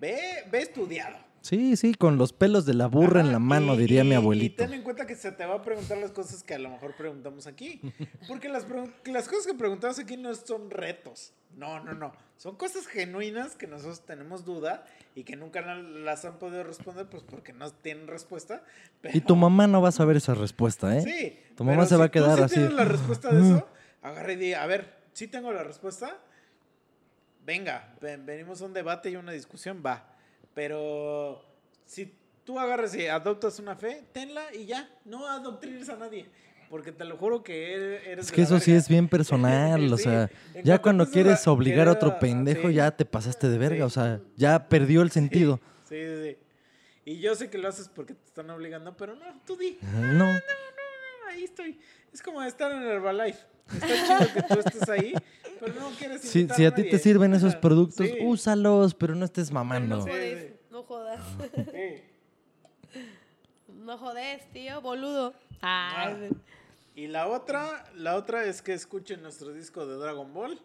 ve, 0.00 0.16
ve 0.50 0.58
estudiado. 0.60 1.18
Sí, 1.46 1.76
sí, 1.76 1.94
con 1.94 2.18
los 2.18 2.32
pelos 2.32 2.66
de 2.66 2.74
la 2.74 2.86
burra 2.86 3.20
en 3.20 3.30
la 3.32 3.38
mano, 3.38 3.74
y- 3.74 3.78
diría 3.78 4.02
y- 4.02 4.04
mi 4.04 4.10
Y 4.12 4.14
abuelito. 4.14 4.64
ten 4.64 4.72
en 4.74 4.82
cuenta 4.82 5.06
que 5.06 5.14
se 5.14 5.30
te 5.32 5.46
va 5.46 5.54
a 5.56 5.62
preguntar 5.62 5.98
las 5.98 6.10
cosas 6.10 6.42
que 6.42 6.54
a 6.54 6.58
lo 6.58 6.68
mejor 6.70 6.94
preguntamos 6.96 7.46
aquí. 7.46 7.80
Porque 8.28 8.48
las, 8.48 8.66
las 9.04 9.28
cosas 9.28 9.46
que 9.46 9.54
preguntamos 9.54 9.98
aquí 9.98 10.16
no 10.16 10.34
son 10.34 10.70
retos. 10.70 11.32
No, 11.56 11.82
no, 11.82 11.94
no. 11.94 12.12
Son 12.36 12.56
cosas 12.56 12.86
genuinas 12.86 13.54
que 13.56 13.66
nosotros 13.66 14.04
tenemos 14.04 14.44
duda 14.44 14.84
y 15.14 15.24
que 15.24 15.36
nunca 15.36 15.62
las 15.62 16.24
han 16.26 16.38
podido 16.38 16.64
responder, 16.64 17.06
pues 17.06 17.22
porque 17.22 17.52
no 17.54 17.70
tienen 17.70 18.08
respuesta. 18.08 18.62
Y 19.14 19.20
tu 19.22 19.36
mamá 19.36 19.66
no 19.66 19.80
va 19.80 19.88
a 19.88 19.92
saber 19.92 20.16
esa 20.16 20.34
respuesta, 20.34 20.94
¿eh? 20.98 21.02
Sí. 21.02 21.38
Tu 21.56 21.64
mamá 21.64 21.86
se 21.86 21.96
va 21.96 22.04
a 22.04 22.06
si 22.08 22.10
tú 22.10 22.12
quedar 22.12 22.36
sí 22.38 22.44
así. 22.44 22.54
tienes 22.56 22.74
la 22.74 22.84
respuesta 22.84 23.32
de 23.32 23.40
eso, 23.40 23.68
agarra 24.02 24.32
y 24.32 24.36
di, 24.36 24.52
a 24.52 24.66
ver, 24.66 24.92
si 25.14 25.28
tengo 25.28 25.50
la 25.52 25.62
respuesta, 25.64 26.18
venga, 27.44 27.94
ven- 28.00 28.26
venimos 28.26 28.60
a 28.60 28.64
un 28.66 28.74
debate 28.74 29.10
y 29.10 29.16
una 29.16 29.32
discusión, 29.32 29.82
va. 29.84 30.12
Pero 30.56 31.44
si 31.84 32.14
tú 32.42 32.58
agarras 32.58 32.94
y 32.96 33.06
adoptas 33.06 33.58
una 33.58 33.76
fe, 33.76 34.02
tenla 34.12 34.42
y 34.54 34.64
ya, 34.64 34.88
no 35.04 35.28
adoctrines 35.28 35.86
a 35.90 35.96
nadie. 35.96 36.26
Porque 36.70 36.92
te 36.92 37.04
lo 37.04 37.18
juro 37.18 37.42
que 37.44 37.74
eres, 37.74 38.06
eres 38.06 38.24
Es 38.26 38.32
que 38.32 38.40
eso 38.40 38.58
sí 38.58 38.72
es 38.72 38.88
bien 38.88 39.06
personal, 39.06 39.92
o 39.92 39.98
sea, 39.98 40.30
ya 40.64 40.80
cuando 40.80 41.08
quieres 41.10 41.46
obligar 41.46 41.88
a 41.88 41.92
otro 41.92 42.12
a- 42.12 42.18
pendejo, 42.18 42.68
sí. 42.68 42.74
ya 42.74 42.90
te 42.90 43.04
pasaste 43.04 43.50
de 43.50 43.58
verga, 43.58 43.76
Sí. 43.76 43.82
o 43.82 43.90
sea, 43.90 44.20
ya 44.34 44.66
perdió 44.70 45.02
el 45.02 45.10
sentido. 45.10 45.60
Sí, 45.86 45.94
sí, 45.94 46.22
sí. 46.24 46.36
Y 47.04 47.20
yo 47.20 47.34
sé 47.34 47.50
que 47.50 47.58
lo 47.58 47.68
haces 47.68 47.88
porque 47.90 48.14
te 48.14 48.24
están 48.24 48.48
obligando, 48.48 48.96
pero 48.96 49.14
no, 49.14 49.26
tú 49.46 49.56
di. 49.58 49.78
No, 49.82 50.24
Ah, 50.24 50.40
ahí 51.32 51.44
estoy. 51.44 51.78
Es 52.14 52.22
como 52.22 52.42
estar 52.42 52.72
en 52.72 52.82
Herbalife. 52.82 53.40
Está 53.72 53.86
chido 53.88 54.32
que 54.34 54.42
tú 54.42 54.60
estés 54.60 54.88
ahí, 54.88 55.14
pero 55.60 55.74
no 55.80 55.90
quieres 55.90 56.20
si, 56.22 56.48
si 56.48 56.64
a 56.64 56.74
ti 56.74 56.88
te 56.88 56.98
sirven 56.98 57.34
esos 57.34 57.56
productos, 57.56 58.06
sí, 58.06 58.18
úsalos, 58.22 58.94
pero 58.94 59.14
no 59.14 59.24
estés 59.24 59.50
mamando. 59.50 59.96
no 59.96 60.02
jodes, 60.02 60.52
no 60.70 60.82
jodas. 60.84 61.20
sí. 61.72 62.02
No 63.86 63.98
jodes, 63.98 64.50
tío, 64.52 64.80
boludo. 64.80 65.32
Ah. 65.62 66.06
Ay, 66.08 66.30
Y 66.94 67.06
la 67.06 67.28
otra, 67.28 67.84
la 67.94 68.16
otra 68.16 68.44
es 68.44 68.62
que 68.62 68.72
escuchen 68.72 69.22
nuestro 69.22 69.52
disco 69.52 69.86
de 69.86 69.96
Dragon 69.96 70.32
Ball. 70.32 70.60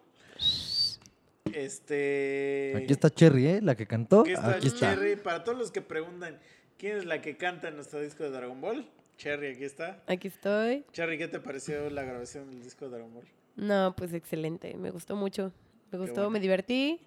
Este. 1.54 2.74
Aquí 2.78 2.94
está 2.94 3.10
Cherry, 3.10 3.48
¿eh? 3.48 3.60
La 3.62 3.76
que 3.76 3.86
cantó. 3.86 4.22
Aquí 4.22 4.32
está 4.34 4.52
Aquí 4.52 4.68
está. 4.68 4.80
Cherry. 4.80 5.16
Para 5.18 5.44
todos 5.44 5.58
los 5.58 5.72
que 5.72 5.82
preguntan 5.82 6.40
quién 6.78 6.98
es 6.98 7.06
la 7.06 7.22
que 7.22 7.38
canta 7.38 7.68
en 7.68 7.76
nuestro 7.76 8.02
disco 8.02 8.24
de 8.24 8.32
Dragon 8.32 8.60
Ball, 8.60 8.90
Cherry, 9.22 9.50
aquí 9.54 9.66
está. 9.66 10.02
aquí 10.08 10.30
estoy. 10.30 10.84
Cherry, 10.94 11.20
¿qué 11.20 11.28
te 11.28 11.40
pareció 11.40 11.92
la 11.92 12.02
grabación 12.04 12.50
del 12.50 12.64
disco 12.64 12.86
de 12.86 12.92
Dragon 12.92 13.14
Ball? 13.14 13.28
No, 13.56 13.94
pues 13.96 14.14
excelente. 14.14 14.76
Me 14.76 14.90
gustó 14.90 15.16
mucho. 15.16 15.54
Me 15.92 16.00
gustó, 16.00 16.16
bueno. 16.16 16.32
me 16.32 16.40
divertí. 16.40 17.00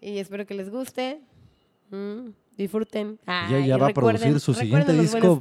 Y 0.00 0.18
espero 0.18 0.46
que 0.46 0.54
les 0.54 0.68
guste. 0.68 1.20
Mm, 1.90 2.30
disfruten. 2.56 3.20
ya 3.24 3.46
Ay, 3.48 3.70
va 3.70 3.86
a 3.86 3.94
producir 3.94 4.40
su 4.40 4.52
siguiente 4.52 4.92
disco. 4.94 5.38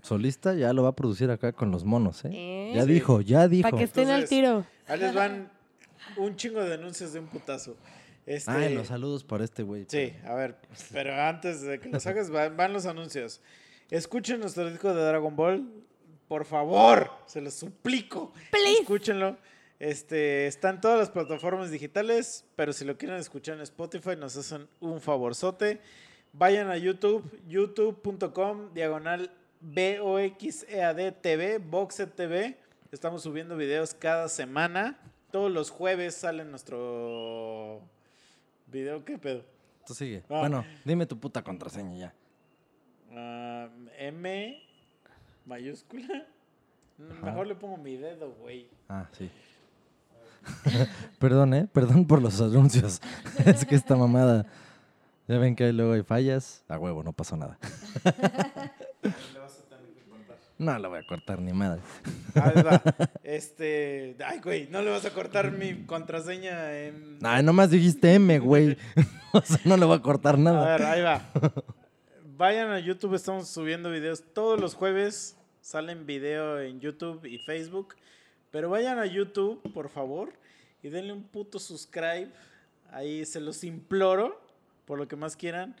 Solista 0.00 0.54
ya 0.54 0.72
lo 0.72 0.84
va 0.84 0.88
a 0.90 0.96
producir 0.96 1.30
acá 1.30 1.52
con 1.52 1.70
los 1.70 1.84
monos, 1.84 2.24
¿eh? 2.24 2.30
¿Eh? 2.32 2.72
Ya 2.74 2.84
Sí. 2.84 2.92
dijo, 2.92 3.20
ya 3.20 3.46
dijo. 3.46 3.68
Para 3.68 3.76
que 3.76 3.84
estén 3.84 4.08
al 4.08 4.22
Entonces, 4.22 4.30
tiro. 4.30 4.64
Ahí 4.86 5.00
les 5.00 5.14
van 5.14 5.50
un 6.16 6.34
chingo 6.36 6.64
de 6.64 6.72
anuncios 6.72 7.12
de 7.12 7.20
un 7.20 7.26
putazo. 7.26 7.76
Este, 8.24 8.50
Ay, 8.50 8.74
los 8.74 8.86
saludos 8.86 9.22
para 9.22 9.44
este 9.44 9.62
güey. 9.64 9.84
Sí, 9.88 10.14
a 10.24 10.34
ver, 10.34 10.56
pero 10.92 11.14
antes 11.14 11.60
de 11.60 11.78
que 11.78 11.90
los 11.90 12.06
hagas, 12.06 12.30
van, 12.30 12.56
van 12.56 12.72
los 12.72 12.86
anuncios. 12.86 13.42
Escuchen 13.90 14.40
nuestro 14.40 14.68
disco 14.68 14.92
de 14.92 15.02
Dragon 15.02 15.34
Ball, 15.34 15.66
por 16.28 16.44
favor, 16.44 17.10
se 17.26 17.40
los 17.40 17.54
suplico. 17.54 18.32
Please. 18.50 18.82
Escúchenlo. 18.82 19.38
Este, 19.78 20.46
está 20.46 20.70
en 20.70 20.80
todas 20.80 20.98
las 20.98 21.10
plataformas 21.10 21.70
digitales, 21.70 22.44
pero 22.56 22.72
si 22.72 22.84
lo 22.84 22.98
quieren 22.98 23.16
escuchar 23.18 23.56
en 23.56 23.62
Spotify, 23.62 24.16
nos 24.16 24.36
hacen 24.36 24.68
un 24.80 25.00
favorzote. 25.00 25.80
Vayan 26.32 26.68
a 26.68 26.76
YouTube, 26.76 27.24
youtube.com, 27.48 28.74
diagonal 28.74 29.30
BOXEAD 29.60 31.14
TV, 31.22 31.58
Boxed 31.58 32.08
TV. 32.08 32.58
Estamos 32.92 33.22
subiendo 33.22 33.56
videos 33.56 33.94
cada 33.94 34.28
semana. 34.28 34.98
Todos 35.30 35.50
los 35.50 35.70
jueves 35.70 36.14
sale 36.14 36.44
nuestro 36.44 37.80
video. 38.66 39.04
¿Qué 39.04 39.16
pedo? 39.16 39.44
Tú 39.86 39.94
sigue. 39.94 40.24
Ah. 40.28 40.40
Bueno, 40.40 40.64
dime 40.84 41.06
tu 41.06 41.18
puta 41.18 41.42
contraseña 41.42 41.96
ya. 41.96 42.14
M 43.98 44.62
mayúscula. 45.44 46.24
Mejor 47.22 47.46
le 47.46 47.54
pongo 47.54 47.76
mi 47.76 47.96
dedo, 47.96 48.32
güey. 48.40 48.68
Ah, 48.88 49.06
sí. 49.12 49.30
Perdón, 51.18 51.54
¿eh? 51.54 51.68
Perdón 51.72 52.06
por 52.06 52.22
los 52.22 52.40
anuncios. 52.40 53.00
es 53.44 53.64
que 53.64 53.74
esta 53.74 53.96
mamada. 53.96 54.46
Ya 55.26 55.38
ven 55.38 55.54
que 55.54 55.72
luego 55.72 55.92
hay 55.92 56.02
fallas. 56.02 56.64
A 56.68 56.78
huevo, 56.78 57.02
no 57.02 57.12
pasó 57.12 57.36
nada. 57.36 57.58
No 60.58 60.76
la 60.76 60.88
voy 60.88 60.98
a 60.98 61.06
cortar 61.06 61.40
ni 61.40 61.52
madre. 61.52 61.80
Ahí 62.34 62.62
va. 62.62 62.82
Este. 63.22 64.16
Ay, 64.26 64.40
güey, 64.40 64.66
no 64.68 64.82
le 64.82 64.90
vas 64.90 65.04
a 65.04 65.10
cortar 65.10 65.52
mi 65.52 65.84
contraseña 65.84 66.76
en. 66.76 67.18
Ay, 67.22 67.44
nomás 67.44 67.70
dijiste 67.70 68.12
M, 68.14 68.40
güey. 68.40 68.76
o 69.32 69.40
sea, 69.40 69.60
no 69.64 69.76
le 69.76 69.86
voy 69.86 69.96
a 69.96 70.02
cortar 70.02 70.34
A 70.34 70.38
nada. 70.38 70.64
ver, 70.76 70.82
ahí 70.82 71.02
va. 71.02 71.22
Vayan 72.38 72.70
a 72.70 72.78
YouTube, 72.78 73.14
estamos 73.14 73.48
subiendo 73.48 73.90
videos 73.90 74.22
todos 74.32 74.60
los 74.60 74.76
jueves. 74.76 75.36
Salen 75.60 76.06
video 76.06 76.60
en 76.60 76.78
YouTube 76.78 77.24
y 77.24 77.38
Facebook. 77.38 77.96
Pero 78.52 78.70
vayan 78.70 79.00
a 79.00 79.06
YouTube, 79.06 79.60
por 79.72 79.88
favor, 79.88 80.32
y 80.80 80.88
denle 80.88 81.12
un 81.12 81.24
puto 81.24 81.58
subscribe. 81.58 82.30
Ahí 82.92 83.26
se 83.26 83.40
los 83.40 83.64
imploro, 83.64 84.40
por 84.84 85.00
lo 85.00 85.08
que 85.08 85.16
más 85.16 85.34
quieran. 85.34 85.74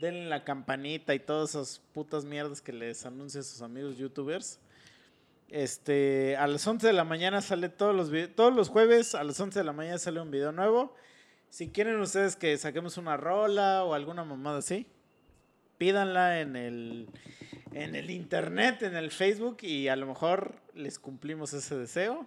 Denle 0.00 0.26
la 0.26 0.44
campanita 0.44 1.16
y 1.16 1.18
todas 1.18 1.50
esas 1.50 1.82
putas 1.92 2.24
mierdas 2.24 2.60
que 2.60 2.72
les 2.72 3.04
anuncian 3.04 3.42
sus 3.42 3.60
amigos 3.60 3.98
youtubers. 3.98 4.60
Este, 5.48 6.36
a 6.36 6.46
las 6.46 6.64
11 6.64 6.86
de 6.86 6.92
la 6.92 7.02
mañana 7.02 7.40
sale 7.40 7.68
todos 7.70 7.92
los 7.92 8.12
todos 8.36 8.54
los 8.54 8.68
jueves 8.68 9.16
a 9.16 9.24
las 9.24 9.40
11 9.40 9.58
de 9.58 9.64
la 9.64 9.72
mañana 9.72 9.98
sale 9.98 10.20
un 10.20 10.30
video 10.30 10.52
nuevo. 10.52 10.94
Si 11.50 11.70
quieren 11.70 12.00
ustedes 12.00 12.36
que 12.36 12.56
saquemos 12.56 12.98
una 12.98 13.16
rola 13.16 13.82
o 13.82 13.94
alguna 13.94 14.22
mamada 14.22 14.58
así, 14.58 14.86
pídanla 15.78 16.40
en 16.40 16.56
el, 16.56 17.08
en 17.72 17.94
el 17.94 18.10
internet, 18.10 18.82
en 18.82 18.96
el 18.96 19.10
Facebook 19.10 19.58
y 19.62 19.88
a 19.88 19.96
lo 19.96 20.06
mejor 20.06 20.56
les 20.74 20.98
cumplimos 20.98 21.52
ese 21.52 21.76
deseo. 21.76 22.26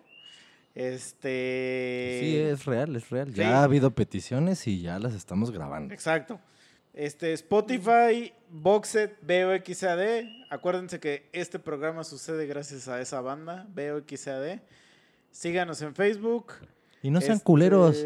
Este. 0.75 2.19
Sí, 2.21 2.37
es 2.37 2.65
real, 2.65 2.95
es 2.95 3.09
real. 3.09 3.27
Sí. 3.29 3.35
Ya 3.35 3.59
ha 3.59 3.63
habido 3.63 3.91
peticiones 3.91 4.67
y 4.67 4.81
ya 4.81 4.99
las 4.99 5.15
estamos 5.15 5.51
grabando. 5.51 5.93
Exacto. 5.93 6.39
Este, 6.93 7.33
Spotify, 7.33 8.31
Boxet, 8.49 9.17
BOXAD. 9.21 10.23
Acuérdense 10.49 10.99
que 10.99 11.29
este 11.31 11.59
programa 11.59 12.03
sucede 12.03 12.47
gracias 12.47 12.87
a 12.87 13.01
esa 13.01 13.21
banda, 13.21 13.67
BOXAD. 13.73 14.59
Síganos 15.31 15.81
en 15.81 15.93
Facebook. 15.93 16.53
Y 17.03 17.11
no 17.11 17.21
sean 17.21 17.33
Este, 17.33 17.43
culeros. 17.43 17.97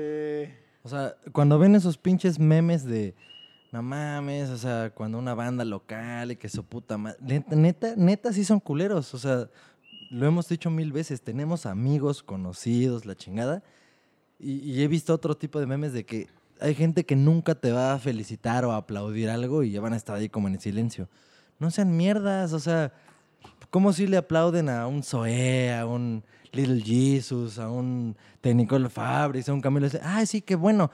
O 0.83 0.89
sea, 0.89 1.15
cuando 1.31 1.59
ven 1.59 1.75
esos 1.75 1.97
pinches 1.97 2.39
memes 2.39 2.85
de. 2.85 3.15
No 3.71 3.81
mames, 3.81 4.49
o 4.49 4.57
sea, 4.57 4.91
cuando 4.93 5.17
una 5.17 5.33
banda 5.33 5.63
local 5.63 6.31
y 6.31 6.35
que 6.35 6.49
su 6.49 6.65
puta 6.65 6.97
madre. 6.97 7.17
Neta, 7.21 7.55
neta, 7.55 7.93
neta, 7.95 8.33
sí 8.33 8.43
son 8.43 8.59
culeros. 8.59 9.13
O 9.13 9.17
sea, 9.17 9.49
lo 10.09 10.25
hemos 10.25 10.49
dicho 10.49 10.69
mil 10.69 10.91
veces. 10.91 11.21
Tenemos 11.21 11.65
amigos, 11.65 12.21
conocidos, 12.21 13.05
la 13.05 13.15
chingada. 13.15 13.63
Y, 14.39 14.57
y 14.71 14.83
he 14.83 14.87
visto 14.87 15.13
otro 15.13 15.37
tipo 15.37 15.59
de 15.59 15.67
memes 15.67 15.93
de 15.93 16.05
que 16.05 16.27
hay 16.61 16.75
gente 16.75 17.05
que 17.05 17.15
nunca 17.15 17.55
te 17.55 17.71
va 17.71 17.93
a 17.93 17.99
felicitar 17.99 18.65
o 18.65 18.71
a 18.71 18.77
aplaudir 18.77 19.29
algo 19.29 19.63
y 19.63 19.71
ya 19.71 19.81
van 19.81 19.93
a 19.93 19.97
estar 19.97 20.15
ahí 20.15 20.29
como 20.29 20.47
en 20.47 20.55
el 20.55 20.59
silencio. 20.59 21.09
No 21.57 21.71
sean 21.71 21.95
mierdas, 21.95 22.53
o 22.53 22.59
sea, 22.59 22.93
¿cómo 23.69 23.93
si 23.93 24.05
le 24.05 24.17
aplauden 24.17 24.69
a 24.69 24.85
un 24.87 25.01
Zoé, 25.01 25.73
a 25.73 25.85
un 25.85 26.23
Little 26.51 26.81
Jesus, 26.81 27.57
a 27.57 27.69
un 27.69 28.15
Nicole 28.43 28.89
Fabris, 28.89 29.49
a 29.49 29.53
un 29.53 29.61
Camilo? 29.61 29.87
Ah, 30.03 30.25
sí, 30.25 30.41
qué 30.41 30.55
bueno. 30.55 30.91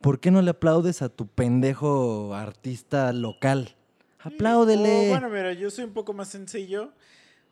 ¿Por 0.00 0.20
qué 0.20 0.30
no 0.30 0.40
le 0.42 0.50
aplaudes 0.50 1.02
a 1.02 1.08
tu 1.08 1.26
pendejo 1.26 2.34
artista 2.34 3.12
local? 3.12 3.76
Apláudele. 4.20 5.06
Oh, 5.06 5.08
bueno, 5.10 5.28
mira, 5.30 5.52
yo 5.52 5.70
soy 5.70 5.84
un 5.84 5.92
poco 5.92 6.12
más 6.12 6.28
sencillo. 6.28 6.92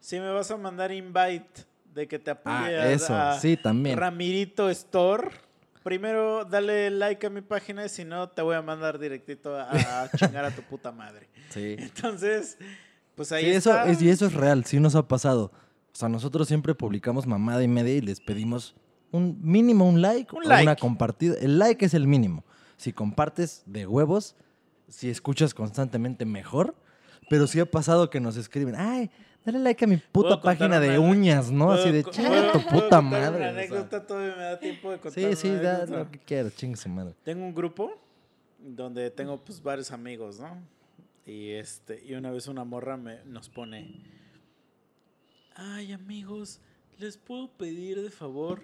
Si 0.01 0.19
me 0.19 0.31
vas 0.31 0.51
a 0.51 0.57
mandar 0.57 0.93
invite 0.93 1.65
de 1.95 2.07
que 2.09 2.19
te 2.19 2.31
apoye 2.31 2.55
ah, 2.79 2.83
a- 2.83 2.91
eso, 2.93 3.15
a 3.15 3.39
sí, 3.39 3.57
también. 3.57 3.99
Ramirito 3.99 4.71
Store, 4.71 5.29
primero 5.83 6.45
dale 6.45 6.91
like 6.91 7.27
a 7.27 7.31
mi 7.31 7.41
página 7.43 7.85
y 7.85 7.89
si 7.89 8.05
no 8.05 8.29
te 8.29 8.41
voy 8.43 8.55
a 8.57 8.63
mandar 8.63 8.99
directito 8.99 9.57
a, 9.57 10.03
a 10.05 10.11
chingar 10.17 10.45
a 10.45 10.51
tu 10.51 10.63
puta 10.63 10.93
madre. 10.93 11.29
Sí. 11.51 11.77
Entonces, 11.79 12.57
pues 13.15 13.33
ahí 13.33 13.45
Sí, 13.45 13.51
eso 13.51 13.71
está. 13.71 13.91
es, 13.91 14.01
y 14.03 14.09
eso 14.09 14.27
es 14.27 14.35
real, 14.35 14.65
sí 14.65 14.79
nos 14.81 14.95
ha 14.95 15.07
pasado. 15.09 15.53
O 15.93 15.97
sea, 15.99 16.09
nosotros 16.09 16.47
siempre 16.49 16.75
publicamos 16.75 17.27
mamada 17.27 17.63
y 17.63 17.69
media 17.69 17.95
y 17.95 18.01
les 18.01 18.21
pedimos 18.21 18.75
un 19.13 19.39
mínimo 19.43 19.89
un 19.89 20.03
like 20.03 20.35
Un 20.35 20.51
o 20.51 20.61
una 20.61 20.77
compartida. 20.77 21.35
El 21.41 21.59
like 21.59 21.85
es 21.85 21.95
el 21.95 22.07
mínimo. 22.07 22.45
Si 22.77 22.93
compartes 22.93 23.63
de 23.67 23.87
huevos, 23.87 24.37
si 24.89 25.09
escuchas 25.11 25.55
constantemente 25.55 26.25
mejor. 26.25 26.75
Pero 27.31 27.47
sí 27.47 27.61
ha 27.61 27.67
pasado 27.71 28.09
que 28.09 28.21
nos 28.21 28.37
escriben, 28.39 28.75
ay, 28.75 29.11
dale 29.45 29.59
like 29.59 29.85
a 29.85 29.89
mi 29.89 29.97
puta 29.99 30.11
¿Puedo 30.13 30.41
contar 30.41 30.59
página 30.59 30.81
de 30.81 30.99
uñas, 30.99 31.51
¿no? 31.51 31.73
Así 31.73 31.91
de 31.91 32.03
¿Puedo- 32.03 32.15
chinga 32.15 32.53
tu 32.53 32.65
puta 32.67 33.03
madre. 33.03 33.37
Una 33.37 33.49
anécdota 33.51 34.07
todavía 34.07 34.35
me 34.37 34.43
da 34.45 34.59
tiempo 34.59 34.91
de 34.91 34.99
contar 34.99 35.23
sí, 35.35 35.37
sí, 35.37 35.51
da 35.51 35.85
lo 35.85 36.11
que 36.11 36.19
quieras, 36.19 36.55
chingue 36.57 36.77
su 36.77 36.89
madre. 36.89 37.15
Tengo 37.25 37.45
un 37.45 37.55
grupo 37.55 37.93
donde 38.59 39.11
tengo 39.11 39.37
pues 39.45 39.63
varios 39.63 39.91
amigos, 39.91 40.41
¿no? 40.41 40.57
Y 41.27 41.51
este 41.51 42.03
y 42.03 42.15
una 42.15 42.31
vez 42.31 42.49
una 42.49 42.65
morra 42.65 42.97
me 42.97 43.23
nos 43.27 43.51
pone 43.51 44.01
Ay, 45.55 45.93
amigos, 45.93 46.61
les 46.99 47.17
puedo 47.17 47.49
pedir 47.51 48.01
de 48.01 48.11
favor 48.11 48.63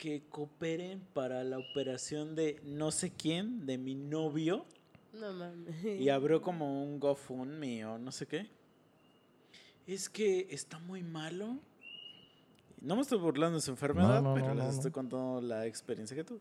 que 0.00 0.22
cooperen 0.30 1.06
para 1.12 1.44
la 1.44 1.58
operación 1.58 2.34
de 2.34 2.58
no 2.64 2.90
sé 2.90 3.12
quién, 3.12 3.66
de 3.66 3.76
mi 3.76 3.94
novio, 3.94 4.64
No 5.12 5.30
mames. 5.34 5.84
y 5.84 6.08
abrió 6.08 6.40
como 6.40 6.82
un 6.82 6.98
GoFundMe 6.98 7.84
o 7.84 7.98
no 7.98 8.10
sé 8.10 8.26
qué. 8.26 8.48
Es 9.86 10.08
que 10.08 10.46
está 10.50 10.78
muy 10.78 11.02
malo. 11.02 11.58
No 12.80 12.96
me 12.96 13.02
estoy 13.02 13.18
burlando 13.18 13.56
de 13.58 13.62
su 13.62 13.70
enfermedad, 13.72 14.22
no, 14.22 14.32
pero 14.32 14.54
no, 14.54 14.54
les 14.54 14.76
estoy 14.76 14.90
contando 14.90 15.42
la 15.42 15.66
experiencia 15.66 16.16
que 16.16 16.24
tuve. 16.24 16.40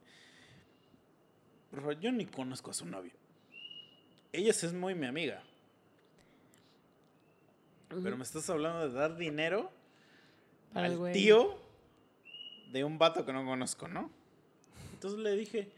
Por 1.70 1.82
favor, 1.82 2.00
yo 2.00 2.14
ni 2.14 2.26
conozco 2.26 2.72
a 2.72 2.74
su 2.74 2.86
novio. 2.86 3.12
Ella 4.32 4.52
es 4.52 4.74
muy 4.74 4.96
mi 4.96 5.06
amiga. 5.06 5.44
Pero 7.90 8.16
me 8.16 8.24
estás 8.24 8.50
hablando 8.50 8.88
de 8.88 8.94
dar 8.94 9.18
dinero 9.18 9.70
Para 10.72 10.88
el 10.88 11.04
al 11.04 11.12
tío 11.12 11.69
de 12.72 12.84
un 12.84 12.98
vato 12.98 13.26
que 13.26 13.34
no 13.34 13.46
conozco, 13.46 13.88
¿no? 13.88 14.10
Entonces 14.94 15.20
le 15.20 15.36
dije, 15.36 15.72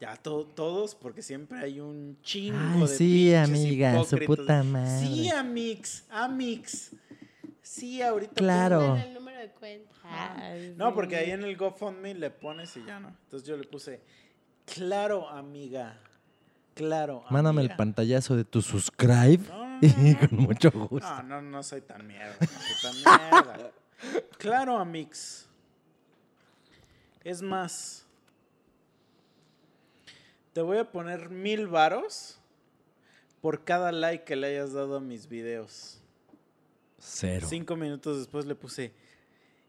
ya 0.00 0.16
to- 0.16 0.46
todos, 0.46 0.94
porque 0.94 1.22
siempre 1.22 1.58
hay 1.60 1.80
un 1.80 2.18
chingo 2.22 2.58
Ay, 2.58 2.80
de 2.80 2.88
sí, 2.88 3.34
amiga, 3.34 3.92
su 4.04 4.16
hipócritas. 4.16 4.26
puta 4.26 4.62
madre. 4.64 5.06
Sí, 5.06 5.30
amix, 5.30 6.04
amix. 6.10 6.90
Sí, 7.62 8.02
ahorita. 8.02 8.34
Claro. 8.34 8.96
el 8.96 9.14
número 9.14 9.38
de 9.38 9.50
cuenta. 9.50 9.90
Ay, 10.04 10.74
No, 10.76 10.92
porque 10.94 11.16
ahí 11.16 11.30
en 11.30 11.44
el 11.44 11.56
GoFundMe 11.56 12.14
le 12.14 12.30
pones 12.30 12.76
y 12.76 12.84
ya 12.84 12.98
no. 13.00 13.08
Entonces 13.08 13.48
yo 13.48 13.56
le 13.56 13.64
puse, 13.64 14.00
claro, 14.66 15.28
amiga. 15.28 15.98
Claro. 16.74 17.24
Mándame 17.30 17.60
el 17.60 17.66
amiga". 17.68 17.76
pantallazo 17.76 18.34
de 18.34 18.44
tu 18.44 18.60
subscribe 18.62 19.38
No, 19.48 19.78
no, 19.80 19.80
y 20.08 20.14
con 20.16 20.38
mucho 20.38 20.70
gusto. 20.72 21.08
No, 21.22 21.22
no, 21.22 21.42
no 21.42 21.62
soy 21.62 21.82
tan 21.82 22.06
mierda. 22.06 22.34
No 22.40 22.46
soy 22.46 22.82
tan 22.82 22.96
mierda. 22.96 23.70
Claro, 24.38 24.78
Amix. 24.78 25.48
Es 27.24 27.40
más, 27.40 28.04
te 30.52 30.60
voy 30.60 30.78
a 30.78 30.90
poner 30.90 31.30
mil 31.30 31.68
varos 31.68 32.38
por 33.40 33.64
cada 33.64 33.92
like 33.92 34.24
que 34.24 34.36
le 34.36 34.48
hayas 34.48 34.72
dado 34.72 34.96
a 34.96 35.00
mis 35.00 35.28
videos. 35.28 36.00
Cero. 36.98 37.46
Cinco 37.48 37.76
minutos 37.76 38.18
después 38.18 38.46
le 38.46 38.54
puse, 38.54 38.92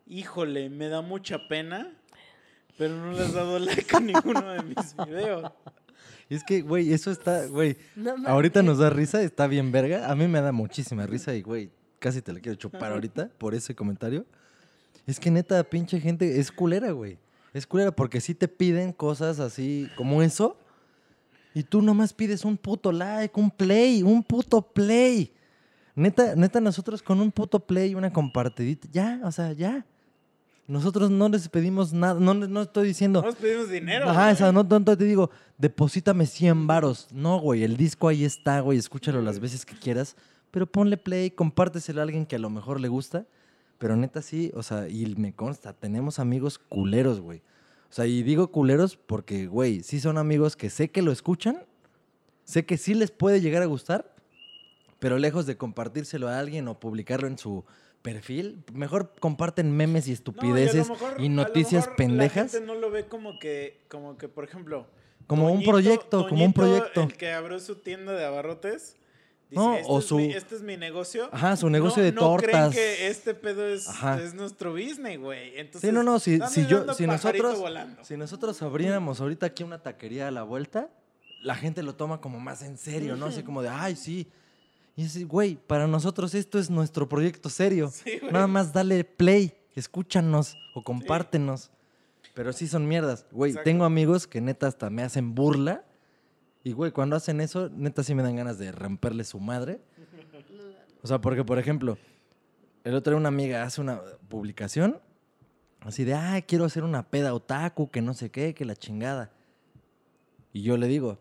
híjole, 0.08 0.70
me 0.70 0.88
da 0.90 1.02
mucha 1.02 1.48
pena, 1.48 1.92
pero 2.78 2.96
no 2.96 3.12
le 3.12 3.24
has 3.24 3.34
dado 3.34 3.60
like 3.60 3.96
a 3.96 4.00
ninguno 4.00 4.52
de 4.52 4.64
mis 4.64 4.96
videos. 4.96 5.52
Es 6.30 6.44
que, 6.44 6.62
güey, 6.62 6.92
eso 6.92 7.12
está, 7.12 7.46
güey. 7.46 7.78
No. 7.96 8.16
Ahorita 8.28 8.64
nos 8.64 8.80
da 8.80 8.90
risa, 8.90 9.22
está 9.22 9.48
bien 9.48 9.72
verga. 9.72 10.10
A 10.10 10.16
mí 10.16 10.28
me 10.28 10.42
da 10.42 10.52
muchísima 10.52 11.06
risa 11.06 11.34
y, 11.36 11.42
güey, 11.42 11.70
casi 12.00 12.22
te 12.22 12.34
la 12.34 12.40
quiero 12.40 12.58
chupar 12.58 12.92
ahorita 12.92 13.30
por 13.38 13.54
ese 13.54 13.76
comentario. 13.76 14.26
Es 15.06 15.20
que 15.20 15.30
neta, 15.30 15.64
pinche 15.64 16.00
gente, 16.00 16.40
es 16.40 16.52
culera, 16.52 16.92
güey. 16.92 17.18
Es 17.54 17.68
culera 17.68 17.92
porque 17.92 18.20
sí 18.20 18.34
te 18.34 18.48
piden 18.48 18.92
cosas 18.92 19.40
así 19.40 19.88
como 19.96 20.22
eso 20.22 20.58
y 21.54 21.64
tú 21.64 21.82
nomás 21.82 22.14
pides 22.14 22.46
un 22.46 22.58
puto 22.58 22.92
like, 22.92 23.40
un 23.40 23.52
play, 23.52 24.02
un 24.02 24.24
puto 24.24 24.62
play. 24.62 25.32
Neta, 25.96 26.36
neta, 26.36 26.60
nosotros 26.60 27.04
con 27.04 27.22
un 27.22 27.32
puto 27.32 27.60
play, 27.60 27.94
una 27.94 28.12
compartidita, 28.12 28.88
ya, 28.92 29.22
o 29.24 29.32
sea, 29.32 29.54
ya. 29.54 29.86
Nosotros 30.66 31.12
no 31.12 31.30
les 31.30 31.48
pedimos 31.50 31.94
nada, 31.94 32.20
no, 32.20 32.34
no 32.34 32.62
estoy 32.64 32.88
diciendo... 32.88 33.22
Nos 33.22 33.36
pedimos 33.36 33.70
dinero. 33.70 34.10
Ajá, 34.10 34.32
o 34.32 34.36
sea, 34.36 34.52
no 34.52 34.66
tanto 34.66 34.98
te 34.98 35.04
digo, 35.04 35.30
deposítame 35.58 36.26
100 36.26 36.66
varos. 36.66 37.10
No, 37.12 37.40
güey, 37.40 37.64
el 37.64 37.78
disco 37.78 38.08
ahí 38.08 38.24
está, 38.24 38.62
güey, 38.62 38.80
escúchalo 38.80 39.22
las 39.22 39.40
veces 39.40 39.66
que 39.66 39.76
quieras, 39.76 40.16
pero 40.50 40.66
ponle 40.66 40.98
play, 40.98 41.30
compárteselo 41.30 42.00
a 42.00 42.04
alguien 42.04 42.26
que 42.26 42.38
a 42.38 42.40
lo 42.40 42.50
mejor 42.50 42.80
le 42.80 42.88
gusta. 42.88 43.28
Pero 43.84 43.98
neta 43.98 44.22
sí, 44.22 44.50
o 44.56 44.64
sea, 44.64 44.88
y 44.88 45.06
me 45.18 45.34
consta, 45.36 45.74
tenemos 45.74 46.18
amigos 46.18 46.58
culeros, 46.58 47.20
güey. 47.20 47.40
O 47.90 47.94
sea, 47.94 48.06
y 48.06 48.24
digo 48.24 48.48
culeros 48.50 48.96
porque, 48.96 49.46
güey, 49.48 49.84
sí 49.84 50.00
son 50.00 50.18
amigos 50.18 50.56
que 50.56 50.70
sé 50.70 50.90
que 50.90 51.02
lo 51.02 51.12
escuchan, 51.12 51.66
sé 52.46 52.66
que 52.66 52.78
sí 52.78 52.94
les 52.94 53.12
puede 53.12 53.42
llegar 53.42 53.62
a 53.62 53.66
gustar, 53.66 54.16
pero 55.00 55.18
lejos 55.18 55.46
de 55.48 55.58
compartírselo 55.58 56.30
a 56.30 56.40
alguien 56.40 56.70
o 56.70 56.80
publicarlo 56.80 57.28
en 57.28 57.38
su 57.38 57.66
perfil, 58.02 58.64
mejor 58.72 59.16
comparten 59.20 59.76
memes 59.76 60.08
y 60.08 60.12
No, 60.12 60.14
estupideces 60.14 60.86
a 60.90 60.94
lo 60.94 61.00
mejor- 61.00 61.16
y, 61.22 61.26
a 61.26 61.30
lo 61.30 61.36
noticias 61.36 61.84
mejor 61.84 61.96
pendejas. 61.98 62.54
La 62.54 62.60
gente 62.62 62.66
no 62.66 62.76
lo 62.76 62.90
ve 62.90 63.08
como 63.10 63.38
que, 63.38 63.82
como 63.90 64.18
que, 64.18 64.30
por 64.30 64.46
ejemplo. 64.46 64.88
Como 65.28 65.52
un 65.52 65.62
proyecto, 65.62 66.26
como 66.30 66.46
un 66.46 66.54
proyecto. 66.54 67.02
El 67.04 67.18
que 67.18 67.34
abrió 67.34 67.60
su 67.60 67.76
tienda 67.76 68.14
de 68.14 68.24
abarrotes. 68.24 68.96
Dice, 69.50 69.62
No, 69.64 69.76
este, 69.76 69.88
o 69.92 70.00
es 70.00 70.06
su- 70.06 70.18
mi, 70.18 70.32
este 70.32 70.56
es 70.56 70.62
mi 70.64 70.78
negocio. 70.78 71.30
Ajá, 71.32 71.56
su 71.56 71.70
negocio 71.70 72.02
No- 72.02 72.06
de 72.06 72.12
no 72.14 72.22
tortas. 72.22 72.50
creen 72.50 72.72
que 72.72 73.08
este 73.08 73.34
pedo 73.36 73.68
es, 73.68 73.88
es 74.22 74.34
nuestro 74.34 74.72
business, 74.74 75.20
güey. 75.20 75.58
Entonces, 75.60 75.90
Sí, 75.90 75.94
no, 75.94 76.02
no, 76.04 76.20
si, 76.20 76.40
si 76.50 76.66
yo, 76.66 76.92
si 76.94 77.06
nosotros, 77.06 77.60
volando. 77.60 78.04
si 78.04 78.18
nosotros 78.18 78.62
abriéramos 78.64 79.22
ahorita 79.22 79.46
aquí 79.46 79.64
una 79.64 79.78
taquería 79.84 80.28
a 80.28 80.32
la 80.32 80.44
vuelta, 80.44 80.90
la 81.44 81.56
gente 81.56 81.84
lo 81.84 81.96
toma 81.96 82.20
como 82.22 82.40
más 82.40 82.64
en 82.64 82.78
serio, 82.78 83.16
¿no? 83.16 83.28
Así 83.28 83.44
como 83.44 83.62
de, 83.62 83.70
ay, 83.70 83.96
sí. 83.96 84.28
Y 84.96 85.04
es, 85.06 85.28
güey, 85.28 85.56
para 85.56 85.88
nosotros 85.88 86.34
esto 86.36 86.58
es 86.58 86.70
nuestro 86.70 87.08
proyecto 87.10 87.50
serio. 87.50 87.92
Sí. 87.94 88.20
Nada 88.32 88.48
más 88.48 88.74
dale 88.74 89.04
play, 89.04 89.54
escúchanos 89.76 90.56
o 90.74 90.84
compártenos. 90.84 91.70
Pero 92.34 92.52
sí 92.54 92.68
son 92.68 92.88
mierdas. 92.88 93.26
Güey, 93.32 93.52
Exacto. 93.52 93.70
tengo 93.70 93.86
amigos 93.86 94.26
que 94.26 94.42
neta 94.42 94.66
hasta 94.68 94.90
me 94.90 95.04
hacen 95.04 95.36
burla. 95.36 95.84
Y, 96.64 96.72
güey, 96.72 96.92
cuando 96.92 97.16
hacen 97.16 97.42
eso, 97.42 97.70
neta 97.70 98.04
sí 98.04 98.16
me 98.16 98.24
dan 98.24 98.36
ganas 98.36 98.58
de 98.58 98.72
romperle 98.72 99.24
su 99.24 99.40
madre. 99.40 99.82
O 101.02 101.08
sea, 101.08 101.20
porque, 101.20 101.44
por 101.44 101.60
ejemplo, 101.60 101.98
el 102.86 102.96
otro 102.96 103.12
día 103.12 103.18
una 103.18 103.28
amiga 103.28 103.64
hace 103.64 103.82
una 103.82 104.00
publicación 104.30 105.02
así 105.82 106.06
de, 106.06 106.14
ah, 106.14 106.42
quiero 106.48 106.64
hacer 106.64 106.86
una 106.86 107.04
peda 107.04 107.34
otaku, 107.34 107.92
que 107.92 108.02
no 108.02 108.14
sé 108.14 108.30
qué, 108.30 108.54
que 108.54 108.64
la 108.64 108.78
chingada. 108.78 109.32
Y 110.54 110.62
yo 110.62 110.78
le 110.78 110.88
digo, 110.88 111.18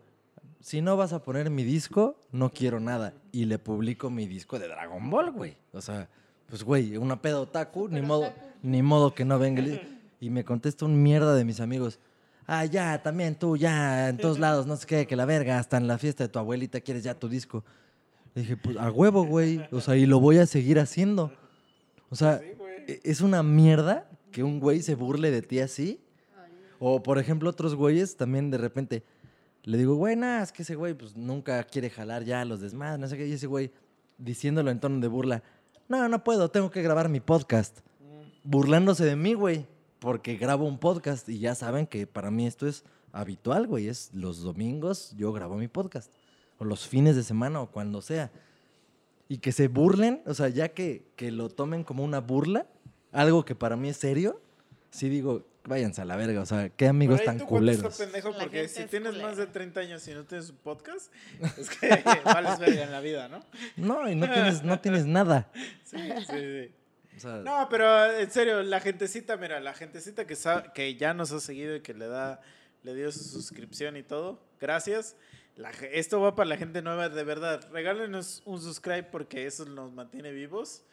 si 0.61 0.81
no 0.81 0.95
vas 0.95 1.11
a 1.11 1.21
poner 1.21 1.49
mi 1.49 1.65
disco, 1.65 2.17
no 2.31 2.51
quiero 2.51 2.79
nada. 2.79 3.13
Y 3.33 3.43
le 3.45 3.59
publico 3.59 4.09
mi 4.09 4.25
disco 4.25 4.57
de 4.59 4.69
Dragon 4.69 5.09
Ball, 5.09 5.31
güey. 5.31 5.57
O 5.73 5.81
sea, 5.81 6.07
pues, 6.47 6.63
güey, 6.63 6.95
una 6.95 7.21
peda 7.21 7.41
otaku, 7.41 7.89
ni 7.89 8.01
modo, 8.01 8.31
ni 8.61 8.81
modo 8.81 9.13
que 9.13 9.25
no 9.25 9.37
venga. 9.37 9.61
y 10.19 10.29
me 10.29 10.45
contesta 10.45 10.85
un 10.85 11.03
mierda 11.03 11.35
de 11.35 11.43
mis 11.43 11.59
amigos. 11.59 11.99
Ah, 12.45 12.65
ya, 12.65 13.01
también 13.01 13.35
tú, 13.35 13.55
ya, 13.57 14.09
en 14.09 14.17
todos 14.17 14.37
lados, 14.39 14.67
no 14.67 14.75
sé 14.75 14.85
qué, 14.85 15.07
que 15.07 15.15
la 15.15 15.25
verga, 15.25 15.59
hasta 15.59 15.77
en 15.77 15.87
la 15.87 15.97
fiesta 15.97 16.23
de 16.25 16.29
tu 16.29 16.39
abuelita 16.39 16.81
quieres 16.81 17.03
ya 17.03 17.13
tu 17.17 17.29
disco. 17.29 17.63
Le 18.35 18.41
dije, 18.41 18.57
pues 18.57 18.77
a 18.77 18.91
huevo, 18.91 19.25
güey. 19.25 19.61
O 19.71 19.79
sea, 19.79 19.95
y 19.95 20.05
lo 20.05 20.19
voy 20.19 20.37
a 20.39 20.45
seguir 20.45 20.79
haciendo. 20.79 21.31
O 22.09 22.15
sea, 22.15 22.39
Sí, 22.39 22.45
e- 22.87 23.01
es 23.03 23.21
una 23.21 23.43
mierda 23.43 24.09
que 24.31 24.43
un 24.43 24.59
güey 24.59 24.81
se 24.81 24.95
burle 24.95 25.31
de 25.31 25.41
ti 25.41 25.59
así. 25.59 25.99
O, 26.79 27.01
por 27.01 27.17
ejemplo, 27.17 27.49
otros 27.49 27.75
güeyes 27.75 28.17
también 28.17 28.51
de 28.51 28.57
repente 28.57 29.03
le 29.63 29.77
digo, 29.77 29.95
güey, 29.95 30.17
nada, 30.17 30.43
es 30.43 30.51
que 30.51 30.63
ese 30.63 30.75
güey 30.75 30.93
pues 30.93 31.15
nunca 31.15 31.63
quiere 31.63 31.89
jalar 31.89 32.25
ya 32.25 32.43
los 32.43 32.59
desmadres, 32.59 32.99
no 32.99 33.07
sé 33.07 33.15
qué. 33.17 33.25
Y 33.27 33.33
ese 33.33 33.47
güey 33.47 33.71
diciéndolo 34.17 34.69
en 34.69 34.79
tono 34.81 34.99
de 34.99 35.07
burla, 35.07 35.41
no, 35.87 36.09
no 36.09 36.23
puedo, 36.23 36.49
tengo 36.51 36.69
que 36.69 36.81
grabar 36.81 37.07
mi 37.07 37.21
podcast. 37.21 37.79
Burlándose 38.43 39.05
de 39.05 39.15
mí, 39.15 39.33
güey, 39.35 39.65
porque 40.03 40.35
grabo 40.35 40.65
un 40.65 40.79
podcast 40.79 41.29
y 41.29 41.39
ya 41.39 41.55
saben 41.55 41.87
que 41.87 42.05
para 42.05 42.29
mí 42.29 42.45
esto 42.45 42.67
es 42.67 42.83
habitual, 43.13 43.67
güey. 43.67 43.87
Es 43.87 44.09
los 44.13 44.41
domingos 44.41 45.13
yo 45.15 45.31
grabo 45.31 45.55
mi 45.55 45.69
podcast. 45.69 46.11
O 46.57 46.65
los 46.65 46.85
fines 46.89 47.15
de 47.15 47.23
semana 47.23 47.61
o 47.61 47.71
cuando 47.71 48.01
sea. 48.01 48.29
Y 49.29 49.37
que 49.37 49.53
se 49.53 49.69
burlen, 49.69 50.21
o 50.25 50.33
sea, 50.33 50.49
ya 50.49 50.67
que, 50.67 51.05
que 51.15 51.31
lo 51.31 51.47
tomen 51.47 51.85
como 51.85 52.03
una 52.03 52.19
burla, 52.19 52.67
algo 53.13 53.45
que 53.45 53.55
para 53.55 53.77
mí 53.77 53.87
es 53.87 53.95
serio, 53.95 54.41
sí 54.91 55.07
digo, 55.07 55.45
váyanse 55.63 56.01
a 56.01 56.05
la 56.05 56.17
verga, 56.17 56.41
o 56.41 56.45
sea, 56.45 56.67
qué 56.67 56.87
amigos 56.87 57.15
Por 57.15 57.21
ahí 57.21 57.25
tan 57.27 57.35
está 57.37 57.47
culeros. 57.47 57.97
pendejo 57.97 58.33
porque 58.37 58.67
si 58.67 58.81
es 58.81 58.89
tienes 58.89 59.11
culera. 59.11 59.27
más 59.29 59.37
de 59.37 59.47
30 59.47 59.79
años 59.79 60.05
y 60.09 60.13
no 60.13 60.25
tienes 60.25 60.49
un 60.49 60.57
podcast, 60.57 61.13
es 61.57 61.69
que 61.69 61.87
vales 62.25 62.59
verga 62.59 62.83
en 62.83 62.91
la 62.91 62.99
vida, 62.99 63.29
¿no? 63.29 63.39
No, 63.77 64.11
y 64.11 64.15
no 64.15 64.29
tienes, 64.29 64.63
no 64.65 64.81
tienes 64.81 65.05
nada. 65.05 65.49
Sí, 65.85 65.97
sí, 65.97 66.25
sí. 66.29 66.82
No, 67.43 67.67
pero 67.69 68.11
en 68.11 68.29
serio, 68.31 68.63
la 68.63 68.79
gentecita, 68.79 69.37
mira, 69.37 69.59
la 69.59 69.73
gentecita 69.73 70.25
que, 70.25 70.35
sa- 70.35 70.73
que 70.73 70.95
ya 70.95 71.13
nos 71.13 71.31
ha 71.31 71.39
seguido 71.39 71.75
y 71.75 71.81
que 71.81 71.93
le 71.93 72.07
da, 72.07 72.41
le 72.83 72.93
dio 72.95 73.11
su 73.11 73.23
suscripción 73.23 73.95
y 73.97 74.03
todo, 74.03 74.39
gracias. 74.59 75.15
Esto 75.91 76.19
va 76.19 76.35
para 76.35 76.49
la 76.49 76.57
gente 76.57 76.81
nueva, 76.81 77.09
de 77.09 77.23
verdad. 77.23 77.67
Regálenos 77.71 78.41
un 78.45 78.59
subscribe 78.59 79.03
porque 79.03 79.45
eso 79.45 79.65
nos 79.65 79.91
mantiene 79.91 80.31
vivos. 80.31 80.83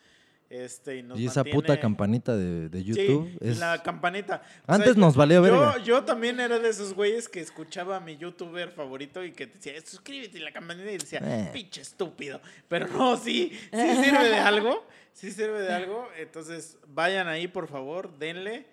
Este, 0.50 0.96
y 0.96 1.02
nos 1.04 1.16
y 1.18 1.26
esa 1.26 1.44
puta 1.44 1.78
campanita 1.78 2.36
de, 2.36 2.68
de 2.68 2.82
YouTube 2.82 3.30
es... 3.40 3.58
la 3.60 3.80
campanita. 3.84 4.42
O 4.66 4.72
Antes 4.72 4.94
sea, 4.94 5.00
nos 5.00 5.14
valió 5.14 5.36
yo, 5.36 5.42
verga. 5.42 5.78
yo 5.84 6.02
también 6.02 6.40
era 6.40 6.58
de 6.58 6.68
esos 6.68 6.92
güeyes 6.92 7.28
que 7.28 7.40
escuchaba 7.40 7.96
a 7.96 8.00
mi 8.00 8.16
youtuber 8.16 8.68
favorito 8.72 9.22
y 9.24 9.30
que 9.30 9.46
decía, 9.46 9.74
suscríbete 9.84 10.38
y 10.38 10.40
la 10.40 10.50
campanita 10.50 10.90
y 10.90 10.98
decía, 10.98 11.20
Eh. 11.22 11.50
pinche 11.52 11.80
estúpido. 11.82 12.40
Pero 12.66 12.88
no, 12.88 13.16
sí, 13.16 13.52
sí 13.72 14.04
sirve 14.04 14.28
de 14.28 14.38
algo. 14.38 14.84
Sí 15.12 15.30
sirve 15.30 15.62
de 15.62 15.72
algo. 15.72 16.08
Entonces, 16.18 16.78
vayan 16.88 17.28
ahí, 17.28 17.46
por 17.46 17.68
favor, 17.68 18.18
denle. 18.18 18.66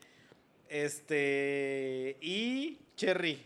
Este. 0.69 2.17
Y 2.21 2.79
Cherry, 2.95 3.39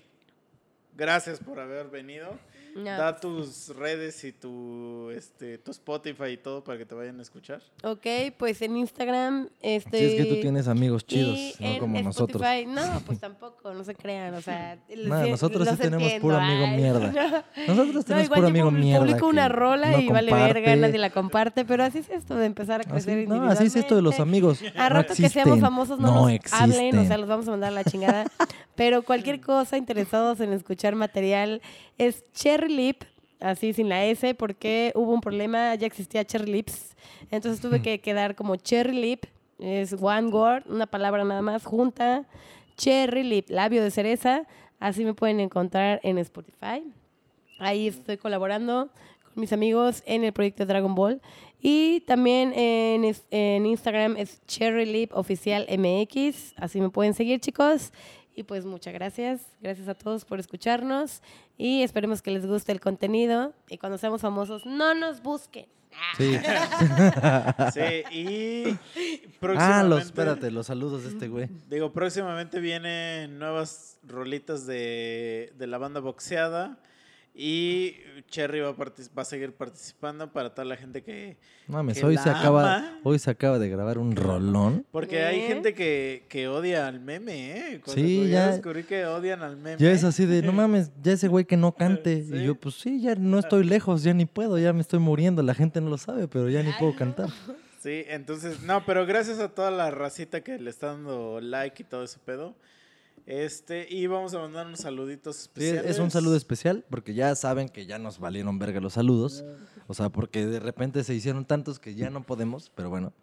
gracias 0.96 1.40
por 1.40 1.60
haber 1.60 1.88
venido. 1.90 2.40
No, 2.76 2.84
Da 2.84 3.16
tus 3.20 3.70
redes 3.76 4.24
y 4.24 4.32
tu, 4.32 5.10
este, 5.12 5.58
tu 5.58 5.72
Spotify 5.72 6.26
y 6.34 6.38
todo 6.38 6.64
para 6.64 6.78
que 6.78 6.86
te 6.86 6.96
vayan 6.96 7.20
a 7.20 7.22
escuchar. 7.22 7.62
Ok, 7.84 8.06
pues 8.38 8.62
en 8.62 8.78
Instagram 8.78 9.50
este 9.62 9.98
Si 9.98 10.06
es 10.06 10.14
que 10.26 10.26
tú 10.36 10.42
tienes 10.42 10.68
amigos 10.68 11.06
chidos, 11.06 11.38
y 11.38 11.56
no 11.60 11.68
en 11.68 11.80
como 11.80 12.02
nosotros. 12.02 12.42
Spotify- 12.42 12.66
No, 12.68 13.02
pues 13.06 13.20
tampoco, 13.20 13.74
no 13.74 13.84
se 13.84 13.96
crean, 13.96 14.34
o 14.36 14.42
sea, 14.42 14.78
No, 15.06 15.26
nosotros 15.28 15.64
sí 15.66 15.70
los 15.72 15.80
tenemos 15.80 16.04
entiendo, 16.04 16.22
puro 16.28 16.38
amigo 16.38 16.66
ay, 16.66 16.76
mierda. 16.78 17.12
no. 17.58 17.68
Nosotros 17.68 17.96
No, 17.96 18.04
tenemos 18.04 18.26
igual 18.26 18.38
puro 18.40 18.48
yo 18.48 18.48
amigo 18.48 18.72
mierda. 18.72 19.06
publico 19.06 19.28
una 19.28 19.50
rola 19.50 19.92
no 19.92 20.00
y 20.00 20.08
vale 20.08 20.30
comparte. 20.32 20.54
verga, 20.62 20.76
nadie 20.76 20.98
la 20.98 21.10
comparte, 21.10 21.66
pero 21.66 21.84
así 21.84 21.98
es 22.00 22.10
esto 22.10 22.36
de 22.36 22.46
empezar 22.46 22.82
a 22.82 22.84
crecer 22.84 23.20
Así, 23.20 23.28
no, 23.28 23.44
así 23.50 23.66
es 23.66 23.76
esto 23.76 23.96
de 23.96 24.02
los 24.02 24.20
amigos. 24.20 24.60
A 24.76 24.90
No 24.90 24.96
rato 24.96 25.14
que 25.16 25.30
seamos 25.30 25.60
famosos 25.60 26.00
no, 26.00 26.08
no 26.08 26.22
nos 26.22 26.32
existen. 26.32 26.62
hablen, 26.72 26.98
o 26.98 27.06
sea, 27.06 27.18
los 27.18 27.28
vamos 27.28 27.48
a 27.48 27.52
mandar 27.52 27.70
a 27.70 27.76
la 27.76 27.84
chingada. 27.84 28.26
Pero 28.76 29.04
cualquier 29.04 29.42
cosa, 29.42 29.78
interesados 29.78 30.40
en 30.40 30.54
escuchar 30.54 30.96
material, 30.96 31.62
es 31.98 32.24
Cherry 32.34 32.74
Lip, 32.74 33.04
así 33.40 33.74
sin 33.74 33.90
la 33.90 34.06
S, 34.06 34.34
porque 34.36 34.92
hubo 34.96 35.14
un 35.14 35.22
problema, 35.22 35.76
ya 35.76 35.88
existía 35.88 36.26
Cherry 36.26 36.52
Lips. 36.52 36.96
Entonces 37.30 37.62
tuve 37.62 37.82
que 37.82 38.00
quedar 38.02 38.36
como 38.36 38.56
Cherry 38.56 39.00
Lip, 39.00 39.26
es 39.60 39.94
one 39.94 40.30
word, 40.30 40.64
una 40.68 40.88
palabra 40.88 41.24
nada 41.24 41.42
más, 41.42 41.66
junta. 41.66 42.26
Cherry 42.78 43.24
Lip, 43.24 43.50
labio 43.50 43.84
de 43.84 43.92
cereza. 43.92 44.48
Así 44.80 45.06
me 45.06 45.14
pueden 45.14 45.40
encontrar 45.40 46.00
en 46.02 46.18
Spotify. 46.18 46.84
Ahí 47.60 47.88
estoy 47.88 48.18
colaborando 48.18 48.90
con 49.24 49.42
mis 49.42 49.54
amigos 49.54 50.02
en 50.08 50.24
el 50.24 50.34
proyecto 50.34 50.66
Dragon 50.66 50.96
Ball. 50.96 51.22
Y 51.62 52.00
también 52.08 52.54
en 52.56 53.66
Instagram 53.68 54.18
es 54.18 54.42
Cherry 54.48 54.88
Lip 54.88 55.12
Oficial 55.14 55.68
MX. 55.70 56.56
Así 56.58 56.82
me 56.82 56.90
pueden 56.90 57.14
seguir, 57.14 57.40
chicos. 57.40 57.92
Y 58.42 58.44
pues 58.44 58.66
muchas 58.66 58.92
gracias. 58.96 59.42
Gracias 59.62 59.88
a 59.88 59.94
todos 59.94 60.26
por 60.26 60.40
escucharnos. 60.40 61.22
Y 61.60 61.84
esperemos 61.84 62.24
que 62.24 62.32
les 62.32 62.48
guste 62.48 62.72
el 62.72 62.80
contenido. 62.80 63.54
Y 63.70 63.78
cuando 63.78 64.00
seamos 64.00 64.22
famosos, 64.22 64.66
no 64.66 64.96
nos 64.96 65.22
busquen. 65.22 65.68
Sí. 66.18 66.38
Sí, 67.74 68.04
y 68.12 68.70
Ah, 68.72 68.78
próximamente... 69.40 69.90
los, 69.90 70.04
espérate, 70.06 70.50
los 70.50 70.66
saludos 70.66 71.04
de 71.04 71.10
este 71.10 71.28
güey. 71.28 71.50
Digo, 71.70 71.94
próximamente 71.94 72.60
vienen 72.60 73.38
nuevas 73.38 74.00
rolitas 74.04 74.66
de, 74.66 75.54
de 75.56 75.68
la 75.68 75.78
banda 75.78 76.00
boxeada 76.00 76.80
y 77.34 77.96
Cherry 78.30 78.60
va 78.60 78.70
a, 78.70 78.74
va 78.74 79.22
a 79.22 79.26
seguir 79.26 79.54
participando 79.54 80.32
para 80.32 80.54
toda 80.54 80.66
la 80.66 80.76
gente 80.76 81.02
que... 81.02 81.38
Mames, 81.68 81.98
que 82.00 82.06
hoy 82.06 82.16
la 82.16 82.24
se 82.24 82.30
acaba, 82.30 82.76
ama. 82.78 83.00
hoy 83.04 83.20
se 83.20 83.30
acaba 83.32 83.58
de 83.58 83.70
grabar 83.70 83.98
un 83.98 84.16
rolón. 84.16 84.86
Porque 84.92 85.24
hay 85.24 85.40
¿Eh? 85.40 85.48
gente 85.48 85.74
que, 85.74 86.26
que 86.28 86.48
odia 86.50 86.88
al 86.88 87.00
meme, 87.00 87.58
¿eh? 87.58 87.82
Cuando 87.84 88.02
Sí, 88.04 88.24
ya 88.28 88.32
ya- 88.32 88.52
descubrí 88.52 88.84
que 88.84 89.06
odian 89.06 89.42
al 89.44 89.56
meme. 89.58 89.78
Ya 89.82 89.92
es 89.92 90.04
así 90.04 90.26
de, 90.26 90.42
no 90.42 90.52
mames, 90.52 90.92
ya 91.02 91.14
ese 91.14 91.28
güey 91.30 91.46
que 91.46 91.58
no 91.58 91.74
cante. 91.74 92.24
Sí. 92.32 92.36
Y 92.36 92.44
yo, 92.46 92.56
pues 92.56 92.76
sí, 92.76 93.02
ya 93.02 93.16
no 93.16 93.40
estoy 93.40 93.64
lejos, 93.64 94.04
ya 94.04 94.14
ni 94.14 94.26
puedo, 94.26 94.58
ya 94.60 94.74
me 94.74 94.82
estoy 94.82 95.00
muriendo. 95.00 95.42
La 95.42 95.54
gente 95.54 95.80
no 95.82 95.90
lo 95.90 95.98
sabe, 95.98 96.28
pero 96.28 96.50
ya 96.50 96.62
ni 96.64 96.72
puedo 96.74 96.96
cantar. 96.96 97.30
Sí, 97.82 98.04
entonces, 98.10 98.62
no, 98.62 98.86
pero 98.86 99.06
gracias 99.06 99.40
a 99.40 99.50
toda 99.50 99.72
la 99.72 99.90
racita 99.90 100.42
que 100.42 100.60
le 100.60 100.70
está 100.70 100.88
dando 100.88 101.40
like 101.42 101.82
y 101.82 101.86
todo 101.86 102.04
ese 102.04 102.20
pedo. 102.20 102.56
Este, 103.26 103.88
y 103.90 104.08
vamos 104.08 104.34
a 104.34 104.40
mandar 104.40 104.68
unos 104.68 104.80
saluditos 104.80 105.36
Sí, 105.38 105.42
especiales. 105.44 105.92
es 105.92 106.00
un 106.00 106.12
saludo 106.12 106.36
especial 106.36 106.86
porque 106.90 107.14
ya 107.14 107.34
saben 107.36 107.70
que 107.70 107.86
ya 107.86 107.98
nos 108.00 108.20
valieron 108.20 108.60
verga 108.60 108.80
los 108.82 108.94
saludos. 108.94 109.44
O 109.88 109.94
sea, 109.94 110.10
porque 110.10 110.46
de 110.46 110.60
repente 110.60 111.04
se 111.04 111.14
hicieron 111.14 111.46
tantos 111.46 111.80
que 111.80 111.96
ya 111.96 112.10
no 112.10 112.24
podemos, 112.24 112.72
pero 112.76 112.90
bueno. 112.90 113.14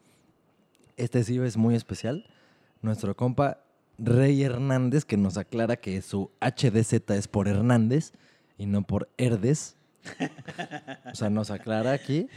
Este 0.96 1.22
sí 1.24 1.38
es 1.38 1.56
muy 1.56 1.74
especial. 1.74 2.26
Nuestro 2.82 3.16
compa 3.16 3.62
Rey 3.98 4.42
Hernández, 4.42 5.04
que 5.04 5.16
nos 5.16 5.36
aclara 5.36 5.76
que 5.76 6.00
su 6.02 6.30
HDZ 6.40 7.02
es 7.10 7.28
por 7.28 7.48
Hernández 7.48 8.12
y 8.56 8.66
no 8.66 8.82
por 8.82 9.08
Herdes. 9.18 9.76
O 11.12 11.14
sea, 11.14 11.30
nos 11.30 11.50
aclara 11.50 11.92
aquí. 11.92 12.28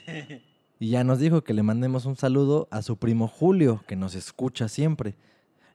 Y 0.80 0.90
ya 0.90 1.04
nos 1.04 1.20
dijo 1.20 1.44
que 1.44 1.54
le 1.54 1.64
mandemos 1.64 2.06
un 2.06 2.16
saludo 2.18 2.68
a 2.72 2.82
su 2.82 2.98
primo 2.98 3.28
Julio, 3.28 3.84
que 3.88 3.96
nos 3.96 4.16
escucha 4.16 4.68
siempre. 4.68 5.16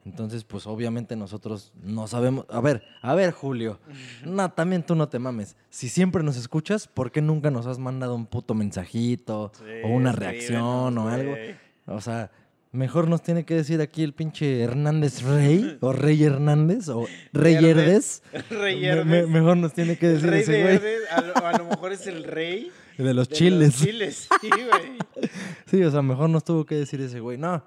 Entonces, 0.07 0.45
pues 0.45 0.67
obviamente 0.69 1.17
nosotros 1.17 1.73
no 1.83 2.07
sabemos. 2.07 2.47
A 2.49 2.61
ver, 2.61 2.85
a 3.03 3.15
ver, 3.17 3.33
Julio. 3.33 3.81
No, 4.25 4.49
también 4.53 4.85
tú 4.85 4.95
no 4.95 5.09
te 5.09 5.19
mames. 5.19 5.57
Si 5.69 5.89
siempre 5.89 6.23
nos 6.23 6.37
escuchas, 6.37 6.87
¿por 6.87 7.11
qué 7.11 7.21
nunca 7.21 7.51
nos 7.51 7.67
has 7.67 7.79
mandado 7.81 8.15
un 8.15 8.25
puto 8.27 8.55
mensajito 8.55 9.51
Sí, 9.59 9.65
o 9.85 9.89
una 9.89 10.13
reacción 10.13 10.97
o 10.97 11.09
algo? 11.09 11.35
O 11.87 12.01
sea, 12.01 12.31
mejor 12.71 13.09
nos 13.09 13.23
tiene 13.23 13.45
que 13.45 13.55
decir 13.55 13.81
aquí 13.81 14.05
el 14.05 14.13
pinche 14.15 14.61
Hernández 14.63 15.23
Rey 15.23 15.77
o 15.81 15.93
Rey 15.93 16.23
Hernández 16.23 16.89
o 16.89 17.05
Rey 17.33 17.57
Herdes. 17.57 18.23
Rey 18.51 18.85
Herdes. 18.87 19.07
me- 19.07 19.27
mejor 19.27 19.57
nos 19.57 19.73
tiene 19.73 19.99
que 19.99 20.07
decir 20.07 20.31
rey 20.31 20.43
ese 20.43 20.63
güey. 20.63 20.81
A, 21.11 21.21
lo, 21.21 21.37
a 21.49 21.59
lo 21.59 21.65
mejor 21.65 21.93
es 21.93 22.07
el 22.07 22.23
rey 22.23 22.71
De 22.97 23.13
los 23.13 23.29
de 23.29 23.35
chiles. 23.35 23.81
Los 23.81 23.89
chiles, 23.89 24.29
sí, 24.41 24.51
güey. 24.51 25.31
Sí, 25.67 25.83
o 25.83 25.91
sea, 25.91 26.01
mejor 26.03 26.31
nos 26.31 26.45
tuvo 26.45 26.65
que 26.65 26.77
decir 26.77 27.01
ese 27.01 27.19
güey. 27.19 27.37
No, 27.39 27.65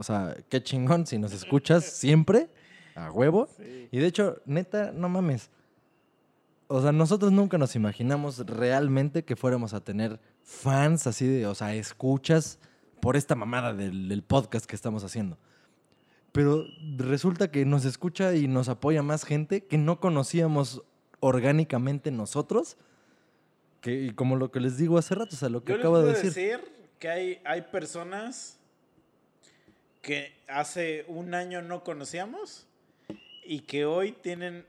o 0.00 0.02
sea, 0.02 0.34
qué 0.48 0.62
chingón 0.62 1.06
si 1.06 1.18
nos 1.18 1.34
escuchas 1.34 1.84
siempre, 1.84 2.48
a 2.94 3.12
huevo. 3.12 3.48
Sí. 3.58 3.88
Y 3.90 3.98
de 3.98 4.06
hecho, 4.06 4.40
neta, 4.46 4.92
no 4.92 5.10
mames. 5.10 5.50
O 6.68 6.80
sea, 6.80 6.90
nosotros 6.90 7.32
nunca 7.32 7.58
nos 7.58 7.76
imaginamos 7.76 8.38
realmente 8.46 9.26
que 9.26 9.36
fuéramos 9.36 9.74
a 9.74 9.84
tener 9.84 10.18
fans 10.42 11.06
así 11.06 11.26
de, 11.26 11.46
o 11.46 11.54
sea, 11.54 11.74
escuchas 11.74 12.58
por 13.02 13.14
esta 13.14 13.34
mamada 13.34 13.74
del, 13.74 14.08
del 14.08 14.22
podcast 14.22 14.64
que 14.64 14.74
estamos 14.74 15.04
haciendo. 15.04 15.36
Pero 16.32 16.64
resulta 16.96 17.50
que 17.50 17.66
nos 17.66 17.84
escucha 17.84 18.34
y 18.34 18.48
nos 18.48 18.70
apoya 18.70 19.02
más 19.02 19.24
gente 19.24 19.66
que 19.66 19.76
no 19.76 20.00
conocíamos 20.00 20.82
orgánicamente 21.20 22.10
nosotros. 22.10 22.78
Que, 23.82 24.04
y 24.04 24.10
como 24.12 24.36
lo 24.36 24.50
que 24.50 24.60
les 24.60 24.78
digo 24.78 24.96
hace 24.96 25.14
rato, 25.14 25.36
o 25.36 25.38
sea, 25.38 25.50
lo 25.50 25.62
que 25.62 25.72
Yo 25.72 25.76
les 25.76 25.84
acabo 25.84 25.98
de 25.98 26.12
puedo 26.14 26.24
decir. 26.24 26.58
que 26.98 27.08
hay, 27.10 27.42
hay 27.44 27.60
personas 27.62 28.59
que 30.02 30.32
hace 30.48 31.04
un 31.08 31.34
año 31.34 31.62
no 31.62 31.84
conocíamos 31.84 32.66
y 33.44 33.60
que 33.60 33.84
hoy 33.84 34.12
tienen 34.12 34.64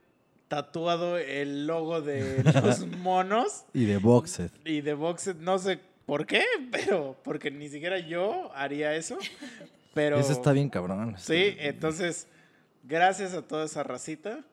tatuado 0.48 1.18
el 1.18 1.66
logo 1.68 2.02
de 2.02 2.44
los 2.64 2.86
monos 2.88 3.64
Y 3.74 3.86
de 3.86 3.98
Boxed. 3.98 4.52
y 4.66 4.82
de 4.82 4.94
Boxed. 4.94 5.38
No 5.38 5.58
sé 5.60 5.80
por 6.06 6.26
qué, 6.26 6.44
pero 6.72 7.16
porque 7.24 7.52
ni 7.52 7.70
siquiera 7.70 8.00
yo 8.00 8.52
haría 8.54 8.96
eso. 8.96 9.18
Pero 9.94 10.20
Eso 10.20 10.32
está 10.34 10.52
bien 10.52 10.70
cabrón. 10.70 11.16
Sí, 11.18 11.56
entonces, 11.60 12.28
gracias 12.84 13.34
a 13.34 13.42
toda 13.42 13.66
esa 13.66 13.84
racita. 13.84 14.44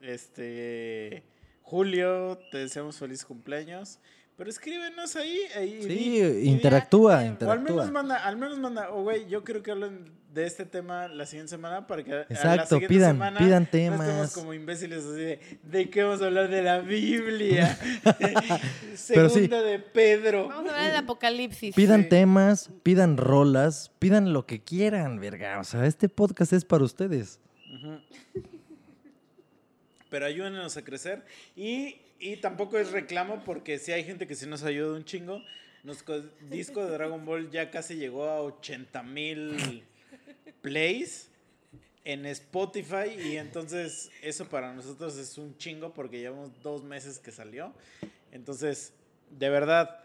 Este. 0.00 1.22
Julio, 1.62 2.38
te 2.50 2.58
deseamos 2.58 2.98
feliz 2.98 3.24
cumpleaños. 3.24 3.98
Pero 4.40 4.48
escríbenos 4.48 5.16
ahí. 5.16 5.38
ahí 5.54 5.82
Sí, 5.82 5.88
di- 6.22 6.48
interactúa, 6.48 7.16
O 7.16 7.18
al 7.18 7.26
interactúa. 7.26 7.70
menos 7.74 7.90
manda, 7.92 8.16
al 8.24 8.38
menos 8.38 8.58
manda, 8.58 8.88
oh, 8.90 9.02
güey, 9.02 9.28
yo 9.28 9.44
creo 9.44 9.62
que 9.62 9.70
hablen 9.70 10.10
de 10.32 10.46
este 10.46 10.64
tema 10.64 11.08
la 11.08 11.26
siguiente 11.26 11.50
semana 11.50 11.86
para 11.86 12.02
que 12.02 12.10
a 12.10 12.16
la 12.16 12.22
Exacto, 12.22 12.76
siguiente 12.76 12.88
pidan- 12.94 13.12
semana 13.16 13.38
pidan 13.38 13.62
no 13.62 13.64
estemos 13.64 14.06
temas. 14.06 14.32
como 14.34 14.54
imbéciles 14.54 15.04
así 15.04 15.20
de, 15.20 15.40
¿de 15.64 15.90
qué 15.90 16.04
vamos 16.04 16.22
a 16.22 16.26
hablar? 16.26 16.48
De 16.48 16.62
la 16.62 16.78
Biblia. 16.78 17.78
Pero 19.08 19.28
sí. 19.28 19.34
Segunda 19.34 19.60
de 19.62 19.78
Pedro. 19.78 20.48
Vamos 20.48 20.70
a 20.72 20.74
hablar 20.74 20.86
del 20.86 20.96
apocalipsis. 20.96 21.74
Pidan 21.74 22.04
Sí. 22.04 22.08
temas, 22.08 22.70
pidan 22.82 23.18
rolas, 23.18 23.92
pidan 23.98 24.32
lo 24.32 24.46
que 24.46 24.62
quieran, 24.64 25.20
verga. 25.20 25.60
O 25.60 25.64
sea, 25.64 25.84
este 25.84 26.08
podcast 26.08 26.54
es 26.54 26.64
para 26.64 26.82
ustedes. 26.84 27.40
Pero 30.08 30.24
ayúdenos 30.24 30.76
a 30.78 30.82
crecer. 30.82 31.24
Y, 31.54 31.96
y 32.20 32.36
tampoco 32.36 32.78
es 32.78 32.92
reclamo 32.92 33.42
porque 33.44 33.78
si 33.78 33.92
hay 33.92 34.04
gente 34.04 34.26
que 34.26 34.34
sí 34.34 34.46
nos 34.46 34.62
ayuda 34.62 34.94
un 34.94 35.04
chingo. 35.04 35.42
Nuestro 35.82 36.20
disco 36.50 36.84
de 36.84 36.92
Dragon 36.92 37.24
Ball 37.24 37.50
ya 37.50 37.70
casi 37.70 37.96
llegó 37.96 38.24
a 38.24 38.42
80 38.42 39.02
mil 39.02 39.82
plays 40.60 41.30
en 42.04 42.26
Spotify. 42.26 43.18
Y 43.18 43.38
entonces 43.38 44.10
eso 44.22 44.46
para 44.46 44.74
nosotros 44.74 45.16
es 45.16 45.38
un 45.38 45.56
chingo 45.56 45.94
porque 45.94 46.18
llevamos 46.18 46.50
dos 46.62 46.84
meses 46.84 47.18
que 47.18 47.32
salió. 47.32 47.72
Entonces, 48.30 48.92
de 49.30 49.48
verdad, 49.48 50.04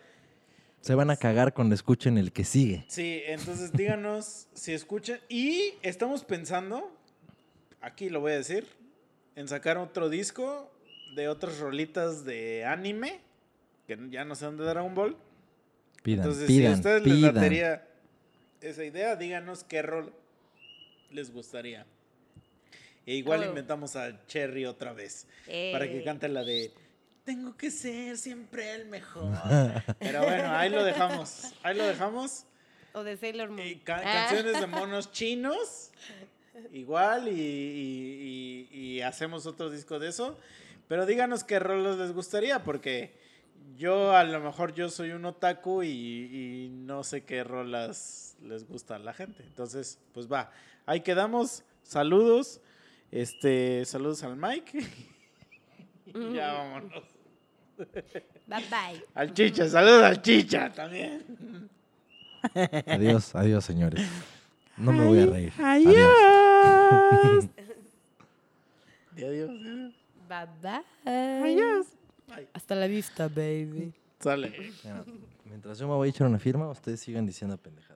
Se 0.79 0.95
van 0.95 1.09
a 1.09 1.17
cagar 1.17 1.53
cuando 1.53 1.75
escuchen 1.75 2.17
el 2.17 2.31
que 2.31 2.45
sigue. 2.45 2.85
Sí, 2.87 3.23
entonces 3.25 3.73
díganos 3.73 4.47
si 4.53 4.71
escuchan. 4.71 5.19
Y 5.27 5.73
estamos 5.81 6.23
pensando, 6.23 6.95
aquí 7.81 8.09
lo 8.09 8.21
voy 8.21 8.31
a 8.31 8.37
decir, 8.37 8.65
en 9.35 9.49
sacar 9.49 9.77
otro 9.77 10.09
disco 10.09 10.71
de 11.15 11.27
otras 11.29 11.59
rolitas 11.59 12.25
de 12.25 12.65
anime, 12.65 13.19
que 13.87 13.97
ya 14.09 14.25
no 14.25 14.35
sean 14.35 14.57
de 14.57 14.65
Dragon 14.65 14.93
Ball. 14.93 15.17
Pidan, 16.03 16.19
Entonces, 16.25 16.47
si 16.47 16.53
a 16.57 16.57
pidan, 16.59 16.73
ustedes 16.73 17.03
les 17.03 17.13
pidan. 17.15 17.35
latería 17.35 17.87
esa 18.61 18.83
idea, 18.83 19.15
díganos 19.15 19.63
qué 19.63 19.81
rol 19.81 20.13
les 21.11 21.31
gustaría. 21.31 21.85
E 23.05 23.15
igual 23.15 23.39
huevo. 23.41 23.51
inventamos 23.51 23.95
a 23.95 24.25
Cherry 24.27 24.65
otra 24.65 24.91
vez, 24.93 25.27
para 25.71 25.87
que 25.87 25.99
Eh. 25.99 26.03
cante 26.03 26.27
la 26.27 26.43
de 26.43 26.71
Tengo 27.23 27.57
que 27.57 27.71
ser 27.71 28.17
siempre 28.17 28.73
el 28.75 28.85
mejor. 28.85 29.31
Pero 29.99 30.21
bueno, 30.23 30.51
ahí 30.55 30.69
lo 30.69 30.83
dejamos. 30.83 31.53
Ahí 31.63 31.75
lo 31.75 31.83
dejamos. 31.87 32.45
O 32.93 33.03
de 33.03 33.17
Sailor 33.17 33.49
Moon. 33.49 33.67
Y 33.67 33.75
ca- 33.77 34.01
Ah. 34.05 34.27
canciones 34.29 34.59
de 34.59 34.67
monos 34.67 35.11
chinos. 35.11 35.89
Igual 36.71 37.27
y, 37.27 37.31
y- 37.31 38.67
y- 38.71 38.77
y 38.97 39.01
hacemos 39.01 39.45
otro 39.47 39.69
disco 39.71 39.97
de 39.99 40.09
eso. 40.09 40.37
Pero 40.87 41.05
díganos 41.05 41.43
qué 41.43 41.59
roles 41.59 41.97
les 41.97 42.11
gustaría, 42.11 42.63
porque 42.63 43.17
yo 43.77 44.15
a 44.15 44.23
lo 44.23 44.39
mejor 44.39 44.73
yo 44.73 44.89
soy 44.89 45.11
un 45.11 45.25
otaku 45.25 45.83
y, 45.83 45.89
y 45.89 46.69
no 46.69 47.03
sé 47.03 47.23
qué 47.23 47.43
rolas 47.43 48.37
les 48.41 48.67
gusta 48.67 48.95
a 48.95 48.99
la 48.99 49.13
gente. 49.13 49.43
Entonces, 49.43 49.99
pues 50.13 50.31
va. 50.31 50.51
Ahí 50.85 51.01
quedamos. 51.01 51.63
Saludos. 51.83 52.61
Este, 53.11 53.85
saludos 53.85 54.23
al 54.23 54.35
Mike. 54.35 54.85
Y 56.07 56.35
ya 56.35 56.53
vámonos. 56.53 57.03
Bye 57.77 58.63
bye. 58.69 59.03
Al 59.15 59.33
Chicha, 59.33 59.67
saludos 59.67 60.03
al 60.03 60.21
Chicha 60.21 60.71
también. 60.71 61.69
Adiós, 62.85 63.35
adiós, 63.35 63.65
señores. 63.65 64.07
No 64.77 64.93
me 64.93 65.03
voy 65.03 65.19
a 65.19 65.25
reír. 65.25 65.51
Adiós. 65.57 67.49
Di 69.11 69.23
adiós. 69.25 69.51
Bye 70.27 70.47
bye. 70.61 71.85
Bye. 72.27 72.47
Hasta 72.53 72.75
la 72.75 72.87
vista, 72.87 73.27
baby. 73.27 73.93
Sale. 74.19 74.51
Mira, 74.83 75.05
mientras 75.45 75.77
yo 75.77 75.87
me 75.87 75.93
voy 75.93 76.07
a 76.07 76.09
echar 76.09 76.27
una 76.27 76.39
firma, 76.39 76.69
ustedes 76.69 76.99
sigan 76.99 77.25
diciendo 77.25 77.57
pendejadas. 77.57 77.94